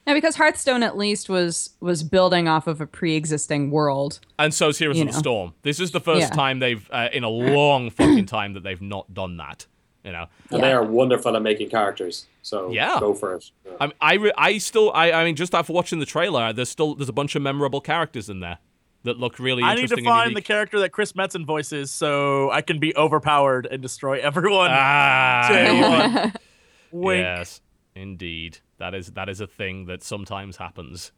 Yeah, 0.07 0.15
because 0.15 0.37
Hearthstone 0.37 0.83
at 0.83 0.97
least 0.99 1.29
was 1.31 1.71
was 1.81 2.03
building 2.03 2.47
off 2.49 2.67
of 2.67 2.81
a 2.81 2.87
pre-existing 2.87 3.71
world. 3.71 4.21
And 4.39 4.53
so 4.53 4.69
is 4.69 4.79
Heroes 4.79 4.97
You 4.99 5.05
of 5.05 5.13
the. 5.13 5.19
Storm. 5.19 5.55
This 5.63 5.81
is 5.81 5.93
the 5.93 6.01
first 6.01 6.21
Yeah. 6.21 6.29
time 6.31 6.59
they've 6.59 6.87
uh, 6.91 7.09
in 7.13 7.25
a 7.25 7.29
long 7.31 7.91
fucking 7.91 8.27
time 8.27 8.53
that 8.55 8.63
they've 8.63 8.83
not 8.83 9.13
done 9.15 9.37
that. 9.39 9.67
You 10.05 10.13
know, 10.13 10.27
And 10.51 10.63
they 10.63 10.73
are 10.73 10.85
wonderful 10.85 11.35
at 11.35 11.41
making 11.43 11.71
characters. 11.71 12.27
So 12.43 12.71
Yeah. 12.71 13.01
go 13.01 13.15
for 13.15 13.35
it. 13.35 13.51
Yeah. 13.65 13.73
I 13.81 13.93
I, 14.03 14.15
re- 14.17 14.33
I 14.37 14.59
still 14.59 14.93
I 14.95 15.11
I 15.13 15.25
mean 15.25 15.37
just 15.37 15.55
after 15.55 15.73
watching 15.73 15.99
the 16.01 16.07
trailer, 16.07 16.53
there's 16.53 16.69
still 16.69 16.95
there's 16.95 17.09
a 17.09 17.13
bunch 17.15 17.35
of 17.35 17.41
memorable 17.41 17.81
characters 17.81 18.29
in 18.29 18.41
there 18.41 18.59
that 19.05 19.19
look 19.19 19.39
really 19.39 19.63
interesting. 19.63 19.79
I 19.79 19.83
need 19.83 20.05
to 20.05 20.11
find 20.11 20.37
the 20.37 20.43
character 20.43 20.79
that 20.81 20.91
Chris 20.91 21.13
Metzen 21.13 21.47
voices 21.47 21.91
so 21.91 22.51
I 22.51 22.61
can 22.61 22.79
be 22.79 22.95
overpowered 22.97 23.67
and 23.71 23.81
destroy 23.81 24.19
everyone. 24.21 24.69
Ah, 24.71 25.47
Day 25.51 25.81
one. 25.81 26.33
Wink 26.93 27.23
yes, 27.23 27.61
indeed. 27.95 28.59
That 28.79 28.95
is 28.95 29.13
that 29.13 29.29
is 29.29 29.41
a 29.41 29.47
thing 29.47 29.87
that 29.87 30.03
sometimes 30.03 30.57
happens. 30.57 31.13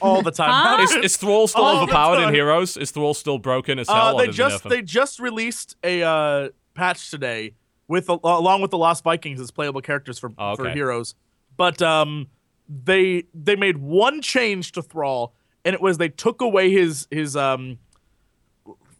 all 0.00 0.22
the 0.22 0.30
time. 0.30 0.80
Is, 0.80 0.94
is 0.96 1.16
Thrall 1.16 1.46
still 1.46 1.64
All 1.64 1.82
overpowered 1.82 2.28
in. 2.28 2.34
Heroes? 2.34 2.76
Is 2.76 2.90
Thrall 2.90 3.14
still 3.14 3.38
broken 3.38 3.78
as 3.78 3.88
hell? 3.88 4.18
Uh, 4.18 4.24
they 4.24 4.28
just 4.28 4.64
they 4.64 4.82
just 4.82 5.20
released 5.20 5.76
a 5.82 6.02
uh, 6.02 6.48
patch 6.74 7.10
today 7.10 7.54
with 7.88 8.08
along 8.08 8.62
with 8.62 8.70
the 8.70 8.78
Lost 8.78 9.04
Vikings 9.04 9.40
as 9.40 9.50
playable 9.50 9.80
characters 9.80 10.18
for 10.18 10.32
Oh, 10.38 10.56
for 10.56 10.70
heroes. 10.70 11.14
But 11.56 11.80
um, 11.80 12.26
they 12.68 13.24
they 13.32 13.56
made 13.56 13.78
one 13.78 14.20
change 14.20 14.72
to 14.72 14.82
Thrall, 14.82 15.32
and 15.64 15.74
it 15.74 15.80
was 15.80 15.98
they 15.98 16.08
took 16.08 16.40
away 16.40 16.70
his 16.70 17.06
his 17.10 17.36
um 17.36 17.78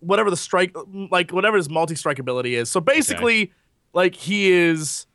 whatever 0.00 0.30
the 0.30 0.36
strike 0.36 0.74
like 1.10 1.32
whatever 1.32 1.56
his 1.56 1.68
multi 1.68 1.96
strike 1.96 2.18
ability 2.18 2.54
is. 2.54 2.70
So 2.70 2.80
basically, 2.80 3.52
like 3.92 4.14
he 4.14 4.52
is. 4.52 5.06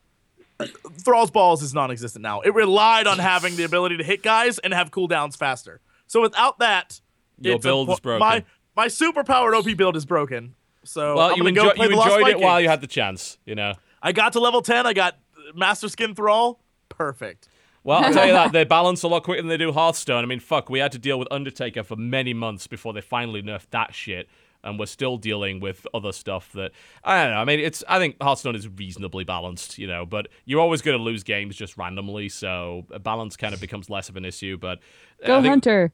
Thrall's 0.99 1.31
balls 1.31 1.61
is 1.63 1.73
non-existent 1.73 2.21
now. 2.23 2.41
It 2.41 2.53
relied 2.53 3.07
on 3.07 3.19
having 3.19 3.55
the 3.55 3.63
ability 3.63 3.97
to 3.97 4.03
hit 4.03 4.23
guys 4.23 4.59
and 4.59 4.73
have 4.73 4.91
cooldowns 4.91 5.37
faster. 5.37 5.81
So 6.07 6.21
without 6.21 6.59
that, 6.59 7.01
Your 7.39 7.55
it's 7.55 7.65
a 7.65 7.67
build 7.67 7.89
is 7.89 7.99
broken. 7.99 8.19
My 8.19 8.43
my 8.75 8.87
super 8.87 9.23
powered 9.23 9.53
OP 9.53 9.75
build 9.77 9.95
is 9.95 10.05
broken. 10.05 10.55
So 10.83 11.15
well, 11.15 11.31
I'm 11.31 11.37
you, 11.37 11.47
enjoy, 11.47 11.73
you 11.75 11.89
enjoyed 11.89 12.27
it 12.27 12.39
while 12.39 12.59
you 12.59 12.69
had 12.69 12.81
the 12.81 12.87
chance. 12.87 13.37
You 13.45 13.55
know. 13.55 13.73
I 14.01 14.11
got 14.11 14.33
to 14.33 14.39
level 14.39 14.61
ten. 14.61 14.87
I 14.87 14.93
got 14.93 15.17
Master 15.55 15.89
Skin 15.89 16.15
Thrall. 16.15 16.59
Perfect. 16.89 17.47
Well, 17.83 18.03
I'll 18.03 18.13
tell 18.13 18.27
you 18.27 18.33
that 18.33 18.51
they 18.51 18.63
balance 18.65 19.03
a 19.03 19.07
lot 19.07 19.23
quicker 19.23 19.41
than 19.41 19.49
they 19.49 19.57
do 19.57 19.71
Hearthstone. 19.71 20.23
I 20.23 20.27
mean, 20.27 20.39
fuck, 20.39 20.69
we 20.69 20.79
had 20.79 20.91
to 20.91 20.99
deal 20.99 21.17
with 21.17 21.27
Undertaker 21.31 21.83
for 21.83 21.95
many 21.95 22.33
months 22.33 22.67
before 22.67 22.93
they 22.93 23.01
finally 23.01 23.41
nerfed 23.41 23.71
that 23.71 23.95
shit, 23.95 24.29
and 24.63 24.79
we're 24.79 24.85
still 24.85 25.17
dealing 25.17 25.59
with 25.59 25.87
other 25.93 26.11
stuff 26.11 26.51
that 26.53 26.71
I 27.03 27.23
don't 27.23 27.33
know. 27.33 27.39
I 27.39 27.45
mean, 27.45 27.59
it's 27.59 27.83
I 27.87 27.99
think 27.99 28.17
Hearthstone 28.21 28.55
is 28.55 28.67
reasonably 28.67 29.23
balanced, 29.23 29.77
you 29.77 29.87
know, 29.87 30.05
but 30.05 30.27
you're 30.45 30.59
always 30.59 30.81
going 30.81 30.97
to 30.97 31.03
lose 31.03 31.23
games 31.23 31.55
just 31.55 31.77
randomly, 31.77 32.29
so 32.29 32.85
balance 33.01 33.37
kind 33.37 33.53
of 33.53 33.61
becomes 33.61 33.89
less 33.89 34.09
of 34.09 34.17
an 34.17 34.25
issue. 34.25 34.57
But 34.57 34.79
Go 35.25 35.41
think, 35.41 35.51
Hunter. 35.51 35.93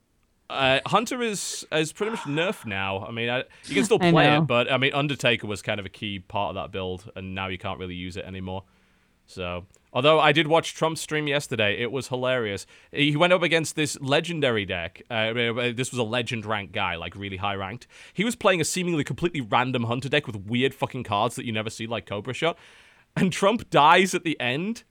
Uh, 0.50 0.80
Hunter 0.86 1.22
is 1.22 1.66
is 1.72 1.92
pretty 1.92 2.12
much 2.12 2.22
nerfed 2.22 2.66
now. 2.66 3.06
I 3.06 3.12
mean, 3.12 3.30
I, 3.30 3.44
you 3.66 3.76
can 3.76 3.84
still 3.84 4.00
play 4.14 4.36
it, 4.38 4.42
but 4.42 4.72
I 4.72 4.78
mean, 4.78 4.94
Undertaker 4.94 5.48
was 5.48 5.62
kind 5.62 5.80
of 5.80 5.86
a 5.86 5.90
key 5.90 6.20
part 6.20 6.50
of 6.50 6.56
that 6.56 6.72
build, 6.72 7.10
and 7.16 7.36
now 7.36 7.48
you 7.48 7.58
can't 7.58 7.80
really 7.80 7.96
use 7.96 8.18
it 8.18 8.26
anymore. 8.26 8.64
So, 9.28 9.66
although 9.92 10.20
I 10.20 10.32
did 10.32 10.48
watch 10.48 10.74
Trump's 10.74 11.02
stream 11.02 11.28
yesterday, 11.28 11.80
it 11.80 11.92
was 11.92 12.08
hilarious. 12.08 12.66
He 12.92 13.16
went 13.16 13.34
up 13.34 13.44
against 13.44 13.76
this 13.76 14.00
legendary 14.00 14.66
deck. 14.66 15.02
Uh, 15.12 15.34
this 15.74 15.92
was 15.92 16.00
a 16.00 16.04
legend 16.04 16.46
rank 16.46 16.72
guy, 16.72 16.96
like 16.96 17.16
really 17.16 17.38
high 17.38 17.56
ranked. 17.56 17.88
He 18.14 18.24
was 18.24 18.36
playing 18.36 18.62
a 18.62 18.66
seemingly 18.66 19.04
completely 19.04 19.42
random 19.42 19.84
hunter 19.84 20.10
deck 20.10 20.26
with 20.26 20.38
weird 20.38 20.74
fucking 20.74 21.04
cards 21.04 21.36
that 21.36 21.46
you 21.46 21.52
never 21.52 21.70
see, 21.70 21.86
like 21.86 22.06
Cobra 22.06 22.34
Shot. 22.34 22.58
And 23.18 23.32
Trump 23.32 23.70
dies 23.70 24.16
at 24.16 24.24
the 24.24 24.40
end 24.40 24.84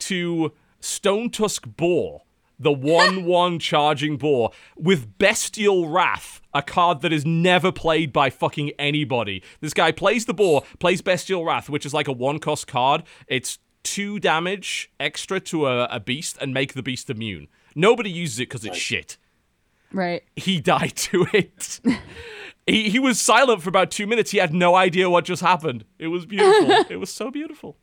to 0.00 0.52
Stonetusk 0.80 1.76
Boar, 1.76 2.22
the 2.58 2.72
1 2.72 3.24
1 3.24 3.58
charging 3.60 4.16
boar, 4.16 4.50
with 4.76 5.18
Bestial 5.18 5.88
Wrath, 5.88 6.40
a 6.52 6.62
card 6.62 7.00
that 7.02 7.12
is 7.12 7.24
never 7.24 7.70
played 7.70 8.12
by 8.12 8.28
fucking 8.28 8.70
anybody. 8.78 9.42
This 9.60 9.74
guy 9.74 9.92
plays 9.92 10.24
the 10.24 10.34
boar, 10.34 10.64
plays 10.80 11.00
Bestial 11.00 11.44
Wrath, 11.44 11.68
which 11.68 11.86
is 11.86 11.94
like 11.94 12.08
a 12.08 12.12
one 12.12 12.38
cost 12.38 12.66
card. 12.66 13.04
It's 13.28 13.58
two 13.84 14.18
damage 14.18 14.90
extra 14.98 15.38
to 15.40 15.66
a, 15.66 15.84
a 15.84 16.00
beast 16.00 16.36
and 16.40 16.52
make 16.52 16.74
the 16.74 16.82
beast 16.82 17.08
immune. 17.08 17.46
Nobody 17.76 18.10
uses 18.10 18.40
it 18.40 18.48
because 18.48 18.64
it's 18.64 18.76
shit 18.76 19.16
Right. 19.92 20.24
he 20.34 20.60
died 20.74 20.96
to 20.96 21.26
it. 21.32 21.80
he 22.66 22.90
he 22.90 22.98
was 22.98 23.20
silent 23.20 23.62
for 23.62 23.68
about 23.68 23.90
two 23.90 24.06
minutes. 24.06 24.32
He 24.32 24.38
had 24.38 24.52
no 24.52 24.74
idea 24.74 25.08
what 25.08 25.24
just 25.24 25.42
happened. 25.42 25.84
It 25.98 26.08
was 26.08 26.26
beautiful. 26.26 26.70
it 26.90 26.96
was 26.96 27.10
so 27.12 27.30
beautiful. 27.30 27.76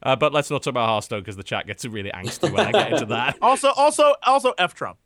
Uh, 0.00 0.14
but 0.14 0.32
let's 0.32 0.48
not 0.48 0.62
talk 0.62 0.70
about 0.70 0.88
Hearthstone 0.88 1.20
because 1.20 1.36
the 1.36 1.42
chat 1.42 1.66
gets 1.66 1.84
really 1.84 2.10
angsty 2.10 2.52
when 2.52 2.66
I 2.68 2.70
get 2.70 2.92
into 2.92 3.06
that. 3.06 3.36
Also, 3.42 3.70
also, 3.72 4.14
also, 4.22 4.54
F 4.56 4.72
Trump. 4.72 4.96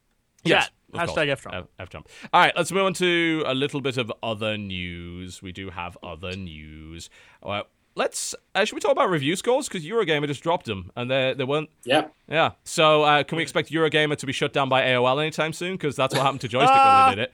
Yes, 0.45 0.69
Chat. 0.95 1.09
Hashtag. 1.09 1.29
F 1.31 1.41
Trump. 1.41 1.57
F, 1.57 1.65
F 1.79 1.89
Trump. 1.89 2.09
All 2.31 2.43
right, 2.43 2.53
let's 2.57 2.71
move 2.71 2.85
on 2.85 2.95
to 2.95 3.43
a 3.47 3.55
little 3.55 3.81
bit 3.81 3.97
of 3.97 4.13
other 4.23 4.59
news. 4.59 5.41
We 5.41 5.53
do 5.53 5.71
have 5.71 5.97
other 6.03 6.37
news. 6.37 7.09
Uh, 7.43 7.63
let's. 7.95 8.35
Uh, 8.55 8.65
should 8.65 8.75
we 8.75 8.81
talk 8.81 8.93
about 8.93 9.11
review 9.11 9.37
scores? 9.37 9.69
Because 9.69 9.85
Eurogamer 9.85 10.27
just 10.27 10.43
dropped 10.43 10.67
them, 10.67 10.91
and 10.97 11.11
they 11.11 11.35
they 11.37 11.45
weren't. 11.45 11.71
Yeah. 11.85 12.07
Yeah. 12.29 12.53
So 12.65 13.03
uh, 13.03 13.23
can 13.25 13.37
we 13.37 13.43
expect 13.43 13.71
Eurogamer 13.71 14.17
to 14.17 14.27
be 14.27 14.33
shut 14.33 14.53
down 14.53 14.69
by 14.69 14.83
AOL 14.83 15.21
anytime 15.21 15.53
soon? 15.53 15.75
Because 15.75 15.97
that's 15.97 16.15
what 16.15 16.23
happened 16.23 16.41
to 16.43 16.49
Joystick 16.55 16.75
when 16.77 17.09
they 17.11 17.15
did 17.17 17.23
it. 17.25 17.33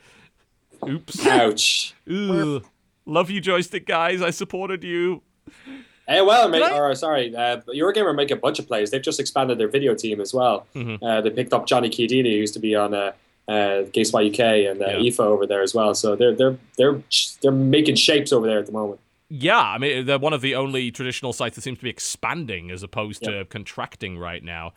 Oops. 0.89 1.27
Ouch. 1.27 1.95
Ooh. 2.11 2.63
Love 3.07 3.31
you, 3.31 3.41
joystick 3.41 3.87
guys. 3.87 4.21
I 4.21 4.29
supported 4.31 4.85
you. 4.85 5.23
Hey, 6.07 6.21
well, 6.21 6.49
mate, 6.49 6.61
Did 6.61 6.73
or 6.73 6.95
sorry, 6.95 7.35
uh, 7.35 7.61
Eurogamer 7.75 8.15
make 8.15 8.31
a 8.31 8.37
bunch 8.37 8.59
of 8.59 8.67
plays. 8.67 8.91
They've 8.91 9.03
just 9.03 9.19
expanded 9.19 9.59
their 9.59 9.69
video 9.69 9.95
team 9.95 10.21
as 10.21 10.33
well. 10.35 10.67
Mm-hmm. 10.75 11.03
Uh, 11.05 11.21
they 11.23 11.31
picked 11.31 11.53
up 11.53 11.67
Johnny 11.67 11.89
Chiodini, 11.89 12.33
who 12.33 12.39
used 12.39 12.55
to 12.55 12.61
be 12.61 12.75
on 12.75 12.93
uh, 12.95 13.13
uh, 13.49 13.85
GameSpot 13.93 14.29
UK 14.31 14.71
and 14.71 14.83
uh, 14.83 14.99
Yeah. 14.99 15.11
IFA 15.11 15.21
over 15.21 15.47
there 15.47 15.63
as 15.63 15.75
well. 15.75 15.95
So 15.95 16.17
they're 16.17 16.35
they're 16.35 16.57
they're 16.77 17.03
they're 17.43 17.53
making 17.53 17.97
shapes 17.97 18.33
over 18.33 18.47
there 18.47 18.59
at 18.59 18.67
the 18.67 18.73
moment. 18.73 19.01
Yeah, 19.31 19.61
I 19.61 19.79
mean 19.79 20.07
they're 20.07 20.19
one 20.19 20.33
of 20.33 20.41
the 20.41 20.55
only 20.55 20.91
traditional 20.91 21.33
sites 21.33 21.57
that 21.57 21.63
seems 21.63 21.79
to 21.79 21.85
be 21.85 21.91
expanding 21.91 22.71
as 22.71 22.83
opposed 22.83 23.23
to 23.25 23.45
contracting 23.47 24.19
right 24.19 24.43
now, 24.43 24.73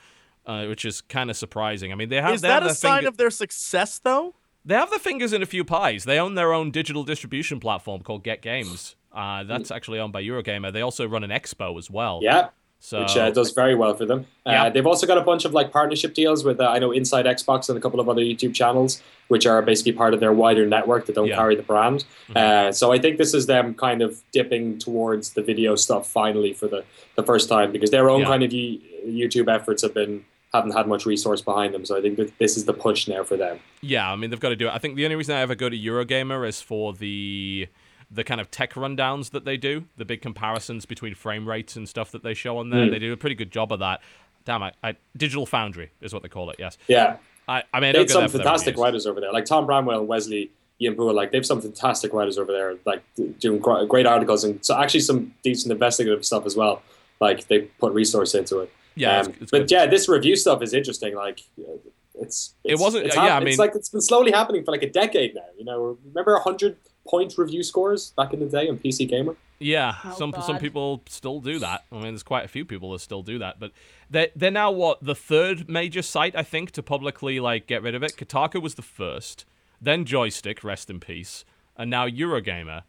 uh, 0.46 0.66
which 0.66 0.84
is 0.86 1.02
kind 1.02 1.30
of 1.30 1.38
surprising. 1.38 1.92
I 1.92 1.96
mean 1.96 2.10
they 2.10 2.22
have 2.22 2.34
Is 2.34 2.42
they 2.42 2.50
have 2.50 2.64
that 2.64 2.72
a 2.72 2.76
sign 2.76 2.98
finger- 2.98 3.08
of 3.10 3.18
their 3.18 3.30
success, 3.30 4.00
though? 4.00 4.36
they 4.66 4.76
have 4.76 4.90
their 4.90 5.00
fingers 5.00 5.34
in 5.34 5.42
a 5.42 5.46
few 5.46 5.64
pies. 5.64 6.04
They 6.04 6.20
own 6.20 6.36
their 6.36 6.54
own 6.54 6.70
digital 6.72 7.04
distribution 7.04 7.60
platform 7.60 8.02
called 8.02 8.24
Get 8.24 8.42
Games. 8.42 8.96
Uh, 9.12 9.44
that's 9.44 9.72
actually 9.72 10.00
owned 10.00 10.14
by 10.14 10.22
Eurogamer. 10.24 10.72
They 10.72 10.82
also 10.82 11.06
run 11.08 11.24
an 11.24 11.32
expo 11.32 11.78
as 11.78 11.90
well. 11.90 12.20
Yeah, 12.22 12.50
so 12.84 13.02
which 13.02 13.16
uh, 13.16 13.30
does 13.30 13.52
very 13.52 13.76
well 13.76 13.94
for 13.94 14.06
them. 14.06 14.26
Uh, 14.46 14.70
They've 14.72 14.88
also 14.88 15.06
got 15.06 15.20
a 15.20 15.22
bunch 15.22 15.46
of 15.46 15.54
like 15.54 15.72
partnership 15.72 16.16
deals 16.16 16.44
with 16.44 16.60
uh, 16.60 16.68
I 16.68 16.80
know 16.80 16.92
Inside 16.92 17.26
Xbox 17.28 17.70
and 17.70 17.78
a 17.78 17.82
couple 17.82 18.00
of 18.00 18.10
other 18.10 18.22
YouTube 18.22 18.56
channels, 18.56 19.02
which 19.28 19.46
are 19.46 19.62
basically 19.62 19.92
part 19.94 20.16
of 20.16 20.20
their 20.20 20.34
wider 20.34 20.66
network 20.66 21.06
that 21.06 21.14
don't 21.16 21.28
Yeah. 21.28 21.34
Mm-hmm. 21.34 21.42
carry 21.42 21.56
the 21.56 21.62
brand. 21.64 22.06
Uh, 22.36 22.72
so 22.72 22.92
I 22.92 22.98
think 22.98 23.18
this 23.20 23.34
is 23.36 23.46
them 23.46 23.76
kind 23.76 24.02
of 24.02 24.22
dipping 24.32 24.80
towards 24.80 25.34
the 25.34 25.44
video 25.44 25.76
stuff 25.76 26.10
finally 26.10 26.54
for 26.54 26.68
the, 26.68 26.84
the 27.16 27.24
first 27.24 27.48
time 27.48 27.72
because 27.72 27.92
their 27.92 28.10
own 28.10 28.22
Yeah. 28.22 28.26
kind 28.28 28.44
of 28.44 28.50
YouTube 28.52 29.48
efforts 29.54 29.84
have 29.84 29.94
been 29.94 30.26
haven't 30.52 30.72
had 30.72 30.86
much 30.86 31.06
resource 31.06 31.40
behind 31.40 31.74
them. 31.74 31.86
So 31.86 31.98
I 31.98 32.02
think 32.02 32.18
that 32.18 32.38
this 32.38 32.58
is 32.58 32.66
the 32.66 32.74
push 32.74 33.08
now 33.08 33.24
for 33.24 33.38
them. 33.38 33.60
Yeah, 33.82 34.12
I 34.12 34.16
mean 34.18 34.32
they've 34.32 34.40
got 34.40 34.50
to 34.50 34.56
do 34.58 34.68
it. 34.68 34.74
I 34.74 34.80
think 34.80 34.96
the 34.96 35.06
only 35.06 35.16
reason 35.16 35.34
I 35.36 35.40
ever 35.42 35.56
go 35.56 35.70
to 35.70 35.78
Eurogamer 35.78 36.46
is 36.48 36.60
for 36.62 36.92
the 36.94 37.68
the 38.14 38.24
kind 38.24 38.42
of 38.42 38.52
tech 38.52 38.74
rundowns 38.74 39.32
that 39.32 39.46
they 39.46 39.56
do, 39.58 39.86
the 39.98 40.06
big 40.06 40.22
comparisons 40.22 40.86
between 40.86 41.16
frame 41.16 41.48
rates 41.48 41.76
and 41.76 41.88
stuff 41.88 42.12
that 42.12 42.24
they 42.24 42.34
show 42.34 42.58
on 42.58 42.70
there. 42.70 42.86
Hmm. 42.86 42.92
They 42.92 43.00
do 43.00 43.14
a 43.14 43.18
pretty 43.18 43.36
good 43.36 43.52
job 43.52 43.72
of 43.72 43.80
that. 43.80 44.02
Damn, 44.46 44.64
I, 44.64 44.74
I 44.84 44.96
Digital 45.16 45.46
Foundry 45.46 45.92
is 46.02 46.14
what 46.14 46.24
they 46.24 46.30
call 46.30 46.50
it. 46.50 46.58
Yes, 46.60 46.78
Yeah, 46.88 47.18
I, 47.48 47.64
I 47.74 47.80
mean 47.80 47.94
they've 47.94 48.10
some 48.10 48.22
there 48.22 48.30
for 48.30 48.38
their 48.38 48.46
fantastic 48.46 48.78
writers 48.78 49.06
over 49.08 49.22
there, 49.22 49.32
like 49.32 49.46
Tom 49.46 49.66
Bramwell 49.66 50.00
and 50.00 50.08
Wesley 50.08 50.52
Yin. 50.80 50.96
Like 50.98 51.32
they've 51.32 51.46
some 51.46 51.62
fantastic 51.62 52.12
writers 52.12 52.38
over 52.38 52.52
there, 52.52 52.76
like 52.86 53.04
doing 53.40 53.60
great 53.60 54.06
articles 54.08 54.44
and 54.44 54.64
so 54.66 54.78
actually 54.78 55.02
some 55.02 55.34
decent 55.44 55.72
investigative 55.72 56.26
stuff 56.26 56.46
as 56.46 56.56
well. 56.56 56.82
Like 57.20 57.48
they 57.48 57.62
put 57.62 57.94
resource 57.94 58.34
into 58.34 58.60
it. 58.60 58.74
Yeah, 58.96 59.20
Um, 59.22 59.30
it's, 59.30 59.42
it's 59.44 59.52
but 59.52 59.58
good. 59.60 59.72
yeah, 59.72 59.86
this 59.86 60.10
review 60.10 60.36
stuff 60.36 60.62
is 60.62 60.74
interesting. 60.74 61.16
Like, 61.16 61.42
uh, 61.60 61.78
it's, 62.16 62.56
It 62.66 62.78
wasn't- 62.78 63.06
It's, 63.06 63.16
yeah, 63.16 63.22
hap- 63.22 63.44
I 63.44 63.46
it's 63.46 63.58
like 63.60 63.74
it's 63.76 63.90
been 63.90 64.02
slowly 64.02 64.32
happening 64.32 64.66
for 64.66 64.72
like 64.72 64.84
a 64.84 64.90
decade 64.90 65.34
now. 65.36 65.46
You 65.58 65.64
know, 65.66 65.98
remember 66.08 66.34
a 66.34 66.42
hundred 66.42 66.76
point 67.08 67.38
review 67.38 67.64
scores 67.64 68.12
back 68.12 68.34
in 68.34 68.40
the 68.40 68.46
day 68.46 68.70
on 68.70 68.78
PC 68.78 69.08
Gamer? 69.08 69.36
Yeah, 69.60 69.94
Oh, 70.04 70.16
some 70.18 70.34
some 70.42 70.58
people 70.58 71.04
still 71.08 71.40
do 71.40 71.60
that. 71.60 71.86
I 71.92 71.96
mean, 71.96 72.04
there's 72.06 72.24
quite 72.24 72.46
a 72.46 72.48
few 72.48 72.66
people 72.66 72.92
that 72.94 73.00
still 73.00 73.22
do 73.22 73.38
that, 73.40 73.60
but 73.60 73.72
they 74.10 74.32
they're 74.36 74.50
now 74.50 74.72
what 74.72 75.04
the 75.04 75.14
third 75.14 75.70
major 75.70 76.02
site 76.02 76.36
I 76.36 76.42
think 76.42 76.72
to 76.72 76.84
publicly 76.84 77.40
like 77.40 77.68
get 77.68 77.84
rid 77.84 77.94
of 77.94 78.02
it. 78.02 78.18
Kotaku 78.18 78.60
was 78.60 78.74
the 78.76 78.82
first, 78.82 79.46
then 79.80 80.04
Joystick, 80.04 80.64
rest 80.64 80.90
in 80.90 81.00
peace, 81.00 81.46
and 81.78 81.92
now 81.92 82.08
Eurogamer. 82.08 82.84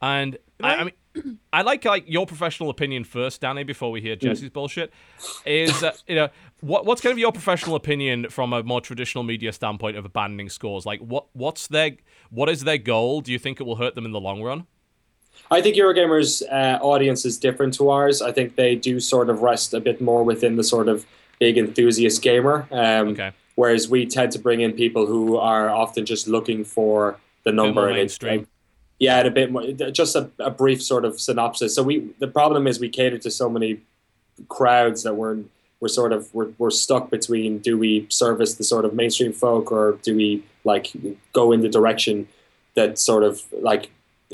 And 0.00 0.38
I, 0.62 0.76
I 0.76 0.84
mean, 0.84 1.38
I 1.52 1.62
like 1.62 1.84
like 1.84 2.04
your 2.06 2.26
professional 2.26 2.70
opinion 2.70 3.04
first, 3.04 3.40
Danny, 3.40 3.64
before 3.64 3.90
we 3.90 4.00
hear 4.00 4.16
Jesse's 4.16 4.50
bullshit. 4.50 4.92
Is 5.44 5.82
uh, 5.82 5.92
you 6.06 6.14
know 6.14 6.28
what 6.60 6.86
what's 6.86 7.00
kind 7.00 7.12
of 7.12 7.18
your 7.18 7.32
professional 7.32 7.76
opinion 7.76 8.28
from 8.30 8.52
a 8.52 8.62
more 8.62 8.80
traditional 8.80 9.24
media 9.24 9.52
standpoint 9.52 9.96
of 9.96 10.04
abandoning 10.04 10.48
scores? 10.48 10.86
Like 10.86 11.00
what 11.00 11.26
what's 11.32 11.66
their 11.66 11.92
what 12.30 12.48
is 12.48 12.64
their 12.64 12.78
goal? 12.78 13.20
Do 13.20 13.32
you 13.32 13.38
think 13.38 13.60
it 13.60 13.64
will 13.64 13.76
hurt 13.76 13.94
them 13.94 14.04
in 14.04 14.12
the 14.12 14.20
long 14.20 14.42
run? 14.42 14.66
I 15.50 15.60
think 15.60 15.76
Eurogamer's 15.76 16.42
uh, 16.42 16.78
audience 16.80 17.24
is 17.24 17.38
different 17.38 17.74
to 17.74 17.90
ours. 17.90 18.22
I 18.22 18.30
think 18.30 18.56
they 18.56 18.74
do 18.74 19.00
sort 19.00 19.30
of 19.30 19.42
rest 19.42 19.74
a 19.74 19.80
bit 19.80 20.00
more 20.00 20.22
within 20.22 20.56
the 20.56 20.64
sort 20.64 20.88
of 20.88 21.06
big 21.38 21.56
enthusiast 21.58 22.22
gamer. 22.22 22.68
Um, 22.70 23.08
Okay. 23.08 23.32
Whereas 23.56 23.88
we 23.88 24.06
tend 24.06 24.32
to 24.32 24.38
bring 24.38 24.60
in 24.60 24.72
people 24.72 25.06
who 25.06 25.36
are 25.36 25.68
often 25.68 26.06
just 26.06 26.26
looking 26.28 26.64
for 26.64 27.18
the 27.44 27.52
number 27.52 27.90
it's 27.90 27.96
mainstream. 27.96 28.46
Yeah, 29.00 29.18
a 29.20 29.30
bit 29.30 29.50
more, 29.50 29.66
just 29.90 30.14
a, 30.14 30.30
a 30.38 30.50
brief 30.50 30.82
sort 30.82 31.04
of 31.04 31.18
synopsis. 31.18 31.74
So 31.74 31.82
we, 31.82 32.10
the 32.18 32.28
problem 32.28 32.66
is 32.66 32.78
we 32.78 32.90
cater 32.90 33.18
to 33.18 33.30
so 33.30 33.48
many 33.48 33.80
crowds 34.48 35.02
that 35.02 35.14
we're 35.14 35.38
we're 35.80 35.88
sort 35.88 36.12
of 36.12 36.32
we're, 36.34 36.50
we're 36.58 36.70
stuck 36.70 37.10
between 37.10 37.58
do 37.58 37.76
we 37.76 38.06
service 38.10 38.54
the 38.54 38.64
sort 38.64 38.84
of 38.84 38.94
mainstream 38.94 39.32
folk 39.32 39.72
or 39.72 39.98
do 40.02 40.14
we 40.14 40.42
like 40.64 40.92
go 41.32 41.52
in 41.52 41.60
the 41.60 41.68
direction 41.68 42.28
that 42.74 42.98
sort 42.98 43.22
of 43.22 43.42
like 43.52 43.90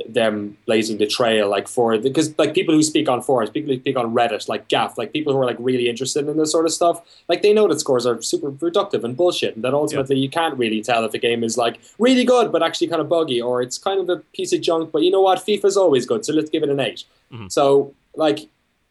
them 0.08 0.56
blazing 0.66 0.98
the 0.98 1.06
trail 1.06 1.48
like 1.48 1.66
for 1.66 1.96
because 1.96 2.36
like 2.38 2.52
people 2.52 2.74
who 2.74 2.82
speak 2.82 3.08
on 3.08 3.22
forums 3.22 3.48
people 3.48 3.72
who 3.72 3.80
speak 3.80 3.96
on 3.96 4.12
reddit 4.14 4.46
like 4.46 4.68
GAF 4.68 4.98
like 4.98 5.12
people 5.12 5.32
who 5.32 5.38
are 5.38 5.46
like 5.46 5.56
really 5.58 5.88
interested 5.88 6.28
in 6.28 6.36
this 6.36 6.52
sort 6.52 6.66
of 6.66 6.72
stuff 6.72 7.00
like 7.28 7.40
they 7.40 7.54
know 7.54 7.66
that 7.66 7.80
scores 7.80 8.04
are 8.04 8.20
super 8.20 8.52
reductive 8.52 9.04
and 9.04 9.16
bullshit 9.16 9.54
and 9.54 9.64
that 9.64 9.72
ultimately 9.72 10.18
you 10.18 10.28
can't 10.28 10.56
really 10.58 10.82
tell 10.82 11.04
if 11.04 11.14
a 11.14 11.18
game 11.18 11.42
is 11.42 11.56
like 11.56 11.80
really 11.98 12.24
good 12.24 12.52
but 12.52 12.62
actually 12.62 12.86
kind 12.86 13.00
of 13.00 13.08
buggy 13.08 13.40
or 13.40 13.62
it's 13.62 13.78
kind 13.78 13.98
of 13.98 14.10
a 14.10 14.22
piece 14.34 14.52
of 14.52 14.60
junk 14.60 14.92
but 14.92 15.02
you 15.02 15.10
know 15.10 15.22
what? 15.22 15.38
Fifa's 15.40 15.76
always 15.76 16.04
good 16.04 16.26
so 16.26 16.32
let's 16.34 16.50
give 16.50 16.62
it 16.62 16.68
an 16.68 16.80
8 16.80 17.04
mm-hmm. 17.32 17.48
so 17.48 17.94
like 18.14 18.48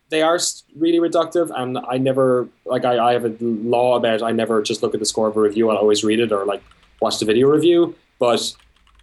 they 0.09 0.21
are 0.21 0.39
really 0.75 0.99
reductive 0.99 1.51
and 1.55 1.79
i 1.89 1.97
never 1.97 2.47
like 2.65 2.85
I, 2.85 3.09
I 3.09 3.13
have 3.13 3.25
a 3.25 3.35
law 3.39 3.95
about 3.95 4.21
i 4.21 4.31
never 4.31 4.61
just 4.61 4.83
look 4.83 4.93
at 4.93 4.99
the 4.99 5.05
score 5.05 5.27
of 5.27 5.35
a 5.35 5.41
review 5.41 5.69
i'll 5.69 5.77
always 5.77 6.03
read 6.03 6.19
it 6.19 6.31
or 6.31 6.45
like 6.45 6.63
watch 7.01 7.19
the 7.19 7.25
video 7.25 7.49
review 7.49 7.95
but 8.19 8.55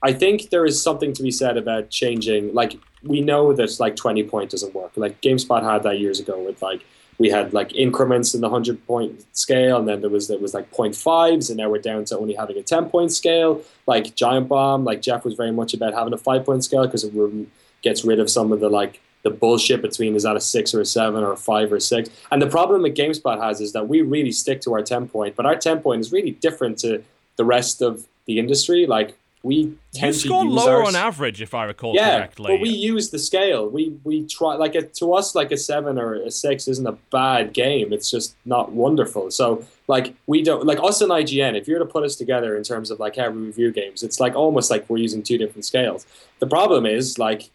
i 0.02 0.12
think 0.12 0.50
there 0.50 0.64
is 0.64 0.82
something 0.82 1.12
to 1.12 1.22
be 1.22 1.30
said 1.30 1.56
about 1.56 1.90
changing 1.90 2.52
like 2.54 2.78
we 3.02 3.20
know 3.20 3.52
that 3.52 3.80
like 3.80 3.96
20 3.96 4.22
point 4.24 4.50
doesn't 4.50 4.74
work 4.74 4.92
like 4.96 5.20
gamespot 5.20 5.62
had 5.62 5.82
that 5.82 5.98
years 5.98 6.20
ago 6.20 6.42
with 6.42 6.60
like 6.62 6.84
we 7.18 7.28
had 7.28 7.52
like 7.52 7.74
increments 7.74 8.34
in 8.34 8.40
the 8.40 8.48
100 8.48 8.86
point 8.86 9.24
scale 9.36 9.78
and 9.78 9.86
then 9.88 10.00
there 10.00 10.10
was 10.10 10.28
there 10.28 10.38
was 10.38 10.54
like 10.54 10.70
0.5s 10.72 11.48
and 11.48 11.58
now 11.58 11.68
we're 11.68 11.78
down 11.78 12.04
to 12.04 12.18
only 12.18 12.34
having 12.34 12.56
a 12.56 12.62
10 12.62 12.88
point 12.88 13.12
scale 13.12 13.62
like 13.86 14.14
giant 14.14 14.48
bomb 14.48 14.84
like 14.84 15.02
jeff 15.02 15.24
was 15.24 15.34
very 15.34 15.52
much 15.52 15.74
about 15.74 15.92
having 15.94 16.12
a 16.12 16.18
5 16.18 16.44
point 16.44 16.64
scale 16.64 16.86
because 16.86 17.04
it 17.04 17.12
re- 17.14 17.46
gets 17.82 18.04
rid 18.04 18.18
of 18.18 18.30
some 18.30 18.52
of 18.52 18.60
the 18.60 18.68
like 18.68 19.00
the 19.22 19.30
bullshit 19.30 19.82
between 19.82 20.14
is 20.14 20.24
that 20.24 20.36
a 20.36 20.40
six 20.40 20.74
or 20.74 20.80
a 20.80 20.84
seven 20.84 21.22
or 21.22 21.32
a 21.32 21.36
five 21.36 21.72
or 21.72 21.76
a 21.76 21.80
six. 21.80 22.10
And 22.30 22.42
the 22.42 22.48
problem 22.48 22.82
that 22.82 22.94
GameSpot 22.94 23.40
has 23.40 23.60
is 23.60 23.72
that 23.72 23.88
we 23.88 24.02
really 24.02 24.32
stick 24.32 24.60
to 24.62 24.72
our 24.72 24.82
10 24.82 25.08
point, 25.08 25.36
but 25.36 25.46
our 25.46 25.56
10 25.56 25.80
point 25.80 26.00
is 26.00 26.12
really 26.12 26.32
different 26.32 26.78
to 26.78 27.02
the 27.36 27.44
rest 27.44 27.82
of 27.82 28.06
the 28.26 28.38
industry. 28.38 28.86
Like 28.86 29.16
we 29.44 29.56
You 29.56 29.78
tend 29.92 30.14
score 30.14 30.44
to 30.44 30.48
use 30.48 30.54
lower 30.54 30.84
ours- 30.84 30.94
on 30.94 30.96
average, 30.96 31.42
if 31.42 31.52
I 31.52 31.64
recall 31.64 31.94
yeah, 31.94 32.18
correctly. 32.18 32.54
but 32.56 32.60
we 32.60 32.68
use 32.70 33.10
the 33.10 33.18
scale. 33.18 33.68
We 33.68 33.96
we 34.04 34.24
try 34.26 34.54
like 34.54 34.74
a, 34.76 34.82
to 34.82 35.14
us 35.14 35.34
like 35.34 35.50
a 35.50 35.56
seven 35.56 35.98
or 35.98 36.14
a 36.14 36.30
six 36.30 36.68
isn't 36.68 36.86
a 36.86 36.96
bad 37.10 37.52
game. 37.52 37.92
It's 37.92 38.10
just 38.10 38.36
not 38.44 38.72
wonderful. 38.72 39.30
So 39.32 39.64
like 39.88 40.14
we 40.26 40.42
don't 40.42 40.64
like 40.64 40.78
us 40.82 41.00
and 41.00 41.10
IGN. 41.10 41.56
If 41.58 41.66
you 41.66 41.74
were 41.74 41.80
to 41.80 41.86
put 41.86 42.04
us 42.04 42.14
together 42.16 42.56
in 42.56 42.62
terms 42.62 42.90
of 42.90 43.00
like 43.00 43.16
how 43.16 43.30
we 43.30 43.46
review 43.46 43.72
games, 43.72 44.02
it's 44.02 44.20
like 44.20 44.34
almost 44.36 44.70
like 44.70 44.88
we're 44.88 44.98
using 44.98 45.22
two 45.22 45.38
different 45.38 45.64
scales. 45.64 46.06
The 46.38 46.46
problem 46.46 46.86
is 46.86 47.18
like 47.18 47.50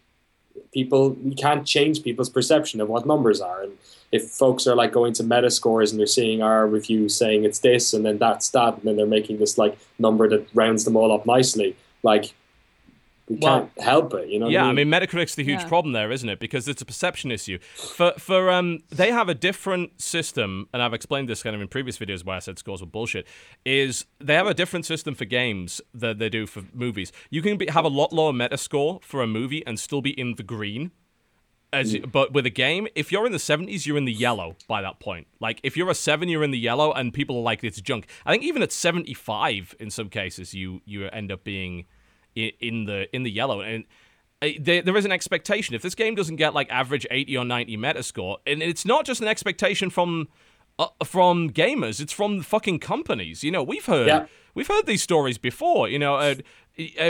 people 0.72 1.10
we 1.10 1.34
can't 1.34 1.66
change 1.66 2.02
people's 2.02 2.28
perception 2.28 2.80
of 2.80 2.88
what 2.88 3.06
numbers 3.06 3.40
are 3.40 3.62
and 3.62 3.72
if 4.10 4.24
folks 4.30 4.66
are 4.66 4.74
like 4.74 4.92
going 4.92 5.12
to 5.12 5.22
meta 5.22 5.50
scores 5.50 5.90
and 5.90 5.98
they're 6.00 6.06
seeing 6.06 6.42
our 6.42 6.66
review 6.66 7.08
saying 7.08 7.44
it's 7.44 7.58
this 7.58 7.92
and 7.92 8.04
then 8.06 8.16
that's 8.18 8.48
that 8.50 8.74
and 8.74 8.82
then 8.84 8.96
they're 8.96 9.06
making 9.06 9.38
this 9.38 9.58
like 9.58 9.76
number 9.98 10.28
that 10.28 10.46
rounds 10.54 10.84
them 10.84 10.96
all 10.96 11.12
up 11.12 11.26
nicely 11.26 11.76
like 12.02 12.32
we 13.28 13.36
Well, 13.36 13.60
can't 13.60 13.80
help 13.84 14.14
it 14.14 14.30
you 14.30 14.38
know 14.38 14.48
Yeah, 14.48 14.62
I 14.64 14.70
I 14.70 14.72
mean? 14.72 14.88
mean 14.88 15.00
Metacritic's 15.00 15.34
the 15.34 15.44
huge 15.44 15.60
Yeah. 15.60 15.68
problem 15.68 15.92
there, 15.92 16.10
isn't 16.10 16.28
it? 16.30 16.40
Because 16.40 16.66
it's 16.66 16.80
a 16.80 16.86
perception 16.86 17.30
issue. 17.30 17.58
For 17.74 18.12
for 18.18 18.50
um, 18.50 18.78
they 18.88 19.10
have 19.12 19.28
a 19.28 19.34
different 19.34 20.00
system, 20.00 20.66
and 20.72 20.82
I've 20.82 20.94
explained 20.94 21.28
this 21.28 21.42
kind 21.42 21.54
of 21.54 21.60
in 21.60 21.68
previous 21.68 21.98
videos 21.98 22.24
why 22.24 22.36
I 22.36 22.38
said 22.38 22.58
scores 22.58 22.80
were 22.80 22.86
bullshit. 22.86 23.26
Is 23.66 24.06
they 24.18 24.34
have 24.34 24.46
a 24.46 24.54
different 24.54 24.86
system 24.86 25.14
for 25.14 25.26
games 25.26 25.82
that 25.92 26.18
they 26.18 26.30
do 26.30 26.46
for 26.46 26.62
movies. 26.72 27.12
You 27.28 27.42
can 27.42 27.58
be, 27.58 27.66
have 27.66 27.84
a 27.84 27.88
lot 27.88 28.14
lower 28.14 28.32
Metascore 28.32 29.02
for 29.02 29.22
a 29.22 29.26
movie 29.26 29.62
and 29.66 29.78
still 29.78 30.00
be 30.00 30.18
in 30.18 30.36
the 30.36 30.42
green. 30.42 30.92
As 31.72 31.96
but 32.10 32.32
with 32.32 32.46
a 32.46 32.50
game, 32.50 32.88
if 32.94 33.12
you're 33.12 33.26
in 33.26 33.32
the 33.32 33.38
70s, 33.38 33.84
you're 33.86 33.98
in 33.98 34.06
the 34.06 34.12
yellow 34.12 34.56
by 34.66 34.80
that 34.80 35.00
point. 35.00 35.26
Like 35.38 35.60
if 35.62 35.76
you're 35.76 35.90
a 35.90 35.94
seven, 35.94 36.28
you're 36.28 36.42
in 36.42 36.50
the 36.50 36.58
yellow, 36.58 36.92
and 36.92 37.12
people 37.12 37.36
are 37.36 37.42
like 37.42 37.62
it's 37.62 37.80
junk. 37.80 38.06
I 38.24 38.32
think 38.32 38.42
even 38.42 38.62
at 38.62 38.72
75, 38.72 39.74
in 39.78 39.90
some 39.90 40.08
cases, 40.08 40.54
you 40.54 40.80
you 40.86 41.06
end 41.08 41.30
up 41.30 41.44
being 41.44 41.84
in 42.34 42.84
the 42.84 43.14
in 43.14 43.22
the 43.24 43.30
yellow 43.30 43.60
and 43.60 43.84
uh, 44.40 44.48
there, 44.60 44.80
there 44.80 44.96
is 44.96 45.04
an 45.04 45.10
expectation 45.10 45.74
if 45.74 45.82
this 45.82 45.96
game 45.96 46.14
doesn't 46.14 46.36
get 46.36 46.54
like 46.54 46.70
average 46.70 47.04
80 47.10 47.36
or 47.36 47.44
90 47.44 47.76
metascore 47.76 48.36
and 48.46 48.62
it's 48.62 48.84
not 48.84 49.04
just 49.04 49.20
an 49.20 49.26
expectation 49.26 49.90
from 49.90 50.28
uh, 50.78 50.86
from 51.04 51.50
gamers 51.50 52.00
it's 52.00 52.12
from 52.12 52.40
fucking 52.42 52.78
companies 52.78 53.42
you 53.42 53.50
know 53.50 53.64
we've 53.64 53.86
heard 53.86 54.06
Yeah. 54.06 54.26
we've 54.54 54.68
heard 54.68 54.86
these 54.86 55.02
stories 55.02 55.36
before 55.36 55.88
you 55.88 55.98
know 55.98 56.14
uh, 56.14 56.36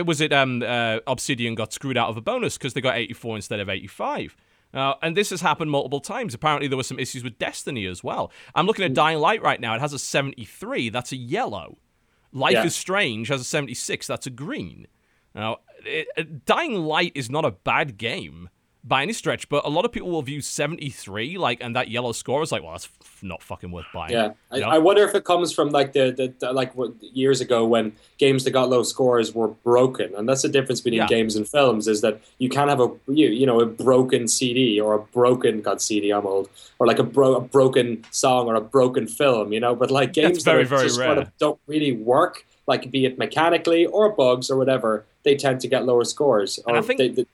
was 0.06 0.22
it 0.22 0.32
um 0.32 0.62
uh, 0.62 1.01
obsidian 1.06 1.55
got 1.55 1.74
screwed 1.74 1.98
out 1.98 2.09
of 2.09 2.16
a 2.16 2.22
bonus 2.22 2.56
because 2.56 2.72
they 2.72 2.80
got 2.80 2.97
84 2.97 3.36
instead 3.36 3.60
of 3.60 3.68
85 3.68 4.35
uh, 4.74 4.94
and 5.02 5.16
this 5.16 5.30
has 5.30 5.40
happened 5.40 5.70
multiple 5.70 6.00
times. 6.00 6.34
Apparently, 6.34 6.68
there 6.68 6.76
were 6.76 6.82
some 6.82 6.98
issues 6.98 7.24
with 7.24 7.38
Destiny 7.38 7.86
as 7.86 8.04
well. 8.04 8.30
I'm 8.54 8.66
looking 8.66 8.84
at 8.84 8.94
Dying 8.94 9.18
Light 9.18 9.42
right 9.42 9.60
now. 9.60 9.74
It 9.74 9.80
has 9.80 9.92
a 9.92 9.98
73. 9.98 10.90
That's 10.90 11.12
a 11.12 11.16
yellow. 11.16 11.78
Life 12.32 12.52
Yeah. 12.52 12.64
is 12.64 12.76
Strange 12.76 13.28
has 13.28 13.40
a 13.40 13.44
76. 13.44 14.06
That's 14.06 14.26
a 14.26 14.30
green. 14.30 14.86
Now, 15.34 15.58
it, 15.84 16.08
it- 16.16 16.44
Dying 16.44 16.74
Light 16.74 17.12
is 17.14 17.30
not 17.30 17.44
a 17.44 17.50
bad 17.52 17.96
game 17.96 18.50
by 18.89 19.02
any 19.02 19.12
stretch, 19.12 19.48
but 19.48 19.65
a 19.66 19.69
lot 19.69 19.85
of 19.85 19.93
people 19.93 20.10
will 20.10 20.23
view 20.23 20.40
73 20.40 21.36
like, 21.39 21.62
and 21.62 21.77
that 21.77 21.89
yellow 21.89 22.12
score 22.12 22.43
is 22.43 22.51
like, 22.51 22.62
well, 22.62 22.73
that's 22.73 22.89
f- 23.02 23.23
not 23.23 23.43
fucking 23.43 23.70
worth 23.70 23.86
buying. 23.93 24.12
Yeah, 24.12 24.32
I, 24.51 24.60
I 24.62 24.78
wonder 24.78 25.02
if 25.05 25.15
it 25.15 25.24
comes 25.24 25.52
from 25.52 25.70
like 25.70 25.93
the, 25.93 26.10
the, 26.10 26.32
the 26.39 26.52
like 26.52 26.74
what, 26.74 26.93
years 27.02 27.40
ago 27.40 27.66
when 27.66 27.93
games 28.19 28.44
that 28.44 28.52
got 28.52 28.69
low 28.70 28.82
scores 28.82 29.35
were 29.35 29.48
broken, 29.48 30.15
and 30.16 30.28
that's 30.28 30.43
the 30.43 30.48
difference 30.48 30.81
between 30.81 30.98
Yeah. 31.02 31.06
games 31.06 31.36
and 31.36 31.47
films 31.47 31.86
is 31.86 32.01
that 32.01 32.20
you 32.39 32.48
can't 32.48 32.70
have 32.70 32.81
a 32.81 32.89
you, 33.09 33.28
you 33.28 33.47
know 33.47 33.60
a 33.60 33.66
broken 33.66 34.27
CD 34.28 34.81
or 34.81 34.94
a 34.94 35.01
broken 35.01 35.60
God 35.60 35.81
CD 35.82 36.10
I'm 36.10 36.27
old 36.27 36.48
or 36.78 36.86
like 36.86 36.98
a, 36.98 37.05
bro, 37.05 37.35
a 37.35 37.40
broken 37.40 38.05
song 38.10 38.47
or 38.47 38.55
a 38.55 38.60
broken 38.60 39.06
film, 39.06 39.52
you 39.52 39.60
know. 39.60 39.74
But 39.74 39.90
like 39.90 40.12
games 40.12 40.43
very, 40.43 40.65
that 40.65 40.82
just 40.82 40.94
sort 40.94 41.09
rare. 41.09 41.19
of 41.19 41.36
don't 41.39 41.60
really 41.66 41.93
work, 41.93 42.47
like 42.66 42.90
be 42.90 43.05
it 43.05 43.19
mechanically 43.19 43.85
or 43.86 44.10
bugs 44.10 44.51
or 44.51 44.56
whatever, 44.56 45.05
they 45.24 45.35
tend 45.36 45.60
to 45.60 45.69
get 45.69 45.85
lower 45.85 46.05
scores. 46.05 46.59
And 46.66 46.77
I 46.77 46.81
think- 46.81 46.98
they, 46.98 47.09
they, 47.09 47.27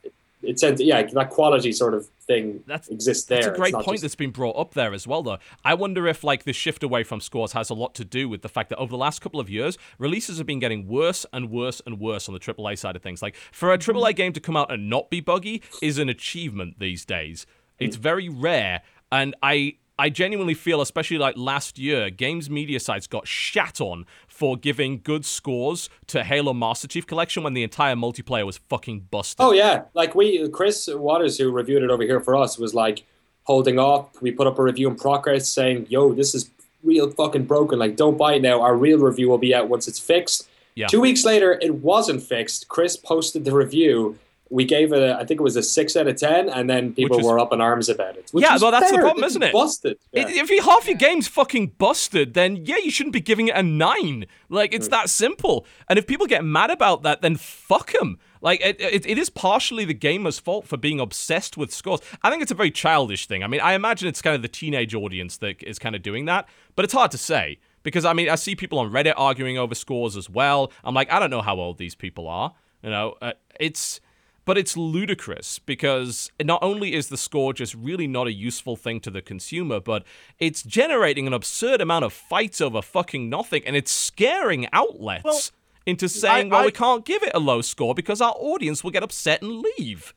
it 0.46 0.58
tends, 0.58 0.80
yeah, 0.80 1.02
that 1.02 1.30
quality 1.30 1.72
sort 1.72 1.94
of 1.94 2.06
thing 2.26 2.62
That's- 2.66 2.88
exists 2.88 3.26
there. 3.26 3.42
That's 3.42 3.56
a 3.56 3.58
great 3.58 3.74
point 3.74 3.86
just- 3.90 4.02
that's 4.02 4.14
been 4.14 4.30
brought 4.30 4.56
up 4.56 4.74
there 4.74 4.92
as 4.92 5.06
well, 5.06 5.22
though. 5.22 5.38
I 5.64 5.74
wonder 5.74 6.06
if 6.06 6.24
like 6.24 6.44
the 6.44 6.52
shift 6.52 6.82
away 6.82 7.04
from 7.04 7.20
scores 7.20 7.52
has 7.52 7.70
a 7.70 7.74
lot 7.74 7.94
to 7.96 8.04
do 8.04 8.28
with 8.28 8.42
the 8.42 8.48
fact 8.48 8.70
that 8.70 8.78
over 8.78 8.90
the 8.90 8.98
last 8.98 9.20
couple 9.20 9.40
of 9.40 9.50
years, 9.50 9.78
releases 9.98 10.38
have 10.38 10.46
been 10.46 10.60
getting 10.60 10.86
worse 10.86 11.26
and 11.32 11.50
worse 11.50 11.80
and 11.86 12.00
worse 12.00 12.28
on 12.28 12.34
the 12.34 12.40
AAA 12.40 12.78
side 12.78 12.96
of 12.96 13.02
things. 13.02 13.22
Like 13.22 13.36
for 13.52 13.72
a 13.72 13.78
AAA 13.78 14.10
mm-hmm. 14.10 14.16
game 14.16 14.32
to 14.32 14.40
come 14.40 14.56
out 14.56 14.72
and 14.72 14.88
not 14.88 15.10
be 15.10 15.20
buggy 15.20 15.62
is 15.82 15.98
an 15.98 16.08
achievement 16.08 16.78
these 16.78 17.04
days. 17.04 17.46
Mm. 17.80 17.86
It's 17.86 17.96
very 17.96 18.28
rare, 18.28 18.82
and 19.10 19.34
I. 19.42 19.76
I 19.96 20.10
genuinely 20.10 20.54
feel, 20.54 20.80
especially 20.80 21.18
like 21.18 21.36
last 21.36 21.78
year, 21.78 22.10
games 22.10 22.50
media 22.50 22.80
sites 22.80 23.06
got 23.06 23.28
shat 23.28 23.80
on 23.80 24.06
for 24.34 24.56
giving 24.56 25.00
good 25.00 25.24
scores 25.24 25.88
to 26.08 26.24
Halo 26.24 26.52
Master 26.52 26.88
Chief 26.88 27.06
Collection 27.06 27.44
when 27.44 27.54
the 27.54 27.62
entire 27.62 27.94
multiplayer 27.94 28.44
was 28.44 28.56
fucking 28.56 29.06
busted. 29.08 29.36
Oh 29.38 29.52
yeah, 29.52 29.84
like 29.94 30.16
we 30.16 30.48
Chris 30.48 30.88
Waters 30.92 31.38
who 31.38 31.52
reviewed 31.52 31.84
it 31.84 31.90
over 31.90 32.02
here 32.02 32.18
for 32.18 32.34
us 32.34 32.58
was 32.58 32.74
like 32.74 33.04
holding 33.44 33.78
off. 33.78 34.20
We 34.20 34.32
put 34.32 34.48
up 34.48 34.58
a 34.58 34.62
review 34.62 34.88
in 34.88 34.96
progress 34.96 35.48
saying, 35.48 35.86
"Yo, 35.88 36.12
this 36.12 36.34
is 36.34 36.50
real 36.82 37.08
fucking 37.12 37.44
broken. 37.44 37.78
Like, 37.78 37.94
don't 37.94 38.18
buy 38.18 38.34
it 38.34 38.42
now. 38.42 38.60
Our 38.60 38.76
real 38.76 38.98
review 38.98 39.28
will 39.28 39.38
be 39.38 39.54
out 39.54 39.68
once 39.68 39.86
it's 39.86 40.00
fixed." 40.00 40.48
Yeah. 40.74 40.88
Two 40.88 41.00
weeks 41.00 41.24
later, 41.24 41.56
it 41.62 41.76
wasn't 41.76 42.20
fixed. 42.20 42.66
Chris 42.66 42.96
posted 42.96 43.44
the 43.44 43.54
review. 43.54 44.18
We 44.50 44.64
gave 44.66 44.92
it, 44.92 45.02
a, 45.02 45.16
I 45.16 45.24
think 45.24 45.40
it 45.40 45.42
was 45.42 45.56
a 45.56 45.62
six 45.62 45.96
out 45.96 46.06
of 46.06 46.16
ten, 46.16 46.48
and 46.48 46.68
then 46.68 46.92
people 46.92 47.16
was- 47.16 47.26
were 47.26 47.38
up 47.38 47.52
in 47.52 47.60
arms 47.60 47.88
about 47.88 48.16
it. 48.16 48.30
Yeah, 48.34 48.58
well, 48.60 48.70
that's 48.70 48.90
the 48.90 48.98
problem, 48.98 49.24
isn't 49.24 49.42
it? 49.42 49.52
Busted. 49.52 49.98
If- 50.12 50.28
Yeah. 50.34 50.42
If 50.42 50.50
you, 50.50 50.62
half 50.62 50.86
your 50.86 50.96
game's 50.98 51.26
fucking 51.28 51.72
busted, 51.78 52.34
then 52.34 52.64
yeah, 52.64 52.76
you 52.76 52.90
shouldn't 52.90 53.14
be 53.14 53.20
giving 53.20 53.48
it 53.48 53.56
a 53.56 53.62
nine. 53.62 54.26
Like 54.48 54.74
it's 54.74 54.88
that 54.88 55.08
simple. 55.10 55.66
And 55.88 55.98
if 55.98 56.06
people 56.06 56.26
get 56.26 56.44
mad 56.44 56.70
about 56.70 57.02
that, 57.04 57.22
then 57.22 57.36
fuck 57.36 57.92
them. 57.92 58.18
Like 58.42 58.60
it, 58.60 58.78
it, 58.80 59.06
it 59.06 59.16
is 59.18 59.30
partially 59.30 59.86
the 59.86 59.94
gamer's 59.94 60.38
fault 60.38 60.66
for 60.68 60.76
being 60.76 61.00
obsessed 61.00 61.56
with 61.56 61.72
scores. 61.72 62.00
I 62.22 62.28
think 62.30 62.42
it's 62.42 62.52
a 62.52 62.54
very 62.54 62.70
childish 62.70 63.26
thing. 63.26 63.42
I 63.42 63.46
mean, 63.46 63.60
I 63.62 63.72
imagine 63.72 64.06
it's 64.06 64.20
kind 64.20 64.36
of 64.36 64.42
the 64.42 64.48
teenage 64.48 64.94
audience 64.94 65.38
that 65.38 65.62
is 65.62 65.78
kind 65.78 65.96
of 65.96 66.02
doing 66.02 66.26
that, 66.26 66.46
but 66.76 66.84
it's 66.84 66.92
hard 66.94 67.10
to 67.12 67.18
say 67.18 67.58
because 67.82 68.04
I 68.04 68.12
mean, 68.12 68.28
I 68.28 68.34
see 68.34 68.54
people 68.54 68.78
on 68.78 68.92
Reddit 68.92 69.14
arguing 69.16 69.56
over 69.56 69.74
scores 69.74 70.16
as 70.16 70.28
well. 70.28 70.70
I'm 70.84 70.94
like, 70.94 71.10
I 71.10 71.18
don't 71.18 71.30
know 71.30 71.40
how 71.42 71.56
old 71.56 71.78
these 71.78 71.94
people 71.94 72.28
are. 72.28 72.52
You 72.82 72.90
know, 72.90 73.14
uh, 73.22 73.32
it's. 73.58 74.00
But 74.44 74.58
it's 74.58 74.76
ludicrous 74.76 75.58
because 75.58 76.30
not 76.42 76.62
only 76.62 76.92
is 76.94 77.08
the 77.08 77.16
score 77.16 77.52
just 77.52 77.74
really 77.74 78.06
not 78.06 78.26
a 78.26 78.32
useful 78.32 78.76
thing 78.76 79.00
to 79.00 79.10
the 79.10 79.22
consumer, 79.22 79.80
but 79.80 80.04
it's 80.38 80.62
generating 80.62 81.26
an 81.26 81.32
absurd 81.32 81.80
amount 81.80 82.04
of 82.04 82.12
fights 82.12 82.60
over 82.60 82.82
fucking 82.82 83.28
nothing, 83.30 83.62
and 83.66 83.74
it's 83.76 83.90
scaring 83.90 84.66
outlets 84.72 85.24
Well, 85.24 85.40
into 85.86 86.08
saying, 86.08 86.48
I- 86.52 86.56
well, 86.56 86.62
I- 86.62 86.66
we 86.66 86.72
can't 86.72 87.04
give 87.04 87.22
it 87.22 87.32
a 87.34 87.40
low 87.40 87.60
score 87.62 87.94
because 87.94 88.20
our 88.20 88.34
audience 88.38 88.84
will 88.84 88.90
get 88.90 89.02
upset 89.02 89.42
and 89.42 89.64
leave. 89.78 90.14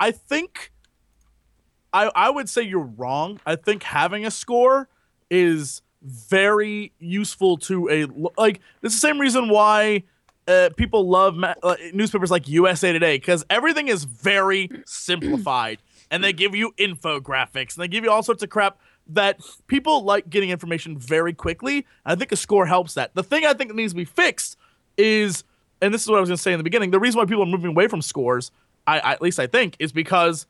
I 0.00 0.10
think 0.12 0.70
I 1.92 2.10
I 2.14 2.30
would 2.30 2.48
say 2.48 2.62
you're 2.62 2.80
wrong. 2.96 3.40
I 3.46 3.56
think 3.56 3.82
having 3.82 4.24
a 4.24 4.30
score 4.30 4.88
is 5.30 5.82
very 6.02 6.92
useful 7.00 7.56
to 7.58 7.88
a 7.90 8.06
like. 8.40 8.60
It's 8.82 8.94
the 8.94 9.00
same 9.00 9.18
reason 9.20 9.48
why 9.48 10.04
uh, 10.48 10.70
people 10.76 11.08
love 11.08 11.36
ma- 11.36 11.54
uh, 11.62 11.76
newspapers 11.92 12.30
like 12.30 12.48
USA 12.48 12.92
Today 12.92 13.18
because 13.18 13.44
everything 13.50 13.88
is 13.88 14.04
very 14.04 14.70
simplified, 14.86 15.78
and 16.10 16.24
they 16.24 16.32
give 16.32 16.54
you 16.54 16.72
infographics 16.78 17.76
and 17.76 17.82
they 17.82 17.88
give 17.88 18.02
you 18.02 18.10
all 18.10 18.22
sorts 18.22 18.42
of 18.42 18.48
crap 18.50 18.78
that 19.08 19.40
people 19.66 20.04
like 20.04 20.28
getting 20.28 20.50
information 20.50 20.98
very 20.98 21.32
quickly. 21.32 21.86
I 22.04 22.14
think 22.14 22.32
a 22.32 22.36
score 22.36 22.66
helps 22.66 22.94
that. 22.94 23.14
The 23.14 23.22
thing 23.22 23.44
I 23.44 23.54
think 23.54 23.70
that 23.70 23.76
needs 23.76 23.92
to 23.92 23.96
be 23.96 24.04
fixed 24.04 24.56
is, 24.96 25.44
and 25.80 25.92
this 25.92 26.02
is 26.02 26.08
what 26.08 26.16
I 26.16 26.20
was 26.20 26.28
going 26.28 26.36
to 26.36 26.42
say 26.42 26.52
in 26.52 26.58
the 26.58 26.64
beginning, 26.64 26.90
the 26.90 27.00
reason 27.00 27.18
why 27.18 27.24
people 27.24 27.42
are 27.42 27.46
moving 27.46 27.70
away 27.70 27.88
from 27.88 28.02
scores, 28.02 28.50
I, 28.86 29.00
I 29.00 29.12
at 29.12 29.22
least 29.22 29.38
I 29.38 29.46
think, 29.46 29.76
is 29.78 29.92
because 29.92 30.46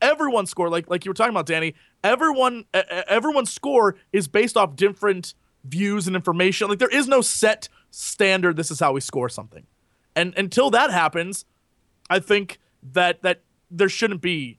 everyone's 0.00 0.50
score, 0.50 0.68
like 0.68 0.90
like 0.90 1.04
you 1.04 1.10
were 1.10 1.14
talking 1.14 1.32
about, 1.32 1.46
Danny, 1.46 1.74
everyone 2.04 2.64
e- 2.74 2.80
everyone's 3.08 3.52
score 3.52 3.96
is 4.12 4.28
based 4.28 4.56
off 4.56 4.76
different 4.76 5.34
views 5.64 6.06
and 6.06 6.16
information. 6.16 6.68
Like 6.68 6.78
there 6.78 6.88
is 6.88 7.08
no 7.08 7.20
set 7.20 7.68
standard. 7.92 8.56
This 8.56 8.72
is 8.72 8.80
how 8.80 8.92
we 8.92 9.00
score 9.00 9.28
something, 9.28 9.66
and 10.16 10.34
until 10.36 10.70
that 10.70 10.90
happens, 10.90 11.44
I 12.10 12.18
think 12.18 12.58
that 12.82 13.22
that 13.22 13.42
there 13.70 13.88
shouldn't 13.88 14.20
be 14.20 14.58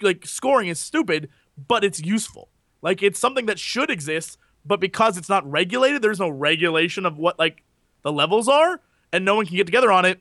like 0.00 0.26
scoring 0.26 0.68
is 0.68 0.80
stupid, 0.80 1.28
but 1.68 1.84
it's 1.84 2.00
useful. 2.00 2.48
Like 2.82 3.02
it's 3.02 3.20
something 3.20 3.46
that 3.46 3.58
should 3.58 3.90
exist, 3.90 4.38
but 4.64 4.80
because 4.80 5.16
it's 5.16 5.28
not 5.28 5.48
regulated, 5.50 6.02
there's 6.02 6.20
no 6.20 6.28
regulation 6.28 7.06
of 7.06 7.16
what 7.16 7.38
like 7.38 7.62
the 8.02 8.12
levels 8.12 8.48
are, 8.48 8.80
and 9.12 9.24
no 9.24 9.36
one 9.36 9.46
can 9.46 9.56
get 9.56 9.66
together 9.66 9.92
on 9.92 10.04
it. 10.04 10.20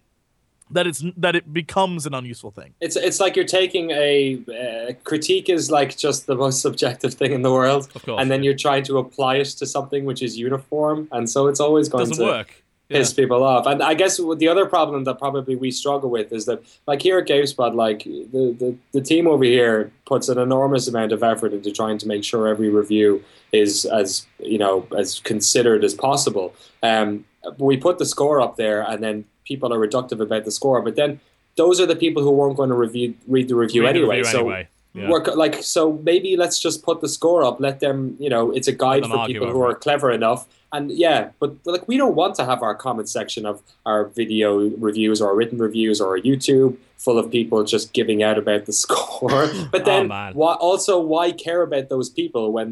That 0.71 0.87
it's 0.87 1.03
that 1.17 1.35
it 1.35 1.53
becomes 1.53 2.05
an 2.05 2.13
unuseful 2.13 2.51
thing. 2.51 2.73
It's 2.79 2.95
it's 2.95 3.19
like 3.19 3.35
you're 3.35 3.45
taking 3.45 3.91
a 3.91 4.41
uh, 4.47 4.93
critique 5.03 5.49
is 5.49 5.69
like 5.69 5.97
just 5.97 6.27
the 6.27 6.35
most 6.35 6.61
subjective 6.67 7.13
thing 7.13 7.31
in 7.31 7.41
the 7.41 7.51
world, 7.51 7.89
Of 7.95 8.03
course, 8.03 8.21
and 8.21 8.31
then 8.31 8.41
yeah. 8.41 8.49
you're 8.49 8.57
trying 8.57 8.83
to 8.85 8.97
apply 8.97 9.35
it 9.35 9.47
to 9.59 9.65
something 9.65 10.05
which 10.05 10.21
is 10.21 10.37
uniform, 10.37 11.07
and 11.11 11.29
so 11.29 11.47
it's 11.47 11.59
always 11.59 11.89
going 11.89 12.09
Doesn't 12.09 12.25
to 12.25 12.31
work. 12.31 12.63
Yeah. 12.89 12.97
piss 12.97 13.13
people 13.13 13.41
off. 13.41 13.65
And 13.67 13.81
I 13.81 13.93
guess 13.93 14.17
the 14.17 14.49
other 14.49 14.65
problem 14.65 15.05
that 15.05 15.17
probably 15.17 15.55
we 15.55 15.71
struggle 15.71 16.09
with 16.09 16.33
is 16.33 16.45
that, 16.47 16.61
like 16.87 17.01
here 17.01 17.19
at 17.19 17.25
GameSpot, 17.25 17.73
like 17.73 18.03
the, 18.03 18.53
the, 18.59 18.75
the 18.91 18.99
team 18.99 19.27
over 19.27 19.45
here 19.45 19.93
puts 20.05 20.27
an 20.27 20.37
enormous 20.37 20.89
amount 20.89 21.13
of 21.13 21.23
effort 21.23 21.53
into 21.53 21.71
trying 21.71 21.97
to 21.99 22.07
make 22.07 22.25
sure 22.25 22.49
every 22.49 22.69
review 22.69 23.23
is 23.53 23.85
as 23.85 24.25
you 24.39 24.57
know 24.57 24.87
as 24.97 25.19
considered 25.21 25.83
as 25.83 25.93
possible. 25.93 26.53
Um, 26.83 27.25
we 27.57 27.77
put 27.77 27.97
the 27.97 28.05
score 28.05 28.41
up 28.41 28.57
there, 28.57 28.81
and 28.81 29.01
then 29.03 29.25
people 29.51 29.69
are 29.73 29.81
reductive 29.87 30.19
about 30.27 30.43
the 30.47 30.53
score, 30.59 30.79
but 30.87 30.95
then 31.01 31.11
those 31.55 31.79
are 31.81 31.85
the 31.93 31.95
people 32.05 32.21
who 32.23 32.31
weren't 32.31 32.57
going 32.57 32.69
to 32.69 32.79
review 32.85 33.07
read 33.27 33.47
the 33.47 33.55
review 33.55 33.83
Read 33.83 33.95
the 33.95 33.99
anyway. 33.99 34.17
review 34.19 34.31
so 34.31 34.39
anyway. 34.39 34.67
Yeah. 34.93 35.09
work 35.09 35.27
like 35.43 35.55
so 35.63 35.81
maybe 36.09 36.35
let's 36.43 36.59
just 36.59 36.83
put 36.83 36.99
the 36.99 37.07
score 37.17 37.41
up 37.47 37.55
let 37.67 37.79
them 37.79 37.97
you 38.19 38.29
know 38.33 38.51
it's 38.51 38.67
a 38.67 38.73
guide 38.73 39.05
for 39.05 39.25
people 39.25 39.49
who 39.49 39.61
are 39.67 39.71
it. 39.71 39.79
clever 39.85 40.11
enough 40.11 40.41
and 40.73 40.91
yeah 40.91 41.29
but 41.39 41.49
like 41.73 41.87
we 41.87 41.95
don't 42.01 42.15
want 42.21 42.35
to 42.39 42.43
have 42.51 42.61
our 42.67 42.75
comment 42.85 43.07
section 43.07 43.45
of 43.45 43.61
our 43.85 44.01
video 44.19 44.57
reviews 44.87 45.21
or 45.21 45.33
written 45.39 45.59
reviews 45.67 46.01
or 46.01 46.17
youtube 46.29 46.75
full 46.97 47.17
of 47.17 47.31
people 47.31 47.63
just 47.63 47.93
giving 47.93 48.21
out 48.21 48.37
about 48.37 48.65
the 48.65 48.73
score 48.83 49.47
but 49.71 49.81
oh, 49.87 49.89
then 49.91 50.11
Oh, 50.11 50.31
why, 50.33 50.53
also 50.55 50.99
why 50.99 51.31
care 51.31 51.61
about 51.61 51.87
those 51.87 52.09
people 52.09 52.51
when 52.51 52.69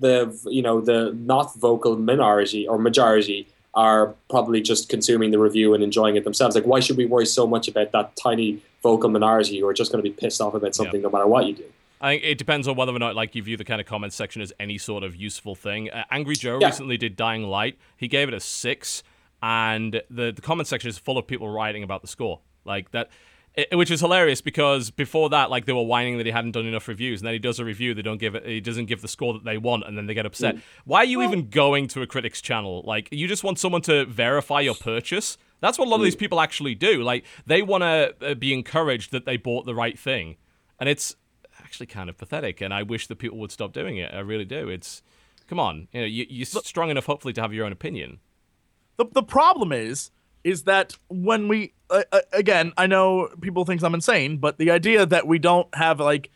the 0.00 0.14
you 0.56 0.62
know 0.66 0.80
the 0.80 1.00
not 1.32 1.54
vocal 1.54 1.94
minority 1.96 2.66
or 2.66 2.78
majority 2.78 3.46
are 3.74 4.14
probably 4.28 4.60
just 4.60 4.88
consuming 4.88 5.30
the 5.30 5.38
review 5.38 5.74
and 5.74 5.82
enjoying 5.84 6.16
it 6.16 6.24
themselves 6.24 6.54
like 6.56 6.64
why 6.64 6.80
should 6.80 6.96
we 6.96 7.06
worry 7.06 7.26
so 7.26 7.46
much 7.46 7.68
about 7.68 7.92
that 7.92 8.14
tiny 8.16 8.60
vocal 8.82 9.08
minority 9.08 9.60
who 9.60 9.66
are 9.66 9.74
just 9.74 9.92
going 9.92 10.02
to 10.02 10.08
be 10.10 10.14
pissed 10.14 10.40
off 10.40 10.54
about 10.54 10.74
something 10.74 11.02
no 11.02 11.10
matter 11.10 11.26
what 11.26 11.46
you 11.46 11.54
do 11.54 11.64
I 12.02 12.12
think 12.14 12.24
it 12.24 12.38
depends 12.38 12.66
on 12.66 12.76
whether 12.76 12.94
or 12.94 12.98
not 12.98 13.14
like 13.14 13.34
you 13.34 13.42
view 13.42 13.58
the 13.58 13.64
kind 13.64 13.78
of 13.80 13.86
comments 13.86 14.16
section 14.16 14.40
as 14.40 14.54
any 14.58 14.78
sort 14.78 15.04
of 15.04 15.14
useful 15.14 15.54
thing. 15.54 15.90
Uh, 15.90 16.04
Angry 16.10 16.34
Joe 16.34 16.58
Yeah. 16.58 16.68
recently 16.68 16.96
did 16.96 17.14
Dying 17.14 17.42
Light. 17.42 17.76
He 17.94 18.08
gave 18.08 18.26
it 18.28 18.32
a 18.32 18.40
six, 18.40 19.02
and 19.42 20.00
the 20.08 20.32
the 20.32 20.40
comment 20.40 20.66
section 20.66 20.88
is 20.88 20.96
full 20.96 21.18
of 21.18 21.26
people 21.26 21.50
writing 21.50 21.82
about 21.82 22.00
the 22.00 22.08
score 22.08 22.40
like 22.64 22.90
that. 22.92 23.10
I- 23.72 23.74
which 23.76 23.90
is 23.90 24.00
hilarious 24.00 24.40
because 24.40 24.90
before 24.90 25.28
that, 25.30 25.50
like 25.50 25.64
they 25.66 25.72
were 25.72 25.82
whining 25.82 26.16
that 26.18 26.26
he 26.26 26.32
hadn't 26.32 26.52
done 26.52 26.66
enough 26.66 26.88
reviews, 26.88 27.20
and 27.20 27.26
then 27.26 27.32
he 27.34 27.38
does 27.38 27.58
a 27.58 27.64
review, 27.64 27.94
they 27.94 28.02
don't 28.02 28.18
give 28.18 28.34
it, 28.34 28.46
he 28.46 28.60
doesn't 28.60 28.86
give 28.86 29.00
the 29.02 29.08
score 29.08 29.32
that 29.34 29.44
they 29.44 29.58
want, 29.58 29.84
and 29.86 29.96
then 29.96 30.06
they 30.06 30.14
get 30.14 30.26
upset. 30.26 30.56
Why 30.84 30.98
are 30.98 31.04
you 31.04 31.22
even 31.22 31.48
going 31.50 31.88
to 31.88 32.02
a 32.02 32.06
critic's 32.06 32.40
channel? 32.40 32.82
Like 32.86 33.08
you 33.10 33.26
just 33.28 33.44
want 33.44 33.58
someone 33.58 33.82
to 33.82 34.04
verify 34.06 34.60
your 34.60 34.74
purchase. 34.74 35.38
That's 35.60 35.78
what 35.78 35.86
a 35.88 35.90
lot 35.90 35.96
of 35.96 36.02
these 36.04 36.16
people 36.16 36.40
actually 36.40 36.74
do. 36.74 37.02
Like 37.02 37.24
they 37.46 37.60
want 37.62 37.82
to 37.82 38.14
uh, 38.30 38.34
be 38.34 38.52
encouraged 38.54 39.12
that 39.12 39.24
they 39.26 39.36
bought 39.36 39.66
the 39.66 39.74
right 39.74 39.98
thing, 39.98 40.36
and 40.78 40.88
it's 40.88 41.16
actually 41.62 41.86
kind 41.86 42.08
of 42.08 42.16
pathetic. 42.16 42.60
And 42.60 42.72
I 42.72 42.82
wish 42.82 43.06
that 43.08 43.16
people 43.16 43.38
would 43.38 43.52
stop 43.52 43.72
doing 43.72 43.96
it. 43.98 44.12
I 44.14 44.20
really 44.20 44.46
do. 44.46 44.68
It's 44.68 45.02
come 45.46 45.58
on, 45.60 45.88
you 45.92 46.00
know, 46.00 46.06
you, 46.06 46.26
you're 46.30 46.46
strong 46.46 46.90
enough, 46.90 47.06
hopefully, 47.06 47.32
to 47.34 47.40
have 47.42 47.52
your 47.52 47.66
own 47.66 47.72
opinion. 47.72 48.20
the 48.96 49.04
the 49.12 49.22
problem 49.22 49.72
is 49.72 50.10
is 50.44 50.64
that 50.64 50.96
when 51.08 51.48
we 51.48 51.72
uh, 51.90 52.02
uh, 52.12 52.20
again 52.32 52.72
i 52.76 52.86
know 52.86 53.28
people 53.40 53.64
think 53.64 53.82
i'm 53.82 53.94
insane 53.94 54.38
but 54.38 54.58
the 54.58 54.70
idea 54.70 55.04
that 55.04 55.26
we 55.26 55.38
don't 55.38 55.72
have 55.74 56.00
like 56.00 56.30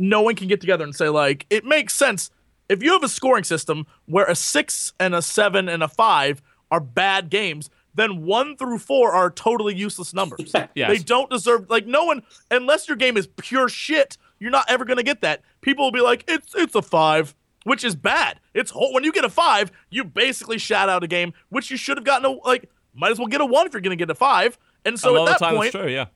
no 0.00 0.22
one 0.22 0.34
can 0.34 0.48
get 0.48 0.60
together 0.60 0.82
and 0.82 0.96
say 0.96 1.08
like 1.08 1.46
it 1.50 1.64
makes 1.64 1.94
sense. 1.94 2.30
If 2.68 2.82
you 2.82 2.92
have 2.92 3.02
a 3.02 3.08
scoring 3.08 3.44
system 3.44 3.86
where 4.06 4.24
a 4.24 4.34
six 4.34 4.92
and 4.98 5.14
a 5.14 5.22
seven 5.22 5.68
and 5.68 5.82
a 5.82 5.88
five 5.88 6.42
are 6.70 6.80
bad 6.80 7.30
games 7.30 7.70
then 7.92 8.24
one 8.24 8.56
through 8.56 8.78
four 8.78 9.12
are 9.12 9.30
totally 9.30 9.74
useless 9.74 10.14
numbers. 10.14 10.52
Yes. 10.74 10.88
they 10.90 10.98
don't 10.98 11.28
deserve 11.28 11.68
like 11.68 11.86
no 11.86 12.04
one 12.04 12.22
unless 12.50 12.88
your 12.88 12.96
game 12.96 13.16
is 13.16 13.26
pure 13.26 13.68
shit 13.68 14.16
you're 14.38 14.50
not 14.50 14.64
ever 14.70 14.86
going 14.86 14.96
to 14.96 15.02
get 15.02 15.20
that. 15.20 15.42
People 15.60 15.84
will 15.84 15.92
be 15.92 16.00
like 16.00 16.24
it's 16.26 16.54
it's 16.54 16.74
a 16.74 16.82
five 16.82 17.34
which 17.64 17.84
is 17.84 17.94
bad. 17.94 18.40
It's 18.54 18.70
whole, 18.70 18.94
when 18.94 19.04
you 19.04 19.12
get 19.12 19.24
a 19.24 19.28
five 19.28 19.70
you 19.90 20.04
basically 20.04 20.56
shout 20.56 20.88
out 20.88 21.04
a 21.04 21.08
game 21.08 21.34
which 21.50 21.70
you 21.70 21.76
should 21.76 21.98
have 21.98 22.04
gotten 22.04 22.24
a 22.24 22.48
like 22.48 22.70
might 22.94 23.10
as 23.12 23.18
well 23.18 23.28
get 23.28 23.40
a 23.40 23.46
one 23.46 23.66
if 23.66 23.72
you're 23.72 23.80
going 23.80 23.96
to 23.96 24.02
get 24.02 24.10
a 24.10 24.14
five 24.14 24.58
and 24.84 24.98
so 24.98 25.22
at 25.22 25.26
that 25.26 25.38
time, 25.38 25.56
point 25.56 25.72
that's 25.72 25.84
true. 25.84 25.92
Yeah. 25.92 26.06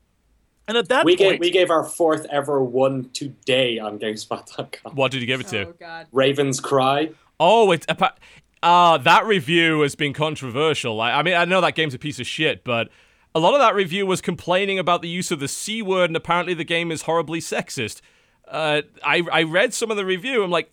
and 0.68 0.76
at 0.76 0.88
that 0.88 1.04
we 1.04 1.16
point 1.16 1.32
gave 1.32 1.40
we 1.40 1.50
gave 1.50 1.70
our 1.70 1.84
fourth 1.84 2.26
ever 2.30 2.62
one 2.62 3.10
today 3.12 3.78
on 3.78 3.98
GameSpot.com. 3.98 4.94
What 4.94 5.12
did 5.12 5.20
you 5.20 5.26
give 5.26 5.40
it 5.40 5.48
to? 5.48 5.74
God. 5.78 6.06
Ravens 6.12 6.60
Cry. 6.60 7.10
Oh, 7.38 7.70
it's 7.72 7.86
appa- 7.88 8.14
uh, 8.62 8.96
that 8.98 9.26
review 9.26 9.82
has 9.82 9.94
been 9.94 10.14
controversial. 10.14 11.00
I, 11.00 11.12
I 11.12 11.22
mean, 11.22 11.34
I 11.34 11.44
know 11.44 11.60
that 11.60 11.74
game's 11.74 11.92
a 11.94 11.98
piece 11.98 12.18
of 12.18 12.26
shit, 12.26 12.64
but 12.64 12.88
a 13.34 13.40
lot 13.40 13.52
of 13.52 13.60
that 13.60 13.74
review 13.74 14.06
was 14.06 14.20
complaining 14.20 14.78
about 14.78 15.02
the 15.02 15.08
use 15.08 15.30
of 15.30 15.40
the 15.40 15.48
c 15.48 15.82
word, 15.82 16.08
and 16.08 16.16
apparently 16.16 16.54
the 16.54 16.64
game 16.64 16.90
is 16.90 17.02
horribly 17.02 17.40
sexist. 17.40 18.00
Uh, 18.48 18.82
I 19.04 19.22
I 19.32 19.42
read 19.42 19.74
some 19.74 19.90
of 19.90 19.96
the 19.96 20.04
review. 20.06 20.42
I'm 20.42 20.50
like, 20.50 20.72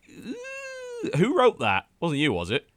who 1.16 1.36
wrote 1.36 1.58
that? 1.58 1.86
Wasn't 2.00 2.18
you, 2.18 2.32
was 2.32 2.50
it? 2.50 2.68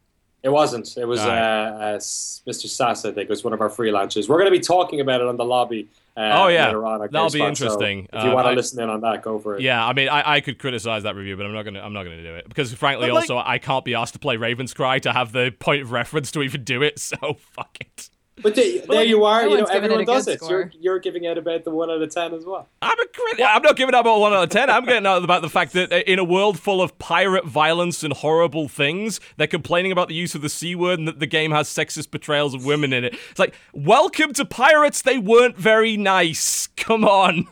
It 0.46 0.50
wasn't. 0.52 0.96
It 0.96 1.06
was 1.06 1.20
uh, 1.20 1.24
uh, 1.28 1.98
Mr. 1.98 2.68
Sass, 2.70 3.04
I 3.04 3.12
think, 3.12 3.24
it 3.24 3.30
was 3.30 3.44
one 3.44 3.52
of 3.54 3.62
our 3.62 3.70
freelancers. 3.70 4.30
We're 4.30 4.38
going 4.38 4.46
to 4.52 4.58
be 4.58 4.60
talking 4.64 5.02
about 5.02 5.20
it 5.20 5.28
on 5.28 5.38
the 5.38 5.44
lobby. 5.44 5.88
Uh, 6.16 6.44
Oh, 6.44 6.48
yeah. 6.50 6.68
later 6.68 6.86
on 6.86 7.02
at 7.04 7.12
That'll 7.12 7.32
be 7.32 7.40
so 7.40 7.48
interesting. 7.48 8.08
if 8.14 8.24
you 8.24 8.30
Uh, 8.30 8.34
want 8.36 8.48
to 8.48 8.52
listen 8.54 8.80
in 8.82 8.90
on 8.90 9.02
that, 9.02 9.24
go 9.24 9.40
for 9.40 9.56
it. 9.56 9.62
Yeah, 9.64 9.84
I 9.84 9.94
mean, 9.94 10.08
I, 10.08 10.36
I 10.36 10.42
could 10.42 10.60
criticize 10.60 11.02
that 11.02 11.16
review, 11.16 11.36
but 11.36 11.48
I'm 11.48 11.52
not 11.54 11.64
gonna 11.64 11.82
I'm 11.82 11.92
not 11.94 12.04
gonna 12.04 12.22
do 12.22 12.36
it 12.36 12.48
because 12.48 12.72
frankly, 12.74 13.08
like- 13.10 13.24
also 13.24 13.38
I 13.38 13.58
can't 13.58 13.84
be 13.84 13.96
asked 13.96 14.14
to 14.14 14.20
play 14.20 14.38
Raven's 14.38 14.74
Cry 14.74 15.00
to 15.00 15.12
have 15.12 15.32
the 15.34 15.52
point 15.60 15.82
of 15.82 15.92
reference 15.92 16.30
to 16.32 16.44
even 16.44 16.64
do 16.64 16.84
it. 16.84 17.00
So 17.00 17.18
fuck 17.56 17.76
it. 17.82 18.10
But 18.42 18.56
the, 18.56 18.84
there 18.90 19.06
you 19.06 19.24
are. 19.24 19.44
no 19.44 19.48
You 19.48 19.54
know, 19.54 19.62
one's 19.62 19.70
it 19.70 19.76
everyone 19.76 20.04
does 20.06 20.28
it. 20.28 20.42
You're, 20.48 20.70
you're 20.78 21.00
giving 21.00 21.26
out 21.26 21.38
about 21.38 21.64
the 21.64 21.72
one 21.72 21.90
out 21.90 22.02
of 22.02 22.14
ten 22.14 22.34
as 22.34 22.44
well. 22.44 22.68
I'm 22.82 23.00
a 23.00 23.06
crit- 23.08 23.40
I'm 23.48 23.62
not 23.62 23.78
giving 23.78 23.96
up 23.96 24.06
on 24.06 24.20
one 24.20 24.34
out 24.34 24.44
of 24.44 24.50
ten. 24.50 24.70
I'm 24.70 24.84
getting 24.84 25.06
out 25.08 25.24
about 25.24 25.42
the 25.42 25.50
fact 25.50 25.72
that 25.72 25.94
uh, 25.94 25.96
in 26.06 26.20
a 26.20 26.24
world 26.24 26.60
full 26.60 26.82
of 26.82 26.98
pirate 27.00 27.46
violence 27.46 28.04
and 28.04 28.12
horrible 28.12 28.68
things, 28.68 29.22
they're 29.38 29.48
complaining 29.48 29.94
about 29.94 30.10
the 30.10 30.16
use 30.16 30.36
of 30.36 30.42
the 30.42 30.50
c 30.50 30.76
word 30.76 31.00
and 31.00 31.08
that 31.08 31.20
the 31.20 31.26
game 31.28 31.52
has 31.52 31.70
sexist 31.70 32.12
portrayals 32.12 32.54
of 32.54 32.66
women 32.66 32.92
in 32.92 33.06
it. 33.06 33.18
It's 33.32 33.40
like, 33.40 33.56
welcome 33.74 34.34
to 34.34 34.44
pirates. 34.44 35.02
They 35.02 35.18
weren't 35.18 35.56
very 35.58 35.96
nice. 35.96 36.68
Come 36.76 37.06
on. 37.06 37.48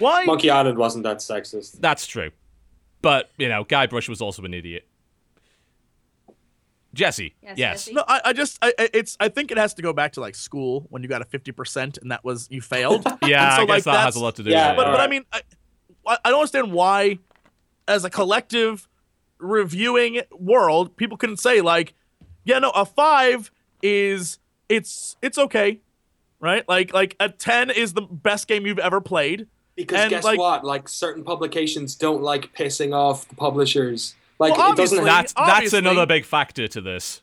why 0.00 0.24
Monkey 0.24 0.50
Island 0.50 0.78
wasn't 0.78 1.04
that 1.04 1.18
sexist. 1.18 1.80
That's 1.80 2.08
true, 2.08 2.32
but 3.02 3.30
you 3.38 3.48
know, 3.48 3.64
Guybrush 3.64 4.08
was 4.08 4.20
also 4.20 4.42
an 4.42 4.52
idiot. 4.52 4.84
Jesse. 6.96 7.34
Yes, 7.42 7.58
yes. 7.58 7.72
Jesse. 7.84 7.94
no 7.94 8.04
I, 8.08 8.20
I 8.26 8.32
just 8.32 8.58
I, 8.62 8.72
I- 8.78 8.90
it's 8.92 9.16
i 9.20 9.28
think 9.28 9.50
it 9.50 9.58
has 9.58 9.74
to 9.74 9.82
go 9.82 9.92
back 9.92 10.12
to 10.14 10.20
like 10.20 10.34
school 10.34 10.86
when 10.90 11.02
you 11.02 11.08
got 11.08 11.22
a 11.22 11.24
50% 11.26 11.98
and 12.02 12.10
that 12.10 12.24
was 12.24 12.48
you 12.50 12.60
failed 12.60 13.04
Yeah, 13.22 13.56
so, 13.56 13.62
I 13.62 13.66
guess 13.66 13.68
like, 13.68 13.84
that 13.84 14.04
has 14.04 14.16
a 14.16 14.20
lot 14.20 14.36
to 14.36 14.42
do 14.42 14.50
Yeah, 14.50 14.70
with 14.72 14.80
it. 14.80 14.84
but, 14.86 14.92
but 14.92 15.00
I 15.00 15.06
mean, 15.06 15.24
I, 15.32 15.40
I 16.06 16.18
I 16.24 16.30
don't 16.30 16.40
understand 16.40 16.72
why, 16.72 17.18
as 17.88 18.04
a 18.04 18.10
collective 18.10 18.88
reviewing 19.38 20.22
world, 20.32 20.96
people 20.96 21.16
couldn't 21.16 21.38
say 21.38 21.60
like, 21.60 21.94
yeah, 22.44 22.58
no, 22.58 22.70
a 22.70 22.84
five 22.86 23.50
is 23.82 24.38
it's 24.68 25.16
it's 25.22 25.38
okay, 25.38 25.80
right? 26.40 26.66
Like 26.68 26.92
like 26.94 27.16
a 27.20 27.28
10 27.28 27.70
is 27.70 27.92
the 27.92 28.02
best 28.02 28.48
game 28.48 28.66
you've 28.66 28.78
ever 28.78 29.00
played. 29.00 29.46
Because 29.74 30.00
And, 30.00 30.10
guess 30.10 30.24
like- 30.24 30.38
what? 30.38 30.64
Like 30.64 30.88
certain 30.88 31.22
publications 31.22 31.94
don't 31.96 32.22
like 32.22 32.54
pissing 32.56 32.94
off 32.94 33.28
the 33.28 33.34
publishers. 33.34 34.14
Like 34.38 34.56
Well, 34.56 34.72
it 34.72 34.76
doesn't. 34.76 34.98
obviously- 34.98 35.04
That's 35.04 35.32
that's 35.32 35.72
another 35.72 36.06
big 36.06 36.24
factor 36.24 36.68
to 36.68 36.80
this. 36.80 37.22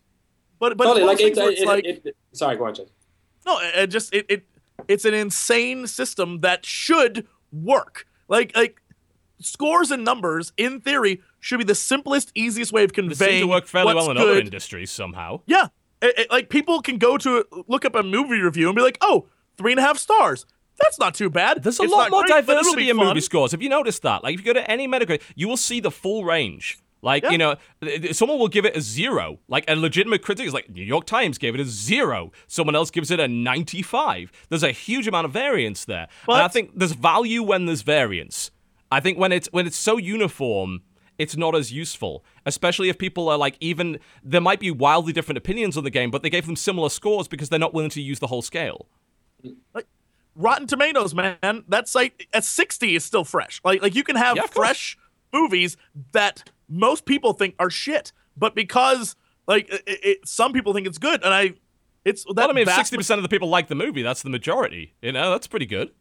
But 0.60 0.77
but 0.77 0.85
Totally, 0.85 1.06
like, 1.06 1.19
it, 1.19 1.35
things 1.35 1.60
it- 1.60 1.68
like 1.68 1.85
it- 1.85 2.02
it- 2.06 2.15
sorry, 2.31 2.56
go 2.57 2.65
on, 2.65 2.73
Jen. 2.73 2.85
no, 3.45 3.60
it, 3.60 3.76
it 3.76 3.88
just 3.88 4.14
it, 4.14 4.26
it 4.30 4.45
it's 4.88 5.06
an 5.06 5.14
insane 5.14 5.85
system 5.88 6.40
that 6.41 6.65
should 6.65 7.27
work. 7.52 8.07
Like 8.27 8.56
like 8.56 8.81
scores 9.40 9.91
and 9.91 10.03
numbers 10.06 10.53
in 10.57 10.80
theory 10.81 11.22
should 11.40 11.57
be 11.57 11.64
the 11.65 11.76
simplest, 11.76 12.31
easiest 12.34 12.72
way 12.72 12.84
of 12.84 12.91
It 12.91 12.94
conveying 12.95 13.31
seems 13.31 13.41
to 13.41 13.48
work 13.48 13.68
fairly 13.68 13.94
well 13.94 14.10
in 14.10 14.18
other 14.18 14.40
industries 14.40 14.90
somehow. 14.90 15.41
Yeah, 15.45 15.68
It- 16.02 16.18
it- 16.18 16.31
like 16.31 16.49
people 16.49 16.81
can 16.81 16.98
go 16.98 17.18
to 17.18 17.45
look 17.68 17.84
up 17.85 17.95
a 17.95 18.03
movie 18.03 18.40
review 18.40 18.68
and 18.69 18.76
be 18.76 18.81
like, 18.81 18.98
oh, 19.02 19.27
three 19.57 19.73
and 19.73 19.80
a 19.80 19.84
half 19.84 19.98
stars. 19.98 20.45
That's 20.81 20.98
not 20.99 21.14
too 21.14 21.30
bad. 21.30 21.61
There's 21.64 21.80
a 21.80 21.84
It's 21.84 21.91
lot 21.94 22.10
more 22.10 22.23
great, 22.23 22.45
diversity 22.48 22.90
in 22.90 22.98
fun. 22.98 23.07
movie 23.07 23.22
scores. 23.22 23.52
Have 23.52 23.61
you 23.61 23.69
noticed 23.69 24.02
that? 24.02 24.23
Like, 24.23 24.34
if 24.34 24.40
you 24.40 24.45
go 24.45 24.53
to 24.53 24.72
any 24.72 24.88
medical, 24.88 25.18
you 25.35 25.48
will 25.48 25.57
see 25.57 25.80
the 25.80 25.91
full 25.91 26.23
range. 26.26 26.80
Like, 27.04 27.24
Yeah. 27.24 27.32
you 27.32 27.38
know, 27.38 27.56
someone 28.14 28.40
will 28.40 28.48
give 28.48 28.64
it 28.66 28.76
a 28.78 28.82
zero. 28.82 29.38
Like, 29.50 29.66
a 29.70 29.76
legitimate 29.76 30.22
critic 30.24 30.48
is 30.48 30.54
like, 30.54 30.70
New 30.70 30.82
York 30.84 31.06
Times 31.06 31.38
gave 31.38 31.54
it 31.54 31.60
a 31.60 31.66
zero. 31.66 32.32
Someone 32.48 32.76
else 32.76 32.90
gives 32.90 33.12
it 33.12 33.20
a 33.20 33.28
95. 33.28 34.32
There's 34.50 34.64
a 34.64 34.72
huge 34.72 35.06
amount 35.08 35.26
of 35.26 35.32
variance 35.32 35.84
there. 35.86 36.08
and 36.28 36.38
I 36.42 36.48
think 36.48 36.72
there's 36.80 36.94
value 36.94 37.44
when 37.44 37.66
there's 37.66 37.82
variance. 37.82 38.52
I 38.90 39.02
think 39.02 39.18
when 39.20 39.32
it's 39.34 39.50
when 39.52 39.68
it's 39.68 39.76
so 39.76 39.98
uniform, 39.98 40.82
it's 41.18 41.36
not 41.36 41.56
as 41.56 41.74
useful. 41.74 42.24
Especially 42.46 42.88
if 42.90 42.98
people 42.98 43.28
are 43.28 43.38
like, 43.38 43.58
even 43.60 44.00
there 44.24 44.42
might 44.42 44.60
be 44.62 44.72
wildly 44.72 45.12
different 45.12 45.38
opinions 45.38 45.76
on 45.78 45.84
the 45.84 45.90
game, 45.90 46.10
but 46.10 46.24
they 46.24 46.30
gave 46.30 46.46
them 46.46 46.56
similar 46.56 46.90
scores 46.90 47.28
because 47.28 47.50
they're 47.50 47.60
not 47.60 47.74
willing 47.74 47.90
to 47.92 48.02
use 48.02 48.20
the 48.20 48.28
whole 48.28 48.42
scale. 48.42 48.88
Like, 49.74 49.88
Rotten 50.36 50.68
Tomatoes, 50.68 51.14
man, 51.14 51.38
that 51.68 51.88
site 51.90 52.28
at 52.34 52.44
60 52.46 52.96
is 52.96 53.04
still 53.04 53.26
fresh. 53.26 53.60
Like 53.66 53.82
like 53.82 53.94
you 53.94 54.04
can 54.04 54.16
have 54.16 54.38
Yeah, 54.38 54.46
fresh 54.48 54.98
movies 55.34 55.76
that 56.14 56.50
most 56.68 57.06
people 57.06 57.34
think 57.34 57.56
are 57.60 57.69
shit, 57.69 58.11
but 58.38 58.56
because 58.56 59.15
like 59.48 59.69
it, 59.69 59.84
it, 59.85 60.27
some 60.27 60.53
people 60.53 60.73
think 60.73 60.88
it's 60.88 60.98
good, 60.98 61.23
and 61.23 61.34
I, 61.34 61.53
it's 62.06 62.23
that 62.26 62.35
Well, 62.35 62.49
I 62.49 62.53
mean, 62.53 62.68
if 62.68 62.73
sixty 62.73 62.98
percent 62.98 63.19
of 63.19 63.23
the 63.23 63.30
people 63.30 63.49
like 63.49 63.68
the 63.68 63.76
movie, 63.76 64.02
that's 64.02 64.23
the 64.23 64.30
majority. 64.30 64.94
You 65.02 65.11
know, 65.11 65.31
that's 65.31 65.48
pretty 65.48 65.65
good. 65.65 65.91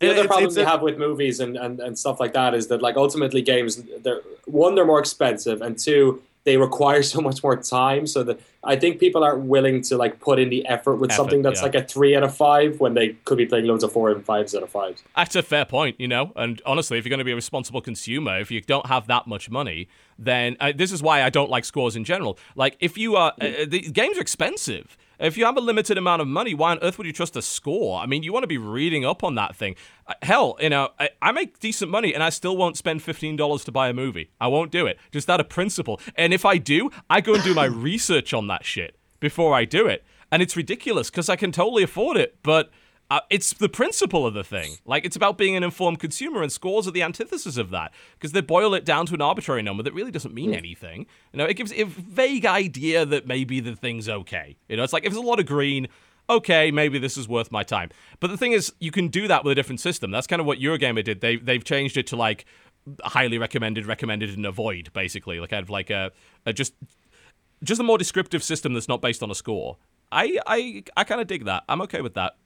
The 0.00 0.06
other 0.10 0.14
it's- 0.20 0.26
problem 0.28 0.46
it's 0.48 0.56
we 0.56 0.62
have 0.62 0.82
with 0.82 0.96
movies 0.96 1.40
and, 1.40 1.56
and, 1.56 1.80
and 1.80 1.98
stuff 1.98 2.20
like 2.20 2.32
that 2.34 2.54
is 2.54 2.68
that 2.68 2.80
like 2.82 2.96
ultimately 2.96 3.42
games 3.42 3.82
they're 4.02 4.20
one 4.46 4.76
they're 4.76 4.86
more 4.86 5.00
expensive 5.00 5.60
and 5.60 5.76
two 5.76 6.22
they 6.48 6.56
require 6.56 7.02
so 7.14 7.20
much 7.20 7.42
more 7.42 7.56
time 7.56 8.06
so 8.06 8.22
that 8.24 8.40
I 8.64 8.76
think 8.76 8.98
people 8.98 9.22
aren't 9.22 9.44
willing 9.44 9.82
to 9.82 9.96
like 9.96 10.18
put 10.18 10.38
in 10.38 10.48
the 10.48 10.66
effort 10.66 10.96
with 10.96 11.10
Effort, 11.10 11.16
something 11.16 11.42
that's 11.42 11.60
yeah. 11.60 11.66
like 11.66 11.74
a 11.74 11.84
three 11.84 12.16
out 12.16 12.22
of 12.22 12.34
five 12.34 12.80
when 12.80 12.94
they 12.94 13.10
could 13.24 13.38
be 13.38 13.46
playing 13.46 13.66
loads 13.66 13.84
of 13.84 13.92
four 13.92 14.10
and 14.10 14.24
fives 14.24 14.54
out 14.54 14.62
of 14.62 14.70
fives. 14.70 15.02
That's 15.14 15.36
a 15.36 15.42
fair 15.42 15.64
point, 15.64 16.00
you 16.00 16.08
know. 16.08 16.32
And 16.36 16.60
honestly, 16.66 16.98
if 16.98 17.04
you're 17.04 17.10
going 17.10 17.18
to 17.18 17.24
be 17.24 17.32
a 17.32 17.36
responsible 17.36 17.80
consumer, 17.80 18.38
if 18.38 18.50
you 18.50 18.60
don't 18.60 18.86
have 18.86 19.06
that 19.06 19.26
much 19.26 19.50
money, 19.50 19.88
then 20.18 20.56
uh, 20.58 20.72
this 20.74 20.90
is 20.90 21.02
why 21.02 21.22
I 21.22 21.30
don't 21.30 21.50
like 21.50 21.64
scores 21.64 21.94
in 21.94 22.04
general. 22.04 22.38
Like, 22.56 22.76
if 22.80 22.98
you 22.98 23.16
are, 23.16 23.32
uh, 23.40 23.44
uh, 23.44 23.64
the 23.68 23.80
games 23.80 24.18
are 24.18 24.22
expensive. 24.22 24.96
If 25.18 25.36
you 25.36 25.44
have 25.44 25.56
a 25.56 25.60
limited 25.60 25.98
amount 25.98 26.22
of 26.22 26.28
money, 26.28 26.54
why 26.54 26.70
on 26.70 26.78
earth 26.80 26.96
would 26.98 27.06
you 27.06 27.12
trust 27.12 27.36
a 27.36 27.42
score? 27.42 27.98
I 27.98 28.06
mean, 28.06 28.22
you 28.22 28.32
want 28.32 28.44
to 28.44 28.48
be 28.48 28.58
reading 28.58 29.04
up 29.04 29.24
on 29.24 29.34
that 29.34 29.56
thing. 29.56 29.74
Uh, 30.06 30.14
hell, 30.22 30.56
you 30.60 30.70
know, 30.70 30.90
I, 30.98 31.10
I 31.20 31.32
make 31.32 31.58
decent 31.58 31.90
money 31.90 32.14
and 32.14 32.22
I 32.22 32.30
still 32.30 32.56
won't 32.56 32.76
spend 32.76 33.00
$15 33.00 33.64
to 33.64 33.72
buy 33.72 33.88
a 33.88 33.92
movie. 33.92 34.30
I 34.40 34.46
won't 34.46 34.70
do 34.70 34.86
it. 34.86 34.98
Just 35.10 35.28
out 35.28 35.40
of 35.40 35.48
principle. 35.48 36.00
And 36.14 36.32
if 36.32 36.44
I 36.44 36.58
do, 36.58 36.90
I 37.10 37.20
go 37.20 37.34
and 37.34 37.42
do 37.42 37.54
my 37.54 37.64
research 37.88 38.32
on 38.32 38.46
that 38.46 38.64
shit 38.64 38.96
before 39.18 39.54
I 39.54 39.64
do 39.64 39.86
it. 39.86 40.04
And 40.30 40.42
it's 40.42 40.56
ridiculous 40.56 41.10
because 41.10 41.28
I 41.28 41.36
can 41.36 41.52
totally 41.52 41.82
afford 41.82 42.16
it, 42.16 42.38
but 42.42 42.70
uh, 43.10 43.20
it's 43.30 43.54
the 43.54 43.68
principle 43.68 44.26
of 44.26 44.34
the 44.34 44.44
thing. 44.44 44.76
Like, 44.84 45.04
it's 45.04 45.16
about 45.16 45.38
being 45.38 45.56
an 45.56 45.62
informed 45.62 45.98
consumer, 45.98 46.42
and 46.42 46.52
scores 46.52 46.86
are 46.86 46.90
the 46.90 47.02
antithesis 47.02 47.56
of 47.56 47.70
that 47.70 47.92
because 48.14 48.32
they 48.32 48.42
boil 48.42 48.74
it 48.74 48.84
down 48.84 49.06
to 49.06 49.14
an 49.14 49.22
arbitrary 49.22 49.62
number 49.62 49.82
that 49.82 49.94
really 49.94 50.10
doesn't 50.10 50.34
mean 50.34 50.52
anything. 50.54 51.06
You 51.32 51.38
know, 51.38 51.46
it 51.46 51.54
gives 51.54 51.72
a 51.72 51.84
vague 51.84 52.44
idea 52.44 53.06
that 53.06 53.26
maybe 53.26 53.60
the 53.60 53.74
thing's 53.74 54.08
okay. 54.08 54.56
You 54.68 54.76
know, 54.76 54.82
it's 54.82 54.92
like 54.92 55.04
if 55.04 55.12
there's 55.12 55.24
a 55.24 55.26
lot 55.26 55.40
of 55.40 55.46
green, 55.46 55.88
okay, 56.28 56.70
maybe 56.70 56.98
this 56.98 57.16
is 57.16 57.26
worth 57.26 57.50
my 57.50 57.62
time. 57.62 57.90
But 58.20 58.28
the 58.28 58.36
thing 58.36 58.52
is, 58.52 58.72
you 58.78 58.90
can 58.90 59.08
do 59.08 59.26
that 59.28 59.42
with 59.42 59.52
a 59.52 59.54
different 59.54 59.80
system. 59.80 60.10
That's 60.10 60.26
kind 60.26 60.40
of 60.40 60.46
what 60.46 60.58
Eurogamer 60.58 61.02
did. 61.02 61.22
They 61.22 61.36
they've 61.36 61.64
changed 61.64 61.96
it 61.96 62.06
to 62.08 62.16
like 62.16 62.44
highly 63.02 63.38
recommended, 63.38 63.86
recommended, 63.86 64.36
and 64.36 64.44
avoid, 64.44 64.92
basically, 64.92 65.40
like 65.40 65.50
kind 65.50 65.62
of 65.62 65.70
like 65.70 65.88
a, 65.88 66.12
a 66.44 66.52
just 66.52 66.74
just 67.62 67.80
a 67.80 67.84
more 67.84 67.98
descriptive 67.98 68.42
system 68.42 68.74
that's 68.74 68.88
not 68.88 69.00
based 69.00 69.22
on 69.22 69.30
a 69.30 69.34
score. 69.34 69.78
I 70.12 70.38
I 70.46 70.84
I 70.96 71.04
kind 71.04 71.20
of 71.20 71.26
dig 71.26 71.46
that. 71.46 71.64
I'm 71.68 71.80
okay 71.82 72.02
with 72.02 72.14
that. 72.14 72.36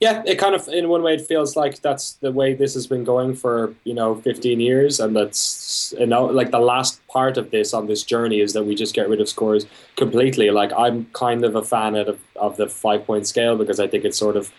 Yeah, 0.00 0.22
it 0.24 0.36
kind 0.36 0.54
of 0.54 0.68
in 0.68 0.88
one 0.88 1.02
way 1.02 1.14
it 1.14 1.22
feels 1.22 1.56
like 1.56 1.80
that's 1.82 2.12
the 2.12 2.30
way 2.30 2.54
this 2.54 2.74
has 2.74 2.86
been 2.86 3.02
going 3.02 3.34
for 3.34 3.74
you 3.82 3.94
know 3.94 4.14
15 4.14 4.60
years, 4.60 5.00
and 5.00 5.16
that's 5.16 5.92
you 5.98 6.06
know 6.06 6.26
like 6.26 6.52
the 6.52 6.60
last 6.60 7.04
part 7.08 7.36
of 7.36 7.50
this 7.50 7.74
on 7.74 7.88
this 7.88 8.04
journey 8.04 8.40
is 8.40 8.52
that 8.52 8.62
we 8.64 8.76
just 8.76 8.94
get 8.94 9.08
rid 9.08 9.20
of 9.20 9.28
scores 9.28 9.66
completely. 9.96 10.50
Like 10.52 10.70
I'm 10.76 11.06
kind 11.14 11.44
of 11.44 11.56
a 11.56 11.62
fan 11.64 11.96
of 11.96 12.20
of 12.36 12.56
the 12.56 12.68
five 12.68 13.04
point 13.06 13.26
scale 13.26 13.56
because 13.56 13.80
I 13.80 13.88
think 13.88 14.04
it's 14.04 14.16
sort 14.18 14.36
of 14.36 14.52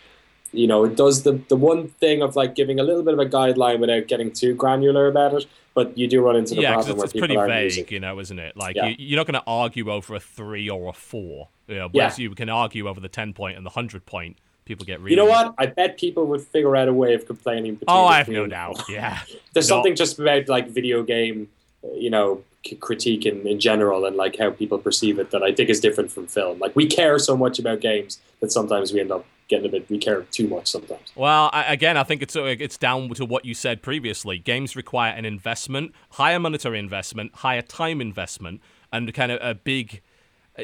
you 0.52 0.68
know 0.68 0.84
it 0.84 0.98
does 0.98 1.24
the 1.24 1.40
the 1.48 1.56
one 1.56 1.88
thing 1.88 2.22
of 2.22 2.36
like 2.36 2.54
giving 2.54 2.78
a 2.82 2.84
little 2.84 3.04
bit 3.04 3.14
of 3.14 3.20
a 3.20 3.26
guideline 3.26 3.80
without 3.80 4.08
getting 4.08 4.32
too 4.32 4.54
granular 4.56 5.08
about 5.08 5.34
it, 5.36 5.46
but 5.74 5.98
you 5.98 6.10
do 6.10 6.22
run 6.22 6.36
into 6.36 6.54
the 6.54 6.62
Yeah, 6.64 6.74
problem 6.74 6.92
it's, 6.92 6.98
where 6.98 7.06
it's 7.06 7.14
people 7.14 7.28
pretty 7.28 7.48
vague, 7.50 7.64
using. 7.78 7.86
you 7.92 8.02
know, 8.02 8.20
isn't 8.20 8.40
it? 8.40 8.58
Like 8.58 8.76
Yeah. 8.76 8.88
you, 8.88 8.96
you're 9.00 9.18
not 9.18 9.26
going 9.26 9.40
to 9.40 9.48
argue 9.48 9.90
over 9.90 10.16
a 10.16 10.20
three 10.20 10.70
or 10.70 10.90
a 10.90 10.94
four. 10.94 11.48
You 11.70 11.76
know, 11.76 11.82
Yeah. 11.94 12.08
whereas 12.08 12.20
you 12.20 12.30
can 12.36 12.50
argue 12.50 12.88
over 12.90 13.00
the 13.00 13.08
ten 13.08 13.32
point 13.32 13.56
and 13.56 13.66
the 13.66 13.70
hundred 13.70 14.06
point. 14.06 14.38
People 14.70 14.86
get 14.86 15.00
really. 15.00 15.10
You 15.14 15.18
know 15.18 15.26
what? 15.26 15.56
I 15.58 15.66
bet 15.66 15.98
people 15.98 16.28
would 16.28 16.44
figure 16.44 16.76
out 16.76 16.88
a 16.88 16.94
way 16.94 17.16
of 17.16 17.26
complaining. 17.26 17.74
Between 17.74 17.86
Oh, 17.98 18.06
I 18.06 18.20
have 18.20 18.28
no 18.30 18.46
doubt. 18.46 18.84
Yeah. 18.88 19.18
There's 19.54 19.68
No. 19.68 19.78
something 19.78 19.96
just 19.96 20.20
about 20.20 20.48
like 20.48 20.70
video 20.70 21.02
game, 21.02 21.50
uh, 21.84 21.92
you 21.96 22.12
know, 22.12 22.44
c- 22.64 22.76
critique 22.76 23.26
in, 23.26 23.48
in 23.48 23.60
general 23.60 24.06
and 24.06 24.16
like 24.16 24.38
how 24.38 24.52
people 24.52 24.78
perceive 24.78 25.18
it 25.18 25.32
that 25.32 25.42
I 25.42 25.54
think 25.56 25.72
is 25.72 25.80
different 25.80 26.12
from 26.12 26.28
film. 26.28 26.60
Like 26.60 26.76
we 26.76 26.86
care 26.86 27.18
so 27.18 27.36
much 27.36 27.58
about 27.58 27.80
games 27.82 28.20
that 28.42 28.52
sometimes 28.52 28.94
we 28.94 29.00
end 29.00 29.12
up 29.12 29.26
getting 29.48 29.66
a 29.66 29.70
bit. 29.70 29.90
We 29.90 29.98
care 29.98 30.22
too 30.30 30.48
much 30.48 30.68
sometimes. 30.68 31.12
Well, 31.16 31.50
I, 31.52 31.74
again, 31.74 31.98
I 31.98 32.04
think 32.04 32.22
it's 32.22 32.36
uh, 32.36 32.44
it's 32.44 32.78
down 32.78 33.10
to 33.16 33.26
what 33.26 33.46
you 33.46 33.56
said 33.56 33.82
previously. 33.82 34.38
Games 34.38 34.76
require 34.76 35.14
an 35.14 35.26
investment, 35.26 35.94
higher 36.12 36.40
monetary 36.40 36.78
investment, 36.78 37.34
higher 37.38 37.64
time 37.64 38.02
investment, 38.02 38.62
and 38.94 39.12
kind 39.16 39.32
of 39.32 39.40
a 39.42 39.56
big. 39.56 40.02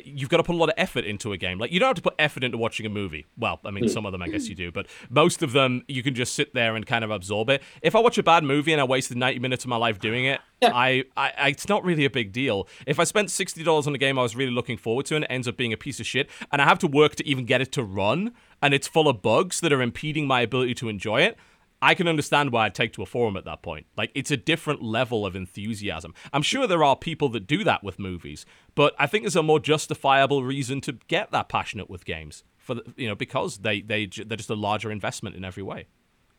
You've 0.03 0.29
got 0.29 0.37
to 0.37 0.43
put 0.43 0.55
a 0.55 0.57
lot 0.57 0.69
of 0.69 0.75
effort 0.77 1.05
into 1.05 1.31
a 1.31 1.37
game. 1.37 1.57
Like 1.59 1.71
you 1.71 1.79
don't 1.79 1.87
have 1.87 1.95
to 1.95 2.01
put 2.01 2.15
effort 2.19 2.43
into 2.43 2.57
watching 2.57 2.85
a 2.85 2.89
movie. 2.89 3.25
Well, 3.37 3.59
I 3.63 3.71
mean, 3.71 3.85
hmm. 3.85 3.89
some 3.89 4.05
of 4.05 4.11
them 4.11 4.21
I 4.21 4.27
guess 4.27 4.45
hmm. 4.45 4.49
you 4.51 4.55
do, 4.55 4.71
but 4.71 4.87
most 5.09 5.43
of 5.43 5.51
them 5.53 5.83
you 5.87 6.03
can 6.03 6.15
just 6.15 6.33
sit 6.33 6.53
there 6.53 6.75
and 6.75 6.85
kind 6.85 7.03
of 7.03 7.11
absorb 7.11 7.49
it. 7.49 7.61
If 7.81 7.95
I 7.95 7.99
watch 7.99 8.17
a 8.17 8.23
bad 8.23 8.43
movie 8.43 8.71
and 8.71 8.81
I 8.81 8.83
wasted 8.83 9.17
ninety 9.17 9.39
minutes 9.39 9.63
of 9.63 9.69
my 9.69 9.77
life 9.77 9.99
doing 9.99 10.25
it, 10.25 10.41
Yeah. 10.61 10.71
I, 10.73 11.03
I, 11.15 11.33
I 11.37 11.49
it's 11.49 11.69
not 11.69 11.83
really 11.83 12.05
a 12.05 12.09
big 12.09 12.31
deal. 12.31 12.67
If 12.85 12.99
I 12.99 13.03
spent 13.03 13.31
sixty 13.31 13.63
dollars 13.63 13.87
on 13.87 13.95
a 13.95 13.97
game 13.97 14.17
I 14.19 14.21
was 14.23 14.35
really 14.35 14.51
looking 14.51 14.77
forward 14.77 15.05
to 15.07 15.15
and 15.15 15.23
it 15.25 15.31
ends 15.31 15.47
up 15.47 15.57
being 15.57 15.73
a 15.73 15.77
piece 15.77 15.99
of 15.99 16.05
shit, 16.05 16.29
and 16.51 16.61
I 16.61 16.65
have 16.65 16.79
to 16.79 16.87
work 16.87 17.15
to 17.15 17.27
even 17.27 17.45
get 17.45 17.61
it 17.61 17.71
to 17.73 17.83
run, 17.83 18.33
and 18.61 18.73
it's 18.73 18.87
full 18.87 19.07
of 19.07 19.21
bugs 19.21 19.59
that 19.61 19.71
are 19.71 19.81
impeding 19.81 20.27
my 20.27 20.41
ability 20.41 20.73
to 20.75 20.89
enjoy 20.89 21.21
it, 21.21 21.37
I 21.81 21.93
can 21.93 22.07
understand 22.07 22.51
why 22.51 22.65
I'd 22.65 22.75
take 22.75 22.93
to 22.93 23.03
a 23.03 23.05
forum 23.05 23.37
at 23.37 23.45
that 23.45 23.61
point. 23.61 23.85
Like 23.97 24.11
it's 24.15 24.31
a 24.31 24.37
different 24.37 24.81
level 24.81 25.25
of 25.25 25.35
enthusiasm. 25.35 26.13
I'm 26.33 26.41
sure 26.41 26.67
there 26.67 26.83
are 26.83 26.95
people 26.95 27.29
that 27.29 27.47
do 27.47 27.63
that 27.63 27.83
with 27.83 27.99
movies, 27.99 28.45
but 28.73 28.95
I 28.97 29.07
think 29.07 29.23
there's 29.23 29.35
a 29.35 29.43
more 29.43 29.59
justifiable 29.59 30.43
reason 30.43 30.81
to 30.81 30.93
get 31.07 31.31
that 31.31 31.49
passionate 31.49 31.89
with 31.89 32.05
games 32.05 32.43
for 32.57 32.75
the, 32.75 32.83
you 32.95 33.07
know 33.07 33.15
because 33.15 33.59
they 33.59 33.81
they 33.81 34.07
they're 34.07 34.37
just 34.37 34.49
a 34.49 34.55
larger 34.55 34.91
investment 34.91 35.35
in 35.35 35.43
every 35.45 35.63
way. 35.63 35.87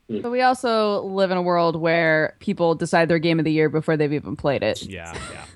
But 0.08 0.30
we 0.30 0.40
also 0.40 1.02
live 1.02 1.32
in 1.32 1.36
a 1.36 1.42
world 1.42 1.74
where 1.74 2.36
people 2.38 2.76
decide 2.76 3.08
their 3.08 3.18
game 3.18 3.40
of 3.40 3.44
the 3.44 3.50
year 3.50 3.68
before 3.68 3.96
they've 3.96 4.12
even 4.12 4.36
played 4.36 4.62
it. 4.62 4.82
Yeah, 4.82 5.12
yeah. 5.32 5.44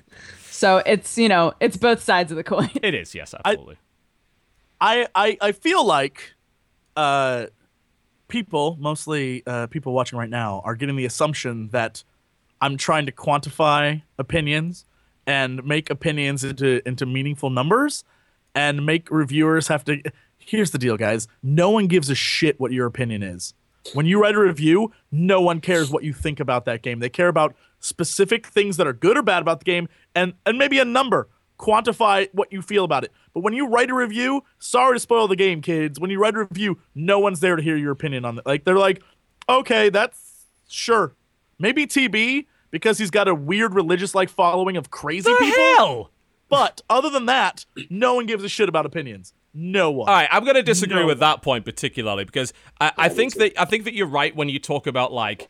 So 0.51 0.77
it's, 0.85 1.17
you 1.17 1.27
know, 1.27 1.53
it's 1.59 1.75
both 1.75 2.03
sides 2.03 2.31
of 2.31 2.35
the 2.35 2.43
coin. 2.43 2.69
It 2.83 2.93
is, 2.93 3.15
yes, 3.15 3.33
absolutely. 3.33 3.77
I, 4.79 5.07
I 5.15 5.35
I 5.41 5.51
feel 5.53 5.83
like 5.83 6.35
uh, 6.95 7.47
people, 8.31 8.77
mostly 8.79 9.43
uh, 9.45 9.67
people 9.67 9.91
watching 9.91 10.17
right 10.17 10.29
now, 10.29 10.61
are 10.63 10.73
getting 10.73 10.95
the 10.95 11.05
assumption 11.05 11.67
that 11.73 12.01
I'm 12.61 12.77
trying 12.77 13.05
to 13.05 13.11
quantify 13.11 14.01
opinions 14.17 14.85
and 15.27 15.63
make 15.65 15.89
opinions 15.89 16.43
into 16.43 16.81
into 16.87 17.05
meaningful 17.05 17.49
numbers 17.49 18.05
and 18.55 18.85
make 18.85 19.11
reviewers 19.11 19.67
have 19.67 19.83
to. 19.85 20.01
Here's 20.39 20.71
the 20.71 20.77
deal, 20.77 20.95
guys. 20.97 21.27
No 21.43 21.69
one 21.69 21.87
gives 21.87 22.09
a 22.09 22.15
shit 22.15 22.59
what 22.59 22.71
your 22.71 22.87
opinion 22.87 23.21
is. 23.21 23.53
When 23.93 24.05
you 24.05 24.21
write 24.21 24.35
a 24.35 24.39
review, 24.39 24.93
no 25.11 25.41
one 25.41 25.59
cares 25.59 25.91
what 25.91 26.03
you 26.03 26.13
think 26.13 26.39
about 26.39 26.65
that 26.65 26.81
game. 26.81 26.99
They 26.99 27.09
care 27.09 27.27
about 27.27 27.53
specific 27.79 28.47
things 28.47 28.77
that 28.77 28.87
are 28.87 28.93
good 28.93 29.17
or 29.17 29.23
bad 29.23 29.41
about 29.41 29.59
the 29.59 29.65
game 29.65 29.89
and 30.15 30.33
and 30.45 30.57
maybe 30.57 30.79
a 30.79 30.85
number. 30.85 31.27
Quantify 31.61 32.27
what 32.33 32.51
you 32.51 32.61
feel 32.63 32.83
about 32.83 33.03
it. 33.03 33.11
But 33.35 33.41
when 33.41 33.53
you 33.53 33.67
write 33.67 33.91
a 33.91 33.93
review, 33.93 34.43
sorry 34.57 34.95
to 34.95 34.99
spoil 34.99 35.27
the 35.27 35.35
game, 35.35 35.61
kids. 35.61 35.99
When 35.99 36.09
you 36.09 36.19
write 36.19 36.33
a 36.35 36.39
review, 36.39 36.79
no 36.95 37.19
one's 37.19 37.39
there 37.39 37.55
to 37.55 37.61
hear 37.61 37.77
your 37.77 37.91
opinion 37.91 38.25
on 38.25 38.39
it. 38.39 38.45
Like 38.47 38.65
they're 38.65 38.77
like, 38.79 39.03
okay, 39.47 39.89
that's 39.89 40.47
sure. 40.67 41.13
Maybe 41.59 41.85
TB 41.85 42.47
because 42.71 42.97
he's 42.97 43.11
got 43.11 43.27
a 43.27 43.35
weird 43.35 43.75
religious 43.75 44.15
like 44.15 44.29
following 44.29 44.75
of 44.75 44.89
crazy 44.89 45.31
the 45.31 45.37
people. 45.37 45.63
hell? 45.75 46.11
But 46.49 46.81
other 46.89 47.09
than 47.11 47.27
that, 47.27 47.65
no 47.89 48.15
one 48.15 48.25
gives 48.25 48.43
a 48.43 48.49
shit 48.49 48.67
about 48.67 48.85
opinions. 48.87 49.33
No 49.53 49.91
one. 49.91 50.09
All 50.09 50.15
right, 50.15 50.29
I'm 50.31 50.43
going 50.43 50.55
to 50.55 50.63
disagree 50.63 51.01
No. 51.01 51.05
with 51.05 51.19
that 51.19 51.41
point 51.41 51.63
particularly 51.65 52.23
because 52.25 52.53
I, 52.79 52.91
I 52.97 53.09
think 53.09 53.35
that 53.35 53.53
I 53.59 53.65
think 53.65 53.83
that 53.83 53.93
you're 53.93 54.07
right 54.07 54.35
when 54.35 54.49
you 54.49 54.59
talk 54.59 54.87
about 54.87 55.13
like 55.13 55.47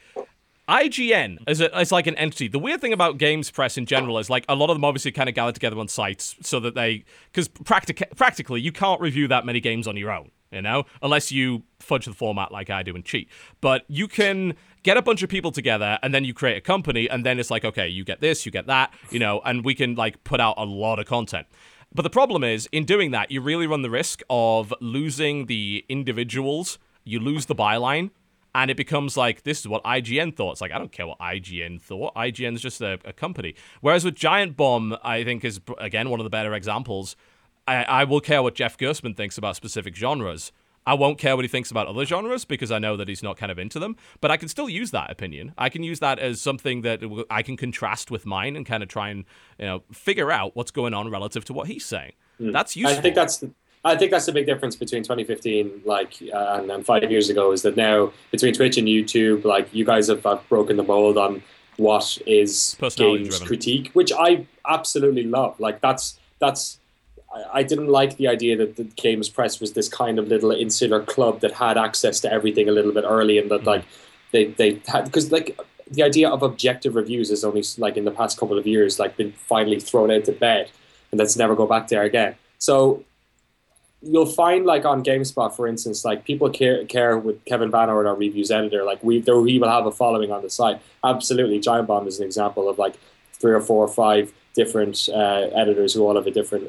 IGN 0.72 1.38
is, 1.50 1.60
a, 1.60 1.76
as 1.76 1.92
like 1.92 2.08
an 2.08 2.16
entity. 2.16 2.48
The 2.48 2.58
weird 2.58 2.80
thing 2.80 2.94
about 2.94 3.18
games 3.18 3.52
press 3.52 3.78
in 3.78 3.86
general 3.86 4.18
is 4.18 4.30
like 4.30 4.46
a 4.48 4.56
lot 4.56 4.70
of 4.70 4.78
them 4.78 4.86
obviously 4.86 5.12
kind 5.12 5.28
of 5.28 5.36
gather 5.36 5.52
together 5.52 5.78
on 5.78 5.90
sites 5.90 6.36
so 6.42 6.62
that 6.62 6.76
they 6.76 7.04
because 7.32 7.50
practic- 7.50 8.16
practically 8.16 8.62
you 8.62 8.72
can't 8.72 9.02
review 9.02 9.28
that 9.28 9.46
many 9.46 9.60
games 9.60 9.86
on 9.86 9.98
your 9.98 10.12
own, 10.12 10.32
you 10.50 10.62
know, 10.62 10.86
unless 11.02 11.30
you 11.30 11.64
fudge 11.80 12.06
the 12.06 12.14
format 12.14 12.54
like 12.54 12.70
I 12.70 12.84
do 12.84 12.96
and 12.96 13.04
cheat. 13.04 13.28
But 13.60 13.84
you 13.90 14.08
can 14.08 14.56
get 14.84 14.96
a 14.96 15.02
bunch 15.02 15.22
of 15.24 15.30
people 15.30 15.52
together 15.52 16.00
and 16.02 16.14
then 16.14 16.24
you 16.24 16.34
create 16.34 16.58
a 16.58 16.62
company 16.62 17.10
and 17.10 17.26
then 17.26 17.38
it's 17.38 17.52
like 17.52 17.66
okay, 17.66 17.90
you 17.90 18.06
get 18.06 18.22
this, 18.22 18.46
you 18.46 18.52
get 18.52 18.68
that, 18.68 18.94
you 19.10 19.20
know, 19.20 19.42
and 19.44 19.66
we 19.66 19.76
can 19.76 19.96
like 19.96 20.24
put 20.24 20.40
out 20.40 20.56
a 20.58 20.64
lot 20.64 21.00
of 21.00 21.06
content. 21.06 21.48
But 21.94 22.04
the 22.04 22.10
problem 22.10 22.42
is, 22.42 22.70
in 22.72 22.86
doing 22.86 23.12
that, 23.12 23.32
you 23.32 23.42
really 23.42 23.68
run 23.68 23.82
the 23.82 23.90
risk 23.90 24.22
of 24.30 24.74
losing 24.80 25.48
the 25.48 25.84
individuals. 25.90 26.80
You 27.04 27.20
lose 27.20 27.48
the 27.48 27.56
byline, 27.56 28.12
and 28.54 28.70
it 28.70 28.78
becomes 28.78 29.16
like 29.16 29.44
this 29.44 29.60
is 29.60 29.68
what 29.68 29.84
IGN 29.84 30.36
thought. 30.36 30.54
It's 30.54 30.62
like 30.62 30.72
I 30.72 30.78
don't 30.78 30.92
care 30.92 31.08
what 31.08 31.20
IGN 31.20 31.82
thought. 31.82 32.14
IGN's 32.16 32.62
just 32.62 32.82
a, 32.82 33.00
a 33.06 33.14
company. 33.14 33.56
Whereas 33.82 34.04
with 34.04 34.16
Giant 34.16 34.58
Bomb, 34.58 34.98
I 35.04 35.24
think 35.24 35.46
is 35.46 35.60
again 35.78 36.10
one 36.10 36.20
of 36.20 36.24
the 36.24 36.30
better 36.30 36.54
examples. 36.54 37.16
I, 37.68 37.84
I 37.84 38.04
will 38.04 38.22
care 38.22 38.42
what 38.42 38.56
Jeff 38.56 38.78
Gerstmann 38.78 39.16
thinks 39.16 39.38
about 39.38 39.56
specific 39.56 39.96
genres. 39.96 40.52
I 40.86 40.96
won't 40.96 41.20
care 41.20 41.36
what 41.36 41.46
he 41.46 41.48
thinks 41.48 41.70
about 41.70 41.88
other 41.88 42.06
genres 42.06 42.44
because 42.44 42.72
I 42.72 42.80
know 42.80 42.98
that 42.98 43.08
he's 43.08 43.22
not 43.22 43.38
kind 43.38 43.52
of 43.52 43.60
into 43.60 43.78
them. 43.78 43.98
But 44.20 44.32
I 44.32 44.38
can 44.38 44.48
still 44.48 44.68
use 44.68 44.90
that 44.92 45.12
opinion. 45.12 45.54
I 45.58 45.70
can 45.70 45.84
use 45.84 46.00
that 46.00 46.18
as 46.18 46.42
something 46.42 46.82
that 46.82 47.04
I 47.30 47.44
can 47.44 47.56
contrast 47.56 48.10
with 48.10 48.26
mine 48.26 48.56
and 48.56 48.66
kind 48.66 48.82
of 48.82 48.90
try 48.90 49.10
and 49.10 49.26
you 49.60 49.66
know 49.66 49.84
figure 49.92 50.32
out 50.32 50.56
what's 50.56 50.72
going 50.72 50.94
on 50.94 51.10
relative 51.10 51.46
to 51.46 51.54
what 51.54 51.68
he's 51.68 51.86
saying. 51.86 52.14
Hmm. 52.40 52.52
That's 52.52 52.76
useful. 52.76 52.98
I 52.98 53.02
think 53.02 53.16
that's 53.16 53.38
the, 53.38 53.52
I 53.84 53.96
think 53.96 54.12
that's 54.12 54.28
the 54.28 54.32
big 54.32 54.46
difference 54.46 54.76
between 54.76 55.02
2015, 55.04 55.82
like, 55.86 56.14
uh, 56.34 56.60
and, 56.60 56.72
and 56.72 56.86
five 56.86 57.10
years 57.10 57.30
ago, 57.30 57.52
is 57.52 57.64
that 57.64 57.76
now 57.76 58.12
between 58.32 58.54
Twitch 58.54 58.78
and 58.78 58.88
YouTube, 58.88 59.44
like, 59.44 59.74
you 59.74 59.84
guys 59.86 60.08
have, 60.08 60.24
have 60.24 60.48
broken 60.50 60.78
the 60.78 60.84
mold 60.84 61.18
on 61.18 61.42
what 61.78 62.18
is 62.28 62.76
games 62.96 63.30
driven. 63.30 63.48
critique, 63.48 63.90
which 63.94 64.12
I 64.18 64.46
absolutely 64.68 65.24
love. 65.24 65.60
Like, 65.60 65.82
that's 65.82 66.20
that's. 66.40 66.78
I- 67.34 67.60
I 67.60 67.64
didn't 67.64 67.88
like 67.88 68.18
the 68.18 68.28
idea 68.28 68.58
that 68.58 68.76
the 68.76 68.84
Games 68.84 69.30
Press 69.30 69.60
was 69.62 69.72
this 69.74 69.88
kind 69.88 70.20
of 70.20 70.28
little 70.28 70.52
insular 70.52 71.02
club 71.02 71.40
that 71.40 71.54
had 71.54 71.78
access 71.78 72.20
to 72.20 72.32
everything 72.32 72.68
a 72.68 72.74
little 72.74 72.92
bit 72.92 73.06
early, 73.08 73.38
and 73.38 73.50
that 73.50 73.64
like 73.64 73.86
they 74.32 74.46
they 74.46 74.82
had 74.88 75.06
because 75.06 75.32
like 75.32 75.58
the 75.90 76.04
idea 76.04 76.30
of 76.30 76.44
objective 76.44 76.94
reviews 76.96 77.32
is 77.32 77.44
only 77.46 77.64
like 77.78 77.96
in 77.98 78.04
the 78.06 78.12
past 78.12 78.38
couple 78.38 78.58
of 78.58 78.68
years 78.68 79.00
like 79.00 79.16
been 79.18 79.32
finally 79.32 79.80
thrown 79.80 80.12
out 80.12 80.26
to 80.26 80.34
bed, 80.34 80.70
and 81.12 81.20
let's 81.20 81.38
never 81.38 81.56
go 81.56 81.66
back 81.66 81.88
there 81.88 82.04
again. 82.04 82.36
So 82.60 83.04
you'll 84.02 84.26
find 84.26 84.66
like 84.66 84.86
on 84.86 85.04
GameSpot, 85.04 85.56
for 85.56 85.68
instance, 85.68 86.04
like 86.04 86.26
people 86.26 86.50
care 86.50 86.86
care 86.86 87.18
with 87.18 87.44
Kevin 87.46 87.72
VanOrd, 87.72 88.08
our 88.08 88.16
reviews 88.16 88.52
editor. 88.52 88.84
Like 88.84 89.04
we, 89.04 89.20
there, 89.22 89.46
he 89.46 89.60
will 89.60 89.70
have 89.70 89.86
a 89.86 89.92
following 89.92 90.32
on 90.32 90.42
the 90.42 90.50
site. 90.50 90.82
Absolutely, 91.04 91.60
Giant 91.60 91.88
Bomb 91.88 92.08
is 92.08 92.20
an 92.20 92.26
example 92.26 92.70
of 92.70 92.78
like 92.78 92.96
three 93.34 93.54
or 93.54 93.62
four 93.62 93.84
or 93.84 93.88
five 93.88 94.34
different 94.54 95.08
uh, 95.14 95.50
editors 95.54 95.94
who 95.94 96.02
all 96.02 96.16
have 96.16 96.28
a 96.28 96.32
different 96.32 96.66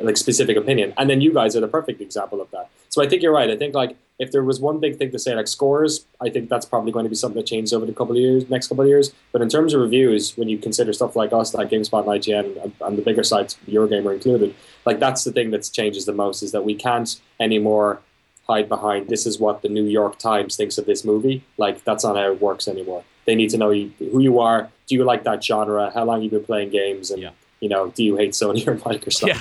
like 0.00 0.16
specific 0.16 0.56
opinion, 0.56 0.94
and 0.96 1.08
then 1.08 1.20
you 1.20 1.32
guys 1.32 1.56
are 1.56 1.60
the 1.60 1.68
perfect 1.68 2.00
example 2.00 2.40
of 2.40 2.50
that. 2.50 2.70
So 2.88 3.02
I 3.02 3.08
think 3.08 3.22
you're 3.22 3.32
right. 3.32 3.50
I 3.50 3.56
think 3.56 3.74
like 3.74 3.96
if 4.18 4.30
there 4.30 4.44
was 4.44 4.60
one 4.60 4.78
big 4.78 4.96
thing 4.96 5.10
to 5.10 5.18
say, 5.18 5.34
like 5.34 5.48
scores, 5.48 6.06
I 6.20 6.30
think 6.30 6.48
that's 6.48 6.64
probably 6.64 6.92
going 6.92 7.04
to 7.04 7.08
be 7.08 7.16
something 7.16 7.40
that 7.40 7.46
changes 7.46 7.72
over 7.72 7.84
the 7.84 7.92
couple 7.92 8.14
of 8.14 8.20
years, 8.20 8.48
next 8.48 8.68
couple 8.68 8.82
of 8.82 8.88
years. 8.88 9.12
But 9.32 9.42
in 9.42 9.48
terms 9.48 9.74
of 9.74 9.80
reviews, 9.80 10.36
when 10.36 10.48
you 10.48 10.58
consider 10.58 10.92
stuff 10.92 11.16
like 11.16 11.32
us, 11.32 11.54
like 11.54 11.70
GameSpot 11.70 12.00
and 12.00 12.22
IGN, 12.22 12.62
and, 12.62 12.72
and 12.80 12.98
the 12.98 13.02
bigger 13.02 13.24
sites, 13.24 13.56
Eurogamer 13.66 14.14
included, 14.14 14.54
like 14.86 15.00
that's 15.00 15.24
the 15.24 15.32
thing 15.32 15.50
that 15.50 15.68
changes 15.72 16.04
the 16.04 16.12
most 16.12 16.42
is 16.42 16.52
that 16.52 16.64
we 16.64 16.74
can't 16.74 17.20
anymore 17.40 18.00
hide 18.46 18.68
behind 18.68 19.08
this 19.08 19.26
is 19.26 19.38
what 19.38 19.62
the 19.62 19.68
New 19.68 19.84
York 19.84 20.18
Times 20.18 20.56
thinks 20.56 20.78
of 20.78 20.86
this 20.86 21.04
movie. 21.04 21.44
Like 21.56 21.84
that's 21.84 22.04
not 22.04 22.16
how 22.16 22.30
it 22.30 22.40
works 22.40 22.68
anymore. 22.68 23.04
They 23.26 23.34
need 23.34 23.50
to 23.50 23.58
know 23.58 23.70
who 23.72 24.20
you 24.20 24.38
are. 24.40 24.68
Do 24.86 24.94
you 24.94 25.04
like 25.04 25.24
that 25.24 25.42
genre? 25.42 25.90
How 25.92 26.04
long 26.04 26.22
you've 26.22 26.32
been 26.32 26.44
playing 26.44 26.70
games? 26.70 27.10
And 27.10 27.22
Yeah. 27.22 27.30
you 27.60 27.68
know, 27.70 27.88
do 27.88 28.04
you 28.04 28.16
hate 28.16 28.32
Sony 28.32 28.66
or 28.66 28.74
Microsoft? 28.88 29.28
Yeah, 29.28 29.40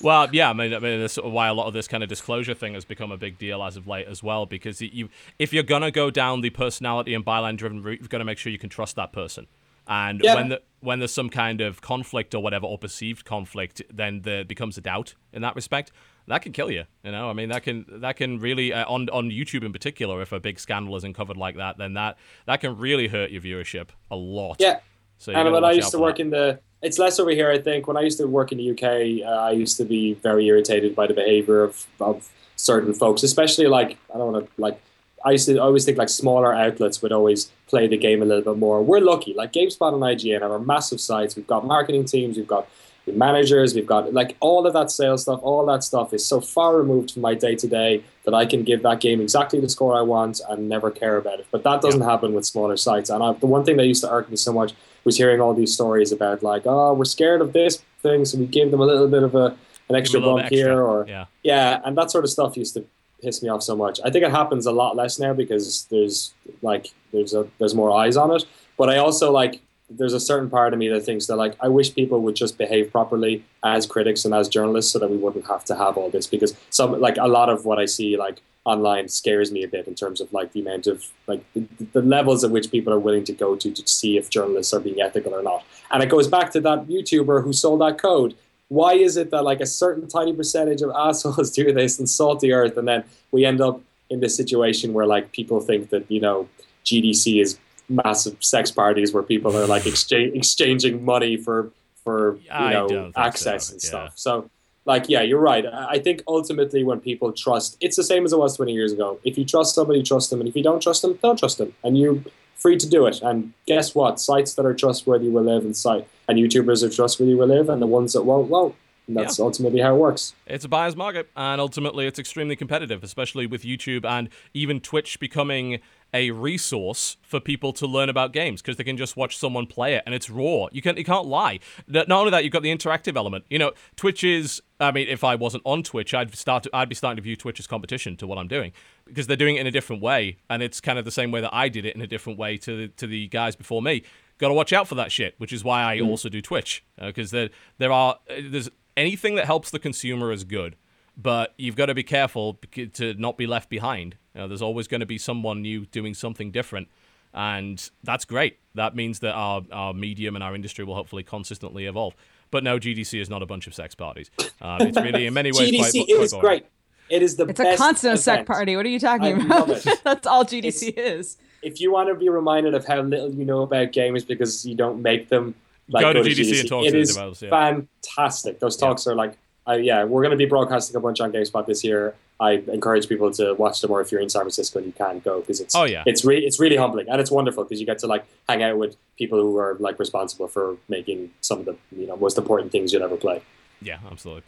well, 0.00 0.28
yeah. 0.32 0.50
I 0.50 0.52
mean, 0.52 0.72
I 0.72 0.78
mean, 0.78 1.00
that's 1.00 1.16
why 1.16 1.48
a 1.48 1.54
lot 1.54 1.66
of 1.66 1.74
this 1.74 1.88
kind 1.88 2.02
of 2.04 2.08
disclosure 2.08 2.54
thing 2.54 2.74
has 2.74 2.84
become 2.84 3.10
a 3.10 3.16
big 3.16 3.36
deal 3.38 3.62
as 3.64 3.76
of 3.76 3.86
late 3.88 4.06
as 4.06 4.22
well. 4.22 4.46
Because 4.46 4.80
you, 4.80 5.08
if 5.38 5.52
you're 5.52 5.64
gonna 5.64 5.90
go 5.90 6.10
down 6.10 6.40
the 6.42 6.50
personality 6.50 7.14
and 7.14 7.24
byline-driven 7.24 7.82
route, 7.82 7.98
you've 8.00 8.10
got 8.10 8.18
to 8.18 8.24
make 8.24 8.38
sure 8.38 8.52
you 8.52 8.58
can 8.58 8.70
trust 8.70 8.94
that 8.96 9.12
person. 9.12 9.46
And 9.88 10.20
Yeah. 10.22 10.36
when 10.36 10.48
the, 10.50 10.62
when 10.80 10.98
there's 11.00 11.12
some 11.12 11.28
kind 11.28 11.60
of 11.60 11.80
conflict 11.80 12.34
or 12.34 12.42
whatever, 12.42 12.64
or 12.66 12.78
perceived 12.78 13.24
conflict, 13.24 13.82
then 13.92 14.22
there 14.22 14.44
becomes 14.44 14.78
a 14.78 14.80
doubt 14.80 15.14
in 15.32 15.42
that 15.42 15.54
respect. 15.56 15.90
That 16.26 16.42
can 16.42 16.52
kill 16.52 16.70
you. 16.70 16.84
You 17.02 17.12
know, 17.12 17.28
I 17.28 17.34
mean, 17.34 17.50
that 17.50 17.62
can 17.62 17.84
that 18.00 18.16
can 18.16 18.38
really 18.38 18.72
uh, 18.72 18.86
on 18.88 19.08
on 19.10 19.30
YouTube 19.30 19.64
in 19.64 19.72
particular. 19.72 20.22
If 20.22 20.32
a 20.32 20.40
big 20.40 20.58
scandal 20.58 20.96
is 20.96 21.04
uncovered 21.04 21.36
like 21.36 21.56
that, 21.56 21.76
then 21.76 21.94
that 21.94 22.16
that 22.46 22.60
can 22.60 22.78
really 22.78 23.08
hurt 23.08 23.30
your 23.30 23.42
viewership 23.42 23.88
a 24.10 24.16
lot. 24.16 24.56
Yeah. 24.58 24.80
So 25.18 25.32
and 25.32 25.52
when 25.52 25.64
I 25.64 25.72
used 25.72 25.90
to 25.92 25.98
work 25.98 26.16
that. 26.16 26.22
in 26.22 26.30
the, 26.30 26.60
it's 26.82 26.98
less 26.98 27.18
over 27.18 27.30
here. 27.30 27.50
I 27.50 27.58
think 27.58 27.86
when 27.86 27.96
I 27.96 28.00
used 28.00 28.18
to 28.18 28.26
work 28.26 28.52
in 28.52 28.58
the 28.58 28.70
UK, 28.72 29.26
uh, 29.26 29.40
I 29.40 29.52
used 29.52 29.76
to 29.78 29.84
be 29.84 30.14
very 30.14 30.46
irritated 30.46 30.94
by 30.94 31.06
the 31.06 31.14
behaviour 31.14 31.62
of, 31.62 31.86
of 32.00 32.28
certain 32.56 32.92
folks, 32.92 33.22
especially 33.22 33.66
like 33.66 33.96
I 34.14 34.18
don't 34.18 34.32
want 34.32 34.46
to 34.46 34.60
like. 34.60 34.80
I 35.24 35.30
used 35.30 35.46
to 35.46 35.56
always 35.58 35.86
think 35.86 35.96
like 35.96 36.10
smaller 36.10 36.54
outlets 36.54 37.00
would 37.00 37.12
always 37.12 37.50
play 37.68 37.86
the 37.86 37.96
game 37.96 38.20
a 38.20 38.26
little 38.26 38.52
bit 38.52 38.58
more. 38.58 38.82
We're 38.82 39.00
lucky, 39.00 39.32
like 39.32 39.52
GameSpot 39.52 39.94
and 39.94 40.02
IGN 40.02 40.42
have 40.42 40.50
our 40.50 40.58
massive 40.58 41.00
sites. 41.00 41.36
We've 41.36 41.46
got 41.46 41.66
marketing 41.66 42.04
teams, 42.04 42.36
we've 42.36 42.46
got 42.46 42.68
managers, 43.06 43.74
we've 43.74 43.86
got 43.86 44.12
like 44.12 44.36
all 44.40 44.66
of 44.66 44.72
that 44.72 44.90
sales 44.90 45.22
stuff. 45.22 45.40
All 45.42 45.64
that 45.66 45.84
stuff 45.84 46.12
is 46.12 46.24
so 46.24 46.40
far 46.40 46.76
removed 46.76 47.12
from 47.12 47.22
my 47.22 47.34
day 47.34 47.54
to 47.56 47.68
day 47.68 48.02
that 48.24 48.34
I 48.34 48.46
can 48.46 48.62
give 48.62 48.82
that 48.82 49.00
game 49.00 49.20
exactly 49.20 49.60
the 49.60 49.68
score 49.68 49.94
I 49.94 50.02
want 50.02 50.40
and 50.48 50.68
never 50.68 50.90
care 50.90 51.16
about 51.16 51.40
it. 51.40 51.46
But 51.50 51.62
that 51.64 51.82
doesn't 51.82 52.00
happen 52.00 52.32
with 52.32 52.46
smaller 52.46 52.76
sites. 52.76 53.10
And 53.10 53.22
I, 53.22 53.32
the 53.34 53.46
one 53.46 53.64
thing 53.64 53.76
that 53.76 53.86
used 53.86 54.02
to 54.02 54.10
irk 54.10 54.30
me 54.30 54.36
so 54.36 54.52
much 54.52 54.72
was 55.04 55.16
hearing 55.16 55.40
all 55.40 55.52
these 55.52 55.74
stories 55.74 56.12
about 56.12 56.42
like, 56.42 56.62
oh, 56.64 56.94
we're 56.94 57.04
scared 57.04 57.42
of 57.42 57.52
this 57.52 57.82
thing, 58.02 58.24
so 58.24 58.38
we 58.38 58.46
give 58.46 58.70
them 58.70 58.80
a 58.80 58.86
little 58.86 59.08
bit 59.08 59.22
of 59.22 59.34
a 59.34 59.56
an 59.90 59.96
extra 59.96 60.18
bump 60.18 60.40
extra, 60.40 60.56
here, 60.56 60.82
or 60.82 61.06
yeah. 61.06 61.26
yeah, 61.42 61.80
and 61.84 61.96
that 61.98 62.10
sort 62.10 62.24
of 62.24 62.30
stuff 62.30 62.56
used 62.56 62.72
to 62.74 62.86
piss 63.22 63.42
me 63.42 63.48
off 63.48 63.62
so 63.62 63.76
much. 63.76 64.00
I 64.04 64.10
think 64.10 64.24
it 64.24 64.30
happens 64.30 64.66
a 64.66 64.72
lot 64.72 64.96
less 64.96 65.18
now 65.18 65.34
because 65.34 65.86
there's 65.90 66.32
like 66.62 66.92
there's 67.12 67.34
a 67.34 67.46
there's 67.58 67.74
more 67.74 67.90
eyes 67.90 68.16
on 68.16 68.34
it. 68.34 68.44
But 68.76 68.90
I 68.90 68.96
also 68.96 69.30
like 69.30 69.60
there's 69.90 70.14
a 70.14 70.20
certain 70.20 70.48
part 70.48 70.72
of 70.72 70.78
me 70.78 70.88
that 70.88 71.04
thinks 71.04 71.26
that 71.26 71.36
like 71.36 71.56
I 71.60 71.68
wish 71.68 71.94
people 71.94 72.20
would 72.22 72.34
just 72.34 72.56
behave 72.56 72.90
properly 72.90 73.44
as 73.62 73.86
critics 73.86 74.24
and 74.24 74.34
as 74.34 74.48
journalists 74.48 74.92
so 74.92 74.98
that 74.98 75.10
we 75.10 75.16
wouldn't 75.16 75.46
have 75.46 75.64
to 75.66 75.74
have 75.74 75.96
all 75.96 76.10
this 76.10 76.26
because 76.26 76.54
some 76.70 77.00
like 77.00 77.16
a 77.18 77.28
lot 77.28 77.48
of 77.48 77.64
what 77.64 77.78
I 77.78 77.84
see 77.84 78.16
like 78.16 78.40
online 78.64 79.08
scares 79.08 79.52
me 79.52 79.62
a 79.62 79.68
bit 79.68 79.86
in 79.86 79.94
terms 79.94 80.20
of 80.20 80.32
like 80.32 80.52
the 80.52 80.60
amount 80.60 80.86
of 80.86 81.04
like 81.26 81.44
the, 81.52 81.66
the 81.92 82.00
levels 82.00 82.44
at 82.44 82.50
which 82.50 82.70
people 82.70 82.92
are 82.92 82.98
willing 82.98 83.24
to 83.24 83.32
go 83.32 83.54
to 83.54 83.70
to 83.70 83.86
see 83.86 84.16
if 84.16 84.30
journalists 84.30 84.72
are 84.72 84.80
being 84.80 85.00
ethical 85.00 85.34
or 85.34 85.42
not. 85.42 85.64
And 85.90 86.02
it 86.02 86.08
goes 86.08 86.28
back 86.28 86.50
to 86.52 86.60
that 86.62 86.86
YouTuber 86.86 87.44
who 87.44 87.52
sold 87.52 87.82
that 87.82 87.98
code. 87.98 88.34
Why 88.68 88.94
is 88.94 89.18
it 89.18 89.30
that 89.30 89.44
like 89.44 89.60
a 89.60 89.66
certain 89.66 90.08
tiny 90.08 90.32
percentage 90.32 90.80
of 90.80 90.90
assholes 90.96 91.50
do 91.54 91.72
this 91.72 91.98
and 91.98 92.08
salt 92.08 92.40
the 92.40 92.52
earth, 92.52 92.78
and 92.78 92.88
then 92.88 93.04
we 93.30 93.44
end 93.44 93.60
up 93.60 93.82
in 94.08 94.20
this 94.20 94.34
situation 94.34 94.94
where 94.94 95.06
like 95.06 95.32
people 95.32 95.60
think 95.60 95.90
that 95.90 96.10
you 96.10 96.20
know 96.20 96.48
GDC 96.86 97.42
is 97.42 97.58
massive 97.88 98.36
sex 98.40 98.70
parties 98.70 99.12
where 99.12 99.22
people 99.22 99.56
are 99.56 99.66
like 99.66 99.86
exchange, 99.86 100.34
exchanging 100.36 101.04
money 101.04 101.36
for 101.36 101.70
for 102.02 102.36
you 102.36 102.50
I 102.50 102.72
know 102.72 103.12
access 103.16 103.68
so, 103.68 103.72
and 103.72 103.82
yeah. 103.82 103.88
stuff. 103.88 104.12
So 104.16 104.50
like 104.84 105.08
yeah, 105.08 105.22
you're 105.22 105.40
right. 105.40 105.64
I 105.66 105.98
think 105.98 106.22
ultimately 106.28 106.84
when 106.84 107.00
people 107.00 107.32
trust, 107.32 107.76
it's 107.80 107.96
the 107.96 108.04
same 108.04 108.24
as 108.24 108.32
it 108.32 108.38
was 108.38 108.56
20 108.56 108.72
years 108.72 108.92
ago. 108.92 109.18
If 109.24 109.38
you 109.38 109.44
trust 109.44 109.74
somebody, 109.74 110.02
trust 110.02 110.30
them, 110.30 110.40
and 110.40 110.48
if 110.48 110.54
you 110.54 110.62
don't 110.62 110.80
trust 110.80 111.02
them, 111.02 111.18
don't 111.22 111.38
trust 111.38 111.58
them, 111.58 111.74
and 111.82 111.98
you're 111.98 112.18
free 112.56 112.76
to 112.76 112.88
do 112.88 113.06
it. 113.06 113.20
And 113.22 113.52
guess 113.66 113.94
what? 113.94 114.20
Sites 114.20 114.54
that 114.54 114.66
are 114.66 114.74
trustworthy 114.74 115.28
will 115.28 115.44
live, 115.44 115.64
and 115.64 115.76
site 115.76 116.06
and 116.28 116.38
YouTubers 116.38 116.82
are 116.82 116.90
trustworthy 116.90 117.34
will 117.34 117.48
live, 117.48 117.68
and 117.68 117.80
the 117.80 117.86
ones 117.86 118.12
that 118.12 118.22
won't 118.22 118.48
won't. 118.48 118.74
And 119.06 119.16
that's 119.18 119.38
ultimately 119.38 119.80
how 119.80 119.94
it 119.94 119.98
works. 119.98 120.34
It's 120.46 120.64
a 120.64 120.68
buyer's 120.68 120.96
market, 120.96 121.28
and 121.36 121.60
ultimately, 121.60 122.06
it's 122.06 122.18
extremely 122.18 122.56
competitive, 122.56 123.04
especially 123.04 123.46
with 123.46 123.62
YouTube 123.62 124.06
and 124.06 124.30
even 124.54 124.80
Twitch 124.80 125.20
becoming 125.20 125.80
a 126.14 126.30
resource 126.30 127.16
for 127.22 127.40
people 127.40 127.72
to 127.74 127.86
learn 127.86 128.08
about 128.08 128.32
games 128.32 128.62
because 128.62 128.76
they 128.76 128.84
can 128.84 128.96
just 128.96 129.16
watch 129.16 129.36
someone 129.36 129.66
play 129.66 129.94
it 129.94 130.04
and 130.06 130.14
it's 130.14 130.30
raw. 130.30 130.68
You 130.70 130.80
can't 130.80 130.96
you 130.96 131.04
can't 131.04 131.26
lie. 131.26 131.58
Not 131.88 132.10
only 132.10 132.30
that, 132.30 132.44
you've 132.44 132.52
got 132.52 132.62
the 132.62 132.74
interactive 132.74 133.16
element. 133.16 133.44
You 133.50 133.58
know, 133.58 133.72
Twitch 133.96 134.24
is. 134.24 134.62
I 134.80 134.90
mean, 134.90 135.08
if 135.08 135.24
I 135.24 135.34
wasn't 135.34 135.62
on 135.66 135.82
Twitch, 135.82 136.14
I'd 136.14 136.34
start. 136.36 136.62
To, 136.62 136.70
I'd 136.72 136.88
be 136.88 136.94
starting 136.94 137.16
to 137.16 137.22
view 137.22 137.36
Twitch 137.36 137.58
as 137.58 137.66
competition 137.66 138.16
to 138.18 138.26
what 138.26 138.38
I'm 138.38 138.48
doing 138.48 138.72
because 139.04 139.26
they're 139.26 139.36
doing 139.36 139.56
it 139.56 139.60
in 139.60 139.66
a 139.66 139.70
different 139.70 140.00
way, 140.00 140.38
and 140.48 140.62
it's 140.62 140.80
kind 140.80 140.98
of 140.98 141.04
the 141.04 141.10
same 141.10 141.30
way 141.32 141.40
that 141.40 141.52
I 141.52 141.68
did 141.68 141.84
it 141.84 141.94
in 141.96 142.00
a 142.00 142.06
different 142.06 142.38
way 142.38 142.56
to 142.58 142.76
the, 142.76 142.88
to 142.88 143.06
the 143.06 143.28
guys 143.28 143.56
before 143.56 143.82
me. 143.82 144.04
Got 144.38 144.48
to 144.48 144.54
watch 144.54 144.72
out 144.72 144.88
for 144.88 144.94
that 144.96 145.12
shit, 145.12 145.34
which 145.38 145.52
is 145.52 145.62
why 145.62 145.84
I 145.84 145.98
mm. 145.98 146.08
also 146.08 146.28
do 146.28 146.40
Twitch 146.40 146.84
uh, 146.98 147.06
because 147.06 147.30
there 147.32 147.50
there 147.78 147.92
are 147.92 148.18
uh, 148.30 148.34
there's 148.48 148.70
anything 148.96 149.34
that 149.34 149.46
helps 149.46 149.70
the 149.70 149.78
consumer 149.78 150.30
is 150.30 150.44
good 150.44 150.76
but 151.16 151.54
you've 151.56 151.76
got 151.76 151.86
to 151.86 151.94
be 151.94 152.02
careful 152.02 152.58
to 152.94 153.14
not 153.14 153.36
be 153.38 153.46
left 153.46 153.68
behind. 153.68 154.16
You 154.34 154.42
know, 154.42 154.48
there's 154.48 154.62
always 154.62 154.88
going 154.88 155.00
to 155.00 155.06
be 155.06 155.18
someone 155.18 155.62
new 155.62 155.86
doing 155.86 156.14
something 156.14 156.50
different, 156.50 156.88
and 157.32 157.90
that's 158.02 158.24
great. 158.24 158.58
That 158.74 158.96
means 158.96 159.20
that 159.20 159.32
our, 159.34 159.62
our 159.72 159.92
medium 159.94 160.34
and 160.34 160.42
our 160.42 160.54
industry 160.54 160.84
will 160.84 160.94
hopefully 160.94 161.22
consistently 161.22 161.86
evolve. 161.86 162.14
But 162.50 162.62
no, 162.64 162.78
GDC 162.78 163.20
is 163.20 163.30
not 163.30 163.42
a 163.42 163.46
bunch 163.46 163.66
of 163.66 163.74
sex 163.74 163.94
parties. 163.94 164.30
Um, 164.60 164.82
it's 164.82 164.96
really, 164.96 165.26
in 165.26 165.34
many 165.34 165.50
ways, 165.52 165.70
GDC 165.72 165.74
quite, 166.06 166.08
is 166.08 166.30
quite 166.32 166.40
boring. 166.42 166.58
great. 166.60 166.66
It 167.10 167.22
is 167.22 167.36
the 167.36 167.46
It's 167.46 167.60
a 167.60 167.76
constant 167.76 168.18
sec 168.18 168.34
event. 168.34 168.48
party. 168.48 168.76
What 168.76 168.86
are 168.86 168.90
you 168.90 168.98
talking 169.00 169.40
I 169.40 169.44
about? 169.44 169.68
That's 170.04 170.26
all 170.26 170.44
GDC 170.44 170.96
is. 170.96 171.36
If 171.62 171.80
you 171.80 171.92
want 171.92 172.08
to 172.08 172.14
be 172.14 172.28
reminded 172.28 172.74
of 172.74 172.86
how 172.86 173.00
little 173.02 173.30
you 173.30 173.44
know 173.44 173.62
about 173.62 173.92
games 173.92 174.24
because 174.24 174.64
you 174.66 174.74
don't 174.74 175.02
make 175.02 175.28
them, 175.28 175.54
like 175.88 176.02
Go 176.02 176.12
to 176.12 176.20
GDC 176.20 176.60
and 176.60 176.68
talk 176.68 176.86
It 176.86 176.92
to 176.92 176.98
the 176.98 177.04
developers, 177.04 177.42
yeah. 177.42 177.50
fantastic. 177.50 178.58
Those 178.60 178.76
talks 178.76 179.06
are 179.06 179.14
like, 179.14 179.36
uh, 179.68 179.72
yeah, 179.72 180.04
we're 180.04 180.22
going 180.22 180.30
to 180.32 180.36
be 180.36 180.46
broadcasting 180.46 180.96
a 180.96 181.00
bunch 181.00 181.20
on 181.20 181.32
GameSpot 181.32 181.66
this 181.66 181.82
year. 181.84 182.14
I 182.40 182.62
encourage 182.72 183.08
people 183.08 183.30
to 183.32 183.54
watch 183.54 183.80
them, 183.80 183.90
or 183.92 184.00
if 184.00 184.10
you're 184.10 184.20
in 184.20 184.28
San 184.28 184.42
Francisco 184.42 184.78
and 184.80 184.86
you 184.86 184.92
can 184.92 185.20
go 185.20 185.40
because 185.40 185.60
it's 185.60 185.74
Oh, 185.74 185.84
yeah. 185.84 186.02
it's 186.04 186.24
really 186.24 186.44
it's 186.44 186.58
really 186.58 186.76
humbling 186.76 187.08
and 187.08 187.20
it's 187.20 187.30
wonderful 187.30 187.62
because 187.64 187.78
you 187.80 187.86
get 187.86 187.98
to 188.00 188.06
like 188.08 188.24
hang 188.48 188.62
out 188.62 188.76
with 188.76 188.96
people 189.16 189.40
who 189.40 189.56
are 189.58 189.76
like 189.78 189.98
responsible 190.00 190.48
for 190.48 190.76
making 190.88 191.30
some 191.40 191.60
of 191.60 191.64
the 191.64 191.76
you 191.96 192.06
know 192.06 192.16
most 192.16 192.36
important 192.36 192.72
things 192.72 192.92
you'll 192.92 193.04
ever 193.04 193.16
play. 193.16 193.40
Yeah, 193.80 193.98
absolutely. 194.10 194.42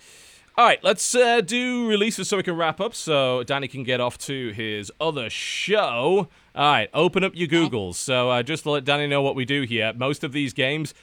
All 0.58 0.64
right, 0.64 0.82
let's 0.82 1.14
uh, 1.14 1.42
do 1.42 1.86
releases 1.86 2.28
so 2.28 2.38
we 2.38 2.42
can 2.42 2.56
wrap 2.56 2.80
up 2.80 2.94
so 2.94 3.42
Danny 3.44 3.68
can 3.68 3.84
get 3.84 4.00
off 4.00 4.16
to 4.20 4.50
his 4.52 4.90
other 5.00 5.28
show. 5.30 6.28
All 6.54 6.72
right, 6.72 6.88
open 6.94 7.22
up 7.24 7.32
your 7.34 7.46
Googles. 7.48 7.94
So 7.96 8.30
uh, 8.30 8.42
just 8.42 8.62
to 8.62 8.70
let 8.70 8.84
Danny 8.84 9.06
know 9.06 9.20
what 9.22 9.34
we 9.34 9.44
do 9.44 9.62
here, 9.62 9.92
most 9.94 10.24
of 10.24 10.32
these 10.32 10.54
games, 10.54 10.94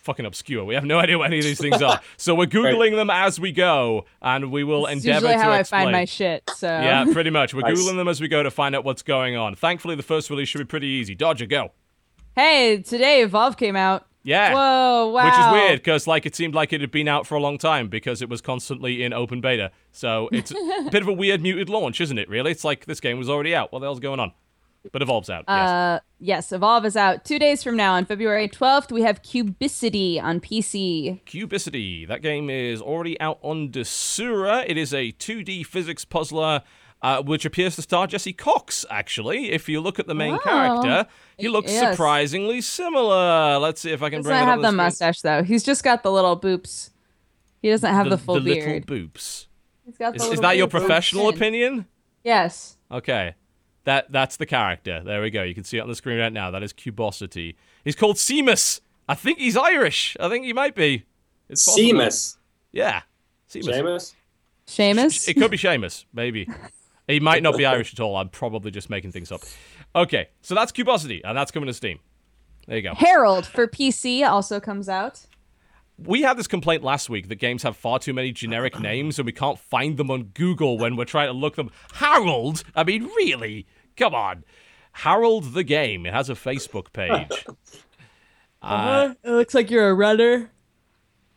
fucking 0.00 0.26
obscure. 0.26 0.64
We 0.64 0.74
have 0.74 0.84
no 0.84 0.98
idea 0.98 1.18
what 1.18 1.26
any 1.26 1.38
of 1.38 1.44
these 1.44 1.60
things 1.60 1.80
are. 1.82 2.00
So 2.16 2.34
we're 2.34 2.46
Googling 2.46 2.96
them 2.96 3.08
as 3.10 3.40
we 3.40 3.52
go, 3.52 4.04
and 4.20 4.50
we 4.50 4.64
will 4.64 4.86
It's 4.86 5.04
endeavor 5.04 5.26
usually 5.28 5.32
to 5.34 5.42
how 5.42 5.52
I 5.52 5.62
find 5.62 5.92
my 5.92 6.04
shit. 6.04 6.48
So 6.56 6.66
yeah, 6.68 7.04
pretty 7.12 7.30
much. 7.30 7.54
We're 7.54 7.60
Nice. 7.70 7.78
Googling 7.78 7.96
them 7.96 8.08
as 8.08 8.20
we 8.20 8.28
go 8.28 8.42
to 8.42 8.50
find 8.50 8.74
out 8.74 8.84
what's 8.84 9.02
going 9.02 9.36
on. 9.36 9.54
Thankfully, 9.54 9.94
the 9.94 10.02
first 10.02 10.28
release 10.30 10.48
should 10.48 10.58
be 10.58 10.64
pretty 10.64 10.86
easy. 10.88 11.14
Dodger, 11.14 11.46
go. 11.46 11.72
Hey, 12.34 12.82
today 12.82 13.22
Evolve 13.22 13.56
came 13.56 13.76
out. 13.76 14.06
Yeah. 14.22 14.52
Whoa! 14.52 15.08
Wow. 15.08 15.24
Which 15.24 15.34
is 15.34 15.52
weird 15.52 15.78
because 15.80 16.06
like 16.06 16.26
it 16.26 16.34
seemed 16.36 16.54
like 16.54 16.72
it 16.72 16.80
had 16.80 16.90
been 16.90 17.08
out 17.08 17.26
for 17.26 17.36
a 17.36 17.40
long 17.40 17.56
time 17.56 17.88
because 17.88 18.20
it 18.20 18.28
was 18.28 18.40
constantly 18.40 19.02
in 19.02 19.12
open 19.12 19.40
beta. 19.40 19.70
So 19.92 20.28
it's 20.30 20.50
a 20.86 20.90
bit 20.90 21.02
of 21.02 21.08
a 21.08 21.12
weird 21.12 21.40
muted 21.40 21.68
launch, 21.70 22.00
isn't 22.00 22.18
it? 22.18 22.28
Really, 22.28 22.50
it's 22.50 22.64
like 22.64 22.84
this 22.84 23.00
game 23.00 23.18
was 23.18 23.30
already 23.30 23.54
out. 23.54 23.72
What 23.72 23.78
the 23.78 23.86
hell's 23.86 24.00
going 24.00 24.20
on? 24.20 24.32
But 24.92 25.02
Evolve's 25.02 25.28
out. 25.28 25.44
yes. 25.46 25.68
Uh, 25.68 26.00
yes, 26.18 26.52
Evolve 26.52 26.86
is 26.86 26.96
out 26.96 27.24
two 27.24 27.38
days 27.38 27.62
from 27.62 27.76
now 27.76 27.94
on 27.94 28.06
February 28.06 28.48
12th. 28.48 28.90
We 28.90 29.02
have 29.02 29.22
Cubicity 29.22 30.22
on 30.22 30.40
PC. 30.40 31.22
Cubicity. 31.24 32.08
That 32.08 32.22
game 32.22 32.48
is 32.48 32.80
already 32.80 33.20
out 33.20 33.38
on 33.42 33.68
Desura. 33.70 34.64
It 34.66 34.78
is 34.78 34.94
a 34.94 35.12
2D 35.12 35.66
physics 35.66 36.04
puzzler. 36.04 36.62
Uh, 37.02 37.22
which 37.22 37.46
appears 37.46 37.76
to 37.76 37.80
star 37.80 38.06
Jesse 38.06 38.34
Cox, 38.34 38.84
actually. 38.90 39.52
If 39.52 39.70
you 39.70 39.80
look 39.80 39.98
at 39.98 40.06
the 40.06 40.14
main 40.14 40.38
character, 40.40 41.06
he 41.38 41.48
looks 41.48 41.72
Yes. 41.72 41.92
surprisingly 41.96 42.60
similar. 42.60 43.56
Let's 43.58 43.80
see 43.80 43.90
if 43.90 44.02
I 44.02 44.10
can 44.10 44.18
Does 44.18 44.26
bring 44.26 44.36
it 44.36 44.42
up 44.42 44.48
have 44.48 44.60
the 44.60 44.70
mustache 44.72 45.22
though. 45.22 45.42
He's 45.42 45.62
just 45.62 45.82
got 45.82 46.02
the 46.02 46.12
little 46.12 46.38
boops. 46.38 46.90
He 47.62 47.70
doesn't 47.70 47.90
have 47.90 48.10
the, 48.10 48.18
full 48.18 48.34
the 48.34 48.40
beard. 48.42 48.86
The 48.86 48.92
little 48.92 49.08
boops. 49.08 49.46
He's 49.86 49.96
got 49.96 50.12
the 50.12 50.22
Is, 50.24 50.32
is 50.32 50.40
that 50.40 50.58
your 50.58 50.66
boobs 50.66 50.74
on 50.74 50.80
his 50.82 50.86
professional 50.88 51.28
opinion? 51.30 51.86
Yes. 52.22 52.76
Okay. 52.92 53.34
That 53.90 54.12
that's 54.12 54.36
the 54.36 54.46
character. 54.46 55.02
There 55.04 55.20
we 55.20 55.30
go. 55.30 55.42
You 55.42 55.52
can 55.52 55.64
see 55.64 55.78
it 55.78 55.80
on 55.80 55.88
the 55.88 55.96
screen 55.96 56.20
right 56.20 56.32
now. 56.32 56.52
That 56.52 56.62
is 56.62 56.72
Cubosity. 56.72 57.56
He's 57.82 57.96
called 57.96 58.18
Seamus. 58.18 58.80
I 59.08 59.16
think 59.16 59.40
he's 59.40 59.56
Irish. 59.56 60.16
I 60.20 60.28
think 60.28 60.44
he 60.44 60.52
might 60.52 60.76
be. 60.76 61.06
It's 61.48 61.64
possible. 61.66 61.88
Seamus, 61.98 62.36
Yeah. 62.70 63.02
Seamus. 63.50 63.64
Seamus. 63.74 64.14
Seamus. 64.68 65.28
It 65.28 65.34
could 65.34 65.50
be 65.50 65.56
Seamus, 65.56 66.04
maybe. 66.12 66.48
He 67.08 67.18
might 67.18 67.42
not 67.42 67.56
be 67.56 67.66
Irish 67.66 67.92
at 67.92 67.98
all. 67.98 68.16
I'm 68.16 68.28
probably 68.28 68.70
just 68.70 68.90
making 68.90 69.10
things 69.10 69.32
up. 69.32 69.40
Okay, 69.96 70.28
so 70.40 70.54
that's 70.54 70.70
Cubosity, 70.70 71.22
and 71.24 71.36
that's 71.36 71.50
coming 71.50 71.66
to 71.66 71.74
Steam. 71.74 71.98
There 72.68 72.76
you 72.76 72.82
go. 72.82 72.94
Harold 72.94 73.44
for 73.44 73.66
PC 73.66 74.24
also 74.24 74.60
comes 74.60 74.88
out. 74.88 75.26
We 75.98 76.22
had 76.22 76.36
this 76.38 76.46
complaint 76.46 76.84
last 76.84 77.10
week 77.10 77.28
that 77.28 77.34
games 77.40 77.64
have 77.64 77.76
far 77.76 77.98
too 77.98 78.14
many 78.14 78.30
generic 78.32 78.78
names 78.80 79.18
and 79.18 79.26
we 79.26 79.32
can't 79.32 79.58
find 79.58 79.96
them 79.98 80.10
on 80.10 80.30
Google 80.32 80.78
when 80.78 80.96
we're 80.96 81.04
trying 81.04 81.26
to 81.26 81.34
look 81.34 81.56
them. 81.56 81.70
Harold? 81.92 82.62
I 82.74 82.84
mean, 82.84 83.04
really? 83.04 83.66
Come 84.00 84.14
on. 84.14 84.44
Harold 84.92 85.52
the 85.52 85.62
Game. 85.62 86.06
It 86.06 86.12
has 86.14 86.28
a 86.30 86.34
Facebook 86.34 86.92
page. 86.92 87.44
Uh, 88.62 89.14
it 89.24 89.30
looks 89.30 89.54
like 89.54 89.70
you're 89.70 89.88
a 89.88 89.94
runner. 89.94 90.50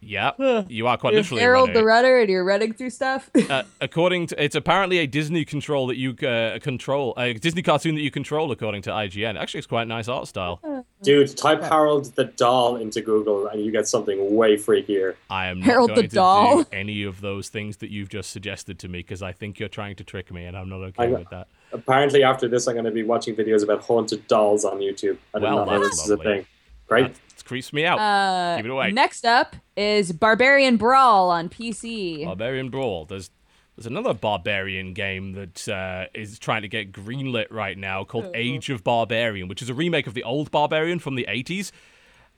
yeah, 0.02 0.32
you 0.68 0.88
are 0.88 0.98
quite 0.98 1.14
You're 1.14 1.22
literally 1.22 1.42
Harold 1.42 1.70
runner. 1.70 1.80
the 1.80 1.86
runner, 1.86 2.18
and 2.20 2.30
you're 2.30 2.44
running 2.44 2.74
through 2.74 2.90
stuff. 2.90 3.30
uh, 3.50 3.64
according 3.80 4.28
to, 4.28 4.44
it's 4.44 4.56
apparently 4.56 4.98
a 4.98 5.08
Disney 5.08 5.46
control 5.46 5.88
that 5.88 5.96
you 5.96 6.12
uh, 6.28 6.60
control, 6.60 7.14
a 7.16 7.34
Disney 7.34 7.62
cartoon 7.62 7.96
that 7.96 8.02
you 8.02 8.12
control, 8.12 8.52
according 8.52 8.82
to 8.82 8.90
IGN. 8.90 9.40
Actually, 9.40 9.60
it's 9.60 9.68
quite 9.68 9.84
a 9.84 9.86
nice 9.86 10.10
art 10.10 10.28
style. 10.28 10.60
Dude, 11.02 11.38
type 11.38 11.62
Harold 11.64 12.14
the 12.16 12.26
doll 12.26 12.76
into 12.76 13.00
Google 13.00 13.48
and 13.48 13.64
you 13.64 13.72
get 13.72 13.88
something 13.88 14.36
way 14.36 14.58
freakier. 14.58 15.16
I 15.30 15.48
am 15.48 15.60
not 15.60 15.66
Harold 15.66 15.90
the 15.92 15.96
going 15.96 16.10
to 16.10 16.16
doll. 16.16 16.64
do 16.64 16.70
any 16.74 17.04
of 17.04 17.22
those 17.22 17.48
things 17.48 17.78
that 17.78 17.90
you've 17.90 18.10
just 18.10 18.32
suggested 18.32 18.80
to 18.80 18.90
me 18.90 19.00
because 19.00 19.22
I 19.22 19.32
think 19.32 19.60
you're 19.62 19.70
trying 19.70 19.96
to 19.96 20.04
trick 20.04 20.30
me, 20.30 20.44
and 20.44 20.58
I'm 20.58 20.68
not 20.68 20.82
I 20.82 20.86
okay 20.88 21.08
know. 21.08 21.20
with 21.20 21.30
that. 21.30 21.48
Apparently, 21.74 22.24
after 22.24 22.48
this, 22.48 22.68
I'm 22.68 22.74
going 22.76 22.86
to 22.86 22.92
be 22.92 23.04
watching 23.04 23.36
videos 23.36 23.64
about 23.64 23.82
haunted 23.82 24.28
dolls 24.28 24.64
on 24.64 24.78
YouTube. 24.80 25.18
I 25.34 25.40
did 25.40 25.46
Well, 25.46 25.66
not 25.66 25.68
know 25.68 25.80
that's 25.84 25.98
this 25.98 26.06
is 26.06 26.12
a 26.12 26.18
thing. 26.18 26.46
Great. 26.88 27.14
That 27.14 27.46
creeps 27.46 27.74
me 27.74 27.86
out. 27.86 28.00
Uh, 28.00 28.58
Give 28.58 28.66
it 28.68 28.72
away. 28.72 28.92
Next 28.92 29.26
up 29.26 29.56
is 29.76 30.12
Barbarian 30.12 30.78
Brawl 30.78 31.30
on 31.32 31.50
PC. 31.50 32.26
Barbarian 32.26 32.70
Brawl. 32.70 33.06
There's 33.06 33.30
there's 33.76 33.88
another 33.88 34.14
barbarian 34.14 34.94
game 34.94 35.32
that 35.34 35.68
uh, 35.68 36.06
is 36.14 36.38
trying 36.38 36.62
to 36.62 36.68
get 36.68 36.92
greenlit 36.92 37.48
right 37.50 37.76
now 37.76 38.04
called 38.04 38.30
Age 38.36 38.70
of 38.70 38.84
Barbarian, 38.84 39.48
which 39.48 39.64
is 39.64 39.70
a 39.70 39.74
remake 39.74 40.06
of 40.06 40.14
the 40.14 40.24
old 40.24 40.52
Barbarian 40.52 41.00
from 41.00 41.16
the 41.16 41.26
80s. 41.28 41.72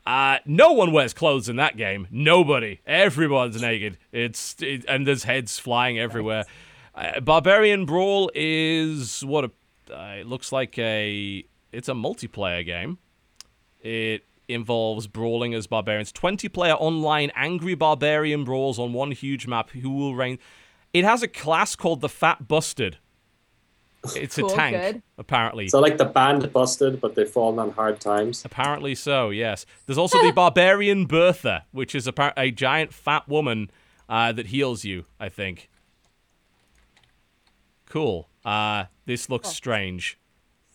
Uh, 0.07 0.38
no 0.45 0.72
one 0.72 0.93
wears 0.93 1.14
clothes 1.14 1.49
in 1.49 1.57
that 1.57 1.75
game. 1.75 2.07
Nobody. 2.09 2.80
Everyone's 2.88 3.61
naked. 3.61 3.97
It's 4.14 4.55
it, 4.61 4.85
and 4.88 5.05
there's 5.05 5.23
heads 5.25 5.59
flying 5.59 5.99
everywhere. 5.99 6.45
Uh, 6.95 7.19
Barbarian 7.19 7.85
Brawl 7.85 8.32
is 8.33 9.24
what 9.25 9.45
a, 9.45 9.51
uh, 9.93 10.15
it 10.19 10.27
looks 10.27 10.51
like 10.51 10.77
a. 10.80 11.43
It's 11.72 11.90
a 11.90 11.93
multiplayer 11.93 12.65
game. 12.65 12.99
It 13.82 14.24
involves 14.48 15.07
brawling 15.07 15.53
as 15.53 15.67
barbarians. 15.67 16.11
20 16.11 16.48
player 16.49 16.74
online 16.75 17.32
angry 17.35 17.75
barbarian 17.75 18.43
brawls 18.45 18.80
on 18.80 18.93
one 18.93 19.11
huge 19.11 19.45
map 19.45 19.72
who 19.72 19.90
will 19.90 20.15
reign. 20.15 20.40
It 20.93 21.03
has 21.03 21.22
a 21.22 21.27
class 21.27 21.75
called 21.75 21.99
the 22.01 22.09
Fat 22.09 22.48
Busted. 22.48 22.98
It's 24.15 24.35
Cool, 24.35 24.51
a 24.51 24.56
tank, 24.56 24.77
good. 24.77 25.01
apparently. 25.17 25.67
So, 25.67 25.80
like 25.80 25.98
the 25.98 26.06
band 26.06 26.53
busted, 26.53 27.01
but 27.01 27.15
they've 27.15 27.27
fallen 27.30 27.57
on 27.57 27.72
hard 27.72 27.99
times. 27.99 28.45
Apparently 28.45 28.93
so, 28.93 29.32
yes. 29.32 29.65
There's 29.88 29.98
also 29.98 30.22
the 30.22 30.32
Barbarian 30.35 31.07
Bertha, 31.07 31.65
which 31.72 31.95
is 31.95 32.07
a, 32.07 32.14
a 32.38 32.51
giant 32.51 32.93
fat 32.93 33.27
woman 33.27 33.72
uh, 34.07 34.32
that 34.32 34.48
heals 34.48 34.83
you, 34.85 35.06
I 35.19 35.30
think. 35.30 35.69
Cool. 37.89 38.30
Uh, 38.43 38.85
this 39.05 39.30
looks 39.30 39.49
strange. 39.49 40.19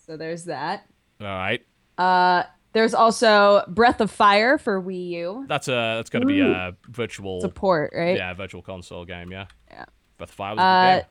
So 0.06 0.16
there's 0.16 0.44
that. 0.44 0.86
All 1.20 1.26
right. 1.26 1.62
Uh, 1.98 2.44
there's 2.72 2.94
also 2.94 3.64
Breath 3.68 4.00
of 4.00 4.10
Fire 4.10 4.56
for 4.58 4.80
Wii 4.80 5.08
U. 5.10 5.44
That's 5.48 5.68
a 5.68 5.96
that's 5.98 6.08
going 6.10 6.22
to 6.22 6.26
be 6.26 6.40
a 6.40 6.76
virtual 6.88 7.40
Support, 7.40 7.92
right? 7.94 8.16
yeah, 8.16 8.32
virtual 8.34 8.62
console 8.62 9.04
game, 9.04 9.30
yeah. 9.32 9.46
Yeah. 9.70 9.84
Breath 10.18 10.30
of 10.30 10.34
Fire 10.36 10.54
was 10.54 10.60
a 10.60 10.62
Uh, 10.62 10.94
good 10.96 11.00
game. 11.02 11.06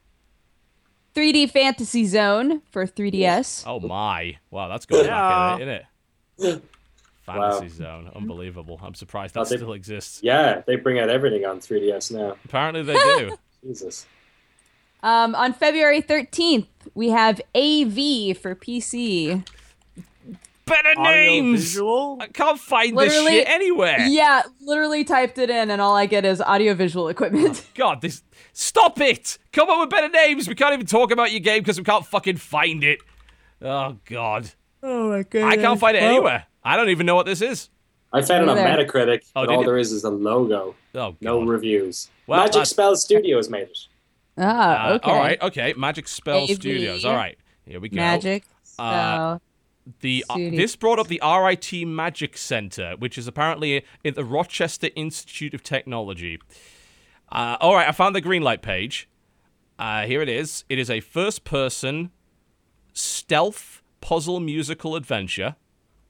3D 1.15 1.51
Fantasy 1.51 2.05
Zone 2.05 2.61
for 2.71 2.85
3DS. 2.85 3.63
Oh 3.67 3.79
my! 3.79 4.37
Wow, 4.51 4.67
that's 4.69 4.85
going 4.85 5.05
Yeah. 5.05 5.19
back 5.29 5.59
in 5.61 5.69
it, 5.69 5.85
isn't 6.37 6.55
it? 6.57 6.63
Fantasy 7.25 7.67
Zone, 7.67 8.09
unbelievable. 8.15 8.79
I'm 8.81 8.95
surprised 8.95 9.33
that 9.35 9.41
Oh, 9.41 9.43
they- 9.45 9.57
still 9.57 9.73
exists. 9.73 10.21
Yeah, 10.23 10.61
they 10.65 10.75
bring 10.77 10.97
out 10.99 11.09
everything 11.09 11.45
on 11.45 11.59
3DS 11.59 12.11
now. 12.11 12.37
Apparently 12.45 12.83
they 12.83 12.93
do. 12.93 13.37
Jesus. 13.63 14.07
Um, 15.01 15.33
on 15.35 15.53
February 15.53 16.01
13th, 16.01 16.67
we 16.93 17.09
have 17.09 17.39
AV 17.55 18.35
for 18.37 18.55
PC. 18.55 19.45
Better 20.65 20.89
Audio 20.97 21.11
names. 21.13 21.61
visual. 21.61 22.17
I 22.21 22.27
can't 22.27 22.59
find 22.59 22.95
this 22.97 23.07
Literally- 23.15 23.39
shit 23.39 23.49
anywhere. 23.49 24.01
Yeah, 24.07 24.43
literally 24.61 25.03
typed 25.03 25.39
it 25.39 25.49
in, 25.49 25.71
and 25.71 25.81
all 25.81 25.95
I 25.95 26.05
get 26.05 26.25
is 26.25 26.41
audiovisual 26.41 27.07
equipment. 27.07 27.65
God, 27.75 28.01
this. 28.01 28.21
Stop 28.53 28.99
it! 29.01 29.37
Come 29.53 29.69
up 29.69 29.79
with 29.79 29.89
better 29.89 30.09
names. 30.09 30.47
We 30.47 30.53
can't 30.53 30.73
even 30.73 30.85
talk 30.85 31.11
about 31.11 31.31
your 31.31 31.39
game 31.39 31.61
because 31.63 31.77
we 31.79 31.83
can't 31.85 32.05
fucking 32.05 32.37
find 32.37 32.83
it. 32.83 32.99
Oh 33.61 33.97
God, 34.05 34.51
Oh 34.83 35.09
my 35.09 35.23
god! 35.23 35.43
I 35.43 35.55
can't 35.57 35.79
find 35.79 35.95
it 35.97 36.03
anywhere. 36.03 36.45
I 36.63 36.75
don't 36.75 36.89
even 36.89 37.05
know 37.05 37.15
what 37.15 37.25
this 37.25 37.41
is. 37.41 37.69
I 38.11 38.21
found 38.21 38.43
it 38.43 38.49
on 38.49 38.57
Metacritic, 38.57 39.21
Oh, 39.35 39.45
but 39.45 39.49
all 39.49 39.59
you? 39.61 39.65
there 39.65 39.77
is 39.77 39.91
is 39.91 40.03
a 40.03 40.09
logo. 40.09 40.75
Oh 40.93 41.15
No 41.21 41.41
reviews. 41.41 42.09
Well, 42.27 42.39
Magic 42.41 42.53
that's- 42.53 42.69
Spell 42.69 42.95
Studios 42.95 43.49
made 43.49 43.69
it. 43.69 43.77
Ah, 44.37 44.87
Uh, 44.89 44.93
okay. 44.95 45.11
all 45.11 45.17
right. 45.19 45.41
Okay. 45.41 45.73
Magic 45.77 46.07
Spell. 46.07 46.47
Studios. 46.47 47.03
All 47.05 47.15
right. 47.15 47.37
Here 47.65 47.79
we 47.79 47.89
go. 47.89 47.95
Magic. 47.97 48.43
Uh. 48.77 49.39
The 50.01 50.23
uh, 50.29 50.35
this 50.37 50.75
brought 50.75 50.99
up 50.99 51.07
the 51.07 51.19
RIT 51.25 51.87
Magic 51.87 52.37
Center, 52.37 52.93
which 52.99 53.17
is 53.17 53.25
apparently 53.27 53.83
in 54.03 54.13
the 54.13 54.23
Rochester 54.23 54.89
Institute 54.95 55.55
of 55.55 55.63
Technology. 55.63 56.39
Uh, 57.31 57.57
all 57.59 57.73
right, 57.73 57.87
I 57.87 57.91
found 57.91 58.15
the 58.15 58.21
green 58.21 58.43
light 58.43 58.61
page. 58.61 59.09
Uh, 59.79 60.05
here 60.05 60.21
it 60.21 60.29
is. 60.29 60.63
It 60.69 60.77
is 60.77 60.91
a 60.91 60.99
first-person 60.99 62.11
stealth 62.93 63.81
puzzle 64.01 64.39
musical 64.39 64.95
adventure. 64.95 65.55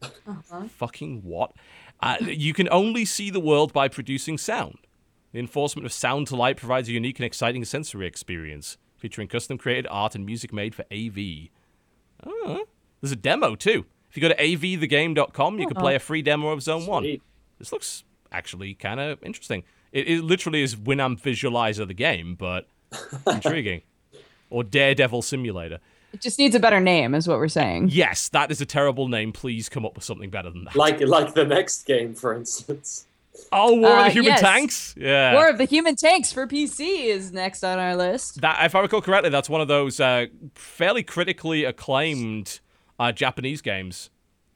Uh-huh. 0.01 0.64
Fucking 0.77 1.22
what? 1.23 1.53
Uh, 2.01 2.17
you 2.22 2.53
can 2.53 2.67
only 2.72 3.06
see 3.06 3.30
the 3.30 3.39
world 3.39 3.72
by 3.72 3.88
producing 3.88 4.38
sound. 4.38 4.77
The 5.32 5.40
enforcement 5.40 5.85
of 5.85 5.93
sound 5.93 6.27
to 6.27 6.35
light 6.35 6.58
provides 6.58 6.90
a 6.90 6.91
unique 6.91 7.19
and 7.19 7.25
exciting 7.25 7.64
sensory 7.66 8.08
experience, 8.08 8.77
featuring 8.98 9.27
custom 9.27 9.58
created 9.58 9.88
art 9.90 10.16
and 10.16 10.25
music 10.25 10.51
made 10.51 10.74
for 10.74 10.83
AV. 10.91 11.49
Oh, 12.25 12.45
uh-huh. 12.45 12.64
there's 13.01 13.11
a 13.11 13.16
demo 13.16 13.56
too. 13.56 13.85
If 14.09 14.17
you 14.17 14.22
go 14.22 14.30
to 14.30 14.35
avthegame.com, 14.35 15.59
you 15.59 15.67
can 15.67 15.77
uh-huh. 15.77 15.83
play 15.83 15.95
a 15.95 15.99
free 15.99 16.24
demo 16.24 16.49
of 16.49 16.64
Zone 16.64 16.88
1. 16.88 17.22
This 17.59 17.72
looks 17.72 18.03
actually 18.32 18.74
kind 18.74 18.99
of 18.99 19.22
interesting. 19.24 19.64
It, 19.91 20.08
it 20.08 20.24
literally 20.24 20.64
is 20.64 20.75
Winamp 20.75 21.22
Visualizer 21.22 21.88
the 21.88 21.93
game, 21.93 22.35
but 22.35 22.67
intriguing. 23.27 23.82
Or 24.49 24.64
Daredevil 24.64 25.22
Simulator. 25.22 25.80
It 26.11 26.22
just 26.22 26.40
needs 26.40 26.56
a 26.56 26.59
better 26.59 26.80
name, 26.80 27.14
is 27.14 27.27
what 27.27 27.38
we're 27.38 27.48
saying. 27.48 27.90
Yes, 27.91 28.30
that 28.30 28.49
is 28.49 28.61
a 28.61 28.66
terrible 28.66 29.08
name. 29.08 29.32
Please 29.32 29.69
come 29.69 29.85
up 29.85 29.93
with 29.93 30.03
something 30.03 30.32
better 30.32 30.49
than 30.49 30.64
that. 30.66 30.75
Like 30.75 31.01
like 31.01 31.35
the 31.35 31.45
next 31.45 31.85
game, 31.85 32.16
for 32.16 32.33
instance. 32.33 33.06
Oh, 33.51 33.75
War 33.75 33.91
of 33.91 33.97
Uh, 33.97 34.03
the 34.05 34.09
Human 34.11 34.31
yes. 34.31 34.41
Tanks? 34.41 34.95
Yeah. 34.97 35.33
War 35.33 35.49
of 35.49 35.57
the 35.57 35.65
Human 35.65 35.95
Tanks 35.95 36.31
for 36.31 36.47
PC 36.47 37.05
is 37.05 37.31
next 37.31 37.63
on 37.63 37.79
our 37.79 37.95
list. 37.95 38.41
that, 38.41 38.65
if 38.65 38.75
I 38.75 38.81
recall 38.81 39.01
correctly, 39.01 39.29
that's 39.29 39.49
one 39.49 39.61
of 39.61 39.67
those 39.67 39.99
uh, 39.99 40.27
fairly 40.55 41.03
critically 41.03 41.63
acclaimed 41.65 42.59
uh, 42.99 43.11
Japanese 43.11 43.61
games 43.61 44.09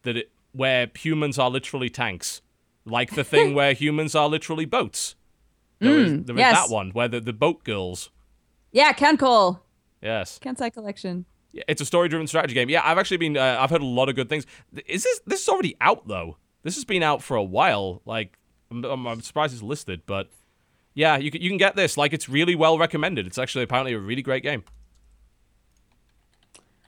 that 0.04 0.18
it, 0.18 0.32
where 0.52 0.90
humans 0.96 1.40
are 1.40 1.50
literally 1.50 1.90
tanks, 1.90 2.42
like 2.86 3.16
the 3.16 3.24
thing 3.24 3.54
where 3.56 3.74
humans 3.74 4.16
are 4.16 4.28
literally 4.30 4.66
boats. 4.66 5.16
There 5.80 6.00
is, 6.00 6.24
there 6.24 6.36
is 6.36 6.40
yes. 6.40 6.68
that 6.68 6.74
one 6.74 6.92
where 6.92 7.08
the, 7.10 7.20
the 7.20 7.34
boat 7.34 7.64
girls. 7.66 8.10
Yeah, 8.72 8.94
KanColle. 8.94 9.60
Yes, 10.02 10.40
Kantai 10.42 10.72
Collection. 10.72 11.26
Yeah, 11.52 11.64
it's 11.68 11.82
a 11.82 11.86
story-driven 11.86 12.28
strategy 12.28 12.54
game. 12.54 12.70
Yeah, 12.70 12.82
I've 12.84 12.98
actually 12.98 13.18
been. 13.18 13.38
Uh, 13.38 13.58
I've 13.60 13.70
heard 13.70 13.82
a 13.82 13.86
lot 13.86 14.10
of 14.10 14.16
good 14.16 14.30
things. 14.30 14.46
Is 14.88 15.04
this 15.04 15.20
this 15.26 15.42
is 15.42 15.50
already 15.50 15.76
out 15.82 16.08
though? 16.08 16.38
This 16.64 16.76
has 16.76 16.86
been 16.86 17.04
out 17.04 17.22
for 17.22 17.36
a 17.36 17.44
while. 17.44 18.02
Like, 18.06 18.38
I'm, 18.74 18.86
I'm, 18.86 19.08
I'm 19.08 19.22
surprised 19.22 19.54
it's 19.54 19.62
listed, 19.64 20.02
but 20.06 20.30
yeah, 20.94 21.18
you 21.18 21.32
can 21.32 21.42
you 21.42 21.50
can 21.50 21.58
get 21.58 21.76
this. 21.76 21.98
Like, 21.98 22.14
it's 22.14 22.28
really 22.30 22.56
well 22.56 22.78
recommended. 22.78 23.28
It's 23.28 23.38
actually 23.38 23.64
apparently 23.64 23.94
a 23.94 24.00
really 24.00 24.22
great 24.22 24.44
game. 24.44 24.64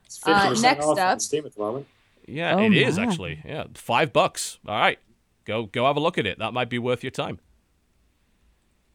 It's 0.06 0.20
Uh, 0.26 0.50
50% 0.52 0.62
next 0.62 0.86
off 0.86 0.98
up- 1.00 1.12
on 1.12 1.20
Steam 1.20 1.46
at 1.46 1.54
the 1.54 1.60
moment. 1.60 1.88
Yeah, 2.28 2.56
Oh 2.56 2.60
it 2.64 2.74
is 2.74 2.98
my. 2.98 3.04
actually. 3.04 3.42
Yeah, 3.46 3.66
five 3.76 4.12
bucks. 4.12 4.58
All 4.68 4.76
right, 4.76 4.98
go 5.46 5.66
go 5.68 5.86
have 5.86 5.96
a 5.96 6.00
look 6.00 6.18
at 6.18 6.26
it. 6.26 6.40
That 6.40 6.54
might 6.54 6.70
be 6.70 6.80
worth 6.80 7.04
your 7.04 7.12
time. 7.12 7.40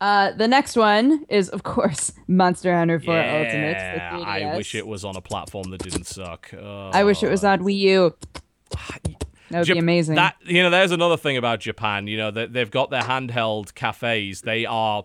Uh, 0.01 0.33
the 0.33 0.49
next 0.49 0.77
one 0.77 1.27
is, 1.29 1.51
of 1.51 1.63
course, 1.63 2.11
Monster 2.27 2.75
Hunter 2.75 2.99
4 2.99 3.15
Ultimate. 3.15 3.73
Yeah, 3.77 4.17
3DS. 4.17 4.25
I 4.25 4.57
wish 4.57 4.75
it 4.75 4.87
was 4.87 5.05
on 5.05 5.15
a 5.15 5.21
platform 5.21 5.71
that 5.73 5.83
didn't 5.83 6.07
suck. 6.07 6.53
I 6.55 7.05
wish 7.05 7.23
it 7.23 7.31
was 7.31 7.45
on 7.45 7.61
Wii 7.61 7.77
U. 7.81 8.15
That 9.51 9.61
would 9.61 9.69
Jap- 9.69 9.75
be 9.75 9.79
amazing. 9.79 10.15
That 10.15 10.37
you 10.45 10.63
know, 10.63 10.71
there's 10.71 10.93
another 10.93 11.17
thing 11.17 11.37
about 11.37 11.61
Japan. 11.61 12.07
You 12.07 12.17
know, 12.17 12.31
that 12.31 12.53
they've 12.53 12.71
got 12.71 12.91
their 12.91 13.03
handheld 13.03 13.75
cafes. 13.75 14.43
They 14.43 14.65
are 14.65 15.05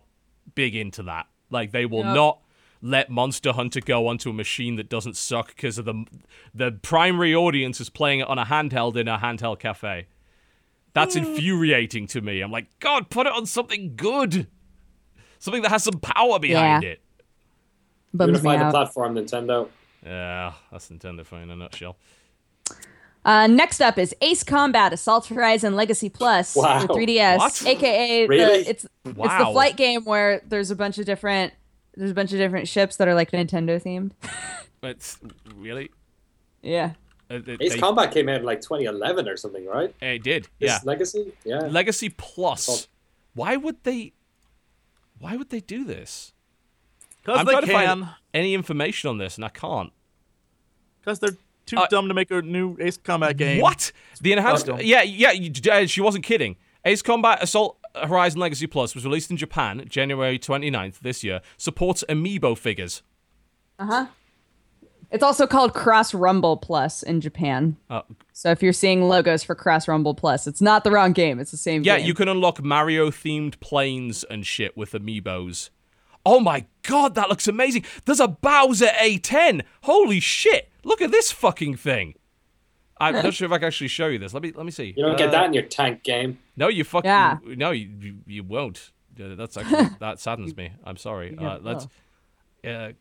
big 0.53 0.75
into 0.75 1.03
that. 1.03 1.27
Like 1.49 1.71
they 1.71 1.85
will 1.85 2.03
Yep. 2.03 2.15
not 2.15 2.39
let 2.81 3.09
Monster 3.09 3.53
Hunter 3.53 3.79
go 3.81 4.07
onto 4.07 4.29
a 4.29 4.33
machine 4.33 4.75
that 4.75 4.89
doesn't 4.89 5.17
suck 5.17 5.55
because 5.55 5.77
of 5.77 5.85
the 5.85 6.05
the 6.53 6.71
primary 6.71 7.33
audience 7.33 7.81
is 7.81 7.89
playing 7.89 8.19
it 8.19 8.27
on 8.27 8.37
a 8.37 8.45
handheld 8.45 8.95
in 8.95 9.07
a 9.07 9.17
handheld 9.17 9.59
cafe. 9.59 10.07
That's 10.93 11.15
hmm. 11.15 11.25
infuriating 11.25 12.07
to 12.07 12.21
me. 12.21 12.41
I'm 12.41 12.51
like, 12.51 12.67
God, 12.79 13.09
put 13.09 13.25
it 13.27 13.33
on 13.33 13.45
something 13.45 13.95
good, 13.95 14.47
something 15.39 15.63
that 15.63 15.69
has 15.69 15.83
some 15.83 15.99
power 15.99 16.39
behind 16.39 16.83
Yeah. 16.83 16.89
it. 16.89 17.01
Bums 18.13 18.43
me 18.43 18.51
Unify 18.51 18.65
the 18.65 18.71
platform, 18.71 19.15
Nintendo. 19.15 19.67
Yeah, 20.05 20.53
that's 20.71 20.89
Nintendo 20.89 21.25
for 21.25 21.39
in 21.39 21.49
a 21.49 21.55
nutshell. 21.55 21.97
Uh, 23.25 23.47
next 23.47 23.81
up 23.81 23.97
is 23.97 24.15
Ace 24.21 24.43
Combat 24.43 24.93
Assault 24.93 25.25
Horizon 25.25 25.75
Legacy 25.75 26.09
Plus 26.09 26.55
Wow. 26.55 26.81
for 26.81 26.87
3DS, 26.93 27.37
What? 27.39 27.65
aka 27.65 28.27
Really? 28.27 28.63
the, 28.63 28.69
it's 28.69 28.85
it's 28.85 28.89
the 29.03 29.49
flight 29.51 29.75
game 29.75 30.03
where 30.05 30.41
there's 30.47 30.69
a 30.71 30.75
bunch 30.75 30.99
of 30.99 31.05
different 31.05 31.51
there's 31.95 32.11
a 32.11 32.13
bunch 32.13 32.31
of 32.33 32.37
different 32.37 32.67
ships 32.67 32.97
that 32.97 33.07
are 33.07 33.15
like 33.15 33.31
Nintendo 33.31 33.81
themed. 33.81 34.11
It's 34.83 35.17
really. 35.55 35.89
Yeah. 36.61 36.91
Uh, 37.27 37.39
they- 37.43 37.57
Ace 37.59 37.73
they- 37.73 37.79
Combat 37.79 38.11
came 38.13 38.29
out 38.29 38.41
in 38.41 38.43
like 38.45 38.61
2011 38.61 39.27
or 39.27 39.35
something, 39.35 39.65
right? 39.65 39.91
It 39.99 40.21
did. 40.21 40.43
This 40.59 40.69
Yeah. 40.69 40.79
Legacy? 40.83 41.33
Yeah. 41.43 41.61
Legacy 41.61 42.09
Plus. 42.09 42.69
Oh. 42.69 42.87
Why 43.33 43.57
would 43.57 43.83
they? 43.83 44.13
Why 45.17 45.35
would 45.37 45.49
they 45.49 45.61
do 45.61 45.83
this? 45.85 46.33
Because 47.23 47.39
I'm 47.39 47.45
they 47.47 47.53
trying 47.53 47.61
to 47.65 47.71
can. 47.71 48.01
find 48.03 48.09
any 48.35 48.53
information 48.53 49.09
on 49.09 49.17
this, 49.17 49.37
and 49.37 49.45
I 49.45 49.49
can't. 49.49 49.91
Because 51.01 51.17
they're 51.17 51.37
too 51.65 51.77
Uh, 51.77 51.87
dumb 51.87 52.07
to 52.07 52.13
make 52.13 52.31
a 52.31 52.41
new 52.41 52.77
Ace 52.79 52.97
Combat 52.97 53.35
game. 53.37 53.61
What? 53.61 53.91
The 54.21 54.33
enhanced? 54.33 54.69
Oh. 54.69 54.79
Yeah, 54.79 55.01
yeah. 55.03 55.31
you- 55.31 55.51
uh, 55.71 55.85
She 55.85 56.01
wasn't 56.01 56.23
kidding. 56.23 56.55
Ace 56.85 57.01
Combat 57.01 57.41
Assault 57.41 57.77
Horizon 57.95 58.39
Legacy 58.39 58.67
Plus 58.67 58.93
was 58.93 59.05
released 59.05 59.31
in 59.31 59.37
Japan 59.37 59.85
January 59.89 60.37
29th 60.37 60.99
this 60.99 61.23
year. 61.23 61.41
Supports 61.57 62.03
amiibo 62.09 62.57
figures. 62.57 63.01
Uh 63.79 63.85
huh. 63.85 64.05
It's 65.11 65.23
also 65.23 65.47
called 65.47 65.73
Cross 65.73 66.13
Rumble 66.13 66.57
Plus 66.57 67.01
in 67.03 67.21
Japan. 67.21 67.77
Uh, 67.89 68.01
So 68.33 68.51
if 68.51 68.61
you're 68.61 68.73
seeing 68.73 69.03
logos 69.07 69.43
for 69.43 69.55
Cross 69.55 69.87
Rumble 69.87 70.13
Plus, 70.13 70.45
it's 70.47 70.61
not 70.61 70.83
the 70.83 70.91
wrong 70.91 71.13
game. 71.13 71.39
It's 71.39 71.51
the 71.51 71.57
same 71.57 71.83
game. 71.83 71.87
yeah, 71.93 71.97
game. 71.99 72.07
you 72.07 72.13
can 72.13 72.27
unlock 72.27 72.61
Mario 72.63 73.09
themed 73.11 73.59
planes 73.59 74.23
and 74.25 74.45
shit 74.45 74.75
with 74.75 74.91
amiibos. 74.91 75.69
Oh 76.25 76.39
my 76.39 76.65
god, 76.83 77.15
that 77.15 77.29
looks 77.29 77.47
amazing. 77.47 77.85
There's 78.05 78.19
a 78.19 78.27
Bowser 78.27 78.87
A10. 78.99 79.61
Holy 79.83 80.19
shit. 80.19 80.69
Look 80.85 81.01
at 81.01 81.11
this 81.11 81.31
fucking 81.33 81.75
thing. 81.75 82.13
I'm 82.97 83.13
not 83.15 83.33
sure 83.33 83.45
if 83.47 83.51
I 83.51 83.57
can 83.57 83.67
actually 83.67 83.89
show 83.89 84.07
you 84.07 84.17
this. 84.19 84.33
Let 84.33 84.41
me 84.41 84.53
let 84.55 84.65
me 84.65 84.71
see. 84.71 84.93
You 84.95 85.03
don't 85.03 85.15
Uh, 85.15 85.17
get 85.17 85.31
that 85.31 85.45
in 85.47 85.53
your 85.53 85.63
tank 85.63 86.03
game. 86.03 86.39
No, 86.55 86.69
you 86.69 86.85
fucking 86.85 87.09
Yeah. 87.09 87.39
no, 87.43 87.71
you, 87.71 87.89
you 87.99 88.15
you 88.25 88.43
won't. 88.43 88.91
That's 89.17 89.57
actually 89.57 89.89
that 89.99 90.19
saddens 90.21 90.55
me. 90.55 90.71
I'm 90.85 90.95
sorry. 90.97 91.35
Yeah, 91.37 91.47
Uh, 91.55 91.59
let's. 91.61 91.87
Uh, 92.65 92.93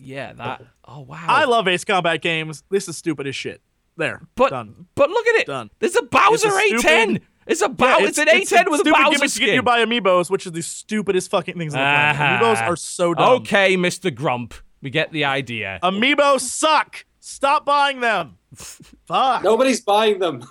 yeah, 0.00 0.32
that. 0.34 0.62
Oh 0.84 1.00
wow. 1.00 1.24
I 1.26 1.44
love 1.46 1.66
Ace 1.66 1.84
Combat 1.84 2.20
games. 2.20 2.62
This 2.70 2.88
is 2.88 2.96
stupid 2.98 3.26
as 3.26 3.34
shit. 3.34 3.62
There. 3.96 4.20
But 4.34 4.50
done. 4.50 4.86
but 4.94 5.08
look 5.10 5.26
at 5.26 5.36
it. 5.40 5.46
Done. 5.46 5.70
There's 5.78 5.96
a 5.96 6.02
Bowser 6.02 6.48
It's 6.52 6.84
a 6.84 6.86
A10. 6.86 7.02
stupid- 7.04 7.22
It's 7.46 7.62
a 7.62 7.64
Yeah, 7.64 7.68
Bow. 7.68 7.96
it's, 8.00 8.18
an 8.18 8.28
it's 8.28 8.52
A10 8.52 8.66
with 8.70 8.80
a 8.80 8.84
stupid 8.84 8.92
Bowser 8.98 9.10
gimmick 9.16 9.30
to 9.32 9.38
get 9.40 9.46
you 9.48 9.54
skin. 9.54 9.64
by 9.64 9.84
amiibos, 9.84 10.30
which 10.30 10.44
is 10.46 10.52
the 10.52 10.60
stupidest 10.62 11.30
fucking 11.30 11.56
things 11.56 11.74
on 11.74 11.78
the 11.80 11.84
planet. 11.84 12.16
Ah. 12.20 12.38
Amiibos 12.38 12.68
are 12.68 12.76
so 12.76 13.14
dumb. 13.14 13.32
Okay, 13.40 13.76
Mr. 13.76 14.14
Grump, 14.14 14.52
we 14.82 14.90
get 14.90 15.10
the 15.12 15.24
idea. 15.24 15.80
Amiibos 15.82 16.40
suck. 16.42 17.06
Stop 17.30 17.66
buying 17.66 18.00
them. 18.00 18.38
Fuck. 18.54 19.44
Nobody's 19.44 19.82
buying 19.82 20.18
them. 20.18 20.42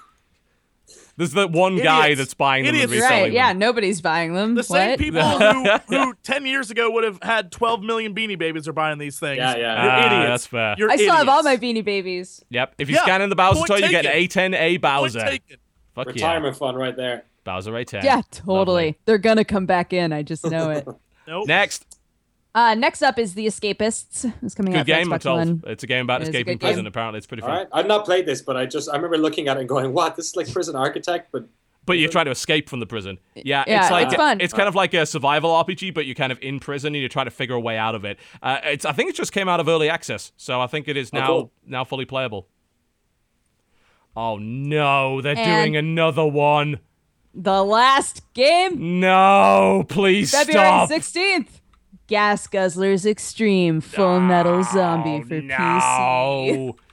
There's 1.18 1.32
that 1.32 1.52
one 1.52 1.78
guy 1.78 2.14
that's 2.14 2.36
buying 2.36 2.66
them 2.66 2.76
and 2.76 2.84
Idiots. 2.84 3.02
reselling 3.02 3.24
right? 3.24 3.32
Yeah, 3.34 3.48
them. 3.50 3.58
nobody's 3.58 4.00
buying 4.02 4.36
them. 4.36 4.54
The 4.54 4.62
same 4.64 5.00
people 5.00 5.22
who, 5.40 5.66
who 5.90 6.14
10 6.22 6.46
years 6.46 6.70
ago 6.70 6.92
would 6.92 7.04
have 7.04 7.18
had 7.24 7.52
12 7.52 7.82
million 7.82 8.14
Beanie 8.14 8.38
Babies 8.38 8.68
are 8.68 8.74
buying 8.74 9.00
these 9.00 9.20
things. 9.20 9.38
Yeah, 9.40 9.56
yeah. 9.58 9.84
You're 9.84 9.92
Ah, 9.92 10.06
idiots. 10.06 10.30
that's 10.30 10.46
fair. 10.48 10.76
You're 10.78 10.92
I 10.92 10.96
still 10.98 11.16
have 11.16 11.28
all 11.28 11.42
my 11.42 11.58
Beanie 11.58 11.84
Babies. 11.84 12.46
Yep. 12.52 12.76
If 12.78 12.90
you 12.90 12.96
Yeah, 12.96 13.02
scan 13.02 13.24
in 13.24 13.30
the 13.32 13.36
Bowser 13.36 13.66
toy, 13.66 13.78
you 13.78 13.90
get 13.90 14.06
an 14.06 14.12
taken. 14.12 14.52
A10A 14.54 14.70
Point 14.70 14.82
Bowser. 14.84 15.20
taken. 15.22 15.58
Fuck 15.96 16.06
yeah. 16.08 16.12
Retirement 16.14 16.56
fund 16.56 16.78
right 16.78 16.96
there. 16.96 17.24
Bowser 17.44 17.72
A10. 17.72 18.04
Yeah, 18.04 18.22
totally. 18.30 18.56
Lovely. 18.86 18.98
They're 19.06 19.18
gonna 19.18 19.44
come 19.46 19.66
back 19.66 19.94
in. 19.94 20.14
I 20.14 20.22
just 20.22 20.46
know 20.46 20.70
it. 20.70 20.88
Nope. 21.30 21.46
Next, 21.46 21.86
Uh, 22.56 22.74
next 22.74 23.04
up 23.04 23.20
is 23.20 23.36
The 23.36 23.46
Escapists. 23.46 24.32
It's 24.42 24.56
coming 24.56 24.72
good 24.74 24.80
out 24.80 24.86
for 24.86 24.88
game. 24.88 25.14
I'm 25.14 25.20
Xbox 25.20 25.22
told 25.24 25.38
One. 25.40 25.64
it's 25.68 25.84
a 25.84 25.88
game 25.88 26.06
about 26.06 26.22
It 26.22 26.24
is 26.24 26.28
a 26.30 26.32
escaping 26.32 26.58
prison. 26.58 26.78
game. 26.80 26.88
Apparently, 26.88 27.18
it's 27.20 27.28
pretty 27.28 27.42
fun. 27.42 27.52
right. 27.52 27.68
I've 27.72 27.86
not 27.88 28.04
played 28.06 28.26
this, 28.26 28.42
but 28.42 28.58
I 28.58 28.66
just 28.66 28.90
I 28.90 28.96
remember 28.96 29.18
looking 29.18 29.48
at 29.48 29.58
it 29.58 29.62
and 29.62 29.70
going, 29.70 29.94
"What? 29.94 30.16
This 30.16 30.30
is 30.30 30.36
like 30.36 30.52
Prison 30.52 30.76
Architect." 30.76 31.30
But 31.32 31.48
But 31.86 32.00
you're 32.00 32.10
trying 32.10 32.26
to 32.26 32.32
escape 32.32 32.68
from 32.68 32.80
the 32.80 32.88
prison. 32.88 33.20
Yeah, 33.36 33.64
Yeah, 33.68 33.82
it's 33.84 33.92
like 33.92 34.08
it's 34.08 34.16
fun. 34.16 34.42
It's 34.42 34.54
kind 34.54 34.68
of 34.68 34.74
like 34.76 34.94
a 34.96 35.06
survival 35.06 35.52
RPG, 35.52 35.94
but 35.94 36.06
you're 36.08 36.16
kind 36.16 36.32
of 36.32 36.40
in 36.42 36.60
prison 36.60 36.96
and 36.96 37.00
you're 37.02 37.10
trying 37.10 37.28
to 37.28 37.32
figure 37.32 37.56
a 37.56 37.60
way 37.60 37.78
out 37.78 37.94
of 37.96 38.04
it. 38.06 38.18
Uh, 38.42 38.58
it's 38.64 38.86
I 38.86 38.92
think 38.92 39.10
it 39.12 39.16
just 39.16 39.32
came 39.32 39.48
out 39.48 39.60
of 39.60 39.68
early 39.68 39.90
access, 39.90 40.32
so 40.36 40.60
I 40.60 40.66
think 40.68 40.88
it 40.88 40.98
is 40.98 41.12
Oh, 41.14 41.18
now 41.20 41.28
cool. 41.28 41.52
now 41.66 41.84
fully 41.84 42.06
playable. 42.06 42.48
Oh 44.16 44.38
no, 44.38 45.22
they're 45.22 45.38
And- 45.38 45.46
doing 45.72 45.76
another 45.78 46.26
one. 46.26 46.80
The 47.40 47.64
last 47.64 48.24
game, 48.34 49.00
No, 49.00 49.86
please 49.88 50.32
February 50.32 50.66
stop. 50.88 50.90
16th. 50.90 51.57
Gas 52.08 52.48
Guzzlers 52.48 53.06
Extreme 53.06 53.82
Full 53.82 54.22
Metal 54.22 54.64
Zombie 54.64 55.22
for 55.22 55.42
PC. 55.42 55.48
no. 55.48 56.76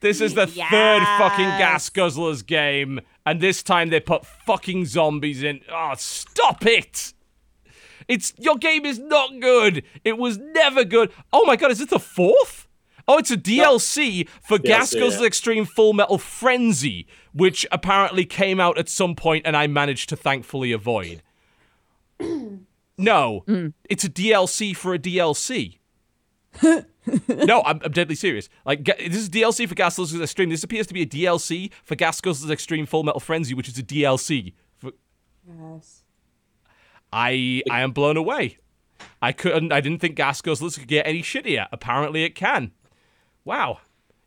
This 0.00 0.20
is 0.20 0.34
the 0.34 0.48
third 0.48 1.04
fucking 1.16 1.46
Gas 1.46 1.88
Guzzlers 1.88 2.44
game, 2.44 2.98
and 3.24 3.40
this 3.40 3.62
time 3.62 3.90
they 3.90 4.00
put 4.00 4.26
fucking 4.26 4.86
zombies 4.86 5.44
in. 5.44 5.60
Oh, 5.70 5.92
stop 5.96 6.66
it! 6.66 7.14
It's 8.08 8.34
your 8.36 8.56
game 8.56 8.84
is 8.84 8.98
not 8.98 9.38
good. 9.38 9.84
It 10.02 10.18
was 10.18 10.38
never 10.38 10.82
good. 10.84 11.12
Oh 11.32 11.44
my 11.44 11.54
god, 11.54 11.70
is 11.70 11.80
it 11.80 11.88
the 11.88 12.00
fourth? 12.00 12.66
Oh, 13.06 13.18
it's 13.18 13.30
a 13.30 13.36
DLC 13.36 14.28
for 14.42 14.58
Gas 14.58 14.92
Guzzlers 14.92 15.20
yeah. 15.20 15.26
Extreme 15.28 15.66
Full 15.66 15.92
Metal 15.92 16.18
Frenzy, 16.18 17.06
which 17.32 17.64
apparently 17.70 18.24
came 18.24 18.58
out 18.58 18.78
at 18.78 18.88
some 18.88 19.14
point 19.14 19.46
and 19.46 19.56
I 19.56 19.68
managed 19.68 20.08
to 20.08 20.16
thankfully 20.16 20.72
avoid. 20.72 21.22
No, 22.98 23.44
Mm. 23.48 23.72
it's 23.88 24.04
a 24.04 24.08
DLC 24.10 24.76
for 24.76 24.94
a 24.94 24.98
DLC. 24.98 25.78
no, 26.62 27.62
I'm, 27.64 27.80
I'm 27.82 27.92
deadly 27.92 28.14
serious. 28.14 28.48
Like 28.66 28.84
ga- 28.84 29.08
this 29.08 29.16
is 29.16 29.30
DLC 29.30 29.66
for 29.68 29.74
Gas 29.74 29.96
Guzzlers 29.98 30.22
Extreme. 30.22 30.50
This 30.50 30.62
appears 30.62 30.86
to 30.88 30.94
be 30.94 31.02
a 31.02 31.06
DLC 31.06 31.72
for 31.84 31.94
Gas 31.94 32.20
Guzzlers 32.20 32.50
Extreme 32.50 32.86
Full 32.86 33.02
Metal 33.02 33.20
Frenzy, 33.20 33.54
which 33.54 33.68
is 33.68 33.78
a 33.78 33.82
DLC. 33.82 34.52
For, 34.76 34.92
Yes. 35.48 36.04
I 37.12 37.62
I 37.70 37.80
am 37.80 37.92
blown 37.92 38.16
away. 38.16 38.58
I 39.20 39.32
couldn't. 39.32 39.72
I 39.72 39.80
didn't 39.80 40.00
think 40.00 40.14
Gas 40.14 40.40
Guzzlers 40.42 40.78
could 40.78 40.88
get 40.88 41.06
any 41.06 41.22
shittier. 41.22 41.66
Apparently, 41.72 42.22
it 42.24 42.34
can. 42.34 42.72
Wow, 43.44 43.78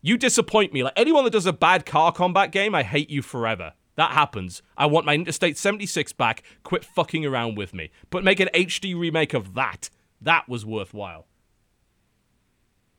you 0.01 0.17
disappoint 0.17 0.73
me. 0.73 0.83
Like 0.83 0.93
anyone 0.97 1.23
that 1.23 1.29
does 1.33 1.45
a 1.45 1.53
bad 1.53 1.85
car 1.85 2.11
combat 2.11 2.51
game, 2.51 2.75
I 2.75 2.83
hate 2.83 3.09
you 3.09 3.21
forever. 3.21 3.73
That 3.95 4.11
happens. 4.11 4.61
I 4.77 4.85
want 4.87 5.05
my 5.05 5.13
Interstate 5.15 5.57
76 5.57 6.11
back. 6.13 6.43
Quit 6.63 6.83
fucking 6.83 7.25
around 7.25 7.57
with 7.57 7.73
me. 7.73 7.91
But 8.09 8.23
make 8.23 8.39
an 8.39 8.49
HD 8.53 8.97
remake 8.97 9.33
of 9.33 9.53
that. 9.53 9.89
That 10.21 10.49
was 10.49 10.65
worthwhile. 10.65 11.27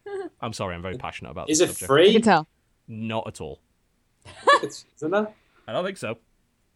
I'm 0.41 0.52
sorry, 0.52 0.75
I'm 0.75 0.83
very 0.83 0.97
passionate 0.97 1.31
about 1.31 1.50
Is 1.50 1.58
this 1.58 1.70
it 1.70 1.73
subject. 1.75 1.91
I 1.91 1.94
free? 1.94 2.12
can 2.15 2.23
tell. 2.23 2.49
Not 2.89 3.26
at 3.26 3.41
all. 3.41 3.60
It's- 4.62 4.84
Isn't 4.97 5.12
it? 5.15 5.28
I 5.68 5.73
don't 5.73 5.84
think 5.84 5.99
so. 5.99 6.16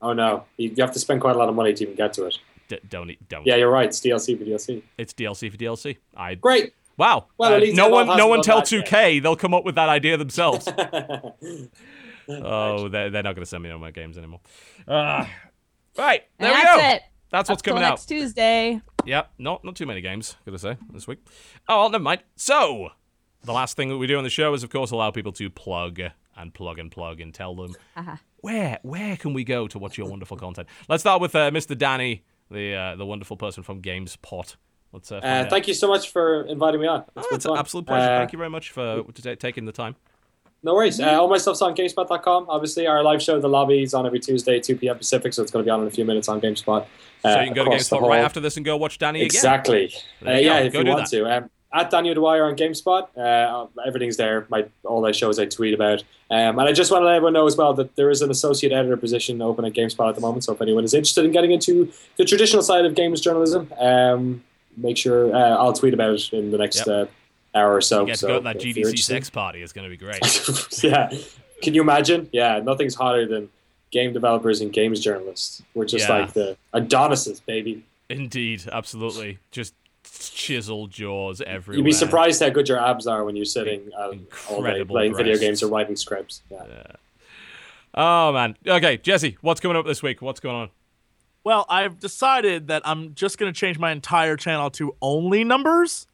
Oh 0.02 0.12
no, 0.12 0.44
you, 0.56 0.70
you 0.70 0.82
have 0.82 0.92
to 0.92 0.98
spend 0.98 1.20
quite 1.20 1.36
a 1.36 1.38
lot 1.38 1.48
of 1.48 1.54
money 1.54 1.72
to 1.74 1.82
even 1.84 1.94
get 1.94 2.12
to 2.14 2.24
it. 2.26 2.38
D- 2.68 2.78
don't 2.88 3.10
e- 3.10 3.18
don't. 3.28 3.46
Yeah, 3.46 3.56
you're 3.56 3.70
right. 3.70 3.86
It's 3.86 4.00
DLC 4.00 4.36
for 4.38 4.44
DLC. 4.44 4.82
It's 4.98 5.12
DLC 5.12 5.50
for 5.50 5.56
DLC. 5.56 5.96
I 6.16 6.34
Great. 6.36 6.72
wow. 6.96 7.26
Well, 7.38 7.52
Uh, 7.52 7.56
at 7.56 7.62
least 7.62 7.76
no 7.76 7.88
one, 7.88 8.06
no 8.16 8.26
one 8.26 8.38
done 8.40 8.44
tell 8.44 8.62
2K. 8.62 9.22
They'll 9.22 9.36
come 9.36 9.52
up 9.54 9.64
with 9.64 9.74
that 9.76 9.88
idea 9.88 10.16
themselves. 10.24 10.66
oh, 12.44 12.88
they're, 12.88 13.10
they're 13.10 13.22
not 13.22 13.34
going 13.34 13.42
to 13.44 13.48
send 13.48 13.62
me 13.62 13.70
on 13.70 13.80
my 13.80 13.90
games 13.90 14.16
anymore. 14.18 14.40
Uh, 14.86 15.24
right, 15.98 16.22
there 16.38 16.48
And 16.48 16.56
we 16.56 16.62
that's 16.62 16.80
go. 16.80 16.88
it. 16.88 17.02
That's 17.30 17.48
what's 17.48 17.60
Up 17.60 17.64
till 17.64 17.72
coming 17.74 17.84
out. 17.84 17.90
next 17.90 18.06
Tuesday. 18.06 18.80
Yep, 19.04 19.30
not 19.38 19.64
not 19.64 19.76
too 19.76 19.86
many 19.86 20.00
games, 20.00 20.36
gotta 20.44 20.58
say, 20.58 20.76
this 20.92 21.06
week. 21.06 21.20
Oh, 21.68 21.82
well, 21.82 21.90
never 21.90 22.02
mind. 22.02 22.22
So, 22.36 22.90
the 23.44 23.52
last 23.52 23.76
thing 23.76 23.88
that 23.88 23.96
we 23.98 24.06
do 24.06 24.18
on 24.18 24.24
the 24.24 24.30
show 24.30 24.52
is, 24.52 24.62
of 24.64 24.70
course, 24.70 24.90
allow 24.90 25.10
people 25.10 25.32
to 25.32 25.48
plug 25.48 26.00
and 26.36 26.52
plug 26.52 26.78
and 26.78 26.90
plug 26.90 27.20
and 27.20 27.32
tell 27.32 27.54
them 27.54 27.76
where 28.40 28.78
where 28.82 29.16
can 29.16 29.32
we 29.32 29.44
go 29.44 29.68
to 29.68 29.78
watch 29.78 29.96
your 29.96 30.08
wonderful 30.08 30.36
content. 30.36 30.68
Let's 30.88 31.02
start 31.02 31.20
with 31.20 31.34
uh, 31.34 31.50
Mr. 31.50 31.78
Danny, 31.78 32.24
the 32.50 32.74
uh, 32.74 32.96
the 32.96 33.06
wonderful 33.06 33.36
person 33.36 33.62
from 33.62 33.80
GameSpot. 33.80 34.56
Let's 34.92 35.12
uh, 35.12 35.16
Uh, 35.22 35.48
thank 35.48 35.68
you 35.68 35.74
so 35.74 35.86
much 35.86 36.10
for 36.10 36.42
inviting 36.46 36.80
me 36.80 36.88
on. 36.88 37.04
Oh, 37.16 37.24
it's 37.30 37.44
an 37.44 37.56
absolute 37.56 37.86
pleasure. 37.86 38.10
Uh, 38.12 38.18
Thank 38.18 38.32
you 38.32 38.38
very 38.38 38.50
much 38.50 38.70
for 38.72 39.04
ta- 39.22 39.34
taking 39.38 39.64
the 39.64 39.72
time. 39.72 39.94
No 40.62 40.74
worries. 40.74 41.00
Uh, 41.00 41.18
all 41.20 41.28
my 41.28 41.38
stuff's 41.38 41.62
on 41.62 41.74
GameSpot.com. 41.74 42.46
Obviously, 42.48 42.86
our 42.86 43.02
live 43.02 43.22
show, 43.22 43.40
The 43.40 43.48
Lobby, 43.48 43.82
is 43.82 43.94
on 43.94 44.06
every 44.06 44.20
Tuesday, 44.20 44.60
2 44.60 44.76
p.m. 44.76 44.98
Pacific, 44.98 45.32
so 45.32 45.42
it's 45.42 45.50
going 45.50 45.64
to 45.64 45.66
be 45.66 45.70
on 45.70 45.80
in 45.80 45.86
a 45.86 45.90
few 45.90 46.04
minutes 46.04 46.28
on 46.28 46.40
GameSpot. 46.40 46.82
Uh, 47.24 47.32
so 47.34 47.40
you 47.40 47.46
can 47.46 47.54
go 47.54 47.64
to 47.64 47.70
GameSpot 47.70 48.00
right 48.02 48.20
after 48.22 48.40
this 48.40 48.56
and 48.56 48.66
go 48.66 48.76
watch 48.76 48.98
Danny 48.98 49.20
again. 49.20 49.26
Exactly. 49.26 49.94
Uh, 50.24 50.32
yeah, 50.32 50.60
go. 50.60 50.66
if 50.66 50.72
Go 50.72 50.80
you 50.80 50.90
want 50.90 51.06
to. 51.08 51.36
Um, 51.36 51.50
at 51.72 51.88
Danny 51.90 52.10
O'Dwyer 52.10 52.46
on 52.46 52.56
GameSpot, 52.56 53.16
uh, 53.16 53.66
everything's 53.86 54.16
there. 54.16 54.46
My 54.50 54.66
all 54.84 55.00
my 55.00 55.12
shows 55.12 55.38
I 55.38 55.46
tweet 55.46 55.72
about. 55.72 56.02
Um, 56.30 56.58
and 56.58 56.62
I 56.62 56.72
just 56.72 56.90
want 56.90 57.02
to 57.02 57.06
let 57.06 57.14
everyone 57.14 57.32
know 57.32 57.46
as 57.46 57.56
well 57.56 57.72
that 57.74 57.94
there 57.96 58.10
is 58.10 58.22
an 58.22 58.30
associate 58.30 58.72
editor 58.72 58.96
position 58.96 59.40
open 59.40 59.64
at 59.64 59.72
GameSpot 59.72 60.08
at 60.08 60.14
the 60.16 60.20
moment. 60.20 60.44
So 60.44 60.52
if 60.52 60.60
anyone 60.60 60.84
is 60.84 60.94
interested 60.94 61.24
in 61.24 61.30
getting 61.30 61.52
into 61.52 61.90
the 62.16 62.24
traditional 62.24 62.62
side 62.62 62.84
of 62.84 62.94
games 62.94 63.20
journalism, 63.20 63.72
um, 63.78 64.42
make 64.76 64.96
sure 64.96 65.34
uh, 65.34 65.56
I'll 65.56 65.72
tweet 65.72 65.94
about 65.94 66.14
it 66.14 66.32
in 66.32 66.50
the 66.50 66.58
next 66.58 66.86
Yep. 66.86 66.88
uh, 66.88 67.06
hour 67.54 67.74
or 67.74 67.80
so. 67.80 68.00
You 68.00 68.06
get 68.06 68.12
to 68.14 68.18
so 68.18 68.28
go 68.28 68.34
to 68.38 68.44
that 68.44 68.56
GDC 68.58 68.76
interested- 68.76 69.02
sex 69.02 69.30
party. 69.30 69.62
It's 69.62 69.72
going 69.72 69.84
to 69.84 69.90
be 69.90 69.96
great. 69.96 70.20
yeah. 70.82 71.10
Can 71.62 71.74
you 71.74 71.82
imagine? 71.82 72.28
Yeah, 72.32 72.60
nothing's 72.60 72.94
hotter 72.94 73.26
than 73.26 73.50
game 73.90 74.12
developers 74.12 74.60
and 74.60 74.72
games 74.72 75.00
journalists. 75.00 75.62
We're 75.74 75.84
just 75.84 76.08
Yeah. 76.08 76.18
like 76.20 76.32
the 76.32 76.56
Adonises, 76.74 77.40
baby. 77.40 77.84
Indeed, 78.08 78.64
absolutely. 78.72 79.38
Just 79.50 79.74
chiseled 80.04 80.90
jaws 80.90 81.40
everywhere. 81.40 81.78
You'd 81.78 81.84
be 81.84 81.92
surprised 81.92 82.40
how 82.42 82.48
good 82.50 82.68
your 82.68 82.80
abs 82.80 83.06
are 83.06 83.24
when 83.24 83.36
you're 83.36 83.44
sitting 83.44 83.90
uh, 83.96 84.00
all 84.00 84.12
day 84.12 84.16
Incredible 84.56 84.94
playing 84.94 85.16
video 85.16 85.36
games 85.36 85.62
or 85.62 85.68
writing 85.68 85.96
scripts. 85.96 86.42
Yeah. 86.50 86.64
Oh 87.94 88.32
man. 88.32 88.56
Okay, 88.66 88.96
Jesse, 88.98 89.36
what's 89.40 89.60
coming 89.60 89.76
up 89.76 89.86
this 89.86 90.02
week? 90.02 90.22
What's 90.22 90.40
going 90.40 90.56
on? 90.56 90.70
Well, 91.44 91.66
I've 91.68 91.98
decided 91.98 92.68
that 92.68 92.82
I'm 92.84 93.14
just 93.14 93.38
going 93.38 93.52
to 93.52 93.58
change 93.58 93.78
my 93.78 93.92
entire 93.92 94.36
channel 94.36 94.70
to 94.72 94.94
only 95.00 95.42
numbers 95.42 96.06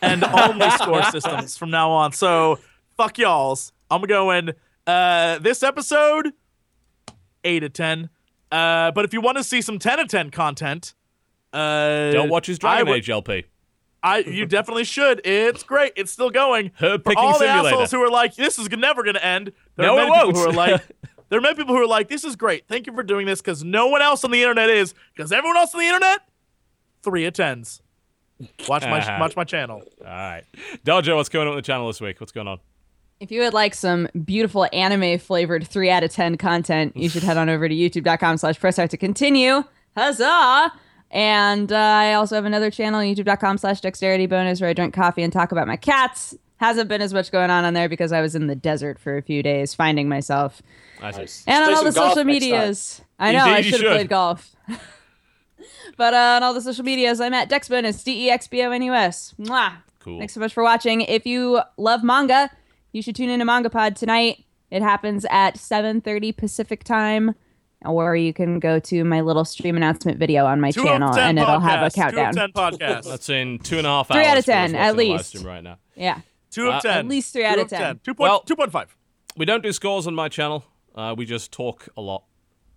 and 0.00 0.24
only 0.24 0.70
score 0.70 1.02
systems 1.10 1.56
from 1.56 1.70
now 1.70 1.90
on. 1.90 2.12
So, 2.12 2.58
fuck 2.96 3.18
y'all's. 3.18 3.72
I'm 3.90 4.02
going 4.02 4.50
uh 4.86 5.38
this 5.38 5.62
episode 5.62 6.32
8 7.44 7.62
of 7.64 7.72
10. 7.72 8.08
Uh 8.50 8.90
but 8.92 9.04
if 9.04 9.12
you 9.12 9.20
want 9.20 9.38
to 9.38 9.44
see 9.44 9.60
some 9.62 9.78
10 9.78 10.00
of 10.00 10.08
10 10.08 10.30
content, 10.30 10.94
uh 11.52 12.10
Don't 12.12 12.28
watch 12.28 12.46
his 12.46 12.58
Dragon 12.58 12.88
would- 12.88 12.96
Age 12.98 13.10
LP. 13.10 13.44
I 14.04 14.18
you 14.18 14.46
definitely 14.46 14.82
should. 14.84 15.20
It's 15.24 15.62
great. 15.62 15.92
It's 15.94 16.10
still 16.10 16.30
going. 16.30 16.72
Herb 16.80 17.04
For 17.04 17.10
picking 17.10 17.18
all 17.24 17.32
the 17.38 17.46
simulator. 17.46 17.68
assholes 17.76 17.90
who 17.92 18.02
are 18.02 18.10
like, 18.10 18.34
this 18.34 18.58
is 18.58 18.68
never 18.70 19.04
going 19.04 19.14
to 19.14 19.24
end. 19.24 19.52
There 19.76 19.86
No, 19.86 19.92
are 19.94 19.96
many 19.98 20.10
people 20.10 20.26
won't. 20.32 20.36
who 20.36 20.42
are 20.50 20.52
like, 20.52 20.82
there 21.28 21.38
are 21.38 21.42
many 21.42 21.54
people 21.54 21.72
who 21.76 21.80
are 21.80 21.86
like, 21.86 22.08
this 22.08 22.24
is 22.24 22.34
great. 22.34 22.66
Thank 22.66 22.88
you 22.88 22.92
for 22.94 23.04
doing 23.04 23.26
this 23.26 23.40
because 23.40 23.62
no 23.62 23.86
one 23.86 24.02
else 24.02 24.24
on 24.24 24.32
the 24.32 24.42
internet 24.42 24.70
is. 24.70 24.92
Because 25.14 25.30
everyone 25.30 25.56
else 25.56 25.72
on 25.72 25.78
the 25.78 25.86
internet, 25.86 26.18
three 27.04 27.26
of 27.26 27.34
tens. 27.34 27.80
Watch 28.68 28.82
my 28.82 28.98
Uh-huh. 29.00 29.18
watch 29.20 29.36
my 29.36 29.44
channel. 29.44 29.82
All 30.00 30.06
right. 30.06 30.42
Dodger, 30.84 31.14
what's 31.16 31.28
going 31.28 31.48
on 31.48 31.54
with 31.54 31.64
the 31.64 31.66
channel 31.66 31.86
this 31.86 32.00
week? 32.00 32.20
What's 32.20 32.32
going 32.32 32.48
on? 32.48 32.58
If 33.20 33.30
you 33.30 33.40
would 33.42 33.54
like 33.54 33.74
some 33.74 34.08
beautiful 34.24 34.66
anime 34.72 35.18
flavored 35.20 35.64
3 35.66 35.90
out 35.90 36.02
of 36.02 36.10
10 36.10 36.36
content, 36.38 36.96
you 36.96 37.08
should 37.08 37.22
head 37.22 37.36
on 37.36 37.48
over 37.48 37.68
to 37.68 37.74
youtube.com 37.74 38.36
slash 38.38 38.58
press 38.58 38.76
heart 38.76 38.90
to 38.90 38.96
continue. 38.96 39.62
Huzzah! 39.96 40.72
And 41.12 41.70
uh, 41.70 41.76
I 41.76 42.14
also 42.14 42.34
have 42.34 42.46
another 42.46 42.70
channel, 42.70 43.00
youtube.com 43.00 43.58
slash 43.58 43.80
dexterity 43.80 44.26
bonus, 44.26 44.60
where 44.60 44.70
I 44.70 44.72
drink 44.72 44.92
coffee 44.94 45.22
and 45.22 45.32
talk 45.32 45.52
about 45.52 45.68
my 45.68 45.76
cats. 45.76 46.34
Hasn't 46.56 46.88
been 46.88 47.02
as 47.02 47.12
much 47.12 47.30
going 47.30 47.50
on 47.50 47.64
on 47.64 47.74
there 47.74 47.88
because 47.88 48.12
I 48.12 48.20
was 48.20 48.34
in 48.34 48.46
the 48.46 48.54
desert 48.56 48.98
for 48.98 49.16
a 49.16 49.22
few 49.22 49.42
days 49.42 49.74
finding 49.74 50.08
myself. 50.08 50.62
Nice. 51.00 51.44
And 51.46 51.64
on 51.64 51.74
all 51.74 51.84
the 51.84 51.92
social 51.92 52.24
medias. 52.24 53.02
I 53.18 53.32
know, 53.32 53.40
I 53.44 53.58
Indeed 53.58 53.64
you 53.66 53.70
should 53.72 53.84
have 53.86 53.92
played 53.96 54.08
golf. 54.08 54.56
but 55.96 56.14
uh, 56.14 56.16
on 56.36 56.42
all 56.42 56.54
the 56.54 56.60
social 56.60 56.84
medias, 56.84 57.20
I'm 57.20 57.34
at 57.34 57.48
dexbonus, 57.50 58.02
D 58.04 58.26
E 58.26 58.30
X 58.30 58.46
B 58.48 58.62
O 58.62 58.70
N 58.70 58.82
U 58.82 58.92
S. 58.94 59.34
Mwah! 59.38 59.74
Cool. 60.00 60.18
Thanks 60.18 60.34
so 60.34 60.40
much 60.40 60.52
for 60.52 60.62
watching. 60.62 61.02
If 61.02 61.26
you 61.26 61.60
love 61.76 62.02
manga, 62.02 62.50
you 62.92 63.02
should 63.02 63.14
tune 63.16 63.30
into 63.30 63.44
Manga 63.44 63.70
Pod 63.70 63.94
tonight. 63.96 64.44
It 64.70 64.82
happens 64.82 65.24
at 65.30 65.54
7:30 65.56 66.36
Pacific 66.36 66.82
time, 66.82 67.34
or 67.84 68.16
you 68.16 68.32
can 68.32 68.58
go 68.58 68.78
to 68.80 69.04
my 69.04 69.20
little 69.20 69.44
stream 69.44 69.76
announcement 69.76 70.18
video 70.18 70.44
on 70.46 70.60
my 70.60 70.70
Two 70.72 70.82
channel, 70.84 71.14
and 71.16 71.38
it'll 71.38 71.60
have 71.60 71.82
a 71.82 71.86
podcasts. 71.90 71.94
countdown. 71.94 72.34
Two 72.34 72.40
of 72.40 72.52
ten 72.54 72.78
podcasts. 72.78 73.08
That's 73.08 73.28
in 73.28 73.58
two 73.58 73.78
and 73.78 73.86
a 73.86 73.90
half 73.90 74.10
hours. 74.10 74.16
Three 74.22 74.30
out 74.30 74.38
of 74.38 74.44
10, 74.44 74.74
at 74.74 74.92
the 74.92 74.96
live 74.96 74.96
least. 75.18 75.28
stream 75.28 75.46
right 75.46 75.62
now. 75.62 75.78
Yeah. 75.94 76.20
Two 76.50 76.64
Yeah. 76.64 76.68
of 76.68 76.74
Uh, 76.74 76.80
ten. 76.80 76.98
At 76.98 77.06
least 77.08 77.32
three 77.32 77.42
Two 77.42 77.48
out 77.48 77.58
of 77.58 77.64
of 77.64 77.70
10. 77.70 78.00
Two 78.04 78.14
point 78.14 78.30
Well- 78.30 78.40
two 78.40 78.56
point 78.56 78.72
five. 78.72 78.96
We 79.36 79.44
don't 79.46 79.62
do 79.62 79.72
scores 79.72 80.06
on 80.06 80.14
my 80.14 80.28
channel. 80.28 80.64
Uh, 80.94 81.14
we 81.16 81.24
just 81.26 81.52
talk 81.52 81.88
a 81.96 82.00
lot. 82.02 82.24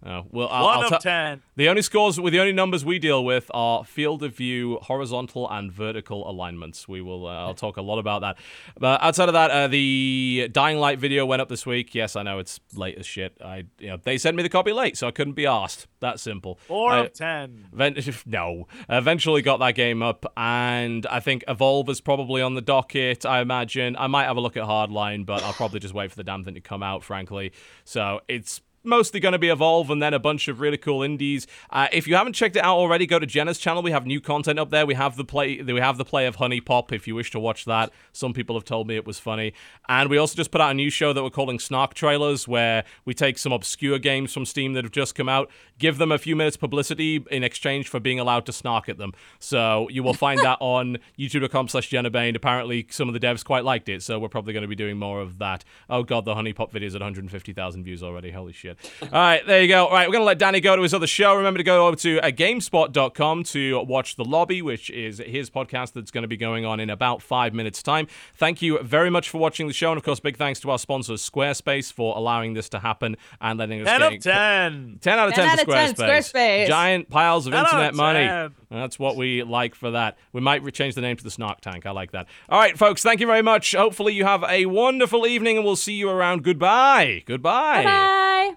Uh, 0.06 0.22
well, 0.32 0.48
I'll, 0.52 0.66
One 0.66 0.78
I'll 0.78 0.84
of 0.84 0.90
tell- 0.90 1.00
ten. 1.00 1.42
The 1.56 1.68
only 1.70 1.82
scores, 1.82 2.20
with 2.20 2.32
the 2.34 2.40
only 2.40 2.52
numbers 2.52 2.86
we 2.86 3.00
deal 3.00 3.24
with 3.26 3.50
are 3.54 3.84
field 3.86 4.22
of 4.24 4.36
view, 4.36 4.78
horizontal 4.84 5.50
and 5.50 5.72
vertical 5.72 6.30
alignments. 6.30 6.88
We 6.88 7.02
will. 7.02 7.26
Uh, 7.28 7.32
I'll 7.48 7.54
talk 7.56 7.78
a 7.78 7.82
lot 7.82 7.98
about 7.98 8.22
that. 8.22 8.38
But 8.78 9.02
outside 9.02 9.30
of 9.30 9.34
that, 9.34 9.50
uh, 9.52 9.68
the 9.68 10.50
Dying 10.52 10.78
Light 10.78 11.00
video 11.00 11.26
went 11.26 11.42
up 11.42 11.50
this 11.50 11.66
week. 11.66 11.96
Yes, 11.96 12.16
I 12.16 12.24
know 12.24 12.40
it's 12.40 12.60
late 12.76 12.98
as 12.98 13.06
shit. 13.06 13.38
I, 13.44 13.64
you 13.80 13.88
know, 13.88 13.98
they 14.04 14.18
sent 14.18 14.36
me 14.38 14.44
the 14.44 14.50
copy 14.50 14.74
late, 14.74 14.98
so 14.98 15.08
I 15.08 15.12
couldn't 15.12 15.34
be 15.34 15.46
asked. 15.48 15.88
That 16.02 16.20
simple. 16.20 16.60
Four 16.68 16.92
I- 16.92 17.06
of 17.06 17.14
ten. 17.14 17.68
Event- 17.74 17.98
no. 18.28 18.68
Eventually 18.90 19.42
got 19.42 19.58
that 19.62 19.74
game 19.76 20.04
up, 20.04 20.26
and 20.38 21.08
I 21.08 21.20
think 21.20 21.44
Evolve 21.48 21.90
is 21.90 22.00
probably 22.02 22.42
on 22.42 22.54
the 22.54 22.62
docket, 22.62 23.26
I 23.26 23.40
imagine. 23.42 23.96
I 23.98 24.08
might 24.08 24.26
have 24.26 24.38
a 24.38 24.42
look 24.42 24.56
at 24.58 24.64
Hardline, 24.66 25.26
but 25.26 25.42
I'll 25.42 25.54
probably 25.54 25.80
just 25.80 25.94
wait 25.94 26.12
for 26.12 26.18
the 26.18 26.24
damn 26.24 26.44
thing 26.44 26.54
to 26.56 26.62
come 26.62 26.84
out, 26.84 27.04
frankly. 27.04 27.54
So 27.86 28.20
it's 28.28 28.62
mostly 28.86 29.20
going 29.20 29.34
to 29.34 29.40
be 29.40 29.50
Evolve 29.50 29.90
and 29.90 30.02
then 30.02 30.14
a 30.14 30.20
bunch 30.20 30.48
of 30.48 30.60
really 30.60 30.78
cool 30.78 31.04
indies. 31.04 31.48
Uh, 31.70 31.88
if 31.92 32.08
you 32.08 32.16
haven't 32.16 32.34
checked 32.34 32.56
it 32.56 32.64
out 32.64 32.78
already, 32.78 33.06
go 33.06 33.20
to 33.20 33.28
Genna's 33.28 33.58
channel. 33.58 33.82
We 33.82 33.92
have 33.92 34.06
new 34.06 34.22
content 34.22 34.60
up 34.60 34.70
there. 34.70 34.86
We 34.86 34.96
have 34.96 35.16
the 35.16 35.26
play 35.26 35.62
we 35.62 35.80
have 35.80 35.98
the 35.98 36.06
play 36.06 36.26
of 36.26 36.38
HuniePop 36.38 36.92
if 36.92 37.08
you 37.08 37.16
wish 37.16 37.32
to 37.32 37.40
watch 37.40 37.66
that. 37.66 37.92
Some 38.12 38.34
people 38.34 38.56
have 38.56 38.66
told 38.66 38.88
me 38.88 38.96
it 38.96 39.06
was 39.06 39.20
funny. 39.20 39.54
And 39.88 40.10
we 40.10 40.18
also 40.18 40.36
just 40.36 40.52
put 40.52 40.62
out 40.62 40.72
a 40.72 40.74
new 40.74 40.90
show 40.90 41.14
that 41.14 41.24
we're 41.24 41.30
calling 41.30 41.60
Snark 41.60 41.94
Trailers 41.94 42.48
where 42.48 42.84
we 43.06 43.14
take 43.14 43.38
some 43.38 43.52
obscure 43.52 44.00
games 44.00 44.34
from 44.34 44.46
Steam 44.46 44.74
that 44.74 44.84
have 44.84 44.92
just 44.92 45.16
come 45.16 45.30
out, 45.30 45.50
give 45.78 45.98
them 45.98 46.12
a 46.12 46.18
few 46.18 46.36
minutes 46.36 46.58
publicity 46.58 47.24
in 47.32 47.44
exchange 47.44 47.88
for 47.88 48.00
being 48.00 48.20
allowed 48.20 48.46
to 48.46 48.54
snark 48.54 48.90
at 48.90 48.98
them. 48.98 49.14
So 49.40 49.90
you 49.90 50.04
will 50.04 50.14
find 50.14 50.40
that 50.42 50.58
on 50.62 50.98
youtube.com 51.18 51.68
slash 51.68 51.90
Genna 51.90 52.12
Bain. 52.12 52.36
Apparently 52.36 52.88
some 52.90 53.08
of 53.08 53.14
the 53.14 53.20
devs 53.20 53.44
quite 53.44 53.64
liked 53.64 53.90
it, 53.90 54.04
so 54.04 54.20
we're 54.20 54.30
probably 54.30 54.54
going 54.54 54.62
to 54.62 54.68
be 54.68 54.76
doing 54.76 54.98
more 54.98 55.22
of 55.22 55.40
that. 55.40 55.64
Oh 55.90 56.04
god, 56.04 56.26
the 56.26 56.36
HuniePop 56.36 56.72
video's 56.72 56.96
at 56.96 57.02
150,000 57.02 57.84
views 57.84 58.04
already. 58.04 58.32
Holy 58.32 58.54
shit. 58.54 58.75
Good. 59.00 59.14
All 59.14 59.20
right, 59.20 59.46
there 59.46 59.62
you 59.62 59.68
go. 59.68 59.86
All 59.86 59.94
right, 59.94 60.08
we're 60.08 60.14
going 60.14 60.22
to 60.22 60.26
let 60.26 60.40
Danny 60.40 60.60
go 60.60 60.76
to 60.76 60.82
his 60.82 60.94
other 60.94 61.08
show. 61.08 61.36
Remember 61.36 61.58
to 61.58 61.64
go 61.64 61.88
over 61.88 61.96
to 61.98 62.20
uh, 62.20 62.28
GameSpot.com 62.32 63.44
to 63.44 63.80
watch 63.84 64.16
The 64.16 64.26
Lobby, 64.26 64.62
which 64.62 64.90
is 64.90 65.20
his 65.26 65.50
podcast 65.50 65.94
that's 65.94 66.12
going 66.12 66.24
to 66.24 66.28
be 66.28 66.38
going 66.38 66.66
on 66.66 66.80
in 66.80 66.90
about 66.90 67.22
five 67.22 67.54
minutes' 67.54 67.82
time. 67.84 68.08
Thank 68.36 68.62
you 68.62 68.80
very 68.84 69.10
much 69.10 69.30
for 69.30 69.38
watching 69.38 69.68
the 69.68 69.74
show. 69.74 69.92
And 69.92 69.98
of 69.98 70.04
course, 70.04 70.20
big 70.20 70.38
thanks 70.38 70.60
to 70.62 70.72
our 70.72 70.80
sponsors, 70.80 71.28
Squarespace, 71.28 71.92
for 71.92 72.16
allowing 72.18 72.54
this 72.54 72.70
to 72.70 72.80
happen 72.80 73.18
and 73.42 73.60
letting 73.60 73.82
us 73.82 73.88
10 73.88 74.00
get 74.00 74.14
of 74.14 74.24
10. 74.24 74.98
10 75.02 75.20
out 75.20 75.28
of 75.30 75.34
10, 75.36 75.58
10 75.58 75.66
for 75.66 75.76
out 75.76 75.90
of 75.90 75.96
10, 75.96 75.96
Squarespace. 75.96 76.34
Squarespace. 76.34 76.68
Giant 76.68 77.10
piles 77.10 77.48
of 77.48 77.54
10 77.54 77.60
out 77.60 77.66
of 77.68 77.72
internet 77.74 77.96
money. 77.96 78.54
That's 78.72 79.00
what 79.00 79.16
we 79.16 79.44
like 79.44 79.76
for 79.76 79.92
that. 79.92 80.18
We 80.34 80.42
might 80.42 80.64
re- 80.64 80.72
change 80.72 80.96
the 80.96 81.02
name 81.02 81.16
to 81.18 81.24
the 81.24 81.32
Snark 81.32 81.62
Tank. 81.62 81.86
I 81.86 81.92
like 81.92 82.12
that. 82.12 82.28
All 82.50 82.60
right, 82.60 82.78
folks, 82.78 83.04
thank 83.04 83.20
you 83.22 83.28
very 83.28 83.42
much. 83.42 83.74
Hopefully, 83.74 84.14
you 84.14 84.26
have 84.26 84.44
a 84.44 84.66
wonderful 84.66 85.26
evening, 85.26 85.58
and 85.58 85.66
we'll 85.66 85.76
see 85.76 85.94
you 85.94 86.10
around. 86.10 86.44
Goodbye. 86.44 87.24
Goodbye. 87.26 87.84
Bye. 87.84 88.52